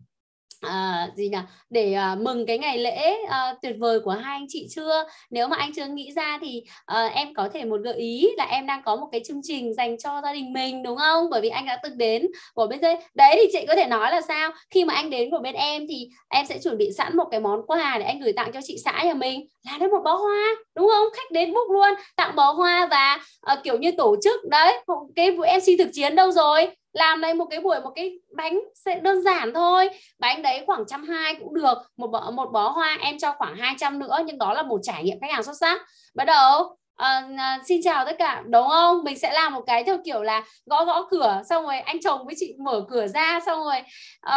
à, 0.68 1.10
gì 1.16 1.30
nhỉ? 1.30 1.38
Để 1.70 1.94
à, 1.94 2.16
mừng 2.22 2.46
cái 2.46 2.58
ngày 2.58 2.78
lễ 2.78 3.16
à, 3.30 3.56
tuyệt 3.62 3.76
vời 3.80 4.00
của 4.00 4.12
hai 4.12 4.36
anh 4.36 4.46
chị 4.50 4.68
chưa? 4.70 5.04
Nếu 5.30 5.48
mà 5.48 5.58
anh 5.58 5.72
chưa 5.76 5.86
nghĩ 5.86 6.12
ra 6.16 6.40
thì 6.42 6.64
à, 6.86 7.06
em 7.06 7.34
có 7.34 7.50
thể 7.54 7.66
một 7.66 7.78
gợi 7.84 7.96
ý 7.96 8.30
là 8.38 8.46
em 8.46 8.68
đang 8.68 8.82
có 8.86 8.96
một 8.96 9.08
cái 9.12 9.22
chương 9.26 9.42
trình 9.44 9.74
dành 9.74 9.98
cho 9.98 10.22
gia 10.24 10.34
đình 10.34 10.54
mình 10.54 10.84
đúng 10.84 10.98
không? 10.98 11.30
Bởi 11.30 11.42
vì 11.42 11.50
anh 11.50 11.66
đã 11.66 11.80
từng 11.84 11.98
đến 11.98 12.28
của 12.54 12.68
bên 12.68 12.82
đây. 12.82 12.98
Đấy 13.16 13.36
thì 13.40 13.50
chị 13.54 13.66
có 13.68 13.76
thể 13.76 13.86
nói 13.86 14.12
là 14.12 14.22
sao? 14.22 14.52
Khi 14.70 14.86
mà 14.86 14.94
anh 14.94 15.10
đến 15.10 15.32
của 15.32 15.40
bên 15.40 15.56
em 15.56 15.86
thì 15.90 16.10
em 16.30 16.46
sẽ 16.46 16.58
chuẩn 16.64 16.78
bị 16.78 16.92
sẵn 16.98 17.18
một 17.18 17.26
cái 17.32 17.40
món 17.40 17.68
quà 17.68 17.98
để 18.00 18.06
anh 18.06 18.20
gửi 18.20 18.34
tặng 18.34 18.52
cho 18.54 18.60
chị 18.64 18.78
xã 18.86 19.04
nhà 19.04 19.14
mình. 19.14 19.48
Là 19.66 19.78
đấy 19.78 19.90
một 19.90 20.02
bó 20.04 20.16
hoa 20.16 20.56
đúng 20.76 20.90
không? 20.90 21.08
Khách 21.14 21.32
đến 21.32 21.54
book 21.54 21.70
luôn 21.70 21.90
tặng 22.16 22.36
bó 22.36 22.52
hoa 22.52 22.88
và 22.92 23.20
à, 23.42 23.56
kiểu 23.64 23.78
như 23.78 23.92
tổ 23.92 24.16
chức. 24.24 24.46
Đấy 24.50 24.74
cái 25.16 25.32
mc 25.32 25.80
thực 25.80 25.90
chiến 25.94 26.16
đâu 26.16 26.32
rồi? 26.32 26.68
Làm 26.96 27.22
đây 27.22 27.34
một 27.34 27.46
cái 27.46 27.60
buổi 27.60 27.82
một 27.82 27.92
cái 27.96 28.20
bánh 28.36 28.60
sẽ 28.76 29.00
đơn 29.00 29.22
giản 29.22 29.54
thôi. 29.54 29.90
Bánh 30.20 30.42
đấy 30.42 30.64
khoảng 30.68 30.84
trăm 30.88 31.04
hai 31.04 31.36
cũng 31.36 31.54
được 31.54 31.78
một 31.98 32.08
bó 32.08 32.32
một 32.32 32.52
bó 32.52 32.70
hoa 32.70 32.98
em 33.02 33.18
cho 33.20 33.34
khoảng 33.38 33.56
200 33.56 34.00
nữa 34.00 34.18
nhưng 34.26 34.38
đó 34.38 34.54
là 34.54 34.64
một 34.64 34.80
trải 34.84 35.04
nghiệm 35.04 35.20
khách 35.22 35.32
hàng 35.32 35.44
xuất 35.44 35.58
sắc. 35.58 35.82
Bắt 36.16 36.26
đầu 36.26 36.78
uh, 37.02 37.66
xin 37.66 37.82
chào 37.84 38.06
tất 38.06 38.16
cả 38.20 38.44
đúng 38.46 38.68
không? 38.68 39.04
Mình 39.04 39.20
sẽ 39.20 39.34
làm 39.34 39.54
một 39.54 39.64
cái 39.68 39.84
theo 39.84 39.98
kiểu 40.06 40.24
là 40.24 40.44
gõ 40.66 40.86
gõ 40.86 41.08
cửa 41.12 41.42
xong 41.50 41.64
rồi 41.64 41.80
anh 41.80 42.02
chồng 42.02 42.26
với 42.26 42.36
chị 42.38 42.56
mở 42.60 42.82
cửa 42.90 43.08
ra 43.08 43.40
xong 43.46 43.64
rồi 43.64 43.78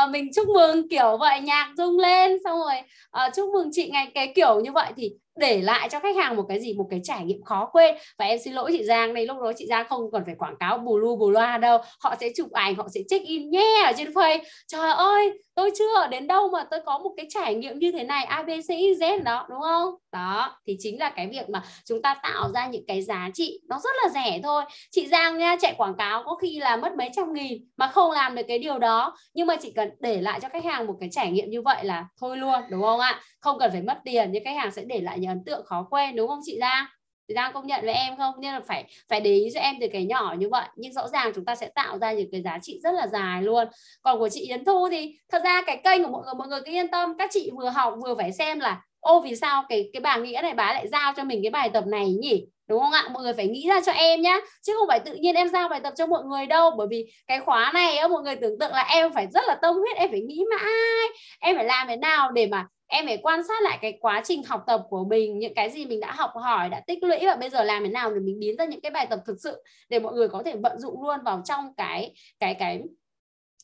uh, 0.05 0.11
mình 0.11 0.31
chúc 0.35 0.49
mừng 0.49 0.89
kiểu 0.89 1.17
vậy 1.21 1.41
nhạc 1.41 1.73
rung 1.77 1.99
lên 1.99 2.39
xong 2.45 2.59
rồi 2.59 2.83
uh, 3.27 3.35
chúc 3.35 3.51
mừng 3.53 3.69
chị 3.73 3.91
ngày 3.93 4.11
cái 4.15 4.33
kiểu 4.37 4.61
như 4.61 4.73
vậy. 4.73 4.93
Thì 4.97 5.11
để 5.39 5.63
lại 5.63 5.89
cho 5.93 6.01
khách 6.01 6.17
hàng 6.17 6.37
một 6.37 6.45
cái 6.49 6.61
gì 6.61 6.75
một 6.75 6.87
cái 6.91 7.01
trải 7.05 7.25
nghiệm 7.25 7.43
khó 7.43 7.69
quên. 7.73 7.95
Và 8.19 8.25
em 8.25 8.39
xin 8.45 8.53
lỗi 8.53 8.71
chị 8.73 8.85
Giang 8.85 9.15
đây 9.15 9.27
lúc 9.27 9.37
đó 9.43 9.53
chị 9.57 9.67
Giang 9.67 9.87
không 9.89 10.11
còn 10.13 10.23
phải 10.27 10.35
quảng 10.39 10.57
cáo 10.61 10.79
bù 10.79 10.99
lu 10.99 11.17
bù 11.17 11.31
loa 11.31 11.59
đâu. 11.59 11.79
Họ 12.01 12.15
sẽ 12.21 12.29
chụp 12.37 12.53
ảnh 12.53 12.75
họ 12.75 12.89
sẽ 12.95 13.01
check 13.09 13.27
in 13.27 13.51
nhé 13.51 13.75
yeah, 13.77 13.87
ở 13.87 13.93
trên 13.97 14.11
face. 14.11 14.41
Trời 14.67 14.91
ơi 14.91 15.33
tôi 15.59 15.71
chưa 15.79 16.07
đến 16.11 16.27
đâu 16.27 16.49
mà 16.53 16.65
tôi 16.71 16.81
có 16.87 16.99
một 16.99 17.11
cái 17.17 17.27
trải 17.29 17.55
nghiệm 17.55 17.79
như 17.79 17.93
thế 17.93 18.05
này 18.05 18.25
abc 18.25 18.71
e, 19.01 19.19
đó, 19.19 19.47
đúng 19.51 19.61
không? 19.61 19.95
Đó, 20.13 20.59
thì 20.67 20.77
chính 20.79 20.99
là 20.99 21.11
cái 21.11 21.27
việc 21.27 21.49
mà 21.49 21.63
chúng 21.85 22.03
ta 22.03 22.17
tạo 22.23 22.51
ra 22.55 22.67
những 22.67 22.87
cái 22.87 23.03
giá 23.03 23.31
trị 23.35 23.61
nó 23.69 23.79
rất 23.79 23.91
là 24.03 24.09
rẻ 24.09 24.41
thôi. 24.43 24.65
Chị 24.91 25.07
Giang 25.07 25.39
nha, 25.39 25.57
chạy 25.61 25.75
quảng 25.79 25.95
cáo 25.95 26.23
có 26.25 26.35
khi 26.35 26.59
là 26.59 26.77
mất 26.77 26.93
mấy 26.99 27.11
trăm 27.17 27.33
nghìn 27.33 27.65
mà 27.77 27.87
không 27.87 28.11
làm 28.11 28.35
được 28.35 28.43
cái 28.49 28.59
điều 28.59 28.79
đó. 28.79 29.17
Nhưng 29.35 29.47
mà 29.47 29.57
chỉ 29.57 29.73
cần 29.73 29.91
để 30.01 30.21
lại 30.21 30.41
cho 30.41 30.49
khách 30.49 30.65
hàng 30.65 30.87
một 30.87 30.95
cái 31.01 31.09
trải 31.13 31.31
nghiệm 31.31 31.51
như 31.51 31.63
vậy 31.63 31.85
là 31.85 32.07
thôi 32.21 32.37
luôn, 32.37 32.61
đúng 32.71 32.83
không 32.83 33.01
ạ? 33.01 33.21
Không 33.41 33.59
cần 33.59 33.71
phải 33.73 33.83
mất 33.83 33.99
tiền, 34.05 34.33
nhưng 34.33 34.45
khách 34.45 34.57
hàng 34.57 34.71
sẽ 34.71 34.83
để 34.85 35.01
lại 35.01 35.19
những 35.19 35.31
ấn 35.31 35.45
tượng 35.45 35.67
khó 35.67 35.87
quên, 35.91 36.17
đúng 36.17 36.29
không 36.29 36.41
chị 36.45 36.59
Giang? 36.61 36.87
Thì 37.29 37.35
đang 37.35 37.53
công 37.53 37.67
nhận 37.67 37.85
với 37.85 37.95
em 37.95 38.17
không? 38.17 38.35
Nên 38.41 38.53
là 38.53 38.61
phải 38.67 38.85
phải 39.09 39.21
để 39.21 39.31
ý 39.31 39.49
cho 39.55 39.61
em 39.61 39.75
từ 39.81 39.87
cái 39.93 40.05
nhỏ 40.05 40.35
như 40.39 40.49
vậy. 40.49 40.65
Nhưng 40.77 40.93
rõ 40.93 41.09
ràng 41.09 41.33
chúng 41.35 41.45
ta 41.45 41.55
sẽ 41.55 41.69
tạo 41.75 41.99
ra 41.99 42.13
những 42.13 42.29
cái 42.33 42.43
giá 42.43 42.59
trị 42.63 42.81
rất 42.83 42.95
là 42.95 43.07
dài 43.07 43.43
luôn. 43.43 43.69
Còn 44.03 44.19
của 44.19 44.29
chị 44.29 44.41
Yến 44.41 44.65
Thu 44.65 44.89
thì 44.91 45.17
thật 45.29 45.43
ra 45.45 45.63
cái 45.67 45.81
kênh 45.85 46.05
của 46.05 46.11
mọi 46.11 46.23
người 46.25 46.35
mọi 46.35 46.49
người 46.49 46.61
cứ 46.67 46.73
yên 46.73 46.89
tâm. 46.89 47.19
Các 47.19 47.31
chị 47.33 47.51
vừa 47.59 47.69
học 47.69 47.95
vừa 48.05 48.15
phải 48.15 48.33
xem 48.33 48.61
là, 48.61 48.81
ô, 49.01 49.21
vì 49.21 49.37
sao 49.37 49.65
cái 49.69 49.91
cái 49.93 50.01
bà 50.01 50.17
nghĩa 50.17 50.41
này, 50.43 50.55
bà 50.55 50.73
lại 50.73 50.89
giao 50.89 51.13
cho 51.17 51.25
mình 51.25 51.41
cái 51.43 51.51
bài 51.51 51.71
tập 51.71 51.85
này 51.87 52.13
nhỉ? 52.13 52.47
Đúng 52.69 52.81
không 52.81 52.93
ạ? 52.93 53.09
Mọi 53.13 53.23
người 53.23 53.35
phải 53.35 53.49
nghĩ 53.49 53.69
ra 53.69 53.81
cho 53.87 53.93
em 53.93 54.23
nhá. 54.23 54.39
Chứ 54.63 54.73
không 54.79 54.89
phải 54.89 55.01
tự 55.01 55.15
nhiên 55.15 55.35
em 55.35 55.49
giao 55.49 55.69
bài 55.69 55.81
tập 55.81 55.93
cho 55.97 56.07
mọi 56.07 56.25
người 56.25 56.47
đâu. 56.47 56.71
Bởi 56.71 56.87
vì 56.91 57.07
cái 57.27 57.41
khóa 57.41 57.71
này 57.75 57.97
á, 57.97 58.09
mọi 58.09 58.23
người 58.23 58.37
tưởng 58.37 58.59
tượng 58.59 58.73
là 58.73 58.83
em 58.83 59.13
phải 59.13 59.27
rất 59.35 59.45
là 59.47 59.59
tâm 59.63 59.75
huyết, 59.75 59.97
em 59.97 60.11
phải 60.11 60.21
nghĩ 60.21 60.45
mãi. 60.51 61.09
Em 61.41 61.57
phải 61.57 61.65
làm 61.65 61.89
thế 61.89 61.97
nào 61.97 62.31
để 62.31 62.47
mà 62.47 62.67
em 62.89 63.07
phải 63.07 63.19
quan 63.23 63.43
sát 63.49 63.63
lại 63.63 63.79
cái 63.83 63.99
quá 64.01 64.23
trình 64.25 64.43
học 64.45 64.65
tập 64.67 64.83
của 64.91 65.05
mình 65.05 65.39
những 65.39 65.55
cái 65.55 65.71
gì 65.71 65.87
mình 65.87 66.01
đã 66.01 66.13
học 66.13 66.31
hỏi 66.35 66.69
đã 66.69 66.81
tích 66.87 67.05
lũy 67.05 67.27
và 67.27 67.37
bây 67.37 67.51
giờ 67.51 67.65
làm 67.65 67.85
thế 67.85 67.91
nào 67.91 68.15
để 68.15 68.21
mình 68.21 68.39
biến 68.39 68.57
ra 68.57 68.65
những 68.65 68.81
cái 68.81 68.91
bài 68.91 69.07
tập 69.11 69.21
thực 69.27 69.37
sự 69.41 69.63
để 69.89 69.99
mọi 69.99 70.15
người 70.15 70.29
có 70.29 70.43
thể 70.45 70.57
vận 70.57 70.81
dụng 70.81 71.03
luôn 71.03 71.21
vào 71.25 71.43
trong 71.45 71.75
cái 71.75 72.15
cái 72.41 72.55
cái 72.55 72.83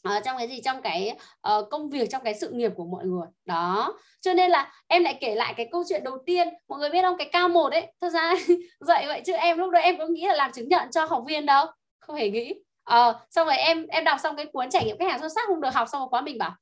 uh, 0.09 0.25
trong 0.25 0.39
cái 0.39 0.49
gì? 0.49 0.61
Trong 0.61 0.83
cái 0.83 1.17
uh, 1.49 1.71
công 1.71 1.91
việc 1.91 2.11
trong 2.11 2.23
cái 2.25 2.35
sự 2.35 2.51
nghiệp 2.51 2.73
của 2.77 2.85
mọi 2.85 3.05
người. 3.05 3.27
Đó. 3.45 3.99
Cho 4.21 4.35
nên 4.35 4.51
là 4.51 4.73
em 4.87 5.05
lại 5.05 5.19
kể 5.21 5.35
lại 5.35 5.55
cái 5.57 5.69
câu 5.73 5.85
chuyện 5.89 6.05
đầu 6.05 6.19
tiên. 6.27 6.49
Mọi 6.69 6.79
người 6.79 6.91
biết 6.91 7.03
không? 7.03 7.17
Cái 7.19 7.29
cao 7.33 7.49
một 7.49 7.73
ấy. 7.73 7.93
Thật 8.01 8.11
ra 8.11 8.35
dạy 8.81 9.07
vậy 9.07 9.23
chứ 9.27 9.33
em 9.33 9.59
lúc 9.59 9.71
đó 9.71 9.79
em 9.81 9.99
có 9.99 10.07
nghĩ 10.07 10.27
là 10.27 10.35
làm 10.35 10.53
chứng 10.53 10.69
nhận 10.69 10.91
cho 10.91 11.05
học 11.05 11.25
viên 11.27 11.47
đâu. 11.47 11.67
Không 11.99 12.17
hề 12.17 12.31
nghĩ. 12.31 12.55
Ờ 12.85 13.21
xong 13.31 13.47
rồi 13.47 13.57
em 13.57 13.87
em 13.87 14.05
đọc 14.05 14.21
xong 14.23 14.37
cái 14.37 14.47
cuốn 14.47 14.71
trải 14.71 14.85
nghiệm 14.85 14.99
khách 14.99 15.11
hàng 15.11 15.21
xuất 15.21 15.33
sắc 15.35 15.47
không 15.47 15.61
được 15.61 15.75
học 15.75 15.89
xong 15.93 16.01
rồi 16.01 16.09
quá 16.11 16.21
mình 16.21 16.39
bảo 16.39 16.57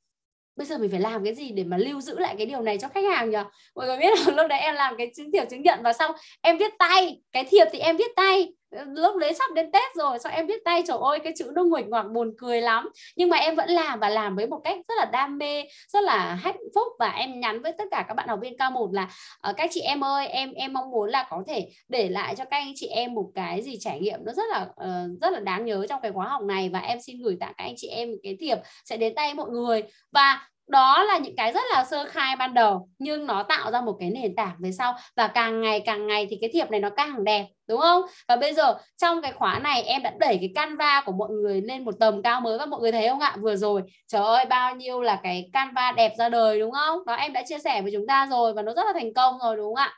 bây 0.56 0.66
giờ 0.66 0.78
mình 0.78 0.90
phải 0.90 1.00
làm 1.00 1.24
cái 1.24 1.34
gì 1.34 1.50
để 1.52 1.64
mà 1.64 1.76
lưu 1.76 2.00
giữ 2.00 2.18
lại 2.18 2.34
cái 2.38 2.46
điều 2.46 2.60
này 2.62 2.78
cho 2.78 2.88
khách 2.88 3.04
hàng 3.04 3.30
nhỉ? 3.30 3.38
Mọi 3.74 3.86
người 3.86 3.96
biết 3.96 4.18
là 4.18 4.32
lúc 4.36 4.46
đấy 4.48 4.60
em 4.60 4.74
làm 4.74 4.94
cái 4.98 5.10
chứng 5.16 5.32
thiệp 5.32 5.44
chứng 5.50 5.62
nhận 5.62 5.80
và 5.82 5.92
xong 5.92 6.10
em 6.40 6.58
viết 6.58 6.72
tay, 6.78 7.20
cái 7.32 7.44
thiệp 7.44 7.64
thì 7.72 7.78
em 7.78 7.96
viết 7.96 8.10
tay 8.16 8.52
lúc 8.86 9.16
đấy 9.16 9.34
sắp 9.34 9.52
đến 9.54 9.72
Tết 9.72 9.94
rồi 9.94 10.18
sao 10.18 10.32
em 10.32 10.46
viết 10.46 10.64
tay 10.64 10.82
trời 10.86 10.96
ơi 11.00 11.18
cái 11.24 11.32
chữ 11.36 11.52
nó 11.54 11.64
nguệch 11.64 11.86
ngoạc 11.86 12.06
buồn 12.14 12.34
cười 12.38 12.60
lắm. 12.60 12.88
Nhưng 13.16 13.28
mà 13.28 13.36
em 13.36 13.54
vẫn 13.54 13.70
làm 13.70 14.00
và 14.00 14.08
làm 14.08 14.36
với 14.36 14.46
một 14.46 14.60
cách 14.64 14.78
rất 14.88 14.94
là 14.98 15.04
đam 15.04 15.38
mê 15.38 15.64
rất 15.88 16.02
là 16.02 16.34
hạnh 16.34 16.58
phúc. 16.74 16.86
Và 16.98 17.08
em 17.08 17.40
nhắn 17.40 17.62
với 17.62 17.72
tất 17.78 17.84
cả 17.90 18.04
các 18.08 18.14
bạn 18.14 18.28
học 18.28 18.38
viên 18.42 18.58
cao 18.58 18.70
một 18.70 18.88
là 18.92 19.10
uh, 19.50 19.56
các 19.56 19.70
chị 19.72 19.80
em 19.80 20.04
ơi 20.04 20.26
em 20.26 20.52
em 20.52 20.72
mong 20.72 20.90
muốn 20.90 21.10
là 21.10 21.26
có 21.30 21.42
thể 21.46 21.68
để 21.88 22.08
lại 22.08 22.34
cho 22.36 22.44
các 22.44 22.56
anh 22.56 22.72
chị 22.74 22.86
em 22.86 23.14
một 23.14 23.30
cái 23.34 23.62
gì 23.62 23.76
trải 23.80 24.00
nghiệm 24.00 24.20
nó 24.24 24.32
rất 24.32 24.44
là 24.50 24.62
uh, 24.62 25.20
rất 25.20 25.32
là 25.32 25.40
đáng 25.40 25.64
nhớ 25.64 25.86
trong 25.88 26.00
cái 26.02 26.12
khóa 26.12 26.26
học 26.26 26.42
này. 26.42 26.68
Và 26.68 26.78
em 26.78 27.00
xin 27.00 27.22
gửi 27.22 27.36
tặng 27.40 27.52
các 27.58 27.64
anh 27.64 27.74
chị 27.76 27.88
em 27.88 28.08
cái 28.22 28.36
thiệp 28.40 28.58
sẽ 28.84 28.96
đến 28.96 29.14
tay 29.14 29.34
mọi 29.34 29.50
người. 29.50 29.82
Và 30.12 30.48
đó 30.72 31.02
là 31.02 31.18
những 31.18 31.36
cái 31.36 31.52
rất 31.52 31.62
là 31.72 31.84
sơ 31.84 32.04
khai 32.08 32.36
ban 32.36 32.54
đầu, 32.54 32.88
nhưng 32.98 33.26
nó 33.26 33.42
tạo 33.42 33.70
ra 33.70 33.80
một 33.80 33.96
cái 34.00 34.10
nền 34.10 34.34
tảng 34.36 34.56
về 34.58 34.72
sau. 34.72 34.94
Và 35.16 35.26
càng 35.26 35.60
ngày 35.60 35.80
càng 35.80 36.06
ngày 36.06 36.26
thì 36.30 36.38
cái 36.40 36.50
thiệp 36.52 36.70
này 36.70 36.80
nó 36.80 36.90
càng 36.90 37.24
đẹp, 37.24 37.46
đúng 37.68 37.80
không? 37.80 38.02
Và 38.28 38.36
bây 38.36 38.54
giờ 38.54 38.76
trong 38.96 39.22
cái 39.22 39.32
khóa 39.32 39.58
này 39.58 39.82
em 39.82 40.02
đã 40.02 40.12
đẩy 40.18 40.36
cái 40.40 40.50
canva 40.54 41.02
của 41.06 41.12
mọi 41.12 41.28
người 41.30 41.60
lên 41.60 41.84
một 41.84 41.94
tầm 42.00 42.22
cao 42.22 42.40
mới 42.40 42.58
và 42.58 42.66
mọi 42.66 42.80
người 42.80 42.92
thấy 42.92 43.08
không 43.08 43.20
ạ? 43.20 43.36
Vừa 43.40 43.56
rồi, 43.56 43.82
trời 44.08 44.22
ơi, 44.22 44.44
bao 44.44 44.74
nhiêu 44.74 45.02
là 45.02 45.20
cái 45.22 45.50
canva 45.52 45.92
đẹp 45.92 46.12
ra 46.18 46.28
đời, 46.28 46.60
đúng 46.60 46.72
không? 46.72 47.06
Đó, 47.06 47.14
em 47.14 47.32
đã 47.32 47.42
chia 47.46 47.58
sẻ 47.58 47.82
với 47.82 47.92
chúng 47.92 48.06
ta 48.06 48.26
rồi 48.30 48.52
và 48.52 48.62
nó 48.62 48.72
rất 48.74 48.86
là 48.86 48.92
thành 48.92 49.14
công 49.14 49.38
rồi, 49.38 49.56
đúng 49.56 49.66
không 49.66 49.76
ạ? 49.76 49.92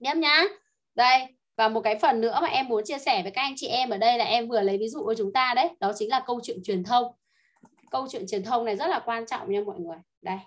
Nhấp 0.00 0.16
nhá. 0.16 0.44
Đây, 0.94 1.26
và 1.56 1.68
một 1.68 1.80
cái 1.80 1.98
phần 1.98 2.20
nữa 2.20 2.38
mà 2.42 2.48
em 2.48 2.68
muốn 2.68 2.84
chia 2.84 2.98
sẻ 2.98 3.22
với 3.22 3.30
các 3.30 3.42
anh 3.42 3.54
chị 3.56 3.66
em 3.66 3.90
ở 3.90 3.98
đây 3.98 4.18
là 4.18 4.24
em 4.24 4.48
vừa 4.48 4.60
lấy 4.60 4.78
ví 4.78 4.88
dụ 4.88 5.04
của 5.04 5.14
chúng 5.18 5.32
ta 5.32 5.52
đấy, 5.56 5.68
đó 5.80 5.92
chính 5.96 6.10
là 6.10 6.20
câu 6.26 6.40
chuyện 6.42 6.58
truyền 6.64 6.84
thông 6.84 7.04
câu 7.90 8.08
chuyện 8.10 8.26
truyền 8.28 8.44
thông 8.44 8.64
này 8.64 8.76
rất 8.76 8.86
là 8.86 9.02
quan 9.04 9.26
trọng 9.26 9.52
nha 9.52 9.60
mọi 9.66 9.78
người. 9.78 9.96
Đây. 10.22 10.38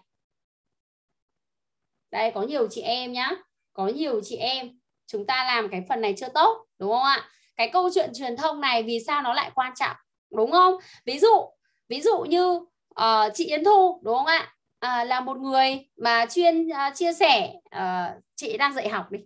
Đây 2.11 2.31
có 2.35 2.41
nhiều 2.41 2.67
chị 2.71 2.81
em 2.81 3.11
nhá. 3.11 3.31
Có 3.73 3.87
nhiều 3.87 4.21
chị 4.23 4.35
em. 4.35 4.79
Chúng 5.07 5.25
ta 5.25 5.45
làm 5.45 5.69
cái 5.69 5.85
phần 5.89 6.01
này 6.01 6.13
chưa 6.17 6.29
tốt 6.29 6.65
đúng 6.79 6.91
không 6.91 7.03
ạ? 7.03 7.29
Cái 7.55 7.69
câu 7.73 7.89
chuyện 7.93 8.11
truyền 8.13 8.37
thông 8.37 8.61
này 8.61 8.83
vì 8.83 8.99
sao 9.07 9.21
nó 9.21 9.33
lại 9.33 9.51
quan 9.55 9.73
trọng 9.75 9.95
đúng 10.31 10.51
không? 10.51 10.75
Ví 11.05 11.19
dụ 11.19 11.49
ví 11.89 12.01
dụ 12.01 12.19
như 12.19 12.59
uh, 13.01 13.33
chị 13.33 13.45
Yến 13.45 13.63
Thu 13.63 14.01
đúng 14.03 14.17
không 14.17 14.25
ạ? 14.25 14.53
À, 14.79 15.03
là 15.03 15.19
một 15.19 15.37
người 15.37 15.89
mà 15.97 16.25
chuyên 16.25 16.67
uh, 16.67 16.95
chia 16.95 17.13
sẻ 17.13 17.53
uh, 17.75 18.23
chị 18.35 18.57
đang 18.57 18.73
dạy 18.73 18.89
học 18.89 19.11
đi. 19.11 19.19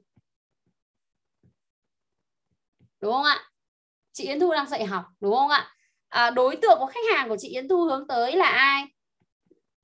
Đúng 3.00 3.14
không 3.14 3.24
ạ? 3.24 3.52
Chị 4.12 4.28
Yến 4.28 4.40
Thu 4.40 4.54
đang 4.54 4.70
dạy 4.70 4.86
học 4.86 5.06
đúng 5.20 5.36
không 5.36 5.50
ạ? 5.50 5.76
À, 6.12 6.30
đối 6.30 6.56
tượng 6.56 6.80
của 6.80 6.86
khách 6.86 7.16
hàng 7.16 7.30
của 7.30 7.38
chị 7.40 7.50
Yến 7.50 7.68
Thu 7.68 7.84
hướng 7.84 8.08
tới 8.08 8.36
là 8.36 8.50
ai? 8.50 8.86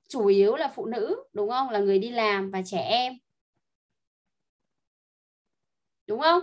Chủ 0.08 0.26
yếu 0.26 0.56
là 0.56 0.72
phụ 0.74 0.86
nữ 0.86 1.24
đúng 1.32 1.50
không? 1.50 1.70
Là 1.70 1.78
người 1.78 1.98
đi 1.98 2.10
làm 2.10 2.50
và 2.50 2.62
trẻ 2.64 2.78
em. 2.78 3.18
Đúng 6.06 6.20
không? 6.20 6.42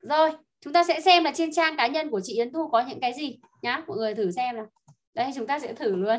Rồi 0.00 0.30
chúng 0.60 0.72
ta 0.72 0.84
sẽ 0.84 1.00
xem 1.00 1.24
là 1.24 1.32
trên 1.34 1.52
trang 1.52 1.76
cá 1.76 1.86
nhân 1.86 2.10
của 2.10 2.20
chị 2.24 2.34
Yến 2.34 2.52
Thu 2.52 2.68
có 2.68 2.84
những 2.88 3.00
cái 3.00 3.12
gì 3.14 3.38
nhá. 3.62 3.82
Mọi 3.86 3.96
người 3.96 4.14
thử 4.14 4.30
xem 4.30 4.56
nào. 4.56 4.66
Đây 5.14 5.30
chúng 5.34 5.46
ta 5.46 5.58
sẽ 5.58 5.72
thử 5.72 5.96
luôn. 5.96 6.18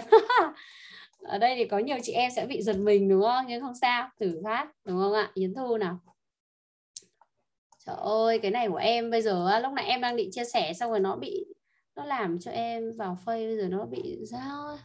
Ở 1.20 1.38
đây 1.38 1.56
thì 1.56 1.66
có 1.66 1.80
nhiều 1.80 1.98
chị 2.04 2.14
em 2.14 2.32
sẽ 2.36 2.46
bị 2.46 2.62
giật 2.62 2.78
mình 2.78 3.10
đúng 3.10 3.22
không? 3.22 3.46
Nhưng 3.48 3.62
không 3.62 3.76
sao 3.82 4.10
thử 4.20 4.42
phát 4.44 4.68
đúng 4.86 5.02
không 5.02 5.14
ạ? 5.14 5.32
Yến 5.34 5.54
Thu 5.54 5.78
nào. 5.78 6.00
Trời 7.86 7.96
ơi 8.00 8.40
cái 8.40 8.52
này 8.52 8.70
của 8.70 8.76
em 8.76 9.12
bây 9.12 9.22
giờ 9.22 9.60
lúc 9.60 9.74
nãy 9.74 9.86
em 9.86 10.02
đang 10.02 10.16
định 10.16 10.30
chia 10.32 10.46
sẻ 10.46 10.74
xong 10.74 10.90
rồi 10.92 11.00
nó 11.00 11.16
bị 11.16 11.46
nó 11.96 12.06
làm 12.06 12.40
cho 12.40 12.52
em 12.52 12.92
vào 12.98 13.18
phây 13.26 13.48
bây 13.48 13.58
giờ 13.58 13.68
nó 13.70 13.86
bị 13.86 14.18
sao 14.32 14.78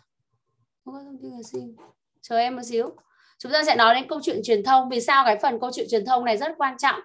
không 0.84 0.94
có 0.94 1.00
thông 1.04 1.18
tin 1.22 1.30
là 1.30 1.42
sinh. 1.42 1.76
Chờ 2.22 2.36
em 2.36 2.56
một 2.56 2.62
xíu. 2.64 2.90
Chúng 3.38 3.52
ta 3.52 3.64
sẽ 3.64 3.76
nói 3.76 3.94
đến 3.94 4.08
câu 4.08 4.20
chuyện 4.22 4.40
truyền 4.44 4.64
thông. 4.64 4.88
Vì 4.88 5.00
sao 5.00 5.24
cái 5.26 5.38
phần 5.42 5.60
câu 5.60 5.70
chuyện 5.74 5.86
truyền 5.90 6.04
thông 6.04 6.24
này 6.24 6.36
rất 6.36 6.52
quan 6.58 6.78
trọng? 6.78 7.00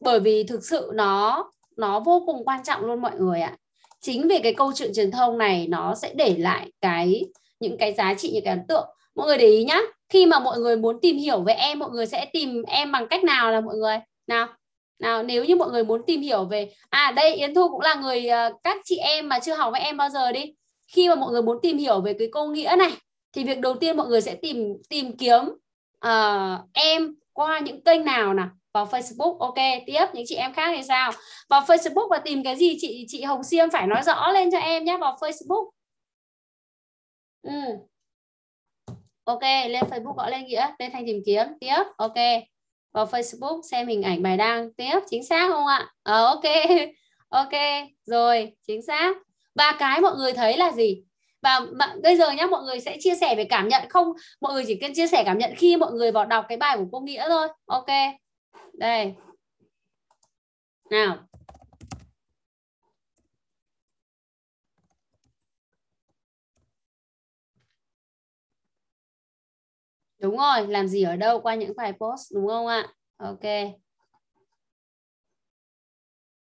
Bởi 0.00 0.20
vì 0.20 0.44
thực 0.44 0.64
sự 0.64 0.90
nó 0.94 1.44
nó 1.76 2.00
vô 2.00 2.22
cùng 2.26 2.44
quan 2.44 2.62
trọng 2.62 2.84
luôn 2.84 3.02
mọi 3.02 3.18
người 3.18 3.40
ạ. 3.40 3.56
Chính 4.00 4.28
vì 4.28 4.38
cái 4.38 4.54
câu 4.54 4.72
chuyện 4.72 4.94
truyền 4.94 5.10
thông 5.10 5.38
này 5.38 5.66
nó 5.68 5.94
sẽ 5.94 6.14
để 6.14 6.36
lại 6.38 6.72
cái, 6.80 7.24
những 7.60 7.78
cái 7.78 7.94
giá 7.94 8.14
trị, 8.14 8.30
những 8.34 8.44
cái 8.44 8.54
ấn 8.56 8.66
tượng. 8.66 8.88
Mọi 9.14 9.26
người 9.26 9.38
để 9.38 9.46
ý 9.46 9.64
nhá. 9.64 9.80
Khi 10.08 10.26
mà 10.26 10.38
mọi 10.38 10.58
người 10.58 10.76
muốn 10.76 11.00
tìm 11.00 11.16
hiểu 11.16 11.40
về 11.40 11.54
em, 11.54 11.78
mọi 11.78 11.90
người 11.90 12.06
sẽ 12.06 12.26
tìm 12.32 12.62
em 12.62 12.92
bằng 12.92 13.06
cách 13.08 13.24
nào 13.24 13.52
là 13.52 13.60
mọi 13.60 13.76
người? 13.76 13.96
Nào 14.26 14.48
nào 15.04 15.22
nếu 15.22 15.44
như 15.44 15.56
mọi 15.56 15.70
người 15.70 15.84
muốn 15.84 16.02
tìm 16.06 16.20
hiểu 16.20 16.44
về 16.44 16.72
à 16.90 17.12
đây 17.16 17.34
Yến 17.34 17.54
Thu 17.54 17.68
cũng 17.68 17.80
là 17.80 17.94
người 17.94 18.26
ờ, 18.28 18.52
các 18.64 18.76
chị 18.84 18.96
em 18.96 19.28
mà 19.28 19.38
chưa 19.40 19.54
học 19.54 19.72
với 19.72 19.80
em 19.80 19.96
bao 19.96 20.08
giờ 20.08 20.32
đi. 20.32 20.54
Khi 20.88 21.08
mà 21.08 21.14
mọi 21.14 21.32
người 21.32 21.42
muốn 21.42 21.58
tìm 21.62 21.78
hiểu 21.78 22.00
về 22.00 22.14
cái 22.18 22.28
câu 22.32 22.50
nghĩa 22.50 22.74
này 22.78 22.90
thì 23.32 23.44
việc 23.44 23.60
đầu 23.60 23.74
tiên 23.74 23.96
mọi 23.96 24.08
người 24.08 24.20
sẽ 24.20 24.34
tìm 24.34 24.74
tìm 24.88 25.16
kiếm 25.16 25.40
uh, 26.06 26.60
em 26.72 27.14
qua 27.32 27.58
những 27.58 27.84
kênh 27.84 28.04
nào 28.04 28.34
nào? 28.34 28.48
Vào 28.72 28.86
Facebook 28.86 29.38
ok 29.38 29.54
tiếp 29.86 30.06
những 30.14 30.24
chị 30.26 30.34
em 30.34 30.52
khác 30.54 30.72
thì 30.76 30.82
sao? 30.82 31.12
Vào 31.48 31.60
Facebook 31.60 32.08
và 32.08 32.18
tìm 32.18 32.44
cái 32.44 32.56
gì? 32.56 32.76
Chị 32.80 33.04
chị 33.08 33.22
Hồng 33.22 33.44
Siêm 33.44 33.70
phải 33.70 33.86
nói 33.86 34.02
rõ 34.02 34.30
lên 34.32 34.50
cho 34.52 34.58
em 34.58 34.84
nhé 34.84 34.96
vào 35.00 35.16
Facebook. 35.20 35.70
Ừ. 37.42 37.50
ok 39.24 39.42
lên 39.42 39.84
Facebook 39.90 40.14
gọi 40.14 40.30
lên 40.30 40.44
nghĩa 40.44 40.68
lên 40.78 40.92
thành 40.92 41.06
tìm 41.06 41.22
kiếm 41.26 41.46
tiếp 41.60 41.82
ok 41.96 42.14
vào 42.94 43.06
Facebook 43.06 43.62
xem 43.62 43.86
hình 43.86 44.02
ảnh 44.02 44.22
bài 44.22 44.36
đăng 44.36 44.72
tiếp 44.72 45.00
chính 45.10 45.24
xác 45.24 45.48
không 45.48 45.66
ạ? 45.66 45.92
Ờ, 46.02 46.26
ok. 46.26 46.42
Ok 47.28 47.52
rồi 48.06 48.52
chính 48.66 48.82
xác. 48.82 49.16
Và 49.54 49.76
cái 49.78 50.00
mọi 50.00 50.16
người 50.16 50.32
thấy 50.32 50.56
là 50.56 50.72
gì? 50.72 51.02
Và 51.42 51.60
bây 52.02 52.16
giờ 52.16 52.30
nhá 52.30 52.46
mọi 52.46 52.62
người 52.62 52.80
sẽ 52.80 52.96
chia 53.00 53.14
sẻ 53.14 53.34
về 53.36 53.44
cảm 53.44 53.68
nhận. 53.68 53.88
Không 53.88 54.12
mọi 54.40 54.52
người 54.52 54.64
chỉ 54.66 54.74
cần 54.74 54.94
chia 54.94 55.06
sẻ 55.06 55.22
cảm 55.26 55.38
nhận 55.38 55.54
khi 55.56 55.76
mọi 55.76 55.92
người 55.92 56.12
vào 56.12 56.24
đọc 56.24 56.44
cái 56.48 56.58
bài 56.58 56.76
của 56.76 56.84
cô 56.92 57.00
nghĩa 57.00 57.24
thôi. 57.28 57.48
Ok. 57.66 57.86
Đây. 58.72 59.14
Nào. 60.90 61.18
Đúng 70.24 70.36
rồi, 70.36 70.66
làm 70.68 70.88
gì 70.88 71.02
ở 71.02 71.16
đâu 71.16 71.40
qua 71.40 71.54
những 71.54 71.76
bài 71.76 71.92
post 71.92 72.34
đúng 72.34 72.48
không 72.48 72.66
ạ? 72.66 72.86
Ok. 73.16 73.40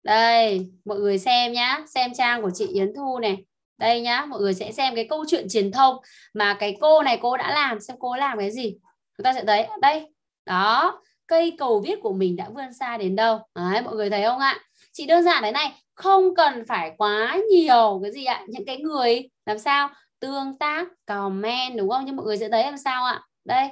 Đây, 0.03 0.71
mọi 0.85 0.99
người 0.99 1.17
xem 1.17 1.53
nhá, 1.53 1.83
xem 1.87 2.13
trang 2.13 2.41
của 2.41 2.51
chị 2.53 2.67
Yến 2.67 2.93
Thu 2.95 3.19
này. 3.19 3.45
Đây 3.77 4.01
nhá, 4.01 4.25
mọi 4.25 4.39
người 4.39 4.53
sẽ 4.53 4.71
xem 4.71 4.95
cái 4.95 5.07
câu 5.09 5.25
chuyện 5.27 5.49
truyền 5.49 5.71
thông 5.71 5.97
mà 6.33 6.57
cái 6.59 6.77
cô 6.81 7.03
này 7.03 7.19
cô 7.21 7.37
đã 7.37 7.51
làm, 7.51 7.79
xem 7.79 7.97
cô 7.99 8.15
làm 8.15 8.37
cái 8.39 8.51
gì. 8.51 8.75
Chúng 9.17 9.23
ta 9.23 9.33
sẽ 9.33 9.43
thấy 9.47 9.67
đây. 9.81 10.13
Đó, 10.45 11.01
cây 11.27 11.55
cầu 11.57 11.79
viết 11.79 11.99
của 12.01 12.13
mình 12.13 12.35
đã 12.35 12.49
vươn 12.49 12.73
xa 12.73 12.97
đến 12.97 13.15
đâu. 13.15 13.39
Đấy, 13.55 13.81
mọi 13.81 13.95
người 13.95 14.09
thấy 14.09 14.23
không 14.23 14.39
ạ? 14.39 14.59
Chị 14.91 15.05
đơn 15.05 15.23
giản 15.23 15.43
thế 15.43 15.51
này, 15.51 15.71
không 15.95 16.35
cần 16.35 16.65
phải 16.67 16.91
quá 16.97 17.37
nhiều 17.51 17.99
cái 18.03 18.11
gì 18.11 18.25
ạ, 18.25 18.45
những 18.47 18.65
cái 18.65 18.77
người 18.77 19.29
làm 19.45 19.59
sao 19.59 19.89
tương 20.19 20.57
tác, 20.57 20.87
comment 21.05 21.77
đúng 21.77 21.89
không? 21.89 22.05
Nhưng 22.05 22.15
mọi 22.15 22.25
người 22.25 22.37
sẽ 22.37 22.49
thấy 22.49 22.63
làm 22.63 22.77
sao 22.77 23.05
ạ? 23.05 23.21
Đây. 23.45 23.69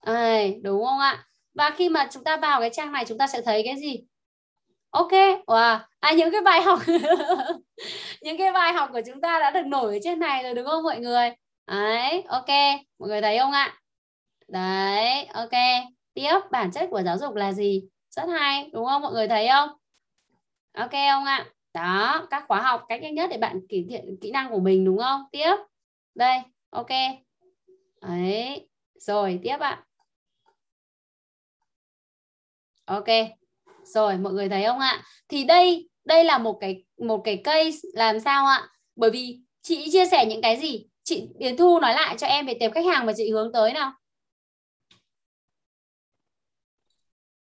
À, 0.00 0.40
đúng 0.62 0.84
không 0.84 0.98
ạ? 0.98 1.26
Và 1.54 1.70
khi 1.76 1.88
mà 1.88 2.08
chúng 2.12 2.24
ta 2.24 2.36
vào 2.36 2.60
cái 2.60 2.70
trang 2.72 2.92
này 2.92 3.04
chúng 3.08 3.18
ta 3.18 3.26
sẽ 3.26 3.42
thấy 3.42 3.62
cái 3.64 3.76
gì? 3.76 4.04
Ok 4.90 5.12
wow. 5.46 5.78
à 6.00 6.12
những 6.12 6.30
cái 6.32 6.40
bài 6.40 6.62
học 6.62 6.78
những 8.22 8.38
cái 8.38 8.52
bài 8.52 8.72
học 8.72 8.88
của 8.92 9.00
chúng 9.06 9.20
ta 9.20 9.38
đã 9.38 9.50
được 9.50 9.66
nổi 9.66 9.94
ở 9.94 9.98
trên 10.02 10.18
này 10.20 10.42
rồi 10.42 10.54
đúng 10.54 10.66
không 10.66 10.82
mọi 10.82 11.00
người? 11.00 11.30
Đấy 11.66 12.22
ok. 12.28 12.48
Mọi 12.98 13.08
người 13.08 13.20
thấy 13.20 13.38
không 13.38 13.52
ạ? 13.52 13.80
Đấy 14.48 15.24
ok. 15.24 15.50
Tiếp 16.14 16.38
bản 16.50 16.70
chất 16.72 16.88
của 16.90 17.02
giáo 17.02 17.18
dục 17.18 17.34
là 17.34 17.52
gì? 17.52 17.82
Rất 18.10 18.24
hay 18.28 18.70
đúng 18.72 18.86
không? 18.86 19.02
Mọi 19.02 19.12
người 19.12 19.28
thấy 19.28 19.48
không? 19.48 19.68
Ok 20.72 20.90
không 20.90 21.24
ạ? 21.24 21.46
Đó 21.74 22.26
các 22.30 22.44
khóa 22.48 22.60
học 22.62 22.84
cách 22.88 23.02
nhanh 23.02 23.14
nhất 23.14 23.30
để 23.30 23.38
bạn 23.38 23.60
cải 23.68 23.84
thiện 23.88 24.16
kỹ 24.20 24.30
năng 24.30 24.50
của 24.50 24.60
mình 24.60 24.84
đúng 24.84 24.98
không? 24.98 25.22
Tiếp. 25.32 25.56
Đây 26.14 26.38
ok. 26.70 26.90
Đấy 28.02 28.68
rồi 29.06 29.40
tiếp 29.42 29.56
ạ. 29.60 29.84
Ok. 32.84 33.08
Rồi 33.84 34.18
mọi 34.18 34.32
người 34.32 34.48
thấy 34.48 34.64
không 34.64 34.78
ạ? 34.78 35.02
Thì 35.28 35.44
đây 35.44 35.88
đây 36.04 36.24
là 36.24 36.38
một 36.38 36.58
cái 36.60 36.84
một 36.98 37.20
cái 37.24 37.36
case 37.44 37.78
làm 37.94 38.20
sao 38.20 38.46
ạ? 38.46 38.68
Bởi 38.96 39.10
vì 39.10 39.40
chị 39.62 39.88
chia 39.92 40.06
sẻ 40.06 40.26
những 40.26 40.42
cái 40.42 40.56
gì? 40.56 40.86
Chị 41.02 41.28
Điền 41.38 41.56
Thu 41.56 41.80
nói 41.80 41.94
lại 41.94 42.16
cho 42.18 42.26
em 42.26 42.46
về 42.46 42.54
tệp 42.60 42.72
khách 42.72 42.86
hàng 42.86 43.06
mà 43.06 43.12
chị 43.16 43.30
hướng 43.30 43.52
tới 43.52 43.72
nào. 43.72 43.92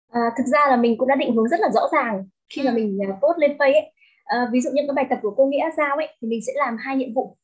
À, 0.10 0.22
thực 0.38 0.44
ra 0.46 0.60
là 0.70 0.76
mình 0.76 0.98
cũng 0.98 1.08
đã 1.08 1.16
định 1.16 1.36
hướng 1.36 1.48
rất 1.48 1.60
là 1.60 1.70
rõ 1.74 1.82
ràng 1.92 2.28
khi 2.50 2.64
mà 2.64 2.72
ừ. 2.72 2.76
mình 2.76 3.00
à, 3.10 3.18
post 3.22 3.38
lên 3.38 3.58
Facebook 3.58 3.74
ấy. 3.74 3.94
À, 4.26 4.48
ví 4.52 4.62
dụ 4.62 4.70
như 4.74 4.82
cái 4.88 4.94
bài 4.96 5.06
tập 5.10 5.20
của 5.22 5.34
cô 5.38 5.46
Nghĩa 5.46 5.70
giao 5.78 5.96
ấy 5.96 6.08
thì 6.22 6.28
mình 6.28 6.40
sẽ 6.48 6.54
làm 6.56 6.78
hai 6.78 6.96
nhiệm 6.96 7.14
vụ. 7.14 7.38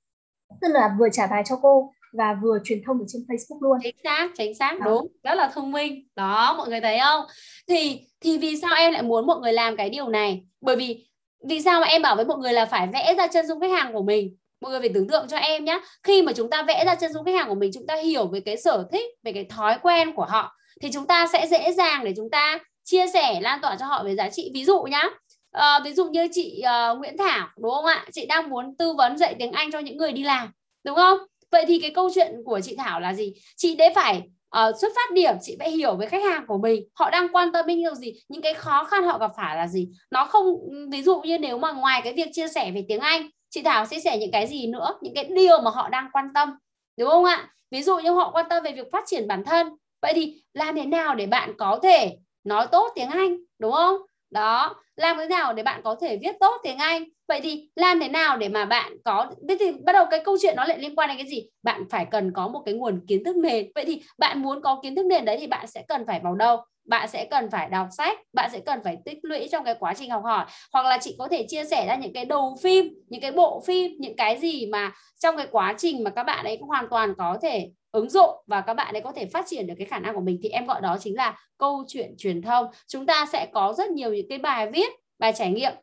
Tức 0.62 0.68
là 0.72 0.96
vừa 1.00 1.10
trả 1.10 1.28
bài 1.28 1.44
cho 1.46 1.60
cô 1.62 1.94
và 2.14 2.36
vừa 2.44 2.58
truyền 2.64 2.82
thông 2.86 3.00
ở 3.00 3.06
trên 3.08 3.22
Facebook 3.22 3.62
luôn. 3.62 3.78
Chính 3.84 3.96
xác, 4.04 4.30
chính 4.38 4.56
xác, 4.56 4.80
đó. 4.80 4.86
đúng, 4.86 5.08
rất 5.24 5.36
là 5.36 5.52
thông 5.54 5.72
minh. 5.72 6.08
Đó, 6.16 6.56
mọi 6.58 6.70
người 6.70 6.82
thấy 6.82 7.00
không? 7.00 7.26
Thì 7.68 8.00
thì 8.22 8.38
vì 8.38 8.62
sao 8.62 8.76
em 8.76 8.94
lại 8.94 9.02
muốn 9.02 9.28
mọi 9.28 9.40
người 9.40 9.54
làm 9.54 9.78
cái 9.78 9.90
điều 9.90 10.10
này? 10.10 10.44
Bởi 10.62 10.76
vì 10.76 11.08
vì 11.48 11.62
sao 11.62 11.80
mà 11.80 11.88
em 11.88 12.02
bảo 12.02 12.16
với 12.16 12.26
mọi 12.26 12.38
người 12.38 12.54
là 12.54 12.66
phải 12.66 12.88
vẽ 12.94 13.14
ra 13.18 13.28
chân 13.28 13.48
dung 13.48 13.60
khách 13.60 13.72
hàng 13.72 13.94
của 13.94 14.04
mình? 14.04 14.36
Mọi 14.62 14.72
người 14.72 14.80
phải 14.80 14.92
tưởng 14.94 15.08
tượng 15.08 15.28
cho 15.28 15.38
em 15.38 15.66
nhé. 15.66 15.82
Khi 16.04 16.22
mà 16.22 16.34
chúng 16.34 16.50
ta 16.50 16.64
vẽ 16.64 16.86
ra 16.86 16.96
chân 16.96 17.14
dung 17.14 17.26
khách 17.26 17.36
hàng 17.36 17.50
của 17.50 17.56
mình, 17.56 17.72
chúng 17.74 17.88
ta 17.88 17.96
hiểu 17.96 18.28
về 18.28 18.40
cái 18.40 18.58
sở 18.58 18.88
thích, 18.92 19.06
về 19.24 19.32
cái 19.32 19.44
thói 19.44 19.78
quen 19.82 20.16
của 20.16 20.26
họ 20.26 20.56
thì 20.82 20.92
chúng 20.92 21.08
ta 21.08 21.28
sẽ 21.34 21.48
dễ 21.48 21.74
dàng 21.74 22.04
để 22.04 22.14
chúng 22.18 22.30
ta 22.30 22.60
chia 22.84 23.08
sẻ 23.08 23.42
lan 23.42 23.60
tỏa 23.62 23.76
cho 23.80 23.86
họ 23.86 24.04
về 24.04 24.16
giá 24.16 24.30
trị. 24.30 24.52
Ví 24.54 24.66
dụ 24.66 24.82
nhá, 24.82 25.04
à, 25.52 25.80
ví 25.84 25.94
dụ 25.94 26.06
như 26.06 26.28
chị 26.32 26.64
uh, 26.92 27.00
Nguyễn 27.00 27.18
Thảo 27.18 27.48
đúng 27.58 27.72
không 27.72 27.86
ạ? 27.86 28.06
Chị 28.12 28.26
đang 28.26 28.50
muốn 28.50 28.76
tư 28.78 28.94
vấn 28.94 29.18
dạy 29.18 29.36
tiếng 29.40 29.52
Anh 29.52 29.72
cho 29.72 29.80
những 29.80 29.98
người 29.98 30.12
đi 30.12 30.24
làm, 30.24 30.52
đúng 30.84 30.96
không? 30.96 31.18
Vậy 31.52 31.66
thì 31.68 31.80
cái 31.80 31.92
câu 31.92 32.10
chuyện 32.16 32.36
của 32.46 32.60
chị 32.64 32.76
Thảo 32.76 33.00
là 33.00 33.14
gì? 33.14 33.34
Chị 33.56 33.76
đấy 33.76 33.92
phải 33.96 34.22
uh, 34.58 34.76
xuất 34.82 34.92
phát 34.96 35.14
điểm 35.14 35.36
chị 35.42 35.56
phải 35.60 35.72
hiểu 35.72 35.96
với 35.96 36.08
khách 36.08 36.24
hàng 36.24 36.46
của 36.48 36.58
mình. 36.58 36.84
Họ 36.94 37.10
đang 37.10 37.28
quan 37.32 37.52
tâm 37.52 37.68
đến 37.68 37.78
điều 37.78 37.96
gì? 37.96 38.14
Những 38.30 38.42
cái 38.42 38.54
khó 38.54 38.84
khăn 38.84 39.04
họ 39.04 39.18
gặp 39.18 39.32
phải 39.38 39.56
là 39.56 39.68
gì? 39.68 39.90
Nó 40.12 40.26
không 40.26 40.46
ví 40.92 41.04
dụ 41.04 41.22
như 41.22 41.38
nếu 41.38 41.58
mà 41.58 41.72
ngoài 41.72 42.02
cái 42.04 42.14
việc 42.14 42.30
chia 42.32 42.48
sẻ 42.48 42.72
về 42.72 42.86
tiếng 42.88 43.00
Anh 43.00 43.30
chị 43.50 43.62
Thảo 43.64 43.86
chia 43.86 44.00
sẻ 44.00 44.18
những 44.18 44.32
cái 44.32 44.48
gì 44.48 44.68
nữa? 44.68 44.98
Những 45.02 45.14
cái 45.16 45.24
điều 45.24 45.62
mà 45.62 45.72
họ 45.72 45.90
đang 45.90 46.10
quan 46.14 46.26
tâm 46.34 46.50
đúng 46.98 47.10
không 47.10 47.26
ạ? 47.26 47.50
Ví 47.72 47.84
dụ 47.84 47.98
như 47.98 48.12
họ 48.12 48.32
quan 48.32 48.46
tâm 48.50 48.64
về 48.64 48.72
việc 48.72 48.88
phát 48.92 49.04
triển 49.08 49.28
bản 49.28 49.44
thân. 49.44 49.68
Vậy 50.02 50.14
thì 50.16 50.44
làm 50.54 50.76
thế 50.76 50.86
nào 50.86 51.16
để 51.16 51.26
bạn 51.26 51.54
có 51.58 51.80
thể 51.84 52.18
nói 52.44 52.68
tốt 52.72 52.92
tiếng 52.96 53.10
Anh 53.10 53.38
đúng 53.60 53.72
không? 53.72 53.98
Đó, 54.32 54.76
làm 54.96 55.18
thế 55.18 55.28
nào 55.28 55.54
để 55.54 55.64
bạn 55.64 55.82
có 55.84 55.96
thể 56.02 56.18
viết 56.22 56.36
tốt 56.40 56.58
tiếng 56.64 56.78
Anh? 56.78 57.04
Vậy 57.28 57.40
thì 57.44 57.70
làm 57.76 58.00
thế 58.00 58.10
nào 58.10 58.38
để 58.38 58.50
mà 58.50 58.66
bạn 58.66 58.94
có, 59.06 59.28
thế 59.50 59.58
thì 59.60 59.72
bắt 59.86 59.94
đầu 59.94 60.06
cái 60.12 60.22
câu 60.26 60.38
chuyện 60.42 60.56
nó 60.58 60.66
lại 60.66 60.80
liên 60.80 60.96
quan 60.96 61.08
đến 61.10 61.18
cái 61.18 61.28
gì? 61.28 61.50
Bạn 61.64 61.84
phải 61.90 62.06
cần 62.12 62.32
có 62.34 62.48
một 62.48 62.62
cái 62.66 62.74
nguồn 62.76 63.06
kiến 63.08 63.24
thức 63.24 63.36
nền 63.38 63.72
vậy 63.76 63.84
thì 63.88 64.02
bạn 64.18 64.42
muốn 64.42 64.62
có 64.62 64.80
kiến 64.84 64.96
thức 64.96 65.06
nền 65.06 65.26
đấy 65.26 65.38
thì 65.40 65.48
bạn 65.48 65.68
sẽ 65.68 65.84
cần 65.88 66.06
phải 66.08 66.20
vào 66.24 66.36
đâu? 66.36 66.58
Bạn 66.92 67.08
sẽ 67.10 67.26
cần 67.26 67.50
phải 67.52 67.70
đọc 67.70 67.88
sách, 67.98 68.18
bạn 68.34 68.50
sẽ 68.54 68.60
cần 68.60 68.80
phải 68.84 68.98
tích 69.06 69.18
lũy 69.22 69.48
trong 69.52 69.64
cái 69.64 69.76
quá 69.80 69.94
trình 69.98 70.10
học 70.10 70.24
hỏi. 70.24 70.46
Hoặc 70.74 70.86
là 70.86 70.98
chị 71.02 71.16
có 71.20 71.28
thể 71.32 71.46
chia 71.48 71.66
sẻ 71.66 71.86
ra 71.88 71.96
những 71.96 72.14
cái 72.14 72.26
đầu 72.26 72.58
phim, 72.62 72.86
những 73.08 73.22
cái 73.22 73.32
bộ 73.32 73.64
phim, 73.66 73.92
những 74.00 74.16
cái 74.16 74.40
gì 74.40 74.66
mà 74.66 74.92
trong 75.20 75.38
cái 75.38 75.48
quá 75.52 75.76
trình 75.78 76.04
mà 76.04 76.10
các 76.10 76.24
bạn 76.24 76.46
ấy 76.46 76.58
hoàn 76.62 76.88
toàn 76.90 77.14
có 77.18 77.38
thể 77.42 77.70
ứng 77.92 78.10
dụng 78.10 78.30
và 78.48 78.62
các 78.62 78.74
bạn 78.74 78.96
ấy 78.96 79.02
có 79.02 79.12
thể 79.12 79.26
phát 79.26 79.46
triển 79.48 79.68
được 79.68 79.74
cái 79.78 79.88
khả 79.88 80.00
năng 80.00 80.16
của 80.16 80.22
mình, 80.22 80.40
thì 80.44 80.50
em 80.50 80.66
gọi 80.66 80.82
đó 80.82 80.98
chính 81.00 81.16
là 81.16 81.38
câu 81.58 81.84
chuyện 81.88 82.16
truyền 82.18 82.42
thông. 82.42 82.66
Chúng 82.88 83.06
ta 83.06 83.26
sẽ 83.32 83.48
có 83.54 83.74
rất 83.78 83.90
nhiều 83.90 84.14
những 84.14 84.30
cái 84.30 84.38
bài 84.38 84.68
viết, 84.74 84.90
bài 85.20 85.34
trải 85.36 85.52
nghiệm. 85.52 85.74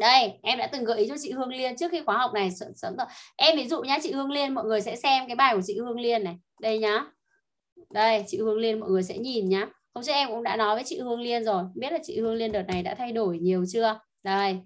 Đây, 0.00 0.32
em 0.42 0.58
đã 0.58 0.66
từng 0.66 0.84
gợi 0.84 0.98
ý 0.98 1.08
cho 1.08 1.14
chị 1.22 1.32
Hương 1.32 1.48
Liên 1.48 1.76
trước 1.76 1.90
khi 1.90 2.02
khóa 2.06 2.16
học 2.16 2.32
này. 2.34 2.50
Sớm 2.50 2.96
rồi. 2.96 3.06
Em 3.36 3.56
ví 3.56 3.68
dụ 3.68 3.82
nhá, 3.82 3.98
chị 4.02 4.12
Hương 4.12 4.30
Liên, 4.30 4.54
mọi 4.54 4.64
người 4.64 4.80
sẽ 4.80 4.96
xem 4.96 5.26
cái 5.26 5.36
bài 5.36 5.54
của 5.54 5.62
chị 5.64 5.78
Hương 5.78 6.00
Liên 6.00 6.24
này. 6.24 6.36
Đây 6.60 6.78
nhá. 6.78 7.04
Đây, 7.90 8.24
chị 8.26 8.38
Hương 8.38 8.56
Liên, 8.56 8.80
mọi 8.80 8.90
người 8.90 9.02
sẽ 9.02 9.18
nhìn 9.18 9.48
nhá 9.48 9.66
hôm 9.94 10.04
trước 10.04 10.12
em 10.12 10.28
cũng 10.28 10.42
đã 10.42 10.56
nói 10.56 10.74
với 10.74 10.84
chị 10.86 11.00
Hương 11.00 11.20
Liên 11.20 11.44
rồi 11.44 11.64
biết 11.74 11.92
là 11.92 11.98
chị 12.02 12.20
Hương 12.20 12.34
Liên 12.34 12.52
đợt 12.52 12.62
này 12.62 12.82
đã 12.82 12.94
thay 12.94 13.12
đổi 13.12 13.38
nhiều 13.38 13.64
chưa? 13.72 14.00
Đây. 14.22 14.58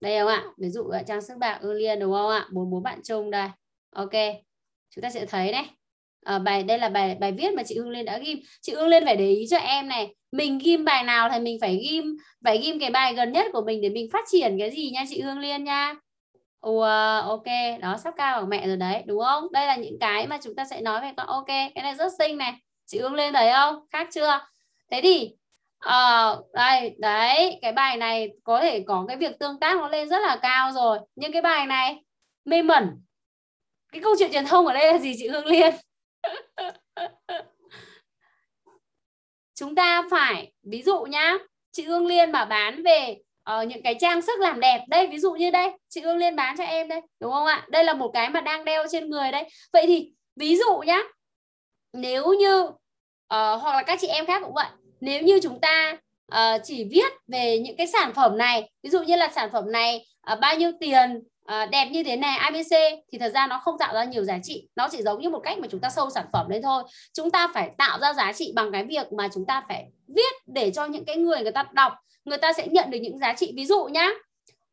Đây 0.00 0.18
không 0.18 0.28
ạ 0.28 0.44
ví 0.58 0.70
dụ 0.70 0.88
là 0.90 1.02
trang 1.02 1.22
sức 1.22 1.34
bạc 1.38 1.58
Hương 1.62 1.74
Liên 1.74 2.00
đúng 2.00 2.12
không 2.12 2.30
ạ? 2.30 2.46
Bốn 2.52 2.70
bốn 2.70 2.82
bạn 2.82 3.00
chung 3.04 3.30
đây. 3.30 3.48
Ok 3.90 4.12
chúng 4.90 5.02
ta 5.02 5.10
sẽ 5.10 5.26
thấy 5.26 5.52
này. 5.52 5.70
À, 6.24 6.38
bài 6.38 6.62
đây 6.62 6.78
là 6.78 6.88
bài 6.88 7.16
bài 7.20 7.32
viết 7.32 7.54
mà 7.54 7.62
chị 7.62 7.78
Hương 7.78 7.90
Liên 7.90 8.04
đã 8.04 8.18
ghim. 8.18 8.38
Chị 8.60 8.74
Hương 8.74 8.88
Liên 8.88 9.04
phải 9.04 9.16
để 9.16 9.28
ý 9.30 9.46
cho 9.50 9.56
em 9.56 9.88
này 9.88 10.14
mình 10.32 10.58
ghim 10.58 10.84
bài 10.84 11.04
nào 11.04 11.28
thì 11.32 11.40
mình 11.40 11.58
phải 11.60 11.76
ghim 11.90 12.16
phải 12.44 12.58
ghim 12.58 12.80
cái 12.80 12.90
bài 12.90 13.14
gần 13.14 13.32
nhất 13.32 13.46
của 13.52 13.62
mình 13.66 13.80
để 13.80 13.88
mình 13.88 14.08
phát 14.12 14.24
triển 14.32 14.58
cái 14.58 14.70
gì 14.70 14.90
nha 14.90 15.04
chị 15.08 15.20
Hương 15.20 15.38
Liên 15.38 15.64
nha. 15.64 15.94
Ủa, 16.60 17.20
ok 17.20 17.44
đó 17.80 17.96
sắp 18.04 18.14
cao 18.16 18.40
bằng 18.40 18.48
mẹ 18.48 18.66
rồi 18.66 18.76
đấy 18.76 19.02
đúng 19.06 19.22
không? 19.22 19.52
Đây 19.52 19.66
là 19.66 19.76
những 19.76 19.98
cái 20.00 20.26
mà 20.26 20.38
chúng 20.42 20.54
ta 20.54 20.64
sẽ 20.64 20.80
nói 20.80 21.00
về 21.00 21.12
con 21.16 21.26
ok 21.26 21.46
cái 21.46 21.82
này 21.82 21.94
rất 21.94 22.12
xinh 22.18 22.38
này 22.38 22.52
chị 22.86 22.98
Hương 22.98 23.14
lên 23.14 23.32
thấy 23.32 23.52
không? 23.52 23.86
Khác 23.90 24.08
chưa? 24.12 24.40
Thế 24.90 25.00
thì 25.02 25.32
uh, 25.86 26.52
đây 26.52 26.96
đấy 26.98 27.58
cái 27.62 27.72
bài 27.72 27.96
này 27.96 28.30
có 28.44 28.60
thể 28.60 28.84
có 28.86 29.04
cái 29.08 29.16
việc 29.16 29.38
tương 29.38 29.60
tác 29.60 29.76
nó 29.76 29.88
lên 29.88 30.08
rất 30.08 30.18
là 30.22 30.38
cao 30.42 30.72
rồi. 30.72 30.98
Nhưng 31.16 31.32
cái 31.32 31.42
bài 31.42 31.66
này 31.66 32.04
mê 32.44 32.62
mẩn. 32.62 33.02
Cái 33.92 34.02
câu 34.02 34.14
chuyện 34.18 34.32
truyền 34.32 34.46
thông 34.46 34.66
ở 34.66 34.74
đây 34.74 34.92
là 34.92 34.98
gì 34.98 35.14
chị 35.18 35.28
Hương 35.28 35.46
Liên? 35.46 35.74
Chúng 39.54 39.74
ta 39.74 40.02
phải 40.10 40.52
ví 40.62 40.82
dụ 40.82 41.02
nhá 41.02 41.38
chị 41.72 41.84
Hương 41.84 42.06
Liên 42.06 42.32
mà 42.32 42.44
bán 42.44 42.82
về 42.82 43.16
uh, 43.50 43.68
những 43.68 43.82
cái 43.82 43.94
trang 44.00 44.22
sức 44.22 44.40
làm 44.40 44.60
đẹp. 44.60 44.84
Đây 44.88 45.06
ví 45.06 45.18
dụ 45.18 45.32
như 45.32 45.50
đây 45.50 45.70
chị 45.88 46.00
Hương 46.00 46.16
Liên 46.16 46.36
bán 46.36 46.56
cho 46.56 46.64
em 46.64 46.88
đây 46.88 47.00
đúng 47.20 47.32
không 47.32 47.46
ạ? 47.46 47.66
Đây 47.68 47.84
là 47.84 47.94
một 47.94 48.10
cái 48.14 48.30
mà 48.30 48.40
đang 48.40 48.64
đeo 48.64 48.86
trên 48.90 49.10
người 49.10 49.32
đây. 49.32 49.48
Vậy 49.72 49.84
thì 49.86 50.12
ví 50.36 50.56
dụ 50.56 50.78
nhá 50.86 51.02
nếu 51.92 52.32
như 52.32 52.62
uh, 52.62 52.74
hoặc 53.28 53.76
là 53.76 53.82
các 53.82 53.98
chị 54.00 54.06
em 54.06 54.26
khác 54.26 54.42
cũng 54.44 54.54
vậy 54.54 54.68
nếu 55.00 55.22
như 55.22 55.40
chúng 55.42 55.60
ta 55.60 55.98
uh, 56.34 56.60
chỉ 56.64 56.84
viết 56.84 57.12
về 57.28 57.58
những 57.58 57.76
cái 57.76 57.86
sản 57.86 58.12
phẩm 58.14 58.38
này 58.38 58.70
ví 58.82 58.90
dụ 58.90 59.02
như 59.02 59.16
là 59.16 59.28
sản 59.34 59.50
phẩm 59.52 59.72
này 59.72 60.06
uh, 60.32 60.40
bao 60.40 60.56
nhiêu 60.56 60.72
tiền 60.80 61.22
uh, 61.52 61.70
đẹp 61.70 61.88
như 61.90 62.02
thế 62.02 62.16
này 62.16 62.36
ABC 62.38 62.70
thì 63.12 63.18
thật 63.18 63.32
ra 63.34 63.46
nó 63.46 63.60
không 63.64 63.78
tạo 63.78 63.94
ra 63.94 64.04
nhiều 64.04 64.24
giá 64.24 64.38
trị. 64.42 64.68
Nó 64.76 64.88
chỉ 64.90 65.02
giống 65.02 65.20
như 65.20 65.30
một 65.30 65.40
cách 65.44 65.58
mà 65.58 65.68
chúng 65.70 65.80
ta 65.80 65.90
sâu 65.90 66.10
sản 66.10 66.26
phẩm 66.32 66.48
lên 66.48 66.62
thôi. 66.62 66.82
Chúng 67.12 67.30
ta 67.30 67.50
phải 67.54 67.70
tạo 67.78 67.98
ra 67.98 68.12
giá 68.12 68.32
trị 68.32 68.52
bằng 68.54 68.72
cái 68.72 68.84
việc 68.84 69.12
mà 69.12 69.28
chúng 69.34 69.46
ta 69.46 69.64
phải 69.68 69.86
viết 70.08 70.32
để 70.46 70.70
cho 70.70 70.86
những 70.86 71.04
cái 71.04 71.16
người 71.16 71.42
người 71.42 71.52
ta 71.52 71.64
đọc 71.72 71.92
người 72.24 72.38
ta 72.38 72.52
sẽ 72.52 72.66
nhận 72.66 72.90
được 72.90 72.98
những 73.02 73.18
giá 73.18 73.34
trị. 73.36 73.52
Ví 73.56 73.66
dụ 73.66 73.84
nhá 73.84 74.10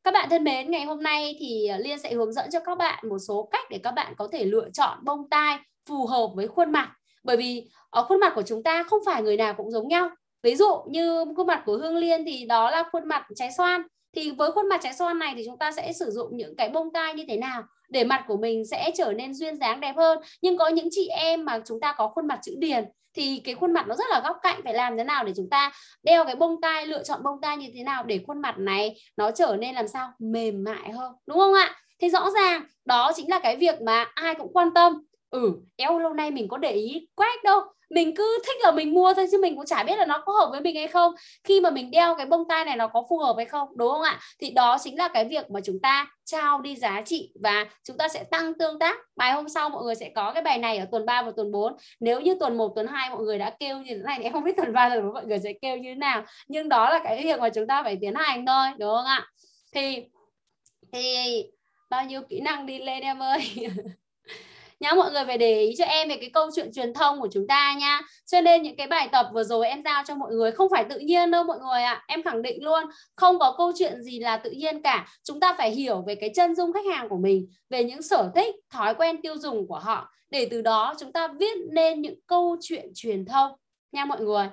các 0.03 0.13
bạn 0.13 0.29
thân 0.29 0.43
mến 0.43 0.71
ngày 0.71 0.85
hôm 0.85 1.03
nay 1.03 1.35
thì 1.39 1.69
Liên 1.77 1.99
sẽ 1.99 2.13
hướng 2.13 2.33
dẫn 2.33 2.49
cho 2.51 2.59
các 2.59 2.77
bạn 2.77 3.09
một 3.09 3.17
số 3.27 3.49
cách 3.51 3.65
để 3.69 3.79
các 3.83 3.91
bạn 3.91 4.13
có 4.17 4.27
thể 4.31 4.45
lựa 4.45 4.69
chọn 4.73 4.97
bông 5.03 5.29
tai 5.29 5.57
phù 5.89 6.07
hợp 6.07 6.27
với 6.35 6.47
khuôn 6.47 6.71
mặt 6.71 6.91
bởi 7.23 7.37
vì 7.37 7.65
ở 7.89 8.03
khuôn 8.03 8.19
mặt 8.19 8.31
của 8.35 8.43
chúng 8.45 8.63
ta 8.63 8.83
không 8.83 8.99
phải 9.05 9.23
người 9.23 9.37
nào 9.37 9.53
cũng 9.53 9.71
giống 9.71 9.87
nhau. 9.87 10.09
Ví 10.43 10.55
dụ 10.55 10.83
như 10.87 11.25
khuôn 11.37 11.47
mặt 11.47 11.63
của 11.65 11.77
Hương 11.77 11.97
Liên 11.97 12.25
thì 12.25 12.45
đó 12.45 12.71
là 12.71 12.83
khuôn 12.91 13.07
mặt 13.07 13.25
trái 13.35 13.49
xoan. 13.57 13.81
Thì 14.15 14.31
với 14.31 14.51
khuôn 14.51 14.69
mặt 14.69 14.79
trái 14.83 14.93
xoan 14.93 15.19
này 15.19 15.33
thì 15.37 15.43
chúng 15.45 15.57
ta 15.57 15.71
sẽ 15.71 15.93
sử 15.93 16.11
dụng 16.11 16.37
những 16.37 16.55
cái 16.55 16.69
bông 16.69 16.93
tai 16.93 17.13
như 17.13 17.25
thế 17.27 17.37
nào 17.37 17.63
để 17.89 18.03
mặt 18.03 18.25
của 18.27 18.37
mình 18.37 18.65
sẽ 18.65 18.91
trở 18.95 19.13
nên 19.13 19.33
duyên 19.33 19.57
dáng 19.57 19.79
đẹp 19.79 19.93
hơn. 19.97 20.19
Nhưng 20.41 20.57
có 20.57 20.67
những 20.67 20.87
chị 20.91 21.07
em 21.07 21.45
mà 21.45 21.59
chúng 21.65 21.79
ta 21.79 21.93
có 21.97 22.07
khuôn 22.07 22.27
mặt 22.27 22.39
chữ 22.43 22.55
điền 22.57 22.85
thì 23.15 23.41
cái 23.43 23.55
khuôn 23.55 23.73
mặt 23.73 23.87
nó 23.87 23.95
rất 23.95 24.05
là 24.09 24.21
góc 24.23 24.37
cạnh, 24.41 24.61
phải 24.63 24.73
làm 24.73 24.97
thế 24.97 25.03
nào 25.03 25.23
để 25.23 25.33
chúng 25.35 25.49
ta 25.49 25.71
đeo 26.03 26.25
cái 26.25 26.35
bông 26.35 26.61
tai, 26.61 26.87
lựa 26.87 27.03
chọn 27.03 27.23
bông 27.23 27.41
tai 27.41 27.57
như 27.57 27.67
thế 27.73 27.83
nào 27.83 28.03
để 28.03 28.19
khuôn 28.27 28.41
mặt 28.41 28.55
này 28.57 28.95
nó 29.17 29.31
trở 29.31 29.57
nên 29.59 29.75
làm 29.75 29.87
sao 29.87 30.11
mềm 30.19 30.63
mại 30.63 30.91
hơn, 30.91 31.11
đúng 31.25 31.37
không 31.37 31.53
ạ? 31.53 31.75
Thì 32.01 32.09
rõ 32.09 32.29
ràng 32.31 32.63
đó 32.85 33.11
chính 33.15 33.29
là 33.29 33.39
cái 33.39 33.55
việc 33.55 33.81
mà 33.81 34.05
ai 34.15 34.35
cũng 34.35 34.53
quan 34.53 34.73
tâm 34.73 35.05
ừ 35.33 35.53
eo, 35.75 35.99
lâu 35.99 36.13
nay 36.13 36.31
mình 36.31 36.47
có 36.47 36.57
để 36.57 36.71
ý 36.71 37.07
quét 37.15 37.43
đâu. 37.43 37.61
Mình 37.89 38.15
cứ 38.15 38.39
thích 38.45 38.57
là 38.63 38.71
mình 38.71 38.93
mua 38.93 39.13
thôi, 39.13 39.27
chứ 39.31 39.37
mình 39.41 39.55
cũng 39.55 39.65
chả 39.65 39.83
biết 39.83 39.95
là 39.97 40.05
nó 40.05 40.23
có 40.25 40.33
hợp 40.33 40.47
với 40.51 40.61
mình 40.61 40.75
hay 40.75 40.87
không. 40.87 41.13
Khi 41.43 41.61
mà 41.61 41.69
mình 41.69 41.91
đeo 41.91 42.15
cái 42.15 42.25
bông 42.25 42.47
tai 42.49 42.65
này 42.65 42.75
nó 42.75 42.87
có 42.87 43.03
phù 43.09 43.17
hợp 43.17 43.33
hay 43.37 43.45
không, 43.45 43.77
đúng 43.77 43.91
không 43.91 44.01
ạ? 44.01 44.19
Thì 44.39 44.49
đó 44.49 44.77
chính 44.81 44.97
là 44.97 45.07
cái 45.07 45.25
việc 45.25 45.51
mà 45.51 45.59
chúng 45.63 45.79
ta 45.79 46.07
trao 46.25 46.61
đi 46.61 46.75
giá 46.75 47.01
trị 47.05 47.31
và 47.43 47.65
chúng 47.83 47.97
ta 47.97 48.07
sẽ 48.07 48.23
tăng 48.23 48.53
tương 48.53 48.79
tác. 48.79 48.97
Bài 49.15 49.33
hôm 49.33 49.49
sau 49.49 49.69
mọi 49.69 49.83
người 49.83 49.95
sẽ 49.95 50.09
có 50.15 50.31
cái 50.33 50.43
bài 50.43 50.57
này 50.57 50.77
ở 50.77 50.85
tuần 50.91 51.05
3 51.05 51.21
và 51.21 51.31
tuần 51.37 51.51
4 51.51 51.73
nếu 51.99 52.21
như 52.21 52.35
tuần 52.39 52.57
1 52.57 52.71
tuần 52.75 52.87
2 52.87 53.09
mọi 53.09 53.23
người 53.23 53.39
đã 53.39 53.55
kêu 53.59 53.77
như 53.77 53.95
thế 53.95 54.01
này 54.03 54.15
thì 54.17 54.23
em 54.23 54.33
không 54.33 54.43
biết 54.43 54.57
tuần 54.57 54.73
3 54.73 54.89
tuần 54.89 55.03
4 55.03 55.13
mọi 55.13 55.25
người 55.25 55.39
sẽ 55.39 55.53
kêu 55.61 55.77
như 55.77 55.89
thế 55.89 55.95
nào. 55.95 56.25
Nhưng 56.47 56.69
đó 56.69 56.89
là 56.89 56.99
cái 57.03 57.23
việc 57.23 57.39
mà 57.39 57.49
chúng 57.49 57.67
ta 57.67 57.83
phải 57.83 57.97
tiến 58.01 58.15
hành 58.15 58.45
thôi, 58.45 58.67
đúng 58.79 58.89
không 58.95 59.05
ạ? 59.05 59.27
Thì 59.73 60.03
thì 60.93 61.15
bao 61.89 62.05
nhiêu 62.05 62.21
kỹ 62.29 62.41
năng 62.41 62.65
đi 62.65 62.79
lên 62.79 63.03
em 63.03 63.19
ơi? 63.19 63.39
nhá, 64.83 64.93
mọi 64.93 65.11
người 65.11 65.25
phải 65.25 65.37
để 65.37 65.61
ý 65.61 65.75
cho 65.77 65.85
em 65.85 66.09
về 66.09 66.17
cái 66.17 66.29
câu 66.33 66.49
chuyện 66.55 66.71
truyền 66.73 66.93
thông 66.93 67.21
của 67.21 67.27
chúng 67.31 67.47
ta 67.47 67.73
nha 67.73 68.01
cho 68.25 68.41
nên 68.41 68.61
những 68.61 68.75
cái 68.75 68.87
bài 68.87 69.09
tập 69.11 69.29
vừa 69.33 69.43
rồi 69.43 69.67
em 69.67 69.83
giao 69.83 70.03
cho 70.07 70.15
mọi 70.15 70.33
người 70.33 70.51
không 70.51 70.67
phải 70.71 70.83
tự 70.83 70.99
nhiên 70.99 71.31
đâu 71.31 71.43
mọi 71.43 71.59
người 71.59 71.81
ạ. 71.81 71.93
À. 71.93 72.03
em 72.07 72.23
khẳng 72.23 72.41
định 72.41 72.63
luôn, 72.63 72.83
không 73.15 73.39
có 73.39 73.55
câu 73.57 73.71
chuyện 73.79 74.03
gì 74.03 74.19
là 74.19 74.37
tự 74.37 74.51
nhiên 74.51 74.81
cả. 74.81 75.07
Chúng 75.23 75.39
ta 75.39 75.55
phải 75.57 75.71
hiểu 75.71 76.03
về 76.07 76.15
cái 76.15 76.31
chân 76.35 76.55
dung 76.55 76.73
khách 76.73 76.85
hàng 76.93 77.09
của 77.09 77.17
mình, 77.17 77.47
về 77.69 77.83
những 77.83 78.01
sở 78.01 78.31
thích, 78.35 78.55
thói 78.69 78.95
quen 78.95 79.21
tiêu 79.21 79.37
dùng 79.37 79.67
của 79.67 79.79
họ. 79.79 80.09
Để 80.29 80.47
từ 80.51 80.61
đó 80.61 80.93
chúng 80.99 81.11
ta 81.11 81.27
viết 81.27 81.57
nên 81.71 82.01
những 82.01 82.19
câu 82.27 82.57
chuyện 82.61 82.91
truyền 82.95 83.25
thông. 83.25 83.51
Nha 83.91 84.05
mọi 84.05 84.21
người, 84.21 84.47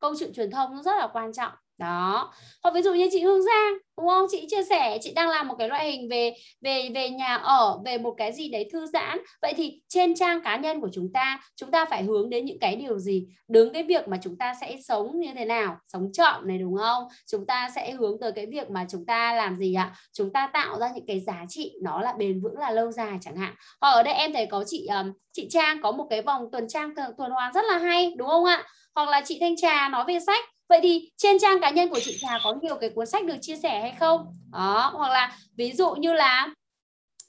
câu 0.00 0.14
chuyện 0.18 0.32
truyền 0.32 0.50
thông 0.50 0.74
nó 0.74 0.82
rất 0.82 0.96
là 0.98 1.08
quan 1.12 1.32
trọng 1.32 1.52
đó. 1.78 2.32
Hoặc 2.62 2.74
ví 2.74 2.82
dụ 2.82 2.94
như 2.94 3.08
chị 3.12 3.22
Hương 3.22 3.42
Giang, 3.42 3.74
đúng 3.98 4.08
không? 4.08 4.26
Chị 4.30 4.46
chia 4.50 4.64
sẻ, 4.64 4.98
chị 5.00 5.12
đang 5.14 5.28
làm 5.28 5.48
một 5.48 5.54
cái 5.58 5.68
loại 5.68 5.92
hình 5.92 6.08
về 6.08 6.34
về 6.60 6.88
về 6.94 7.10
nhà 7.10 7.34
ở, 7.34 7.78
về 7.84 7.98
một 7.98 8.14
cái 8.18 8.32
gì 8.32 8.48
đấy 8.48 8.68
thư 8.72 8.86
giãn. 8.86 9.18
Vậy 9.42 9.52
thì 9.56 9.80
trên 9.88 10.14
trang 10.14 10.42
cá 10.42 10.56
nhân 10.56 10.80
của 10.80 10.88
chúng 10.92 11.12
ta 11.12 11.40
chúng 11.56 11.70
ta 11.70 11.84
phải 11.84 12.02
hướng 12.02 12.30
đến 12.30 12.44
những 12.44 12.58
cái 12.60 12.76
điều 12.76 12.98
gì? 12.98 13.26
Đứng 13.48 13.72
cái 13.72 13.82
việc 13.82 14.08
mà 14.08 14.18
chúng 14.22 14.38
ta 14.38 14.54
sẽ 14.60 14.76
sống 14.88 15.20
như 15.20 15.28
thế 15.34 15.44
nào? 15.44 15.76
Sống 15.88 16.12
chậm 16.12 16.48
này, 16.48 16.58
đúng 16.58 16.76
không? 16.76 17.04
Chúng 17.30 17.46
ta 17.46 17.70
sẽ 17.74 17.90
hướng 17.90 18.20
tới 18.20 18.32
cái 18.32 18.46
việc 18.46 18.70
mà 18.70 18.86
chúng 18.90 19.06
ta 19.06 19.34
làm 19.34 19.58
gì 19.58 19.74
ạ? 19.74 19.94
Chúng 20.12 20.32
ta 20.32 20.50
tạo 20.52 20.78
ra 20.78 20.90
những 20.94 21.06
cái 21.06 21.20
giá 21.20 21.44
trị 21.48 21.72
nó 21.82 22.00
là 22.00 22.14
bền 22.18 22.40
vững, 22.40 22.58
là 22.58 22.70
lâu 22.70 22.92
dài 22.92 23.18
chẳng 23.20 23.36
hạn. 23.36 23.54
Hoặc 23.80 23.90
ở 23.90 24.02
đây 24.02 24.14
em 24.14 24.32
thấy 24.32 24.46
có 24.46 24.64
chị 24.66 24.88
chị 25.32 25.48
Trang 25.50 25.82
có 25.82 25.92
một 25.92 26.06
cái 26.10 26.22
vòng 26.22 26.48
tuần 26.52 26.68
trang 26.68 26.94
tuần 27.18 27.30
hoàn 27.30 27.52
rất 27.52 27.64
là 27.64 27.78
hay, 27.78 28.14
đúng 28.16 28.28
không 28.28 28.44
ạ? 28.44 28.64
Hoặc 28.94 29.08
là 29.08 29.22
chị 29.24 29.38
Thanh 29.40 29.56
Trà 29.56 29.88
nói 29.88 30.04
về 30.08 30.18
sách 30.26 30.44
vậy 30.68 30.80
thì 30.82 31.10
trên 31.16 31.38
trang 31.38 31.60
cá 31.60 31.70
nhân 31.70 31.88
của 31.88 32.00
chị 32.00 32.16
Trà 32.20 32.38
có 32.44 32.54
nhiều 32.62 32.76
cái 32.80 32.90
cuốn 32.90 33.06
sách 33.06 33.24
được 33.24 33.36
chia 33.40 33.56
sẻ 33.56 33.80
hay 33.80 33.94
không? 34.00 34.26
Đó 34.52 34.92
hoặc 34.94 35.08
là 35.12 35.38
ví 35.56 35.72
dụ 35.72 35.90
như 35.90 36.12
là 36.12 36.48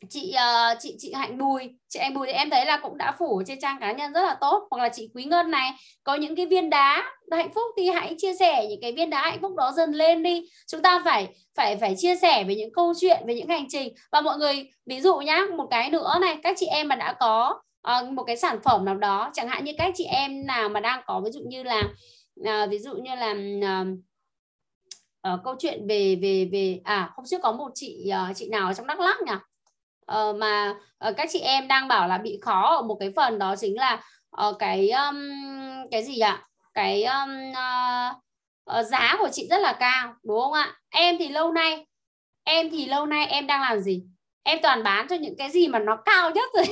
chị 0.10 0.36
uh, 0.36 0.78
chị 0.80 0.96
chị 1.00 1.14
Hạnh 1.14 1.38
Bùi 1.38 1.70
chị 1.90 2.00
Hạnh 2.00 2.14
Bùi 2.14 2.28
thì 2.28 2.34
em 2.34 2.50
thấy 2.50 2.66
là 2.66 2.78
cũng 2.78 2.98
đã 2.98 3.16
phủ 3.20 3.44
trên 3.48 3.60
trang 3.62 3.78
cá 3.82 3.92
nhân 3.92 4.14
rất 4.14 4.22
là 4.22 4.38
tốt. 4.42 4.68
Hoặc 4.72 4.84
là 4.84 4.90
chị 4.90 5.10
Quý 5.14 5.24
Ngân 5.24 5.52
này 5.52 5.72
có 6.04 6.16
những 6.16 6.36
cái 6.36 6.46
viên 6.46 6.70
đá 6.70 7.12
hạnh 7.32 7.54
phúc 7.56 7.64
thì 7.78 7.90
hãy 7.90 8.16
chia 8.18 8.34
sẻ 8.34 8.68
những 8.70 8.82
cái 8.82 8.92
viên 8.92 9.10
đá 9.10 9.22
hạnh 9.22 9.40
phúc 9.42 9.56
đó 9.58 9.72
dần 9.72 9.92
lên 9.92 10.24
đi. 10.24 10.50
Chúng 10.68 10.82
ta 10.82 11.02
phải 11.06 11.28
phải 11.56 11.78
phải 11.78 11.96
chia 11.98 12.16
sẻ 12.16 12.44
về 12.44 12.56
những 12.56 12.74
câu 12.74 12.94
chuyện 13.02 13.24
về 13.28 13.36
những 13.36 13.48
hành 13.48 13.66
trình. 13.70 13.94
Và 14.12 14.22
mọi 14.22 14.38
người 14.38 14.70
ví 14.86 15.02
dụ 15.02 15.18
nhá 15.18 15.42
một 15.58 15.68
cái 15.72 15.90
nữa 15.90 16.18
này 16.22 16.38
các 16.44 16.56
chị 16.60 16.66
em 16.66 16.88
mà 16.88 16.96
đã 16.96 17.14
có 17.20 17.62
uh, 17.88 18.12
một 18.12 18.24
cái 18.24 18.38
sản 18.38 18.60
phẩm 18.64 18.86
nào 18.86 18.96
đó 18.96 19.32
chẳng 19.34 19.48
hạn 19.48 19.64
như 19.64 19.72
các 19.78 19.94
chị 19.96 20.04
em 20.04 20.46
nào 20.46 20.70
mà 20.70 20.80
đang 20.80 21.02
có 21.06 21.22
ví 21.26 21.32
dụ 21.32 21.42
như 21.48 21.64
là 21.64 21.84
à, 22.46 22.68
ví 22.70 22.80
dụ 22.80 22.96
như 22.96 23.16
là 23.16 23.36
à, 23.64 23.86
à, 25.22 25.38
câu 25.44 25.56
chuyện 25.60 25.88
về 25.88 26.20
về 26.22 26.50
về 26.52 26.82
à 26.84 27.12
hôm 27.16 27.26
trước 27.26 27.42
có 27.44 27.52
một 27.52 27.72
chị 27.76 28.10
à, 28.10 28.34
chị 28.36 28.50
nào 28.50 28.68
ở 28.68 28.74
trong 28.74 28.88
Đắk 28.88 29.00
Lắk 29.00 29.22
nhỉ? 29.22 29.34
À, 30.06 30.24
mà 30.40 30.76
à, 30.98 31.12
các 31.18 31.30
chị 31.32 31.40
em 31.40 31.68
đang 31.68 31.88
bảo 31.88 32.08
là 32.08 32.18
bị 32.18 32.40
khó 32.42 32.76
ở 32.76 32.82
một 32.82 32.98
cái 33.00 33.14
phần 33.16 33.40
đó 33.40 33.56
chính 33.56 33.78
là 33.78 34.04
à, 34.32 34.46
cái 34.60 34.90
um, 34.90 35.18
cái 35.92 36.04
gì 36.04 36.20
ạ? 36.20 36.44
Cái 36.74 37.04
um, 37.04 37.52
uh, 38.80 38.86
giá 38.86 39.16
của 39.20 39.30
chị 39.32 39.48
rất 39.50 39.62
là 39.62 39.74
cao 39.80 40.14
đúng 40.24 40.40
không 40.42 40.54
ạ? 40.54 40.76
Em 40.90 41.18
thì 41.20 41.30
lâu 41.30 41.52
nay 41.52 41.86
em 42.44 42.70
thì 42.72 42.86
lâu 42.86 43.06
nay 43.06 43.26
em 43.26 43.48
đang 43.48 43.62
làm 43.62 43.80
gì? 43.80 44.04
Em 44.44 44.60
toàn 44.64 44.84
bán 44.84 45.08
cho 45.08 45.16
những 45.16 45.36
cái 45.38 45.50
gì 45.50 45.68
mà 45.68 45.80
nó 45.80 45.98
cao 46.06 46.32
nhất 46.32 46.50
rồi. 46.54 46.66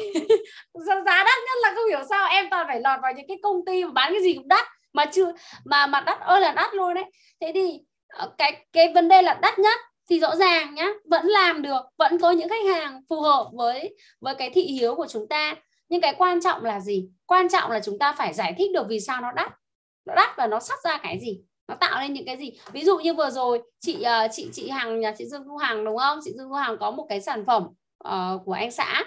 Giá 0.85 1.23
đắt 1.23 1.37
nhất 1.45 1.57
là 1.61 1.73
không 1.75 1.87
hiểu 1.89 1.99
sao 2.09 2.27
em 2.29 2.49
toàn 2.51 2.67
phải 2.67 2.81
lọt 2.81 2.99
vào 3.01 3.13
những 3.13 3.27
cái 3.27 3.37
công 3.43 3.65
ty 3.65 3.83
mà 3.83 3.91
bán 3.91 4.11
cái 4.11 4.21
gì 4.23 4.33
cũng 4.33 4.47
đắt 4.47 4.67
mà 4.95 5.05
chưa 5.05 5.31
mà 5.65 5.87
mà 5.87 6.01
đắt 6.01 6.19
ơi 6.19 6.41
là 6.41 6.51
đắt 6.51 6.73
luôn 6.73 6.93
đấy. 6.93 7.05
Thế 7.41 7.51
thì 7.53 7.79
ờ, 8.07 8.33
cái 8.37 8.65
cái 8.73 8.93
vấn 8.93 9.07
đề 9.07 9.21
là 9.21 9.33
đắt 9.33 9.59
nhất 9.59 9.79
thì 10.09 10.19
rõ 10.19 10.35
ràng 10.35 10.75
nhá 10.75 10.87
vẫn 11.09 11.25
làm 11.25 11.61
được 11.61 11.81
vẫn 11.97 12.19
có 12.19 12.31
những 12.31 12.49
khách 12.49 12.65
hàng 12.65 13.01
phù 13.09 13.21
hợp 13.21 13.49
với 13.53 13.97
với 14.19 14.35
cái 14.35 14.49
thị 14.49 14.61
hiếu 14.61 14.95
của 14.95 15.07
chúng 15.09 15.27
ta. 15.27 15.55
Nhưng 15.89 16.01
cái 16.01 16.13
quan 16.17 16.41
trọng 16.41 16.63
là 16.63 16.79
gì? 16.79 17.09
Quan 17.25 17.49
trọng 17.49 17.71
là 17.71 17.79
chúng 17.79 17.99
ta 17.99 18.13
phải 18.13 18.33
giải 18.33 18.55
thích 18.57 18.71
được 18.73 18.85
vì 18.89 18.99
sao 18.99 19.21
nó 19.21 19.31
đắt. 19.31 19.51
Nó 20.05 20.15
đắt 20.15 20.29
và 20.37 20.47
nó 20.47 20.59
sắp 20.59 20.79
ra 20.83 20.97
cái 20.97 21.19
gì? 21.19 21.41
Nó 21.67 21.75
tạo 21.75 22.01
nên 22.01 22.13
những 22.13 22.25
cái 22.25 22.37
gì? 22.37 22.59
Ví 22.71 22.83
dụ 22.83 22.97
như 22.97 23.13
vừa 23.13 23.29
rồi 23.29 23.61
chị 23.79 24.01
ờ, 24.01 24.27
chị 24.31 24.49
chị 24.53 24.69
Hằng 24.69 24.99
nhà 24.99 25.13
chị 25.17 25.25
Dương 25.25 25.43
Thu 25.45 25.57
Hằng 25.57 25.85
đúng 25.85 25.97
không? 25.97 26.19
Chị 26.23 26.31
Dương 26.37 26.49
Thu 26.49 26.55
Hằng 26.55 26.77
có 26.79 26.91
một 26.91 27.05
cái 27.09 27.21
sản 27.21 27.45
phẩm 27.45 27.63
uh, 28.07 28.41
của 28.45 28.53
anh 28.53 28.71
xã 28.71 29.03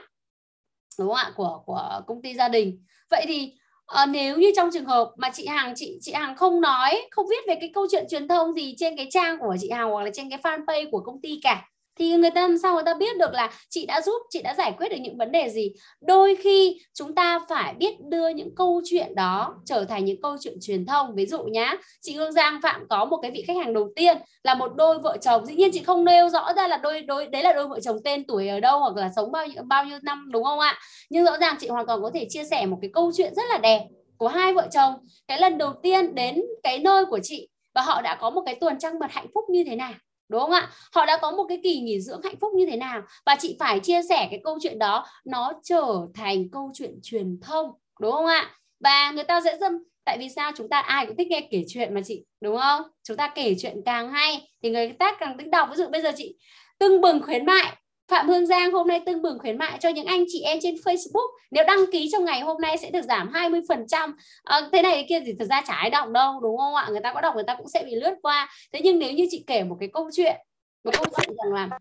đúng 0.98 1.09
không 1.09 1.16
ạ? 1.16 1.32
Của 1.36 1.62
của 1.66 2.01
công 2.06 2.23
ty 2.23 2.35
gia 2.35 2.48
đình. 2.48 2.85
Vậy 3.10 3.24
thì 3.28 3.55
à, 3.89 4.06
nếu 4.06 4.39
như 4.39 4.52
trong 4.56 4.70
trường 4.73 4.85
hợp 4.85 5.12
mà 5.16 5.31
chị 5.35 5.47
Hằng 5.47 5.73
chị 5.77 5.98
chị 6.01 6.12
Hằng 6.12 6.36
không 6.36 6.60
nói 6.60 7.09
không 7.10 7.27
viết 7.31 7.44
về 7.48 7.55
cái 7.60 7.70
câu 7.74 7.86
chuyện 7.90 8.05
truyền 8.10 8.28
thông 8.28 8.55
gì 8.55 8.74
trên 8.78 8.97
cái 8.97 9.06
trang 9.10 9.39
của 9.39 9.56
chị 9.60 9.70
Hằng 9.70 9.90
hoặc 9.90 10.05
là 10.05 10.10
trên 10.15 10.31
cái 10.31 10.39
fanpage 10.43 10.90
của 10.90 11.01
công 11.01 11.20
ty 11.20 11.40
cả 11.43 11.65
thì 11.98 12.16
người 12.16 12.30
ta 12.30 12.40
làm 12.40 12.58
sao 12.58 12.74
người 12.74 12.82
ta 12.86 12.94
biết 12.94 13.18
được 13.18 13.32
là 13.32 13.50
chị 13.68 13.86
đã 13.86 14.00
giúp, 14.00 14.22
chị 14.30 14.42
đã 14.42 14.54
giải 14.54 14.72
quyết 14.78 14.88
được 14.88 14.96
những 15.00 15.18
vấn 15.18 15.32
đề 15.32 15.48
gì? 15.48 15.72
Đôi 16.00 16.36
khi 16.36 16.80
chúng 16.94 17.14
ta 17.14 17.40
phải 17.48 17.74
biết 17.74 18.00
đưa 18.00 18.28
những 18.28 18.54
câu 18.54 18.82
chuyện 18.84 19.14
đó 19.14 19.54
trở 19.64 19.84
thành 19.84 20.04
những 20.04 20.22
câu 20.22 20.36
chuyện 20.40 20.58
truyền 20.60 20.86
thông. 20.86 21.14
Ví 21.14 21.26
dụ 21.26 21.42
nhá, 21.44 21.74
chị 22.00 22.14
Hương 22.14 22.32
Giang 22.32 22.60
Phạm 22.62 22.88
có 22.88 23.04
một 23.04 23.16
cái 23.22 23.30
vị 23.30 23.44
khách 23.46 23.56
hàng 23.56 23.74
đầu 23.74 23.92
tiên 23.96 24.18
là 24.44 24.54
một 24.54 24.72
đôi 24.76 24.98
vợ 24.98 25.16
chồng. 25.20 25.46
Dĩ 25.46 25.54
nhiên 25.54 25.70
chị 25.72 25.82
không 25.82 26.04
nêu 26.04 26.28
rõ 26.28 26.52
ra 26.56 26.68
là 26.68 26.76
đôi 26.76 27.02
đôi, 27.02 27.26
đấy 27.26 27.42
là 27.42 27.52
đôi 27.52 27.68
vợ 27.68 27.80
chồng 27.80 27.96
tên 28.04 28.26
tuổi 28.26 28.48
ở 28.48 28.60
đâu 28.60 28.78
hoặc 28.78 28.96
là 28.96 29.10
sống 29.16 29.32
bao 29.32 29.46
nhiêu 29.46 29.62
bao 29.62 29.84
nhiêu 29.84 29.98
năm, 30.02 30.28
đúng 30.32 30.44
không 30.44 30.60
ạ? 30.60 30.78
Nhưng 31.10 31.24
rõ 31.24 31.38
ràng 31.38 31.56
chị 31.60 31.68
hoàn 31.68 31.86
toàn 31.86 32.02
có 32.02 32.10
thể 32.14 32.26
chia 32.28 32.44
sẻ 32.44 32.66
một 32.66 32.78
cái 32.82 32.90
câu 32.92 33.12
chuyện 33.16 33.34
rất 33.34 33.44
là 33.50 33.58
đẹp 33.58 33.84
của 34.16 34.28
hai 34.28 34.54
vợ 34.54 34.68
chồng. 34.70 34.94
Cái 35.28 35.40
lần 35.40 35.58
đầu 35.58 35.72
tiên 35.82 36.14
đến 36.14 36.42
cái 36.62 36.78
nơi 36.78 37.04
của 37.04 37.18
chị 37.22 37.48
và 37.74 37.82
họ 37.82 38.02
đã 38.02 38.14
có 38.14 38.30
một 38.30 38.42
cái 38.46 38.54
tuần 38.54 38.78
trăng 38.78 38.98
mật 38.98 39.10
hạnh 39.10 39.26
phúc 39.34 39.44
như 39.50 39.64
thế 39.66 39.76
nào? 39.76 39.92
Đúng 40.28 40.40
không 40.40 40.50
ạ? 40.50 40.70
Họ 40.92 41.06
đã 41.06 41.18
có 41.22 41.30
một 41.30 41.44
cái 41.48 41.60
kỳ 41.62 41.80
nghỉ 41.80 42.00
dưỡng 42.00 42.22
hạnh 42.22 42.36
phúc 42.40 42.52
như 42.55 42.66
thế 42.66 42.76
nào? 42.76 43.02
Và 43.26 43.36
chị 43.40 43.56
phải 43.60 43.80
chia 43.80 44.00
sẻ 44.09 44.28
cái 44.30 44.40
câu 44.44 44.59
chuyện 44.62 44.78
đó, 44.78 45.06
nó 45.24 45.52
trở 45.62 46.06
thành 46.14 46.50
câu 46.52 46.70
chuyện 46.74 46.98
truyền 47.02 47.40
thông, 47.42 47.70
đúng 48.00 48.12
không 48.12 48.26
ạ? 48.26 48.50
Và 48.80 49.10
người 49.10 49.24
ta 49.24 49.40
sẽ 49.40 49.56
dâm, 49.60 49.72
tại 50.05 50.18
vì 50.18 50.28
sao? 50.28 50.52
Chúng 50.56 50.68
ta 50.68 50.80
ai 50.80 51.06
cũng 51.06 51.16
thích 51.16 51.28
nghe 51.30 51.48
kể 51.50 51.64
chuyện 51.68 51.94
mà 51.94 52.00
chị, 52.05 52.24
đúng 52.40 52.59
không? 52.59 52.82
Chúng 53.05 53.16
ta 53.16 53.32
kể 53.34 53.55
chuyện 53.59 53.76
càng 53.84 54.10
hay 54.10 54.48
thì 54.62 54.70
người 54.70 54.92
ta 54.98 55.16
càng 55.20 55.38
thích 55.38 55.48
đọc. 55.48 55.68
Ví 55.70 55.76
dụ 55.76 55.88
bây 55.88 56.02
giờ 56.02 56.12
chị 56.16 56.36
tưng 56.78 57.00
bừng 57.00 57.22
khuyến 57.22 57.46
mại 57.46 57.76
Phạm 58.09 58.28
Hương 58.28 58.47
Giang 58.47 58.72
hôm 58.72 58.89
nay 58.89 59.02
tưng 59.06 59.22
bừng 59.22 59.39
khuyến 59.39 59.59
mại 59.59 59.78
cho 59.80 59.89
những 59.89 60.06
anh 60.06 60.24
chị 60.28 60.40
em 60.40 60.59
trên 60.62 60.74
Facebook. 60.74 61.28
Nếu 61.51 61.64
đăng 61.64 61.80
ký 61.93 62.09
trong 62.12 62.24
ngày 62.24 62.40
hôm 62.40 62.60
nay 62.60 62.78
sẽ 62.78 62.90
được 62.90 63.02
giảm 63.02 63.32
20% 63.32 64.10
à, 64.10 64.12
ờ, 64.43 64.68
thế 64.72 64.82
này 64.82 65.06
kia 65.09 65.20
thì 65.26 65.32
thật 65.39 65.44
ra 65.51 65.62
chả 65.66 65.74
ai 65.74 65.90
đọc 65.90 66.09
đâu 66.09 66.40
đúng 66.40 66.59
không 66.59 66.74
ạ? 66.74 66.86
Người 66.90 67.01
ta 67.01 67.12
có 67.14 67.20
đọc 67.20 67.35
người 67.35 67.44
ta 67.47 67.55
cũng 67.55 67.68
sẽ 67.68 67.85
bị 67.85 67.94
lướt 67.94 68.14
qua. 68.22 68.48
Thế 68.72 68.80
nhưng 68.82 68.98
nếu 68.98 69.12
như 69.12 69.26
chị 69.30 69.44
kể 69.47 69.64
một 69.64 69.76
cái 69.80 69.89
câu 69.93 70.10
chuyện 70.16 70.36
một 70.85 70.90
câu 70.94 71.05
chuyện 71.16 71.36
rằng 71.36 71.55
là 71.55 71.78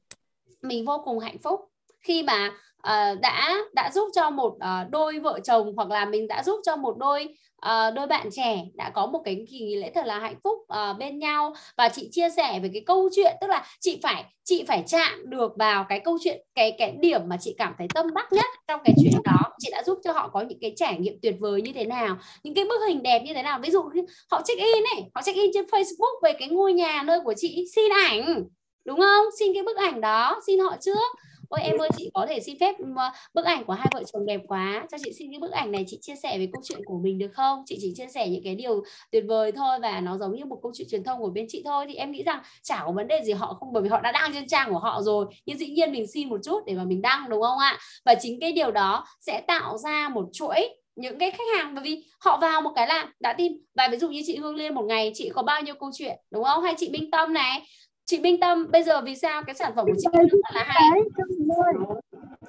mình 0.62 0.86
vô 0.86 1.02
cùng 1.06 1.20
hạnh 1.20 1.38
phúc 1.44 1.60
khi 1.99 2.24
mà 2.24 2.48
uh, 2.78 3.20
đã 3.22 3.58
đã 3.74 3.91
giúp 3.94 4.10
cho 4.16 4.30
một 4.30 4.54
uh, 4.56 4.90
đôi 4.90 5.20
vợ 5.20 5.40
chồng 5.44 5.74
hoặc 5.76 5.90
là 5.90 6.06
mình 6.06 6.28
đã 6.28 6.44
giúp 6.44 6.60
cho 6.66 6.76
một 6.76 6.98
đôi 6.98 7.36
à, 7.62 7.92
đôi 7.92 8.08
bạn 8.08 8.30
trẻ 8.32 8.62
đã 8.74 8.90
có 8.90 9.06
một 9.06 9.22
cái 9.26 9.46
kỳ 9.50 9.60
nghỉ 9.60 9.76
lễ 9.76 9.92
thật 9.96 10.06
là 10.06 10.20
hạnh 10.20 10.36
phúc 10.44 10.58
à, 10.68 10.94
bên 10.94 11.20
nhau. 11.20 11.54
Và 11.78 11.90
chị 11.90 12.10
chia 12.12 12.30
sẻ 12.30 12.60
về 12.64 12.70
cái 12.74 12.84
câu 12.86 13.10
chuyện 13.16 13.36
tức 13.42 13.48
là 13.48 13.66
chị 13.80 14.00
phải 14.04 14.26
chị 14.44 14.64
phải 14.68 14.84
chạm 14.88 15.30
được 15.30 15.52
vào 15.58 15.86
cái 15.90 16.00
câu 16.00 16.18
chuyện 16.24 16.42
cái 16.56 16.76
cái 16.78 16.96
điểm 17.00 17.22
mà 17.28 17.38
chị 17.40 17.56
cảm 17.58 17.74
thấy 17.78 17.88
tâm 17.94 18.14
đắc 18.14 18.34
nhất 18.34 18.46
trong 18.68 18.82
cái 18.84 18.94
chuyện 19.02 19.22
đó. 19.24 19.40
Chị 19.60 19.70
đã 19.72 19.84
giúp 19.84 20.00
cho 20.04 20.12
họ 20.12 20.30
có 20.34 20.42
những 20.42 20.60
cái 20.62 20.74
trải 20.76 20.98
nghiệm 21.00 21.20
tuyệt 21.22 21.36
vời 21.40 21.62
như 21.62 21.74
thế 21.74 21.86
nào 21.86 22.18
những 22.44 22.54
cái 22.54 22.66
bức 22.66 22.82
hình 22.88 23.04
đẹp 23.04 23.24
như 23.26 23.34
thế 23.34 23.44
nào. 23.44 23.60
Ví 23.64 23.70
dụ 23.72 23.84
họ 24.32 24.42
check 24.46 24.60
in 24.60 24.84
này 24.94 25.10
họ 25.16 25.22
check 25.22 25.38
in 25.38 25.52
trên 25.54 25.66
Facebook 25.66 26.22
về 26.24 26.34
cái 26.40 26.48
ngôi 26.48 26.74
nhà 26.74 27.04
nơi 27.04 27.20
của 27.24 27.34
chị. 27.38 27.66
Xin 27.76 27.92
ảnh 28.06 28.44
đúng 28.86 29.00
không? 29.00 29.26
Xin 29.40 29.54
cái 29.54 29.64
bức 29.64 29.78
ảnh 29.78 30.02
đó 30.02 30.42
xin 30.48 30.60
họ 30.60 30.76
trước 30.82 31.18
ôi, 31.49 31.61
em 31.64 31.78
ơi, 31.78 31.90
chị 31.98 32.10
có 32.14 32.26
thể 32.30 32.40
xin 32.40 32.60
phép 32.60 32.76
ờ, 32.95 33.11
bức 33.34 33.45
ảnh 33.45 33.65
của 33.65 33.74
hai 33.74 33.88
vợ 33.94 34.03
chồng 34.14 34.26
đẹp 34.26 34.41
quá. 34.48 34.88
Cho 34.91 34.98
chị 35.03 35.11
xin 35.14 35.32
cái 35.32 35.40
bức 35.40 35.52
ảnh 35.52 35.72
này 35.72 35.84
chị 35.88 35.98
chia 36.02 36.15
sẻ 36.15 36.38
về 36.40 36.49
câu 36.53 36.61
chuyện 36.65 36.80
của 36.86 36.99
mình 36.99 37.18
được 37.18 37.32
không? 37.34 37.64
Chị 37.65 37.78
chỉ 37.82 37.94
chia 37.95 38.07
sẻ 38.07 38.30
những 38.30 38.44
cái 38.44 38.56
điều 38.56 38.84
tuyệt 39.11 39.24
vời 39.28 39.52
thôi 39.52 39.80
và 39.82 39.99
nó 39.99 40.18
giống 40.18 40.36
như 40.36 40.45
một 40.45 40.60
câu 40.64 40.72
chuyện 40.76 40.88
truyền 40.91 41.03
thông 41.03 41.19
của 41.19 41.30
bên 41.30 41.45
chị 41.49 41.61
thôi. 41.65 41.86
Thì 41.88 41.95
em 41.95 42.11
nghĩ 42.11 42.24
rằng 42.24 42.40
chả 42.64 42.84
có 42.86 42.91
vấn 42.91 43.07
đề 43.07 43.22
gì 43.24 43.34
họ 43.34 43.53
không, 43.60 43.74
bởi 43.74 43.84
vì 43.84 43.90
họ 43.90 44.02
đã 44.02 44.11
đăng 44.11 44.34
trên 44.34 44.48
trang 44.48 44.74
của 44.74 44.80
họ 44.80 45.02
rồi. 45.02 45.26
Nhưng 45.45 45.57
dĩ 45.57 45.68
nhiên 45.68 45.91
mình 45.91 46.07
xin 46.07 46.30
một 46.30 46.40
chút 46.44 46.60
để 46.65 46.74
mà 46.74 46.84
mình 46.84 47.02
đăng, 47.02 47.30
đúng 47.30 47.41
không 47.41 47.60
ạ? 47.60 47.78
Và 48.06 48.15
chính 48.15 48.40
cái 48.40 48.52
điều 48.52 48.72
đó 48.72 49.06
sẽ 49.19 49.41
tạo 49.41 49.78
ra 49.78 50.10
một 50.10 50.26
chuỗi 50.34 50.69
những 50.95 51.19
cái 51.19 51.32
khách 51.32 51.44
hàng, 51.57 51.76
bởi 51.76 51.84
vì 51.84 52.03
họ 52.19 52.38
vào 52.38 52.61
một 52.61 52.72
cái 52.76 52.88
là 52.88 53.11
đã 53.19 53.34
tin. 53.34 53.53
Và 53.76 53.88
ví 53.91 53.98
dụ 53.98 54.10
như 54.10 54.22
chị 54.26 54.38
Hương 54.38 54.56
Liên 54.56 54.76
một 54.76 54.86
ngày 54.88 55.11
chị 55.15 55.30
có 55.30 55.44
bao 55.44 55.61
nhiêu 55.61 55.76
câu 55.80 55.90
chuyện, 55.94 56.18
đúng 56.32 56.44
không? 56.44 56.64
Hay 56.64 56.74
chị 56.78 56.90
Minh 56.90 57.11
Tâm 57.11 57.34
này 57.34 57.61
chị 58.08 58.20
Minh 58.20 58.40
Tâm 58.40 58.72
bây 58.72 58.84
giờ 58.84 59.02
vì 59.02 59.16
sao 59.16 59.44
cái 59.44 59.56
sản 59.56 59.72
phẩm 59.76 59.86
của 59.86 59.96
chị 59.98 60.08
là 60.54 60.64
hay? 60.64 60.90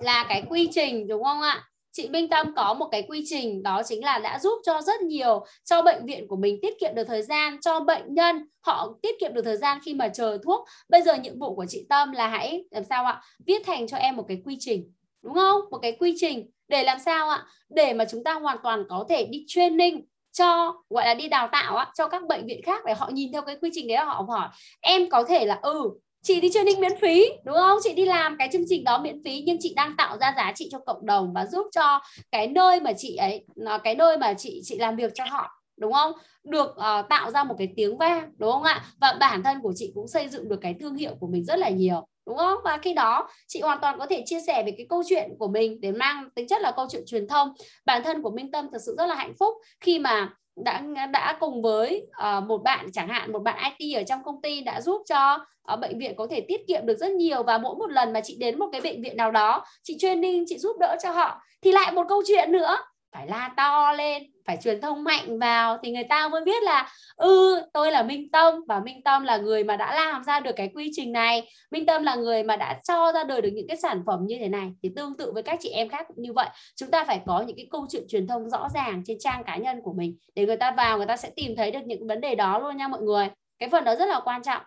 là 0.00 0.26
cái 0.28 0.42
quy 0.48 0.68
trình 0.72 1.06
đúng 1.06 1.24
không 1.24 1.40
ạ? 1.40 1.64
Chị 1.92 2.08
Minh 2.08 2.28
Tâm 2.28 2.54
có 2.56 2.74
một 2.74 2.88
cái 2.92 3.02
quy 3.02 3.24
trình 3.26 3.62
đó 3.62 3.82
chính 3.84 4.04
là 4.04 4.18
đã 4.18 4.38
giúp 4.38 4.58
cho 4.66 4.80
rất 4.82 5.00
nhiều 5.00 5.44
cho 5.64 5.82
bệnh 5.82 6.06
viện 6.06 6.28
của 6.28 6.36
mình 6.36 6.58
tiết 6.62 6.74
kiệm 6.80 6.94
được 6.94 7.04
thời 7.04 7.22
gian 7.22 7.60
cho 7.60 7.80
bệnh 7.80 8.14
nhân 8.14 8.48
họ 8.60 8.98
tiết 9.02 9.20
kiệm 9.20 9.34
được 9.34 9.42
thời 9.44 9.56
gian 9.56 9.78
khi 9.84 9.94
mà 9.94 10.08
chờ 10.08 10.38
thuốc. 10.44 10.68
Bây 10.88 11.02
giờ 11.02 11.14
nhiệm 11.14 11.38
vụ 11.38 11.54
của 11.54 11.66
chị 11.68 11.86
Tâm 11.88 12.12
là 12.12 12.28
hãy 12.28 12.64
làm 12.70 12.84
sao 12.84 13.04
ạ? 13.04 13.22
Viết 13.46 13.62
thành 13.66 13.86
cho 13.86 13.96
em 13.96 14.16
một 14.16 14.24
cái 14.28 14.42
quy 14.44 14.56
trình 14.60 14.92
đúng 15.22 15.34
không? 15.34 15.60
Một 15.70 15.78
cái 15.78 15.92
quy 15.92 16.14
trình 16.16 16.50
để 16.68 16.84
làm 16.84 16.98
sao 16.98 17.28
ạ? 17.28 17.46
Để 17.68 17.92
mà 17.92 18.04
chúng 18.10 18.24
ta 18.24 18.34
hoàn 18.34 18.58
toàn 18.62 18.84
có 18.88 19.06
thể 19.08 19.26
đi 19.30 19.44
training 19.46 20.06
cho 20.38 20.74
gọi 20.90 21.06
là 21.06 21.14
đi 21.14 21.28
đào 21.28 21.48
tạo 21.52 21.76
á, 21.76 21.86
cho 21.94 22.08
các 22.08 22.26
bệnh 22.26 22.46
viện 22.46 22.60
khác 22.66 22.84
để 22.86 22.94
họ 22.94 23.10
nhìn 23.12 23.32
theo 23.32 23.42
cái 23.42 23.56
quy 23.60 23.70
trình 23.72 23.88
đấy 23.88 23.96
họ 23.96 24.24
hỏi 24.28 24.48
em 24.80 25.10
có 25.10 25.24
thể 25.24 25.46
là 25.46 25.58
ừ 25.62 25.90
chị 26.22 26.40
đi 26.40 26.50
training 26.50 26.80
miễn 26.80 26.98
phí 27.00 27.24
đúng 27.44 27.56
không? 27.56 27.78
Chị 27.82 27.94
đi 27.94 28.04
làm 28.04 28.36
cái 28.38 28.48
chương 28.52 28.64
trình 28.68 28.84
đó 28.84 28.98
miễn 28.98 29.22
phí 29.24 29.42
nhưng 29.46 29.56
chị 29.60 29.74
đang 29.76 29.96
tạo 29.96 30.18
ra 30.18 30.34
giá 30.36 30.52
trị 30.54 30.68
cho 30.72 30.78
cộng 30.78 31.06
đồng 31.06 31.32
và 31.32 31.46
giúp 31.46 31.66
cho 31.72 32.00
cái 32.32 32.46
nơi 32.46 32.80
mà 32.80 32.92
chị 32.92 33.16
ấy 33.16 33.44
ờ, 33.66 33.78
cái 33.78 33.94
nơi 33.94 34.18
mà 34.18 34.34
chị 34.34 34.60
chị 34.64 34.78
làm 34.78 34.96
việc 34.96 35.12
cho 35.14 35.24
họ 35.24 35.62
đúng 35.76 35.92
không? 35.92 36.12
Được 36.44 36.70
uh, 36.70 37.08
tạo 37.08 37.30
ra 37.30 37.44
một 37.44 37.54
cái 37.58 37.68
tiếng 37.76 37.98
vang 37.98 38.32
đúng 38.38 38.52
không 38.52 38.62
ạ? 38.62 38.84
Và 39.00 39.16
bản 39.20 39.42
thân 39.42 39.60
của 39.62 39.72
chị 39.76 39.92
cũng 39.94 40.08
xây 40.08 40.28
dựng 40.28 40.48
được 40.48 40.58
cái 40.60 40.74
thương 40.80 40.94
hiệu 40.94 41.14
của 41.20 41.26
mình 41.26 41.44
rất 41.44 41.58
là 41.58 41.68
nhiều 41.68 42.06
đúng 42.28 42.36
không? 42.36 42.58
Và 42.64 42.78
khi 42.82 42.94
đó 42.94 43.28
chị 43.46 43.60
hoàn 43.60 43.78
toàn 43.80 43.98
có 43.98 44.06
thể 44.06 44.22
chia 44.26 44.40
sẻ 44.46 44.62
về 44.66 44.74
cái 44.76 44.86
câu 44.88 45.02
chuyện 45.08 45.30
của 45.38 45.48
mình 45.48 45.80
để 45.80 45.92
mang 45.92 46.28
tính 46.34 46.48
chất 46.48 46.62
là 46.62 46.70
câu 46.70 46.86
chuyện 46.90 47.02
truyền 47.06 47.28
thông. 47.28 47.52
Bản 47.84 48.02
thân 48.04 48.22
của 48.22 48.30
Minh 48.30 48.50
Tâm 48.50 48.68
thật 48.72 48.78
sự 48.86 48.94
rất 48.98 49.06
là 49.06 49.14
hạnh 49.14 49.34
phúc 49.38 49.54
khi 49.80 49.98
mà 49.98 50.30
đã 50.64 50.82
đã 51.12 51.36
cùng 51.40 51.62
với 51.62 52.06
uh, 52.38 52.44
một 52.44 52.58
bạn 52.58 52.86
chẳng 52.92 53.08
hạn 53.08 53.32
một 53.32 53.38
bạn 53.38 53.72
IT 53.78 53.96
ở 53.96 54.02
trong 54.02 54.24
công 54.24 54.42
ty 54.42 54.60
đã 54.60 54.80
giúp 54.80 55.02
cho 55.08 55.38
uh, 55.72 55.80
bệnh 55.80 55.98
viện 55.98 56.16
có 56.16 56.26
thể 56.30 56.40
tiết 56.40 56.60
kiệm 56.68 56.86
được 56.86 56.98
rất 56.98 57.10
nhiều. 57.10 57.42
Và 57.42 57.58
mỗi 57.58 57.76
một 57.76 57.90
lần 57.90 58.12
mà 58.12 58.20
chị 58.24 58.36
đến 58.40 58.58
một 58.58 58.66
cái 58.72 58.80
bệnh 58.80 59.02
viện 59.02 59.16
nào 59.16 59.30
đó 59.30 59.64
chị 59.82 59.96
training 59.98 60.44
chị 60.46 60.58
giúp 60.58 60.76
đỡ 60.80 60.96
cho 61.02 61.10
họ 61.10 61.40
thì 61.62 61.72
lại 61.72 61.92
một 61.92 62.06
câu 62.08 62.22
chuyện 62.26 62.52
nữa 62.52 62.76
phải 63.12 63.26
la 63.26 63.50
to 63.56 63.92
lên 63.92 64.22
phải 64.46 64.58
truyền 64.62 64.80
thông 64.80 65.04
mạnh 65.04 65.38
vào 65.38 65.78
thì 65.82 65.90
người 65.90 66.04
ta 66.04 66.28
mới 66.28 66.44
biết 66.44 66.62
là 66.62 66.88
ừ 67.16 67.62
tôi 67.72 67.92
là 67.92 68.02
Minh 68.02 68.30
Tâm 68.30 68.54
và 68.68 68.80
Minh 68.80 69.02
Tâm 69.04 69.24
là 69.24 69.36
người 69.36 69.64
mà 69.64 69.76
đã 69.76 69.94
làm 69.94 70.24
ra 70.24 70.40
được 70.40 70.52
cái 70.56 70.70
quy 70.74 70.90
trình 70.92 71.12
này 71.12 71.48
Minh 71.70 71.86
Tâm 71.86 72.02
là 72.02 72.14
người 72.14 72.42
mà 72.42 72.56
đã 72.56 72.80
cho 72.88 73.12
ra 73.12 73.24
đời 73.24 73.42
được 73.42 73.50
những 73.54 73.68
cái 73.68 73.76
sản 73.76 74.02
phẩm 74.06 74.20
như 74.26 74.36
thế 74.38 74.48
này 74.48 74.72
thì 74.82 74.90
tương 74.96 75.16
tự 75.16 75.32
với 75.32 75.42
các 75.42 75.58
chị 75.62 75.68
em 75.68 75.88
khác 75.88 76.06
cũng 76.08 76.22
như 76.22 76.32
vậy. 76.32 76.48
Chúng 76.76 76.90
ta 76.90 77.04
phải 77.04 77.20
có 77.26 77.40
những 77.40 77.56
cái 77.56 77.66
câu 77.70 77.86
chuyện 77.90 78.04
truyền 78.08 78.26
thông 78.26 78.50
rõ 78.50 78.68
ràng 78.74 79.02
trên 79.06 79.16
trang 79.20 79.44
cá 79.44 79.56
nhân 79.56 79.80
của 79.82 79.92
mình 79.92 80.16
để 80.34 80.46
người 80.46 80.56
ta 80.56 80.70
vào 80.70 80.96
người 80.96 81.06
ta 81.06 81.16
sẽ 81.16 81.30
tìm 81.36 81.56
thấy 81.56 81.70
được 81.70 81.82
những 81.86 82.06
vấn 82.06 82.20
đề 82.20 82.34
đó 82.34 82.58
luôn 82.58 82.76
nha 82.76 82.88
mọi 82.88 83.00
người. 83.00 83.28
Cái 83.58 83.68
phần 83.68 83.84
đó 83.84 83.96
rất 83.96 84.06
là 84.06 84.20
quan 84.24 84.42
trọng. 84.42 84.62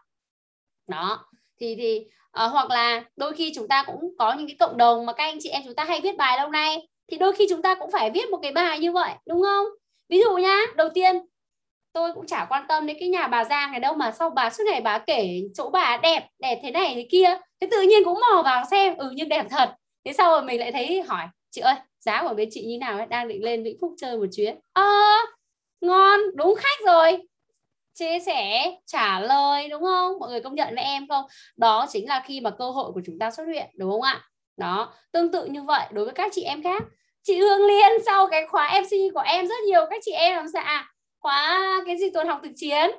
Đó 0.88 1.26
thì 1.60 1.76
thì 1.76 2.06
uh, 2.46 2.52
hoặc 2.52 2.70
là 2.70 3.04
đôi 3.16 3.34
khi 3.34 3.52
chúng 3.56 3.68
ta 3.68 3.84
cũng 3.84 4.00
có 4.20 4.34
những 4.34 4.48
cái 4.48 4.56
cộng 4.60 4.78
đồng 4.78 5.06
mà 5.06 5.14
các 5.14 5.24
anh 5.24 5.38
chị 5.40 5.50
em 5.50 5.62
chúng 5.66 5.76
ta 5.76 5.84
hay 5.84 6.02
viết 6.02 6.18
bài 6.18 6.38
lâu 6.38 6.50
nay 6.50 6.88
thì 7.12 7.18
đôi 7.18 7.34
khi 7.34 7.48
chúng 7.50 7.62
ta 7.62 7.76
cũng 7.76 7.92
phải 7.92 8.12
viết 8.12 8.30
một 8.30 8.40
cái 8.42 8.52
bài 8.52 8.80
như 8.80 8.92
vậy 8.92 9.14
đúng 9.28 9.42
không? 9.42 9.66
Ví 10.10 10.20
dụ 10.20 10.38
nhá 10.38 10.58
đầu 10.76 10.90
tiên 10.94 11.16
tôi 11.94 12.14
cũng 12.14 12.28
chả 12.28 12.46
quan 12.50 12.66
tâm 12.68 12.86
đến 12.86 12.98
cái 13.00 13.10
nhà 13.10 13.28
bà 13.28 13.44
Giang 13.44 13.72
này 13.72 13.80
đâu 13.80 13.94
mà 13.94 14.12
sau 14.12 14.30
bà 14.30 14.50
suốt 14.50 14.64
ngày 14.68 14.82
bà 14.82 14.98
kể 14.98 15.42
chỗ 15.54 15.70
bà 15.70 16.00
đẹp 16.04 16.28
đẹp 16.40 16.60
thế 16.64 16.72
này 16.72 16.96
thế 16.96 17.08
kia 17.12 17.38
thế 17.62 17.68
tự 17.72 17.82
nhiên 17.82 18.04
cũng 18.04 18.20
mò 18.20 18.42
vào 18.42 18.64
xem 18.72 18.98
ừ 18.98 19.12
nhưng 19.16 19.30
đẹp 19.30 19.46
thật. 19.50 19.70
Thế 20.06 20.14
sau 20.14 20.32
rồi 20.32 20.44
mình 20.44 20.60
lại 20.60 20.72
thấy 20.72 21.02
hỏi 21.02 21.26
chị 21.52 21.62
ơi 21.62 21.76
giá 22.00 22.24
của 22.24 22.34
bên 22.34 22.50
chị 22.52 22.66
như 22.66 22.78
nào 22.78 22.98
ấy? 22.98 23.06
Đang 23.06 23.28
định 23.28 23.44
lên 23.44 23.64
Vĩnh 23.64 23.78
Phúc 23.82 23.94
chơi 23.98 24.18
một 24.18 24.26
chuyến. 24.36 24.60
Ờ 24.74 24.84
à, 24.84 25.22
ngon 25.82 26.20
đúng 26.36 26.56
khách 26.56 26.86
rồi. 26.86 27.18
Chia 27.94 28.20
sẻ 28.20 28.72
trả 28.86 29.20
lời 29.20 29.70
đúng 29.70 29.84
không? 29.84 30.20
Mọi 30.20 30.30
người 30.30 30.42
công 30.42 30.56
nhận 30.56 30.76
với 30.76 30.84
em 30.84 31.08
không? 31.08 31.26
Đó 31.58 31.86
chính 31.90 32.08
là 32.08 32.24
khi 32.26 32.42
mà 32.42 32.50
cơ 32.50 32.72
hội 32.72 32.92
của 32.94 33.02
chúng 33.06 33.20
ta 33.20 33.32
xuất 33.32 33.44
hiện 33.44 33.70
đúng 33.78 33.92
không 33.92 34.02
ạ? 34.02 34.22
Đó 34.58 34.94
tương 35.12 35.32
tự 35.32 35.46
như 35.46 35.64
vậy 35.64 35.86
đối 35.92 36.06
với 36.06 36.14
các 36.14 36.32
chị 36.36 36.44
em 36.44 36.64
khác 36.64 36.84
chị 37.24 37.40
Hương 37.40 37.66
Liên 37.66 37.92
sau 38.06 38.28
cái 38.28 38.48
khóa 38.48 38.82
MC 38.82 39.14
của 39.14 39.24
em 39.26 39.48
rất 39.48 39.56
nhiều 39.68 39.86
các 39.90 40.00
chị 40.06 40.12
em 40.12 40.36
làm 40.36 40.48
sao? 40.54 40.64
À, 40.64 40.92
khóa 41.20 41.82
cái 41.86 41.98
gì? 41.98 42.10
Tuần 42.10 42.28
học 42.28 42.40
thực 42.44 42.52
chiến. 42.56 42.92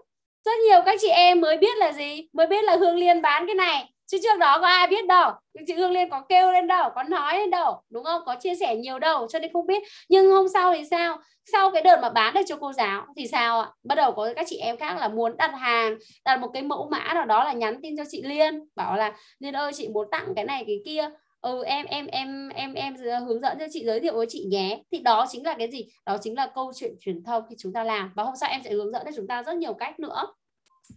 Rất 0.44 0.52
nhiều 0.68 0.80
các 0.86 0.98
chị 1.00 1.08
em 1.08 1.40
mới 1.40 1.56
biết 1.56 1.78
là 1.78 1.92
gì? 1.92 2.28
Mới 2.32 2.46
biết 2.46 2.64
là 2.64 2.76
Hương 2.76 2.96
Liên 2.96 3.22
bán 3.22 3.46
cái 3.46 3.54
này. 3.54 3.88
Chứ 4.06 4.18
trước 4.22 4.38
đó 4.38 4.58
có 4.60 4.66
ai 4.66 4.86
biết 4.86 5.06
đâu. 5.06 5.30
Chị 5.66 5.74
Hương 5.74 5.90
Liên 5.90 6.10
có 6.10 6.22
kêu 6.28 6.52
lên 6.52 6.66
đâu 6.66 6.90
có 6.94 7.02
nói 7.02 7.38
lên 7.38 7.50
đâu. 7.50 7.82
Đúng 7.90 8.04
không? 8.04 8.22
Có 8.26 8.34
chia 8.40 8.54
sẻ 8.54 8.76
nhiều 8.76 8.98
đâu 8.98 9.26
cho 9.30 9.38
nên 9.38 9.52
không 9.52 9.66
biết. 9.66 9.82
Nhưng 10.08 10.30
hôm 10.30 10.46
sau 10.48 10.74
thì 10.74 10.84
sao? 10.90 11.18
Sau 11.52 11.70
cái 11.70 11.82
đợt 11.82 11.98
mà 12.02 12.10
bán 12.10 12.34
được 12.34 12.40
cho 12.46 12.56
cô 12.56 12.72
giáo 12.72 13.06
thì 13.16 13.26
sao 13.26 13.60
ạ? 13.60 13.68
Bắt 13.84 13.94
đầu 13.94 14.12
có 14.12 14.30
các 14.36 14.46
chị 14.48 14.56
em 14.56 14.76
khác 14.76 14.96
là 14.98 15.08
muốn 15.08 15.36
đặt 15.36 15.50
hàng 15.54 15.96
đặt 16.24 16.40
một 16.40 16.48
cái 16.54 16.62
mẫu 16.62 16.88
mã 16.90 17.14
nào 17.14 17.24
đó 17.24 17.44
là 17.44 17.52
nhắn 17.52 17.80
tin 17.82 17.96
cho 17.96 18.04
chị 18.10 18.22
Liên. 18.22 18.60
Bảo 18.76 18.96
là 18.96 19.12
Liên 19.38 19.56
ơi 19.56 19.72
chị 19.74 19.88
muốn 19.88 20.08
tặng 20.10 20.26
cái 20.36 20.44
này 20.44 20.64
cái 20.66 20.80
kia 20.84 21.08
ừ 21.42 21.64
em 21.64 21.86
em 21.86 22.06
em 22.06 22.48
em 22.48 22.74
em 22.74 22.96
hướng 23.26 23.40
dẫn 23.40 23.58
cho 23.58 23.66
chị, 23.72 23.84
giới 23.84 24.00
thiệu 24.00 24.14
với 24.14 24.26
chị 24.28 24.44
nhé. 24.44 24.82
Thì 24.92 24.98
đó 24.98 25.26
chính 25.30 25.44
là 25.44 25.54
cái 25.58 25.70
gì? 25.70 25.86
Đó 26.06 26.16
chính 26.20 26.36
là 26.36 26.50
câu 26.54 26.72
chuyện 26.76 26.94
truyền 27.00 27.24
thông 27.24 27.42
khi 27.50 27.56
chúng 27.58 27.72
ta 27.72 27.84
làm. 27.84 28.12
Và 28.14 28.22
hôm 28.22 28.34
sau 28.40 28.50
em 28.50 28.60
sẽ 28.64 28.70
hướng 28.70 28.92
dẫn 28.92 29.02
cho 29.04 29.10
chúng 29.16 29.26
ta 29.26 29.42
rất 29.42 29.56
nhiều 29.56 29.74
cách 29.74 30.00
nữa. 30.00 30.26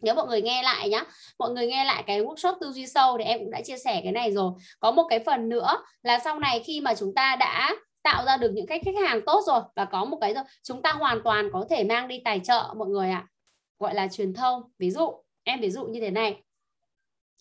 Nếu 0.01 0.15
mọi 0.15 0.27
người 0.27 0.41
nghe 0.41 0.63
lại 0.63 0.89
nhá. 0.89 1.03
Mọi 1.39 1.51
người 1.51 1.67
nghe 1.67 1.85
lại 1.85 2.03
cái 2.07 2.21
workshop 2.21 2.55
tư 2.61 2.71
duy 2.71 2.87
sâu 2.87 3.17
thì 3.17 3.23
em 3.23 3.39
cũng 3.39 3.51
đã 3.51 3.61
chia 3.61 3.77
sẻ 3.77 4.01
cái 4.03 4.11
này 4.11 4.31
rồi. 4.31 4.51
Có 4.79 4.91
một 4.91 5.07
cái 5.09 5.19
phần 5.19 5.49
nữa 5.49 5.77
là 6.03 6.19
sau 6.19 6.39
này 6.39 6.63
khi 6.65 6.81
mà 6.81 6.95
chúng 6.95 7.13
ta 7.15 7.35
đã 7.35 7.75
tạo 8.03 8.25
ra 8.25 8.37
được 8.37 8.51
những 8.53 8.67
cái 8.67 8.79
khách 8.85 8.95
hàng 9.07 9.21
tốt 9.25 9.43
rồi 9.47 9.61
và 9.75 9.85
có 9.85 10.05
một 10.05 10.17
cái 10.21 10.33
rồi, 10.33 10.43
chúng 10.63 10.81
ta 10.81 10.93
hoàn 10.93 11.21
toàn 11.23 11.49
có 11.53 11.65
thể 11.69 11.83
mang 11.83 12.07
đi 12.07 12.21
tài 12.25 12.39
trợ, 12.39 12.73
mọi 12.77 12.87
người 12.87 13.09
ạ. 13.09 13.25
À. 13.27 13.29
gọi 13.79 13.95
là 13.95 14.07
truyền 14.07 14.33
thông. 14.33 14.61
Ví 14.79 14.91
dụ, 14.91 15.23
em 15.43 15.61
ví 15.61 15.69
dụ 15.69 15.85
như 15.85 15.99
thế 15.99 16.11
này. 16.11 16.43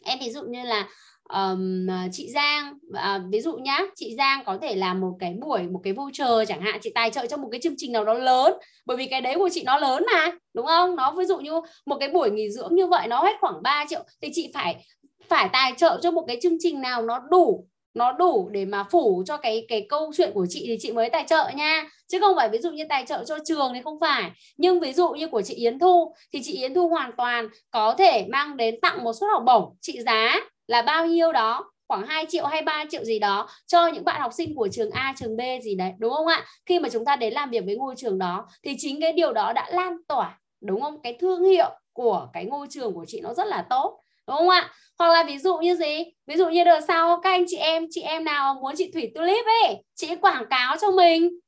Em 0.05 0.19
ví 0.19 0.31
dụ 0.31 0.43
như 0.43 0.63
là 0.63 0.89
um, 1.33 1.87
chị 2.13 2.31
Giang 2.35 2.73
uh, 2.89 3.23
ví 3.33 3.41
dụ 3.41 3.57
nhá 3.57 3.81
chị 3.97 4.15
Giang 4.19 4.45
có 4.45 4.59
thể 4.63 4.75
làm 4.75 5.01
một 5.01 5.17
cái 5.21 5.35
buổi 5.41 5.63
một 5.63 5.81
cái 5.85 5.93
voucher 5.93 6.49
chẳng 6.49 6.61
hạn 6.61 6.79
chị 6.83 6.91
tài 6.95 7.11
trợ 7.11 7.27
cho 7.27 7.37
một 7.37 7.49
cái 7.53 7.61
chương 7.61 7.75
trình 7.77 7.93
nào 7.93 8.05
đó 8.05 8.15
lớn 8.15 8.53
bởi 8.87 8.97
vì 8.97 9.07
cái 9.07 9.21
đấy 9.21 9.35
của 9.39 9.49
chị 9.53 9.63
nó 9.67 9.79
lớn 9.79 10.05
mà 10.13 10.31
đúng 10.55 10.67
không? 10.67 10.97
Nó 10.97 11.15
ví 11.19 11.25
dụ 11.25 11.39
như 11.39 11.61
một 11.87 11.97
cái 12.01 12.09
buổi 12.09 12.31
nghỉ 12.31 12.51
dưỡng 12.51 12.75
như 12.75 12.87
vậy 12.87 13.09
nó 13.09 13.23
hết 13.23 13.37
khoảng 13.41 13.63
3 13.63 13.85
triệu 13.89 14.05
thì 14.23 14.31
chị 14.33 14.51
phải 14.55 14.85
phải 15.29 15.49
tài 15.53 15.73
trợ 15.77 15.99
cho 16.03 16.11
một 16.11 16.25
cái 16.29 16.39
chương 16.43 16.57
trình 16.61 16.81
nào 16.81 17.03
nó 17.03 17.19
đủ 17.31 17.67
nó 17.95 18.13
đủ 18.13 18.49
để 18.53 18.65
mà 18.65 18.85
phủ 18.91 19.23
cho 19.27 19.37
cái 19.37 19.65
cái 19.69 19.87
câu 19.89 20.13
chuyện 20.17 20.31
của 20.35 20.47
chị 20.49 20.65
thì 20.67 20.77
chị 20.81 20.93
mới 20.93 21.11
tài 21.11 21.25
trợ 21.27 21.51
nha. 21.55 21.89
Chứ 22.09 22.21
không 22.21 22.37
phải 22.37 22.49
ví 22.49 22.59
dụ 22.59 22.71
như 22.71 22.85
tài 22.89 23.05
trợ 23.07 23.25
cho 23.25 23.39
trường 23.45 23.73
thì 23.75 23.81
không 23.85 24.01
phải. 24.01 24.31
Nhưng 24.57 24.81
ví 24.81 24.93
dụ 24.93 25.09
như 25.09 25.29
của 25.29 25.43
chị 25.43 25.55
Yến 25.55 25.79
Thu 25.79 26.15
thì 26.33 26.41
chị 26.43 26.53
Yến 26.53 26.75
Thu 26.75 26.89
hoàn 26.89 27.11
toàn 27.17 27.49
có 27.71 27.95
thể 27.99 28.27
mang 28.29 28.57
đến 28.57 28.81
tặng 28.81 29.05
một 29.05 29.13
suất 29.13 29.29
học 29.33 29.43
bổng 29.47 29.77
trị 29.81 30.03
giá 30.07 30.41
là 30.67 30.83
bao 30.83 31.07
nhiêu 31.07 31.33
đó 31.33 31.71
khoảng 31.89 32.07
2 32.07 32.27
triệu 32.29 32.47
hay 32.47 32.63
3 32.63 32.85
triệu 32.91 33.05
gì 33.05 33.19
đó 33.19 33.49
cho 33.67 33.87
những 33.87 34.05
bạn 34.05 34.21
học 34.21 34.33
sinh 34.33 34.55
của 34.55 34.69
trường 34.73 34.91
A, 34.91 35.15
trường 35.17 35.37
B 35.37 35.41
gì 35.63 35.75
đấy 35.75 35.93
đúng 35.99 36.13
không 36.13 36.27
ạ? 36.27 36.45
Khi 36.67 36.79
mà 36.79 36.89
chúng 36.89 37.05
ta 37.05 37.17
đến 37.17 37.33
làm 37.33 37.51
việc 37.51 37.65
với 37.65 37.77
ngôi 37.77 37.95
trường 37.97 38.19
đó 38.19 38.47
thì 38.63 38.77
chính 38.79 39.01
cái 39.01 39.13
điều 39.13 39.33
đó 39.33 39.53
đã 39.53 39.71
lan 39.71 39.97
tỏa 40.09 40.39
đúng 40.61 40.81
không? 40.81 41.03
Cái 41.03 41.17
thương 41.21 41.45
hiệu 41.45 41.71
của 41.93 42.29
cái 42.33 42.45
ngôi 42.45 42.67
trường 42.71 42.95
của 42.95 43.05
chị 43.09 43.21
nó 43.21 43.35
rất 43.35 43.47
là 43.47 43.67
tốt 43.71 44.01
đúng 44.27 44.37
không 44.37 44.49
ạ? 44.49 44.71
Hoặc 44.99 45.13
là 45.13 45.25
ví 45.25 45.39
dụ 45.39 45.57
như 45.59 45.77
gì? 45.77 46.05
Ví 46.27 46.37
dụ 46.37 46.49
như 46.49 46.65
đợt 46.65 46.81
sau 46.89 47.21
các 47.23 47.31
anh 47.31 47.45
chị 47.49 47.57
em, 47.57 47.87
chị 47.91 48.01
em 48.01 48.25
nào 48.25 48.55
muốn 48.55 48.75
chị 48.77 48.91
Thủy 48.95 49.13
Tulip 49.15 49.47
ấy, 49.63 49.85
chị 49.95 50.17
quảng 50.17 50.45
cáo 50.51 50.77
cho 50.81 50.91
mình 50.91 51.39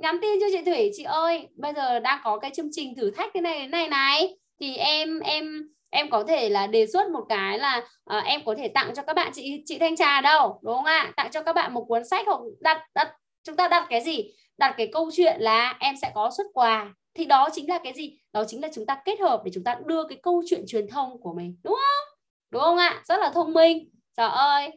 nhắn 0.00 0.18
tin 0.22 0.40
cho 0.40 0.46
chị 0.52 0.62
Thủy 0.66 0.90
chị 0.96 1.02
ơi 1.02 1.48
bây 1.56 1.72
giờ 1.72 1.98
đang 1.98 2.20
có 2.24 2.38
cái 2.38 2.50
chương 2.54 2.68
trình 2.72 2.94
thử 2.96 3.10
thách 3.10 3.30
thế 3.34 3.40
này 3.40 3.58
thế 3.58 3.66
này 3.66 3.88
này 3.88 4.36
thì 4.60 4.76
em 4.76 5.20
em 5.20 5.68
em 5.90 6.10
có 6.10 6.24
thể 6.28 6.48
là 6.48 6.66
đề 6.66 6.86
xuất 6.86 7.10
một 7.10 7.24
cái 7.28 7.58
là 7.58 7.76
uh, 8.16 8.24
em 8.24 8.40
có 8.46 8.54
thể 8.58 8.68
tặng 8.68 8.92
cho 8.94 9.02
các 9.02 9.16
bạn 9.16 9.32
chị 9.34 9.62
chị 9.66 9.78
thanh 9.78 9.96
trà 9.96 10.20
đâu 10.20 10.60
đúng 10.62 10.74
không 10.74 10.84
ạ? 10.84 11.12
Tặng 11.16 11.30
cho 11.30 11.42
các 11.42 11.52
bạn 11.52 11.74
một 11.74 11.84
cuốn 11.88 12.04
sách 12.04 12.26
hoặc 12.26 12.40
đặt 12.60 12.82
đặt 12.94 13.12
chúng 13.44 13.56
ta 13.56 13.68
đặt 13.68 13.86
cái 13.90 14.00
gì? 14.00 14.30
Đặt 14.58 14.74
cái 14.76 14.88
câu 14.92 15.10
chuyện 15.16 15.40
là 15.40 15.76
em 15.80 15.94
sẽ 16.02 16.12
có 16.14 16.30
xuất 16.36 16.46
quà. 16.54 16.94
Thì 17.14 17.24
đó 17.24 17.48
chính 17.52 17.68
là 17.68 17.78
cái 17.84 17.92
gì? 17.92 18.18
Đó 18.32 18.44
chính 18.48 18.62
là 18.62 18.68
chúng 18.74 18.86
ta 18.86 19.02
kết 19.04 19.20
hợp 19.20 19.42
để 19.44 19.50
chúng 19.54 19.64
ta 19.64 19.76
đưa 19.84 20.04
cái 20.04 20.18
câu 20.22 20.42
chuyện 20.46 20.64
truyền 20.66 20.88
thông 20.88 21.20
của 21.20 21.32
mình 21.32 21.56
đúng 21.62 21.74
không? 21.74 22.18
Đúng 22.50 22.62
không 22.62 22.76
ạ? 22.76 23.02
Rất 23.04 23.20
là 23.20 23.30
thông 23.34 23.52
minh. 23.52 23.88
Trời 24.16 24.28
ơi! 24.28 24.70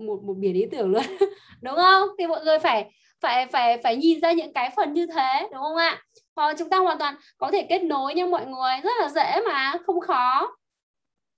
Một 0.00 0.22
một 0.22 0.34
biển 0.36 0.54
ý 0.54 0.66
tưởng 0.72 0.90
luôn 0.90 1.02
đúng 1.62 1.76
không? 1.76 2.08
Thì 2.18 2.26
mọi 2.26 2.44
người 2.44 2.58
phải 2.58 2.90
phải 3.20 3.46
phải 3.46 3.78
phải 3.82 3.96
nhìn 3.96 4.20
ra 4.20 4.32
những 4.32 4.52
cái 4.52 4.70
phần 4.76 4.92
như 4.92 5.06
thế 5.06 5.48
đúng 5.52 5.60
không 5.60 5.76
ạ? 5.76 6.02
Hoặc 6.36 6.54
chúng 6.58 6.70
ta 6.70 6.78
hoàn 6.78 6.98
toàn 6.98 7.16
có 7.38 7.50
thể 7.50 7.66
kết 7.68 7.82
nối 7.82 8.14
nha 8.14 8.26
mọi 8.26 8.46
người 8.46 8.74
rất 8.82 8.92
là 9.00 9.08
dễ 9.08 9.40
mà 9.46 9.72
không 9.86 10.00
khó. 10.00 10.56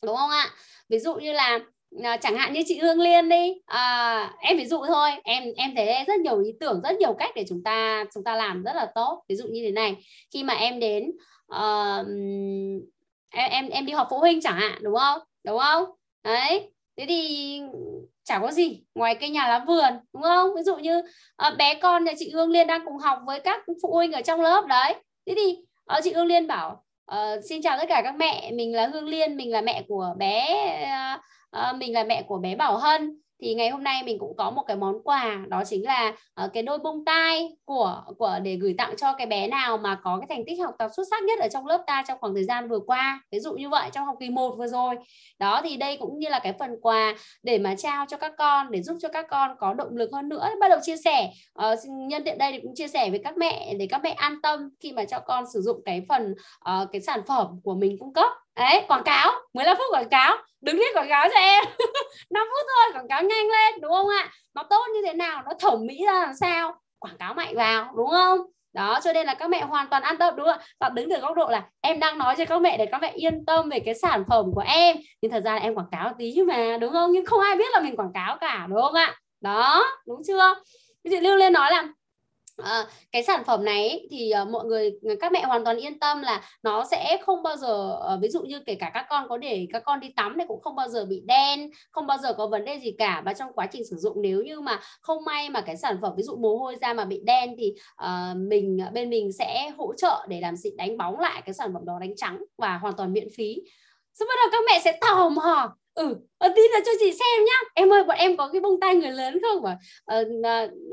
Đúng 0.05 0.17
không 0.17 0.31
ạ? 0.31 0.51
Ví 0.89 0.99
dụ 0.99 1.15
như 1.15 1.33
là 1.33 1.59
à, 2.03 2.17
chẳng 2.17 2.37
hạn 2.37 2.53
như 2.53 2.63
chị 2.67 2.79
Hương 2.79 3.01
Liên 3.01 3.29
đi. 3.29 3.53
À, 3.67 4.35
em 4.41 4.57
ví 4.57 4.67
dụ 4.67 4.83
thôi 4.87 5.11
em 5.25 5.45
em 5.57 5.75
thấy 5.77 6.05
rất 6.07 6.21
nhiều 6.21 6.43
ý 6.43 6.53
tưởng 6.61 6.81
rất 6.85 6.97
nhiều 6.97 7.15
cách 7.19 7.31
để 7.35 7.45
chúng 7.49 7.63
ta 7.63 8.05
chúng 8.15 8.25
ta 8.25 8.37
làm 8.37 8.63
rất 8.63 8.73
là 8.77 8.87
tốt. 8.95 9.25
Ví 9.29 9.37
dụ 9.37 9.45
như 9.47 9.63
thế 9.65 9.71
này 9.71 9.97
khi 10.35 10.45
mà 10.45 10.55
em 10.55 10.81
đến 10.81 11.11
uh, 11.55 12.07
em 13.31 13.51
em 13.51 13.69
em 13.69 13.87
đi 13.87 13.93
họp 13.93 14.07
phụ 14.11 14.19
huynh 14.19 14.41
chẳng 14.41 14.57
hạn 14.57 14.79
đúng 14.83 14.95
không? 14.95 15.21
Đúng 15.45 15.59
không? 15.59 15.85
Đấy 16.25 16.71
thế 16.97 17.05
thì 17.09 17.61
chả 18.27 18.39
có 18.39 18.53
gì 18.53 18.83
ngoài 18.95 19.15
cây 19.15 19.31
nhà 19.31 19.49
lá 19.49 19.65
vườn 19.67 20.01
đúng 20.13 20.23
không? 20.23 20.51
Ví 20.57 20.63
dụ 20.63 20.77
như 20.77 20.99
uh, 21.49 21.57
bé 21.59 21.75
con 21.75 22.05
nhà 22.05 22.13
chị 22.19 22.31
Hương 22.35 22.51
Liên 22.51 22.67
đang 22.67 22.85
cùng 22.85 22.99
học 22.99 23.19
với 23.27 23.41
các 23.41 23.65
phụ 23.83 23.93
huynh 23.95 24.13
ở 24.13 24.23
trong 24.23 24.41
lớp 24.41 24.67
đấy. 24.67 24.95
Thế 25.27 25.35
thì 25.37 25.57
uh, 25.97 26.05
chị 26.05 26.13
Hương 26.13 26.27
Liên 26.27 26.47
bảo 26.47 26.85
uh, 27.13 27.45
xin 27.49 27.63
chào 27.63 27.79
tất 27.79 27.85
cả 27.89 28.01
các 28.05 28.15
mẹ 28.17 28.51
mình 28.53 28.75
là 28.75 28.87
Hương 28.87 29.09
Liên 29.09 29.37
mình 29.37 29.53
là 29.53 29.61
mẹ 29.61 29.83
của 29.89 30.15
bé 30.19 30.49
uh, 31.15 31.21
uh, 31.59 31.77
mình 31.77 31.95
là 31.95 32.05
mẹ 32.05 32.23
của 32.23 32.39
bé 32.39 32.57
Bảo 32.57 32.79
Hân 32.79 33.21
thì 33.43 33.55
ngày 33.55 33.71
hôm 33.71 33.85
nay 33.85 34.03
mình 34.03 34.19
cũng 34.19 34.37
có 34.37 34.51
một 34.51 34.63
cái 34.67 34.77
món 34.77 35.03
quà 35.03 35.45
đó 35.49 35.63
chính 35.67 35.85
là 35.85 36.13
uh, 36.45 36.53
cái 36.53 36.63
đôi 36.63 36.79
bông 36.79 37.05
tai 37.05 37.57
của 37.65 38.03
của 38.19 38.39
để 38.43 38.57
gửi 38.57 38.75
tặng 38.79 38.95
cho 38.97 39.13
cái 39.13 39.27
bé 39.27 39.47
nào 39.47 39.79
mà 39.79 39.99
có 40.03 40.19
cái 40.19 40.27
thành 40.37 40.45
tích 40.47 40.61
học 40.61 40.75
tập 40.79 40.89
xuất 40.97 41.05
sắc 41.11 41.25
nhất 41.25 41.39
ở 41.39 41.49
trong 41.49 41.67
lớp 41.67 41.85
ta 41.87 42.05
trong 42.09 42.19
khoảng 42.21 42.35
thời 42.35 42.45
gian 42.45 42.69
vừa 42.69 42.81
qua. 42.87 43.21
Ví 43.33 43.41
dụ 43.41 43.55
như 43.55 43.69
vậy 43.69 43.91
trong 43.93 44.07
học 44.07 44.17
kỳ 44.21 44.31
1 44.31 44.55
vừa 44.59 44.67
rồi. 44.67 44.95
Đó 45.39 45.61
thì 45.65 45.77
đây 45.77 45.97
cũng 45.97 46.19
như 46.19 46.29
là 46.29 46.39
cái 46.39 46.53
phần 46.59 46.71
quà 46.83 47.15
để 47.43 47.59
mà 47.59 47.75
trao 47.75 48.07
cho 48.09 48.17
các 48.17 48.33
con 48.39 48.71
để 48.71 48.83
giúp 48.83 48.97
cho 49.01 49.09
các 49.09 49.27
con 49.31 49.51
có 49.59 49.75
động 49.75 49.97
lực 49.97 50.11
hơn 50.13 50.29
nữa. 50.29 50.49
Bắt 50.61 50.69
đầu 50.69 50.79
chia 50.83 50.97
sẻ 50.97 51.31
uh, 51.73 51.79
nhân 51.89 52.25
tiện 52.25 52.39
đây 52.39 52.53
thì 52.53 52.61
cũng 52.63 52.75
chia 52.75 52.89
sẻ 52.89 53.11
với 53.11 53.21
các 53.25 53.37
mẹ 53.37 53.75
để 53.79 53.87
các 53.91 54.01
mẹ 54.05 54.11
an 54.11 54.43
tâm 54.43 54.69
khi 54.81 54.93
mà 54.93 55.05
cho 55.05 55.19
con 55.19 55.45
sử 55.53 55.61
dụng 55.61 55.81
cái 55.85 56.03
phần 56.09 56.35
uh, 56.71 56.89
cái 56.93 57.01
sản 57.01 57.21
phẩm 57.27 57.61
của 57.65 57.75
mình 57.75 57.97
cung 57.99 58.13
cấp 58.13 58.31
đấy, 58.57 58.85
quảng 58.89 59.05
cáo 59.05 59.33
15 59.55 59.77
phút 59.77 59.87
quảng 59.91 60.09
cáo. 60.09 60.37
Đứng 60.61 60.77
viết 60.77 60.95
quảng 60.95 61.09
cáo 61.09 61.29
cho 61.35 61.41
em. 61.41 61.65
5 62.31 62.47
phút 62.51 62.67
thôi, 62.69 62.93
quảng 62.95 63.09
cáo 63.09 63.23
nhanh 63.23 63.47
lên, 63.49 63.81
đúng 63.81 63.93
không 63.93 64.09
ạ? 64.09 64.29
Nó 64.55 64.63
tốt 64.63 64.87
như 64.95 65.01
thế 65.07 65.13
nào, 65.13 65.43
nó 65.47 65.53
thẩm 65.59 65.87
mỹ 65.87 66.05
ra 66.07 66.13
làm 66.13 66.35
sao? 66.35 66.75
Quảng 66.99 67.17
cáo 67.19 67.35
mạnh 67.35 67.57
vào, 67.57 67.93
đúng 67.97 68.11
không? 68.11 68.39
Đó, 68.73 69.01
cho 69.05 69.13
nên 69.13 69.27
là 69.27 69.35
các 69.35 69.51
mẹ 69.51 69.63
hoàn 69.63 69.89
toàn 69.89 70.03
an 70.03 70.19
tâm, 70.19 70.37
đúng 70.37 70.47
không 70.47 70.59
ạ? 70.79 70.89
Đứng 70.89 71.11
từ 71.11 71.19
góc 71.21 71.37
độ 71.37 71.49
là 71.49 71.63
em 71.81 72.01
đang 72.01 72.19
nói 72.19 72.35
cho 72.39 72.45
các 72.45 72.61
mẹ 72.61 72.77
để 72.77 72.87
các 72.87 73.03
mẹ 73.03 73.13
yên 73.15 73.45
tâm 73.45 73.69
về 73.69 73.81
cái 73.81 73.95
sản 73.95 74.25
phẩm 74.29 74.45
của 74.55 74.65
em. 74.67 74.97
Nhưng 75.23 75.31
thật 75.31 75.43
ra 75.45 75.55
là 75.55 75.61
em 75.61 75.75
quảng 75.75 75.91
cáo 75.93 76.13
tí 76.19 76.43
mà, 76.43 76.77
đúng 76.81 76.93
không? 76.93 77.13
Nhưng 77.13 77.27
không 77.27 77.41
ai 77.41 77.57
biết 77.57 77.73
là 77.73 77.81
mình 77.81 77.97
quảng 77.97 78.13
cáo 78.15 78.37
cả, 78.41 78.67
đúng 78.69 78.83
không 78.83 78.95
ạ? 78.95 79.15
Đó, 79.41 79.85
đúng 80.07 80.23
chưa? 80.27 80.55
Cái 81.05 81.11
chị 81.11 81.21
lưu 81.21 81.37
lên 81.37 81.53
nói 81.53 81.71
là 81.71 81.89
À, 82.57 82.87
cái 83.13 83.23
sản 83.23 83.45
phẩm 83.45 83.65
này 83.65 83.89
ấy, 83.89 84.09
thì 84.11 84.33
uh, 84.43 84.49
mọi 84.49 84.65
người 84.65 84.93
ờ, 85.03 85.15
các 85.21 85.33
mẹ 85.33 85.43
hoàn 85.45 85.65
toàn 85.65 85.77
yên 85.77 85.99
tâm 85.99 86.23
là 86.23 86.43
nó 86.63 86.85
sẽ 86.91 87.19
không 87.27 87.43
bao 87.43 87.57
giờ 87.57 87.99
uh, 88.15 88.23
ví 88.23 88.29
dụ 88.29 88.43
như 88.43 88.61
kể 88.67 88.75
cả 88.75 88.91
các 88.95 89.07
con 89.11 89.29
có 89.29 89.37
để 89.37 89.67
các 89.73 89.83
con 89.85 90.01
đi 90.01 90.09
tắm 90.17 90.37
thì 90.39 90.45
cũng 90.49 90.61
không 90.61 90.77
bao 90.77 90.89
giờ 90.89 91.05
bị 91.05 91.23
đen 91.25 91.71
không 91.91 92.07
bao 92.07 92.19
giờ 92.19 92.35
có 92.35 92.47
vấn 92.47 92.65
đề 92.65 92.79
gì 92.79 92.95
cả. 92.99 93.23
Và 93.25 93.33
trong 93.33 93.53
quá 93.53 93.67
trình 93.73 93.83
sử 93.91 93.97
dụng 93.97 94.23
nếu 94.23 94.43
như 94.43 94.61
mà 94.61 94.81
không 95.01 95.25
may 95.25 95.51
mà 95.51 95.61
cái 95.61 95.77
sản 95.77 95.99
phẩm 96.03 96.13
ví 96.17 96.23
dụ 96.23 96.37
mồ 96.37 96.57
hôi 96.57 96.77
ra 96.81 96.93
mà 96.93 97.05
bị 97.05 97.21
đen 97.25 97.55
thì 97.59 97.75
uh, 98.05 98.37
mình 98.37 98.79
bên 98.93 99.11
mình 99.11 99.33
sẽ 99.33 99.71
hỗ 99.79 99.95
trợ 99.97 100.27
để 100.29 100.41
làm 100.41 100.57
xịn 100.57 100.77
đánh 100.77 100.97
bóng 100.97 101.19
lại 101.21 101.43
cái 101.47 101.55
sản 101.55 101.73
phẩm 101.75 101.85
đó 101.85 101.99
đánh 102.01 102.17
trắng 102.17 102.43
và 102.59 102.79
hoàn 102.79 102.97
toàn 102.97 103.13
miễn 103.13 103.29
phí. 103.37 103.57
Sau 104.15 104.27
bắt 104.29 104.35
đầu 104.43 104.49
các 104.53 104.65
mẹ 104.71 104.81
sẽ 104.85 104.99
tò 105.01 105.29
mò 105.29 105.77
ừ 105.97 106.17
ờ, 106.39 106.49
tin 106.57 106.71
là 106.73 106.81
cho 106.87 106.93
chị 107.01 107.13
xem 107.13 107.45
nhá. 107.47 107.55
Em 107.75 107.93
ơi 107.93 108.05
bọn 108.05 108.17
em 108.17 108.37
có 108.37 108.49
cái 108.53 108.61
bông 108.61 108.81
tai 108.81 108.95
người 108.95 109.11
lớn 109.11 109.39
không? 109.43 109.63
Mà 109.63 109.79
ờ, 110.05 110.25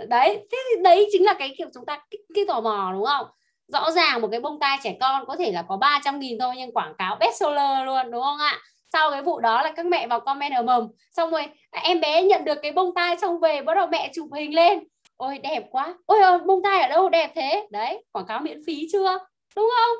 đấy 0.09 0.47
thế 0.51 0.57
đấy 0.83 1.09
chính 1.11 1.25
là 1.25 1.33
cái 1.33 1.55
kiểu 1.57 1.67
chúng 1.73 1.85
ta 1.85 1.99
cái, 2.11 2.19
cái 2.35 2.45
tò 2.47 2.61
mò 2.61 2.89
đúng 2.93 3.05
không? 3.05 3.27
Rõ 3.67 3.91
ràng 3.91 4.21
một 4.21 4.27
cái 4.31 4.39
bông 4.39 4.59
tai 4.59 4.77
trẻ 4.83 4.95
con 5.01 5.25
có 5.27 5.35
thể 5.35 5.51
là 5.51 5.61
có 5.69 5.77
300 5.77 6.19
nghìn 6.19 6.39
thôi 6.39 6.53
nhưng 6.57 6.71
quảng 6.73 6.93
cáo 6.97 7.17
best 7.19 7.39
seller 7.39 7.85
luôn 7.85 8.11
đúng 8.11 8.21
không 8.23 8.37
ạ? 8.37 8.59
Sau 8.93 9.11
cái 9.11 9.21
vụ 9.21 9.39
đó 9.39 9.61
là 9.63 9.71
các 9.75 9.85
mẹ 9.85 10.07
vào 10.07 10.19
comment 10.19 10.53
ở 10.53 10.63
mầm. 10.63 10.87
Xong 11.11 11.31
rồi 11.31 11.45
à, 11.71 11.81
em 11.83 11.99
bé 12.01 12.23
nhận 12.23 12.45
được 12.45 12.57
cái 12.61 12.71
bông 12.71 12.93
tai 12.95 13.17
xong 13.17 13.39
về 13.39 13.61
bắt 13.61 13.73
đầu 13.73 13.87
mẹ 13.87 14.11
chụp 14.15 14.27
hình 14.35 14.55
lên. 14.55 14.79
Ôi 15.17 15.37
đẹp 15.37 15.63
quá. 15.71 15.95
Ôi 16.05 16.21
ơi, 16.21 16.39
bông 16.45 16.63
tai 16.63 16.81
ở 16.81 16.89
đâu 16.89 17.09
đẹp 17.09 17.31
thế? 17.35 17.67
Đấy 17.71 18.03
quảng 18.11 18.25
cáo 18.27 18.39
miễn 18.39 18.59
phí 18.67 18.87
chưa? 18.91 19.19
Đúng 19.55 19.69
không? 19.77 19.97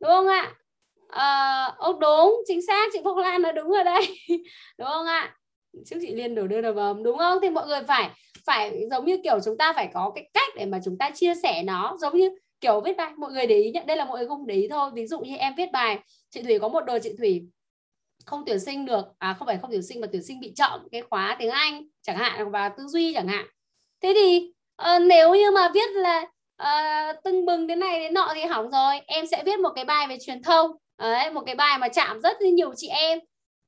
Đúng 0.00 0.10
không 0.10 0.28
ạ? 0.28 0.52
Ờ, 1.08 1.22
à, 1.22 1.74
ô 1.78 1.92
đúng 2.00 2.42
chính 2.46 2.66
xác 2.66 2.88
chị 2.92 3.00
Phúc 3.04 3.16
Lan 3.16 3.42
nói 3.42 3.52
đúng 3.52 3.68
rồi 3.68 3.84
đây 3.84 4.18
đúng 4.78 4.88
không 4.88 5.06
ạ? 5.06 5.36
Trước 5.86 5.96
chị 6.00 6.14
Liên 6.14 6.34
đổ 6.34 6.46
đưa 6.46 6.60
đầu 6.60 6.72
bầm 6.72 7.02
đúng 7.02 7.18
không? 7.18 7.38
Thì 7.42 7.50
mọi 7.50 7.66
người 7.66 7.80
phải 7.88 8.10
phải 8.46 8.88
giống 8.90 9.04
như 9.04 9.18
kiểu 9.24 9.40
chúng 9.44 9.58
ta 9.58 9.72
phải 9.72 9.90
có 9.94 10.12
cái 10.14 10.30
cách 10.34 10.52
để 10.56 10.66
mà 10.66 10.80
chúng 10.84 10.98
ta 10.98 11.10
chia 11.14 11.34
sẻ 11.34 11.62
nó 11.62 11.96
giống 12.00 12.16
như 12.16 12.30
kiểu 12.60 12.80
viết 12.80 12.96
bài. 12.96 13.12
Mọi 13.16 13.32
người 13.32 13.46
để 13.46 13.58
ý 13.58 13.70
nhé 13.70 13.84
đây 13.86 13.96
là 13.96 14.04
mọi 14.04 14.18
người 14.18 14.28
không 14.28 14.46
để 14.46 14.54
ý 14.54 14.68
thôi. 14.68 14.90
Ví 14.94 15.06
dụ 15.06 15.20
như 15.20 15.36
em 15.36 15.54
viết 15.56 15.72
bài 15.72 15.98
chị 16.30 16.42
Thủy 16.42 16.58
có 16.58 16.68
một 16.68 16.84
đồ 16.84 16.98
chị 17.02 17.10
Thủy 17.18 17.42
không 18.26 18.42
tuyển 18.46 18.60
sinh 18.60 18.86
được 18.86 19.04
à 19.18 19.36
không 19.38 19.46
phải 19.46 19.58
không 19.58 19.70
tuyển 19.70 19.82
sinh 19.82 20.00
mà 20.00 20.06
tuyển 20.12 20.22
sinh 20.22 20.40
bị 20.40 20.52
chậm 20.56 20.88
cái 20.92 21.02
khóa 21.02 21.36
tiếng 21.38 21.50
Anh 21.50 21.86
chẳng 22.02 22.16
hạn 22.16 22.50
và 22.50 22.68
tư 22.68 22.86
duy 22.86 23.14
chẳng 23.14 23.28
hạn. 23.28 23.46
Thế 24.00 24.12
thì 24.14 24.52
uh, 24.82 25.02
nếu 25.02 25.34
như 25.34 25.50
mà 25.50 25.70
viết 25.74 25.90
là 25.92 26.26
uh, 26.62 27.24
tưng 27.24 27.46
bừng 27.46 27.66
đến 27.66 27.78
này 27.78 28.00
đến 28.00 28.14
nọ 28.14 28.32
thì 28.34 28.44
hỏng 28.44 28.70
rồi 28.70 29.00
em 29.06 29.26
sẽ 29.26 29.42
viết 29.46 29.58
một 29.58 29.70
cái 29.74 29.84
bài 29.84 30.06
về 30.08 30.16
truyền 30.20 30.42
thông. 30.42 30.70
Đấy, 30.98 31.30
một 31.30 31.42
cái 31.46 31.54
bài 31.54 31.78
mà 31.78 31.88
chạm 31.88 32.20
rất 32.20 32.40
nhiều 32.40 32.72
chị 32.76 32.88
em. 32.88 33.18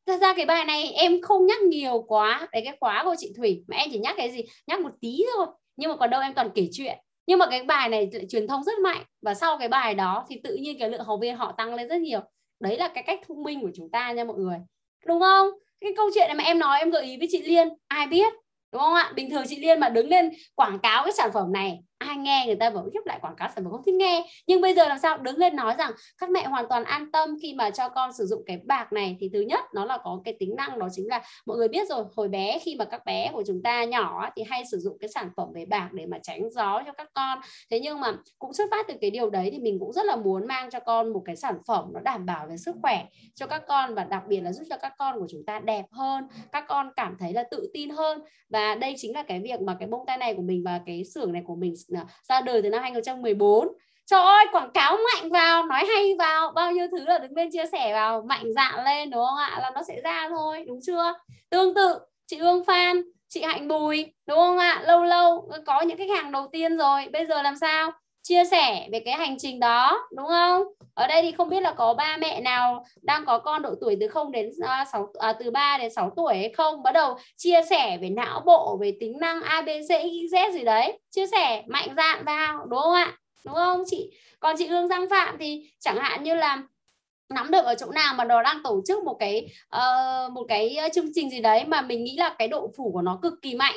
Thật 0.06 0.16
ra 0.20 0.34
cái 0.34 0.46
bài 0.46 0.64
này 0.64 0.92
em 0.92 1.20
không 1.22 1.46
nhắc 1.46 1.62
nhiều 1.62 2.04
quá 2.08 2.48
đấy 2.52 2.62
cái 2.64 2.76
khóa 2.80 3.04
của 3.04 3.14
chị 3.18 3.32
Thủy 3.36 3.64
mà 3.68 3.76
em 3.76 3.88
chỉ 3.92 3.98
nhắc 3.98 4.14
cái 4.18 4.30
gì? 4.30 4.42
Nhắc 4.66 4.80
một 4.80 4.90
tí 5.00 5.24
thôi. 5.36 5.46
Nhưng 5.76 5.90
mà 5.90 5.96
còn 5.96 6.10
đâu 6.10 6.20
em 6.20 6.34
toàn 6.34 6.50
kể 6.54 6.68
chuyện. 6.72 6.98
Nhưng 7.26 7.38
mà 7.38 7.46
cái 7.50 7.62
bài 7.62 7.88
này 7.88 8.10
truyền 8.28 8.46
thông 8.46 8.64
rất 8.64 8.78
mạnh. 8.78 9.02
Và 9.22 9.34
sau 9.34 9.58
cái 9.58 9.68
bài 9.68 9.94
đó 9.94 10.26
thì 10.28 10.40
tự 10.44 10.54
nhiên 10.54 10.78
cái 10.78 10.90
lượng 10.90 11.04
học 11.04 11.18
viên 11.22 11.36
họ 11.36 11.54
tăng 11.58 11.74
lên 11.74 11.88
rất 11.88 12.00
nhiều. 12.00 12.20
Đấy 12.60 12.78
là 12.78 12.88
cái 12.88 13.04
cách 13.06 13.20
thông 13.28 13.42
minh 13.42 13.60
của 13.60 13.70
chúng 13.74 13.90
ta 13.90 14.12
nha 14.12 14.24
mọi 14.24 14.36
người. 14.36 14.56
Đúng 15.06 15.20
không? 15.20 15.50
Cái 15.80 15.92
câu 15.96 16.10
chuyện 16.14 16.26
này 16.26 16.34
mà 16.34 16.44
em 16.44 16.58
nói 16.58 16.78
em 16.78 16.90
gợi 16.90 17.04
ý 17.04 17.16
với 17.18 17.28
chị 17.30 17.42
Liên 17.42 17.68
ai 17.88 18.06
biết? 18.06 18.32
Đúng 18.72 18.82
không 18.82 18.94
ạ? 18.94 19.12
Bình 19.14 19.30
thường 19.30 19.44
chị 19.48 19.58
Liên 19.58 19.80
mà 19.80 19.88
đứng 19.88 20.08
lên 20.08 20.30
quảng 20.54 20.78
cáo 20.78 21.04
cái 21.04 21.12
sản 21.12 21.30
phẩm 21.34 21.52
này 21.52 21.78
ai 21.98 22.16
nghe 22.16 22.42
người 22.46 22.56
ta 22.56 22.70
vẫn 22.70 22.88
khiếp 22.92 23.00
lại 23.04 23.18
quảng 23.20 23.36
cáo 23.36 23.48
sản 23.54 23.64
phẩm 23.64 23.72
không 23.72 23.82
thích 23.86 23.94
nghe. 23.94 24.26
Nhưng 24.46 24.60
bây 24.60 24.74
giờ 24.74 24.88
làm 24.88 24.98
sao? 24.98 25.18
Đứng 25.18 25.38
lên 25.38 25.56
nói 25.56 25.74
rằng 25.78 25.90
các 26.18 26.30
mẹ 26.30 26.46
hoàn 26.46 26.68
toàn 26.68 26.84
an 26.84 27.12
tâm 27.12 27.36
khi 27.42 27.54
mà 27.54 27.70
cho 27.70 27.88
con 27.88 28.12
sử 28.12 28.26
dụng 28.26 28.42
cái 28.46 28.60
bạc 28.64 28.92
này. 28.92 29.16
Thì 29.20 29.30
thứ 29.32 29.40
nhất, 29.40 29.60
nó 29.74 29.84
là 29.84 29.98
có 30.04 30.20
cái 30.24 30.36
tính 30.38 30.54
năng, 30.56 30.78
đó 30.78 30.88
chính 30.92 31.08
là 31.08 31.22
mọi 31.46 31.56
người 31.56 31.68
biết 31.68 31.88
rồi. 31.88 32.04
Hồi 32.16 32.28
bé, 32.28 32.58
khi 32.58 32.76
mà 32.78 32.84
các 32.84 33.04
bé 33.04 33.30
của 33.32 33.42
chúng 33.46 33.62
ta 33.62 33.84
nhỏ 33.84 34.30
thì 34.36 34.42
hay 34.48 34.62
sử 34.70 34.78
dụng 34.78 34.98
cái 35.00 35.08
sản 35.08 35.30
phẩm 35.36 35.48
về 35.54 35.64
bạc 35.64 35.88
để 35.92 36.06
mà 36.06 36.18
tránh 36.22 36.50
gió 36.50 36.82
cho 36.86 36.92
các 36.92 37.10
con. 37.14 37.38
Thế 37.70 37.80
nhưng 37.80 38.00
mà 38.00 38.12
cũng 38.38 38.52
xuất 38.52 38.68
phát 38.70 38.86
từ 38.88 38.94
cái 39.00 39.10
điều 39.10 39.30
đấy 39.30 39.48
thì 39.52 39.58
mình 39.58 39.78
cũng 39.80 39.92
rất 39.92 40.06
là 40.06 40.16
muốn 40.16 40.46
mang 40.46 40.70
cho 40.70 40.80
con 40.80 41.12
một 41.12 41.22
cái 41.24 41.36
sản 41.36 41.54
phẩm 41.66 41.84
nó 41.94 42.00
đảm 42.00 42.26
bảo 42.26 42.46
về 42.46 42.56
sức 42.56 42.76
khỏe 42.82 43.04
cho 43.34 43.46
các 43.46 43.62
con 43.68 43.94
và 43.94 44.04
đặc 44.04 44.22
biệt 44.28 44.40
là 44.40 44.52
giúp 44.52 44.64
cho 44.70 44.76
các 44.76 44.92
con 44.98 45.20
của 45.20 45.26
chúng 45.30 45.44
ta 45.46 45.58
đẹp 45.58 45.84
hơn, 45.90 46.24
các 46.52 46.64
con 46.68 46.90
cảm 46.96 47.16
thấy 47.18 47.32
là 47.32 47.44
tự 47.50 47.70
tin 47.74 47.90
hơn. 47.90 48.22
Và 48.48 48.74
đây 48.74 48.94
chính 48.96 49.14
là 49.14 49.22
cái 49.22 49.40
việc 49.40 49.60
mà 49.60 49.76
cái 49.78 49.88
bông 49.88 50.06
tai 50.06 50.18
này 50.18 50.34
của 50.34 50.42
mình 50.42 50.62
và 50.64 50.80
cái 50.86 51.04
xưởng 51.04 51.32
này 51.32 51.42
của 51.46 51.54
mình 51.54 51.74
Ờ, 51.94 52.00
ra 52.28 52.40
đời 52.40 52.62
từ 52.62 52.70
năm 52.70 52.82
2014 52.82 53.68
trời 54.06 54.20
ơi, 54.22 54.46
quảng 54.52 54.70
cáo 54.74 54.96
mạnh 55.14 55.30
vào, 55.30 55.66
nói 55.66 55.84
hay 55.94 56.14
vào, 56.18 56.52
bao 56.52 56.72
nhiêu 56.72 56.86
thứ 56.90 57.04
là 57.04 57.18
đứng 57.18 57.34
bên 57.34 57.48
chia 57.52 57.66
sẻ 57.72 57.92
vào, 57.92 58.22
mạnh 58.22 58.52
dạn 58.54 58.84
lên, 58.84 59.10
đúng 59.10 59.24
không 59.24 59.36
ạ? 59.38 59.58
Là 59.62 59.70
nó 59.74 59.82
sẽ 59.82 60.00
ra 60.04 60.28
thôi, 60.28 60.64
đúng 60.68 60.78
chưa? 60.86 61.14
Tương 61.50 61.74
tự, 61.74 61.98
chị 62.26 62.36
Hương 62.38 62.64
Phan, 62.64 63.02
chị 63.28 63.42
Hạnh 63.42 63.68
Bùi, 63.68 64.06
đúng 64.26 64.38
không 64.38 64.58
ạ? 64.58 64.82
Lâu 64.86 65.04
lâu, 65.04 65.50
có 65.66 65.80
những 65.80 65.98
khách 65.98 66.10
hàng 66.16 66.32
đầu 66.32 66.48
tiên 66.52 66.76
rồi, 66.78 67.08
bây 67.12 67.26
giờ 67.26 67.42
làm 67.42 67.56
sao? 67.56 67.92
Chia 68.22 68.44
sẻ 68.44 68.88
về 68.92 69.00
cái 69.00 69.14
hành 69.14 69.38
trình 69.38 69.60
đó 69.60 70.08
đúng 70.16 70.26
không? 70.28 70.62
Ở 70.94 71.06
đây 71.06 71.22
thì 71.22 71.32
không 71.32 71.48
biết 71.48 71.60
là 71.60 71.72
có 71.72 71.94
ba 71.94 72.16
mẹ 72.16 72.40
nào 72.40 72.84
đang 73.02 73.24
có 73.24 73.38
con 73.38 73.62
độ 73.62 73.74
tuổi 73.80 73.96
từ 74.00 74.08
0 74.08 74.32
đến 74.32 74.50
à, 74.66 74.84
6 74.92 75.12
à, 75.18 75.32
từ 75.32 75.50
3 75.50 75.78
đến 75.78 75.90
6 75.90 76.10
tuổi 76.16 76.34
hay 76.34 76.52
không? 76.56 76.82
Bắt 76.82 76.92
đầu 76.92 77.16
chia 77.36 77.60
sẻ 77.70 77.98
về 78.00 78.10
não 78.10 78.42
bộ 78.46 78.78
về 78.80 78.96
tính 79.00 79.18
năng 79.20 79.42
ABC 79.42 79.88
Z 80.32 80.52
gì 80.52 80.64
đấy. 80.64 80.98
Chia 81.10 81.26
sẻ 81.26 81.62
mạnh 81.66 81.88
dạn 81.96 82.24
vào 82.24 82.66
đúng 82.66 82.80
không 82.80 82.94
ạ? 82.94 83.18
Đúng 83.44 83.54
không 83.54 83.82
chị? 83.86 84.12
Còn 84.40 84.56
chị 84.58 84.66
Hương 84.66 84.88
Giang 84.88 85.08
Phạm 85.10 85.36
thì 85.40 85.70
chẳng 85.78 85.96
hạn 85.96 86.22
như 86.22 86.34
là 86.34 86.62
nắm 87.28 87.50
được 87.50 87.64
ở 87.64 87.74
chỗ 87.74 87.86
nào 87.90 88.14
mà 88.14 88.24
nó 88.24 88.42
đang 88.42 88.62
tổ 88.64 88.82
chức 88.86 89.04
một 89.04 89.16
cái 89.20 89.48
uh, 89.76 90.32
một 90.32 90.44
cái 90.48 90.76
chương 90.94 91.10
trình 91.14 91.30
gì 91.30 91.40
đấy 91.40 91.64
mà 91.64 91.80
mình 91.80 92.04
nghĩ 92.04 92.16
là 92.16 92.34
cái 92.38 92.48
độ 92.48 92.70
phủ 92.76 92.90
của 92.92 93.02
nó 93.02 93.18
cực 93.22 93.34
kỳ 93.42 93.54
mạnh 93.54 93.76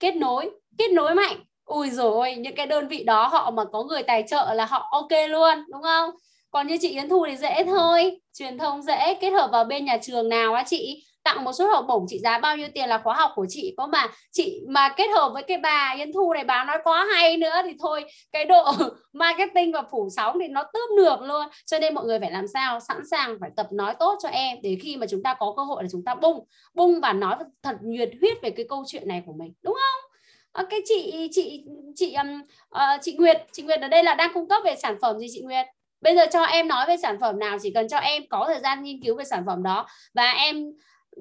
kết 0.00 0.16
nối 0.16 0.50
kết 0.78 0.90
nối 0.90 1.14
mạnh 1.14 1.36
ui 1.70 1.90
rồi 1.90 2.34
những 2.34 2.54
cái 2.54 2.66
đơn 2.66 2.88
vị 2.88 3.04
đó 3.04 3.26
họ 3.26 3.50
mà 3.50 3.64
có 3.64 3.82
người 3.82 4.02
tài 4.02 4.24
trợ 4.28 4.54
là 4.54 4.64
họ 4.64 4.88
ok 4.90 5.28
luôn 5.28 5.64
đúng 5.68 5.82
không? 5.82 6.10
Còn 6.50 6.66
như 6.66 6.78
chị 6.80 6.88
Yến 6.88 7.08
Thu 7.08 7.26
thì 7.26 7.36
dễ 7.36 7.64
thôi 7.64 8.20
truyền 8.38 8.58
thông 8.58 8.82
dễ 8.82 9.14
kết 9.20 9.30
hợp 9.30 9.48
vào 9.52 9.64
bên 9.64 9.84
nhà 9.84 9.98
trường 10.02 10.28
nào 10.28 10.54
á 10.54 10.64
chị? 10.66 11.04
Tặng 11.24 11.44
một 11.44 11.52
suất 11.52 11.68
học 11.72 11.84
bổng 11.88 12.06
trị 12.08 12.18
giá 12.18 12.38
bao 12.38 12.56
nhiêu 12.56 12.68
tiền 12.74 12.88
là 12.88 12.98
khóa 12.98 13.14
học 13.14 13.30
của 13.34 13.46
chị? 13.48 13.74
Có 13.76 13.86
mà 13.86 14.06
chị 14.32 14.60
mà 14.68 14.88
kết 14.96 15.06
hợp 15.14 15.30
với 15.32 15.42
cái 15.42 15.58
bà 15.58 15.94
Yến 15.98 16.12
Thu 16.12 16.32
này 16.34 16.44
bà 16.44 16.64
nói 16.64 16.76
quá 16.84 17.06
hay 17.14 17.36
nữa 17.36 17.54
thì 17.64 17.72
thôi 17.80 18.04
cái 18.32 18.44
độ 18.44 18.72
marketing 19.12 19.72
và 19.72 19.82
phủ 19.90 20.08
sóng 20.16 20.36
thì 20.40 20.48
nó 20.48 20.62
tướp 20.62 20.90
được 20.96 21.20
luôn. 21.22 21.46
Cho 21.66 21.78
nên 21.78 21.94
mọi 21.94 22.04
người 22.04 22.20
phải 22.20 22.30
làm 22.30 22.46
sao? 22.48 22.80
Sẵn 22.80 22.98
sàng 23.10 23.36
phải 23.40 23.50
tập 23.56 23.66
nói 23.72 23.94
tốt 23.98 24.18
cho 24.22 24.28
em 24.28 24.58
để 24.62 24.76
khi 24.82 24.96
mà 24.96 25.06
chúng 25.10 25.22
ta 25.22 25.34
có 25.34 25.54
cơ 25.56 25.62
hội 25.62 25.82
là 25.82 25.88
chúng 25.92 26.04
ta 26.04 26.14
bung 26.14 26.46
bung 26.74 27.00
và 27.00 27.12
nói 27.12 27.34
thật 27.62 27.76
nhiệt 27.82 28.10
huyết 28.20 28.42
về 28.42 28.50
cái 28.50 28.66
câu 28.68 28.84
chuyện 28.86 29.08
này 29.08 29.22
của 29.26 29.32
mình 29.32 29.52
đúng 29.62 29.74
không 29.74 30.09
ok 30.52 30.66
cái 30.70 30.80
chị 30.84 31.28
chị 31.32 31.64
chị 31.94 32.14
um, 32.14 32.42
uh, 32.74 33.00
chị 33.02 33.16
Nguyệt 33.18 33.46
chị 33.52 33.62
Nguyệt 33.62 33.80
ở 33.80 33.88
đây 33.88 34.04
là 34.04 34.14
đang 34.14 34.32
cung 34.34 34.48
cấp 34.48 34.62
về 34.64 34.76
sản 34.76 34.96
phẩm 35.02 35.18
gì 35.18 35.26
chị 35.30 35.40
Nguyệt? 35.42 35.66
Bây 36.00 36.16
giờ 36.16 36.26
cho 36.32 36.44
em 36.44 36.68
nói 36.68 36.86
về 36.86 36.96
sản 36.96 37.20
phẩm 37.20 37.38
nào 37.38 37.58
chỉ 37.62 37.70
cần 37.74 37.88
cho 37.88 37.96
em 37.98 38.22
có 38.30 38.44
thời 38.48 38.60
gian 38.60 38.82
nghiên 38.82 39.02
cứu 39.02 39.16
về 39.16 39.24
sản 39.24 39.42
phẩm 39.46 39.62
đó. 39.62 39.86
Và 40.14 40.30
em 40.30 40.72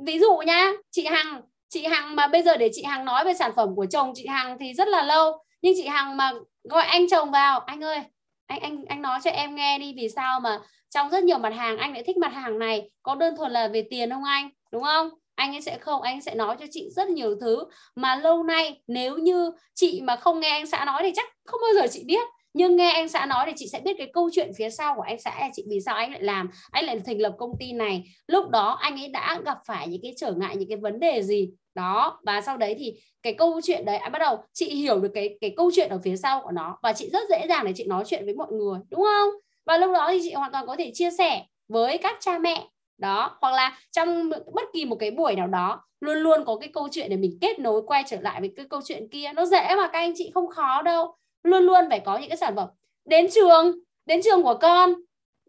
ví 0.06 0.20
dụ 0.20 0.38
nhá 0.38 0.72
chị 0.92 1.06
Hằng 1.06 1.42
chị 1.70 1.86
Hằng 1.86 2.16
mà 2.16 2.28
bây 2.28 2.42
giờ 2.42 2.58
để 2.58 2.70
chị 2.74 2.84
Hằng 2.84 3.06
nói 3.06 3.26
về 3.26 3.34
sản 3.34 3.52
phẩm 3.56 3.76
của 3.76 3.86
chồng 3.86 4.14
chị 4.16 4.28
Hằng 4.28 4.58
thì 4.60 4.74
rất 4.74 4.88
là 4.88 5.04
lâu. 5.04 5.44
Nhưng 5.62 5.74
chị 5.78 5.88
Hằng 5.88 6.18
mà 6.18 6.32
gọi 6.64 6.84
anh 6.84 7.10
chồng 7.10 7.32
vào 7.32 7.60
anh 7.60 7.84
ơi 7.84 8.00
anh 8.48 8.60
anh 8.60 8.86
anh 8.86 9.02
nói 9.02 9.20
cho 9.24 9.32
em 9.32 9.56
nghe 9.56 9.80
đi 9.80 9.94
vì 9.98 10.10
sao 10.10 10.40
mà 10.40 10.60
trong 10.90 11.10
rất 11.10 11.24
nhiều 11.24 11.38
mặt 11.38 11.54
hàng 11.54 11.78
anh 11.78 11.94
lại 11.94 12.04
thích 12.04 12.18
mặt 12.18 12.34
hàng 12.34 12.60
này. 12.60 12.90
Có 13.04 13.16
đơn 13.16 13.36
thuần 13.38 13.52
là 13.52 13.68
về 13.68 13.88
tiền 13.90 14.10
không 14.10 14.24
anh? 14.24 14.50
Đúng 14.72 14.84
không? 14.84 15.10
Anh 15.40 15.56
ấy 15.56 15.62
sẽ 15.62 15.78
không, 15.78 16.02
anh 16.02 16.22
sẽ 16.22 16.36
nói 16.36 16.56
cho 16.60 16.66
chị 16.72 16.90
rất 16.92 17.10
nhiều 17.10 17.36
thứ. 17.42 17.64
Mà 17.96 18.16
lâu 18.16 18.44
nay, 18.44 18.82
nếu 18.88 19.18
như 19.18 19.52
chị 19.76 20.02
mà 20.04 20.16
không 20.16 20.40
nghe 20.40 20.50
anh 20.50 20.68
xã 20.68 20.86
nói 20.86 21.02
thì 21.04 21.12
chắc 21.16 21.26
không 21.46 21.62
bao 21.64 21.82
giờ 21.82 21.88
chị 21.92 22.04
biết. 22.06 22.28
Nhưng 22.54 22.76
nghe 22.76 22.92
anh 22.92 23.10
xã 23.10 23.26
nói 23.26 23.46
thì 23.46 23.52
chị 23.56 23.68
sẽ 23.72 23.80
biết 23.80 23.94
cái 23.98 24.10
câu 24.14 24.30
chuyện 24.34 24.52
phía 24.58 24.70
sau 24.70 24.96
của 24.96 25.02
anh 25.02 25.20
xã 25.20 25.40
là 25.40 25.50
chị 25.54 25.64
vì 25.70 25.80
sao 25.86 25.96
anh 25.96 26.12
lại 26.12 26.22
làm, 26.22 26.50
anh 26.72 26.86
lại 26.86 27.00
thành 27.06 27.22
lập 27.22 27.36
công 27.38 27.52
ty 27.60 27.72
này. 27.72 28.04
Lúc 28.28 28.50
đó 28.50 28.78
anh 28.82 29.00
ấy 29.00 29.08
đã 29.08 29.40
gặp 29.46 29.58
phải 29.66 29.88
những 29.88 30.02
cái 30.02 30.14
trở 30.18 30.32
ngại, 30.32 30.56
những 30.56 30.70
cái 30.70 30.78
vấn 30.78 31.00
đề 31.00 31.24
gì? 31.24 31.50
Đó, 31.76 32.20
và 32.24 32.42
sau 32.42 32.58
đấy 32.58 32.76
thì 32.80 32.94
cái 33.24 33.34
câu 33.34 33.62
chuyện 33.64 33.86
đấy 33.86 33.98
anh 33.98 34.12
bắt 34.12 34.20
đầu 34.20 34.38
chị 34.54 34.76
hiểu 34.76 35.00
được 35.00 35.12
cái 35.14 35.38
cái 35.42 35.54
câu 35.58 35.72
chuyện 35.76 35.90
ở 35.90 36.00
phía 36.04 36.16
sau 36.16 36.42
của 36.44 36.52
nó. 36.52 36.78
Và 36.84 36.94
chị 36.94 37.10
rất 37.14 37.30
dễ 37.30 37.46
dàng 37.50 37.66
để 37.66 37.72
chị 37.76 37.86
nói 37.86 38.04
chuyện 38.08 38.26
với 38.26 38.36
mọi 38.36 38.52
người, 38.52 38.80
đúng 38.90 39.02
không? 39.02 39.30
Và 39.66 39.78
lúc 39.78 39.92
đó 39.94 40.08
thì 40.12 40.20
chị 40.24 40.34
hoàn 40.34 40.52
toàn 40.52 40.68
có 40.68 40.76
thể 40.76 40.92
chia 40.94 41.10
sẻ 41.18 41.44
với 41.68 41.98
các 41.98 42.18
cha 42.20 42.38
mẹ 42.38 42.68
đó 43.00 43.38
hoặc 43.42 43.54
là 43.54 43.78
trong 43.92 44.30
bất 44.30 44.64
kỳ 44.74 44.86
một 44.86 44.96
cái 45.00 45.12
buổi 45.12 45.36
nào 45.36 45.48
đó 45.48 45.84
luôn 46.00 46.18
luôn 46.18 46.46
có 46.46 46.56
cái 46.56 46.70
câu 46.74 46.88
chuyện 46.92 47.10
để 47.10 47.18
mình 47.18 47.38
kết 47.42 47.60
nối 47.60 47.82
quay 47.88 48.04
trở 48.08 48.18
lại 48.22 48.40
với 48.40 48.54
cái 48.56 48.66
câu 48.70 48.82
chuyện 48.86 49.08
kia. 49.12 49.32
Nó 49.36 49.46
dễ 49.46 49.76
mà 49.78 49.88
các 49.88 50.00
anh 50.00 50.14
chị 50.16 50.32
không 50.34 50.48
khó 50.48 50.82
đâu. 50.82 51.16
Luôn 51.44 51.64
luôn 51.64 51.86
phải 51.90 52.00
có 52.00 52.18
những 52.18 52.30
cái 52.30 52.38
sản 52.38 52.56
phẩm. 52.56 52.68
Đến 53.06 53.28
trường 53.32 53.80
đến 54.06 54.22
trường 54.24 54.44
của 54.44 54.58
con 54.62 54.94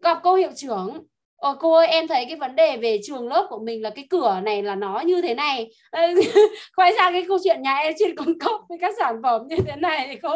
gặp 0.01 0.19
cô 0.23 0.35
hiệu 0.35 0.51
trưởng. 0.55 1.03
Ờ, 1.35 1.55
cô 1.59 1.73
ơi 1.73 1.87
em 1.87 2.07
thấy 2.07 2.25
cái 2.25 2.35
vấn 2.35 2.55
đề 2.55 2.77
về 2.77 2.99
trường 3.03 3.27
lớp 3.27 3.47
của 3.49 3.59
mình 3.59 3.81
là 3.81 3.89
cái 3.89 4.07
cửa 4.09 4.39
này 4.43 4.63
là 4.63 4.75
nó 4.75 4.99
như 4.99 5.21
thế 5.21 5.33
này. 5.33 5.71
Quay 6.75 6.93
sang 6.97 7.13
cái 7.13 7.25
câu 7.27 7.37
chuyện 7.43 7.61
nhà 7.61 7.75
em 7.75 7.93
chuyên 7.99 8.15
cung 8.15 8.39
cấp 8.39 8.61
với 8.69 8.77
các 8.81 8.93
sản 8.99 9.19
phẩm 9.23 9.41
như 9.49 9.55
thế 9.65 9.75
này 9.75 10.07
thì 10.09 10.15
cô 10.21 10.29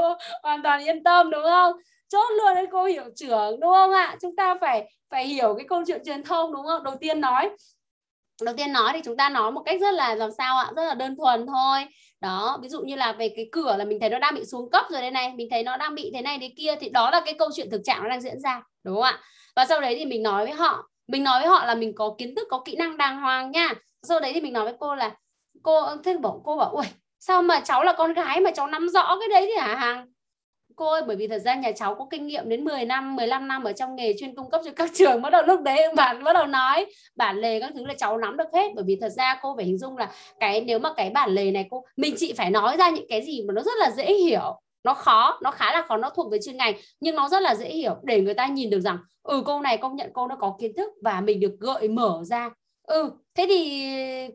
hoàn 0.43 0.63
toàn 0.63 0.83
yên 0.83 1.03
tâm 1.03 1.29
đúng 1.29 1.43
không? 1.43 1.73
Chốt 2.07 2.27
luôn 2.37 2.53
với 2.53 2.65
cô 2.71 2.83
hiệu 2.83 3.03
trưởng, 3.15 3.59
đúng 3.59 3.71
không 3.71 3.91
ạ? 3.91 4.17
Chúng 4.21 4.35
ta 4.35 4.55
phải 4.61 4.91
phải 5.09 5.27
hiểu 5.27 5.55
cái 5.57 5.65
câu 5.69 5.83
chuyện 5.87 6.01
truyền 6.05 6.23
thông, 6.23 6.53
đúng 6.53 6.65
không? 6.65 6.83
Đầu 6.83 6.95
tiên 7.01 7.21
nói. 7.21 7.49
Đầu 8.41 8.55
tiên 8.57 8.73
nói 8.73 8.91
thì 8.93 8.99
chúng 9.05 9.17
ta 9.17 9.29
nói 9.29 9.51
một 9.51 9.61
cách 9.65 9.81
rất 9.81 9.93
là 9.93 10.15
làm 10.15 10.29
sao 10.37 10.57
ạ? 10.57 10.71
Rất 10.75 10.83
là 10.83 10.93
đơn 10.93 11.15
thuần 11.17 11.47
thôi. 11.47 11.85
Đó, 12.21 12.59
ví 12.61 12.69
dụ 12.69 12.81
như 12.81 12.95
là 12.95 13.11
về 13.11 13.33
cái 13.35 13.49
cửa 13.51 13.75
là 13.77 13.85
mình 13.85 13.99
thấy 13.99 14.09
nó 14.09 14.19
đang 14.19 14.35
bị 14.35 14.45
xuống 14.45 14.69
cấp 14.69 14.85
rồi 14.89 15.01
đây 15.01 15.11
này, 15.11 15.33
mình 15.35 15.47
thấy 15.51 15.63
nó 15.63 15.77
đang 15.77 15.95
bị 15.95 16.11
thế 16.13 16.21
này 16.21 16.37
thế 16.41 16.53
kia 16.57 16.75
thì 16.79 16.89
đó 16.89 17.09
là 17.11 17.21
cái 17.25 17.33
câu 17.33 17.49
chuyện 17.55 17.69
thực 17.71 17.81
trạng 17.83 18.03
nó 18.03 18.09
đang 18.09 18.21
diễn 18.21 18.39
ra, 18.39 18.61
đúng 18.83 18.95
không 18.95 19.03
ạ? 19.03 19.19
Và 19.55 19.65
sau 19.65 19.81
đấy 19.81 19.95
thì 19.99 20.05
mình 20.05 20.23
nói 20.23 20.45
với 20.45 20.53
họ. 20.53 20.89
Mình 21.07 21.23
nói 21.23 21.39
với 21.39 21.49
họ 21.49 21.65
là 21.65 21.75
mình 21.75 21.95
có 21.95 22.15
kiến 22.17 22.35
thức, 22.35 22.47
có 22.49 22.61
kỹ 22.65 22.75
năng 22.75 22.97
đàng 22.97 23.21
hoàng 23.21 23.51
nha. 23.51 23.69
Sau 24.03 24.19
đấy 24.19 24.31
thì 24.33 24.41
mình 24.41 24.53
nói 24.53 24.63
với 24.63 24.73
cô 24.79 24.95
là, 24.95 25.11
cô, 25.63 25.95
thế 26.03 26.17
bảo, 26.17 26.41
cô 26.45 26.57
bảo 26.57 26.69
ui 26.69 26.85
sao 27.19 27.41
mà 27.41 27.59
cháu 27.59 27.83
là 27.83 27.93
con 27.93 28.13
gái 28.13 28.39
mà 28.39 28.51
cháu 28.51 28.67
nắm 28.67 28.89
rõ 28.89 29.17
cái 29.19 29.29
đấy 29.29 29.51
thì 29.53 29.61
hả 29.61 29.75
hàng 29.75 30.07
cô 30.75 30.89
ơi, 30.89 31.01
bởi 31.07 31.15
vì 31.15 31.27
thật 31.27 31.39
ra 31.39 31.55
nhà 31.55 31.71
cháu 31.71 31.95
có 31.95 32.07
kinh 32.09 32.27
nghiệm 32.27 32.49
đến 32.49 32.63
10 32.63 32.85
năm 32.85 33.15
15 33.15 33.47
năm 33.47 33.63
ở 33.63 33.73
trong 33.73 33.95
nghề 33.95 34.13
chuyên 34.19 34.35
cung 34.35 34.49
cấp 34.49 34.61
cho 34.65 34.71
các 34.75 34.91
trường. 34.95 35.21
Bắt 35.21 35.29
đầu 35.29 35.43
lúc 35.45 35.61
đấy 35.61 35.87
bạn 35.95 36.23
bắt 36.23 36.33
đầu 36.33 36.45
nói, 36.45 36.85
bản 37.15 37.37
lề 37.37 37.59
các 37.59 37.71
thứ 37.75 37.85
là 37.85 37.93
cháu 37.97 38.17
nắm 38.17 38.37
được 38.37 38.47
hết. 38.53 38.71
Bởi 38.75 38.83
vì 38.87 38.97
thật 39.01 39.09
ra 39.09 39.39
cô 39.41 39.55
phải 39.55 39.65
hình 39.65 39.77
dung 39.77 39.97
là 39.97 40.11
cái, 40.39 40.61
nếu 40.61 40.79
mà 40.79 40.93
cái 40.93 41.09
bản 41.09 41.29
lề 41.29 41.51
này 41.51 41.67
cô, 41.69 41.83
mình 41.97 42.15
chị 42.17 42.33
phải 42.33 42.49
nói 42.49 42.77
ra 42.77 42.89
những 42.89 43.05
cái 43.09 43.21
gì 43.21 43.43
mà 43.47 43.53
nó 43.53 43.61
rất 43.61 43.77
là 43.79 43.91
dễ 43.91 44.13
hiểu. 44.13 44.61
Nó 44.83 44.93
khó, 44.93 45.39
nó 45.43 45.51
khá 45.51 45.73
là 45.73 45.81
khó, 45.87 45.97
nó 45.97 46.09
thuộc 46.09 46.31
về 46.31 46.37
chuyên 46.45 46.57
ngành, 46.57 46.73
nhưng 46.99 47.15
nó 47.15 47.29
rất 47.29 47.41
là 47.41 47.55
dễ 47.55 47.69
hiểu 47.69 47.95
để 48.03 48.21
người 48.21 48.33
ta 48.33 48.47
nhìn 48.47 48.69
được 48.69 48.79
rằng 48.79 48.97
ừ 49.23 49.43
cô 49.45 49.61
này 49.61 49.77
công 49.77 49.95
nhận 49.95 50.09
cô 50.13 50.27
nó 50.27 50.35
có 50.35 50.55
kiến 50.59 50.71
thức 50.77 50.89
và 51.03 51.21
mình 51.21 51.39
được 51.39 51.55
gợi 51.59 51.87
mở 51.87 52.21
ra. 52.23 52.49
Ừ 52.87 53.11
thế 53.35 53.45
thì 53.49 53.87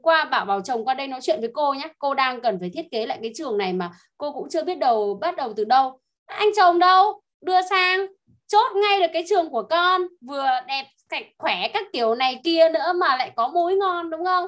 qua 0.02 0.24
bảo 0.24 0.44
bảo 0.44 0.60
chồng 0.60 0.84
qua 0.84 0.94
đây 0.94 1.06
nói 1.06 1.20
chuyện 1.22 1.40
với 1.40 1.50
cô 1.54 1.74
nhé 1.74 1.88
cô 1.98 2.14
đang 2.14 2.40
cần 2.40 2.60
phải 2.60 2.70
thiết 2.70 2.90
kế 2.90 3.06
lại 3.06 3.18
cái 3.22 3.32
trường 3.34 3.58
này 3.58 3.72
mà 3.72 3.92
cô 4.18 4.32
cũng 4.32 4.48
chưa 4.48 4.64
biết 4.64 4.78
đầu, 4.78 5.18
bắt 5.20 5.36
đầu 5.36 5.52
từ 5.56 5.64
đâu 5.64 6.00
anh 6.30 6.48
chồng 6.56 6.78
đâu? 6.78 7.20
Đưa 7.40 7.62
sang. 7.70 8.06
Chốt 8.46 8.76
ngay 8.76 9.00
được 9.00 9.06
cái 9.12 9.24
trường 9.28 9.50
của 9.50 9.62
con. 9.62 10.06
Vừa 10.20 10.46
đẹp 10.66 10.84
sạch 11.10 11.24
khỏe 11.38 11.68
các 11.74 11.84
kiểu 11.92 12.14
này 12.14 12.40
kia 12.44 12.68
nữa 12.68 12.92
mà 12.94 13.16
lại 13.16 13.32
có 13.36 13.48
mối 13.48 13.74
ngon, 13.74 14.10
đúng 14.10 14.24
không? 14.24 14.46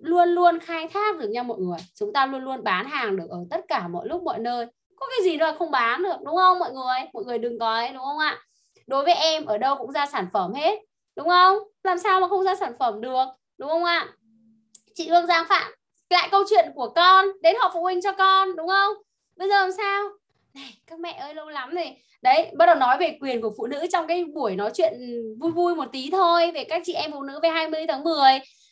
Luôn 0.00 0.28
luôn 0.28 0.58
khai 0.58 0.88
thác 0.88 1.18
được 1.18 1.28
nha 1.28 1.42
mọi 1.42 1.58
người. 1.58 1.78
Chúng 1.94 2.12
ta 2.12 2.26
luôn 2.26 2.44
luôn 2.44 2.64
bán 2.64 2.86
hàng 2.86 3.16
được 3.16 3.26
ở 3.30 3.38
tất 3.50 3.60
cả 3.68 3.88
mọi 3.88 4.08
lúc, 4.08 4.22
mọi 4.22 4.38
nơi. 4.38 4.66
Có 4.96 5.06
cái 5.06 5.24
gì 5.24 5.36
đâu 5.36 5.52
không 5.58 5.70
bán 5.70 6.02
được, 6.02 6.16
đúng 6.24 6.36
không 6.36 6.58
mọi 6.58 6.72
người? 6.72 7.08
Mọi 7.12 7.24
người 7.24 7.38
đừng 7.38 7.58
có 7.58 7.74
ấy, 7.74 7.88
đúng 7.88 8.02
không 8.02 8.18
ạ? 8.18 8.38
Đối 8.86 9.04
với 9.04 9.14
em, 9.14 9.46
ở 9.46 9.58
đâu 9.58 9.76
cũng 9.76 9.92
ra 9.92 10.06
sản 10.06 10.26
phẩm 10.32 10.52
hết, 10.54 10.78
đúng 11.16 11.28
không? 11.28 11.58
Làm 11.84 11.98
sao 11.98 12.20
mà 12.20 12.28
không 12.28 12.44
ra 12.44 12.54
sản 12.54 12.72
phẩm 12.78 13.00
được, 13.00 13.24
đúng 13.58 13.68
không 13.68 13.84
ạ? 13.84 14.08
Chị 14.94 15.08
Hương 15.08 15.26
Giang 15.26 15.46
Phạm, 15.48 15.72
lại 16.10 16.28
câu 16.30 16.44
chuyện 16.50 16.72
của 16.74 16.88
con, 16.96 17.26
đến 17.42 17.56
họp 17.60 17.70
phụ 17.74 17.82
huynh 17.82 18.02
cho 18.02 18.12
con, 18.12 18.56
đúng 18.56 18.68
không? 18.68 18.94
Bây 19.36 19.48
giờ 19.48 19.60
làm 19.60 19.72
sao? 19.72 20.08
Này, 20.54 20.74
các 20.86 20.98
mẹ 21.00 21.12
ơi, 21.12 21.34
lâu 21.34 21.48
lắm 21.48 21.74
rồi. 21.74 21.96
Đấy, 22.22 22.50
bắt 22.56 22.66
đầu 22.66 22.74
nói 22.74 22.98
về 22.98 23.18
quyền 23.20 23.40
của 23.40 23.52
phụ 23.58 23.66
nữ 23.66 23.86
trong 23.92 24.06
cái 24.06 24.24
buổi 24.24 24.56
nói 24.56 24.70
chuyện 24.74 24.92
vui 25.40 25.50
vui 25.52 25.74
một 25.74 25.88
tí 25.92 26.10
thôi, 26.12 26.52
về 26.54 26.64
các 26.64 26.82
chị 26.84 26.92
em 26.92 27.12
phụ 27.12 27.22
nữ 27.22 27.40
về 27.42 27.48
20 27.48 27.86
tháng 27.88 28.04
10 28.04 28.14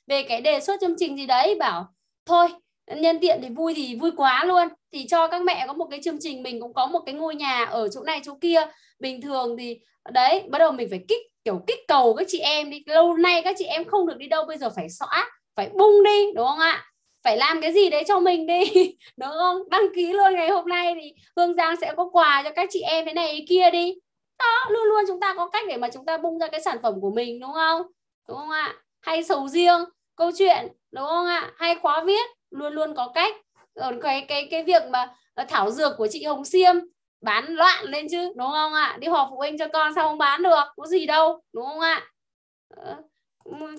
về 0.07 0.23
cái 0.23 0.40
đề 0.40 0.61
xuất 0.61 0.81
chương 0.81 0.94
trình 0.98 1.16
gì 1.16 1.27
đấy, 1.27 1.57
bảo, 1.59 1.86
thôi, 2.27 2.48
nhân 2.97 3.19
tiện 3.20 3.39
thì 3.43 3.48
vui 3.48 3.74
thì 3.77 3.97
vui 3.97 4.11
quá 4.16 4.44
luôn. 4.44 4.69
Thì 4.93 5.07
cho 5.09 5.28
các 5.28 5.43
mẹ 5.43 5.65
có 5.66 5.73
một 5.73 5.86
cái 5.90 6.01
chương 6.05 6.19
trình, 6.20 6.43
mình 6.43 6.61
cũng 6.61 6.74
có 6.74 6.86
một 6.86 7.01
cái 7.07 7.15
ngôi 7.15 7.35
nhà 7.35 7.65
ở 7.65 7.89
chỗ 7.89 8.02
này, 8.02 8.20
chỗ 8.24 8.35
kia. 8.40 8.61
Bình 8.98 9.20
thường 9.20 9.57
thì, 9.59 9.78
đấy, 10.12 10.43
bắt 10.51 10.59
đầu 10.59 10.73
mình 10.73 10.89
phải 10.90 11.01
kích, 11.09 11.23
kiểu, 11.44 11.61
kích 11.66 11.78
cầu 11.89 12.15
các 12.15 12.27
chị 12.31 12.39
em 12.39 12.70
đi. 12.70 12.82
Lâu 12.86 13.16
nay 13.16 13.43
các 13.43 13.57
chị 13.59 13.65
em 13.65 13.85
không 13.85 14.07
được 14.07 14.16
đi 14.19 14.28
đâu, 14.28 14.44
bây 14.44 14.59
giờ 14.59 14.70
phải 14.77 14.89
xóa 14.89 15.31
phải 15.57 15.69
bung 15.69 16.05
đi, 16.05 16.32
đúng 16.35 16.47
không 16.47 16.59
ạ? 16.59 16.89
Phải 17.24 17.36
làm 17.36 17.60
cái 17.60 17.72
gì 17.72 17.90
đấy 17.90 18.05
cho 18.09 18.20
mình 18.20 18.47
đi, 18.47 18.64
đúng 19.16 19.30
không? 19.38 19.70
Đăng 19.70 19.94
ký 19.94 20.12
luôn 20.12 20.34
ngày 20.34 20.48
hôm 20.51 20.68
nay 20.68 20.94
thì 21.01 21.12
hương 21.36 21.55
giang 21.55 21.76
sẽ 21.80 21.92
có 21.97 22.09
quà 22.12 22.42
cho 22.44 22.51
các 22.56 22.68
chị 22.72 22.80
em 22.80 23.06
thế 23.06 23.12
này 23.12 23.44
kia 23.48 23.70
đi. 23.70 23.94
Đó, 24.38 24.66
luôn 24.70 24.84
luôn 24.88 25.05
chúng 25.09 25.20
ta 25.20 25.34
có 25.36 25.48
cách 25.48 25.64
để 25.68 25.76
mà 25.76 25.88
chúng 25.92 26.05
ta 26.06 26.18
bung 26.18 26.38
ra 26.38 26.47
cái 26.48 26.60
sản 26.60 26.78
phẩm 26.82 27.01
của 27.01 27.10
mình, 27.10 27.40
đúng 27.40 27.52
không? 27.52 27.82
Đúng 28.28 28.38
không 28.38 28.51
ạ? 28.51 28.74
Hay 29.01 29.22
sầu 29.22 29.48
riêng, 29.48 29.80
câu 30.16 30.30
chuyện, 30.38 30.68
đúng 30.92 31.05
không 31.05 31.26
ạ? 31.26 31.52
Hay 31.56 31.74
khóa 31.74 32.05
viết, 32.05 32.30
luôn 32.51 32.72
luôn 32.74 32.94
có 32.94 33.10
cách. 33.14 33.36
Còn 33.74 34.01
cái 34.01 34.24
cái 34.28 34.48
cái 34.51 34.62
việc 34.64 34.82
mà 34.90 35.14
ờ, 35.34 35.44
thảo 35.48 35.70
dược 35.70 35.92
của 35.98 36.09
chị 36.10 36.24
Hồng 36.24 36.44
Xiêm, 36.44 36.74
bán 37.20 37.44
loạn 37.55 37.84
lên 37.84 38.06
chứ, 38.10 38.32
đúng 38.36 38.51
không 38.51 38.72
ạ? 38.74 38.97
Đi 39.01 39.09
họp 39.09 39.28
phụ 39.30 39.36
huynh 39.36 39.59
cho 39.59 39.68
con 39.68 39.94
sao 39.94 40.09
không 40.09 40.18
bán 40.18 40.42
được, 40.42 40.64
có 40.76 40.86
gì 40.86 41.06
đâu, 41.06 41.40
đúng 41.52 41.66
không 41.66 41.80
ạ? 41.80 42.02
Ờ 42.76 42.97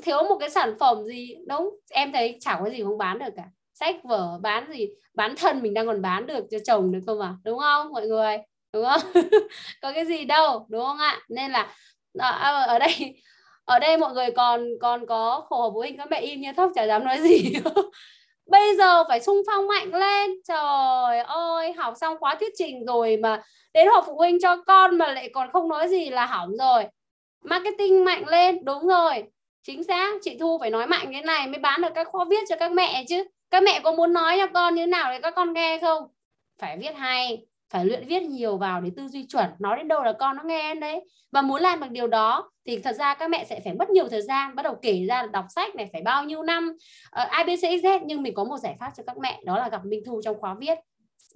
thiếu 0.03 0.23
một 0.29 0.37
cái 0.39 0.49
sản 0.49 0.75
phẩm 0.79 1.03
gì, 1.03 1.35
đúng, 1.47 1.79
em 1.89 2.11
thấy 2.11 2.37
chẳng 2.39 2.59
có 2.63 2.69
gì 2.69 2.83
không 2.83 2.97
bán 2.97 3.19
được 3.19 3.31
cả. 3.35 3.43
Sách 3.73 3.95
vở 4.03 4.39
bán 4.41 4.71
gì, 4.73 4.87
bán 5.13 5.35
thân 5.35 5.61
mình 5.61 5.73
đang 5.73 5.87
còn 5.87 6.01
bán 6.01 6.27
được 6.27 6.45
cho 6.51 6.57
chồng 6.65 6.91
được 6.91 6.99
không 7.05 7.21
à 7.21 7.33
đúng 7.43 7.59
không, 7.59 7.91
mọi 7.91 8.07
người? 8.07 8.37
Đúng 8.73 8.85
không? 8.85 9.01
Có 9.81 9.91
cái 9.93 10.05
gì 10.05 10.25
đâu, 10.25 10.65
đúng 10.69 10.85
không 10.85 10.97
ạ? 10.97 11.19
Nên 11.29 11.51
là 11.51 11.75
à, 12.19 12.29
à, 12.29 12.61
ở 12.61 12.79
đây 12.79 13.21
ở 13.65 13.79
đây 13.79 13.97
mọi 13.97 14.13
người 14.13 14.31
còn 14.31 14.67
còn 14.81 15.05
có 15.05 15.45
khổ 15.49 15.71
phụ 15.73 15.79
huynh 15.79 15.97
các 15.97 16.07
mẹ 16.11 16.21
im 16.21 16.41
như 16.41 16.53
thóc, 16.57 16.71
chả 16.75 16.83
dám 16.83 17.03
nói 17.03 17.19
gì. 17.19 17.53
Bây 18.45 18.75
giờ 18.77 19.03
phải 19.07 19.19
sung 19.19 19.41
phong 19.47 19.67
mạnh 19.67 19.93
lên. 19.93 20.31
Trời 20.47 21.19
ơi, 21.19 21.73
học 21.73 21.93
xong 22.01 22.17
khóa 22.19 22.35
thuyết 22.35 22.53
trình 22.57 22.85
rồi 22.85 23.17
mà 23.17 23.41
đến 23.73 23.87
họp 23.87 24.03
phụ 24.07 24.17
huynh 24.17 24.39
cho 24.41 24.57
con 24.67 24.97
mà 24.97 25.13
lại 25.13 25.29
còn 25.33 25.51
không 25.51 25.69
nói 25.69 25.87
gì 25.87 26.09
là 26.09 26.25
hỏng 26.25 26.57
rồi. 26.57 26.83
Marketing 27.43 28.05
mạnh 28.05 28.27
lên, 28.27 28.65
đúng 28.65 28.87
rồi 28.87 29.23
chính 29.63 29.83
xác 29.83 30.13
chị 30.21 30.37
thu 30.39 30.57
phải 30.59 30.69
nói 30.69 30.87
mạnh 30.87 31.09
cái 31.11 31.21
này 31.21 31.47
mới 31.47 31.59
bán 31.59 31.81
được 31.81 31.91
các 31.95 32.07
khóa 32.07 32.25
viết 32.29 32.43
cho 32.49 32.55
các 32.55 32.71
mẹ 32.71 33.03
chứ. 33.09 33.23
Các 33.51 33.63
mẹ 33.63 33.79
có 33.83 33.91
muốn 33.91 34.13
nói 34.13 34.37
cho 34.39 34.47
con 34.53 34.75
như 34.75 34.81
thế 34.81 34.87
nào 34.87 35.11
để 35.11 35.19
các 35.21 35.35
con 35.35 35.53
nghe 35.53 35.79
không? 35.81 36.03
Phải 36.59 36.77
viết 36.77 36.95
hay 36.95 37.45
phải 37.69 37.85
luyện 37.85 38.07
viết 38.07 38.23
nhiều 38.23 38.57
vào 38.57 38.81
để 38.81 38.91
tư 38.95 39.07
duy 39.07 39.25
chuẩn 39.25 39.49
nói 39.59 39.77
đến 39.77 39.87
đâu 39.87 40.03
là 40.03 40.13
con 40.13 40.37
nó 40.37 40.43
nghe 40.43 40.75
đấy. 40.75 41.01
Và 41.31 41.41
muốn 41.41 41.61
làm 41.61 41.79
được 41.79 41.87
điều 41.89 42.07
đó 42.07 42.51
thì 42.65 42.79
thật 42.79 42.95
ra 42.95 43.13
các 43.13 43.29
mẹ 43.29 43.45
sẽ 43.45 43.59
phải 43.63 43.73
mất 43.73 43.89
nhiều 43.89 44.07
thời 44.07 44.21
gian 44.21 44.55
bắt 44.55 44.63
đầu 44.63 44.75
kể 44.81 45.05
ra 45.09 45.21
là 45.21 45.27
đọc 45.27 45.45
sách 45.55 45.75
này 45.75 45.89
phải 45.93 46.01
bao 46.01 46.23
nhiêu 46.23 46.43
năm 46.43 46.69
uh, 47.21 47.29
ờ, 47.83 47.99
nhưng 48.05 48.21
mình 48.23 48.33
có 48.33 48.43
một 48.43 48.57
giải 48.57 48.75
pháp 48.79 48.91
cho 48.97 49.03
các 49.07 49.17
mẹ 49.17 49.39
đó 49.45 49.57
là 49.57 49.69
gặp 49.69 49.85
Minh 49.85 50.03
Thu 50.05 50.21
trong 50.23 50.41
khóa 50.41 50.55
viết. 50.59 50.77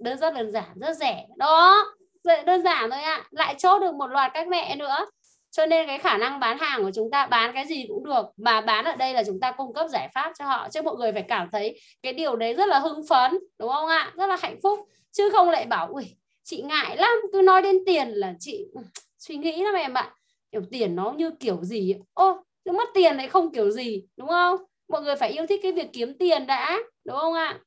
Đơn 0.00 0.18
rất 0.18 0.34
đơn 0.34 0.50
giản 0.50 0.78
rất 0.80 0.96
rẻ. 0.96 1.26
Đó 1.36 1.84
đơn 2.24 2.62
giản 2.62 2.90
thôi 2.90 3.00
ạ. 3.00 3.14
À. 3.14 3.24
lại 3.30 3.54
chốt 3.58 3.78
được 3.78 3.94
một 3.94 4.06
loạt 4.06 4.30
các 4.34 4.48
mẹ 4.48 4.76
nữa 4.76 5.06
cho 5.50 5.66
nên 5.66 5.86
cái 5.86 5.98
khả 5.98 6.18
năng 6.18 6.40
bán 6.40 6.58
hàng 6.58 6.82
của 6.82 6.90
chúng 6.94 7.10
ta 7.10 7.26
bán 7.26 7.54
cái 7.54 7.66
gì 7.66 7.84
cũng 7.88 8.04
được, 8.04 8.26
mà 8.36 8.60
bán 8.60 8.84
ở 8.84 8.96
đây 8.96 9.14
là 9.14 9.22
chúng 9.26 9.40
ta 9.40 9.52
cung 9.52 9.74
cấp 9.74 9.86
giải 9.90 10.08
pháp 10.14 10.32
cho 10.38 10.44
họ, 10.44 10.68
chứ 10.70 10.82
mọi 10.82 10.96
người 10.96 11.12
phải 11.12 11.24
cảm 11.28 11.48
thấy 11.52 11.80
cái 12.02 12.12
điều 12.12 12.36
đấy 12.36 12.54
rất 12.54 12.68
là 12.68 12.78
hưng 12.78 13.06
phấn, 13.08 13.38
đúng 13.58 13.70
không 13.70 13.88
ạ? 13.88 14.12
Rất 14.16 14.26
là 14.26 14.36
hạnh 14.42 14.58
phúc. 14.62 14.80
Chứ 15.12 15.30
không 15.30 15.50
lại 15.50 15.66
bảo, 15.66 15.88
ui, 15.92 16.04
chị 16.44 16.62
ngại 16.62 16.96
lắm, 16.96 17.10
cứ 17.32 17.42
nói 17.42 17.62
đến 17.62 17.76
tiền 17.86 18.08
là 18.08 18.34
chị 18.40 18.66
ừ, 18.74 18.80
suy 19.18 19.36
nghĩ 19.36 19.62
lắm 19.64 19.74
em 19.74 19.94
ạ. 19.94 20.14
Kiểu 20.52 20.62
tiền 20.70 20.96
nó 20.96 21.12
như 21.16 21.30
kiểu 21.40 21.64
gì 21.64 21.94
ô 22.14 22.42
cứ 22.64 22.72
mất 22.72 22.88
tiền 22.94 23.16
lại 23.16 23.28
không 23.28 23.52
kiểu 23.52 23.70
gì, 23.70 24.02
đúng 24.16 24.28
không? 24.28 24.56
Mọi 24.88 25.02
người 25.02 25.16
phải 25.16 25.30
yêu 25.30 25.46
thích 25.46 25.60
cái 25.62 25.72
việc 25.72 25.88
kiếm 25.92 26.18
tiền 26.18 26.46
đã, 26.46 26.78
đúng 27.04 27.16
không 27.16 27.34
ạ? 27.34 27.58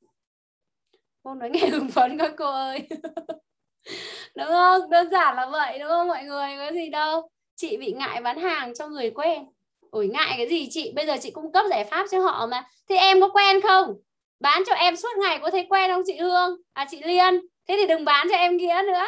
Cô 1.23 1.34
nói 1.35 1.49
nghe 1.49 1.68
hưng 1.72 1.89
phấn 1.91 2.18
các 2.18 2.31
cô 2.38 2.51
ơi. 2.51 2.88
Đúng 4.35 4.47
không? 4.47 4.89
Đơn 4.89 5.10
giản 5.11 5.35
là 5.35 5.45
vậy, 5.51 5.80
đúng 5.80 5.89
không 5.89 6.07
mọi 6.07 6.23
người? 6.23 6.47
Có 6.57 6.72
gì 6.73 6.89
đâu 6.89 7.30
chị 7.60 7.77
bị 7.77 7.91
ngại 7.91 8.22
bán 8.22 8.40
hàng 8.40 8.73
cho 8.73 8.88
người 8.88 9.10
quen. 9.10 9.45
Ủi 9.91 10.07
ngại 10.07 10.34
cái 10.38 10.49
gì 10.49 10.68
chị? 10.72 10.91
Bây 10.95 11.06
giờ 11.06 11.18
chị 11.22 11.31
cung 11.31 11.52
cấp 11.52 11.65
giải 11.69 11.84
pháp 11.84 12.06
cho 12.11 12.19
họ 12.19 12.48
mà. 12.48 12.64
Thì 12.90 12.95
em 12.95 13.22
có 13.22 13.30
quen 13.30 13.61
không? 13.61 13.94
Bán 14.40 14.64
cho 14.68 14.73
em 14.73 14.95
suốt 14.95 15.18
ngày 15.18 15.40
có 15.41 15.52
thấy 15.52 15.65
quen 15.69 15.91
không 15.91 16.02
chị 16.06 16.18
Hương? 16.18 16.57
À 16.73 16.88
chị 16.90 17.02
Liên. 17.03 17.41
Thế 17.68 17.76
thì 17.77 17.88
đừng 17.88 18.06
bán 18.06 18.27
cho 18.30 18.36
em 18.36 18.57
nghĩa 18.57 18.81
nữa. 18.88 19.06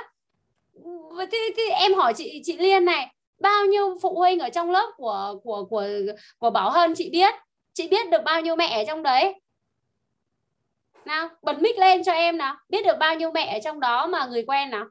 Thì, 1.32 1.38
thì 1.58 1.70
em 1.70 1.94
hỏi 1.94 2.14
chị 2.14 2.42
chị 2.44 2.58
Liên 2.58 2.86
này 2.86 3.08
bao 3.40 3.66
nhiêu 3.66 3.98
phụ 4.02 4.16
huynh 4.16 4.40
ở 4.40 4.50
trong 4.50 4.72
lớp 4.72 4.92
của 4.98 5.36
của 5.44 5.66
của 5.70 5.84
của 6.38 6.50
Bảo 6.50 6.72
Hân 6.72 6.94
chị 6.96 7.10
biết? 7.10 7.34
Chị 7.74 7.88
biết 7.88 8.10
được 8.10 8.22
bao 8.26 8.42
nhiêu 8.42 8.56
mẹ 8.56 8.80
ở 8.80 8.84
trong 8.88 9.04
đấy? 9.04 9.34
Nào 11.06 11.30
bật 11.42 11.60
mic 11.60 11.78
lên 11.78 12.04
cho 12.04 12.12
em 12.12 12.38
nào. 12.38 12.56
Biết 12.70 12.86
được 12.86 12.98
bao 13.00 13.16
nhiêu 13.16 13.32
mẹ 13.32 13.58
ở 13.58 13.60
trong 13.64 13.80
đó 13.80 14.08
mà 14.08 14.26
người 14.26 14.44
quen 14.48 14.70
nào? 14.70 14.86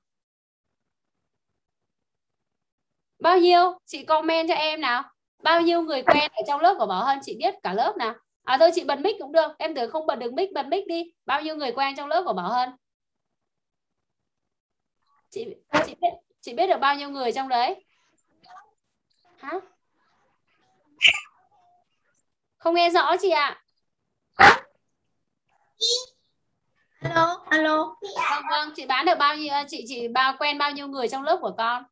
Bao 3.20 3.38
nhiêu? 3.38 3.78
Chị 3.86 4.04
comment 4.04 4.48
cho 4.48 4.54
em 4.54 4.80
nào. 4.80 5.02
Bao 5.42 5.60
nhiêu 5.60 5.82
người 5.82 6.02
quen 6.02 6.30
ở 6.32 6.42
trong 6.46 6.60
lớp 6.60 6.74
của 6.78 6.86
Bảo 6.86 7.04
Hân 7.04 7.18
chị 7.22 7.36
biết 7.38 7.54
cả 7.62 7.72
lớp 7.72 7.96
nào. 7.96 8.14
À 8.44 8.56
thôi 8.58 8.70
chị 8.74 8.84
bật 8.84 9.00
mic 9.00 9.16
cũng 9.18 9.32
được. 9.32 9.52
Em 9.58 9.74
tưởng 9.74 9.90
không 9.90 10.06
bật 10.06 10.16
được 10.16 10.32
mic 10.32 10.52
bật 10.54 10.66
mic 10.66 10.86
đi. 10.86 11.12
Bao 11.26 11.42
nhiêu 11.42 11.56
người 11.56 11.72
quen 11.72 11.96
trong 11.96 12.08
lớp 12.08 12.22
của 12.26 12.32
Bảo 12.32 12.48
Hân? 12.48 12.68
Chị 15.30 15.46
chị 15.86 15.94
biết 16.00 16.08
chị 16.40 16.54
biết 16.54 16.66
được 16.66 16.78
bao 16.80 16.94
nhiêu 16.94 17.08
người 17.08 17.32
trong 17.32 17.48
đấy? 17.48 17.84
Hả? 19.38 19.52
Không 22.58 22.74
nghe 22.74 22.90
rõ 22.90 23.16
chị 23.20 23.30
ạ. 23.30 23.62
À? 24.36 24.62
alo 27.00 27.44
alo 27.50 27.96
vâng 28.00 28.42
vâng. 28.50 28.72
Chị 28.76 28.86
bán 28.86 29.06
được 29.06 29.18
bao 29.18 29.36
nhiêu 29.36 29.54
chị 29.68 29.84
chị 29.88 30.08
bao 30.08 30.36
quen 30.38 30.58
bao 30.58 30.70
nhiêu 30.70 30.88
người 30.88 31.08
trong 31.08 31.22
lớp 31.22 31.38
của 31.40 31.54
con 31.58 31.84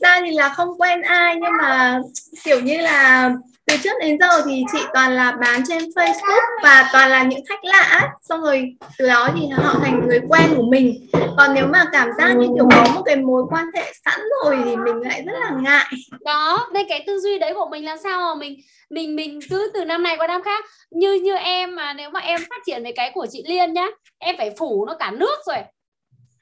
ra 0.00 0.20
thì 0.24 0.30
là 0.30 0.48
không 0.48 0.68
quen 0.78 1.02
ai, 1.02 1.34
nhưng 1.34 1.52
mà 1.62 2.00
kiểu 2.44 2.60
như 2.60 2.80
là 2.80 3.30
từ 3.66 3.76
trước 3.82 3.92
đến 4.00 4.18
giờ 4.20 4.42
thì 4.46 4.64
chị 4.72 4.78
toàn 4.94 5.16
là 5.16 5.32
bán 5.32 5.62
trên 5.68 5.82
Facebook 5.82 6.62
và 6.62 6.90
toàn 6.92 7.10
là 7.10 7.22
những 7.22 7.40
khách 7.48 7.64
lạ 7.64 8.08
xong 8.22 8.42
rồi 8.42 8.76
từ 8.98 9.08
đó 9.08 9.28
thì 9.34 9.48
họ 9.48 9.74
thành 9.82 10.06
người 10.06 10.20
quen 10.28 10.54
của 10.56 10.62
mình. 10.62 11.06
Còn 11.38 11.54
nếu 11.54 11.66
mà 11.66 11.84
cảm 11.92 12.08
giác 12.18 12.32
như 12.32 12.48
kiểu 12.56 12.68
có 12.70 12.92
một 12.94 13.02
cái 13.04 13.16
mối 13.16 13.42
quan 13.50 13.66
hệ 13.74 13.92
sẵn 14.04 14.20
rồi 14.44 14.58
thì 14.64 14.76
mình 14.76 15.00
lại 15.00 15.22
rất 15.26 15.32
là 15.40 15.50
ngại. 15.60 15.92
Đó 16.24 16.68
đây 16.72 16.86
cái 16.88 17.04
tư 17.06 17.20
duy 17.20 17.38
đấy 17.38 17.54
của 17.54 17.68
mình 17.70 17.84
làm 17.84 17.98
sao 18.02 18.20
mà 18.20 18.34
mình 18.40 18.56
mình 18.90 19.16
mình 19.16 19.40
cứ 19.50 19.70
từ 19.74 19.84
năm 19.84 20.02
này 20.02 20.16
qua 20.16 20.26
năm 20.26 20.42
khác. 20.42 20.64
Như 20.90 21.12
như 21.12 21.34
em 21.36 21.76
mà 21.76 21.92
nếu 21.92 22.10
mà 22.10 22.20
em 22.20 22.40
phát 22.50 22.62
triển 22.66 22.84
về 22.84 22.92
cái 22.96 23.10
của 23.14 23.26
chị 23.30 23.42
Liên 23.46 23.72
nhá, 23.72 23.86
em 24.18 24.34
phải 24.38 24.50
phủ 24.58 24.86
nó 24.86 24.94
cả 24.98 25.10
nước 25.10 25.36
rồi 25.46 25.58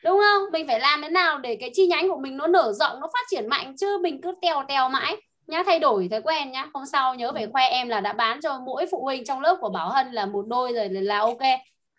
đúng 0.06 0.20
không? 0.20 0.42
Mình 0.52 0.66
phải 0.66 0.80
làm 0.80 1.02
thế 1.02 1.08
nào 1.08 1.38
để 1.38 1.56
cái 1.60 1.70
chi 1.74 1.86
nhánh 1.86 2.08
của 2.08 2.16
mình 2.16 2.36
nó 2.36 2.46
nở 2.46 2.72
rộng 2.72 3.00
nó 3.00 3.06
phát 3.12 3.26
triển 3.30 3.48
mạnh 3.48 3.76
chứ 3.76 3.98
mình 4.02 4.20
cứ 4.22 4.34
tèo 4.42 4.64
tèo 4.68 4.88
mãi. 4.88 5.16
Nhá 5.46 5.62
thay 5.66 5.78
đổi 5.78 6.08
thói 6.10 6.22
quen 6.22 6.52
nhá. 6.52 6.66
Hôm 6.74 6.86
sau 6.86 7.14
nhớ 7.14 7.32
phải 7.32 7.46
khoe 7.52 7.68
em 7.68 7.88
là 7.88 8.00
đã 8.00 8.12
bán 8.12 8.40
cho 8.40 8.60
mỗi 8.66 8.86
phụ 8.90 9.04
huynh 9.04 9.24
trong 9.24 9.40
lớp 9.40 9.56
của 9.60 9.68
Bảo 9.68 9.90
Hân 9.90 10.12
là 10.12 10.26
một 10.26 10.44
đôi 10.46 10.72
rồi 10.72 10.88
là 10.88 11.18
ok. 11.18 11.42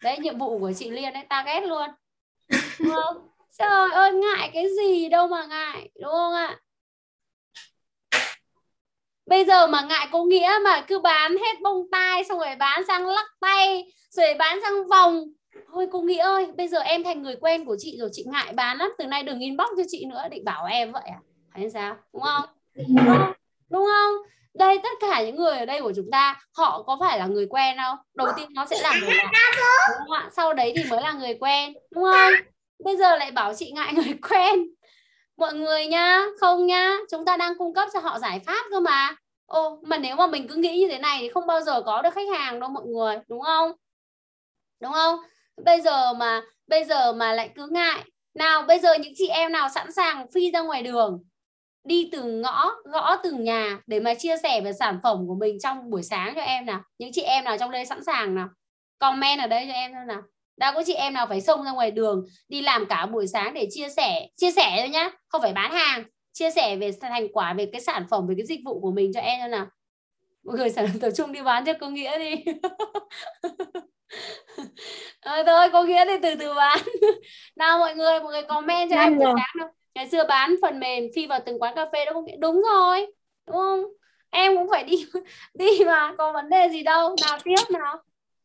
Đấy 0.03 0.17
nhiệm 0.19 0.37
vụ 0.37 0.59
của 0.59 0.71
chị 0.77 0.89
Liên 0.89 1.13
đấy 1.13 1.23
ta 1.29 1.43
ghét 1.45 1.61
luôn. 1.61 1.89
Đúng 2.79 2.95
không? 2.95 3.27
Trời 3.57 3.91
ơi 3.91 4.13
ngại 4.13 4.49
cái 4.53 4.65
gì 4.77 5.09
đâu 5.09 5.27
mà 5.27 5.45
ngại 5.45 5.89
đúng 6.01 6.11
không 6.11 6.33
ạ? 6.33 6.59
Bây 9.25 9.45
giờ 9.45 9.67
mà 9.67 9.81
ngại 9.81 10.07
cô 10.11 10.23
nghĩa 10.23 10.59
mà 10.63 10.81
cứ 10.87 10.99
bán 10.99 11.37
hết 11.37 11.61
bông 11.61 11.91
tai 11.91 12.23
xong 12.23 12.39
rồi 12.39 12.55
bán 12.55 12.83
sang 12.87 13.07
lắc 13.07 13.25
tay 13.39 13.83
rồi 14.09 14.33
bán 14.33 14.59
sang 14.61 14.87
vòng 14.87 15.23
thôi 15.71 15.87
cô 15.91 16.01
nghĩ 16.01 16.17
ơi 16.17 16.47
bây 16.57 16.67
giờ 16.67 16.79
em 16.79 17.03
thành 17.03 17.21
người 17.23 17.35
quen 17.35 17.65
của 17.65 17.75
chị 17.79 17.97
rồi 17.99 18.09
chị 18.11 18.23
ngại 18.27 18.53
bán 18.53 18.77
lắm. 18.77 18.93
Từ 18.97 19.05
nay 19.05 19.23
đừng 19.23 19.39
inbox 19.39 19.67
cho 19.77 19.83
chị 19.87 20.05
nữa 20.05 20.23
định 20.31 20.45
bảo 20.45 20.65
em 20.65 20.91
vậy 20.91 21.03
à? 21.05 21.19
Hay 21.49 21.69
sao? 21.69 21.95
Đúng 22.13 22.21
không? 22.21 22.45
Đúng 22.75 23.05
không, 23.07 23.33
đúng 23.69 23.85
không? 23.85 24.13
đây 24.57 24.79
tất 24.83 24.89
cả 25.01 25.21
những 25.21 25.35
người 25.35 25.57
ở 25.57 25.65
đây 25.65 25.81
của 25.81 25.93
chúng 25.95 26.11
ta 26.11 26.41
họ 26.57 26.83
có 26.83 26.97
phải 26.99 27.19
là 27.19 27.25
người 27.25 27.47
quen 27.49 27.77
không? 27.77 27.97
Đầu 28.13 28.27
tiên 28.37 28.49
nó 28.53 28.65
sẽ 28.65 28.81
là 28.81 28.95
người 29.01 29.09
lạ 29.15 29.31
đúng 29.89 29.97
không 29.97 30.11
ạ? 30.11 30.29
Sau 30.35 30.53
đấy 30.53 30.73
thì 30.75 30.83
mới 30.89 31.01
là 31.01 31.11
người 31.13 31.37
quen 31.39 31.73
đúng 31.91 32.03
không? 32.03 32.33
Bây 32.83 32.97
giờ 32.97 33.17
lại 33.17 33.31
bảo 33.31 33.53
chị 33.53 33.71
ngại 33.71 33.93
người 33.93 34.13
quen. 34.29 34.67
Mọi 35.37 35.53
người 35.53 35.87
nhá 35.87 36.25
không 36.39 36.65
nhá 36.65 36.97
chúng 37.11 37.25
ta 37.25 37.37
đang 37.37 37.57
cung 37.57 37.73
cấp 37.73 37.89
cho 37.93 37.99
họ 37.99 38.19
giải 38.19 38.39
pháp 38.45 38.65
cơ 38.71 38.79
mà. 38.79 39.15
Ô 39.45 39.79
mà 39.81 39.97
nếu 39.97 40.15
mà 40.15 40.27
mình 40.27 40.47
cứ 40.47 40.55
nghĩ 40.55 40.79
như 40.79 40.87
thế 40.87 40.99
này 40.99 41.17
thì 41.21 41.29
không 41.29 41.47
bao 41.47 41.61
giờ 41.61 41.81
có 41.81 42.01
được 42.01 42.13
khách 42.13 42.29
hàng 42.37 42.59
đâu 42.59 42.69
mọi 42.69 42.85
người 42.85 43.19
đúng 43.27 43.41
không? 43.41 43.71
Đúng 44.79 44.91
không? 44.91 45.19
Bây 45.65 45.81
giờ 45.81 46.13
mà, 46.13 46.41
bây 46.67 46.85
giờ 46.85 47.13
mà 47.13 47.33
lại 47.33 47.49
cứ 47.55 47.67
ngại. 47.71 48.03
Nào, 48.33 48.61
bây 48.67 48.79
giờ 48.79 48.93
những 48.93 49.13
chị 49.15 49.27
em 49.27 49.51
nào 49.51 49.69
sẵn 49.75 49.91
sàng 49.91 50.31
phi 50.31 50.51
ra 50.51 50.61
ngoài 50.61 50.83
đường, 50.83 51.23
đi 51.83 52.09
từ 52.11 52.23
ngõ, 52.23 52.71
gõ 52.85 53.15
từng 53.23 53.43
nhà 53.43 53.79
để 53.87 53.99
mà 53.99 54.13
chia 54.13 54.35
sẻ 54.43 54.61
về 54.61 54.73
sản 54.73 54.99
phẩm 55.03 55.27
của 55.27 55.35
mình 55.35 55.59
trong 55.59 55.89
buổi 55.89 56.03
sáng 56.03 56.35
cho 56.35 56.41
em 56.41 56.65
nào? 56.65 56.81
Những 56.97 57.11
chị 57.13 57.21
em 57.21 57.43
nào 57.43 57.57
trong 57.57 57.71
đây 57.71 57.85
sẵn 57.85 58.03
sàng 58.03 58.35
nào? 58.35 58.47
Comment 58.99 59.39
ở 59.39 59.47
đây 59.47 59.65
cho 59.67 59.73
em 59.73 59.93
thôi 59.93 60.05
nào. 60.07 60.21
Đã 60.57 60.71
có 60.71 60.83
chị 60.85 60.93
em 60.93 61.13
nào 61.13 61.27
phải 61.27 61.41
xông 61.41 61.63
ra 61.63 61.71
ngoài 61.71 61.91
đường 61.91 62.25
đi 62.49 62.61
làm 62.61 62.85
cả 62.85 63.05
buổi 63.05 63.27
sáng 63.27 63.53
để 63.53 63.67
chia 63.71 63.89
sẻ 63.89 64.27
chia 64.35 64.51
sẻ 64.51 64.75
thôi 64.79 64.89
nhá, 64.89 65.11
không 65.27 65.41
phải 65.41 65.53
bán 65.53 65.71
hàng. 65.71 66.03
Chia 66.33 66.51
sẻ 66.51 66.75
về 66.75 66.91
thành 67.01 67.27
quả 67.33 67.53
về 67.53 67.69
cái 67.71 67.81
sản 67.81 68.05
phẩm, 68.09 68.27
về 68.27 68.35
cái 68.37 68.45
dịch 68.45 68.59
vụ 68.65 68.79
của 68.79 68.91
mình 68.91 69.11
cho 69.13 69.19
em 69.19 69.39
thôi 69.39 69.49
nào. 69.49 69.67
Mọi 70.43 70.57
người 70.57 70.69
sẽ 70.69 70.87
tập 71.01 71.11
trung 71.17 71.31
đi 71.31 71.41
bán 71.41 71.65
cho 71.65 71.73
cô 71.79 71.89
nghĩa 71.89 72.19
đi. 72.19 72.43
à, 75.19 75.43
thôi 75.47 75.69
cô 75.73 75.83
nghĩa 75.83 76.05
thì 76.05 76.13
từ 76.23 76.35
từ 76.39 76.53
bán. 76.53 76.79
Nào 77.55 77.79
mọi 77.79 77.95
người 77.95 78.19
mọi 78.19 78.31
người 78.31 78.43
comment 78.43 78.89
cho 78.89 78.95
em 78.95 79.17
buổi 79.17 79.25
sáng 79.25 79.59
đâu 79.59 79.69
ngày 79.97 80.09
xưa 80.09 80.23
bán 80.27 80.55
phần 80.61 80.79
mềm 80.79 81.03
phi 81.15 81.27
vào 81.27 81.39
từng 81.45 81.59
quán 81.59 81.75
cà 81.75 81.85
phê 81.93 82.05
đó 82.05 82.11
không 82.13 82.25
đúng 82.39 82.61
rồi 82.61 83.07
đúng 83.47 83.55
không? 83.55 83.83
Em 84.29 84.55
cũng 84.55 84.67
phải 84.71 84.83
đi 84.83 85.05
đi 85.53 85.85
mà 85.85 86.13
có 86.17 86.31
vấn 86.31 86.49
đề 86.49 86.69
gì 86.69 86.83
đâu. 86.83 87.15
Nào 87.27 87.39
tiếp 87.43 87.63
nào. 87.69 87.97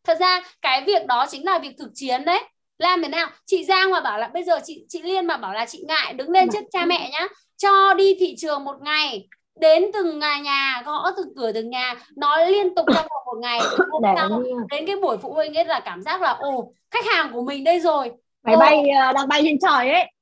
Thật 0.05 0.19
ra 0.21 0.43
cái 0.63 0.85
việc 0.87 1.07
đó 1.07 1.27
chính 1.31 1.45
là 1.45 1.59
việc 1.59 1.75
thực 1.79 1.91
chiến 1.95 2.25
đấy. 2.25 2.41
Làm 2.79 3.03
thế 3.03 3.09
nào? 3.09 3.31
Chị 3.47 3.65
Giang 3.65 3.91
mà 3.91 4.01
bảo 4.01 4.19
là 4.19 4.29
bây 4.29 4.45
giờ 4.45 4.59
chị 4.65 4.85
chị 4.89 5.03
Liên 5.03 5.27
mà 5.27 5.37
bảo 5.37 5.53
là 5.53 5.67
chị 5.67 5.85
ngại 5.89 6.13
đứng 6.13 6.31
lên 6.31 6.49
trước 6.53 6.65
cha 6.73 6.85
mẹ 6.85 7.11
nhá 7.13 7.29
cho 7.57 7.95
đi 7.95 8.17
thị 8.21 8.35
trường 8.39 8.65
một 8.65 8.77
ngày 8.83 9.29
đến 9.61 9.83
từng 9.93 10.19
nhà 10.19 10.39
nhà 10.39 10.83
gõ 10.87 11.11
từng 11.17 11.35
cửa 11.37 11.53
từng 11.53 11.71
nhà 11.71 11.95
nói 12.17 12.51
liên 12.51 12.75
tục 12.75 12.87
trong 12.95 13.07
vòng 13.11 13.23
một 13.27 13.39
ngày. 13.41 13.61
Sau, 14.17 14.43
đến 14.71 14.87
cái 14.87 14.97
buổi 14.97 15.19
phụ 15.19 15.33
huynh 15.33 15.55
ấy 15.55 15.65
là 15.65 15.81
cảm 15.85 16.03
giác 16.03 16.23
là 16.23 16.31
ồ 16.31 16.73
khách 16.91 17.05
hàng 17.15 17.33
của 17.33 17.43
mình 17.43 17.65
đây 17.65 17.81
rồi. 17.81 18.11
Máy 18.43 18.57
bay 18.57 18.89
ờ, 18.89 19.13
đang 19.13 19.29
bay 19.29 19.41
trên 19.45 19.59
trời 19.59 19.91
ấy. 19.91 20.13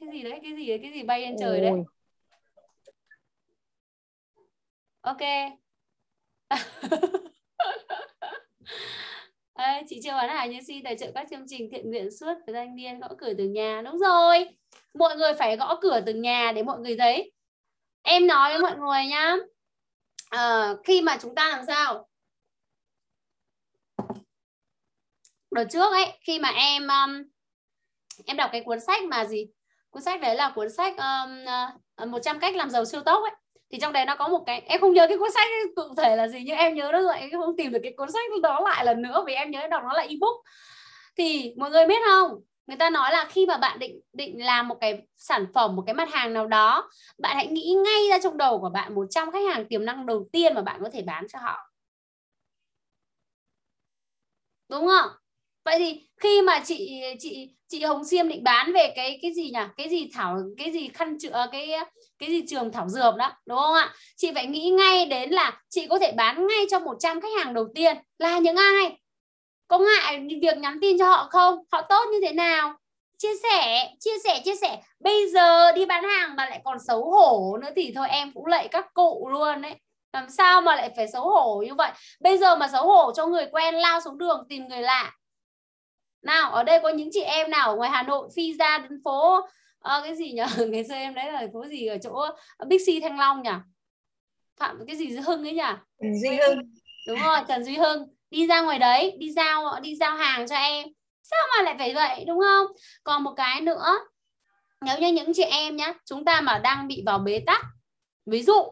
Cái 0.00 0.08
gì 0.12 0.22
đấy 0.22 0.40
cái 0.42 0.56
gì 0.56 0.66
đấy 0.66 0.78
cái 0.82 0.92
gì 0.92 1.02
bay 1.02 1.20
lên 1.20 1.36
trời 1.40 1.60
đấy? 1.60 1.72
Ok. 5.00 5.20
Ê, 9.54 9.82
chị 9.88 10.00
chưa 10.04 10.12
bán 10.12 10.28
hàng 10.28 10.50
như 10.50 10.58
si 10.66 10.80
tài 10.84 10.96
trợ 10.96 11.10
các 11.14 11.26
chương 11.30 11.44
trình 11.46 11.68
thiện 11.72 11.90
nguyện 11.90 12.10
suốt 12.10 12.34
với 12.46 12.54
thanh 12.54 12.76
niên 12.76 13.00
gõ 13.00 13.08
cửa 13.18 13.32
từng 13.38 13.52
nhà. 13.52 13.82
Đúng 13.84 13.98
rồi. 13.98 14.48
Mọi 14.94 15.16
người 15.16 15.34
phải 15.34 15.56
gõ 15.56 15.78
cửa 15.82 16.00
từng 16.06 16.22
nhà 16.22 16.52
để 16.52 16.62
mọi 16.62 16.78
người 16.78 16.96
thấy 16.96 17.32
em 18.02 18.26
nói 18.26 18.50
với 18.50 18.58
mọi 18.58 18.76
người 18.76 19.06
nhá. 19.06 19.36
À, 20.30 20.74
khi 20.84 21.02
mà 21.02 21.18
chúng 21.22 21.34
ta 21.34 21.48
làm 21.48 21.64
sao? 21.66 22.08
Đợt 25.50 25.64
trước 25.70 25.92
ấy 25.92 26.18
khi 26.20 26.38
mà 26.38 26.48
em 26.48 26.88
um, 26.88 27.22
em 28.26 28.36
đọc 28.36 28.50
cái 28.52 28.62
cuốn 28.64 28.80
sách 28.80 29.02
mà 29.04 29.24
gì? 29.24 29.46
Cuốn 29.90 30.02
sách 30.02 30.20
đấy 30.20 30.34
là 30.34 30.52
cuốn 30.54 30.70
sách 30.70 30.94
um, 30.96 31.44
ờ, 31.46 31.70
uh, 32.02 32.08
100 32.08 32.38
cách 32.38 32.56
làm 32.56 32.70
giàu 32.70 32.84
siêu 32.84 33.00
tốc 33.00 33.22
ấy. 33.22 33.32
Thì 33.72 33.78
trong 33.80 33.92
đấy 33.92 34.04
nó 34.04 34.16
có 34.16 34.28
một 34.28 34.42
cái 34.46 34.60
em 34.60 34.80
không 34.80 34.92
nhớ 34.92 35.06
cái 35.08 35.18
cuốn 35.18 35.30
sách 35.30 35.48
cụ 35.76 35.94
thể 35.96 36.16
là 36.16 36.28
gì 36.28 36.38
nhưng 36.44 36.56
em 36.56 36.74
nhớ 36.74 36.90
nó 36.92 37.02
rồi 37.02 37.18
em 37.18 37.30
không 37.32 37.56
tìm 37.56 37.72
được 37.72 37.80
cái 37.82 37.92
cuốn 37.96 38.12
sách 38.12 38.30
đó 38.42 38.60
lại 38.60 38.84
lần 38.84 39.02
nữa 39.02 39.24
vì 39.26 39.34
em 39.34 39.50
nhớ 39.50 39.68
đọc 39.70 39.82
nó 39.84 39.92
là 39.92 40.02
ebook. 40.02 40.36
Thì 41.16 41.54
mọi 41.58 41.70
người 41.70 41.86
biết 41.86 42.02
không? 42.10 42.40
Người 42.68 42.76
ta 42.76 42.90
nói 42.90 43.12
là 43.12 43.26
khi 43.30 43.46
mà 43.46 43.56
bạn 43.56 43.78
định 43.78 44.00
định 44.12 44.44
làm 44.44 44.68
một 44.68 44.76
cái 44.80 45.02
sản 45.16 45.46
phẩm, 45.54 45.76
một 45.76 45.82
cái 45.86 45.94
mặt 45.94 46.08
hàng 46.12 46.32
nào 46.34 46.46
đó, 46.46 46.90
bạn 47.18 47.36
hãy 47.36 47.46
nghĩ 47.46 47.76
ngay 47.84 48.08
ra 48.10 48.18
trong 48.22 48.36
đầu 48.38 48.58
của 48.60 48.70
bạn 48.70 48.94
100 48.94 49.30
khách 49.32 49.54
hàng 49.54 49.68
tiềm 49.68 49.84
năng 49.84 50.06
đầu 50.06 50.28
tiên 50.32 50.54
mà 50.54 50.62
bạn 50.62 50.80
có 50.84 50.90
thể 50.92 51.02
bán 51.02 51.28
cho 51.28 51.38
họ. 51.38 51.70
Đúng 54.68 54.86
không? 54.86 55.10
Vậy 55.64 55.78
thì 55.78 56.08
khi 56.16 56.42
mà 56.42 56.60
chị 56.64 57.02
chị 57.18 57.54
chị 57.68 57.82
Hồng 57.84 58.04
Xiêm 58.04 58.28
định 58.28 58.44
bán 58.44 58.72
về 58.72 58.92
cái 58.96 59.18
cái 59.22 59.34
gì 59.34 59.50
nhỉ? 59.50 59.60
Cái 59.76 59.88
gì 59.88 60.10
thảo, 60.14 60.38
cái 60.58 60.72
gì 60.72 60.88
khăn 60.88 61.18
chữa, 61.18 61.46
cái 61.52 61.70
cái 62.18 62.28
gì 62.30 62.42
trường 62.48 62.72
thảo 62.72 62.88
dược 62.88 63.16
đó, 63.16 63.32
đúng 63.46 63.58
không 63.58 63.74
ạ? 63.74 63.94
Chị 64.16 64.30
phải 64.34 64.46
nghĩ 64.46 64.70
ngay 64.70 65.06
đến 65.06 65.30
là 65.30 65.62
chị 65.68 65.86
có 65.90 65.98
thể 65.98 66.12
bán 66.16 66.46
ngay 66.46 66.66
cho 66.70 66.78
100 66.80 67.20
khách 67.20 67.44
hàng 67.44 67.54
đầu 67.54 67.68
tiên. 67.74 67.96
Là 68.18 68.38
những 68.38 68.56
ai? 68.56 68.98
Có 69.68 69.78
ngại 69.78 70.26
việc 70.42 70.58
nhắn 70.58 70.78
tin 70.80 70.98
cho 70.98 71.08
họ 71.08 71.28
không? 71.30 71.58
Họ 71.72 71.82
tốt 71.82 72.04
như 72.12 72.18
thế 72.22 72.32
nào? 72.32 72.74
Chia 73.18 73.36
sẻ 73.42 73.90
chia 74.00 74.18
sẻ 74.24 74.40
chia 74.44 74.54
sẻ. 74.56 74.82
Bây 75.00 75.30
giờ 75.30 75.72
đi 75.72 75.86
bán 75.86 76.04
hàng 76.04 76.36
mà 76.36 76.46
lại 76.46 76.60
còn 76.64 76.78
xấu 76.78 77.10
hổ 77.10 77.58
nữa 77.62 77.70
thì 77.76 77.92
thôi 77.94 78.08
em 78.08 78.32
cũng 78.34 78.46
lạy 78.46 78.68
các 78.68 78.94
cụ 78.94 79.28
luôn 79.28 79.62
đấy 79.62 79.74
làm 80.12 80.30
sao 80.30 80.60
mà 80.60 80.76
lại 80.76 80.90
phải 80.96 81.08
xấu 81.08 81.30
hổ 81.30 81.62
như 81.66 81.74
vậy? 81.74 81.90
Bây 82.20 82.38
giờ 82.38 82.56
mà 82.56 82.68
xấu 82.68 82.86
hổ 82.86 83.12
cho 83.12 83.26
người 83.26 83.46
quen 83.52 83.74
lao 83.74 84.00
xuống 84.00 84.18
đường 84.18 84.46
tìm 84.48 84.68
người 84.68 84.80
lạ. 84.80 85.12
Nào 86.22 86.50
ở 86.50 86.62
đây 86.62 86.80
có 86.82 86.88
những 86.88 87.08
chị 87.12 87.20
em 87.20 87.50
nào 87.50 87.70
ở 87.70 87.76
ngoài 87.76 87.90
Hà 87.90 88.02
Nội 88.02 88.28
phi 88.36 88.54
ra 88.54 88.78
đến 88.78 89.00
phố 89.04 89.40
à, 89.80 90.00
cái 90.04 90.16
gì 90.16 90.32
nhỉ 90.32 90.42
ngày 90.68 90.84
xưa 90.84 90.94
em 90.94 91.14
đấy 91.14 91.32
là 91.32 91.46
phố 91.52 91.66
gì 91.66 91.86
ở 91.86 91.98
chỗ 92.02 92.26
Bixi 92.66 93.00
Thanh 93.00 93.18
Long 93.18 93.42
nhỉ? 93.42 93.50
Phạm 94.56 94.86
cái 94.86 94.96
gì 94.96 95.12
Duy 95.12 95.20
Hưng 95.20 95.44
ấy 95.44 95.52
nhỉ? 95.52 95.62
Duy 96.22 96.36
Hưng. 96.36 96.58
Đúng 97.08 97.18
rồi 97.18 97.38
Trần 97.48 97.64
Duy 97.64 97.76
Hưng 97.76 98.08
đi 98.30 98.46
ra 98.46 98.60
ngoài 98.60 98.78
đấy 98.78 99.16
đi 99.18 99.32
giao 99.32 99.80
đi 99.82 99.96
giao 99.96 100.16
hàng 100.16 100.46
cho 100.48 100.56
em. 100.56 100.86
Sao 101.22 101.40
mà 101.56 101.64
lại 101.64 101.74
phải 101.78 101.94
vậy 101.94 102.24
đúng 102.26 102.40
không? 102.40 102.66
Còn 103.04 103.22
một 103.22 103.32
cái 103.36 103.60
nữa 103.60 103.98
nếu 104.80 104.98
như 104.98 105.08
những 105.12 105.32
chị 105.34 105.42
em 105.42 105.76
nhé, 105.76 105.94
chúng 106.04 106.24
ta 106.24 106.40
mà 106.40 106.58
đang 106.58 106.88
bị 106.88 107.02
vào 107.06 107.18
bế 107.18 107.40
tắc 107.46 107.64
ví 108.26 108.42
dụ 108.42 108.62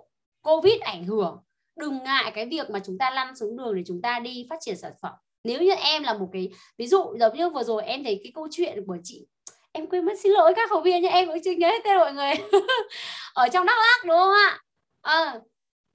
covid 0.42 0.80
ảnh 0.80 1.04
hưởng 1.04 1.42
đừng 1.76 2.02
ngại 2.04 2.32
cái 2.34 2.46
việc 2.46 2.70
mà 2.70 2.80
chúng 2.86 2.98
ta 2.98 3.10
lăn 3.10 3.36
xuống 3.36 3.56
đường 3.56 3.76
để 3.76 3.82
chúng 3.86 4.02
ta 4.02 4.18
đi 4.18 4.46
phát 4.50 4.56
triển 4.60 4.76
sản 4.76 4.92
phẩm. 5.02 5.12
Nếu 5.44 5.62
như 5.62 5.72
em 5.72 6.02
là 6.02 6.14
một 6.14 6.28
cái 6.32 6.50
ví 6.78 6.86
dụ 6.86 7.16
giống 7.20 7.36
như 7.36 7.50
vừa 7.50 7.62
rồi 7.62 7.82
em 7.82 8.04
thấy 8.04 8.20
cái 8.24 8.32
câu 8.34 8.48
chuyện 8.50 8.84
của 8.86 8.96
chị 9.04 9.26
em 9.72 9.86
quên 9.86 10.04
mất 10.04 10.12
xin 10.22 10.32
lỗi 10.32 10.52
các 10.56 10.70
học 10.70 10.82
viên 10.84 11.02
nha 11.02 11.10
em 11.10 11.28
cũng 11.28 11.36
chưa 11.44 11.52
nhớ 11.52 11.68
hết 11.68 11.80
tên 11.84 11.98
mọi 11.98 12.12
người. 12.12 12.32
Ở 13.34 13.48
trong 13.52 13.66
đắk 13.66 13.76
lắc 13.78 14.04
đúng 14.04 14.16
không 14.16 14.32
ạ? 14.32 14.60
À, 15.02 15.34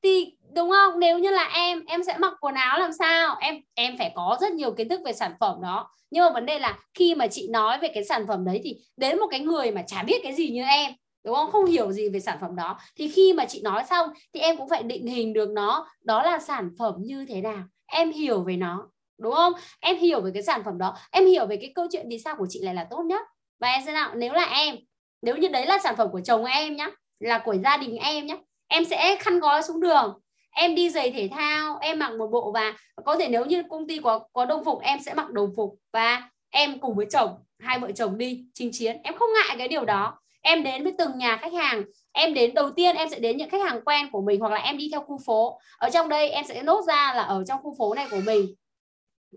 thì 0.03 0.33
đúng 0.55 0.69
không? 0.69 0.99
Nếu 0.99 1.19
như 1.19 1.31
là 1.31 1.49
em 1.55 1.85
em 1.87 2.03
sẽ 2.03 2.17
mặc 2.19 2.33
quần 2.41 2.55
áo 2.55 2.79
làm 2.79 2.91
sao? 2.93 3.35
Em 3.39 3.61
em 3.73 3.97
phải 3.97 4.11
có 4.15 4.37
rất 4.41 4.51
nhiều 4.51 4.71
kiến 4.71 4.89
thức 4.89 5.01
về 5.05 5.13
sản 5.13 5.31
phẩm 5.39 5.61
đó. 5.61 5.91
Nhưng 6.11 6.23
mà 6.23 6.29
vấn 6.29 6.45
đề 6.45 6.59
là 6.59 6.79
khi 6.93 7.15
mà 7.15 7.27
chị 7.27 7.47
nói 7.51 7.79
về 7.79 7.87
cái 7.93 8.03
sản 8.03 8.25
phẩm 8.27 8.45
đấy 8.45 8.61
thì 8.63 8.77
đến 8.97 9.19
một 9.19 9.27
cái 9.31 9.39
người 9.39 9.71
mà 9.71 9.81
chả 9.87 10.03
biết 10.03 10.19
cái 10.23 10.33
gì 10.33 10.49
như 10.49 10.63
em, 10.63 10.91
đúng 11.23 11.35
không? 11.35 11.51
Không 11.51 11.65
hiểu 11.65 11.91
gì 11.91 12.09
về 12.09 12.19
sản 12.19 12.37
phẩm 12.41 12.55
đó. 12.55 12.77
Thì 12.95 13.07
khi 13.07 13.33
mà 13.33 13.45
chị 13.45 13.61
nói 13.61 13.83
xong 13.89 14.09
thì 14.33 14.39
em 14.39 14.57
cũng 14.57 14.69
phải 14.69 14.83
định 14.83 15.07
hình 15.07 15.33
được 15.33 15.49
nó. 15.49 15.87
Đó 16.03 16.23
là 16.23 16.39
sản 16.39 16.69
phẩm 16.79 16.95
như 16.99 17.25
thế 17.29 17.41
nào? 17.41 17.63
Em 17.85 18.11
hiểu 18.11 18.43
về 18.43 18.55
nó, 18.57 18.87
đúng 19.17 19.33
không? 19.33 19.53
Em 19.79 19.97
hiểu 19.97 20.21
về 20.21 20.31
cái 20.33 20.43
sản 20.43 20.61
phẩm 20.65 20.77
đó. 20.77 20.95
Em 21.11 21.25
hiểu 21.25 21.45
về 21.45 21.57
cái 21.57 21.71
câu 21.75 21.87
chuyện 21.91 22.05
vì 22.09 22.19
sao 22.19 22.35
của 22.35 22.47
chị 22.49 22.59
lại 22.63 22.75
là 22.75 22.87
tốt 22.89 23.03
nhất. 23.05 23.21
Và 23.59 23.67
em 23.67 23.81
sẽ 23.85 23.93
nào, 23.93 24.11
nếu 24.15 24.33
là 24.33 24.43
em, 24.43 24.75
nếu 25.21 25.37
như 25.37 25.47
đấy 25.47 25.65
là 25.65 25.79
sản 25.79 25.95
phẩm 25.97 26.07
của 26.11 26.21
chồng 26.21 26.45
em 26.45 26.75
nhá, 26.75 26.89
là 27.19 27.37
của 27.37 27.55
gia 27.63 27.77
đình 27.77 27.97
em 27.97 28.25
nhé 28.25 28.37
em 28.67 28.85
sẽ 28.85 29.15
khăn 29.19 29.39
gói 29.39 29.63
xuống 29.63 29.81
đường 29.81 30.19
em 30.51 30.75
đi 30.75 30.89
giày 30.89 31.11
thể 31.11 31.29
thao 31.31 31.77
em 31.81 31.99
mặc 31.99 32.13
một 32.17 32.27
bộ 32.27 32.51
và 32.51 32.73
có 33.05 33.15
thể 33.15 33.27
nếu 33.29 33.45
như 33.45 33.63
công 33.69 33.87
ty 33.87 33.99
có 33.99 34.19
có 34.33 34.45
đồng 34.45 34.63
phục 34.65 34.81
em 34.81 34.99
sẽ 34.99 35.13
mặc 35.13 35.31
đồng 35.31 35.53
phục 35.55 35.75
và 35.93 36.29
em 36.49 36.79
cùng 36.79 36.95
với 36.95 37.05
chồng 37.11 37.37
hai 37.61 37.79
vợ 37.79 37.91
chồng 37.91 38.17
đi 38.17 38.45
chinh 38.53 38.69
chiến. 38.73 38.97
Em 39.03 39.17
không 39.17 39.29
ngại 39.33 39.55
cái 39.57 39.67
điều 39.67 39.85
đó. 39.85 40.19
Em 40.41 40.63
đến 40.63 40.83
với 40.83 40.93
từng 40.97 41.17
nhà 41.17 41.37
khách 41.37 41.53
hàng. 41.53 41.83
Em 42.11 42.33
đến 42.33 42.53
đầu 42.53 42.71
tiên 42.71 42.95
em 42.95 43.09
sẽ 43.09 43.19
đến 43.19 43.37
những 43.37 43.49
khách 43.49 43.69
hàng 43.69 43.81
quen 43.85 44.11
của 44.11 44.21
mình 44.21 44.39
hoặc 44.39 44.51
là 44.51 44.57
em 44.57 44.77
đi 44.77 44.89
theo 44.91 45.01
khu 45.01 45.17
phố. 45.25 45.59
Ở 45.77 45.89
trong 45.89 46.09
đây 46.09 46.29
em 46.29 46.45
sẽ 46.45 46.63
nốt 46.63 46.81
ra 46.87 47.13
là 47.15 47.23
ở 47.23 47.43
trong 47.47 47.63
khu 47.63 47.75
phố 47.77 47.93
này 47.93 48.07
của 48.11 48.21
mình. 48.25 48.45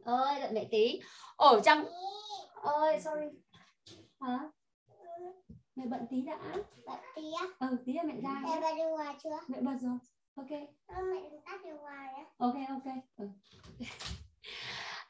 Ơi 0.04 0.40
đợi 0.40 0.50
mẹ 0.52 0.64
tí. 0.70 1.00
Ở 1.36 1.60
trong 1.64 1.84
ơi 2.62 3.00
sorry. 3.00 3.26
Hả? 4.20 4.38
Mẹ 5.76 5.84
bận 5.86 6.00
tí 6.10 6.22
đã. 6.22 6.38
Bật 6.86 6.98
tí 7.14 7.22
á? 7.40 7.68
ừ 7.68 7.76
tí 7.86 7.92
là 7.92 8.02
mẹ 8.02 8.14
ra. 8.22 8.40
Mẹ 8.42 8.60
bật 8.60 8.96
hòa 8.96 9.14
chưa? 9.22 9.38
mẹ 9.48 9.60
bật 9.60 9.74
rồi 9.80 9.98
ok. 10.36 10.50
Ơ, 10.86 10.94
mẹ 11.12 11.20
đừng 11.30 11.40
tắt 11.46 11.60
điều 11.64 11.76
hòa 11.76 12.12
nhé. 12.16 12.24
ok 12.38 12.54
ok. 12.68 12.94
Ừ. 13.16 13.24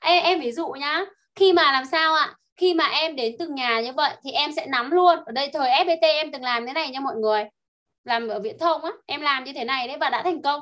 em, 0.01 0.25
em 0.25 0.41
ví 0.41 0.53
dụ 0.53 0.69
nhá. 0.69 1.05
Khi 1.35 1.53
mà 1.53 1.73
làm 1.73 1.85
sao 1.85 2.15
ạ? 2.15 2.35
Khi 2.57 2.75
mà 2.75 2.87
em 2.87 3.17
đến 3.17 3.37
từng 3.39 3.55
nhà 3.55 3.81
như 3.81 3.93
vậy 3.93 4.17
thì 4.25 4.31
em 4.31 4.53
sẽ 4.53 4.67
nắm 4.67 4.91
luôn. 4.91 5.19
Ở 5.27 5.33
đây 5.33 5.51
thời 5.53 5.71
FPT 5.71 6.01
em 6.03 6.33
từng 6.33 6.43
làm 6.43 6.67
thế 6.67 6.73
này 6.73 6.91
nha 6.91 7.01
mọi 7.01 7.17
người. 7.17 7.45
Làm 8.05 8.29
ở 8.29 8.41
viễn 8.41 8.59
thông 8.59 8.85
á. 8.85 8.91
Em 9.07 9.21
làm 9.21 9.45
như 9.45 9.53
thế 9.53 9.65
này 9.65 9.89
đấy 9.89 9.97
và 10.01 10.11
đã 10.11 10.23
thành 10.23 10.43
công. 10.43 10.61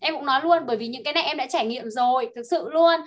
Em 0.00 0.14
cũng 0.14 0.26
nói 0.26 0.40
luôn 0.42 0.66
bởi 0.66 0.76
vì 0.76 0.88
những 0.88 1.04
cái 1.04 1.14
này 1.14 1.22
em 1.22 1.36
đã 1.36 1.46
trải 1.46 1.66
nghiệm 1.66 1.90
rồi 1.90 2.30
thực 2.36 2.42
sự 2.50 2.68
luôn. 2.70 3.00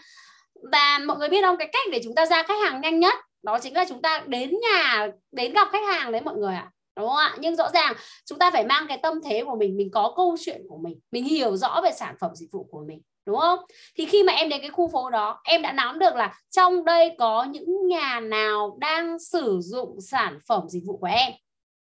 Và 0.72 1.00
mọi 1.06 1.18
người 1.18 1.30
biết 1.30 1.42
không? 1.42 1.58
Cái 1.58 1.70
cách 1.74 1.88
để 1.92 2.02
chúng 2.04 2.16
ta 2.16 2.26
ra 2.26 2.44
khách 2.44 2.64
hàng 2.64 2.82
nhanh 2.82 3.00
nhất 3.00 3.14
đó 3.44 3.60
chính 3.62 3.74
là 3.74 3.86
chúng 3.90 4.02
ta 4.02 4.24
đến 4.28 4.52
nhà 4.62 5.08
đến 5.32 5.54
gặp 5.54 5.68
khách 5.72 5.84
hàng 5.94 6.12
đấy 6.12 6.22
mọi 6.22 6.36
người 6.36 6.56
ạ 6.56 6.72
đúng 6.96 7.08
không 7.08 7.18
ạ? 7.18 7.36
Nhưng 7.40 7.56
rõ 7.56 7.70
ràng 7.74 7.94
chúng 8.26 8.40
ta 8.40 8.52
phải 8.52 8.66
mang 8.66 8.86
cái 8.88 9.00
tâm 9.04 9.14
thế 9.26 9.44
của 9.44 9.56
mình 9.56 9.78
mình 9.78 9.92
có 9.92 10.14
câu 10.16 10.36
chuyện 10.40 10.62
của 10.70 10.78
mình 10.78 11.00
mình 11.12 11.24
hiểu 11.24 11.58
rõ 11.58 11.82
về 11.84 11.92
sản 11.92 12.16
phẩm 12.20 12.32
dịch 12.36 12.50
vụ 12.52 12.68
của 12.72 12.84
mình, 12.88 13.02
đúng 13.26 13.38
không? 13.38 13.60
Thì 13.98 14.06
khi 14.06 14.24
mà 14.24 14.34
em 14.34 14.50
đến 14.50 14.62
cái 14.62 14.70
khu 14.70 14.88
phố 14.88 15.10
đó, 15.10 15.42
em 15.44 15.62
đã 15.62 15.72
nắm 15.72 16.00
được 16.00 16.16
là 16.16 16.34
trong 16.50 16.86
đây 16.86 17.16
có 17.20 17.44
những 17.44 17.88
nhà 17.88 18.20
nào 18.20 18.78
đang 18.80 19.20
sử 19.20 19.60
dụng 19.62 20.02
sản 20.02 20.40
phẩm 20.48 20.70
dịch 20.70 20.84
vụ 20.86 20.98
của 20.98 21.10
em, 21.12 21.32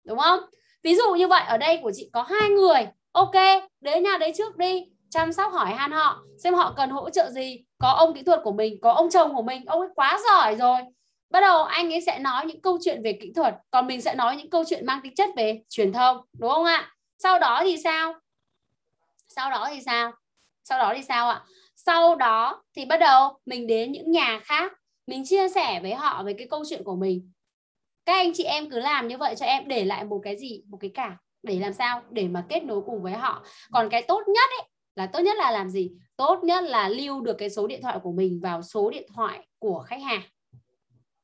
đúng 0.06 0.19
không? 0.19 0.40
Ví 0.83 0.95
dụ 0.95 1.14
như 1.14 1.27
vậy, 1.27 1.43
ở 1.48 1.57
đây 1.57 1.80
của 1.83 1.91
chị 1.95 2.09
có 2.14 2.22
hai 2.24 2.49
người. 2.49 2.88
Ok, 3.11 3.33
đến 3.82 4.03
nhà 4.03 4.17
đấy 4.17 4.33
trước 4.38 4.57
đi, 4.57 4.83
chăm 5.09 5.33
sóc 5.33 5.53
hỏi 5.53 5.74
han 5.74 5.91
họ, 5.91 6.24
xem 6.43 6.53
họ 6.53 6.74
cần 6.77 6.90
hỗ 6.90 7.09
trợ 7.09 7.32
gì. 7.32 7.64
Có 7.77 7.90
ông 7.90 8.14
kỹ 8.14 8.24
thuật 8.24 8.40
của 8.43 8.51
mình, 8.51 8.82
có 8.82 8.91
ông 8.91 9.09
chồng 9.09 9.35
của 9.35 9.41
mình. 9.41 9.65
Ông 9.65 9.80
ấy 9.80 9.90
quá 9.95 10.19
giỏi 10.30 10.56
rồi 10.56 10.80
bắt 11.29 11.41
đầu 11.41 11.63
anh 11.63 11.93
ấy 11.93 12.01
sẽ 12.01 12.19
nói 12.19 12.45
những 12.45 12.61
câu 12.61 12.77
chuyện 12.81 13.01
về 13.03 13.17
kỹ 13.21 13.31
thuật, 13.35 13.55
còn 13.71 13.87
mình 13.87 14.01
sẽ 14.01 14.15
nói 14.15 14.35
những 14.35 14.49
câu 14.49 14.63
chuyện 14.67 14.85
mang 14.85 14.99
tính 15.03 15.15
chất 15.15 15.29
về 15.35 15.61
truyền 15.69 15.93
thông, 15.93 16.17
đúng 16.39 16.51
không 16.51 16.65
ạ? 16.65 16.91
Sau 17.17 17.39
đó 17.39 17.61
thì 17.63 17.77
sao? 17.83 18.13
Sau 19.27 19.49
đó 19.49 19.67
thì 19.69 19.81
sao? 19.85 20.11
Sau 20.63 20.79
đó 20.79 20.93
thì 20.95 21.03
sao 21.03 21.29
ạ? 21.29 21.43
Sau 21.75 22.15
đó 22.15 22.63
thì 22.75 22.85
bắt 22.85 22.97
đầu 22.97 23.39
mình 23.45 23.67
đến 23.67 23.91
những 23.91 24.11
nhà 24.11 24.39
khác, 24.43 24.73
mình 25.07 25.23
chia 25.25 25.49
sẻ 25.49 25.79
với 25.81 25.93
họ 25.93 26.23
về 26.23 26.33
cái 26.33 26.47
câu 26.49 26.63
chuyện 26.69 26.83
của 26.83 26.95
mình. 26.95 27.31
Các 28.05 28.13
anh 28.13 28.31
chị 28.33 28.43
em 28.43 28.69
cứ 28.69 28.79
làm 28.79 29.07
như 29.07 29.17
vậy 29.17 29.35
cho 29.35 29.45
em, 29.45 29.67
để 29.67 29.85
lại 29.85 30.03
một 30.03 30.21
cái 30.23 30.37
gì? 30.37 30.61
Một 30.67 30.77
cái 30.81 30.91
cả 30.93 31.17
để 31.43 31.59
làm 31.59 31.73
sao? 31.73 32.03
Để 32.09 32.27
mà 32.27 32.45
kết 32.49 32.63
nối 32.63 32.81
cùng 32.85 33.03
với 33.03 33.13
họ. 33.13 33.45
Còn 33.71 33.89
cái 33.89 34.01
tốt 34.01 34.23
nhất 34.27 34.49
ấy, 34.59 34.67
là 34.95 35.05
tốt 35.05 35.19
nhất 35.19 35.37
là 35.37 35.51
làm 35.51 35.69
gì? 35.69 35.91
Tốt 36.17 36.39
nhất 36.43 36.63
là 36.63 36.89
lưu 36.89 37.21
được 37.21 37.33
cái 37.37 37.49
số 37.49 37.67
điện 37.67 37.81
thoại 37.81 37.99
của 38.03 38.11
mình 38.11 38.39
vào 38.43 38.61
số 38.61 38.89
điện 38.89 39.07
thoại 39.15 39.47
của 39.59 39.83
khách 39.87 40.01
hàng 40.01 40.21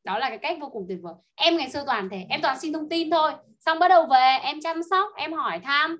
đó 0.03 0.19
là 0.19 0.29
cái 0.29 0.37
cách 0.37 0.57
vô 0.61 0.69
cùng 0.69 0.85
tuyệt 0.87 0.97
vời. 1.01 1.13
Em 1.35 1.57
ngày 1.57 1.69
xưa 1.69 1.83
toàn 1.85 2.09
thế 2.09 2.25
em 2.29 2.41
toàn 2.41 2.59
xin 2.59 2.73
thông 2.73 2.89
tin 2.89 3.11
thôi. 3.11 3.31
Xong 3.59 3.79
bắt 3.79 3.87
đầu 3.87 4.05
về 4.05 4.37
em 4.41 4.61
chăm 4.61 4.83
sóc 4.89 5.09
em 5.15 5.33
hỏi 5.33 5.59
thăm. 5.59 5.97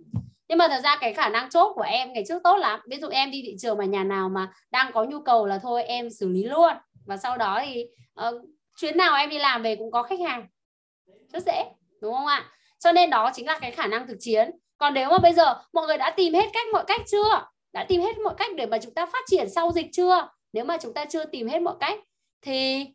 Nhưng 0.48 0.58
mà 0.58 0.68
thật 0.68 0.82
ra 0.84 0.98
cái 1.02 1.14
khả 1.14 1.30
năng 1.30 1.50
chốt 1.50 1.74
của 1.76 1.82
em 1.82 2.14
ngày 2.14 2.24
trước 2.28 2.44
tốt 2.44 2.58
lắm. 2.58 2.80
Ví 2.90 2.98
dụ 2.98 3.08
em 3.08 3.32
đi 3.32 3.42
thị 3.46 3.56
trường 3.60 3.78
mà 3.78 3.86
nhà 3.86 4.04
nào 4.04 4.30
mà 4.30 4.52
đang 4.72 4.92
có 4.94 5.04
nhu 5.04 5.22
cầu 5.22 5.46
là 5.46 5.60
thôi 5.60 5.84
em 5.84 6.10
xử 6.10 6.30
lý 6.30 6.44
luôn. 6.44 6.74
Và 7.06 7.18
sau 7.18 7.38
đó 7.38 7.62
thì 7.66 7.86
uh, 8.28 8.42
chuyến 8.78 8.98
nào 8.98 9.16
em 9.16 9.30
đi 9.30 9.40
làm 9.40 9.62
về 9.64 9.76
cũng 9.76 9.92
có 9.92 10.04
khách 10.04 10.20
hàng. 10.20 10.48
Rất 11.34 11.44
dễ 11.44 11.66
đúng 12.02 12.14
không 12.14 12.26
ạ? 12.26 12.46
Cho 12.80 12.92
nên 12.92 13.10
đó 13.10 13.32
chính 13.34 13.48
là 13.48 13.60
cái 13.60 13.72
khả 13.72 13.88
năng 13.88 14.08
thực 14.08 14.18
chiến. 14.20 14.52
Còn 14.78 14.94
nếu 14.94 15.10
mà 15.10 15.18
bây 15.18 15.34
giờ 15.34 15.64
mọi 15.74 15.88
người 15.88 15.98
đã 15.98 16.14
tìm 16.18 16.34
hết 16.34 16.50
cách 16.54 16.68
mọi 16.74 16.84
cách 16.88 17.02
chưa? 17.08 17.48
Đã 17.74 17.84
tìm 17.84 18.02
hết 18.02 18.18
mọi 18.18 18.34
cách 18.38 18.52
để 18.56 18.66
mà 18.66 18.78
chúng 18.78 18.94
ta 18.94 19.06
phát 19.06 19.24
triển 19.28 19.50
sau 19.50 19.72
dịch 19.72 19.88
chưa? 19.92 20.28
Nếu 20.54 20.66
mà 20.66 20.78
chúng 20.78 20.94
ta 20.94 21.06
chưa 21.06 21.26
tìm 21.26 21.48
hết 21.48 21.62
mọi 21.62 21.76
cách 21.80 22.00
thì 22.42 22.88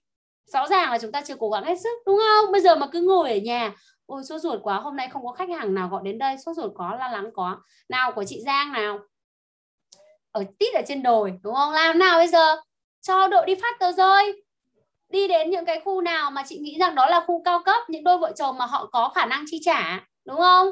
rõ 0.47 0.68
ràng 0.68 0.91
là 0.91 0.99
chúng 0.99 1.12
ta 1.12 1.23
chưa 1.23 1.36
cố 1.39 1.50
gắng 1.50 1.65
hết 1.65 1.81
sức, 1.81 2.02
đúng 2.07 2.18
không? 2.18 2.52
Bây 2.52 2.60
giờ 2.60 2.76
mà 2.76 2.86
cứ 2.92 3.00
ngồi 3.00 3.31
ở 3.31 3.36
nhà, 3.36 3.75
ôi, 4.07 4.25
sốt 4.25 4.41
ruột 4.41 4.60
quá, 4.62 4.81
hôm 4.81 4.97
nay 4.97 5.08
không 5.12 5.26
có 5.26 5.33
khách 5.33 5.49
hàng 5.49 5.75
nào 5.75 5.89
gọi 5.89 6.00
đến 6.05 6.18
đây, 6.18 6.36
sốt 6.47 6.57
ruột 6.57 6.73
quá, 6.76 6.97
lo 6.97 7.08
lắng 7.08 7.31
quá. 7.34 7.57
Nào 7.89 8.12
của 8.12 8.25
chị 8.25 8.41
Giang 8.47 8.73
nào? 8.73 8.99
Ở, 10.33 10.44
tít 10.58 10.75
ở 10.75 10.83
trên 10.86 11.02
đồi, 11.02 11.33
đúng 11.42 11.55
không? 11.55 11.73
Làm 11.73 11.99
nào 11.99 12.18
bây 12.18 12.28
giờ? 12.28 12.57
Cho 13.00 13.28
đội 13.28 13.47
đi 13.47 13.55
phát 13.55 13.76
tờ 13.81 13.92
rơi. 13.92 14.42
Đi 15.08 15.28
đến 15.28 15.50
những 15.50 15.65
cái 15.65 15.81
khu 15.84 16.00
nào 16.00 16.31
mà 16.31 16.42
chị 16.47 16.58
nghĩ 16.58 16.76
rằng 16.81 16.94
đó 16.94 17.07
là 17.07 17.25
khu 17.26 17.42
cao 17.44 17.62
cấp, 17.65 17.83
những 17.89 18.05
đôi 18.05 18.18
vợ 18.18 18.33
chồng 18.36 18.58
mà 18.58 18.66
họ 18.66 18.86
có 18.92 19.12
khả 19.15 19.26
năng 19.26 19.44
chi 19.47 19.60
trả, 19.65 20.00
đúng 20.25 20.36
không? 20.36 20.68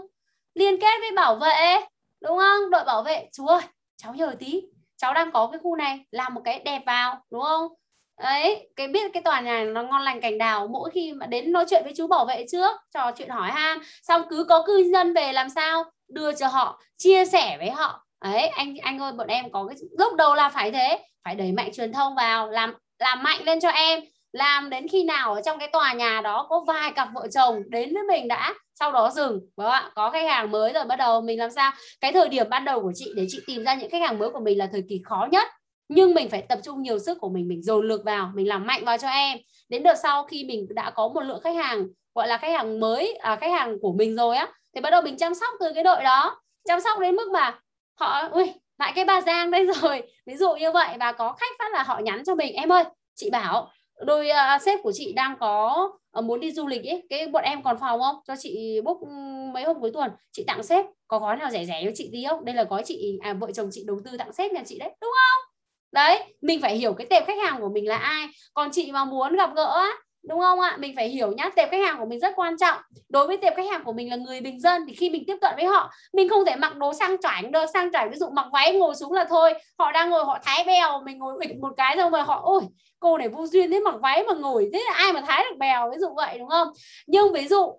Liên 0.55 0.81
kết 0.81 1.01
với 1.01 1.11
bảo 1.17 1.37
vệ, 1.37 1.81
đúng 2.21 2.39
không? 2.39 2.71
Đội 2.71 2.85
bảo 2.85 3.03
vệ, 3.03 3.29
chú 3.33 3.47
ơi, 3.47 3.63
cháu 3.97 4.15
nhờ 4.15 4.35
tí, 4.39 4.63
cháu 4.97 5.15
đang 5.15 5.33
có 5.33 5.49
cái 5.53 5.61
khu 5.63 5.77
này, 5.77 6.05
làm 6.11 6.35
một 6.35 6.41
cái 6.45 6.59
đẹp 6.59 6.83
vào, 6.87 7.23
đúng 7.31 7.43
không? 7.43 7.69
Ấy 8.17 8.69
cái 8.77 8.89
biết 8.89 9.11
cái 9.13 9.23
tòa 9.23 9.41
nhà 9.41 9.65
nó 9.65 9.83
ngon 9.83 10.03
lành 10.03 10.21
cành 10.21 10.39
đào, 10.39 10.69
mỗi 10.69 10.91
khi 10.91 11.13
mà 11.13 11.27
đến 11.27 11.53
nói 11.53 11.65
chuyện 11.71 11.85
với 11.85 11.93
chú 11.97 12.07
bảo 12.07 12.25
vệ 12.25 12.47
trước, 12.53 12.77
trò 12.95 13.11
chuyện 13.17 13.29
hỏi 13.29 13.51
han, 13.51 13.79
xong 14.03 14.23
cứ 14.31 14.45
có 14.49 14.63
cư 14.67 14.85
dân 14.93 15.15
về 15.15 15.33
làm 15.33 15.49
sao, 15.49 15.85
đưa 16.09 16.33
cho 16.33 16.49
họ, 16.49 16.81
chia 16.97 17.25
sẻ 17.25 17.57
với 17.59 17.71
họ. 17.71 18.07
Ấy 18.19 18.47
anh 18.47 18.77
anh 18.83 18.99
ơi, 18.99 19.13
bọn 19.13 19.27
em 19.27 19.53
có 19.53 19.67
cái 19.69 19.77
lúc 19.99 20.15
đầu 20.15 20.35
là 20.35 20.49
phải 20.49 20.71
thế, 20.71 20.99
phải 21.25 21.35
đẩy 21.35 21.53
mạnh 21.53 21.71
truyền 21.73 21.93
thông 21.93 22.15
vào, 22.15 22.51
làm 22.51 22.75
làm 22.99 23.23
mạnh 23.23 23.39
lên 23.45 23.61
cho 23.61 23.69
em. 23.69 24.01
Làm 24.33 24.71
đến 24.71 24.89
khi 24.89 25.05
nào 25.05 25.35
ở 25.35 25.41
trong 25.45 25.59
cái 25.59 25.69
tòa 25.73 25.93
nhà 25.93 26.21
đó 26.25 26.47
có 26.51 26.65
vài 26.67 26.93
cặp 26.93 27.09
vợ 27.15 27.27
chồng 27.35 27.63
đến 27.69 27.95
với 27.95 28.03
mình 28.09 28.29
đã, 28.29 28.55
sau 28.75 28.93
đó 28.93 29.11
dừng. 29.11 29.33
Đúng 29.33 29.67
không 29.67 29.71
ạ, 29.71 29.91
có 29.95 30.11
khách 30.11 30.27
hàng 30.29 30.51
mới 30.51 30.73
rồi, 30.73 30.85
bắt 30.85 30.97
đầu 30.97 31.21
mình 31.21 31.39
làm 31.39 31.51
sao? 31.51 31.73
Cái 32.01 32.13
thời 32.13 32.29
điểm 32.29 32.49
ban 32.51 32.65
đầu 32.65 32.83
của 32.83 32.93
chị, 32.95 33.13
để 33.17 33.27
chị 33.29 33.39
tìm 33.47 33.65
ra 33.65 33.75
những 33.75 33.91
khách 33.91 34.03
hàng 34.03 34.19
mới 34.19 34.31
của 34.31 34.41
mình 34.41 34.59
là 34.59 34.69
thời 34.73 34.83
kỳ 34.89 35.01
khó 35.05 35.29
nhất 35.31 35.49
nhưng 35.89 36.15
mình 36.15 36.29
phải 36.29 36.43
tập 36.43 36.59
trung 36.63 36.83
nhiều 36.83 36.99
sức 36.99 37.19
của 37.21 37.29
mình 37.29 37.49
mình 37.49 37.63
dồn 37.63 37.89
lực 37.89 38.05
vào 38.05 38.33
mình 38.35 38.49
làm 38.49 38.67
mạnh 38.67 38.85
vào 38.85 38.99
cho 38.99 39.09
em. 39.09 39.39
Đến 39.69 39.83
đợt 39.83 39.95
sau 40.03 40.25
khi 40.25 40.45
mình 40.45 40.67
đã 40.71 40.91
có 40.91 41.09
một 41.09 41.21
lượng 41.21 41.41
khách 41.41 41.57
hàng 41.57 41.87
gọi 42.15 42.29
là 42.29 42.39
khách 42.39 42.53
hàng 42.53 42.81
mới 42.81 43.15
à, 43.15 43.37
khách 43.37 43.53
hàng 43.53 43.79
của 43.81 43.93
mình 43.93 44.17
rồi 44.17 44.37
á 44.37 44.53
thì 44.75 44.81
bắt 44.81 44.91
đầu 44.91 45.03
mình 45.03 45.17
chăm 45.17 45.35
sóc 45.35 45.55
từ 45.61 45.73
cái 45.75 45.85
đội 45.85 46.03
đó. 46.03 46.41
Chăm 46.69 46.81
sóc 46.81 46.99
đến 47.01 47.17
mức 47.17 47.31
mà 47.33 47.59
họ 48.01 48.29
ui 48.31 48.53
lại 48.79 48.93
cái 48.95 49.05
bà 49.05 49.21
Giang 49.21 49.51
đây 49.51 49.67
rồi. 49.67 50.03
Ví 50.27 50.37
dụ 50.37 50.55
như 50.55 50.73
vậy 50.73 50.97
và 51.01 51.13
có 51.13 51.33
khách 51.33 51.53
phát 51.59 51.73
là 51.73 51.83
họ 51.83 51.99
nhắn 51.99 52.23
cho 52.25 52.35
mình 52.35 52.55
em 52.55 52.73
ơi 52.73 52.85
chị 53.15 53.31
bảo 53.31 53.71
đôi 54.01 54.29
uh, 54.31 54.63
sếp 54.63 54.79
của 54.83 54.93
chị 54.95 55.13
đang 55.13 55.37
có 55.41 55.91
uh, 56.19 56.25
muốn 56.25 56.41
đi 56.41 56.53
du 56.53 56.67
lịch 56.67 56.85
ấy 56.85 57.07
cái 57.11 57.27
bọn 57.27 57.45
em 57.45 57.63
còn 57.63 57.77
phòng 57.81 58.01
không? 58.01 58.17
Cho 58.27 58.35
chị 58.39 58.81
book 58.85 59.01
ừ, 59.01 59.09
mấy 59.55 59.65
hôm 59.65 59.81
cuối 59.81 59.91
tuần 59.95 60.11
chị 60.33 60.45
tặng 60.47 60.63
sếp 60.63 60.85
có 61.09 61.19
gói 61.19 61.37
nào 61.37 61.51
rẻ 61.51 61.65
rẻ 61.65 61.83
cho 61.85 61.91
chị 61.95 62.11
tí 62.13 62.25
không? 62.29 62.45
Đây 62.45 62.55
là 62.55 62.65
gói 62.65 62.83
chị 62.85 63.19
à 63.23 63.33
vợ 63.33 63.53
chồng 63.53 63.69
chị 63.73 63.85
đầu 63.87 64.01
tư 64.05 64.17
tặng 64.19 64.33
sếp 64.33 64.53
nhà 64.53 64.63
chị 64.67 64.79
đấy 64.79 64.91
đúng 65.01 65.11
không? 65.11 65.54
Đấy, 65.95 66.25
mình 66.41 66.61
phải 66.63 66.77
hiểu 66.77 66.93
cái 66.93 67.07
tệp 67.11 67.27
khách 67.27 67.39
hàng 67.45 67.61
của 67.61 67.69
mình 67.69 67.89
là 67.89 67.97
ai. 67.97 68.27
Còn 68.55 68.71
chị 68.73 68.93
mà 68.93 69.05
muốn 69.05 69.37
gặp 69.37 69.51
gỡ 69.57 69.85
đúng 70.29 70.41
không 70.41 70.61
ạ? 70.61 70.77
Mình 70.79 70.93
phải 70.97 71.09
hiểu 71.09 71.33
nhá, 71.33 71.51
tệp 71.57 71.71
khách 71.71 71.85
hàng 71.87 71.97
của 71.99 72.07
mình 72.07 72.21
rất 72.21 72.33
quan 72.37 72.57
trọng. 72.59 72.79
Đối 73.09 73.27
với 73.27 73.37
tệp 73.37 73.57
khách 73.57 73.71
hàng 73.71 73.85
của 73.85 73.93
mình 73.93 74.11
là 74.11 74.17
người 74.17 74.41
bình 74.41 74.61
dân 74.61 74.83
thì 74.89 74.95
khi 74.95 75.11
mình 75.11 75.25
tiếp 75.27 75.37
cận 75.41 75.55
với 75.57 75.65
họ, 75.65 75.91
mình 76.13 76.29
không 76.29 76.45
thể 76.45 76.57
mặc 76.57 76.77
đồ 76.77 76.93
sang 76.93 77.17
chảnh 77.23 77.53
được, 77.53 77.67
sang 77.75 77.93
chảnh 77.93 78.11
ví 78.11 78.17
dụ 78.17 78.27
mặc 78.33 78.47
váy 78.53 78.75
ngồi 78.79 78.95
xuống 78.95 79.13
là 79.13 79.25
thôi. 79.25 79.55
Họ 79.79 79.93
đang 79.93 80.11
ngồi, 80.11 80.25
họ 80.25 80.39
thái 80.45 80.65
bèo, 80.67 81.03
mình 81.05 81.19
ngồi 81.19 81.35
bịch 81.41 81.57
một 81.61 81.73
cái 81.77 81.97
xong 81.97 82.13
rồi 82.13 82.23
họ, 82.23 82.41
ôi, 82.45 82.63
cô 83.01 83.19
này 83.19 83.29
vô 83.29 83.47
duyên 83.47 83.71
thế 83.71 83.81
mặc 83.81 83.95
váy 84.03 84.25
mà 84.25 84.35
ngồi, 84.35 84.71
thế 84.73 84.85
là 84.87 84.95
ai 84.95 85.13
mà 85.13 85.21
thái 85.27 85.45
được 85.51 85.57
bèo? 85.59 85.91
Ví 85.91 85.97
dụ 86.01 86.09
vậy, 86.17 86.39
đúng 86.39 86.49
không? 86.49 86.69
Nhưng 87.07 87.33
ví 87.33 87.49
dụ 87.49 87.73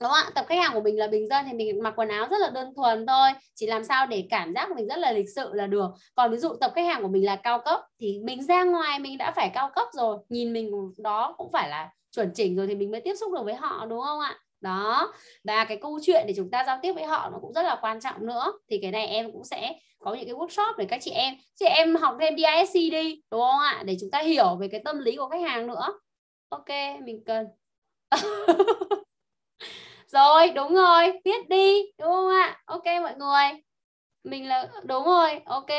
đúng 0.00 0.10
không 0.10 0.18
ạ? 0.26 0.30
Tập 0.34 0.44
khách 0.48 0.58
hàng 0.58 0.74
của 0.74 0.80
mình 0.80 0.98
là 0.98 1.06
bình 1.06 1.28
dân 1.28 1.44
thì 1.48 1.52
mình 1.52 1.82
mặc 1.82 1.94
quần 1.96 2.08
áo 2.08 2.26
rất 2.30 2.40
là 2.40 2.50
đơn 2.50 2.72
thuần 2.76 3.06
thôi. 3.06 3.28
Chỉ 3.54 3.66
làm 3.66 3.84
sao 3.84 4.06
để 4.06 4.26
cảm 4.30 4.54
giác 4.54 4.70
mình 4.76 4.88
rất 4.88 4.98
là 4.98 5.12
lịch 5.12 5.28
sự 5.34 5.50
là 5.52 5.66
được. 5.66 5.90
Còn 6.14 6.30
ví 6.30 6.36
dụ 6.38 6.56
tập 6.60 6.72
khách 6.74 6.86
hàng 6.86 7.02
của 7.02 7.08
mình 7.08 7.24
là 7.24 7.36
cao 7.36 7.58
cấp 7.64 7.80
thì 8.00 8.18
mình 8.24 8.42
ra 8.42 8.64
ngoài 8.64 8.98
mình 8.98 9.18
đã 9.18 9.32
phải 9.36 9.50
cao 9.54 9.70
cấp 9.74 9.88
rồi. 9.92 10.18
Nhìn 10.28 10.52
mình 10.52 10.70
đó 10.98 11.34
cũng 11.38 11.50
phải 11.52 11.68
là 11.68 11.90
chuẩn 12.10 12.32
chỉnh 12.34 12.56
rồi 12.56 12.66
thì 12.66 12.74
mình 12.74 12.90
mới 12.90 13.00
tiếp 13.00 13.14
xúc 13.14 13.32
được 13.32 13.42
với 13.44 13.54
họ, 13.54 13.86
đúng 13.86 14.00
không 14.00 14.20
ạ? 14.20 14.38
Đó. 14.60 15.12
Và 15.44 15.64
cái 15.64 15.78
câu 15.82 15.98
chuyện 16.02 16.24
để 16.26 16.34
chúng 16.36 16.50
ta 16.50 16.64
giao 16.66 16.78
tiếp 16.82 16.92
với 16.92 17.04
họ 17.04 17.30
nó 17.32 17.38
cũng 17.40 17.52
rất 17.52 17.62
là 17.62 17.78
quan 17.80 18.00
trọng 18.00 18.26
nữa. 18.26 18.52
Thì 18.70 18.78
cái 18.82 18.90
này 18.90 19.06
em 19.06 19.32
cũng 19.32 19.44
sẽ 19.44 19.72
có 19.98 20.14
những 20.14 20.24
cái 20.24 20.34
workshop 20.34 20.76
để 20.78 20.84
các 20.88 21.00
chị 21.02 21.10
em 21.10 21.34
chị 21.54 21.66
em 21.66 21.96
học 21.96 22.16
thêm 22.20 22.34
DISC 22.36 22.74
đi, 22.74 23.22
đúng 23.30 23.40
không 23.40 23.60
ạ? 23.60 23.82
Để 23.86 23.96
chúng 24.00 24.10
ta 24.10 24.18
hiểu 24.22 24.56
về 24.60 24.68
cái 24.68 24.80
tâm 24.84 24.98
lý 24.98 25.16
của 25.16 25.28
khách 25.28 25.42
hàng 25.42 25.66
nữa. 25.66 25.98
Ok, 26.48 26.68
mình 27.04 27.24
cần. 27.26 27.46
rồi, 30.06 30.50
đúng 30.50 30.74
rồi, 30.74 31.12
viết 31.24 31.48
đi, 31.48 31.82
đúng 31.98 32.12
không 32.12 32.30
ạ? 32.30 32.60
Ok 32.64 32.84
mọi 33.02 33.14
người. 33.16 33.60
Mình 34.24 34.48
là, 34.48 34.68
đúng 34.84 35.04
rồi, 35.04 35.40
ok. 35.46 35.70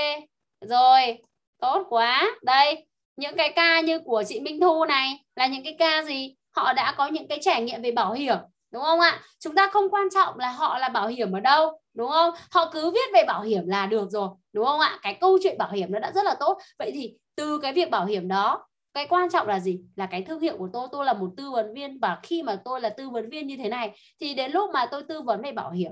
Rồi, 0.62 1.18
tốt 1.62 1.86
quá. 1.90 2.32
Đây, 2.44 2.86
những 3.18 3.36
cái 3.38 3.54
ca 3.56 3.82
như 3.82 4.00
của 4.00 4.24
chị 4.28 4.40
Minh 4.40 4.60
Thu 4.62 4.86
này 4.86 5.24
là 5.36 5.48
những 5.48 5.64
cái 5.64 5.76
ca 5.80 6.04
gì? 6.04 6.36
Họ 6.56 6.74
đã 6.74 6.96
có 6.98 7.08
những 7.08 7.28
cái 7.28 7.38
trải 7.42 7.64
nghiệm 7.64 7.82
về 7.82 7.92
bảo 7.92 8.14
hiểm, 8.14 8.38
đúng 8.72 8.84
không 8.84 9.00
ạ? 9.00 9.22
Chúng 9.40 9.56
ta 9.56 9.70
không 9.74 9.90
quan 9.90 10.08
trọng 10.14 10.38
là 10.40 10.52
họ 10.52 10.78
là 10.78 10.90
bảo 10.90 11.08
hiểm 11.08 11.32
ở 11.32 11.40
đâu, 11.40 11.82
đúng 11.94 12.12
không? 12.12 12.34
Họ 12.52 12.70
cứ 12.74 12.92
viết 12.92 13.14
về 13.14 13.24
bảo 13.28 13.42
hiểm 13.42 13.68
là 13.68 13.86
được 13.86 14.10
rồi, 14.10 14.30
đúng 14.54 14.66
không 14.66 14.80
ạ? 14.80 15.00
Cái 15.02 15.18
câu 15.22 15.38
chuyện 15.44 15.58
bảo 15.58 15.72
hiểm 15.72 15.92
nó 15.92 16.00
đã 16.00 16.12
rất 16.12 16.26
là 16.26 16.36
tốt. 16.40 16.58
Vậy 16.80 16.92
thì 16.94 17.14
từ 17.36 17.60
cái 17.60 17.74
việc 17.74 17.90
bảo 17.90 18.06
hiểm 18.06 18.28
đó 18.28 18.67
cái 18.98 19.08
quan 19.10 19.30
trọng 19.30 19.48
là 19.48 19.60
gì? 19.60 19.80
Là 19.96 20.06
cái 20.06 20.22
thương 20.22 20.40
hiệu 20.40 20.58
của 20.58 20.70
tôi. 20.74 20.88
Tôi 20.92 21.06
là 21.06 21.14
một 21.14 21.30
tư 21.38 21.52
vấn 21.52 21.74
viên 21.74 22.00
và 22.00 22.20
khi 22.24 22.44
mà 22.44 22.62
tôi 22.66 22.82
là 22.82 22.90
tư 22.90 23.10
vấn 23.10 23.30
viên 23.30 23.48
như 23.48 23.58
thế 23.58 23.70
này 23.70 23.92
thì 24.20 24.34
đến 24.34 24.52
lúc 24.52 24.70
mà 24.74 24.86
tôi 24.86 25.04
tư 25.04 25.22
vấn 25.22 25.42
về 25.42 25.52
bảo 25.52 25.72
hiểm 25.72 25.92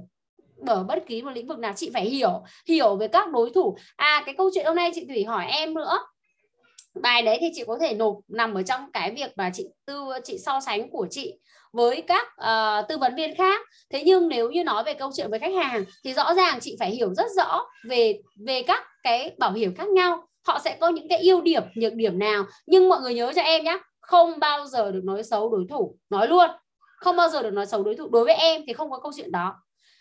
ở 0.67 0.83
bất 0.83 1.03
kỳ 1.07 1.21
một 1.21 1.31
lĩnh 1.31 1.47
vực 1.47 1.59
nào 1.59 1.73
chị 1.75 1.91
phải 1.93 2.05
hiểu 2.05 2.43
hiểu 2.67 2.95
về 2.95 3.07
các 3.07 3.31
đối 3.31 3.49
thủ. 3.49 3.77
À 3.95 4.23
cái 4.25 4.35
câu 4.37 4.49
chuyện 4.53 4.65
hôm 4.65 4.75
nay 4.75 4.91
chị 4.95 5.05
thủy 5.07 5.23
hỏi 5.23 5.45
em 5.45 5.73
nữa. 5.73 5.97
Bài 7.01 7.21
đấy 7.21 7.37
thì 7.41 7.49
chị 7.53 7.63
có 7.67 7.77
thể 7.81 7.93
nộp 7.93 8.17
nằm 8.27 8.53
ở 8.53 8.63
trong 8.63 8.91
cái 8.91 9.11
việc 9.11 9.31
mà 9.37 9.49
chị 9.53 9.67
tư 9.85 10.09
chị 10.23 10.37
so 10.37 10.59
sánh 10.59 10.89
của 10.89 11.07
chị 11.09 11.33
với 11.71 12.01
các 12.01 12.27
uh, 12.41 12.87
tư 12.87 12.97
vấn 12.97 13.15
viên 13.15 13.35
khác. 13.35 13.61
Thế 13.89 14.03
nhưng 14.05 14.27
nếu 14.27 14.49
như 14.49 14.63
nói 14.63 14.83
về 14.83 14.93
câu 14.93 15.11
chuyện 15.15 15.29
với 15.29 15.39
khách 15.39 15.53
hàng 15.53 15.85
thì 16.03 16.13
rõ 16.13 16.33
ràng 16.33 16.59
chị 16.61 16.75
phải 16.79 16.91
hiểu 16.91 17.13
rất 17.13 17.27
rõ 17.37 17.65
về 17.89 18.21
về 18.45 18.63
các 18.63 18.83
cái 19.03 19.35
bảo 19.37 19.53
hiểm 19.53 19.75
khác 19.75 19.87
nhau 19.87 20.27
họ 20.47 20.59
sẽ 20.63 20.77
có 20.81 20.89
những 20.89 21.07
cái 21.09 21.19
ưu 21.19 21.41
điểm, 21.41 21.63
nhược 21.75 21.93
điểm 21.93 22.19
nào? 22.19 22.45
Nhưng 22.67 22.89
mọi 22.89 23.01
người 23.01 23.13
nhớ 23.13 23.31
cho 23.35 23.41
em 23.41 23.63
nhé 23.63 23.79
không 24.01 24.39
bao 24.39 24.65
giờ 24.65 24.91
được 24.91 25.03
nói 25.03 25.23
xấu 25.23 25.49
đối 25.49 25.65
thủ, 25.69 25.97
nói 26.09 26.27
luôn. 26.27 26.49
Không 26.97 27.15
bao 27.15 27.29
giờ 27.29 27.43
được 27.43 27.53
nói 27.53 27.65
xấu 27.65 27.83
đối 27.83 27.95
thủ. 27.95 28.09
Đối 28.11 28.25
với 28.25 28.33
em 28.33 28.61
thì 28.67 28.73
không 28.73 28.91
có 28.91 28.99
câu 28.99 29.11
chuyện 29.15 29.31
đó. 29.31 29.55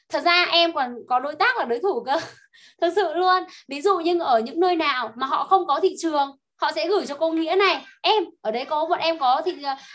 Thật 0.09 0.21
ra 0.25 0.47
em 0.51 0.73
còn 0.73 0.95
có 1.09 1.19
đối 1.19 1.35
tác 1.35 1.57
là 1.59 1.65
đối 1.65 1.79
thủ 1.79 2.05
cơ. 2.07 2.17
Thật 2.81 2.93
sự 2.97 3.15
luôn. 3.15 3.43
Ví 3.69 3.81
dụ 3.81 3.99
như 3.99 4.21
ở 4.21 4.41
những 4.41 4.61
nơi 4.61 4.77
nào 4.77 5.13
mà 5.17 5.27
họ 5.27 5.45
không 5.45 5.67
có 5.67 5.81
thị 5.83 5.95
trường, 5.99 6.37
họ 6.61 6.73
sẽ 6.73 6.89
gửi 6.89 7.07
cho 7.07 7.17
cô 7.17 7.31
nghĩa 7.31 7.55
này, 7.59 7.85
em, 8.03 8.25
ở 8.43 8.51
đấy 8.51 8.65
có 8.65 8.87
bọn 8.87 8.99
em 8.99 9.19
có 9.19 9.43
thì 9.45 9.53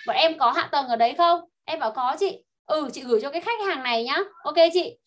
bọn 0.07 0.15
em 0.15 0.37
có 0.37 0.51
hạ 0.51 0.69
tầng 0.71 0.87
ở 0.87 0.95
đấy 0.95 1.13
không? 1.17 1.39
Em 1.65 1.79
bảo, 1.79 1.91
có 1.91 2.15
chị. 2.19 2.43
Ừ 2.65 2.89
chị 2.93 3.01
gửi 3.01 3.21
cho 3.21 3.29
cái 3.29 3.41
khách 3.41 3.59
hàng 3.67 3.83
này 3.83 4.03
nhá. 4.03 4.17
Ok 4.43 4.55
chị 4.73 4.97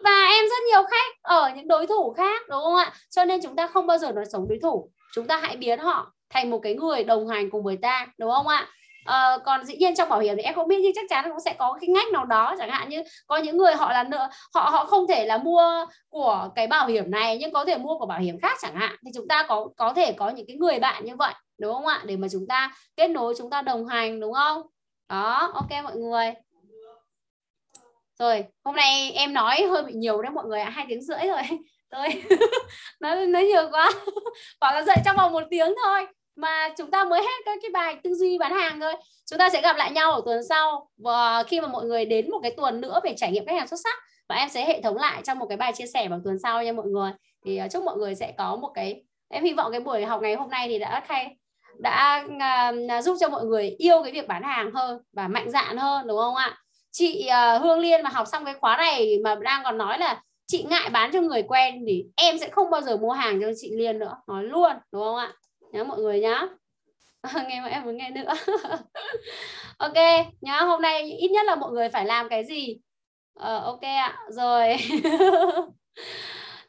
và 0.00 0.26
em 0.30 0.44
rất 0.44 0.62
nhiều 0.70 0.82
khách 0.90 1.22
ở 1.22 1.50
những 1.56 1.68
đối 1.68 1.86
thủ 1.86 2.14
khác 2.16 2.42
đúng 2.48 2.60
không 2.62 2.76
ạ? 2.76 2.92
Cho 3.10 3.24
nên 3.24 3.40
chúng 3.42 3.56
ta 3.56 3.66
không 3.66 3.86
bao 3.86 3.98
giờ 3.98 4.12
nói 4.12 4.24
sống 4.32 4.48
đối 4.48 4.58
thủ. 4.62 4.90
Chúng 5.12 5.26
ta 5.26 5.36
hãy 5.36 5.56
biến 5.56 5.78
họ 5.78 6.12
thành 6.30 6.50
một 6.50 6.58
cái 6.62 6.74
người 6.74 7.04
đồng 7.04 7.28
hành 7.28 7.50
cùng 7.50 7.62
với 7.62 7.76
ta 7.82 8.06
đúng 8.18 8.30
không 8.30 8.48
ạ? 8.48 8.68
À, 9.04 9.38
còn 9.44 9.64
dĩ 9.64 9.76
nhiên 9.76 9.94
trong 9.94 10.08
bảo 10.08 10.20
hiểm 10.20 10.36
thì 10.36 10.42
em 10.42 10.54
không 10.54 10.68
biết 10.68 10.76
nhưng 10.82 10.92
chắc 10.94 11.04
chắn 11.08 11.24
cũng 11.28 11.40
sẽ 11.40 11.54
có 11.58 11.78
cái 11.80 11.88
ngách 11.88 12.08
nào 12.12 12.24
đó 12.24 12.54
chẳng 12.58 12.70
hạn 12.70 12.88
như 12.88 13.02
có 13.26 13.36
những 13.36 13.56
người 13.56 13.74
họ 13.74 13.92
là 13.92 14.02
nợ 14.02 14.28
họ 14.54 14.60
họ 14.70 14.84
không 14.84 15.06
thể 15.06 15.26
là 15.26 15.38
mua 15.38 15.86
của 16.08 16.48
cái 16.54 16.66
bảo 16.66 16.86
hiểm 16.86 17.10
này 17.10 17.38
nhưng 17.38 17.52
có 17.52 17.64
thể 17.64 17.76
mua 17.76 17.98
của 17.98 18.06
bảo 18.06 18.20
hiểm 18.20 18.40
khác 18.40 18.58
chẳng 18.62 18.74
hạn. 18.74 18.96
Thì 19.04 19.10
chúng 19.14 19.28
ta 19.28 19.42
có 19.48 19.68
có 19.76 19.92
thể 19.92 20.12
có 20.12 20.28
những 20.28 20.46
cái 20.48 20.56
người 20.56 20.78
bạn 20.78 21.04
như 21.04 21.16
vậy 21.16 21.34
đúng 21.58 21.72
không 21.74 21.86
ạ? 21.86 22.02
Để 22.04 22.16
mà 22.16 22.28
chúng 22.32 22.46
ta 22.48 22.72
kết 22.96 23.08
nối 23.08 23.34
chúng 23.38 23.50
ta 23.50 23.62
đồng 23.62 23.86
hành 23.86 24.20
đúng 24.20 24.32
không? 24.32 24.62
Đó 25.08 25.50
ok 25.54 25.84
mọi 25.84 25.96
người 25.96 26.34
rồi 28.18 28.44
hôm 28.64 28.76
nay 28.76 29.12
em 29.14 29.34
nói 29.34 29.62
hơi 29.70 29.82
bị 29.82 29.92
nhiều 29.92 30.22
đấy 30.22 30.32
mọi 30.32 30.44
người 30.44 30.60
ạ 30.60 30.70
hai 30.70 30.86
tiếng 30.88 31.02
rưỡi 31.02 31.26
rồi. 31.28 31.42
Tôi 31.90 32.08
nói 33.00 33.26
nói 33.26 33.44
nhiều 33.44 33.68
quá. 33.70 33.92
Bảo 34.60 34.74
là 34.74 34.82
dậy 34.82 34.96
trong 35.04 35.16
vòng 35.16 35.32
một 35.32 35.42
tiếng 35.50 35.74
thôi. 35.84 36.06
Mà 36.36 36.68
chúng 36.78 36.90
ta 36.90 37.04
mới 37.04 37.20
hết 37.20 37.42
cái 37.44 37.56
cái 37.62 37.70
bài 37.70 37.96
tư 38.02 38.14
duy 38.14 38.38
bán 38.38 38.52
hàng 38.52 38.80
thôi. 38.80 38.92
Chúng 39.30 39.38
ta 39.38 39.50
sẽ 39.50 39.60
gặp 39.60 39.76
lại 39.76 39.90
nhau 39.90 40.12
ở 40.12 40.22
tuần 40.24 40.40
sau. 40.48 40.90
Và 40.96 41.42
khi 41.42 41.60
mà 41.60 41.68
mọi 41.68 41.84
người 41.84 42.04
đến 42.04 42.30
một 42.30 42.38
cái 42.42 42.50
tuần 42.56 42.80
nữa 42.80 43.00
về 43.04 43.14
trải 43.16 43.32
nghiệm 43.32 43.46
khách 43.46 43.56
hàng 43.56 43.68
xuất 43.68 43.80
sắc 43.84 43.98
và 44.28 44.36
em 44.36 44.48
sẽ 44.48 44.66
hệ 44.66 44.80
thống 44.80 44.96
lại 44.96 45.22
trong 45.24 45.38
một 45.38 45.46
cái 45.48 45.56
bài 45.56 45.72
chia 45.74 45.86
sẻ 45.86 46.08
vào 46.08 46.20
tuần 46.24 46.38
sau 46.42 46.62
nha 46.62 46.72
mọi 46.72 46.86
người. 46.86 47.10
Thì 47.44 47.60
uh, 47.64 47.70
chúc 47.72 47.84
mọi 47.84 47.96
người 47.96 48.14
sẽ 48.14 48.32
có 48.38 48.56
một 48.56 48.70
cái 48.74 49.02
em 49.28 49.44
hy 49.44 49.52
vọng 49.52 49.72
cái 49.72 49.80
buổi 49.80 50.04
học 50.04 50.22
ngày 50.22 50.34
hôm 50.34 50.50
nay 50.50 50.68
thì 50.68 50.78
đã 50.78 51.04
khai 51.06 51.36
đã 51.78 52.24
uh, 52.98 53.04
giúp 53.04 53.16
cho 53.20 53.28
mọi 53.28 53.44
người 53.44 53.68
yêu 53.78 54.02
cái 54.02 54.12
việc 54.12 54.28
bán 54.28 54.42
hàng 54.42 54.70
hơn 54.74 54.98
và 55.12 55.28
mạnh 55.28 55.50
dạn 55.50 55.76
hơn 55.76 56.06
đúng 56.06 56.18
không 56.18 56.34
ạ? 56.34 56.58
Chị 56.98 57.28
uh, 57.56 57.62
Hương 57.62 57.78
Liên 57.78 58.02
mà 58.02 58.10
học 58.10 58.26
xong 58.32 58.44
cái 58.44 58.54
khóa 58.60 58.76
này 58.76 59.18
mà 59.24 59.34
đang 59.34 59.64
còn 59.64 59.78
nói 59.78 59.98
là 59.98 60.22
chị 60.46 60.62
ngại 60.70 60.90
bán 60.90 61.10
cho 61.12 61.20
người 61.20 61.42
quen 61.42 61.84
thì 61.86 62.04
em 62.16 62.38
sẽ 62.38 62.48
không 62.48 62.70
bao 62.70 62.80
giờ 62.80 62.96
mua 62.96 63.12
hàng 63.12 63.40
cho 63.40 63.50
chị 63.56 63.70
Liên 63.76 63.98
nữa. 63.98 64.16
Nói 64.26 64.44
luôn 64.44 64.72
đúng 64.92 65.02
không 65.02 65.16
ạ? 65.16 65.32
Nhớ 65.72 65.84
mọi 65.84 65.98
người 65.98 66.20
nhá. 66.20 66.46
Nghe 67.48 67.60
mà 67.60 67.68
em 67.68 67.84
muốn 67.84 67.96
nghe 67.96 68.10
nữa. 68.10 68.32
Ok 69.78 69.94
nhá 70.40 70.60
hôm 70.60 70.82
nay 70.82 71.02
ít 71.02 71.28
nhất 71.28 71.46
là 71.46 71.54
mọi 71.54 71.72
người 71.72 71.88
phải 71.88 72.04
làm 72.04 72.28
cái 72.28 72.44
gì? 72.44 72.78
Ờ, 73.34 73.58
ok 73.58 73.82
ạ 73.82 74.18
rồi. 74.28 74.76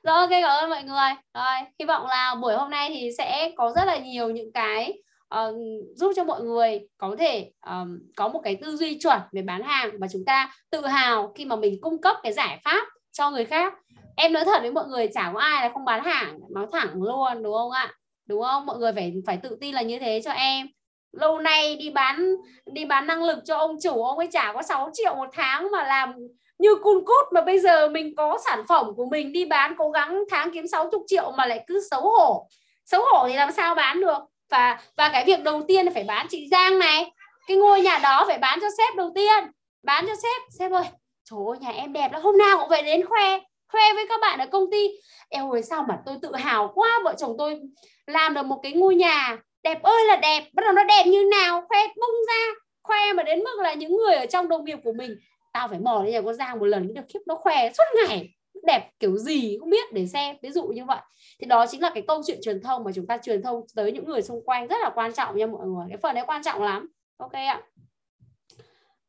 Rồi 0.03 0.15
ok 0.15 0.29
cảm 0.29 0.63
ơn 0.63 0.69
mọi 0.69 0.83
người. 0.83 1.09
Rồi 1.33 1.69
hy 1.79 1.85
vọng 1.85 2.07
là 2.07 2.35
buổi 2.41 2.55
hôm 2.55 2.69
nay 2.69 2.89
thì 2.89 3.09
sẽ 3.17 3.51
có 3.57 3.73
rất 3.75 3.85
là 3.85 3.97
nhiều 3.97 4.29
những 4.29 4.51
cái 4.53 4.97
uh, 5.35 5.55
giúp 5.95 6.11
cho 6.15 6.23
mọi 6.23 6.41
người 6.41 6.87
có 6.97 7.15
thể 7.19 7.51
um, 7.67 7.99
có 8.15 8.27
một 8.27 8.41
cái 8.43 8.55
tư 8.55 8.77
duy 8.77 8.99
chuẩn 8.99 9.19
về 9.31 9.41
bán 9.41 9.63
hàng 9.63 9.89
và 9.99 10.07
chúng 10.13 10.25
ta 10.25 10.53
tự 10.69 10.85
hào 10.85 11.33
khi 11.35 11.45
mà 11.45 11.55
mình 11.55 11.81
cung 11.81 12.01
cấp 12.01 12.17
cái 12.23 12.33
giải 12.33 12.61
pháp 12.65 12.87
cho 13.11 13.31
người 13.31 13.45
khác. 13.45 13.73
Em 14.15 14.33
nói 14.33 14.45
thật 14.45 14.61
với 14.61 14.71
mọi 14.71 14.87
người 14.87 15.07
chả 15.13 15.31
có 15.33 15.39
ai 15.39 15.63
là 15.63 15.73
không 15.73 15.85
bán 15.85 16.03
hàng 16.03 16.39
nói 16.49 16.67
thẳng 16.71 17.03
luôn 17.03 17.43
đúng 17.43 17.53
không 17.53 17.71
ạ? 17.71 17.93
Đúng 18.25 18.43
không? 18.43 18.65
Mọi 18.65 18.77
người 18.77 18.93
phải 18.93 19.13
phải 19.27 19.37
tự 19.37 19.57
tin 19.61 19.75
là 19.75 19.81
như 19.81 19.99
thế 19.99 20.21
cho 20.25 20.31
em. 20.31 20.67
Lâu 21.11 21.39
nay 21.39 21.75
đi 21.75 21.89
bán 21.89 22.35
đi 22.65 22.85
bán 22.85 23.07
năng 23.07 23.23
lực 23.23 23.39
cho 23.45 23.57
ông 23.57 23.77
chủ 23.83 24.03
ông 24.03 24.17
ấy 24.17 24.27
trả 24.31 24.53
có 24.53 24.61
6 24.61 24.89
triệu 24.93 25.15
một 25.15 25.29
tháng 25.33 25.71
mà 25.71 25.83
làm 25.83 26.13
như 26.59 26.69
cun 26.83 27.05
cút 27.05 27.33
mà 27.33 27.41
bây 27.41 27.59
giờ 27.59 27.89
mình 27.89 28.15
có 28.15 28.37
sản 28.45 28.63
phẩm 28.67 28.85
của 28.95 29.05
mình 29.11 29.31
đi 29.31 29.45
bán 29.45 29.75
cố 29.77 29.89
gắng 29.89 30.23
tháng 30.29 30.51
kiếm 30.53 30.67
60 30.67 31.01
triệu 31.07 31.31
mà 31.37 31.45
lại 31.45 31.63
cứ 31.67 31.81
xấu 31.91 32.01
hổ. 32.01 32.47
Xấu 32.85 33.01
hổ 33.11 33.27
thì 33.27 33.35
làm 33.35 33.51
sao 33.51 33.75
bán 33.75 34.01
được? 34.01 34.17
Và 34.49 34.79
và 34.97 35.09
cái 35.09 35.25
việc 35.25 35.43
đầu 35.43 35.61
tiên 35.67 35.85
là 35.85 35.91
phải 35.93 36.03
bán 36.03 36.27
chị 36.29 36.47
Giang 36.51 36.79
này. 36.79 37.11
Cái 37.47 37.57
ngôi 37.57 37.81
nhà 37.81 37.97
đó 37.97 38.23
phải 38.27 38.37
bán 38.37 38.59
cho 38.61 38.67
sếp 38.77 38.95
đầu 38.95 39.11
tiên. 39.15 39.43
Bán 39.83 40.05
cho 40.07 40.13
sếp. 40.23 40.41
Sếp 40.59 40.71
ơi, 40.71 40.83
trời 41.29 41.39
ơi, 41.49 41.57
nhà 41.61 41.69
em 41.69 41.93
đẹp 41.93 42.11
lắm. 42.11 42.21
Hôm 42.21 42.37
nào 42.37 42.57
cũng 42.57 42.69
phải 42.69 42.83
đến 42.83 43.05
khoe 43.05 43.39
khoe 43.71 43.93
với 43.93 44.05
các 44.09 44.21
bạn 44.21 44.39
ở 44.39 44.45
công 44.51 44.71
ty. 44.71 44.89
Em 45.29 45.53
ơi, 45.53 45.63
sao 45.63 45.85
mà 45.89 45.97
tôi 46.05 46.15
tự 46.21 46.35
hào 46.35 46.71
quá. 46.75 46.99
Vợ 47.03 47.15
chồng 47.17 47.35
tôi 47.37 47.59
làm 48.07 48.33
được 48.33 48.45
một 48.45 48.59
cái 48.63 48.71
ngôi 48.71 48.95
nhà 48.95 49.37
đẹp 49.63 49.83
ơi 49.83 50.05
là 50.05 50.15
đẹp. 50.15 50.43
Bắt 50.53 50.63
đầu 50.65 50.73
nó 50.73 50.83
đẹp 50.83 51.03
như 51.05 51.29
nào, 51.31 51.65
khoe 51.69 51.79
bung 51.87 52.15
ra. 52.27 52.53
Khoe 52.83 53.13
mà 53.13 53.23
đến 53.23 53.39
mức 53.39 53.59
là 53.59 53.73
những 53.73 53.97
người 53.97 54.15
ở 54.15 54.25
trong 54.25 54.47
đồng 54.47 54.65
nghiệp 54.65 54.77
của 54.83 54.93
mình, 54.93 55.15
tao 55.53 55.67
phải 55.67 55.79
mò 55.79 56.01
lên 56.03 56.13
nhà 56.13 56.21
con 56.21 56.33
Giang 56.33 56.59
một 56.59 56.65
lần 56.65 56.85
mới 56.85 56.93
được 56.95 57.01
khiếp 57.13 57.19
nó 57.25 57.35
khoe 57.35 57.69
suốt 57.77 57.83
ngày 58.07 58.29
đẹp 58.63 58.89
kiểu 58.99 59.17
gì 59.17 59.57
cũng 59.59 59.69
biết 59.69 59.93
để 59.93 60.07
xem. 60.07 60.35
Ví 60.41 60.51
dụ 60.51 60.67
như 60.67 60.85
vậy. 60.85 60.99
Thì 61.39 61.45
đó 61.45 61.65
chính 61.69 61.81
là 61.81 61.91
cái 61.93 62.03
câu 62.07 62.21
chuyện 62.27 62.39
truyền 62.43 62.61
thông 62.61 62.83
mà 62.83 62.91
chúng 62.95 63.07
ta 63.07 63.17
truyền 63.17 63.43
thông 63.43 63.65
tới 63.75 63.91
những 63.91 64.05
người 64.05 64.21
xung 64.21 64.45
quanh 64.45 64.67
rất 64.67 64.77
là 64.81 64.91
quan 64.95 65.13
trọng 65.13 65.37
nha 65.37 65.45
mọi 65.45 65.67
người. 65.67 65.85
Cái 65.89 65.97
phần 65.97 66.15
đấy 66.15 66.23
quan 66.27 66.43
trọng 66.43 66.63
lắm. 66.63 66.87
Ok 67.17 67.33
ạ. 67.33 67.61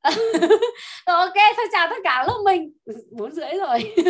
Ok, 1.04 1.34
thôi 1.56 1.66
chào 1.72 1.86
tất 1.90 1.96
cả 2.04 2.24
lớp 2.28 2.38
mình. 2.44 2.72
Bốn 3.10 3.32
rưỡi 3.32 3.50
rồi. 3.58 3.78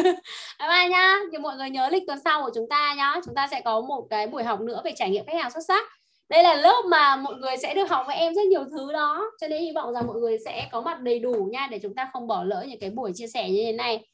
Bye 0.59 0.69
bye 0.69 0.89
nhá. 0.91 1.19
Thì 1.33 1.39
mọi 1.39 1.57
người 1.57 1.71
nhớ 1.71 1.89
lịch 1.89 2.03
tuần 2.07 2.19
sau 2.25 2.43
của 2.43 2.51
chúng 2.55 2.69
ta 2.69 2.95
nhá. 2.97 3.21
Chúng 3.25 3.35
ta 3.35 3.49
sẽ 3.51 3.61
có 3.65 3.81
một 3.81 4.07
cái 4.11 4.27
buổi 4.27 4.45
học 4.45 4.61
nữa 4.61 4.81
về 4.85 4.93
trải 4.97 5.11
nghiệm 5.11 5.27
khách 5.27 5.37
hàng 5.43 5.51
xuất 5.51 5.61
sắc. 5.69 5.85
Đây 6.29 6.43
là 6.43 6.55
lớp 6.55 6.83
mà 6.91 7.17
mọi 7.17 7.35
người 7.35 7.57
sẽ 7.57 7.75
được 7.75 7.91
học 7.91 8.05
với 8.07 8.17
em 8.17 8.35
rất 8.35 8.47
nhiều 8.47 8.65
thứ 8.71 8.93
đó. 8.93 9.31
Cho 9.41 9.49
nên 9.49 9.63
hy 9.63 9.73
vọng 9.75 9.95
rằng 9.95 10.07
mọi 10.07 10.17
người 10.17 10.39
sẽ 10.45 10.69
có 10.73 10.81
mặt 10.81 11.01
đầy 11.01 11.19
đủ 11.19 11.49
nha, 11.53 11.69
để 11.71 11.79
chúng 11.83 11.95
ta 11.95 12.11
không 12.13 12.27
bỏ 12.27 12.45
lỡ 12.45 12.65
những 12.69 12.81
cái 12.81 12.91
buổi 12.91 13.13
chia 13.15 13.27
sẻ 13.27 13.51
như 13.51 13.63
thế 13.65 13.73
này 13.73 14.07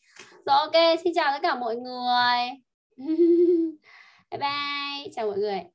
rồi 0.46 0.56
ok 0.56 0.98
xin 1.04 1.12
chào 1.16 1.32
tất 1.32 1.38
cả 1.42 1.54
mọi 1.54 1.76
người. 1.76 2.50
Bye 4.30 4.40
bye 4.40 5.08
chào 5.14 5.26
mọi 5.26 5.38
người. 5.38 5.73